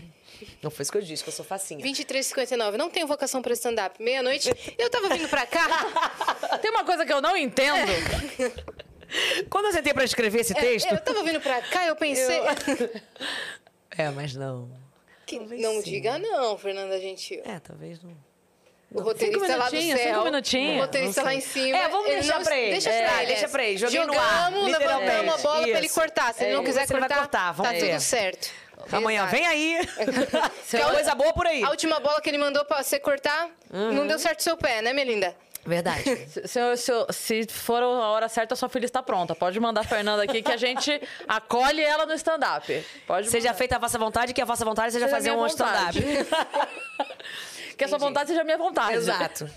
Não 0.63 0.71
foi 0.71 0.83
isso 0.83 0.93
que 0.93 0.99
eu 0.99 1.03
disse, 1.03 1.23
que 1.23 1.29
eu 1.29 1.33
sou 1.35 1.45
facinha. 1.45 1.85
23h59. 1.85 2.77
Não 2.77 2.91
tenho 2.91 3.07
vocação 3.07 3.41
pra 3.43 3.53
stand-up. 3.55 4.03
Meia-noite. 4.03 4.51
Eu 4.79 4.89
tava 4.91 5.09
vindo 5.09 5.29
pra 5.29 5.47
cá. 5.47 5.69
Tem 6.63 6.71
uma 6.71 6.85
coisa 6.85 7.05
que 7.07 7.13
eu 7.13 7.21
não 7.21 7.37
entendo. 7.37 7.87
Quando 9.49 9.67
eu 9.67 9.73
sentei 9.73 9.93
pra 9.93 10.05
escrever 10.05 10.41
esse 10.41 10.55
texto... 10.55 10.91
Eu 10.93 11.01
tava 11.01 11.23
vindo 11.23 11.41
pra 11.41 11.61
cá, 11.63 11.87
eu 11.87 11.97
pensei. 11.97 12.41
É, 13.97 14.09
mas 14.11 14.35
não. 14.35 14.71
Que- 15.27 15.39
não 15.39 15.75
sim. 15.77 15.83
diga 15.83 16.19
não, 16.19 16.57
Fernanda 16.59 16.99
Gentil. 17.01 17.43
É, 17.45 17.59
talvez 17.59 18.01
não. 18.03 18.17
O 18.93 19.01
roteirista 19.03 19.47
Cinco 19.47 19.59
lá 19.59 19.65
do 19.71 19.81
céu. 19.81 19.99
cinco 19.99 20.25
minutinhos. 20.25 20.77
O 20.77 20.81
roteirista 20.81 21.21
Não 21.21 21.27
lá 21.29 21.35
em 21.35 21.41
cima. 21.41 21.77
É, 21.79 21.89
vamos 21.89 22.07
deixar 22.09 22.37
não- 22.39 22.45
pra 22.45 22.59
ele. 22.59 22.71
Deixa 22.73 22.91
É, 22.91 23.03
pra 23.05 23.17
ele. 23.23 23.27
deixa 23.27 23.49
pra 23.49 23.65
ele. 23.65 23.79
Joguei 23.79 23.99
no 24.01 24.13
Jogamos, 24.13 24.75
ar, 24.75 24.79
levantamos 24.81 25.35
a 25.35 25.39
bola 25.39 25.61
pra 25.63 25.69
ele 25.79 25.87
Isso. 25.87 25.95
cortar. 25.95 26.35
Se 26.35 26.43
ele 26.45 26.53
É, 26.53 26.55
não 26.57 26.65
quiser 26.65 26.87
você 26.87 26.93
vai 26.93 27.01
cortar, 27.03 27.19
cortar, 27.19 27.55
tá 27.57 27.71
ver. 27.73 27.91
tudo 27.91 28.01
certo. 28.01 28.51
Amanhã, 28.93 29.23
Exato. 29.23 29.37
vem 29.37 29.47
aí. 29.47 29.89
Tem 30.71 30.83
a- 30.83 30.91
coisa 30.91 31.15
boa 31.15 31.33
por 31.33 31.47
aí. 31.47 31.63
A 31.65 31.71
última 31.71 31.99
bola 32.01 32.21
que 32.21 32.29
ele 32.29 32.39
mandou 32.39 32.65
pra 32.65 32.83
você 32.83 32.99
cortar, 32.99 33.49
não 33.71 34.07
deu 34.07 34.19
certo 34.19 34.43
seu 34.43 34.57
pé, 34.57 34.83
né, 34.83 34.93
Melinda? 34.93 35.35
Verdade. 35.65 36.03
Se, 36.27 36.49
se, 36.49 36.77
se- 36.77 37.43
se 37.43 37.47
for 37.53 37.83
a 37.83 37.87
hora 37.87 38.29
certa, 38.31 38.57
sua 38.57 38.69
filha 38.71 38.87
está 38.87 39.03
pronta. 39.03 39.35
Pode 39.35 39.61
mandar 39.61 39.83
a 39.83 39.85
Fernanda 39.85 40.23
aqui 40.23 40.41
que 40.43 40.51
a 40.51 40.57
gente 40.57 40.91
acolhe 41.29 41.83
ela 41.83 42.07
no 42.07 42.15
stand-up. 42.15 42.87
Pode 43.07 43.29
Seja 43.29 43.49
mandar. 43.49 43.59
feita 43.59 43.77
a 43.77 43.79
vossa 43.79 43.99
vontade, 43.99 44.33
que 44.33 44.41
a 44.41 44.45
vossa 44.47 44.65
vontade 44.65 44.93
seja 44.93 45.05
Seja 45.05 45.17
fazer 45.17 45.33
um 45.33 45.47
stand-up. 45.47 45.99
Que 47.77 47.85
a 47.85 47.89
sua 47.89 47.99
vontade 47.99 48.29
seja 48.31 48.41
a 48.41 48.45
minha 48.45 48.57
vontade. 48.59 48.95
Exato. 48.95 49.51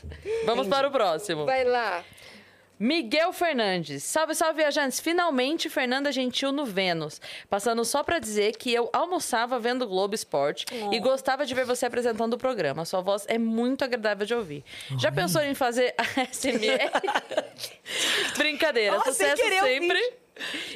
Vamos 0.46 0.68
para 0.68 0.88
o 0.88 0.92
próximo. 0.92 1.46
Vai 1.46 1.64
lá. 1.64 2.04
Miguel 2.80 3.32
Fernandes. 3.32 4.04
Salve, 4.04 4.36
salve, 4.36 4.58
viajantes. 4.58 5.00
Finalmente, 5.00 5.70
Fernanda 5.70 6.12
Gentil 6.12 6.52
no 6.52 6.66
Vênus. 6.66 7.22
Passando 7.50 7.86
só 7.86 8.04
pra 8.04 8.20
dizer 8.20 8.58
que 8.58 8.74
eu 8.74 8.90
almoçava 8.92 9.60
vendo 9.60 9.88
Globo 9.88 10.16
Esporte 10.16 10.66
e 10.92 11.00
gostava 11.00 11.46
de 11.46 11.54
ver 11.54 11.66
você 11.66 11.86
apresentando 11.86 12.34
o 12.34 12.38
programa. 12.38 12.86
Sua 12.86 13.02
voz 13.02 13.26
é 13.28 13.38
muito 13.38 13.84
agradável 13.84 14.26
de 14.26 14.34
ouvir. 14.34 14.64
Já 15.00 15.12
pensou 15.12 15.42
em 15.42 15.54
fazer 15.54 15.94
ASMR? 15.98 16.92
Brincadeira. 18.38 18.98
Ó, 18.98 19.02
sem 19.04 19.14
Sucesso 19.14 19.42
sempre. 19.62 20.23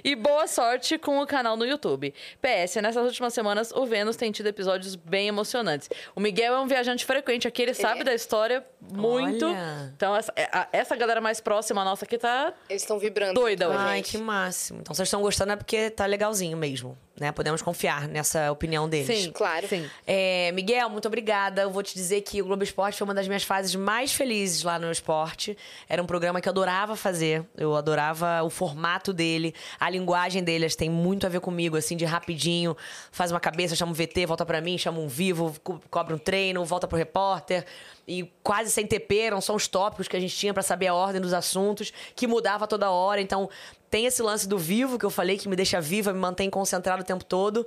E 0.03 0.15
boa 0.15 0.47
sorte 0.47 0.97
com 0.97 1.19
o 1.19 1.25
canal 1.27 1.57
no 1.57 1.65
YouTube. 1.65 2.13
PS, 2.41 2.75
nessas 2.75 3.05
últimas 3.05 3.33
semanas, 3.33 3.71
o 3.71 3.85
Vênus 3.85 4.15
tem 4.15 4.31
tido 4.31 4.47
episódios 4.47 4.95
bem 4.95 5.27
emocionantes. 5.27 5.89
O 6.15 6.19
Miguel 6.19 6.53
é 6.55 6.59
um 6.59 6.67
viajante 6.67 7.05
frequente 7.05 7.47
aqui, 7.47 7.61
ele 7.63 7.73
sabe 7.73 8.01
é. 8.01 8.03
da 8.03 8.13
história 8.13 8.65
muito. 8.93 9.45
Olha. 9.47 9.91
Então, 9.95 10.15
essa, 10.15 10.33
a- 10.51 10.67
essa 10.71 10.95
galera 10.95 11.19
mais 11.19 11.39
próxima 11.39 11.83
nossa 11.83 12.05
aqui 12.05 12.17
tá 12.17 12.53
Eles 12.69 12.83
estão 12.83 12.99
vibrando. 12.99 13.33
doida 13.33 13.67
hoje. 13.69 13.77
Ai, 13.79 14.01
que 14.03 14.17
máximo. 14.17 14.79
Então, 14.81 14.93
vocês 14.93 15.07
estão 15.07 15.21
gostando 15.21 15.53
é 15.53 15.55
porque 15.55 15.89
tá 15.89 16.05
legalzinho 16.05 16.57
mesmo, 16.57 16.97
né? 17.19 17.31
Podemos 17.31 17.61
confiar 17.61 18.07
nessa 18.07 18.51
opinião 18.51 18.87
deles. 18.87 19.07
Sim, 19.25 19.31
Claro. 19.31 19.67
Sim. 19.67 19.89
É, 20.05 20.51
Miguel, 20.53 20.89
muito 20.89 21.07
obrigada. 21.07 21.61
Eu 21.63 21.71
vou 21.71 21.83
te 21.83 21.93
dizer 21.93 22.21
que 22.21 22.41
o 22.41 22.45
Globo 22.45 22.63
Esporte 22.63 22.97
foi 22.97 23.05
uma 23.05 23.13
das 23.13 23.27
minhas 23.27 23.43
fases 23.43 23.75
mais 23.75 24.13
felizes 24.13 24.63
lá 24.63 24.77
no 24.79 24.91
esporte. 24.91 25.57
Era 25.89 26.01
um 26.01 26.05
programa 26.05 26.39
que 26.41 26.47
eu 26.47 26.51
adorava 26.51 26.95
fazer. 26.95 27.43
Eu 27.57 27.75
adorava 27.75 28.43
o 28.43 28.49
formato 28.49 29.11
dele, 29.13 29.53
a 29.79 29.89
linguagem 29.89 30.43
deles 30.43 30.75
tem 30.75 30.89
muito 30.89 31.25
a 31.25 31.29
ver 31.29 31.39
comigo, 31.39 31.75
assim, 31.77 31.95
de 31.97 32.05
rapidinho. 32.05 32.75
Faz 33.11 33.31
uma 33.31 33.39
cabeça, 33.39 33.75
chama 33.75 33.91
um 33.91 33.95
VT, 33.95 34.25
volta 34.25 34.45
pra 34.45 34.61
mim, 34.61 34.77
chama 34.77 34.99
um 34.99 35.07
vivo, 35.07 35.55
co- 35.63 35.81
cobra 35.89 36.15
um 36.15 36.17
treino, 36.19 36.63
volta 36.65 36.87
pro 36.87 36.97
repórter. 36.97 37.65
E 38.09 38.31
quase 38.41 38.71
sem 38.71 38.87
TP, 38.87 39.17
eram 39.19 39.41
só 39.41 39.53
os 39.53 39.67
tópicos 39.67 40.07
que 40.07 40.15
a 40.15 40.19
gente 40.19 40.33
tinha 40.33 40.53
pra 40.53 40.63
saber 40.63 40.87
a 40.87 40.93
ordem 40.93 41.19
dos 41.19 41.33
assuntos, 41.33 41.91
que 42.15 42.25
mudava 42.25 42.65
toda 42.65 42.89
hora. 42.89 43.19
Então, 43.19 43.49
tem 43.89 44.05
esse 44.05 44.21
lance 44.21 44.47
do 44.47 44.57
vivo 44.57 44.99
que 44.99 45.05
eu 45.05 45.09
falei, 45.09 45.37
que 45.37 45.47
me 45.47 45.55
deixa 45.55 45.79
viva, 45.79 46.11
me 46.11 46.19
mantém 46.19 46.49
concentrado 46.49 47.01
o 47.01 47.05
tempo 47.05 47.23
todo. 47.23 47.65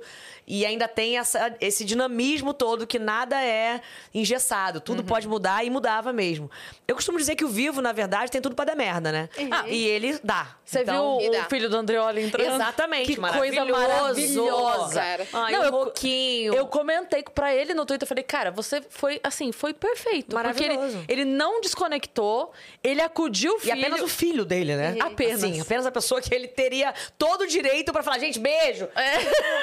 E 0.53 0.65
ainda 0.65 0.85
tem 0.85 1.17
essa, 1.17 1.55
esse 1.61 1.85
dinamismo 1.85 2.53
todo, 2.53 2.85
que 2.85 2.99
nada 2.99 3.41
é 3.41 3.79
engessado. 4.13 4.79
Uhum. 4.79 4.83
Tudo 4.83 5.03
pode 5.05 5.25
mudar 5.25 5.65
e 5.65 5.69
mudava 5.69 6.11
mesmo. 6.11 6.51
Eu 6.85 6.93
costumo 6.93 7.17
dizer 7.17 7.37
que 7.37 7.45
o 7.45 7.47
vivo, 7.47 7.81
na 7.81 7.93
verdade, 7.93 8.29
tem 8.29 8.41
tudo 8.41 8.53
pra 8.53 8.65
dar 8.65 8.75
merda, 8.75 9.13
né? 9.13 9.29
Ah, 9.49 9.63
e 9.69 9.87
ele 9.87 10.19
dá. 10.21 10.57
Você 10.65 10.81
Então, 10.81 11.19
viu 11.19 11.29
E 11.29 11.37
dá. 11.37 11.45
o 11.45 11.49
filho 11.49 11.69
do 11.69 11.77
Andreoli 11.77 12.23
entrando? 12.23 12.53
Exatamente, 12.55 13.05
Que 13.07 13.15
coisa 13.15 13.63
maravilhoso. 13.63 13.71
maravilhosa. 13.71 14.99
Cara. 14.99 15.27
Ai, 15.31 15.51
Não, 15.53 15.61
o 15.61 15.63
eu- 15.63 15.71
Roquinho. 15.71 16.53
Eu 16.53 16.67
comentei 16.67 17.23
pra 17.23 17.55
ele 17.55 17.73
no 17.73 17.85
Twitter, 17.85 18.03
eu 18.05 18.09
falei, 18.09 18.23
cara, 18.25 18.51
você 18.51 18.81
foi, 18.89 19.21
assim, 19.23 19.53
foi 19.53 19.73
perfeito. 19.73 20.35
Porque 20.35 20.63
ele, 20.65 20.73
Maravilhoso. 20.75 21.05
ele 21.07 21.23
não 21.23 21.61
desconectou, 21.61 22.51
ele 22.83 22.99
acudiu 23.01 23.53
o 23.53 23.57
E 23.57 23.61
filho. 23.61 23.73
apenas 23.79 24.01
o 24.01 24.07
filho 24.09 24.43
dele, 24.43 24.75
né? 24.75 24.97
Apenas. 24.99 25.43
Assim, 25.43 25.61
apenas 25.61 25.85
a 25.85 25.91
pessoa 25.91 26.21
que 26.21 26.35
ele 26.35 26.47
teria 26.49 26.93
todo 27.17 27.43
o 27.43 27.47
direito 27.47 27.93
pra 27.93 28.03
falar, 28.03 28.19
gente, 28.19 28.37
beijo. 28.37 28.89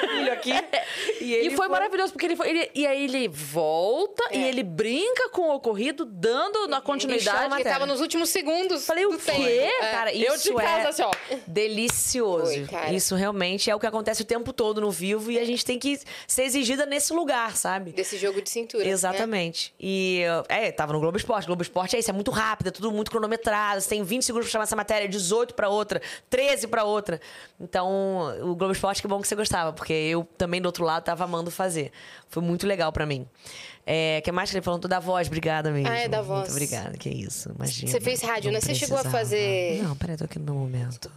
filho 0.01 0.33
aqui. 0.33 0.51
E, 1.21 1.35
É. 1.35 1.45
E 1.45 1.55
foi, 1.55 1.67
maravilhoso, 1.67 2.13
porque 2.13 2.25
ele 2.25 2.35
foi. 2.35 2.49
ele- 2.49 2.71
e 2.75 2.85
aí 2.87 3.03
ele 3.05 3.27
volta 3.27 4.23
e 4.31 4.41
ele 4.43 4.63
brinca 4.63 5.29
com 5.29 5.41
o 5.49 5.55
ocorrido, 5.55 6.05
dando 6.05 6.67
na 6.67 6.81
continuidade. 6.81 7.53
Ele 7.55 7.63
tava 7.63 7.85
nos 7.85 8.01
últimos 8.01 8.29
segundos. 8.29 8.85
Falei, 8.85 9.05
o 9.05 9.17
quê? 9.17 9.31
É. 9.31 9.91
Cara, 9.91 10.13
Eu 10.13 10.35
isso 10.35 10.49
de 10.51 10.55
casa, 10.55 10.85
é 10.85 10.87
assim, 10.89 11.03
ó. 11.03 11.11
delicioso. 11.47 12.65
Foi. 12.67 12.95
Isso 12.95 13.15
realmente 13.15 13.69
é 13.69 13.75
o 13.75 13.79
que 13.79 13.85
acontece 13.87 14.21
o 14.21 14.25
tempo 14.25 14.51
todo 14.53 14.81
no 14.81 14.91
vivo 14.91 15.31
e 15.31 15.39
a 15.39 15.45
gente 15.45 15.63
tem 15.65 15.77
que 15.79 15.99
ser 16.27 16.43
exigida 16.43 16.85
nesse 16.85 17.13
lugar, 17.13 17.55
sabe? 17.55 17.91
Desse 17.91 18.17
jogo 18.17 18.41
de 18.41 18.49
cintura. 18.49 18.83
né? 18.83 18.89
Exatamente. 18.89 19.73
E 19.79 20.23
uh, 20.27 20.45
é 20.47 20.59
É, 20.59 20.71
tava 20.73 20.91
no 20.91 20.99
Globo 20.99 21.15
Esporte. 21.17 21.45
Globo 21.45 21.61
Esporte 21.61 21.95
é 21.95 21.99
isso, 21.99 22.09
é 22.09 22.13
muito 22.13 22.31
rápido, 22.31 22.67
é 22.67 22.71
tudo 22.71 22.91
muito 22.91 23.09
cronometrado. 23.09 23.79
Você 23.79 23.87
tem 23.89 24.03
20 24.03 24.23
segundos 24.25 24.47
pra 24.47 24.51
chamar 24.51 24.63
essa 24.65 24.75
matéria, 24.75 25.07
18 25.07 25.53
pra 25.53 25.69
outra, 25.69 26.01
13 26.29 26.67
pra 26.67 26.83
outra. 26.83 27.21
Então, 27.59 28.37
o 28.41 28.55
Globo 28.55 28.73
Esporte, 28.73 29.01
que 29.01 29.07
bom 29.07 29.21
que 29.21 29.27
você 29.27 29.35
gostava, 29.35 29.71
porque 29.71 29.93
eu 29.93 30.27
também 30.37 30.58
do 30.61 30.65
outro 30.67 30.83
lado 30.83 31.03
tava 31.03 31.23
amando 31.23 31.49
fazer. 31.51 31.91
Foi 32.29 32.41
muito 32.43 32.65
legal 32.67 32.91
pra 32.91 33.05
mim. 33.05 33.27
É, 33.85 34.21
que 34.21 34.31
mais 34.31 34.49
que 34.51 34.57
ele 34.57 34.63
falou 34.63 34.79
da 34.79 34.99
voz, 34.99 35.27
obrigada 35.27 35.71
mesmo. 35.71 35.89
Ah, 35.89 35.97
é, 35.97 36.07
da 36.07 36.17
Muito 36.17 36.27
voz. 36.27 36.49
obrigada, 36.51 36.95
que 36.97 37.09
isso, 37.09 37.49
imagina. 37.55 37.91
Você 37.91 37.99
fez 37.99 38.21
rádio, 38.21 38.51
né? 38.51 38.61
Você 38.61 38.75
chegou 38.75 38.97
a 38.97 39.03
fazer- 39.03 39.81
Não, 39.81 39.95
peraí, 39.95 40.15
tô 40.15 40.25
aqui 40.25 40.37
no 40.37 40.45
meu 40.45 40.53
momento. 40.55 41.11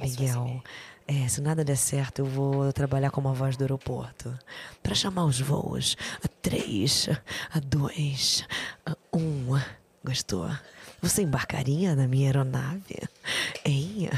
Miguel, 0.00 0.62
é, 1.06 1.28
se 1.28 1.40
nada 1.40 1.64
der 1.64 1.76
certo, 1.76 2.18
eu 2.20 2.24
vou 2.26 2.72
trabalhar 2.72 3.10
como 3.12 3.28
a 3.28 3.32
voz 3.32 3.56
do 3.56 3.62
aeroporto. 3.62 4.36
Pra 4.82 4.94
chamar 4.94 5.24
os 5.24 5.38
voos. 5.40 5.96
A 6.24 6.26
três, 6.42 7.08
a 7.54 7.60
dois, 7.60 8.44
a 8.84 8.96
um. 9.12 9.60
Gostou? 10.04 10.50
Você 11.02 11.22
embarcaria 11.22 11.94
na 11.94 12.08
minha 12.08 12.26
aeronave? 12.28 12.96
Hein? 13.64 14.08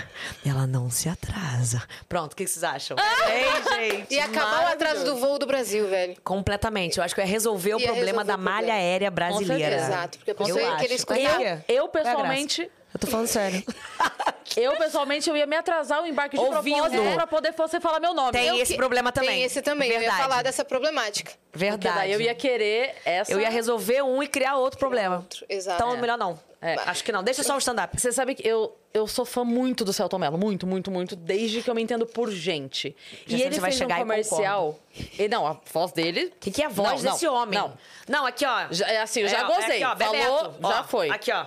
Ela 0.46 0.66
não 0.66 0.90
se 0.90 1.08
atrasa. 1.08 1.82
Pronto, 2.08 2.32
o 2.32 2.36
que 2.36 2.46
vocês 2.46 2.62
acham? 2.64 2.96
Hein, 2.98 3.90
gente? 3.98 4.14
E 4.14 4.20
acabar 4.20 4.64
o 4.64 4.66
atraso 4.68 5.04
do 5.04 5.16
voo 5.16 5.38
do 5.38 5.46
Brasil, 5.46 5.88
velho. 5.88 6.16
Completamente. 6.22 6.98
Eu 6.98 7.04
acho 7.04 7.14
que 7.14 7.20
eu 7.20 7.24
ia 7.24 7.30
resolver 7.30 7.74
o 7.74 7.80
Ia 7.80 7.86
problema 7.86 8.22
resolver 8.22 8.26
da 8.26 8.34
o 8.34 8.36
problema. 8.36 8.60
malha 8.60 8.74
aérea 8.74 9.10
brasileira. 9.10 9.76
Exato, 9.76 10.18
porque 10.18 10.30
a 10.30 10.34
pessoa 10.34 10.58
eu 10.58 10.64
ia 10.64 10.70
acho. 10.72 10.82
querer 10.82 10.94
escutar. 10.94 11.40
Ia. 11.40 11.64
Eu, 11.68 11.88
Qual 11.88 12.00
é 12.02 12.04
pessoalmente, 12.04 12.70
Eu 12.94 13.00
tô 13.00 13.06
falando 13.06 13.26
sério. 13.26 13.62
eu, 14.56 14.76
pessoalmente, 14.76 15.28
eu 15.28 15.36
ia 15.36 15.46
me 15.46 15.56
atrasar 15.56 16.02
o 16.02 16.06
embarque 16.06 16.36
de 16.38 16.42
Ouvindo. 16.42 16.76
propósito 16.78 17.14
pra 17.14 17.26
poder 17.26 17.52
você 17.52 17.80
falar 17.80 18.00
meu 18.00 18.14
nome. 18.14 18.32
Tem 18.32 18.46
eu, 18.48 18.56
esse 18.56 18.76
problema 18.76 19.12
também. 19.12 19.30
Tem 19.30 19.42
esse 19.42 19.60
também. 19.60 19.88
Eu 19.88 19.94
ia 19.94 20.00
Verdade. 20.00 20.22
falar 20.22 20.42
dessa 20.42 20.64
problemática. 20.64 21.32
Verdade. 21.52 21.96
daí 21.96 22.12
eu 22.12 22.20
ia 22.20 22.34
querer 22.34 22.94
essa... 23.04 23.32
Eu 23.32 23.40
ia 23.40 23.50
resolver 23.50 24.02
um 24.02 24.22
e 24.22 24.28
criar 24.28 24.56
outro 24.56 24.78
problema. 24.78 25.16
outro, 25.16 25.44
exato. 25.48 25.76
Então, 25.82 25.94
É. 25.94 26.00
melhor 26.00 26.16
não. 26.16 26.38
É. 26.60 26.74
Acho 26.86 27.04
que 27.04 27.12
não. 27.12 27.22
Deixa 27.22 27.42
só 27.44 27.54
o 27.54 27.58
stand-up. 27.58 28.00
Você 28.00 28.10
sabe 28.10 28.34
que 28.34 28.46
eu, 28.46 28.76
eu 28.92 29.06
sou 29.06 29.24
fã 29.24 29.44
muito 29.44 29.84
do 29.84 29.92
Celton 29.92 30.18
Mello. 30.18 30.36
Muito, 30.36 30.66
muito, 30.66 30.90
muito. 30.90 31.14
Desde 31.14 31.62
que 31.62 31.70
eu 31.70 31.74
me 31.74 31.80
entendo 31.82 32.04
por 32.04 32.30
gente. 32.32 32.96
Já 33.26 33.36
e 33.36 33.42
ele 33.42 33.54
você 33.54 33.60
vai 33.60 33.70
fez 33.70 33.78
chegar 33.78 33.94
um 33.96 33.98
e 33.98 34.00
comercial... 34.02 34.78
E, 35.16 35.28
não, 35.28 35.46
a 35.46 35.56
voz 35.72 35.92
dele... 35.92 36.32
O 36.34 36.40
que, 36.40 36.50
que 36.50 36.62
é 36.62 36.66
a 36.66 36.68
voz 36.68 37.02
Não, 37.02 37.12
desse 37.12 37.26
não, 37.26 37.34
homem? 37.34 37.58
Não, 37.58 37.72
Não, 38.08 38.26
aqui, 38.26 38.44
ó. 38.44 38.66
Já- 38.72 38.88
é 38.88 39.00
assim, 39.00 39.20
eu 39.20 39.28
já 39.28 39.44
ó, 39.44 39.54
gozei. 39.54 39.82
aqui, 39.82 39.84
ó, 39.84 39.96
Falou, 39.96 40.12
Bebeto. 40.50 40.68
já 40.68 40.80
Ó, 40.80 40.84
foi. 40.84 41.10
Aqui, 41.10 41.30
ó. 41.32 41.46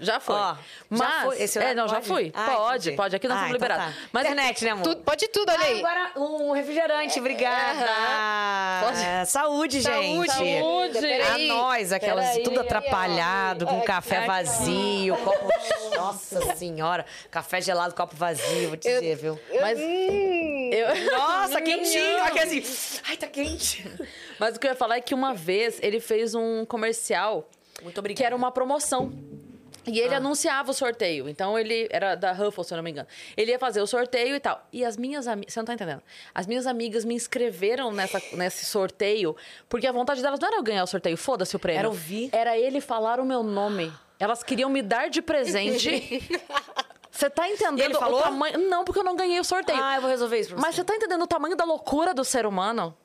Já 0.00 0.18
foi. 0.20 0.34
Ó, 0.34 0.54
já 0.54 0.58
Mas... 0.90 1.22
foi. 1.24 1.42
Esse 1.42 1.58
é, 1.58 1.74
não, 1.74 1.86
já 1.88 1.94
pode? 1.96 2.06
fui. 2.08 2.32
Ah, 2.34 2.50
pode, 2.56 2.78
entendi. 2.88 2.96
pode. 2.96 3.16
Aqui 3.16 3.28
nós 3.28 3.38
Ah, 3.38 3.40
estamos 3.48 3.56
então 3.64 3.68
liberados. 3.76 3.94
tá. 3.96 4.08
Mas 4.12 4.24
Internet, 4.24 4.64
né, 4.64 4.70
amor? 4.72 4.82
Tudo- 4.84 5.02
pode 5.02 5.28
tudo, 5.28 5.50
olha 5.52 5.64
aí. 5.66 5.78
Agora, 5.78 6.10
um 6.16 6.52
refrigerante, 6.52 7.18
obrigada. 7.20 7.86
Pode. 8.86 9.00
É, 9.04 9.24
Saúde, 9.24 9.80
gente. 9.80 10.30
Saúde. 10.30 11.06
A 11.22 11.38
nós, 11.54 11.92
aquelas 11.92 12.26
Peraí. 12.30 12.42
tudo 12.42 12.60
atrapalhado, 12.60 13.66
com 13.66 13.80
café 13.82 14.26
vazio, 14.26 15.16
copo. 15.18 15.48
Nossa 15.96 16.54
senhora, 16.56 17.06
café 17.30 17.60
gelado, 17.60 17.94
copo 17.94 18.14
vazio, 18.16 18.68
vou 18.68 18.76
te 18.76 18.88
Eu- 18.88 19.00
dizer, 19.00 19.16
viu? 19.16 19.40
Mas... 19.60 19.78
Eu- 19.78 21.12
Nossa, 21.16 21.60
quentinho! 21.62 22.22
Aqui 22.24 22.38
assim. 22.40 22.62
Ai, 23.08 23.16
tá 23.16 23.26
quente. 23.26 23.84
Mas 24.38 24.56
o 24.56 24.60
que 24.60 24.66
eu 24.66 24.70
ia 24.72 24.76
falar 24.76 24.96
é 24.96 25.00
que 25.00 25.14
uma 25.14 25.32
vez 25.34 25.78
ele 25.82 26.00
fez 26.00 26.34
um 26.34 26.64
comercial 26.64 27.48
Muito 27.82 27.98
obrigada. 27.98 28.18
que 28.20 28.26
era 28.26 28.36
uma 28.36 28.50
promoção. 28.50 29.12
E 29.86 30.00
ele 30.00 30.14
anunciava 30.14 30.70
o 30.70 30.74
sorteio. 30.74 31.28
Então 31.28 31.58
ele 31.58 31.86
era 31.90 32.14
da 32.14 32.32
Ruffles, 32.32 32.66
se 32.66 32.74
eu 32.74 32.76
não 32.76 32.82
me 32.82 32.90
engano. 32.90 33.08
Ele 33.36 33.50
ia 33.50 33.58
fazer 33.58 33.80
o 33.80 33.86
sorteio 33.86 34.34
e 34.34 34.40
tal. 34.40 34.66
E 34.72 34.84
as 34.84 34.96
minhas 34.96 35.26
amigas. 35.26 35.52
Você 35.52 35.60
não 35.60 35.64
tá 35.66 35.74
entendendo? 35.74 36.02
As 36.34 36.46
minhas 36.46 36.66
amigas 36.66 37.04
me 37.04 37.14
inscreveram 37.14 37.92
nessa, 37.92 38.20
nesse 38.32 38.64
sorteio, 38.64 39.36
porque 39.68 39.86
a 39.86 39.92
vontade 39.92 40.22
delas 40.22 40.40
não 40.40 40.48
era 40.48 40.56
eu 40.56 40.62
ganhar 40.62 40.84
o 40.84 40.86
sorteio, 40.86 41.16
foda-se 41.16 41.54
o 41.54 41.58
prêmio. 41.58 41.78
Era 41.80 41.88
ouvir. 41.88 42.30
Era 42.32 42.56
ele 42.58 42.80
falar 42.80 43.20
o 43.20 43.24
meu 43.24 43.42
nome. 43.42 43.92
Elas 44.18 44.42
queriam 44.42 44.70
me 44.70 44.80
dar 44.82 45.10
de 45.10 45.20
presente. 45.20 46.22
Você 47.10 47.30
tá 47.30 47.48
entendendo 47.48 47.78
E 47.78 47.82
ele 47.82 47.94
falou? 47.94 48.18
o 48.18 48.22
tamanho. 48.22 48.58
Não, 48.68 48.84
porque 48.84 48.98
eu 48.98 49.04
não 49.04 49.14
ganhei 49.14 49.38
o 49.38 49.44
sorteio. 49.44 49.78
Ah, 49.80 49.96
eu 49.96 50.00
vou 50.00 50.10
resolver 50.10 50.38
isso 50.40 50.48
pra 50.50 50.58
Mas 50.60 50.74
você. 50.74 50.80
você 50.80 50.84
tá 50.84 50.96
entendendo 50.96 51.22
o 51.22 51.26
tamanho 51.28 51.54
da 51.56 51.64
loucura 51.64 52.12
do 52.12 52.24
ser 52.24 52.44
humano? 52.44 52.96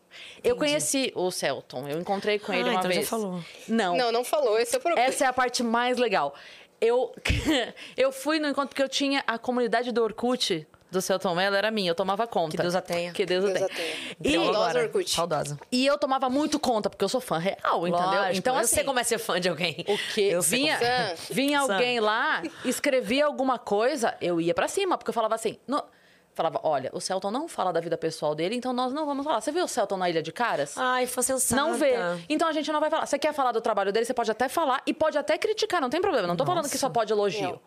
Eu 0.43 0.55
conheci 0.55 1.11
o 1.15 1.29
Celton, 1.29 1.87
eu 1.87 1.99
encontrei 1.99 2.39
com 2.39 2.51
ele 2.51 2.63
Ah, 2.69 2.71
uma 2.71 2.79
então 2.79 2.89
já 2.91 2.97
vez. 2.97 3.07
falou. 3.09 3.39
Não, 3.67 3.95
Não, 3.95 4.11
não 4.11 4.23
falou. 4.23 4.57
Esse 4.57 4.75
é 4.75 4.79
o 4.79 4.81
problema. 4.81 5.07
essa 5.07 5.25
é 5.25 5.27
a 5.27 5.33
parte 5.33 5.61
mais 5.61 5.99
legal. 5.99 6.33
Eu, 6.81 7.13
eu 7.97 8.11
fui 8.11 8.39
no 8.39 8.47
encontro 8.47 8.69
porque 8.69 8.83
eu 8.83 8.89
tinha 8.89 9.23
a 9.27 9.37
comunidade 9.37 9.91
do 9.91 10.03
Orkut 10.03 10.67
do 10.91 11.01
Celton 11.01 11.35
Mello, 11.35 11.55
era 11.55 11.69
minha, 11.69 11.91
eu 11.91 11.95
tomava 11.95 12.25
conta. 12.25 12.57
Que 12.57 12.63
Deus 12.63 12.73
a 12.73 12.81
tenha. 12.81 13.11
Que 13.11 13.25
Deus, 13.25 13.45
a 13.45 13.47
Deus 13.47 13.59
tenha. 13.59 13.65
a 13.67 13.75
tenha. 13.75 14.15
E, 14.23 14.31
Saudosa 14.33 14.57
agora, 14.57 14.83
Orkut. 14.83 15.09
Saudosa. 15.11 15.59
e 15.71 15.85
eu 15.85 15.97
tomava 15.99 16.29
muito 16.29 16.59
conta, 16.59 16.89
porque 16.89 17.03
eu 17.03 17.09
sou 17.09 17.21
fã 17.21 17.37
real, 17.37 17.87
entendeu? 17.87 18.07
Lógico, 18.07 18.37
então, 18.37 18.55
eu 18.55 18.61
assim, 18.61 18.75
sei 18.75 18.83
como 18.83 18.99
é 18.99 19.03
ser 19.03 19.19
fã 19.19 19.39
de 19.39 19.49
alguém. 19.49 19.85
o 19.87 20.13
quê? 20.13 20.29
Eu 20.31 20.41
Vinha, 20.41 20.79
vinha 21.29 21.59
alguém 21.59 21.99
lá, 21.99 22.41
escrevia 22.65 23.25
alguma 23.25 23.59
coisa, 23.59 24.15
eu 24.19 24.41
ia 24.41 24.53
pra 24.53 24.67
cima, 24.67 24.97
porque 24.97 25.09
eu 25.09 25.13
falava 25.13 25.35
assim. 25.35 25.59
"No-" 25.67 25.83
falava, 26.39 26.61
olha, 26.63 26.89
o 26.93 27.01
Celton 27.01 27.29
não 27.29 27.49
fala 27.49 27.73
da 27.73 27.81
vida 27.81 27.97
pessoal 27.97 28.33
dele, 28.33 28.55
então 28.55 28.71
nós 28.71 28.93
não 28.93 29.05
vamos 29.05 29.25
falar. 29.25 29.41
Você 29.41 29.51
viu 29.51 29.65
o 29.65 29.67
Celton 29.67 29.97
na 29.97 30.09
Ilha 30.09 30.21
de 30.21 30.31
Caras? 30.31 30.77
Ai, 30.77 31.05
foi 31.05 31.21
sensata. 31.21 31.61
Não 31.61 31.73
vê. 31.73 31.95
Então 32.29 32.47
a 32.47 32.53
gente 32.53 32.71
não 32.71 32.79
vai 32.79 32.89
falar. 32.89 33.05
Você 33.05 33.19
quer 33.19 33.33
falar 33.33 33.51
do 33.51 33.59
trabalho 33.59 33.91
dele, 33.91 34.05
você 34.05 34.13
pode 34.13 34.31
até 34.31 34.47
falar 34.47 34.81
e 34.85 34.93
pode 34.93 35.17
até 35.17 35.37
criticar, 35.37 35.81
não 35.81 35.89
tem 35.89 35.99
problema. 35.99 36.27
Não 36.27 36.37
tô 36.37 36.45
falando 36.45 36.69
que 36.69 36.77
só 36.77 36.89
pode 36.89 37.11
elogio. 37.11 37.41
Meu 37.41 37.61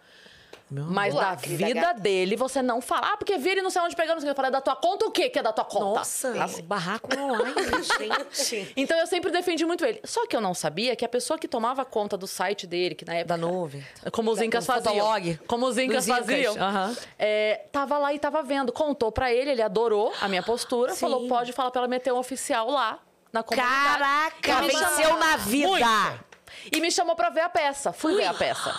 Mas 0.72 1.14
da 1.14 1.34
vida 1.34 1.72
gata. 1.72 2.00
dele, 2.00 2.36
você 2.36 2.62
não 2.62 2.80
fala. 2.80 3.12
Ah, 3.12 3.16
porque 3.16 3.36
vira 3.36 3.60
e 3.60 3.62
não 3.62 3.70
sei 3.70 3.82
onde 3.82 3.94
pegando. 3.94 4.24
Eu 4.26 4.34
falei, 4.34 4.48
é 4.48 4.52
da 4.52 4.60
tua 4.60 4.76
conta 4.76 5.04
o 5.06 5.10
quê 5.10 5.28
que 5.28 5.38
é 5.38 5.42
da 5.42 5.52
tua 5.52 5.64
conta? 5.64 5.84
Nossa, 6.00 6.42
Assim. 6.44 6.62
barraco 6.62 7.08
online, 7.18 7.54
gente. 7.98 8.72
Então 8.76 8.96
eu 8.98 9.06
sempre 9.06 9.30
defendi 9.30 9.64
muito 9.64 9.84
ele. 9.84 10.00
Só 10.04 10.26
que 10.26 10.34
eu 10.36 10.40
não 10.40 10.54
sabia 10.54 10.94
que 10.96 11.04
a 11.04 11.08
pessoa 11.08 11.38
que 11.38 11.46
tomava 11.48 11.84
conta 11.84 12.16
do 12.16 12.26
site 12.26 12.66
dele, 12.66 12.94
que 12.94 13.04
na 13.04 13.14
época. 13.14 13.28
Da 13.28 13.36
nuvem. 13.36 13.84
Como 14.12 14.30
os 14.30 14.40
incas 14.40 14.64
faziam. 14.66 14.94
Fotolog. 14.94 15.38
Como 15.46 15.66
os 15.66 15.76
incas 15.78 16.06
faziam. 16.06 16.54
aham. 16.56 16.96
É, 17.18 17.66
tava 17.70 17.98
lá 17.98 18.12
e 18.14 18.18
tava 18.18 18.42
vendo. 18.42 18.72
Contou 18.72 19.12
pra 19.12 19.32
ele, 19.32 19.50
ele 19.50 19.62
adorou 19.62 20.12
a 20.20 20.28
minha 20.28 20.42
postura. 20.42 20.94
Sim. 20.94 21.00
Falou, 21.00 21.28
pode 21.28 21.52
falar 21.52 21.70
pra 21.70 21.80
ela 21.80 21.88
meter 21.88 22.12
um 22.12 22.18
oficial 22.18 22.70
lá 22.70 22.98
na 23.32 23.42
comunidade. 23.42 23.98
Caraca, 23.98 24.60
venceu 24.62 25.16
na 25.18 25.36
vida. 25.36 25.68
Muito. 25.68 26.32
E 26.70 26.80
me 26.80 26.90
chamou 26.90 27.16
pra 27.16 27.30
ver 27.30 27.40
a 27.40 27.48
peça. 27.48 27.92
Fui 27.92 28.14
ver 28.14 28.26
a 28.26 28.34
peça. 28.34 28.74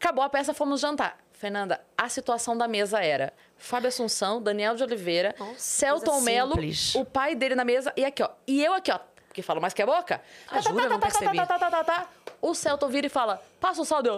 Acabou 0.00 0.22
a 0.22 0.28
peça, 0.28 0.54
fomos 0.54 0.80
jantar. 0.80 1.18
Fernanda, 1.32 1.80
a 1.96 2.08
situação 2.08 2.56
da 2.56 2.66
mesa 2.66 3.00
era 3.00 3.32
Fábio 3.56 3.88
Assunção, 3.88 4.40
Daniel 4.40 4.74
de 4.74 4.82
Oliveira, 4.82 5.34
Celton 5.56 6.12
coisa 6.12 6.24
Mello, 6.24 6.52
simples. 6.52 6.94
o 6.94 7.04
pai 7.04 7.34
dele 7.34 7.54
na 7.54 7.64
mesa 7.64 7.92
e 7.96 8.04
aqui, 8.04 8.22
ó. 8.22 8.30
E 8.46 8.64
eu 8.64 8.74
aqui, 8.74 8.90
ó, 8.90 8.98
que 9.32 9.42
falo 9.42 9.60
mais 9.60 9.72
que 9.74 9.82
a 9.82 9.86
boca. 9.86 10.20
Ah, 10.48 10.60
jura? 10.60 10.88
Não 10.88 10.98
percebi. 10.98 11.36
tá, 11.36 11.46
tá, 11.46 11.58
tá, 11.58 11.70
tá, 11.70 11.84
tá. 11.84 12.06
O 12.40 12.54
Celton 12.54 12.88
vira 12.88 13.06
e 13.06 13.10
fala, 13.10 13.42
passa 13.60 13.82
o 13.82 13.84
saldo. 13.84 14.10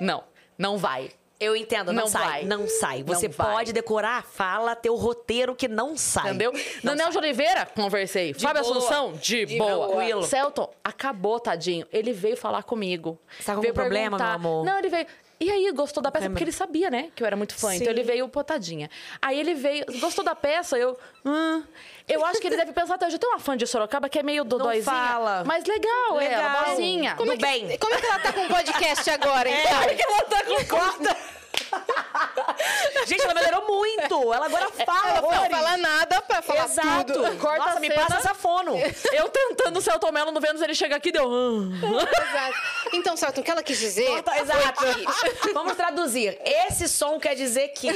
Não, 0.00 0.24
não 0.58 0.76
vai. 0.76 1.10
Eu 1.42 1.56
entendo, 1.56 1.92
não, 1.92 2.02
Não 2.02 2.06
sai. 2.08 2.22
vai. 2.22 2.44
Não 2.44 2.68
sai. 2.68 2.98
Não 2.98 3.06
Você 3.06 3.28
vai. 3.28 3.52
pode 3.52 3.72
decorar 3.72 4.18
a 4.18 4.22
fala, 4.22 4.76
ter 4.76 4.90
o 4.90 4.94
roteiro 4.94 5.54
que 5.56 5.66
não 5.66 5.96
sai. 5.96 6.28
Entendeu? 6.28 6.52
Não 6.82 6.94
Daniel 6.94 7.10
de 7.10 7.18
Oliveira, 7.18 7.66
conversei. 7.66 8.32
Fábio 8.34 8.62
boa. 8.62 8.76
Assunção, 8.78 9.12
de, 9.14 9.44
De 9.46 9.58
boa. 9.58 9.88
boa. 9.88 10.22
Celton, 10.22 10.70
acabou, 10.84 11.40
tadinho. 11.40 11.86
Ele 11.92 12.12
veio 12.12 12.36
falar 12.36 12.62
comigo. 12.62 13.18
Você 13.38 13.44
tá 13.44 13.54
com 13.54 13.60
algum 13.60 13.72
problema, 13.72 14.16
meu 14.16 14.26
amor? 14.26 14.64
Não, 14.64 14.78
ele 14.78 14.88
veio. 14.88 15.06
E 15.42 15.50
aí, 15.50 15.72
gostou 15.72 16.00
da 16.02 16.10
peça? 16.10 16.24
Câmera. 16.24 16.34
Porque 16.34 16.44
ele 16.44 16.52
sabia, 16.52 16.88
né? 16.88 17.10
Que 17.16 17.22
eu 17.22 17.26
era 17.26 17.34
muito 17.36 17.54
fã. 17.54 17.70
Sim. 17.70 17.78
Então 17.78 17.92
ele 17.92 18.04
veio, 18.04 18.28
pô, 18.28 18.44
tadinha. 18.44 18.88
Aí 19.20 19.38
ele 19.40 19.54
veio, 19.54 19.84
gostou 19.98 20.24
da 20.24 20.36
peça? 20.36 20.78
Eu. 20.78 20.96
Hum, 21.24 21.64
eu 22.08 22.24
acho 22.24 22.40
que 22.40 22.46
ele 22.46 22.56
deve 22.56 22.72
pensar 22.72 22.94
até 22.94 23.06
hoje. 23.06 23.18
Tem 23.18 23.28
uma 23.28 23.40
fã 23.40 23.56
de 23.56 23.66
Sorocaba 23.66 24.08
que 24.08 24.18
é 24.18 24.22
meio 24.22 24.44
dodóizinha. 24.44 24.84
fala. 24.84 25.42
Mas 25.44 25.64
legal, 25.64 26.14
Legal. 26.16 26.40
ela, 26.40 26.64
boazinha. 26.64 27.14
Como 27.16 27.32
é, 27.32 27.34
Do 27.34 27.38
que, 27.40 27.44
bem. 27.44 27.78
como 27.78 27.92
é 27.94 28.00
que 28.00 28.06
ela 28.06 28.18
tá 28.20 28.32
com 28.32 28.44
o 28.44 28.48
podcast 28.48 29.10
agora, 29.10 29.48
então? 29.48 29.82
ela 29.82 30.22
tá 30.24 30.44
com 30.44 30.64
corta. 30.66 31.16
Gente, 33.06 33.22
ela 33.24 33.34
melhorou 33.34 33.66
muito. 33.66 34.32
Ela 34.32 34.46
agora 34.46 34.70
fala. 34.70 35.18
Ela 35.18 35.20
não 35.20 35.50
fala 35.50 35.76
nada 35.76 36.22
pra 36.22 36.40
falar 36.42 36.64
Exato. 36.64 37.12
tudo. 37.12 37.36
Corta 37.38 37.58
Nossa, 37.64 37.76
a 37.76 37.80
me 37.80 37.88
cena. 37.88 38.00
passa 38.02 38.16
essa 38.18 38.34
fono. 38.34 38.72
Eu 39.12 39.28
tentando 39.28 39.78
o 39.78 39.82
Celton 39.82 40.12
Mello 40.12 40.30
no 40.32 40.40
Vênus, 40.40 40.62
ele 40.62 40.74
chega 40.74 40.96
aqui 40.96 41.08
e 41.08 41.12
deu. 41.12 41.28
"Ah". 41.28 42.02
Exato. 42.02 42.58
Então, 42.94 43.16
Celton, 43.16 43.40
o 43.40 43.44
que 43.44 43.50
ela 43.50 43.62
quis 43.62 43.78
dizer... 43.78 44.06
Corta- 44.06 44.38
Exato. 44.38 44.84
Vamos 45.52 45.74
traduzir. 45.76 46.38
Esse 46.44 46.88
som 46.88 47.18
quer 47.18 47.34
dizer 47.34 47.68
que. 47.68 47.90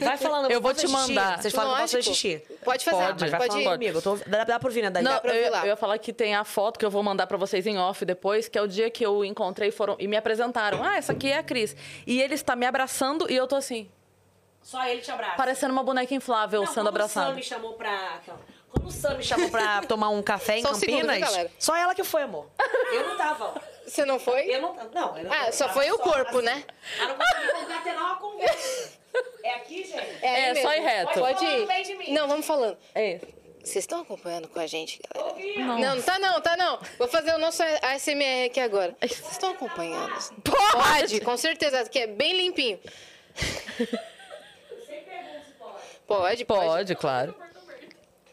Vai 0.00 0.16
falando. 0.16 0.50
Eu 0.50 0.60
vou 0.60 0.72
te 0.72 0.86
mandar. 0.88 1.40
Vocês 1.42 1.52
falam 1.54 1.74
que 1.74 1.78
eu 1.78 1.82
posso 1.82 1.96
fazer 1.96 2.08
Lógico. 2.08 2.14
xixi. 2.14 2.42
Pode 2.64 2.84
fazer, 2.84 2.96
Pode, 3.06 3.20
mas 3.20 3.30
Vai 3.30 3.40
pode 3.40 3.50
falando 3.50 3.66
ir. 3.66 3.72
comigo. 3.92 3.98
Eu 3.98 4.02
tô... 4.02 4.16
dá, 4.26 4.44
dá 4.44 4.58
pra 4.58 4.68
ouvir, 4.68 4.82
né, 4.82 4.90
Dani? 4.90 5.04
Não, 5.08 5.20
pra 5.20 5.30
ouvir 5.30 5.44
eu, 5.46 5.50
lá. 5.52 5.60
eu 5.62 5.66
ia 5.68 5.76
falar 5.76 5.98
que 5.98 6.12
tem 6.12 6.34
a 6.34 6.44
foto 6.44 6.78
que 6.78 6.84
eu 6.84 6.90
vou 6.90 7.02
mandar 7.02 7.26
pra 7.26 7.36
vocês 7.36 7.66
em 7.66 7.78
off 7.78 8.04
depois, 8.04 8.48
que 8.48 8.58
é 8.58 8.62
o 8.62 8.66
dia 8.68 8.90
que 8.90 9.04
eu 9.04 9.24
encontrei 9.24 9.70
foram, 9.70 9.96
e 9.98 10.06
me 10.06 10.16
apresentaram. 10.16 10.82
Ah, 10.82 10.96
essa 10.96 11.12
aqui 11.12 11.30
é 11.30 11.38
a 11.38 11.42
Cris. 11.42 11.74
E 12.06 12.20
ele 12.20 12.34
está 12.34 12.54
me 12.56 12.66
abraçando 12.66 12.87
e 13.28 13.36
eu 13.36 13.46
tô 13.46 13.56
assim, 13.56 13.90
Só 14.62 14.84
ele 14.86 15.00
te 15.00 15.10
abraça. 15.10 15.36
parecendo 15.36 15.72
uma 15.72 15.82
boneca 15.82 16.14
inflável 16.14 16.60
Não, 16.60 16.66
sendo 16.66 16.76
quando 16.76 16.86
o 16.86 16.88
abraçada. 16.90 17.26
Sam 17.28 17.34
me 17.34 17.42
chamou 17.42 17.72
pra... 17.74 18.20
Quando 18.70 18.86
o 18.86 18.90
Sam 18.92 19.14
me 19.16 19.22
chamou 19.24 19.48
pra 19.50 19.80
tomar 19.88 20.10
um 20.10 20.22
café 20.22 20.58
em 20.58 20.62
Só 20.62 20.72
um 20.72 20.74
segundo, 20.74 21.06
Campinas, 21.06 21.50
só 21.58 21.74
ela 21.74 21.94
que 21.94 22.04
foi, 22.04 22.22
amor. 22.22 22.46
Eu 22.92 23.08
não 23.08 23.16
tava. 23.16 23.54
Você 23.86 24.04
não 24.04 24.18
foi? 24.18 24.42
Eu 24.54 24.60
não 24.60 24.74
Não, 24.92 25.16
eu 25.16 25.24
não 25.24 25.32
Ah, 25.32 25.46
eu 25.46 25.52
só 25.54 25.66
tava 25.66 25.78
foi 25.80 25.90
o 25.90 25.98
corpo, 25.98 26.36
assim. 26.38 26.44
né? 26.46 26.64
Ah, 27.00 27.06
não 27.08 27.16
consegui 27.16 27.52
concatenar 27.64 28.04
uma 28.04 28.16
conversa. 28.16 28.98
É 29.42 29.54
aqui, 29.54 29.84
gente? 29.84 29.98
aí 29.98 30.18
É, 30.22 30.54
só 30.62 30.74
ir 30.74 30.80
reto. 30.80 31.18
Pode 31.18 31.38
Falando 31.38 31.62
ir. 31.62 31.66
bem 31.66 31.82
de 31.82 31.94
mim. 31.94 32.12
Não, 32.12 32.28
vamos 32.28 32.46
falando. 32.46 32.76
É. 32.94 33.18
Vocês 33.68 33.82
estão 33.82 34.00
acompanhando 34.00 34.48
com 34.48 34.58
a 34.58 34.66
gente, 34.66 34.98
galera? 35.14 35.36
Não. 35.58 35.78
não, 35.78 36.02
tá 36.02 36.18
não, 36.18 36.40
tá 36.40 36.56
não. 36.56 36.80
Vou 36.98 37.06
fazer 37.06 37.34
o 37.34 37.38
nosso 37.38 37.62
ASMR 37.62 38.46
aqui 38.46 38.60
agora. 38.60 38.96
Vocês 38.98 39.30
estão 39.30 39.50
acompanhando? 39.50 40.10
Pode! 40.42 40.72
Pode, 40.72 41.20
com 41.20 41.36
certeza, 41.36 41.86
que 41.86 41.98
é 41.98 42.06
bem 42.06 42.34
limpinho. 42.34 42.80
Pode, 46.06 46.46
pode. 46.46 46.48
Pode, 46.66 46.94
claro. 46.94 47.34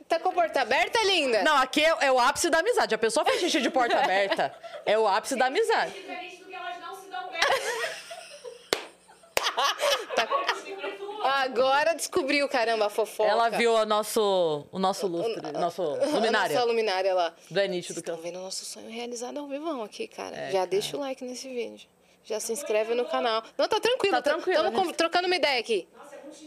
Tá 0.07 0.19
com 0.19 0.29
a 0.29 0.31
porta 0.31 0.61
aberta, 0.61 1.03
linda? 1.03 1.43
Não, 1.43 1.57
aqui 1.57 1.83
é, 1.83 2.05
é 2.05 2.11
o 2.11 2.17
ápice 2.17 2.49
da 2.49 2.59
amizade. 2.59 2.95
A 2.95 2.97
pessoa 2.97 3.25
faz 3.25 3.41
xixi 3.41 3.59
de 3.59 3.69
porta 3.69 3.99
aberta. 3.99 4.55
É 4.87 4.99
o 4.99 5.07
ápice 5.07 5.35
da 5.35 5.47
amizade. 5.47 5.93
Diferente 5.93 6.37
do 6.37 6.45
que 6.45 6.53
elas 6.53 6.79
não 6.79 6.95
se 6.95 7.09
dão 7.09 7.27
bem. 7.29 7.39
Agora 11.25 11.93
descobriu, 11.93 12.47
caramba, 12.47 12.85
a 12.87 12.89
fofoca. 12.89 13.29
Ela 13.29 13.49
viu 13.49 13.73
o 13.73 13.85
nosso, 13.85 14.65
o 14.71 14.79
nosso 14.79 15.07
lustre, 15.07 15.39
o 15.49 15.59
nosso 15.59 15.81
luminária. 15.83 16.55
A 16.55 16.59
nossa 16.59 16.63
luminária 16.65 17.13
lá. 17.13 17.33
Do 17.49 17.59
é 17.59 17.67
nítido 17.67 17.95
que 18.01 18.09
estão 18.09 18.21
vendo 18.21 18.39
o 18.39 18.43
nosso 18.43 18.63
sonho 18.65 18.89
realizado 18.89 19.37
ao 19.39 19.47
vivão 19.47 19.83
aqui, 19.83 20.07
cara. 20.07 20.51
Já 20.51 20.65
deixa 20.65 20.95
o 20.97 20.99
like 20.99 21.23
nesse 21.23 21.47
vídeo. 21.47 21.87
Já 22.23 22.39
se 22.39 22.51
inscreve 22.51 22.95
no 22.95 23.05
canal. 23.05 23.43
Não, 23.57 23.67
tá 23.67 23.79
tranquilo. 23.79 24.15
Tá 24.15 24.21
tranquilo, 24.21 24.57
Estamos 24.59 24.79
a 24.79 24.83
gente- 24.85 24.95
trocando 24.95 25.27
uma 25.27 25.35
ideia 25.35 25.59
aqui. 25.59 25.87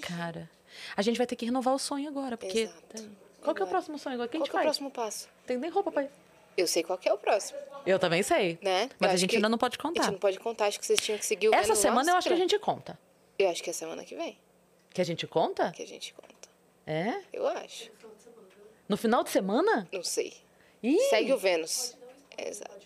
Cara, 0.03 0.51
a 0.97 1.03
gente 1.03 1.17
vai 1.17 1.27
ter 1.27 1.37
que 1.37 1.45
renovar 1.45 1.75
o 1.75 1.79
sonho 1.79 2.09
agora, 2.09 2.37
porque... 2.37 2.61
Exato. 2.61 3.11
Qual 3.43 3.55
que 3.55 3.63
é 3.63 3.65
o 3.65 3.67
Agora. 3.67 3.67
próximo 3.69 3.99
sonho 3.99 4.15
agora? 4.15 4.29
Quem 4.29 4.41
Qual 4.41 4.47
a 4.47 4.51
que 4.51 4.57
é 4.57 4.61
o 4.61 4.63
faz? 4.65 4.65
próximo 4.67 4.91
passo? 4.91 5.29
Tem 5.47 5.57
nem 5.57 5.71
roupa 5.71 5.93
pra 5.93 6.03
ir. 6.03 6.11
Eu 6.57 6.67
sei 6.67 6.83
qual 6.83 6.99
que 6.99 7.09
é 7.09 7.13
o 7.13 7.17
próximo, 7.17 7.57
Eu 7.87 8.01
também 8.01 8.21
sei. 8.25 8.59
né? 8.61 8.91
Mas 8.99 9.11
Eu 9.11 9.15
a 9.15 9.17
gente 9.17 9.31
que 9.31 9.37
ainda 9.37 9.49
não 9.49 9.57
pode 9.57 9.77
A 9.79 9.81
contar. 9.81 10.03
gente 10.03 10.13
não 10.13 10.19
pode 10.19 10.41
contar, 10.41 10.67
acho 10.67 10.81
que 10.81 10.85
vocês 10.85 10.99
tinham 10.99 11.17
que 11.17 11.25
seguir 11.25 11.49
o 11.49 11.55
Essa 11.55 11.77
semana 11.77 12.11
eu 12.11 12.17
acho 12.17 12.27
que 12.27 12.35
a 12.35 12.37
gente 12.37 12.59
conta. 12.59 12.99
Eu 13.39 13.49
acho 13.49 13.63
que 13.63 13.71
é 13.71 13.73
semana 13.73 14.05
que 14.05 14.17
vem 14.17 14.37
Que 14.99 15.03
a 15.03 15.05
gente 15.05 15.29
conta? 15.29 15.71
que 15.71 15.85
a 15.85 15.87
gente 15.87 16.13
conta. 16.13 16.49
É? 16.85 17.23
Eu 17.33 17.47
acho. 17.47 17.89
No 18.89 18.97
final 18.97 19.23
de 19.23 19.31
semana? 19.31 19.87
Não 19.93 20.03
sei. 20.03 20.35
Ih, 20.83 20.99
Segue 21.09 21.33
o 21.33 21.39
Vênus. 21.39 21.97
Exato. 22.37 22.85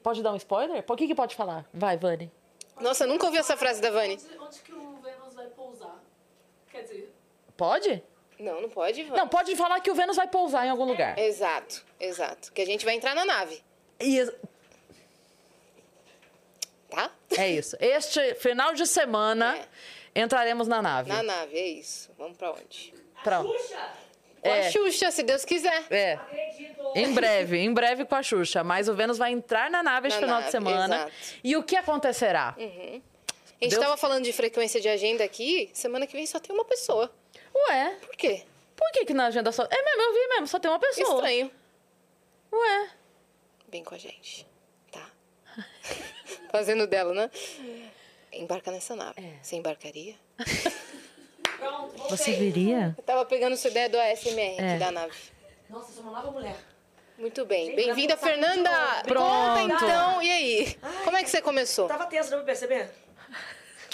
pode 0.00 0.22
dar 0.22 0.32
um 0.32 0.36
spoiler? 0.36 0.84
Por 0.84 0.96
que 0.96 1.08
que 1.08 1.16
pode 1.16 1.34
falar? 1.34 1.68
Vai, 1.74 1.96
Vani. 1.96 2.30
Nossa, 2.80 3.02
eu 3.02 3.08
nunca 3.08 3.26
ouvi 3.26 3.38
essa 3.38 3.56
frase 3.56 3.80
da 3.80 3.90
Vani. 3.90 4.20
Onde 4.40 4.60
que 4.60 4.72
o 4.72 5.00
Vênus 5.02 5.34
vai 5.34 5.48
pousar? 5.48 6.00
Quer 6.70 6.82
dizer, 6.82 7.12
Pode? 7.56 8.04
Não, 8.38 8.62
não 8.62 8.68
pode, 8.68 9.02
Vani. 9.02 9.16
Não, 9.16 9.26
pode 9.26 9.56
falar 9.56 9.80
que 9.80 9.90
o 9.90 9.96
Vênus 9.96 10.14
vai 10.16 10.28
pousar 10.28 10.64
em 10.64 10.70
algum 10.70 10.84
lugar. 10.84 11.18
Exato, 11.18 11.84
exato. 11.98 12.52
Que 12.52 12.62
a 12.62 12.66
gente 12.66 12.84
vai 12.84 12.94
entrar 12.94 13.16
na 13.16 13.24
nave, 13.24 13.60
E 13.98 14.24
tá? 16.88 17.10
é 17.36 17.50
isso. 17.50 17.76
Este 17.80 18.36
final 18.36 18.74
de 18.74 18.86
semana 18.86 19.58
entraremos 20.20 20.66
na 20.68 20.80
nave. 20.82 21.08
Na 21.08 21.22
nave, 21.22 21.56
é 21.58 21.66
isso. 21.68 22.10
Vamos 22.18 22.36
pra 22.36 22.52
onde? 22.52 22.92
Pronto. 23.24 23.52
Com 24.40 24.48
É. 24.48 24.68
a 24.68 24.70
Xuxa, 24.70 25.10
se 25.10 25.22
Deus 25.22 25.44
quiser. 25.44 25.84
É. 25.90 26.18
Em 26.94 27.12
breve, 27.12 27.58
em 27.58 27.72
breve 27.74 28.04
com 28.04 28.14
a 28.14 28.22
Xuxa. 28.22 28.62
Mas 28.62 28.88
o 28.88 28.94
Vênus 28.94 29.18
vai 29.18 29.32
entrar 29.32 29.70
na 29.70 29.82
nave 29.82 30.08
este 30.08 30.20
Na 30.20 30.26
final 30.26 30.42
de 30.42 30.50
semana. 30.50 30.96
exato. 30.96 31.12
E 31.42 31.56
o 31.56 31.62
que 31.62 31.76
acontecerá? 31.76 32.54
A 32.56 32.60
gente 32.62 33.02
Deus- 33.70 33.78
tava 33.82 33.96
falando 33.96 34.22
de 34.24 34.32
frequência 34.32 34.80
de 34.80 34.88
agenda 34.88 35.24
aqui, 35.24 35.68
semana 35.74 36.06
que 36.06 36.12
vem 36.12 36.24
só 36.26 36.38
tem 36.38 36.54
uma 36.54 36.64
pessoa. 36.64 37.12
Ué, 37.68 37.96
Por 38.00 38.14
quê? 38.16 38.44
por 38.76 38.90
que, 38.92 39.04
que 39.06 39.12
na 39.14 39.26
agenda 39.26 39.50
só. 39.50 39.64
É 39.64 39.82
mesmo, 39.82 40.02
eu 40.02 40.14
vi 40.14 40.28
mesmo, 40.28 40.46
só 40.46 40.60
tem 40.60 40.70
uma 40.70 40.78
pessoa. 40.78 41.14
Estranho. 41.16 41.50
Ué. 42.52 42.90
Vem 43.68 43.82
com 43.82 43.94
a 43.96 43.98
gente, 43.98 44.46
tá? 44.92 45.10
Fazendo 46.52 46.86
dela, 46.86 47.12
né? 47.12 47.30
Embarca 48.32 48.70
nessa 48.70 48.94
nave. 48.94 49.20
É. 49.20 49.34
Você 49.42 49.56
embarcaria? 49.56 50.14
Você 52.10 52.32
viria? 52.32 52.94
Eu 52.96 53.02
tava 53.02 53.24
pegando 53.24 53.56
sua 53.56 53.70
ideia 53.70 53.88
do 53.88 53.98
ASMR 53.98 54.56
É. 54.58 54.70
aqui 54.70 54.78
da 54.78 54.90
nave. 54.92 55.16
Nossa, 55.68 55.92
sou 55.92 56.02
uma 56.04 56.12
nova 56.12 56.30
mulher. 56.30 56.56
Muito 57.18 57.44
bem. 57.44 57.74
Bem-vinda, 57.74 58.16
Fernanda! 58.16 58.70
Pronto. 59.04 59.58
então, 59.64 60.22
e 60.22 60.30
aí? 60.30 60.78
Como 61.04 61.16
é 61.16 61.22
que 61.24 61.28
você 61.30 61.42
começou? 61.42 61.88
Tava 61.88 62.06
tensa, 62.06 62.30
deu 62.30 62.38
pra 62.38 62.46
perceber? 62.46 62.90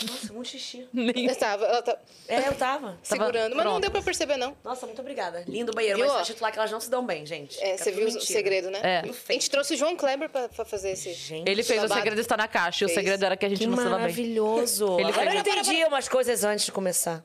Nossa, 0.03 0.33
muito 0.33 0.49
xixi. 0.49 0.89
Eu 0.95 1.37
tava, 1.37 1.65
ela 1.67 1.83
tá 1.83 1.97
É, 2.29 2.49
eu 2.49 2.55
tava. 2.55 2.99
segurando, 3.03 3.55
mas 3.55 3.65
não 3.65 3.81
deu 3.81 3.91
pra 3.91 4.03
perceber, 4.03 4.37
não. 4.37 4.57
Nossa, 4.65 4.87
muito 4.87 5.01
obrigada. 5.01 5.45
Lindo 5.47 5.73
banheiro, 5.73 5.99
Viu, 5.99 6.09
mas 6.09 6.23
escrito 6.23 6.41
lá 6.43 6.51
que 6.51 6.59
elas 6.59 6.71
não 6.71 6.81
se 6.81 6.91
dão 6.91 7.05
bem, 7.07 7.25
gente. 7.25 7.63
É, 7.63 7.77
você 7.77 7.91
viu 7.93 8.03
o 8.03 8.05
mentira. 8.07 8.25
segredo, 8.25 8.71
né? 8.71 8.81
É. 8.83 9.03
A 9.29 9.33
gente 9.33 9.49
trouxe 9.51 9.75
o 9.75 9.77
João 9.77 9.95
Kleber 9.97 10.29
pra, 10.29 10.49
pra 10.49 10.65
fazer 10.65 10.91
esse. 10.91 11.13
Gente, 11.15 11.49
Ele 11.49 11.63
fez 11.63 11.79
o 11.79 11.83
Babado. 11.83 12.01
segredo 12.01 12.21
está 12.21 12.37
na 12.37 12.49
caixa 12.49 12.83
e 12.83 12.87
o 12.87 12.89
Fez. 12.89 12.99
segredo 12.99 13.25
era 13.25 13.37
que 13.37 13.47
a 13.47 13.49
gente 13.49 13.59
que 13.61 13.67
não 13.67 13.77
se 13.77 13.85
dá 13.85 13.91
bem. 13.91 13.99
maravilhoso. 14.01 14.99
Ele 14.99 15.09
Agora 15.11 15.31
fez. 15.31 15.35
eu 15.35 15.41
entendi 15.41 15.85
umas 15.85 16.09
coisas 16.09 16.43
antes 16.45 16.65
de 16.65 16.73
começar. 16.73 17.23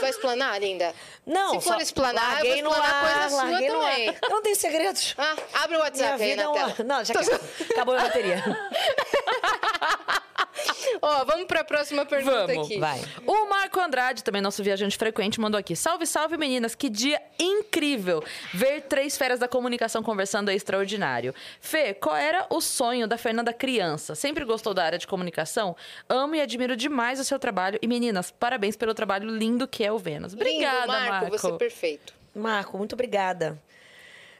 Vai 0.00 0.10
explanar, 0.10 0.58
linda? 0.60 0.94
Não, 1.26 1.60
Se 1.60 1.66
for 1.66 1.74
só 1.74 1.80
explanar, 1.80 2.40
eu 2.44 2.46
vou 2.46 2.72
explanar 2.72 2.94
ar, 2.94 3.12
coisa 3.12 3.28
sua 3.30 3.68
também. 3.68 4.06
Eu 4.22 4.30
não 4.30 4.42
tenho 4.42 4.56
segredos. 4.56 5.14
Ah, 5.18 5.36
abre 5.54 5.76
o 5.76 5.78
Minha 5.78 5.80
WhatsApp 5.80 6.22
aí 6.22 6.30
vida 6.30 6.42
é 6.42 6.44
na 6.44 6.50
uma... 6.50 6.72
tela. 6.72 6.88
Não, 6.88 7.04
já 7.04 7.14
que... 7.14 7.72
acabou 7.72 7.94
a 7.96 8.02
bateria. 8.02 8.42
Ó, 11.00 11.24
vamos 11.24 11.46
pra 11.46 11.64
próxima 11.64 12.04
pergunta 12.04 12.46
Vamos, 12.46 12.66
aqui. 12.66 12.78
Vai. 12.78 13.00
O 13.26 13.48
Marco 13.48 13.80
Andrade, 13.80 14.24
também 14.24 14.40
nosso 14.40 14.62
viajante 14.62 14.96
frequente, 14.96 15.40
mandou 15.40 15.58
aqui. 15.58 15.76
Salve, 15.76 16.06
salve, 16.06 16.36
meninas. 16.36 16.74
Que 16.74 16.88
dia 16.88 17.20
incrível. 17.38 18.22
Ver 18.52 18.82
três 18.82 19.16
feras 19.16 19.38
da 19.38 19.48
comunicação 19.48 20.02
conversando 20.02 20.50
é 20.50 20.54
extraordinário. 20.54 21.34
Fê, 21.60 21.94
qual 21.94 22.16
era 22.16 22.46
o 22.50 22.60
sonho 22.60 23.06
da 23.06 23.16
Fernanda 23.16 23.52
criança? 23.52 24.14
Sempre 24.14 24.44
gostou 24.44 24.74
da 24.74 24.84
área 24.84 24.98
de 24.98 25.06
comunicação? 25.06 25.76
Amo 26.08 26.34
e 26.34 26.40
admiro 26.40 26.76
demais 26.76 27.20
o 27.20 27.24
seu 27.24 27.38
trabalho. 27.38 27.78
E, 27.80 27.86
meninas, 27.86 28.30
parabéns 28.30 28.76
pelo 28.76 28.94
trabalho 28.94 29.28
lindo 29.28 29.66
que 29.66 29.84
é 29.84 29.92
o 29.92 29.98
Vênus. 29.98 30.34
Obrigada, 30.34 30.80
Lindo, 30.80 30.92
Marco, 30.92 31.10
Marco. 31.10 31.38
você 31.38 31.48
é 31.48 31.52
perfeito. 31.52 32.14
Marco, 32.34 32.78
muito 32.78 32.94
obrigada 32.94 33.60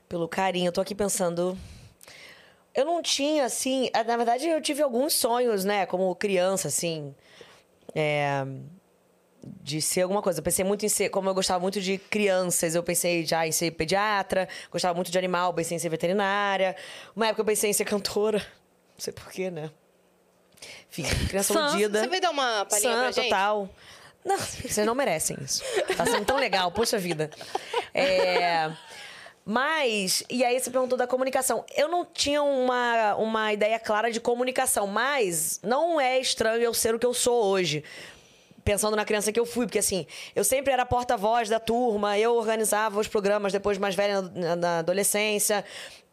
pelo 0.08 0.28
carinho. 0.28 0.68
Eu 0.68 0.72
tô 0.72 0.80
aqui 0.80 0.94
pensando. 0.94 1.56
Eu 2.74 2.84
não 2.84 3.02
tinha, 3.02 3.44
assim. 3.44 3.90
eh, 3.92 4.04
Na 4.04 4.16
verdade, 4.16 4.46
eu 4.46 4.60
tive 4.60 4.82
alguns 4.82 5.14
sonhos, 5.14 5.64
né? 5.64 5.86
Como 5.86 6.14
criança, 6.14 6.68
assim. 6.68 7.14
É, 7.94 8.44
De 9.42 9.80
ser 9.80 10.02
alguma 10.02 10.20
coisa. 10.22 10.40
Eu 10.40 10.44
pensei 10.44 10.64
muito 10.64 10.84
em 10.84 10.88
ser. 10.88 11.08
Como 11.08 11.28
eu 11.28 11.34
gostava 11.34 11.60
muito 11.60 11.80
de 11.80 11.98
crianças, 11.98 12.74
eu 12.74 12.82
pensei 12.82 13.24
já 13.24 13.46
em 13.46 13.52
ser 13.52 13.70
pediatra. 13.72 14.48
Gostava 14.70 14.94
muito 14.94 15.10
de 15.10 15.18
animal, 15.18 15.52
pensei 15.54 15.76
em 15.76 15.78
ser 15.80 15.88
veterinária. 15.88 16.76
Uma 17.16 17.28
época 17.28 17.40
eu 17.42 17.46
pensei 17.46 17.70
em 17.70 17.72
ser 17.72 17.84
cantora. 17.84 18.38
Não 18.94 19.00
sei 19.00 19.12
porquê, 19.12 19.50
né? 19.50 19.70
Enfim, 20.90 21.04
criança 21.28 21.54
Sã. 21.54 21.68
Você 21.70 22.08
vai 22.08 22.20
dar 22.20 22.30
uma 22.30 22.64
palhinha 22.64 22.92
Sã, 22.92 22.98
pra 23.00 23.10
gente? 23.12 23.24
total. 23.24 23.68
Não, 24.24 24.36
vocês 24.36 24.84
não 24.84 24.94
merecem 24.94 25.36
isso. 25.40 25.62
Tá 25.96 26.04
sendo 26.04 26.24
tão 26.26 26.36
legal, 26.36 26.70
poxa 26.72 26.98
vida. 26.98 27.30
É, 27.94 28.70
Mas, 29.50 30.22
e 30.28 30.44
aí 30.44 30.60
você 30.60 30.70
perguntou 30.70 30.98
da 30.98 31.06
comunicação. 31.06 31.64
Eu 31.74 31.88
não 31.88 32.04
tinha 32.04 32.42
uma, 32.42 33.14
uma 33.14 33.50
ideia 33.50 33.78
clara 33.78 34.10
de 34.12 34.20
comunicação, 34.20 34.86
mas 34.86 35.58
não 35.62 35.98
é 35.98 36.18
estranho 36.20 36.60
eu 36.60 36.74
ser 36.74 36.94
o 36.94 36.98
que 36.98 37.06
eu 37.06 37.14
sou 37.14 37.44
hoje. 37.46 37.82
Pensando 38.62 38.94
na 38.94 39.06
criança 39.06 39.32
que 39.32 39.40
eu 39.40 39.46
fui, 39.46 39.64
porque 39.64 39.78
assim, 39.78 40.06
eu 40.36 40.44
sempre 40.44 40.70
era 40.70 40.84
porta-voz 40.84 41.48
da 41.48 41.58
turma, 41.58 42.18
eu 42.18 42.34
organizava 42.34 43.00
os 43.00 43.08
programas 43.08 43.50
depois 43.50 43.78
mais 43.78 43.94
velha 43.94 44.20
na, 44.20 44.54
na 44.54 44.78
adolescência, 44.80 45.64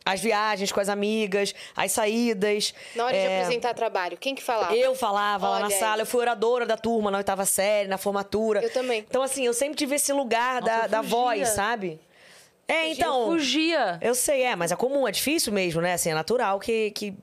as 0.06 0.22
viagens 0.22 0.72
com 0.72 0.80
as 0.80 0.88
amigas, 0.88 1.54
as 1.76 1.92
saídas. 1.92 2.74
Na 2.96 3.04
hora 3.08 3.14
de 3.14 3.20
É, 3.20 3.42
apresentar 3.42 3.74
trabalho, 3.74 4.16
quem 4.16 4.34
que 4.34 4.42
falava? 4.42 4.74
eu 4.74 4.96
falava 4.96 5.50
lá 5.50 5.60
na 5.60 5.66
Olha 5.66 5.76
aí. 5.76 5.80
sala, 5.82 6.02
eu 6.04 6.06
fui 6.06 6.22
oradora 6.22 6.66
da 6.66 6.78
turma 6.78 7.12
na 7.12 7.18
oitava 7.18 7.44
série, 7.46 7.90
na 7.90 7.98
formatura. 7.98 8.62
Eu 8.64 8.72
também. 8.72 9.00
Então, 9.06 9.22
assim, 9.22 9.46
eu 9.46 9.54
sempre 9.54 9.76
tive 9.76 9.96
esse 9.96 10.14
lugar 10.14 10.62
da, 10.62 10.84
eu 10.84 10.90
da 10.90 11.04
fugia. 11.04 11.18
voz, 11.18 11.50
sabe? 11.50 12.00
É, 12.68 12.90
então. 12.90 13.28
Fugia. 13.28 14.00
Eu 14.02 14.16
sei, 14.16 14.44
é, 14.44 14.56
mas 14.56 14.72
é 14.72 14.76
comum, 14.76 15.08
é 15.08 15.12
difícil 15.12 15.54
mesmo, 15.54 15.82
né? 15.82 15.94
Assim, 15.94 16.10
é 16.10 16.14
natural 16.14 16.60
que, 16.60 16.92
que 16.92 17.14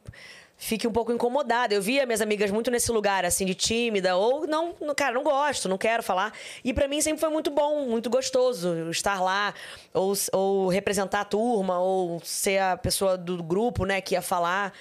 fique 0.57 0.87
um 0.87 0.93
pouco 0.93 1.13
incomodada. 1.13 1.75
Eu 1.75 1.83
via 1.83 2.07
minhas 2.07 2.21
amigas 2.21 2.51
muito 2.51 2.71
nesse 2.71 2.93
lugar, 2.93 3.25
assim, 3.25 3.45
de 3.45 3.55
tímida, 3.55 4.17
ou 4.17 4.47
não, 4.47 4.75
cara, 4.97 5.13
não 5.13 5.25
gosto, 5.25 5.69
não 5.69 5.77
quero 5.77 6.03
falar. 6.03 6.33
E 6.63 6.73
pra 6.73 6.87
mim 6.87 7.01
sempre 7.01 7.21
foi 7.21 7.31
muito 7.31 7.51
bom, 7.51 7.87
muito 7.87 8.09
gostoso 8.09 8.89
estar 8.91 9.21
lá, 9.21 9.53
ou, 9.93 10.13
ou 10.33 10.69
representar 10.69 11.23
a 11.23 11.25
turma, 11.25 11.81
ou 11.81 12.21
ser 12.25 12.59
a 12.59 12.77
pessoa 12.77 13.19
do 13.19 13.43
grupo, 13.43 13.85
né, 13.85 14.01
que 14.01 14.15
ia 14.15 14.23
falar. 14.23 14.73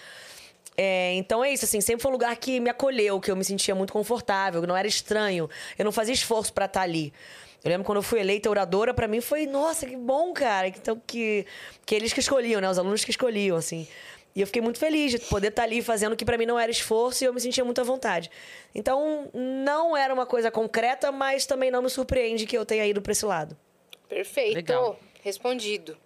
É, 0.78 1.14
então 1.16 1.44
é 1.44 1.52
isso, 1.52 1.66
assim, 1.66 1.82
sempre 1.82 2.02
foi 2.02 2.10
um 2.10 2.14
lugar 2.14 2.36
que 2.38 2.60
me 2.60 2.70
acolheu, 2.70 3.20
que 3.20 3.30
eu 3.30 3.36
me 3.36 3.44
sentia 3.44 3.74
muito 3.76 3.92
confortável, 3.92 4.62
que 4.62 4.68
não 4.68 4.78
era 4.78 4.88
estranho. 4.88 5.50
Eu 5.78 5.86
não 5.86 5.92
fazia 5.92 6.14
esforço 6.14 6.54
pra 6.54 6.66
estar 6.66 6.82
ali. 6.82 7.12
Eu 7.64 7.70
lembro 7.70 7.86
quando 7.86 7.98
eu 7.98 8.04
fui 8.04 8.20
eleita 8.20 8.50
oradora, 8.50 8.94
pra 8.94 9.08
mim 9.08 9.22
foi, 9.22 9.46
nossa, 9.46 9.86
que 9.86 9.96
bom, 9.96 10.34
cara. 10.34 10.68
Então, 10.68 11.00
que, 11.06 11.46
que 11.86 11.94
eles 11.94 12.12
que 12.12 12.20
escolhiam, 12.20 12.60
né? 12.60 12.70
Os 12.70 12.80
alunos 12.80 13.06
que 13.06 13.12
escolhiam, 13.12 13.56
assim. 13.56 13.88
E 14.36 14.42
eu 14.42 14.48
fiquei 14.48 14.62
muito 14.62 14.80
feliz 14.80 15.12
de 15.12 15.20
poder 15.20 15.50
estar 15.50 15.64
ali 15.64 15.82
fazendo 15.82 16.14
o 16.14 16.16
que 16.16 16.26
pra 16.26 16.38
mim 16.38 16.46
não 16.46 16.58
era 16.58 16.72
esforço 16.72 17.24
e 17.24 17.28
eu 17.28 17.34
me 17.34 17.40
sentia 17.40 17.64
muito 17.64 17.82
à 17.82 17.84
vontade. 17.84 18.32
Então, 18.74 19.30
não 19.34 19.96
era 19.96 20.14
uma 20.14 20.26
coisa 20.26 20.50
concreta, 20.50 21.12
mas 21.12 21.46
também 21.46 21.70
não 21.70 21.82
me 21.82 21.90
surpreende 21.90 22.46
que 22.48 22.58
eu 22.58 22.66
tenha 22.66 22.86
ido 22.86 23.02
pra 23.02 23.12
esse 23.12 23.26
lado. 23.26 23.58
Perfeito. 24.08 24.56
Legal. 24.56 25.00
Respondido. 25.22 25.98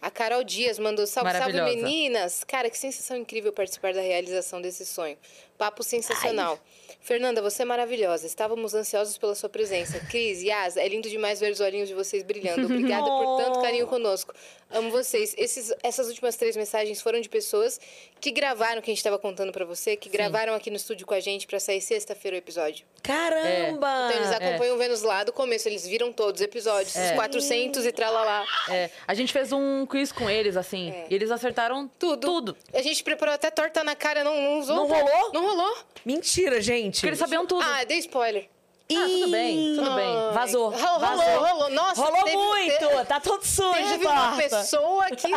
A 0.00 0.10
Carol 0.10 0.42
Dias 0.42 0.78
mandou 0.78 1.06
salve, 1.06 1.30
salve 1.32 1.60
meninas. 1.60 2.44
Cara, 2.44 2.70
que 2.70 2.78
sensação 2.78 3.16
incrível 3.16 3.52
participar 3.52 3.92
da 3.92 4.00
realização 4.00 4.60
desse 4.60 4.86
sonho. 4.86 5.16
Papo 5.58 5.82
sensacional. 5.82 6.58
Fernanda, 7.00 7.40
você 7.42 7.62
é 7.62 7.64
maravilhosa. 7.64 8.26
Estávamos 8.26 8.74
ansiosos 8.74 9.16
pela 9.18 9.34
sua 9.34 9.48
presença. 9.48 10.00
Cris, 10.00 10.42
Yas, 10.42 10.76
é 10.76 10.88
lindo 10.88 11.08
demais 11.08 11.40
ver 11.40 11.52
os 11.52 11.60
olhinhos 11.60 11.88
de 11.88 11.94
vocês 11.94 12.22
brilhando. 12.22 12.64
Obrigada 12.66 13.06
por 13.06 13.36
tanto 13.38 13.60
carinho 13.60 13.86
conosco. 13.86 14.34
Amo 14.70 14.90
vocês. 14.90 15.34
Esses, 15.36 15.72
essas 15.82 16.06
últimas 16.08 16.36
três 16.36 16.56
mensagens 16.56 17.00
foram 17.00 17.20
de 17.20 17.28
pessoas 17.28 17.80
que 18.20 18.30
gravaram 18.30 18.78
o 18.78 18.82
que 18.82 18.90
a 18.90 18.92
gente 18.92 18.98
estava 18.98 19.18
contando 19.18 19.52
pra 19.52 19.64
você, 19.64 19.96
que 19.96 20.08
gravaram 20.08 20.54
aqui 20.54 20.70
no 20.70 20.76
estúdio 20.76 21.06
com 21.06 21.14
a 21.14 21.20
gente 21.20 21.46
pra 21.46 21.58
sair 21.58 21.80
sexta-feira 21.80 22.36
o 22.36 22.38
episódio. 22.38 22.84
Caramba! 23.02 24.08
Então 24.08 24.16
eles 24.22 24.32
acompanham 24.32 24.76
o 24.76 24.78
Vênus 24.78 25.02
lá 25.02 25.24
do 25.24 25.32
começo, 25.32 25.68
eles 25.68 25.86
viram 25.86 26.12
todos 26.12 26.40
os 26.40 26.44
episódios, 26.44 26.94
os 26.94 27.10
400 27.12 27.84
e 27.84 27.92
tralalá. 27.92 28.44
É, 28.68 28.90
a 29.06 29.14
gente 29.14 29.32
fez 29.32 29.52
um 29.52 29.84
quiz 29.86 30.12
com 30.12 30.28
eles, 30.30 30.56
assim, 30.56 30.90
É. 30.90 31.06
e 31.10 31.14
eles 31.14 31.30
acertaram 31.30 31.88
Tudo. 31.98 32.26
Tudo. 32.26 32.56
A 32.72 32.82
gente 32.82 33.02
preparou 33.02 33.34
até 33.34 33.50
torta 33.50 33.82
na 33.82 33.96
cara, 33.96 34.22
não, 34.22 34.40
não 34.40 34.58
usou. 34.60 34.76
Não 34.76 34.86
rolou? 34.86 35.32
Não 35.32 35.42
rolou. 35.42 35.76
Mentira, 36.04 36.60
gente. 36.60 36.94
Porque 36.96 37.06
eles 37.08 37.18
sabiam 37.18 37.46
tudo. 37.46 37.62
Ah, 37.64 37.84
dei 37.84 37.98
spoiler. 37.98 38.48
Ah, 38.96 39.06
tudo 39.06 39.30
bem, 39.30 39.74
tudo 39.76 39.90
bem. 39.94 40.14
Vazou. 40.32 40.70
Rolou, 40.70 40.98
vazou. 41.00 41.24
rolou, 41.24 41.46
rolou. 41.48 41.70
Nossa, 41.70 42.02
Rolou 42.02 42.24
teve- 42.24 42.36
muito! 42.36 42.78
te- 43.00 43.04
Tá 43.06 43.20
todo 43.20 43.44
sujo 43.44 43.72
de 43.74 43.88
Teve 43.90 44.06
uma 44.06 44.28
torta. 44.36 44.42
pessoa 44.58 45.06
que. 45.10 45.28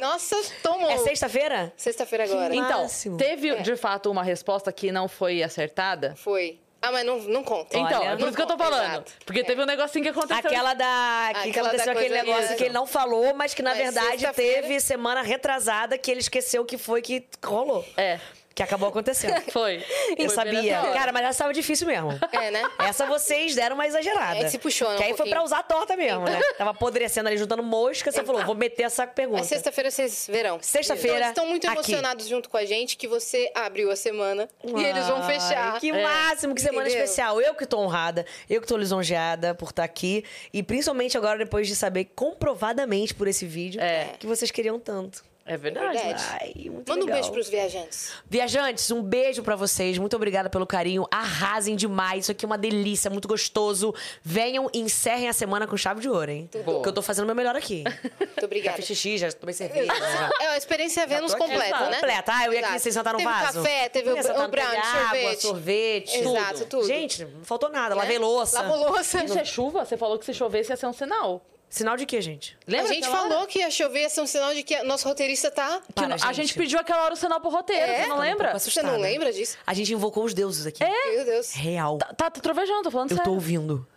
Nossa, 0.00 0.36
tomou. 0.62 0.90
É 0.90 0.98
sexta-feira? 0.98 1.72
Sexta-feira 1.76 2.24
agora. 2.24 2.54
Então, 2.54 2.66
Então, 2.66 2.82
Máximo. 2.82 3.16
teve 3.16 3.54
de 3.62 3.76
fato 3.76 4.10
uma 4.10 4.22
resposta 4.22 4.72
que 4.72 4.90
não 4.92 5.08
foi 5.08 5.42
acertada? 5.42 6.14
Foi. 6.16 6.58
Ah, 6.82 6.92
mas 6.92 7.06
não, 7.06 7.18
não 7.18 7.42
conta. 7.42 7.78
Então, 7.78 7.98
Olha, 8.00 8.10
é 8.10 8.16
por 8.16 8.26
isso 8.28 8.36
que 8.36 8.42
eu 8.42 8.46
tô 8.46 8.58
falando. 8.58 8.90
exato. 8.92 9.12
Porque 9.24 9.40
É. 9.40 9.44
teve 9.44 9.62
um 9.62 9.64
negocinho 9.64 10.04
que 10.04 10.10
aconteceu. 10.10 10.36
Aquela 10.50 10.74
da. 10.74 11.30
Que 11.42 11.48
Aquela 11.48 11.68
da 11.68 11.74
aconteceu 11.76 11.92
aquele 11.92 12.08
coisa- 12.14 12.24
negócio 12.24 12.56
que 12.58 12.64
ele 12.64 12.74
não 12.74 12.86
falou, 12.86 13.32
mas 13.34 13.54
que 13.54 13.62
na 13.62 13.70
Mas 13.70 13.78
verdade 13.78 14.26
teve 14.34 14.78
semana 14.80 15.22
retrasada 15.22 15.96
que 15.96 16.10
ele 16.10 16.20
esqueceu 16.20 16.62
que 16.62 16.76
foi 16.76 17.00
que 17.00 17.24
rolou. 17.42 17.82
É, 17.96 18.18
Que 18.54 18.62
acabou 18.62 18.88
acontecendo. 18.88 19.40
foi. 19.50 19.84
Eu 20.16 20.26
Foi 20.26 20.28
sabia. 20.28 20.78
Cara, 20.92 21.10
mas 21.12 21.24
essa 21.26 21.40
tava 21.40 21.52
difícil 21.52 21.86
mesmo. 21.88 22.10
É, 22.30 22.50
né? 22.52 22.62
Essa 22.78 23.04
vocês 23.04 23.54
deram 23.56 23.74
uma 23.74 23.84
exagerada. 23.86 24.38
É 24.38 24.44
que 24.44 24.50
se 24.50 24.58
puxou, 24.58 24.88
né, 24.90 24.96
Que 24.96 25.02
um 25.02 25.06
aí 25.06 25.10
foi 25.10 25.16
pouquinho. 25.18 25.34
pra 25.36 25.44
usar 25.44 25.58
a 25.58 25.62
torta 25.64 25.96
mesmo, 25.96 26.24
né? 26.24 26.40
Tava 26.56 26.70
apodrecendo 26.70 27.28
ali, 27.28 27.36
juntando 27.36 27.62
mosca. 27.64 28.12
Você 28.12 28.22
falou, 28.22 28.44
vou 28.44 28.54
meter 28.54 28.84
essa 28.84 29.06
pergunta. 29.08 29.40
Mas 29.40 29.48
sexta-feira 29.48 29.90
vocês 29.90 30.28
verão. 30.30 30.58
Sexta-feira, 30.62 31.16
Então, 31.16 31.18
eles 31.18 31.28
estão 31.30 31.46
muito 31.48 31.66
aqui. 31.66 31.74
emocionados 31.78 32.28
junto 32.28 32.48
com 32.48 32.56
a 32.56 32.64
gente 32.64 32.96
que 32.96 33.08
você 33.08 33.50
abriu 33.56 33.90
a 33.90 33.96
semana 33.96 34.48
e 34.62 34.84
eles 34.84 35.06
vão 35.08 35.22
fechar. 35.24 35.80
Que 35.80 35.90
É. 35.90 36.02
máximo, 36.02 36.54
que 36.54 36.60
semana 36.60 36.86
Entendeu? 36.86 37.04
especial. 37.04 37.40
Eu 37.40 37.54
que 37.56 37.66
tô 37.66 37.78
honrada, 37.78 38.24
eu 38.48 38.60
que 38.60 38.68
tô 38.68 38.76
lisonjeada 38.76 39.54
por 39.56 39.70
estar 39.70 39.82
aqui. 39.82 40.24
E 40.52 40.62
principalmente 40.62 41.18
agora, 41.18 41.38
depois 41.38 41.66
de 41.66 41.74
saber 41.74 42.04
comprovadamente 42.14 43.12
por 43.14 43.26
esse 43.26 43.46
vídeo 43.46 43.80
É. 43.80 44.10
que 44.18 44.26
vocês 44.28 44.50
queriam 44.52 44.78
tanto. 44.78 45.24
É 45.46 45.58
verdade. 45.58 45.98
verdade. 45.98 46.24
Ai, 46.40 46.52
muito 46.70 46.88
Manda 46.88 47.02
um 47.02 47.04
legal. 47.04 47.16
beijo 47.20 47.30
pros 47.30 47.48
viajantes. 47.50 48.12
Viajantes, 48.28 48.90
um 48.90 49.02
beijo 49.02 49.42
pra 49.42 49.54
vocês. 49.54 49.98
Muito 49.98 50.16
obrigada 50.16 50.48
pelo 50.48 50.66
carinho. 50.66 51.06
Arrasem 51.10 51.76
demais. 51.76 52.24
Isso 52.24 52.32
aqui 52.32 52.44
é 52.44 52.48
uma 52.48 52.56
delícia, 52.56 53.10
muito 53.10 53.28
gostoso. 53.28 53.94
Venham 54.22 54.70
e 54.72 54.80
encerrem 54.80 55.28
a 55.28 55.34
semana 55.34 55.66
com 55.66 55.76
chave 55.76 56.00
de 56.00 56.08
ouro, 56.08 56.30
hein? 56.30 56.48
Porque 56.64 56.88
eu 56.88 56.92
tô 56.94 57.02
fazendo 57.02 57.24
o 57.24 57.26
meu 57.26 57.34
melhor 57.34 57.54
aqui. 57.56 57.84
Muito 58.34 58.40
Já 58.40 58.44
obrigada. 58.46 58.76
fiz 58.78 58.86
xixi, 58.86 59.18
já 59.18 59.30
tomei 59.32 59.52
cerveja. 59.54 59.86
já. 59.94 60.30
É 60.40 60.46
a 60.48 60.56
experiência 60.56 61.06
Vênus 61.06 61.34
completa, 61.34 61.88
né? 61.90 61.94
Completa. 61.96 62.32
Ah, 62.34 62.46
eu 62.46 62.52
ia 62.52 62.58
aqui 62.60 62.68
Exato. 62.68 62.80
sem 62.82 62.92
sentar 62.92 63.12
no 63.12 63.18
teve 63.18 63.30
vaso. 63.30 63.62
café, 63.62 63.88
teve 63.88 64.10
o, 64.10 64.12
o 64.12 64.48
brownie, 64.48 64.50
teve 64.50 64.66
água, 64.78 65.36
sorvete. 65.36 65.40
sorvete. 65.42 66.18
Exato, 66.18 66.64
tudo. 66.66 66.86
Gente, 66.86 67.24
não 67.24 67.44
faltou 67.44 67.68
nada. 67.70 67.94
Lavei 67.94 68.18
louça. 68.18 68.60
Lavou 68.62 68.90
louça. 68.90 69.24
Isso 69.24 69.38
é 69.38 69.44
chuva? 69.44 69.84
Você 69.84 69.96
falou 69.96 70.18
que 70.18 70.24
se 70.24 70.34
chovesse 70.34 70.70
ia 70.70 70.76
ser 70.76 70.86
um 70.86 70.92
sinal. 70.92 71.44
Sinal 71.74 71.96
de 71.96 72.06
quê, 72.06 72.20
gente? 72.22 72.56
Lembra 72.68 72.88
a 72.88 72.94
gente 72.94 73.02
aquela 73.04 73.20
hora? 73.22 73.30
falou 73.30 73.46
que 73.48 73.58
ia 73.58 73.68
chover, 73.68 74.02
ia 74.02 74.08
ser 74.08 74.20
um 74.20 74.28
sinal 74.28 74.54
de 74.54 74.62
que 74.62 74.80
nosso 74.84 75.08
roteirista 75.08 75.50
tá... 75.50 75.80
Que 75.88 75.92
Para, 75.92 76.06
no- 76.06 76.14
a 76.14 76.18
gente. 76.18 76.34
gente 76.36 76.54
pediu 76.54 76.78
aquela 76.78 77.02
hora 77.02 77.14
o 77.14 77.16
sinal 77.16 77.40
pro 77.40 77.50
roteiro, 77.50 77.82
É? 77.82 78.02
você 78.02 78.06
não 78.06 78.08
Tô 78.14 78.14
um 78.14 78.24
lembra? 78.24 78.50
pouco 78.52 78.60
Você 78.70 78.82
não 78.82 78.96
lembra 79.00 79.32
disso? 79.32 79.58
A 79.66 79.74
gente 79.74 79.92
invocou 79.92 80.22
os 80.24 80.32
deuses 80.32 80.66
aqui. 80.66 80.84
É? 80.84 81.10
Meu 81.16 81.24
Deus. 81.24 81.52
Real. 81.52 81.98
Tá, 81.98 82.14
tá 82.14 82.30
trovejando, 82.30 82.84
tô 82.84 82.90
falando 82.92 83.10
Eu 83.10 83.16
tô 83.16 83.22
sério. 83.24 83.32
ouvindo. 83.34 83.88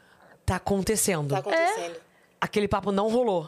Tá 0.44 0.56
acontecendo. 0.56 1.30
Tá 1.36 1.38
acontecendo. 1.38 1.98
Aquele 2.41 2.68
papo 2.68 2.91
não 2.91 3.10
rolou. 3.10 3.48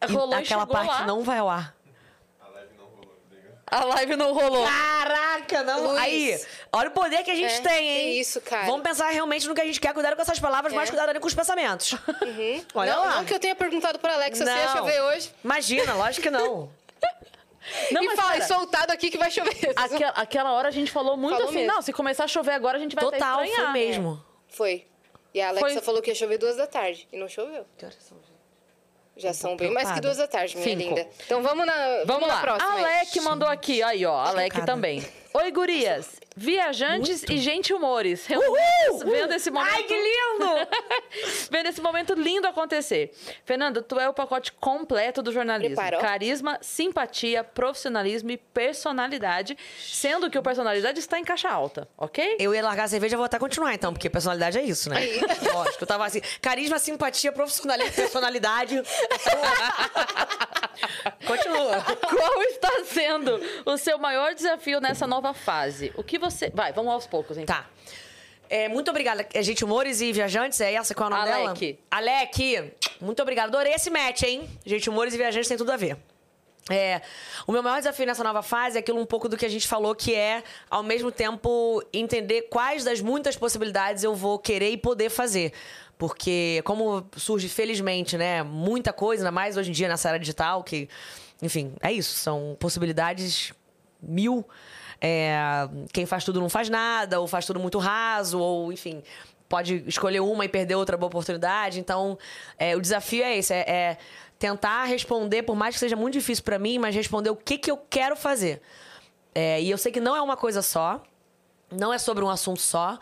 E 0.00 0.10
Rolou 0.10 0.32
e 0.38 0.42
aquela 0.42 0.66
parte 0.66 1.00
lá. 1.00 1.06
não 1.06 1.22
vai 1.22 1.36
ao 1.38 1.50
ar. 1.50 1.76
A 3.70 3.84
live 3.84 4.16
não 4.16 4.32
rolou. 4.32 4.64
Caraca, 4.66 5.62
não. 5.62 5.88
Luiz. 5.92 5.98
Aí, 6.00 6.40
olha 6.72 6.88
o 6.88 6.92
poder 6.92 7.22
que 7.22 7.30
a 7.30 7.34
gente 7.34 7.52
É, 7.54 7.60
tem, 7.60 7.88
hein? 7.88 8.12
que 8.14 8.20
isso, 8.20 8.40
cara. 8.40 8.66
Vamos 8.66 8.82
pensar 8.82 9.08
realmente 9.10 9.46
no 9.46 9.54
que 9.54 9.60
a 9.60 9.64
gente 9.64 9.80
quer. 9.80 9.92
Cuidado 9.92 10.16
com 10.16 10.22
essas 10.22 10.38
palavras, 10.38 10.72
mas 10.72 10.88
É. 10.88 10.92
cuidado 10.92 11.10
ali 11.10 11.20
com 11.20 11.26
os 11.26 11.34
pensamentos. 11.34 11.94
Olha 12.74 12.92
não, 12.94 13.04
lá. 13.04 13.14
não 13.16 13.24
que 13.24 13.34
eu 13.34 13.38
tenha 13.38 13.54
perguntado 13.54 13.98
pra 13.98 14.14
Alexa 14.14 14.44
se 14.44 14.50
ia 14.50 14.66
Não. 14.66 14.76
chover 14.78 15.00
hoje. 15.02 15.30
Imagina, 15.44 15.94
lógico 15.94 16.22
que 16.22 16.30
não. 16.30 16.70
Não, 17.90 18.02
e 18.02 18.06
mas 18.06 18.16
fala, 18.18 18.32
pera. 18.32 18.46
soltado 18.46 18.90
aqui 18.92 19.10
que 19.10 19.18
vai 19.18 19.30
chover. 19.30 19.54
Aquela, 19.76 20.10
aquela 20.12 20.52
hora 20.54 20.68
a 20.68 20.70
gente 20.70 20.90
falou 20.90 21.18
muito 21.18 21.34
Falou 21.34 21.50
assim, 21.50 21.58
mesmo. 21.58 21.74
não, 21.74 21.82
se 21.82 21.92
começar 21.92 22.24
a 22.24 22.28
chover 22.28 22.52
agora 22.52 22.78
a 22.78 22.80
gente 22.80 22.94
vai 22.94 23.04
Total, 23.04 23.18
até 23.20 23.34
foi 23.34 23.48
estranhar. 23.48 23.72
mesmo. 23.74 24.24
Foi. 24.48 24.86
E 25.34 25.40
a 25.42 25.48
Alexa 25.48 25.68
Foi. 25.74 25.82
falou 25.82 26.00
que 26.00 26.10
ia 26.10 26.14
chover 26.14 26.38
duas 26.38 26.56
da 26.56 26.66
tarde. 26.66 27.06
E 27.12 27.18
não 27.18 27.28
choveu. 27.28 27.66
Já 29.18 29.32
são 29.34 29.56
bem 29.56 29.70
mais 29.72 29.90
que 29.90 30.00
duas 30.00 30.16
da 30.16 30.28
tarde, 30.28 30.56
minha 30.56 30.68
Cinco. 30.78 30.94
linda. 30.94 31.06
Então 31.26 31.42
vamos 31.42 31.66
na, 31.66 31.74
Vamos 32.06 32.28
na 32.28 32.34
lá. 32.34 32.40
próxima. 32.40 32.72
aí. 32.74 32.84
Alec 32.84 33.20
mandou 33.20 33.48
aqui, 33.48 33.82
aí 33.82 34.06
ó, 34.06 34.16
Alec 34.16 34.54
Chocada. 34.54 34.72
também. 34.72 35.04
Oi, 35.34 35.50
gurias. 35.50 36.18
Viajantes 36.34 37.22
e 37.28 37.36
gente 37.38 37.74
humores. 37.74 38.24
Reunidos, 38.24 39.02
vendo 39.04 39.34
esse 39.34 39.50
momento. 39.50 39.74
Ai, 39.74 39.82
que 39.82 39.94
lindo! 39.94 40.46
vendo 41.50 41.66
esse 41.66 41.80
momento 41.80 42.14
lindo 42.14 42.46
acontecer. 42.46 43.12
Fernando, 43.44 43.82
tu 43.82 43.98
é 43.98 44.08
o 44.08 44.14
pacote 44.14 44.52
completo 44.52 45.20
do 45.20 45.32
jornalismo. 45.32 45.74
Preparou? 45.74 46.00
Carisma, 46.00 46.58
simpatia, 46.62 47.42
profissionalismo 47.42 48.30
e 48.30 48.36
personalidade, 48.36 49.58
sendo 49.78 50.30
que 50.30 50.38
o 50.38 50.42
personalidade 50.42 51.00
está 51.00 51.18
em 51.18 51.24
caixa 51.24 51.50
alta, 51.50 51.88
ok? 51.98 52.36
Eu 52.38 52.54
ia 52.54 52.62
largar 52.62 52.84
a 52.84 52.88
cerveja 52.88 53.16
e 53.16 53.18
vou 53.18 53.26
até 53.26 53.38
continuar, 53.38 53.74
então, 53.74 53.92
porque 53.92 54.08
personalidade 54.08 54.58
é 54.58 54.62
isso, 54.62 54.88
né? 54.88 55.00
Lógico, 55.52 55.82
eu 55.82 55.88
tava 55.88 56.06
assim, 56.06 56.22
carisma, 56.40 56.78
simpatia, 56.78 57.32
profissionalidade, 57.32 57.96
personalidade. 57.96 58.82
Continua. 61.26 61.82
Qual 61.82 62.42
está 62.44 62.84
sendo 62.84 63.40
o 63.66 63.76
seu 63.76 63.98
maior 63.98 64.34
desafio 64.34 64.80
nessa 64.80 65.04
nova 65.06 65.17
fase? 65.34 65.92
O 65.96 66.02
que 66.02 66.18
você. 66.18 66.50
Vai, 66.50 66.72
vamos 66.72 66.92
aos 66.92 67.06
poucos, 67.06 67.36
então. 67.36 67.54
Tá. 67.54 67.66
É, 68.50 68.68
muito 68.68 68.90
obrigada, 68.90 69.26
é, 69.34 69.42
gente, 69.42 69.62
humores 69.64 70.00
e 70.00 70.10
viajantes, 70.10 70.60
é 70.60 70.72
essa? 70.72 70.94
Qual 70.94 71.10
é 71.10 71.12
o 71.12 71.16
nome 71.16 71.30
Alec. 71.30 71.66
dela? 71.66 71.78
Alec. 71.90 72.72
Muito 73.00 73.20
obrigada. 73.20 73.48
Adorei 73.48 73.74
esse 73.74 73.90
match, 73.90 74.22
hein? 74.22 74.48
Gente, 74.64 74.88
humores 74.88 75.12
e 75.12 75.18
viajantes 75.18 75.48
tem 75.48 75.56
tudo 75.56 75.70
a 75.70 75.76
ver. 75.76 75.98
É, 76.70 77.00
o 77.46 77.52
meu 77.52 77.62
maior 77.62 77.78
desafio 77.78 78.06
nessa 78.06 78.22
nova 78.22 78.42
fase 78.42 78.76
é 78.76 78.80
aquilo 78.80 79.00
um 79.00 79.06
pouco 79.06 79.28
do 79.28 79.36
que 79.36 79.46
a 79.46 79.48
gente 79.48 79.66
falou, 79.66 79.94
que 79.94 80.14
é, 80.14 80.42
ao 80.70 80.82
mesmo 80.82 81.10
tempo, 81.10 81.82
entender 81.92 82.42
quais 82.42 82.84
das 82.84 83.00
muitas 83.00 83.36
possibilidades 83.36 84.04
eu 84.04 84.14
vou 84.14 84.38
querer 84.38 84.70
e 84.70 84.76
poder 84.76 85.10
fazer. 85.10 85.52
Porque, 85.96 86.62
como 86.64 87.06
surge, 87.16 87.48
felizmente, 87.48 88.16
né, 88.16 88.42
muita 88.42 88.92
coisa, 88.92 89.22
ainda 89.22 89.32
mais 89.32 89.56
hoje 89.56 89.70
em 89.70 89.72
dia 89.72 89.88
nessa 89.88 90.10
era 90.10 90.18
digital, 90.18 90.62
que, 90.62 90.88
enfim, 91.42 91.74
é 91.80 91.92
isso, 91.92 92.14
são 92.14 92.56
possibilidades 92.60 93.52
mil. 94.00 94.44
É, 95.00 95.38
quem 95.92 96.06
faz 96.06 96.24
tudo 96.24 96.40
não 96.40 96.48
faz 96.48 96.68
nada, 96.68 97.20
ou 97.20 97.26
faz 97.26 97.46
tudo 97.46 97.60
muito 97.60 97.78
raso, 97.78 98.38
ou, 98.38 98.72
enfim, 98.72 99.02
pode 99.48 99.84
escolher 99.86 100.20
uma 100.20 100.44
e 100.44 100.48
perder 100.48 100.74
outra 100.74 100.96
boa 100.96 101.08
oportunidade. 101.08 101.80
Então, 101.80 102.18
é, 102.58 102.76
o 102.76 102.80
desafio 102.80 103.24
é 103.24 103.36
esse: 103.36 103.52
é, 103.54 103.60
é 103.68 103.98
tentar 104.38 104.84
responder, 104.84 105.42
por 105.42 105.56
mais 105.56 105.74
que 105.74 105.80
seja 105.80 105.96
muito 105.96 106.14
difícil 106.14 106.44
para 106.44 106.58
mim, 106.58 106.78
mas 106.78 106.94
responder 106.94 107.30
o 107.30 107.36
que, 107.36 107.58
que 107.58 107.70
eu 107.70 107.76
quero 107.76 108.16
fazer. 108.16 108.60
É, 109.34 109.60
e 109.60 109.70
eu 109.70 109.78
sei 109.78 109.92
que 109.92 110.00
não 110.00 110.16
é 110.16 110.22
uma 110.22 110.36
coisa 110.36 110.62
só, 110.62 111.02
não 111.70 111.92
é 111.92 111.98
sobre 111.98 112.24
um 112.24 112.30
assunto 112.30 112.60
só, 112.60 112.98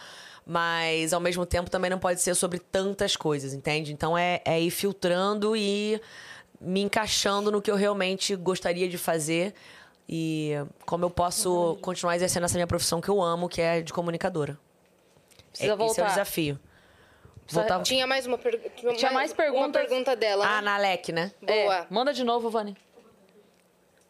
mas 0.46 1.12
ao 1.12 1.20
mesmo 1.20 1.44
tempo 1.44 1.70
também 1.70 1.90
não 1.90 1.98
pode 1.98 2.20
ser 2.20 2.34
sobre 2.34 2.58
tantas 2.58 3.16
coisas, 3.16 3.52
entende? 3.52 3.92
Então 3.92 4.16
é, 4.16 4.40
é 4.44 4.60
ir 4.60 4.70
filtrando 4.70 5.56
e 5.56 6.00
me 6.60 6.80
encaixando 6.80 7.50
no 7.50 7.60
que 7.60 7.70
eu 7.70 7.76
realmente 7.76 8.34
gostaria 8.36 8.88
de 8.88 8.96
fazer 8.96 9.54
e 10.08 10.52
como 10.84 11.04
eu 11.04 11.10
posso 11.10 11.76
continuar 11.82 12.14
exercendo 12.16 12.44
essa 12.44 12.54
minha 12.54 12.66
profissão 12.66 13.00
que 13.00 13.08
eu 13.08 13.20
amo, 13.22 13.48
que 13.48 13.60
é 13.60 13.80
de 13.80 13.92
comunicadora. 13.92 14.58
Precisa 15.50 15.62
É- 15.62 15.64
Esse 15.64 15.70
é 15.70 15.74
o 15.74 15.76
voltar. 15.76 16.06
desafio. 16.08 16.58
Voltar... 17.48 17.80
Tinha 17.82 18.06
mais 18.06 18.26
uma 18.26 18.36
pergunta. 18.38 18.70
Tinha 18.94 19.10
mais 19.12 19.32
perguntas. 19.32 19.66
Uma 19.66 19.72
pergunta 19.88 20.16
dela. 20.16 20.44
Ah, 20.46 20.56
né? 20.56 20.62
na 20.62 20.74
Alec, 20.74 21.12
né? 21.12 21.30
É, 21.46 21.62
Boa. 21.64 21.86
manda 21.90 22.12
de 22.12 22.24
novo, 22.24 22.50
Vani. 22.50 22.76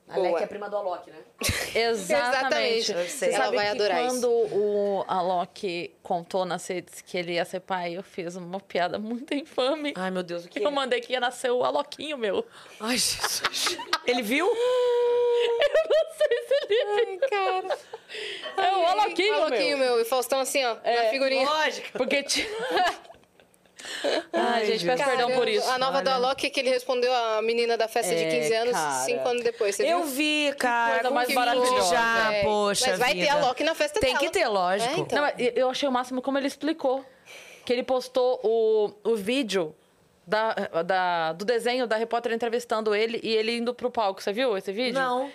A 0.09 0.15
Alec 0.15 0.31
Boa. 0.31 0.43
é 0.43 0.47
prima 0.47 0.71
do 0.71 0.77
Alok, 0.77 1.11
né? 1.11 1.19
Exatamente. 1.75 2.93
Exatamente. 2.93 3.11
Você 3.11 3.27
Ela 3.27 3.45
sabe 3.45 3.57
vai 3.57 3.65
que 3.67 3.71
adorar 3.73 4.01
isso. 4.05 4.09
quando 4.09 4.29
o 4.31 5.05
Alok 5.09 5.95
contou 6.03 6.45
nas 6.45 6.65
redes 6.67 7.01
que 7.03 7.19
ele 7.19 7.33
ia 7.33 7.45
ser 7.45 7.59
pai, 7.61 7.97
eu 7.97 8.03
fiz 8.05 8.37
uma 8.37 8.61
piada 8.61 8.99
muito 9.01 9.35
infame. 9.35 9.93
Ai, 9.97 10.11
meu 10.13 10.23
Deus, 10.23 10.45
o 10.45 10.49
que 10.49 10.61
Eu 10.61 10.69
é? 10.69 10.71
mandei 10.71 11.01
que 11.01 11.13
ia 11.13 11.21
nascer 11.21 11.51
o 11.51 11.65
Aloquinho 11.65 12.17
meu. 12.17 12.47
Ai, 12.81 12.97
Jesus. 12.97 13.77
Ele 14.07 14.23
viu? 14.23 14.49
Eu 15.47 15.89
não 15.89 16.17
sei 16.17 16.47
se 16.47 16.55
ele 16.73 17.07
viu. 17.19 17.29
Cara. 17.29 17.79
É 18.57 18.77
o 18.77 18.87
Aloquinho, 18.87 19.35
Aloquinho 19.35 19.79
meu. 19.79 19.93
meu. 19.95 20.01
E 20.01 20.05
Faustão 20.05 20.41
assim, 20.41 20.65
ó, 20.65 20.77
É, 20.85 21.05
na 21.05 21.11
figurinha. 21.11 21.45
Lógico. 21.49 21.89
Porque 21.99 22.23
tinha... 22.23 22.47
Ai, 24.33 24.67
gente, 24.67 24.85
peço 24.85 25.05
perdão 25.05 25.31
por 25.33 25.47
isso. 25.49 25.69
A 25.71 25.79
nova 25.79 26.03
do 26.03 26.09
Alok 26.11 26.45
é 26.47 26.51
que 26.51 26.59
ele 26.59 26.71
respondeu 26.71 27.13
a 27.15 27.41
menina 27.41 27.77
da 27.77 27.87
festa 27.87 28.15
de 28.15 28.25
É, 28.25 28.31
15 28.31 28.55
anos 28.55 28.73
cara. 28.73 29.05
cinco 29.05 29.29
anos 29.29 29.45
depois. 29.45 29.77
Você 29.77 29.85
Eu 29.85 30.03
viu? 30.03 30.07
vi, 30.49 30.55
cara. 30.59 30.95
coisa 30.95 31.11
mais 31.11 31.33
maravilhosa. 31.33 31.95
Já, 31.95 32.33
É, 32.35 32.43
poxa 32.43 32.91
Mas 32.91 32.99
vai 32.99 33.15
vida. 33.15 33.27
ter 33.27 33.31
a 33.33 33.41
Loki 33.47 33.63
na 33.63 33.75
festa 33.75 34.01
Tem 34.01 34.15
dela. 34.15 34.25
que 34.25 34.31
ter, 34.31 34.49
lógico. 34.49 34.93
É, 34.93 34.99
então. 34.99 35.23
Não, 35.23 35.33
eu 35.39 35.71
achei 35.71 35.89
o 35.89 35.93
máximo 35.93 36.21
como 36.21 36.37
ele 36.39 36.49
explicou. 36.49 37.05
Que 37.65 37.73
ele 37.73 37.83
postou 37.85 38.41
o, 38.43 38.93
o 39.05 39.15
vídeo 39.17 39.75
da, 40.27 40.55
da- 40.85 41.33
do 41.35 41.45
desenho 41.45 41.87
da 41.87 41.97
repórter 41.97 42.33
entrevistando 42.33 42.95
ele 42.95 43.21
e 43.23 43.35
ele 43.35 43.57
indo 43.57 43.73
pro 43.75 43.91
palco. 43.91 44.23
Você 44.23 44.33
viu 44.33 44.57
esse 44.57 44.73
vídeo? 44.73 44.95
Não. 45.01 45.31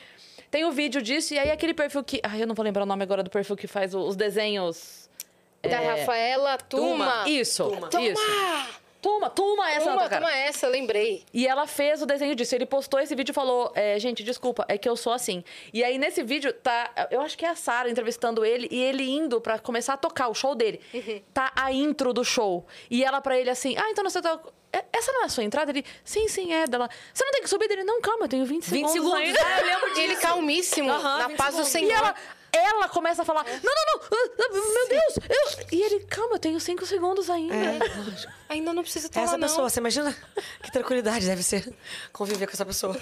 Tem 0.50 0.66
o 0.66 0.72
vídeo 0.72 1.02
disso, 1.02 1.34
e 1.34 1.40
aí 1.40 1.50
aquele 1.50 1.74
perfil 1.74 2.04
que. 2.04 2.20
Ai, 2.24 2.44
eu 2.44 2.48
não 2.48 2.54
vou 2.54 2.64
lembrar 2.66 2.84
o 2.84 2.86
nome 2.86 3.04
agora 3.04 3.24
do 3.24 3.30
perfil 3.30 3.56
que 3.56 3.68
faz 3.68 3.96
os 3.96 4.16
desenhos. 4.18 5.10
Da 5.62 5.80
Rafaela 5.80 6.58
Tuma. 6.58 7.24
Isso, 7.28 7.70
Tuma! 7.90 8.02
isso. 8.04 8.22
Tuma, 9.02 9.30
Tuma 9.32 9.72
essa 9.72 9.90
Tuma, 9.90 10.10
cara. 10.10 10.22
toma 10.22 10.32
essa, 10.36 10.68
lembrei. 10.68 11.24
E 11.34 11.48
ela 11.48 11.66
fez 11.66 12.04
o 12.04 12.06
desenho 12.06 12.36
disso. 12.36 12.54
Ele 12.54 12.68
postou 12.68 13.00
esse 13.00 13.16
vídeo 13.16 13.32
e 13.32 13.34
falou: 13.34 13.72
é, 13.74 13.98
gente, 13.98 14.24
desculpa, 14.24 14.64
é 14.68 14.78
que 14.78 14.88
eu 14.88 14.96
sou 14.96 15.12
assim. 15.14 15.44
E 15.74 15.84
aí, 15.84 15.98
nesse 15.98 16.22
vídeo, 16.22 16.54
tá. 16.54 16.92
Eu 17.10 17.22
acho 17.22 17.36
que 17.38 17.44
é 17.46 17.50
a 17.50 17.56
Sara 17.56 17.90
entrevistando 17.90 18.46
ele 18.46 18.68
e 18.70 18.80
ele 18.80 19.10
indo 19.10 19.40
pra 19.42 19.58
começar 19.58 19.94
a 19.94 19.98
tocar 19.98 20.28
o 20.28 20.36
show 20.36 20.54
dele. 20.54 20.80
Tá 21.34 21.52
a 21.56 21.72
intro 21.72 22.14
do 22.14 22.24
show. 22.24 22.64
E 22.92 23.04
ela 23.04 23.22
pra 23.22 23.40
ele 23.40 23.50
assim: 23.50 23.76
ah, 23.78 23.90
então 23.90 24.04
você 24.04 24.22
tá. 24.22 24.40
É- 24.74 24.86
Essa 24.94 25.12
não 25.12 25.24
é 25.24 25.26
a 25.26 25.30
sua 25.30 25.44
entrada? 25.44 25.72
Ele, 25.72 25.84
sim, 26.04 26.28
sim, 26.28 26.54
é 26.54 26.68
dela. 26.68 26.90
Você 27.14 27.24
não 27.26 27.32
tem 27.32 27.42
que 27.44 27.50
subir 27.50 27.68
dele? 27.68 27.84
Não, 27.84 28.00
calma, 28.02 28.26
eu 28.26 28.30
tenho 28.30 28.46
20 28.46 28.64
20 28.70 28.90
segundos. 28.90 28.92
segundos. 28.94 29.20
ainda." 29.20 29.40
Ah, 29.46 29.60
eu 29.62 29.66
lembro 29.66 29.90
disso. 29.90 30.02
Ele 30.02 30.16
calmíssimo, 30.16 30.92
Aham, 30.92 31.18
na 31.20 31.28
20 31.28 31.38
paz 31.38 31.56
do 31.56 31.64
segundos. 31.66 31.72
Senhor. 31.72 31.90
E 31.90 31.94
ela, 31.94 32.16
ela 32.54 32.88
começa 32.90 33.22
a 33.22 33.26
falar: 33.26 33.44
não, 33.44 33.52
não, 33.54 34.00
não, 34.00 34.08
ah, 34.12 34.30
ah, 34.40 34.50
meu 34.52 34.88
Deus. 34.90 35.18
eu-" 35.30 35.68
E 35.72 35.82
ele, 35.82 36.00
calma, 36.06 36.36
eu 36.36 36.40
tenho 36.40 36.60
5 36.60 36.86
segundos 36.86 37.30
ainda. 37.30 37.56
Ainda 38.50 38.74
não 38.74 38.84
precisa 38.84 39.08
estar 39.08 39.22
Essa 39.22 39.32
lá, 39.34 39.38
não. 39.38 39.48
pessoa, 39.48 39.70
você 39.70 39.80
imagina 39.80 40.14
que 40.62 40.72
tranquilidade 40.72 41.26
deve 41.26 41.42
ser 41.44 41.74
conviver 42.12 42.46
com 42.48 42.54
essa 42.54 42.66
pessoa. 42.66 42.98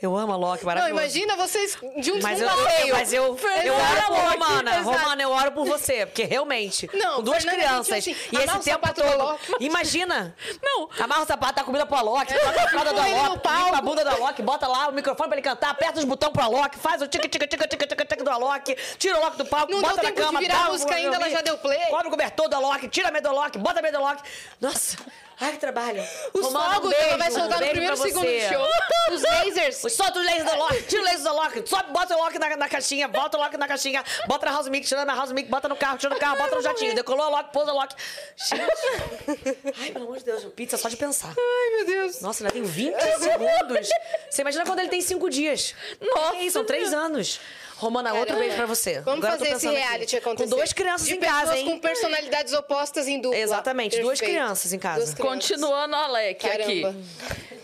Eu 0.00 0.16
amo 0.16 0.32
a 0.32 0.36
Loki, 0.36 0.62
Não, 0.64 0.66
maravilhoso. 0.66 1.00
imagina 1.00 1.36
vocês 1.36 1.76
juntos 1.98 2.22
Mas 2.22 2.38
num 2.40 2.46
eu, 2.46 2.56
passeio. 2.56 2.94
mas 2.94 3.12
eu, 3.12 3.22
eu 3.64 3.74
oro 3.74 4.02
por 4.06 4.16
Loki, 4.16 4.32
Romana. 4.38 4.70
exato. 4.78 4.84
Romana, 4.98 5.22
eu 5.22 5.30
oro 5.30 5.52
por 5.52 5.66
você. 5.66 6.06
Porque 6.06 6.22
realmente, 6.24 6.88
Não, 6.94 7.16
com 7.16 7.22
duas 7.24 7.42
Fernanda, 7.42 7.64
crianças 7.66 7.98
assim, 7.98 8.16
e 8.30 8.36
esse 8.36 8.58
tempo 8.60 8.94
todo. 8.94 9.18
Loki. 9.18 9.52
Imagina. 9.60 10.36
Não. 10.62 10.88
Amarra 11.00 11.22
o 11.22 11.26
sapato, 11.26 11.54
dá 11.56 11.64
comida 11.64 11.84
pro 11.84 11.96
Alok, 11.96 12.32
bota 12.32 12.62
a 12.62 12.68
fralda 12.68 12.92
do 12.92 13.00
Alok, 13.00 13.30
limpa 13.32 13.76
a 13.76 13.80
bunda 13.80 14.04
do 14.04 14.10
Alok, 14.10 14.42
bota 14.42 14.66
lá 14.68 14.88
o 14.88 14.92
microfone 14.92 15.28
pra 15.28 15.36
ele 15.38 15.44
cantar, 15.44 15.70
aperta 15.70 15.98
os 15.98 16.04
botões 16.04 16.32
pro 16.32 16.42
Alok, 16.42 16.78
faz 16.78 17.02
o 17.02 17.08
tic 17.08 17.22
tic 17.22 17.32
tic 17.48 17.60
tic 17.68 17.88
tic 17.88 18.06
tic 18.08 18.22
do 18.22 18.30
Alok, 18.30 18.76
tira 18.98 19.18
o 19.18 19.22
Alok 19.22 19.36
do 19.38 19.46
palco, 19.46 19.70
Não 19.72 19.80
deu 19.80 19.88
bota 19.90 20.02
na 20.02 20.08
tempo 20.08 20.20
de 20.20 20.26
cama, 20.26 20.40
virar 20.40 20.54
dá 20.54 20.64
a 20.64 20.68
um- 20.68 20.72
música 20.72 20.94
ainda, 20.94 21.16
ela 21.16 21.28
já 21.30 21.40
deu 21.40 21.58
play. 21.58 21.86
Cobre 21.90 22.08
o 22.08 22.10
cobertor 22.10 22.48
do 22.48 22.56
Alok, 22.56 22.88
tira 22.88 23.08
a 23.08 23.10
medo 23.10 23.28
do 23.28 23.36
Alok, 23.38 23.58
bota 23.58 23.78
a 23.80 23.82
medo 23.82 23.98
do 23.98 24.04
Alok. 24.04 24.22
Nossa, 24.60 24.96
ai 25.40 25.52
que 25.52 25.58
trabalho. 25.58 26.02
Os 26.32 26.46
um 26.46 26.50
fogos 26.52 26.90
beijo, 26.90 27.04
ela 27.06 27.16
vai 27.18 27.28
um 27.28 27.32
soltar 27.32 27.50
no 27.50 27.58
beijo 27.58 27.72
primeiro 27.72 27.96
segundo 27.96 28.26
do 28.26 28.40
show. 28.54 28.66
Os 29.12 29.22
lasers. 29.56 29.92
Solta 29.92 30.18
o 30.18 30.22
laser 30.22 30.44
do 30.44 30.56
Loki, 30.56 30.82
tira 30.84 31.02
o 31.02 31.04
laser 31.04 31.22
do 31.22 31.34
Loki, 31.34 31.68
sobe, 31.68 31.90
bota 31.92 32.16
o 32.16 32.18
Loki 32.24 32.38
na, 32.38 32.56
na 32.56 32.68
caixinha, 32.68 33.08
bota 33.08 33.36
o 33.36 33.40
Loki 33.40 33.56
na 33.56 33.66
caixinha, 33.68 34.04
bota 34.26 34.46
na 34.46 34.52
house 34.52 34.68
mic, 34.68 34.86
tira 34.86 35.04
na 35.04 35.14
house 35.14 35.32
mic, 35.32 35.48
bota 35.48 35.68
no 35.68 35.76
carro, 35.76 35.98
tira 35.98 36.14
no 36.14 36.20
carro, 36.20 36.36
bota 36.38 36.54
no 36.56 36.62
jatinho, 36.62 36.94
decolou 36.94 37.26
o 37.26 37.30
Loki, 37.30 37.52
pousa 37.52 37.72
o 37.72 37.74
Loki. 37.74 37.94
Gente, 38.36 39.74
ai, 39.80 39.90
pelo 39.90 40.04
amor 40.04 40.18
de 40.18 40.24
Deus, 40.24 40.44
pizza 40.54 40.76
só 40.76 40.88
de 40.88 40.96
pensar. 40.96 41.28
Ai, 41.36 41.76
meu 41.76 41.86
Deus. 41.86 42.20
Nossa, 42.20 42.42
ainda 42.44 42.52
tem 42.52 42.62
20 42.62 42.94
segundos. 43.18 43.88
Você 44.30 44.42
imagina 44.42 44.64
quando 44.64 44.78
ele 44.78 44.88
tem 44.88 45.00
5 45.00 45.28
dias. 45.28 45.74
Nossa, 46.00 46.36
isso, 46.36 46.52
são 46.52 46.64
3 46.64 46.92
anos. 46.94 47.40
Romana, 47.82 48.14
outro 48.14 48.36
beijo 48.38 48.54
pra 48.56 48.66
você. 48.66 49.00
Vamos 49.00 49.24
Agora 49.24 49.38
fazer 49.38 49.50
esse 49.50 49.66
pensando 49.66 49.76
aqui. 49.76 49.86
reality 49.88 50.16
acontecer. 50.16 50.48
Com 50.50 50.56
duas 50.56 50.72
crianças 50.72 51.06
de 51.08 51.14
em 51.14 51.20
casa, 51.20 51.58
hein? 51.58 51.66
com 51.66 51.78
personalidades 51.80 52.52
opostas 52.52 53.08
em 53.08 53.20
dupla. 53.20 53.36
Exatamente, 53.38 54.00
duas 54.00 54.18
Perfeito. 54.20 54.38
crianças 54.40 54.72
em 54.72 54.78
casa. 54.78 54.98
Duas 55.04 55.14
crianças. 55.14 55.32
Continuando 55.50 55.94
a 55.96 56.04
Alec 56.04 56.46
aqui. 56.46 56.82
Caramba. 56.82 56.96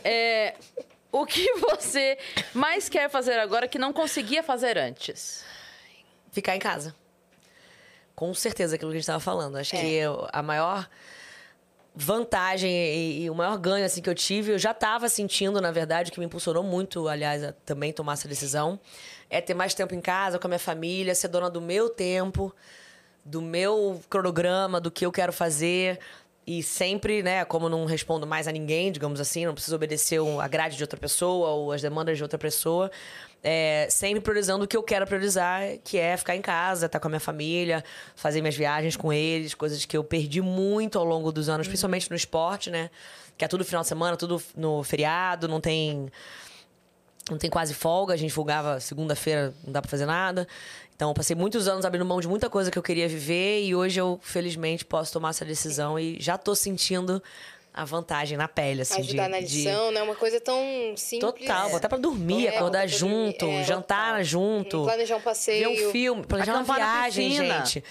É, 0.05 0.55
o 1.13 1.25
que 1.25 1.53
você 1.55 2.19
mais 2.53 2.89
quer 2.89 3.09
fazer 3.09 3.39
agora 3.39 3.69
que 3.69 3.79
não 3.79 3.93
conseguia 3.93 4.43
fazer 4.43 4.77
antes? 4.77 5.45
Ficar 6.33 6.57
em 6.57 6.59
casa. 6.59 6.95
Com 8.15 8.35
certeza, 8.35 8.75
aquilo 8.75 8.91
que 8.91 8.97
a 8.97 8.99
gente 8.99 9.05
estava 9.05 9.21
falando. 9.21 9.57
Acho 9.57 9.77
É. 9.77 9.81
que 9.81 10.01
a 10.33 10.43
maior 10.43 10.89
vantagem 11.95 12.71
e, 12.71 13.25
e 13.25 13.31
o 13.31 13.35
maior 13.35 13.57
ganho 13.59 13.85
assim 13.85 14.01
que 14.01 14.09
eu 14.11 14.15
tive, 14.15 14.53
eu 14.53 14.59
já 14.59 14.71
estava 14.71 15.09
sentindo, 15.09 15.61
na 15.61 15.71
verdade, 15.73 16.11
que 16.13 16.19
me 16.21 16.27
impulsionou 16.27 16.63
muito, 16.63 17.09
aliás, 17.09 17.43
a 17.43 17.53
também 17.65 17.93
tomar 17.93 18.13
essa 18.13 18.29
decisão, 18.29 18.79
é 19.31 19.41
ter 19.41 19.55
mais 19.55 19.75
tempo 19.75 19.95
em 19.95 20.01
casa 20.01 20.39
com 20.39 20.47
a 20.47 20.51
minha 20.51 20.59
família, 20.59 21.15
ser 21.15 21.29
dona 21.29 21.51
do 21.51 21.61
meu 21.61 21.89
tempo, 21.89 22.55
do 23.25 23.43
meu 23.43 24.01
cronograma, 24.09 24.81
do 24.81 24.91
que 24.91 25.05
eu 25.05 25.13
quero 25.13 25.33
fazer. 25.33 25.99
E 26.47 26.63
sempre, 26.63 27.23
né, 27.23 27.45
como 27.45 27.69
não 27.69 27.85
respondo 27.85 28.27
mais 28.27 28.49
a 28.49 28.53
ninguém, 28.53 28.91
digamos 28.91 29.21
assim, 29.21 29.45
não 29.45 29.53
preciso 29.53 29.77
obedecer 29.77 30.19
a 30.41 30.49
grade 30.49 30.79
de 30.79 30.83
outra 30.83 30.99
pessoa 30.99 31.51
ou 31.51 31.73
as 31.73 31.83
demandas 31.83 32.17
de 32.17 32.23
outra 32.23 32.39
pessoa, 32.39 32.91
é, 33.45 33.87
sempre 33.91 34.23
priorizando 34.23 34.65
o 34.65 34.67
que 34.67 34.75
eu 34.75 34.83
quero 34.83 35.07
priorizar, 35.07 35.61
que 35.85 35.99
é 35.99 36.17
ficar 36.17 36.35
em 36.35 36.41
casa, 36.41 36.87
estar 36.87 36.99
com 36.99 37.07
a 37.07 37.11
minha 37.11 37.21
família, 37.21 37.85
fazer 38.17 38.41
minhas 38.41 38.57
viagens 38.57 38.97
com 38.97 39.13
eles, 39.13 39.53
coisas 39.53 39.85
que 39.85 39.95
eu 39.95 40.03
perdi 40.03 40.41
muito 40.41 40.99
ao 40.99 41.05
longo 41.05 41.31
dos 41.31 41.51
anos, 41.51 41.69
principalmente 41.69 42.09
no 42.09 42.17
esporte, 42.17 42.71
né? 42.71 42.89
Que 43.37 43.45
é 43.45 43.49
tudo 43.49 43.63
final 43.63 43.83
de 43.83 43.89
semana, 43.89 44.17
tudo 44.17 44.43
no 44.57 44.83
feriado, 44.83 45.47
não 45.49 45.61
tem 45.61 46.11
não 47.31 47.39
tem 47.39 47.51
quase 47.51 47.75
folga, 47.75 48.15
a 48.15 48.17
gente 48.17 48.33
folgava 48.33 48.81
segunda-feira, 48.81 49.55
não 49.65 49.73
dá 49.73 49.81
pra 49.83 49.91
fazer 49.91 50.07
nada. 50.07 50.47
Então, 50.95 51.11
eu 51.11 51.15
passei 51.15 51.37
muitos 51.37 51.69
anos 51.69 51.85
abrindo 51.85 52.05
mão 52.05 52.21
de 52.21 52.27
muita 52.27 52.51
coisa 52.51 52.71
que 52.71 52.79
eu 52.79 52.83
queria 52.83 53.07
viver 53.09 53.63
e 53.63 53.75
hoje 53.75 54.01
eu, 54.01 54.19
felizmente, 54.23 54.85
posso 54.85 55.13
tomar 55.13 55.31
essa 55.31 55.45
decisão 55.45 55.99
e 55.99 56.17
já 56.21 56.37
tô 56.37 56.55
sentindo 56.55 57.23
a 57.73 57.85
vantagem 57.85 58.37
na 58.37 58.49
pele, 58.49 58.83
assim, 58.83 59.01
Ajudar 59.03 59.27
de, 59.27 59.31
na 59.31 59.41
de- 59.41 59.45
lição, 59.65 59.93
né? 59.93 60.03
Uma 60.03 60.17
coisa 60.17 60.41
tão 60.41 60.59
simples. 60.97 61.21
Total, 61.21 61.71
botar 61.71 61.89
pra 61.89 61.99
dormir, 61.99 62.49
É, 62.49 62.57
acordar 62.57 62.89
pra 62.89 62.99
dormir, 62.99 63.27
junto, 63.31 63.45
é. 63.47 63.63
jantar 63.63 64.25
junto. 64.25 64.83
Planejar 64.83 65.17
um 65.17 65.21
passeio. 65.21 65.69
Ver 65.77 65.87
um 65.87 65.93
filme, 65.93 66.27
planejar 66.27 66.55
uma 66.55 66.65
viagem, 66.75 67.31
gente. 67.31 67.85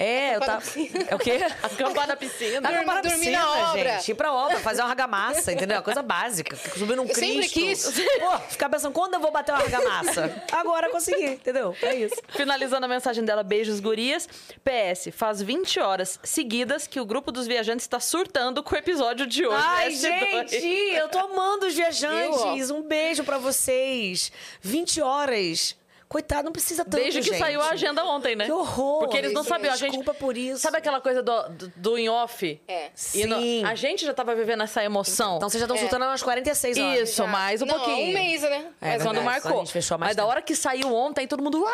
É, 0.00 0.36
eu 0.36 0.40
tava. 0.40 0.62
É 1.08 1.14
o 1.16 1.18
quê? 1.18 1.40
Acampar 1.60 2.06
na 2.06 2.14
piscina. 2.14 2.68
Acampar 2.68 2.94
na 2.94 3.00
dormir 3.00 3.18
piscina, 3.18 3.38
na 3.40 3.70
obra. 3.72 3.94
gente. 3.96 4.12
Ir 4.12 4.14
pra 4.14 4.32
obra, 4.32 4.60
fazer 4.60 4.80
uma 4.82 4.90
argamassa, 4.90 5.52
entendeu? 5.52 5.78
Uma 5.78 5.82
coisa 5.82 6.02
básica. 6.02 6.54
Subir 6.54 6.94
num 6.96 7.04
Eu 7.04 7.14
sempre 7.16 7.48
Cristo. 7.48 7.92
quis. 7.92 8.06
Pô, 8.20 8.38
ficar 8.48 8.68
pensando, 8.68 8.92
quando 8.92 9.14
eu 9.14 9.20
vou 9.20 9.32
bater 9.32 9.50
uma 9.50 9.60
argamassa? 9.60 10.40
Agora 10.52 10.86
eu 10.86 10.92
consegui, 10.92 11.30
entendeu? 11.30 11.76
É 11.82 11.96
isso. 11.96 12.14
Finalizando 12.28 12.86
a 12.86 12.88
mensagem 12.88 13.24
dela, 13.24 13.42
beijos, 13.42 13.80
gurias. 13.80 14.28
PS, 14.62 15.08
faz 15.12 15.42
20 15.42 15.80
horas 15.80 16.20
seguidas 16.22 16.86
que 16.86 17.00
o 17.00 17.04
grupo 17.04 17.32
dos 17.32 17.48
viajantes 17.48 17.84
está 17.84 17.98
surtando 17.98 18.62
com 18.62 18.76
o 18.76 18.78
episódio 18.78 19.26
de 19.26 19.44
hoje. 19.44 19.64
Ai, 19.66 19.88
S2. 19.90 20.48
gente, 20.48 20.66
eu 20.94 21.08
tô 21.08 21.18
amando 21.18 21.66
os 21.66 21.74
viajantes. 21.74 22.70
Um 22.70 22.82
beijo 22.82 23.24
pra 23.24 23.38
vocês. 23.38 24.30
20 24.62 25.00
horas. 25.00 25.76
Coitado, 26.08 26.44
não 26.46 26.52
precisa 26.52 26.84
tanto, 26.86 26.96
Desde 27.02 27.20
que 27.20 27.26
gente. 27.26 27.38
saiu 27.38 27.60
a 27.60 27.68
agenda 27.68 28.02
ontem, 28.04 28.34
né? 28.34 28.46
Que 28.46 28.52
horror. 28.52 29.00
Porque 29.00 29.16
eles 29.18 29.30
não 29.32 29.44
sabiam. 29.44 29.74
A 29.74 29.76
gente, 29.76 29.90
Desculpa 29.90 30.14
por 30.14 30.38
isso. 30.38 30.58
Sabe 30.62 30.78
aquela 30.78 31.02
coisa 31.02 31.22
do, 31.22 31.48
do, 31.50 31.72
do 31.76 31.98
in 31.98 32.08
off? 32.08 32.58
É. 32.66 32.88
E 33.14 33.26
no- 33.26 33.36
Sim. 33.38 33.62
a 33.66 33.74
gente 33.74 34.06
já 34.06 34.14
tava 34.14 34.34
vivendo 34.34 34.62
essa 34.62 34.82
emoção. 34.82 35.36
Então 35.36 35.50
vocês 35.50 35.60
já 35.60 35.66
estão 35.66 35.76
soltando 35.76 36.06
umas 36.06 36.22
46 36.22 36.78
horas. 36.78 37.10
Isso, 37.10 37.26
mais 37.28 37.60
um 37.60 37.66
Não, 37.66 37.74
pouquinho. 37.74 38.08
um 38.08 38.12
mês, 38.14 38.40
né? 38.40 38.66
É 38.80 38.92
Mas 38.94 39.02
quando 39.02 39.16
quando 39.16 39.24
marcou. 39.26 39.52
a 39.52 39.58
gente 39.58 39.72
fechou 39.72 39.98
mais 39.98 40.08
Mas 40.10 40.16
da 40.16 40.22
tempo. 40.22 40.30
hora 40.30 40.40
que 40.40 40.56
saiu 40.56 40.94
ontem, 40.94 41.26
todo 41.26 41.42
mundo. 41.42 41.62
"Ah!" 41.66 41.72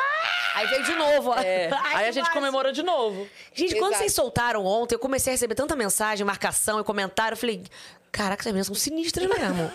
Aí 0.57 0.67
veio 0.67 0.83
de 0.83 0.95
novo. 0.97 1.31
ó. 1.31 1.39
É. 1.39 1.69
Ai, 1.73 1.95
Aí 1.95 2.03
que 2.03 2.09
a 2.09 2.13
gente 2.13 2.31
comemorou 2.33 2.73
de 2.73 2.83
novo. 2.83 3.29
Gente, 3.55 3.75
quando 3.77 3.93
Exato. 3.93 3.99
vocês 3.99 4.15
soltaram 4.15 4.65
ontem, 4.67 4.97
eu 4.97 4.99
comecei 4.99 5.33
a 5.33 5.35
receber 5.35 5.55
tanta 5.55 5.77
mensagem, 5.77 6.27
marcação 6.27 6.81
e 6.81 6.85
comentário. 6.85 7.35
Eu 7.35 7.39
falei, 7.39 7.63
caraca, 8.11 8.43
essas 8.43 8.47
meninas 8.53 8.67
são 8.67 8.75
sinistras 8.75 9.29
mesmo. 9.29 9.71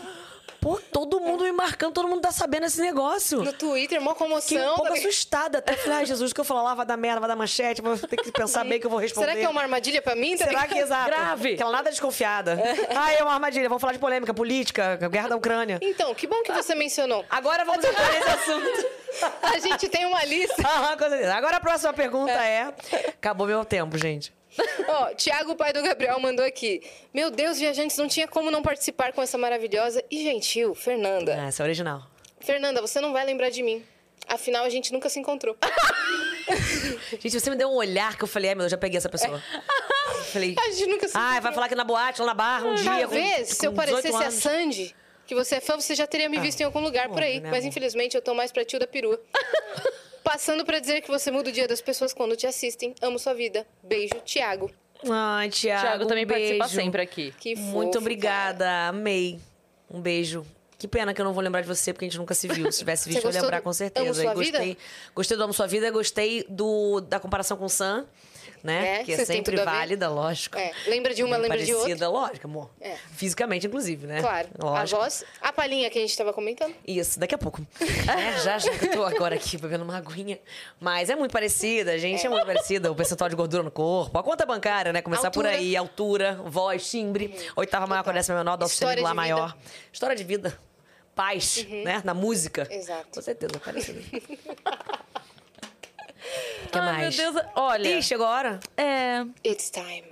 Pô, 0.62 0.80
todo 0.92 1.20
mundo 1.20 1.44
me 1.44 1.52
marcando, 1.52 1.94
todo 1.94 2.08
mundo 2.08 2.22
tá 2.22 2.32
sabendo 2.32 2.66
esse 2.66 2.82
negócio. 2.82 3.42
No 3.42 3.54
Twitter, 3.54 4.02
mó 4.02 4.14
Fiquei 4.14 4.28
comoção. 4.28 4.58
um 4.58 4.76
pouco 4.76 4.84
também. 4.94 5.00
assustada. 5.08 5.60
Até 5.60 5.74
falei, 5.74 6.00
ai, 6.00 6.06
Jesus, 6.06 6.32
o 6.32 6.34
que 6.36 6.42
eu 6.42 6.46
falar 6.46 6.62
lá 6.64 6.76
vai 6.76 6.86
dar 6.86 6.98
merda, 6.98 7.20
vai 7.20 7.30
dar 7.30 7.36
manchete, 7.36 7.82
vou 7.82 7.98
ter 7.98 8.18
que 8.18 8.32
pensar 8.32 8.64
bem 8.66 8.80
que 8.80 8.86
eu 8.86 8.90
vou 8.90 9.00
responder. 9.00 9.28
Será 9.28 9.40
que 9.40 9.46
é 9.46 9.50
uma 9.50 9.62
armadilha 9.62 10.02
pra 10.02 10.16
mim? 10.16 10.36
Tá 10.36 10.46
Será 10.46 10.68
que 10.68 10.78
é 10.78 10.82
exato? 10.82 11.06
Grave. 11.10 11.54
Aquela 11.54 11.72
nada 11.72 11.90
desconfiada. 11.90 12.62
Ai, 12.96 13.18
é 13.18 13.24
uma 13.24 13.34
armadilha. 13.34 13.70
Vamos 13.70 13.82
falar 13.82 13.94
de 13.94 14.00
polêmica, 14.00 14.34
política, 14.34 14.98
guerra 15.10 15.30
da 15.30 15.36
Ucrânia. 15.38 15.80
Então, 15.82 16.14
que 16.14 16.28
bom 16.28 16.42
que 16.44 16.52
você 16.52 16.76
mencionou. 16.76 17.26
Agora 17.30 17.64
vamos 17.64 17.84
entrar 17.84 18.12
nesse 18.12 18.30
assunto. 18.30 19.00
A 19.42 19.60
gente 19.60 19.90
tem 19.90 20.06
uma 20.06 20.24
lista. 20.24 20.62
Aham, 20.62 20.98
com 20.98 21.10
certeza. 21.10 21.34
Agora 21.36 21.58
a 21.58 21.60
próxima 21.60 21.92
pergunta 21.94 22.32
é... 22.32 22.72
Acabou 23.08 23.48
meu 23.48 23.66
tempo, 23.66 23.98
gente. 23.98 24.32
Ó, 24.88 25.14
Tiago, 25.16 25.56
pai 25.56 25.72
do 25.74 25.82
Gabriel, 25.82 26.20
mandou 26.20 26.46
aqui. 26.46 26.82
Meu 27.14 27.30
Deus, 27.32 27.60
viajantes, 27.60 27.98
não 27.98 28.08
tinha 28.08 28.28
como 28.28 28.50
não 28.52 28.62
participar 28.62 29.14
com 29.14 29.22
essa 29.22 29.38
maravilhosa 29.38 30.04
e 30.10 30.24
gentil 30.24 30.74
Fernanda. 30.76 31.36
Ah, 31.40 31.48
essa 31.48 31.62
é 31.62 31.64
a 31.64 31.68
original. 31.68 32.04
Fernanda, 32.40 32.82
você 32.82 33.00
não 33.02 33.12
vai 33.14 33.26
lembrar 33.26 33.50
de 33.50 33.62
mim. 33.64 33.84
Afinal, 34.28 34.64
a 34.64 34.70
gente 34.70 34.94
nunca 34.94 35.10
se 35.10 35.20
encontrou. 35.20 35.56
Gente, 37.20 37.40
você 37.40 37.50
me 37.50 37.56
deu 37.56 37.70
um 37.70 37.76
olhar 37.76 38.16
que 38.18 38.24
eu 38.24 38.28
falei, 38.28 38.50
ai 38.50 38.56
meu 38.56 38.68
já 38.70 38.78
peguei 38.78 38.98
essa 38.98 39.10
pessoa. 39.10 39.42
Falei, 40.32 40.56
A 40.66 40.72
gente 40.72 40.88
nunca 40.88 41.08
se 41.08 41.16
ai, 41.16 41.22
encontrou. 41.24 41.42
vai 41.44 41.54
falar 41.54 41.66
aqui 41.68 41.76
na 41.76 41.84
boate, 41.84 42.20
lá 42.22 42.28
na 42.28 42.34
barra, 42.34 42.68
um 42.68 42.76
dia. 42.76 43.00
Talvez, 43.02 43.50
com, 43.50 43.56
se 43.60 43.68
eu 43.68 43.72
com 43.74 43.82
18 43.82 44.02
parecesse 44.02 44.24
a 44.24 44.28
anos. 44.28 44.36
Sandy, 44.36 44.96
que 45.26 45.36
você 45.36 45.56
é 45.56 45.60
fã, 45.62 45.76
você 45.80 45.94
já 45.96 46.08
teria 46.08 46.30
me 46.30 46.40
visto 46.40 46.62
em 46.62 46.64
algum 46.64 46.80
lugar 46.80 47.10
por 47.10 47.22
aí. 47.22 47.40
né, 47.40 47.50
Mas 47.50 47.60
amor? 47.60 47.70
infelizmente 47.70 48.16
eu 48.16 48.22
tô 48.22 48.34
mais 48.34 48.52
pra 48.52 48.64
tio 48.66 48.80
da 48.80 48.88
perua. 48.88 49.20
Passando 50.24 50.66
pra 50.66 50.80
dizer 50.80 51.02
que 51.02 51.10
você 51.10 51.32
muda 51.32 51.50
o 51.50 51.52
dia 51.54 51.68
das 51.68 51.82
pessoas 51.82 52.14
quando 52.14 52.36
te 52.36 52.46
assistem. 52.46 52.94
Amo 53.02 53.18
sua 53.20 53.34
vida. 53.34 53.66
Beijo, 53.84 54.16
Tiago. 54.26 54.70
Ai, 55.10 55.50
Thiago. 55.50 55.82
Thiago 55.82 56.06
também 56.06 56.26
um 56.26 56.28
beijo. 56.28 56.58
participa 56.58 56.82
sempre 56.84 57.02
aqui. 57.02 57.34
Que 57.40 57.56
fofo, 57.56 57.68
Muito 57.70 57.92
cara. 57.94 58.00
obrigada. 58.02 58.88
Amei. 58.90 59.40
Um 59.90 60.02
beijo. 60.02 60.46
Que 60.78 60.88
pena 60.88 61.14
que 61.14 61.20
eu 61.20 61.26
não 61.26 61.34
vou 61.34 61.44
lembrar 61.44 61.62
de 61.62 61.68
você, 61.68 61.92
porque 61.92 62.06
a 62.06 62.08
gente 62.08 62.18
nunca 62.18 62.34
se 62.34 62.48
viu. 62.48 62.72
Se 62.72 62.80
tivesse 62.80 63.10
visto, 63.10 63.26
eu 63.26 63.32
ia 63.32 63.42
lembrar 63.42 63.58
do 63.60 63.64
com 63.64 63.70
Amo 63.70 63.74
certeza. 63.74 64.22
Sua 64.22 64.32
E 64.32 64.36
gostei, 64.36 64.66
Vida? 64.70 64.78
gostei 65.14 65.38
do 65.38 65.44
Amo 65.44 65.54
Sua 65.54 65.68
Vida, 65.68 65.92
gostei 65.92 66.46
do, 66.48 67.02
da 67.02 67.20
comparação 67.20 67.58
com 67.58 67.66
o 67.66 67.70
Sam, 67.70 68.06
né? 68.64 69.02
É, 69.02 69.04
que 69.04 69.14
é 69.14 69.26
sempre 69.26 69.56
válida, 69.58 70.10
lógico. 70.10 70.58
É, 70.58 70.72
lembra 70.88 71.14
de 71.14 71.24
uma, 71.24 71.36
Bem 71.36 71.44
lembra 71.44 71.58
de 71.58 71.74
outra. 71.74 71.88
parecida, 71.88 72.10
lógico, 72.10 72.48
amor. 72.48 72.70
É. 72.80 72.96
Fisicamente, 73.14 73.68
inclusive, 73.68 74.06
né? 74.08 74.22
Claro. 74.22 74.50
Lógico. 74.58 74.98
A 74.98 75.04
voz, 75.04 75.24
a 75.42 75.54
palhinha 75.54 75.90
que 75.90 75.98
a 75.98 76.02
gente 76.02 76.18
tava 76.18 76.34
comentando. 76.34 76.74
Isso, 76.88 77.20
daqui 77.20 77.36
a 77.36 77.38
pouco. 77.38 77.62
É, 78.10 78.40
já, 78.40 78.58
já 78.58 78.72
que 78.72 78.86
eu 78.86 78.92
tô 78.92 79.04
agora 79.04 79.36
aqui 79.36 79.58
bebendo 79.58 79.84
uma 79.84 79.98
aguinha. 79.98 80.40
Mas 80.80 81.10
é 81.10 81.16
muito 81.16 81.32
parecida, 81.32 81.98
gente 82.00 82.26
é, 82.26 82.30
muito 82.30 82.46
parecida. 82.46 82.92
O 82.92 82.96
percentual 82.96 83.30
de 83.30 83.36
gordura 83.36 83.62
no 83.62 83.70
corpo, 83.72 84.18
a 84.18 84.24
conta 84.24 84.46
bancária, 84.46 84.92
né? 84.92 85.02
Começar 85.02 85.30
por 85.30 85.46
Altura. 85.46 85.62
aí, 85.62 85.76
altura, 85.76 86.42
voz, 86.46 86.90
timbre. 86.90 87.36
Oitava 87.56 87.86
maior 87.86 88.08
a 88.08 88.12
décima 88.12 88.38
menor, 88.40 88.58
dó 88.58 88.66
lá 89.02 89.14
maior. 89.14 89.56
História 89.92 90.16
de 90.16 90.24
vida. 90.24 90.58
Paz, 91.16 91.66
né? 91.68 92.02
Na 92.04 92.14
música. 92.14 92.68
Exato. 92.72 93.08
Com 93.14 93.22
certeza, 93.22 93.52
é 93.56 93.60
parecida. 93.60 94.02
O 96.66 96.70
que 96.70 96.78
Ai, 96.78 96.86
mais? 96.86 97.18
meu 97.18 97.34
Deus. 97.34 97.46
Olha. 97.56 97.88
Ih, 97.88 98.02
chegou 98.04 98.26
a 98.26 98.30
hora? 98.30 98.60
É. 98.78 99.26
It's 99.46 99.70
time. 99.70 100.04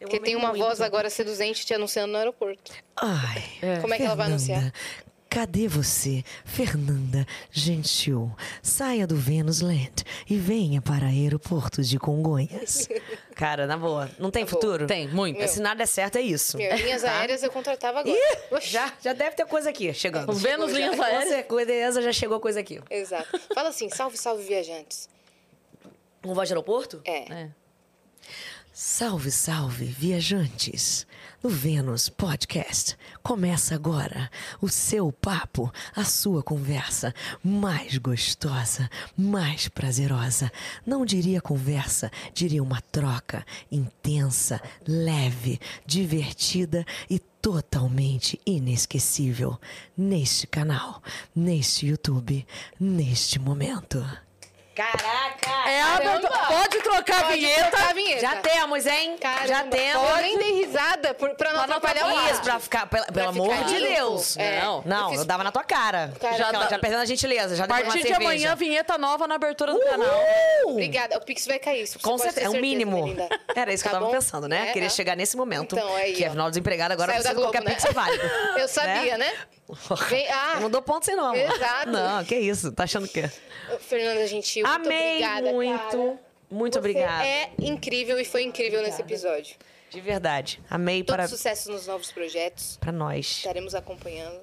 Eu 0.00 0.06
Porque 0.08 0.20
tem 0.20 0.36
uma 0.36 0.50
muito. 0.50 0.62
voz 0.62 0.80
agora 0.80 1.10
seduzente 1.10 1.66
te 1.66 1.74
anunciando 1.74 2.12
no 2.12 2.18
aeroporto. 2.18 2.72
Ai, 2.96 3.42
Como 3.80 3.92
é 3.92 3.96
que 3.96 4.04
ela 4.04 4.14
vai 4.14 4.26
anunciar? 4.26 4.72
Cadê 5.30 5.68
você, 5.68 6.24
Fernanda 6.44 7.26
Gentil? 7.50 8.34
Saia 8.62 9.06
do 9.06 9.14
Venus 9.14 9.60
Land 9.60 9.92
e 10.28 10.36
venha 10.36 10.80
para 10.80 11.06
aeroporto 11.06 11.82
de 11.82 11.98
Congonhas. 11.98 12.88
Cara, 13.36 13.66
na 13.66 13.76
boa. 13.76 14.10
Não 14.18 14.30
tem 14.30 14.46
futuro? 14.46 14.86
Tem, 14.86 15.06
muito. 15.06 15.46
Se 15.46 15.60
nada 15.60 15.76
der 15.76 15.86
certo, 15.86 16.16
é 16.16 16.22
isso. 16.22 16.56
Meu, 16.56 16.74
linhas 16.76 17.02
Tá? 17.02 17.12
aéreas 17.18 17.42
eu 17.42 17.50
contratava 17.50 18.00
agora. 18.00 18.16
Oxi. 18.50 18.68
Já, 18.70 18.92
já 19.02 19.12
deve 19.12 19.36
ter 19.36 19.44
coisa 19.46 19.68
aqui 19.68 19.92
chegando. 19.92 20.30
O 20.30 20.34
Vênus 20.34 20.72
já. 20.72 20.78
Linhas 20.78 20.96
Com 20.96 21.02
Aéreas. 21.02 21.28
certeza 21.28 22.02
já 22.02 22.12
chegou 22.12 22.40
coisa 22.40 22.60
aqui. 22.60 22.80
Exato. 22.90 23.38
Fala 23.54 23.68
assim, 23.68 23.88
salve, 23.90 24.16
salve, 24.16 24.42
viajantes. 24.44 25.08
Um 26.24 26.32
voz 26.32 26.48
de 26.48 26.54
aeroporto? 26.54 27.00
É. 27.04 27.30
É. 27.32 27.48
Salve, 28.72 29.30
salve, 29.30 29.84
viajantes! 29.84 31.06
No 31.40 31.50
Vênus 31.50 32.08
Podcast 32.08 32.98
começa 33.22 33.72
agora 33.72 34.28
o 34.60 34.68
seu 34.68 35.12
papo, 35.12 35.72
a 35.94 36.02
sua 36.02 36.42
conversa 36.42 37.14
mais 37.44 37.96
gostosa, 37.96 38.90
mais 39.16 39.68
prazerosa. 39.68 40.50
Não 40.84 41.06
diria 41.06 41.40
conversa, 41.40 42.10
diria 42.34 42.60
uma 42.60 42.80
troca 42.80 43.46
intensa, 43.70 44.60
leve, 44.84 45.60
divertida 45.86 46.84
e 47.08 47.20
totalmente 47.20 48.40
inesquecível 48.44 49.60
neste 49.96 50.44
canal, 50.44 51.00
neste 51.36 51.86
YouTube, 51.86 52.44
neste 52.80 53.38
momento. 53.38 54.04
Caraca! 54.78 55.68
É 55.70 55.80
a 55.82 55.96
abertura. 55.96 56.38
Pode 56.46 56.78
trocar 56.82 57.18
a 57.20 57.24
Pode 57.24 57.34
vinheta. 57.40 57.64
trocar 57.70 57.90
a 57.90 57.92
vinheta. 57.92 58.20
Já 58.20 58.36
temos, 58.36 58.86
hein? 58.86 59.16
Caramba, 59.20 59.46
já 59.48 59.64
temos. 59.64 60.10
Eu 60.10 60.16
nem 60.18 60.38
dei 60.38 60.52
risada 60.64 61.14
por, 61.14 61.34
pra 61.34 61.52
não 61.52 61.58
Pra 61.58 61.66
não 61.66 61.76
atrapalhar 61.78 62.06
o. 62.06 62.30
Isso, 62.30 62.42
pra 62.42 62.60
ficar, 62.60 62.86
pela- 62.86 63.06
pelo 63.06 63.32
ficar 63.32 63.44
amor 63.54 63.64
de. 63.64 63.80
Deus. 63.80 64.36
É. 64.36 64.60
Não. 64.60 64.82
Não, 64.86 64.96
Eu 64.98 65.04
eu, 65.04 65.10
fiz- 65.18 65.24
dava 65.26 65.42
na 65.42 65.50
tua 65.50 65.64
cara. 65.64 66.12
Cara, 66.20 66.36
já, 66.36 66.52
dá- 66.52 66.68
já 66.68 66.78
perdendo 66.78 67.00
a 67.02 67.06
gentileza, 67.06 67.56
já 67.56 67.64
A 67.64 67.68
partir 67.68 68.04
de 68.04 68.12
amanhã, 68.12 68.54
vinheta 68.54 68.96
nova 68.96 69.26
na 69.26 69.34
abertura 69.34 69.72
do 69.72 69.80
canal. 69.80 70.08
Obrigada. 70.66 71.16
O 71.18 71.20
Pix 71.22 71.44
vai 71.46 71.58
cair. 71.58 71.86
Você 71.86 71.98
Com 71.98 72.10
pode 72.10 72.22
certeza, 72.22 72.46
é 72.46 72.50
o 72.50 72.60
mínimo. 72.60 73.02
Melinda. 73.04 73.28
Era 73.54 73.72
isso 73.72 73.82
que 73.82 73.88
Tá 73.88 73.96
eu 73.96 73.98
tava 74.00 74.06
bom? 74.12 74.16
pensando, 74.16 74.46
né? 74.48 74.68
É, 74.68 74.72
Queria 74.72 74.86
é. 74.86 74.90
chegar 74.90 75.16
nesse 75.16 75.36
momento. 75.36 75.74
Então, 75.76 75.94
aí, 75.96 76.12
que 76.12 76.24
ó. 76.24 76.28
afinal 76.28 76.48
desempregado 76.50 76.92
agora 76.94 77.12
precisa 77.12 77.34
qualquer 77.34 77.62
Globo, 77.62 77.70
pix 77.74 77.82
né? 77.84 77.90
é 77.90 77.92
válido. 77.92 78.30
Eu 78.58 78.68
sabia, 78.68 79.18
né? 79.18 79.32
Vem- 80.08 80.28
ah, 80.30 80.60
não 80.60 80.70
dou 80.70 80.80
ponto 80.82 81.04
sem 81.04 81.14
não. 81.16 81.26
amor. 81.26 81.36
Exato. 81.36 81.90
Não, 81.90 82.24
que 82.24 82.36
isso. 82.36 82.72
Tá 82.72 82.84
achando 82.84 83.06
que... 83.08 83.22
Fernanda 83.80 84.26
Gentil, 84.26 84.66
muito 84.66 84.86
Amei 84.86 85.08
obrigada, 85.16 85.52
muito. 85.52 85.78
cara. 85.78 86.18
Muito 86.50 86.72
Você 86.74 86.78
obrigada. 86.78 87.24
é 87.26 87.50
incrível 87.58 88.18
e 88.18 88.24
foi 88.24 88.42
incrível 88.44 88.80
nesse 88.82 89.02
episódio. 89.02 89.56
De 89.90 90.00
verdade. 90.00 90.60
Amei 90.70 91.02
Todo 91.02 91.16
para, 91.16 91.28
sucesso 91.28 91.70
nos 91.70 91.86
novos 91.86 92.10
projetos. 92.10 92.78
pra 92.80 92.90
nós. 92.92 93.26
Estaremos 93.38 93.74
acompanhando. 93.74 94.40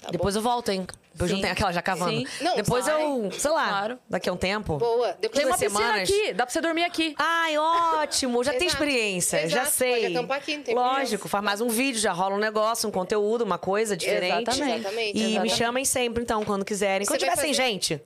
Tá 0.00 0.10
Depois 0.12 0.36
eu 0.36 0.42
volto, 0.42 0.70
hein? 0.70 0.86
Depois 1.26 1.40
tem 1.40 1.50
aquela 1.50 1.72
já 1.72 1.82
cavando. 1.82 2.10
Sim. 2.18 2.26
Não, 2.40 2.56
Depois 2.56 2.86
vai. 2.86 3.02
eu, 3.02 3.30
sei 3.32 3.50
lá, 3.50 3.68
Claro. 3.68 3.98
daqui 4.08 4.28
a 4.28 4.32
um 4.32 4.36
tempo. 4.36 4.76
Boa. 4.78 5.16
Depois 5.20 5.32
Tem 5.32 5.44
uma 5.50 5.56
duas 5.56 5.70
piscina 5.70 5.86
semanas. 5.88 6.08
aqui. 6.10 6.32
Dá 6.32 6.46
pra 6.46 6.52
você 6.52 6.60
dormir 6.60 6.84
aqui. 6.84 7.14
Ai, 7.18 7.58
ótimo! 7.58 8.42
Já 8.44 8.52
tem 8.52 8.66
Exato. 8.66 8.72
experiência, 8.84 9.38
já 9.48 9.62
Exato, 9.62 9.76
sei. 9.76 10.02
pode 10.02 10.16
acampar 10.16 10.38
aqui, 10.38 10.56
não 10.56 10.62
tem 10.62 10.74
Lógico, 10.74 11.28
faz 11.28 11.44
mais 11.44 11.60
um 11.60 11.68
vídeo, 11.68 12.00
já 12.00 12.12
rola 12.12 12.34
um 12.34 12.38
negócio, 12.38 12.88
um 12.88 12.92
conteúdo, 12.92 13.42
uma 13.44 13.58
coisa 13.58 13.96
diferente. 13.96 14.48
Exatamente. 14.50 14.78
Exatamente, 14.80 15.10
E 15.18 15.20
me 15.22 15.28
exatamente. 15.30 15.56
chamem 15.56 15.84
sempre, 15.84 16.22
então, 16.22 16.44
quando 16.44 16.64
quiserem. 16.64 17.04
Você 17.04 17.12
Quando 17.12 17.20
vai 17.20 17.30
tiver 17.30 17.40
sem 17.42 17.54
fazer- 17.54 17.62
gente. 17.70 18.02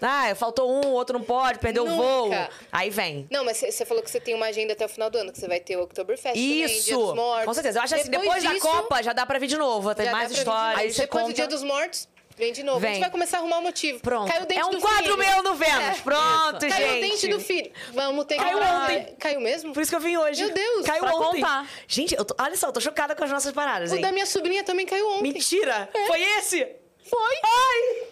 Ah, 0.00 0.34
faltou 0.34 0.68
um, 0.68 0.88
o 0.88 0.92
outro 0.94 1.16
não 1.16 1.24
pode, 1.24 1.60
perdeu 1.60 1.84
o 1.86 1.96
voo. 1.96 2.30
Aí 2.72 2.90
vem. 2.90 3.26
Não, 3.30 3.44
mas 3.44 3.58
você 3.58 3.84
falou 3.86 4.02
que 4.02 4.10
você 4.10 4.18
tem 4.18 4.34
uma 4.34 4.46
agenda 4.46 4.72
até 4.72 4.84
o 4.84 4.88
final 4.88 5.08
do 5.08 5.16
ano, 5.18 5.32
que 5.32 5.38
você 5.38 5.46
vai 5.46 5.60
ter 5.60 5.76
o 5.76 5.82
Oktoberfest 5.84 6.34
também, 6.34 6.52
Dia 6.56 6.66
Isso! 6.66 6.96
dos 6.98 7.14
Mortos. 7.14 7.44
Com 7.44 7.54
certeza. 7.54 7.78
Eu 7.78 7.82
acho 7.84 7.94
assim, 7.94 8.10
depois, 8.10 8.42
da 8.42 8.52
disso, 8.52 8.66
Copa 8.66 9.00
já 9.02 9.12
dá 9.12 9.24
pra 9.24 9.38
vir 9.38 9.46
de 9.46 9.56
novo. 9.56 9.94
Tem 9.94 10.06
já 10.06 10.10
mais 10.12 10.24
dá 10.24 10.28
pra 10.28 10.28
vir 10.28 10.34
de 10.34 10.40
histórias. 10.40 10.80
Aí 10.80 10.92
você 10.92 11.00
Depois 11.02 11.22
conta. 11.22 11.32
do 11.32 11.36
Dia 11.36 11.46
dos 11.46 11.62
Mortos, 11.62 12.08
vem 12.36 12.52
de 12.52 12.62
novo. 12.62 12.78
A 12.78 12.80
Vem. 12.80 12.92
gente 12.94 13.00
vai 13.00 13.10
começar 13.10 13.36
a 13.38 13.40
arrumar 13.40 13.58
o 13.58 13.62
motivo. 13.62 14.00
Pronto. 14.00 14.30
Caiu 14.30 14.42
o 14.42 14.46
dente 14.46 14.60
é 14.60 14.64
um 14.66 14.70
do 14.70 14.80
quadro 14.80 15.02
filho. 15.04 15.16
meu 15.18 15.42
no 15.42 15.54
Vênus. 15.54 15.98
É. 15.98 16.02
Pronto, 16.02 16.58
Caiu 16.60 16.72
gente. 16.88 16.98
o 16.98 17.00
dente 17.10 17.28
do 17.28 17.40
filho. 17.40 17.72
Vamos 17.92 18.24
ter 18.26 18.36
que... 18.36 18.42
Caiu 18.44 18.58
Ah, 18.62 18.82
ontem. 18.84 19.14
Caiu 19.18 19.40
mesmo? 19.40 19.72
Por 19.72 19.80
isso 19.82 19.90
que 19.90 19.96
eu 19.96 20.00
vim 20.00 20.16
hoje. 20.16 20.44
Meu 20.44 20.54
Deus, 20.54 20.86
Caiu 20.86 21.00
pra 21.04 21.14
ontem. 21.16 21.40
contar. 21.40 21.68
Gente, 21.86 22.14
eu 22.14 22.24
tô- 22.24 22.34
olha 22.38 22.56
só, 22.56 22.68
eu 22.68 22.72
tô 22.72 22.80
chocada 22.80 23.14
com 23.14 23.24
as 23.24 23.30
nossas 23.30 23.52
paradas, 23.52 23.92
O 23.92 23.96
hein? 23.96 24.00
da 24.02 24.12
minha 24.12 24.26
sobrinha 24.26 24.62
também 24.64 24.86
caiu 24.86 25.08
ontem. 25.10 25.32
Mentira! 25.32 25.88
Foi 26.06 26.20
esse? 26.38 26.66
Foi. 27.08 27.34
Ai! 27.44 28.11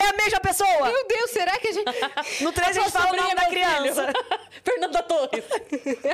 É 0.00 0.04
a 0.08 0.12
mesma 0.12 0.40
pessoa! 0.40 0.88
Meu 0.88 1.06
Deus, 1.08 1.30
será 1.30 1.58
que 1.58 1.68
a 1.68 1.72
gente... 1.72 1.90
No 2.42 2.52
3 2.52 2.76
a 2.76 2.80
gente 2.80 2.92
fala 2.92 3.12
o 3.12 3.16
nome 3.16 3.34
da 3.34 3.46
criança. 3.46 4.12
Fernanda 4.64 5.02
Torres. 5.02 5.44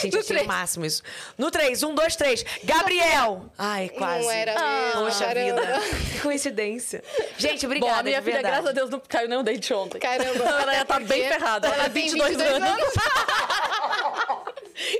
Gente, 0.00 0.18
achei 0.18 0.38
o 0.38 0.46
máximo 0.46 0.84
isso. 0.84 1.02
No 1.38 1.50
3, 1.50 1.82
1, 1.82 1.94
2, 1.94 2.16
3. 2.16 2.44
Gabriel! 2.64 3.46
Ai, 3.58 3.88
quase. 3.90 4.22
Não 4.24 4.30
era 4.30 4.54
Ah. 4.58 4.90
Poxa 4.94 5.26
caramba. 5.26 5.60
vida. 5.60 5.80
Que 6.12 6.20
coincidência. 6.20 7.02
Gente, 7.38 7.60
Bom, 7.66 7.66
obrigada, 7.74 8.00
a 8.00 8.02
minha 8.02 8.22
filha, 8.22 8.34
verdade. 8.34 8.54
graças 8.54 8.70
a 8.70 8.72
Deus, 8.72 8.90
não 8.90 9.00
caiu 9.00 9.28
nenhum 9.28 9.42
dente 9.44 9.72
ontem. 9.74 9.98
Caramba. 9.98 10.44
Ela 10.44 10.74
ia 10.74 10.82
estar 10.82 10.96
Até 10.96 11.04
bem 11.04 11.28
ferrada. 11.28 11.68
Ela 11.68 11.90
tem 11.90 12.08
22, 12.08 12.40
anos. 12.40 12.92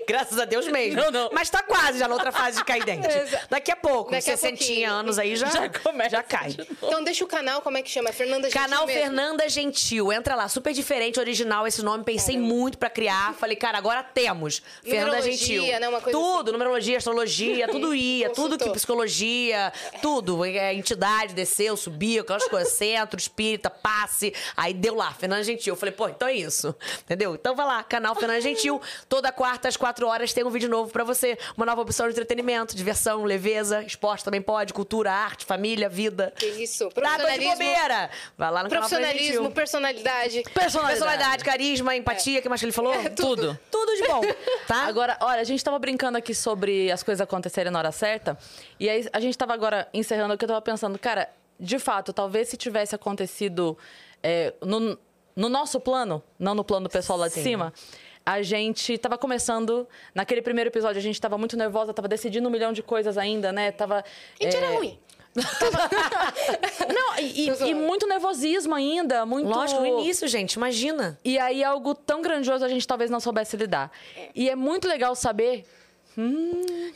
Graças 0.07 0.39
a 0.39 0.45
Deus 0.45 0.69
mesmo. 0.69 1.01
Não, 1.01 1.11
não. 1.11 1.31
Mas 1.33 1.49
tá 1.51 1.63
quase 1.63 1.99
já 1.99 2.07
na 2.07 2.15
outra 2.15 2.31
fase 2.31 2.59
de 2.59 2.65
cair 2.65 2.85
dente. 2.85 3.09
Daqui 3.51 3.71
a 3.73 3.77
pouco, 3.77 4.11
Daqui 4.11 4.31
a 4.31 4.37
60 4.37 4.57
pouquinho. 4.59 4.91
anos 4.93 5.19
aí 5.19 5.35
já, 5.37 5.47
Já 5.49 5.69
começa 5.69 6.11
já 6.11 6.23
cai. 6.23 6.55
Então 6.83 7.05
deixa 7.05 7.25
o 7.25 7.27
canal, 7.29 7.63
como 7.63 7.77
é 7.77 7.83
que 7.83 7.91
chama? 7.91 8.09
É 8.09 8.13
Fernanda 8.13 8.49
Gentil 8.51 8.61
Canal 8.61 8.87
mesmo. 8.87 9.03
Fernanda 9.03 9.49
Gentil. 9.49 10.13
Entra 10.13 10.35
lá, 10.35 10.49
super 10.49 10.73
diferente, 10.73 11.21
original 11.21 11.67
esse 11.67 11.83
nome. 11.83 12.05
Pensei 12.05 12.37
muito 12.37 12.77
pra 12.77 12.91
criar. 12.91 13.35
Falei, 13.35 13.57
cara, 13.57 13.79
agora 13.79 14.03
temos. 14.03 14.63
Fernanda 14.83 15.23
Gentil. 15.23 15.65
né? 15.79 15.89
Uma 15.89 16.01
coisa 16.01 16.19
tudo, 16.19 16.53
numerologia, 16.53 16.99
astrologia, 16.99 17.69
tudo 17.69 17.95
ia, 17.95 18.31
tudo 18.31 18.59
que 18.59 18.69
psicologia, 18.71 19.73
tudo. 20.01 20.45
É, 20.45 20.75
entidade 20.75 21.35
desceu, 21.35 21.77
subiu, 21.77 22.23
aquelas 22.23 22.47
coisas, 22.49 22.73
centro, 22.75 23.19
espírita, 23.19 23.71
passe. 23.71 24.35
Aí 24.57 24.75
deu 24.75 24.95
lá, 24.95 25.13
Fernanda 25.13 25.43
Gentil. 25.45 25.75
Eu 25.75 25.77
falei, 25.79 25.95
pô, 25.95 26.09
então 26.09 26.29
é 26.29 26.35
isso. 26.35 26.75
Entendeu? 27.05 27.35
Então 27.35 27.55
vai 27.55 27.67
lá, 27.67 27.83
canal 27.83 28.15
Fernanda 28.15 28.41
Gentil. 28.41 28.81
Toda 29.09 29.31
quarta 29.31 29.69
às 29.69 29.77
quatro 29.77 30.07
horas 30.07 30.33
tem 30.33 30.45
um 30.45 30.51
vídeo 30.51 30.69
novo 30.69 30.91
pra 30.91 31.05
você. 31.05 31.39
Uma 31.57 31.67
nova 31.67 31.81
opção 31.83 32.07
de 32.07 32.13
entretenimento, 32.13 32.75
diversão, 32.75 33.25
leveza, 33.25 33.83
esporte 33.83 34.25
também 34.25 34.43
pode, 34.43 34.73
cultura, 34.73 35.13
arte, 35.13 35.45
família, 35.45 35.89
vida. 35.89 36.33
Que 36.37 36.47
isso. 36.47 36.72
De 36.89 36.95
Profissionalismo. 36.95 37.53
bobeira. 37.53 38.11
Vai 38.37 38.51
lá 38.51 38.63
no 38.63 38.69
Profissionalismo, 38.69 39.33
Gentil. 39.35 39.51
personalidade. 39.51 40.43
Personalidade, 40.55 41.45
carisma, 41.45 41.95
empatia, 41.97 42.39
o 42.39 42.43
que 42.43 42.49
mais 42.49 42.61
que 42.61 42.67
ele 42.67 42.73
falou? 42.73 42.95
tudo. 43.15 43.59
Tudo 43.71 43.97
de 43.97 44.09
bom, 44.09 44.21
tá? 44.67 44.85
Agora, 44.87 45.17
olha, 45.21 45.41
a 45.41 45.45
gente 45.45 45.63
tava 45.63 45.79
brincando 45.79 46.19
aqui 46.19 46.35
sobre 46.35 46.91
as 46.91 47.03
coisas 47.03 47.21
acontecerem 47.21 47.71
na 47.71 47.79
hora 47.79 47.93
certa. 47.93 48.37
E 48.79 48.89
aí 48.89 49.09
a 49.13 49.21
gente 49.21 49.37
tava 49.37 49.53
agora 49.55 49.89
encerrando 49.93 50.33
aqui, 50.35 50.45
eu 50.45 50.49
tava 50.49 50.63
pensando, 50.63 50.99
cara, 50.99 51.29
de 51.59 51.79
fato, 51.79 52.13
talvez 52.13 52.49
se 52.49 52.57
tivesse 52.57 52.95
acontecido 52.95 53.77
é, 54.23 54.53
no, 54.63 54.99
no 55.37 55.49
nosso 55.49 55.79
plano, 55.81 56.23
não 56.39 56.55
no 56.55 56.65
plano 56.65 56.89
do 56.89 56.91
pessoal 56.91 57.19
lá 57.19 57.29
de 57.29 57.35
Sim. 57.35 57.43
cima. 57.43 57.73
A 58.25 58.41
gente 58.41 58.97
tava 58.99 59.19
começando, 59.19 59.87
naquele 60.15 60.41
primeiro 60.43 60.71
episódio, 60.71 60.99
a 60.99 61.03
gente 61.03 61.21
tava 61.21 61.37
muito 61.37 61.57
nervosa, 61.57 61.93
tava 61.93 62.07
decidindo 62.07 62.49
um 62.49 62.53
milhão 62.53 62.73
de 62.73 62.83
coisas 62.83 63.19
ainda, 63.19 63.51
né? 63.53 63.73
Tava. 63.73 64.05
A 64.41 64.45
gente 64.45 64.57
é, 64.57 64.59
era 64.59 64.77
ruim. 64.77 64.99
Não, 66.95 67.19
e, 67.19 67.49
e- 67.49 67.71
e 67.71 67.75
muito 67.75 68.07
nervosismo 68.07 68.75
ainda, 68.75 69.25
muito. 69.25 69.49
Lógico, 69.49 69.81
no 69.81 69.87
início, 69.87 70.29
gente, 70.29 70.55
imagina. 70.55 71.19
E 71.25 71.39
aí 71.39 71.65
algo 71.65 71.95
tão 71.95 72.21
grandioso 72.21 72.65
a 72.65 72.69
gente 72.69 72.87
talvez 72.87 73.11
não 73.11 73.21
soubesse 73.21 73.57
lidar. 73.57 73.91
E 74.35 74.49
é 74.51 74.55
muito 74.57 74.87
legal 74.87 75.15
saber 75.15 75.65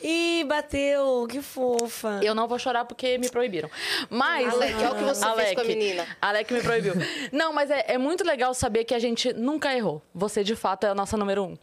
Ih, 0.02 0.44
bateu, 0.44 1.26
que 1.28 1.40
fofa. 1.40 2.20
Eu 2.22 2.34
não 2.34 2.46
vou 2.46 2.58
chorar 2.58 2.84
porque 2.84 3.16
me 3.16 3.30
proibiram. 3.30 3.70
Mas. 4.10 4.52
Alec, 4.52 4.74
olha 4.74 4.90
o 4.92 4.94
que 4.96 5.04
você 5.04 5.34
fez 5.34 5.54
com 5.54 5.60
a 5.60 5.64
menina. 5.64 6.06
Alec 6.20 6.52
me 6.52 6.60
proibiu. 6.60 6.92
Não, 7.32 7.52
mas 7.52 7.70
é, 7.70 7.84
é 7.88 7.98
muito 7.98 8.24
legal 8.24 8.52
saber 8.52 8.84
que 8.84 8.94
a 8.94 8.98
gente 8.98 9.32
nunca 9.32 9.74
errou. 9.74 10.02
Você, 10.14 10.44
de 10.44 10.54
fato, 10.54 10.84
é 10.84 10.90
a 10.90 10.94
nossa 10.94 11.16
número 11.16 11.44
um. 11.44 11.56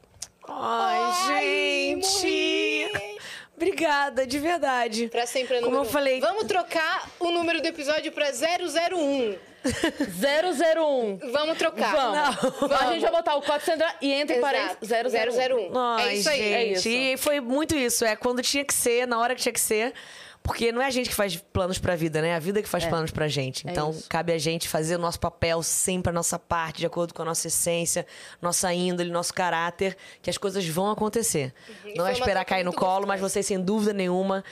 Ai, 0.47 1.11
gente. 1.27 3.09
Obrigada, 3.67 4.27
de 4.27 4.39
verdade. 4.39 5.07
Pra 5.09 5.25
sempre 5.25 5.55
é 5.57 5.59
Como 5.59 5.71
número 5.71 5.85
eu 5.85 5.89
um. 5.89 5.91
falei- 5.91 6.19
Vamos 6.19 6.43
trocar 6.45 7.09
o 7.19 7.31
número 7.31 7.61
do 7.61 7.67
episódio 7.67 8.11
pra 8.11 8.31
001. 8.31 9.35
001. 9.63 11.17
Vamos 11.31 11.57
trocar. 11.57 11.95
Vamos. 11.95 12.71
A 12.71 12.91
gente 12.91 13.01
vai 13.01 13.11
botar 13.11 13.35
o 13.35 13.41
400 13.41 13.87
e 14.01 14.11
entre 14.11 14.37
Exato. 14.37 14.53
parênteses 14.53 14.89
001. 14.89 15.71
001. 15.71 15.77
Ai, 15.77 16.09
é 16.09 16.13
isso 16.15 16.29
aí. 16.29 16.41
é 16.41 16.59
gente. 16.65 16.73
isso. 16.77 16.89
E 16.89 17.17
foi 17.17 17.39
muito 17.39 17.75
isso. 17.75 18.03
É 18.05 18.15
quando 18.15 18.41
tinha 18.41 18.63
que 18.65 18.73
ser, 18.73 19.07
na 19.07 19.19
hora 19.19 19.35
que 19.35 19.41
tinha 19.41 19.53
que 19.53 19.59
ser. 19.61 19.93
Porque 20.43 20.73
não 20.73 20.81
é 20.81 20.87
a 20.87 20.89
gente 20.89 21.07
que 21.09 21.15
faz 21.15 21.37
planos 21.37 21.79
pra 21.79 21.95
vida, 21.95 22.21
né? 22.21 22.29
É 22.29 22.35
a 22.35 22.39
vida 22.39 22.61
que 22.61 22.67
faz 22.67 22.83
planos 22.85 23.11
pra 23.11 23.29
gente. 23.29 23.65
Então, 23.65 23.91
isso. 23.91 24.09
cabe 24.09 24.33
a 24.33 24.37
gente 24.37 24.67
fazer 24.67 24.97
o 24.97 24.99
nosso 24.99 25.17
papel, 25.17 25.63
sempre 25.63 26.09
a 26.09 26.13
nossa 26.13 26.37
parte, 26.37 26.79
de 26.79 26.85
acordo 26.85 27.13
com 27.13 27.21
a 27.21 27.25
nossa 27.25 27.47
essência, 27.47 28.05
nossa 28.41 28.73
índole, 28.73 29.09
nosso 29.09 29.33
caráter, 29.33 29.95
que 30.21 30.29
as 30.29 30.37
coisas 30.37 30.67
vão 30.67 30.91
acontecer. 30.91 31.53
E 31.85 31.97
Não 31.97 32.05
é 32.05 32.09
uma 32.09 32.11
esperar 32.11 32.43
cair 32.43 32.65
no 32.65 32.73
colo, 32.73 33.07
mas 33.07 33.21
vocês, 33.21 33.45
sem 33.45 33.57
dúvida 33.57 33.93
nenhuma, 33.93 34.43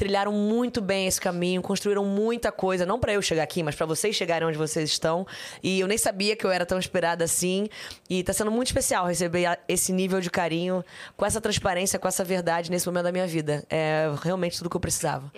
trilharam 0.00 0.32
muito 0.32 0.80
bem 0.80 1.06
esse 1.06 1.20
caminho, 1.20 1.60
construíram 1.60 2.06
muita 2.06 2.50
coisa, 2.50 2.86
não 2.86 2.98
pra 2.98 3.12
eu 3.12 3.20
chegar 3.20 3.42
aqui, 3.42 3.62
mas 3.62 3.74
pra 3.74 3.84
vocês 3.84 4.16
chegarem 4.16 4.48
onde 4.48 4.56
vocês 4.56 4.88
estão. 4.88 5.26
E 5.62 5.78
eu 5.78 5.86
nem 5.86 5.98
sabia 5.98 6.34
que 6.34 6.42
eu 6.42 6.50
era 6.50 6.64
tão 6.64 6.78
esperada 6.78 7.22
assim, 7.22 7.68
e 8.08 8.24
tá 8.24 8.32
sendo 8.32 8.50
muito 8.50 8.68
especial 8.68 9.06
receber 9.06 9.58
esse 9.68 9.92
nível 9.92 10.18
de 10.22 10.30
carinho, 10.30 10.82
com 11.18 11.26
essa 11.26 11.38
transparência, 11.38 11.98
com 11.98 12.08
essa 12.08 12.24
verdade 12.24 12.70
nesse 12.70 12.86
momento 12.86 13.04
da 13.04 13.12
minha 13.12 13.26
vida. 13.26 13.62
É 13.68 14.10
realmente 14.22 14.56
tudo 14.56 14.70
que 14.70 14.76
eu 14.76 14.80
precisava. 14.80 15.30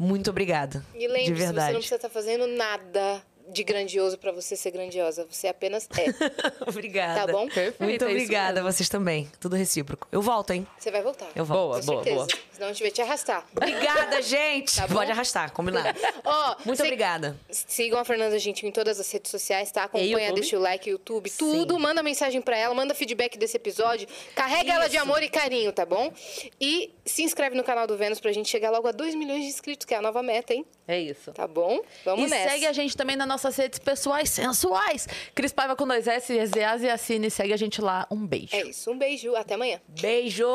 Muito 0.00 0.30
obrigada. 0.30 0.84
Uhum. 0.92 1.00
E 1.00 1.06
lembre-se, 1.06 1.52
você 1.52 1.52
não 1.52 1.72
precisa 1.74 1.94
estar 1.94 2.08
fazendo 2.08 2.44
nada 2.48 3.22
de 3.50 3.64
grandioso 3.64 4.18
pra 4.18 4.32
você 4.32 4.56
ser 4.56 4.70
grandiosa. 4.70 5.26
Você 5.30 5.48
apenas 5.48 5.88
é. 5.96 6.06
obrigada. 6.68 7.26
Tá 7.26 7.32
bom? 7.32 7.46
Perfeito, 7.48 7.82
Muito 7.82 8.04
é 8.04 8.08
isso 8.08 8.16
obrigada, 8.16 8.62
vocês 8.62 8.88
também. 8.88 9.30
Tudo 9.40 9.56
recíproco. 9.56 10.06
Eu 10.12 10.20
volto, 10.22 10.50
hein? 10.52 10.66
Você 10.78 10.90
vai 10.90 11.02
voltar. 11.02 11.28
Eu 11.34 11.44
volto. 11.44 11.58
Boa, 11.58 11.80
Com 11.80 11.86
boa, 11.86 12.04
certeza. 12.04 12.26
boa. 12.26 12.48
Senão 12.52 12.68
a 12.68 12.72
gente 12.72 12.82
vai 12.82 12.90
te 12.90 13.02
arrastar. 13.02 13.46
Obrigada, 13.56 14.20
gente. 14.22 14.76
Tá? 14.76 14.88
Pode 14.88 15.10
arrastar, 15.10 15.52
combinado. 15.52 15.98
Ó, 16.24 16.56
Muito 16.64 16.82
obrigada. 16.82 17.36
Sigam 17.50 17.98
a 17.98 18.04
Fernanda 18.04 18.38
Gentil 18.38 18.68
em 18.68 18.72
todas 18.72 18.98
as 18.98 19.10
redes 19.10 19.30
sociais, 19.30 19.70
tá? 19.70 19.84
Acompanha, 19.84 20.32
deixa 20.32 20.56
o 20.56 20.60
like, 20.60 20.90
YouTube, 20.90 21.30
tudo. 21.30 21.78
Manda 21.78 22.02
mensagem 22.02 22.40
pra 22.40 22.56
ela, 22.56 22.74
manda 22.74 22.94
feedback 22.94 23.38
desse 23.38 23.56
episódio. 23.56 24.08
Carrega 24.34 24.72
ela 24.74 24.88
de 24.88 24.96
amor 24.96 25.22
e 25.22 25.28
carinho, 25.28 25.72
tá 25.72 25.86
bom? 25.86 26.12
E 26.60 26.92
se 27.04 27.22
inscreve 27.22 27.56
no 27.56 27.62
canal 27.62 27.86
do 27.86 27.96
Vênus 27.96 28.20
pra 28.20 28.32
gente 28.32 28.48
chegar 28.48 28.70
logo 28.70 28.88
a 28.88 28.92
2 28.92 29.14
milhões 29.14 29.42
de 29.42 29.48
inscritos, 29.48 29.84
que 29.84 29.94
é 29.94 29.98
a 29.98 30.02
nova 30.02 30.22
meta, 30.22 30.52
hein? 30.52 30.66
É 30.86 30.98
isso. 30.98 31.32
Tá 31.32 31.46
bom? 31.46 31.80
Vamos 32.04 32.26
e 32.26 32.30
nessa. 32.30 32.50
segue 32.50 32.66
a 32.66 32.72
gente 32.72 32.96
também 32.96 33.14
nas 33.14 33.28
nossas 33.38 33.56
redes 33.56 33.78
pessoais 33.78 34.30
sensuais. 34.30 35.06
Cris 35.34 35.52
Paiva 35.52 35.76
com 35.76 35.86
dois 35.86 36.06
S, 36.06 36.36
Ezeaz 36.36 36.82
e 36.82 36.88
Assine. 36.88 37.30
Segue 37.30 37.52
a 37.52 37.56
gente 37.56 37.80
lá. 37.80 38.06
Um 38.10 38.26
beijo. 38.26 38.54
É 38.54 38.62
isso. 38.62 38.90
Um 38.90 38.98
beijo. 38.98 39.34
Até 39.36 39.54
amanhã. 39.54 39.80
Beijo! 39.88 40.46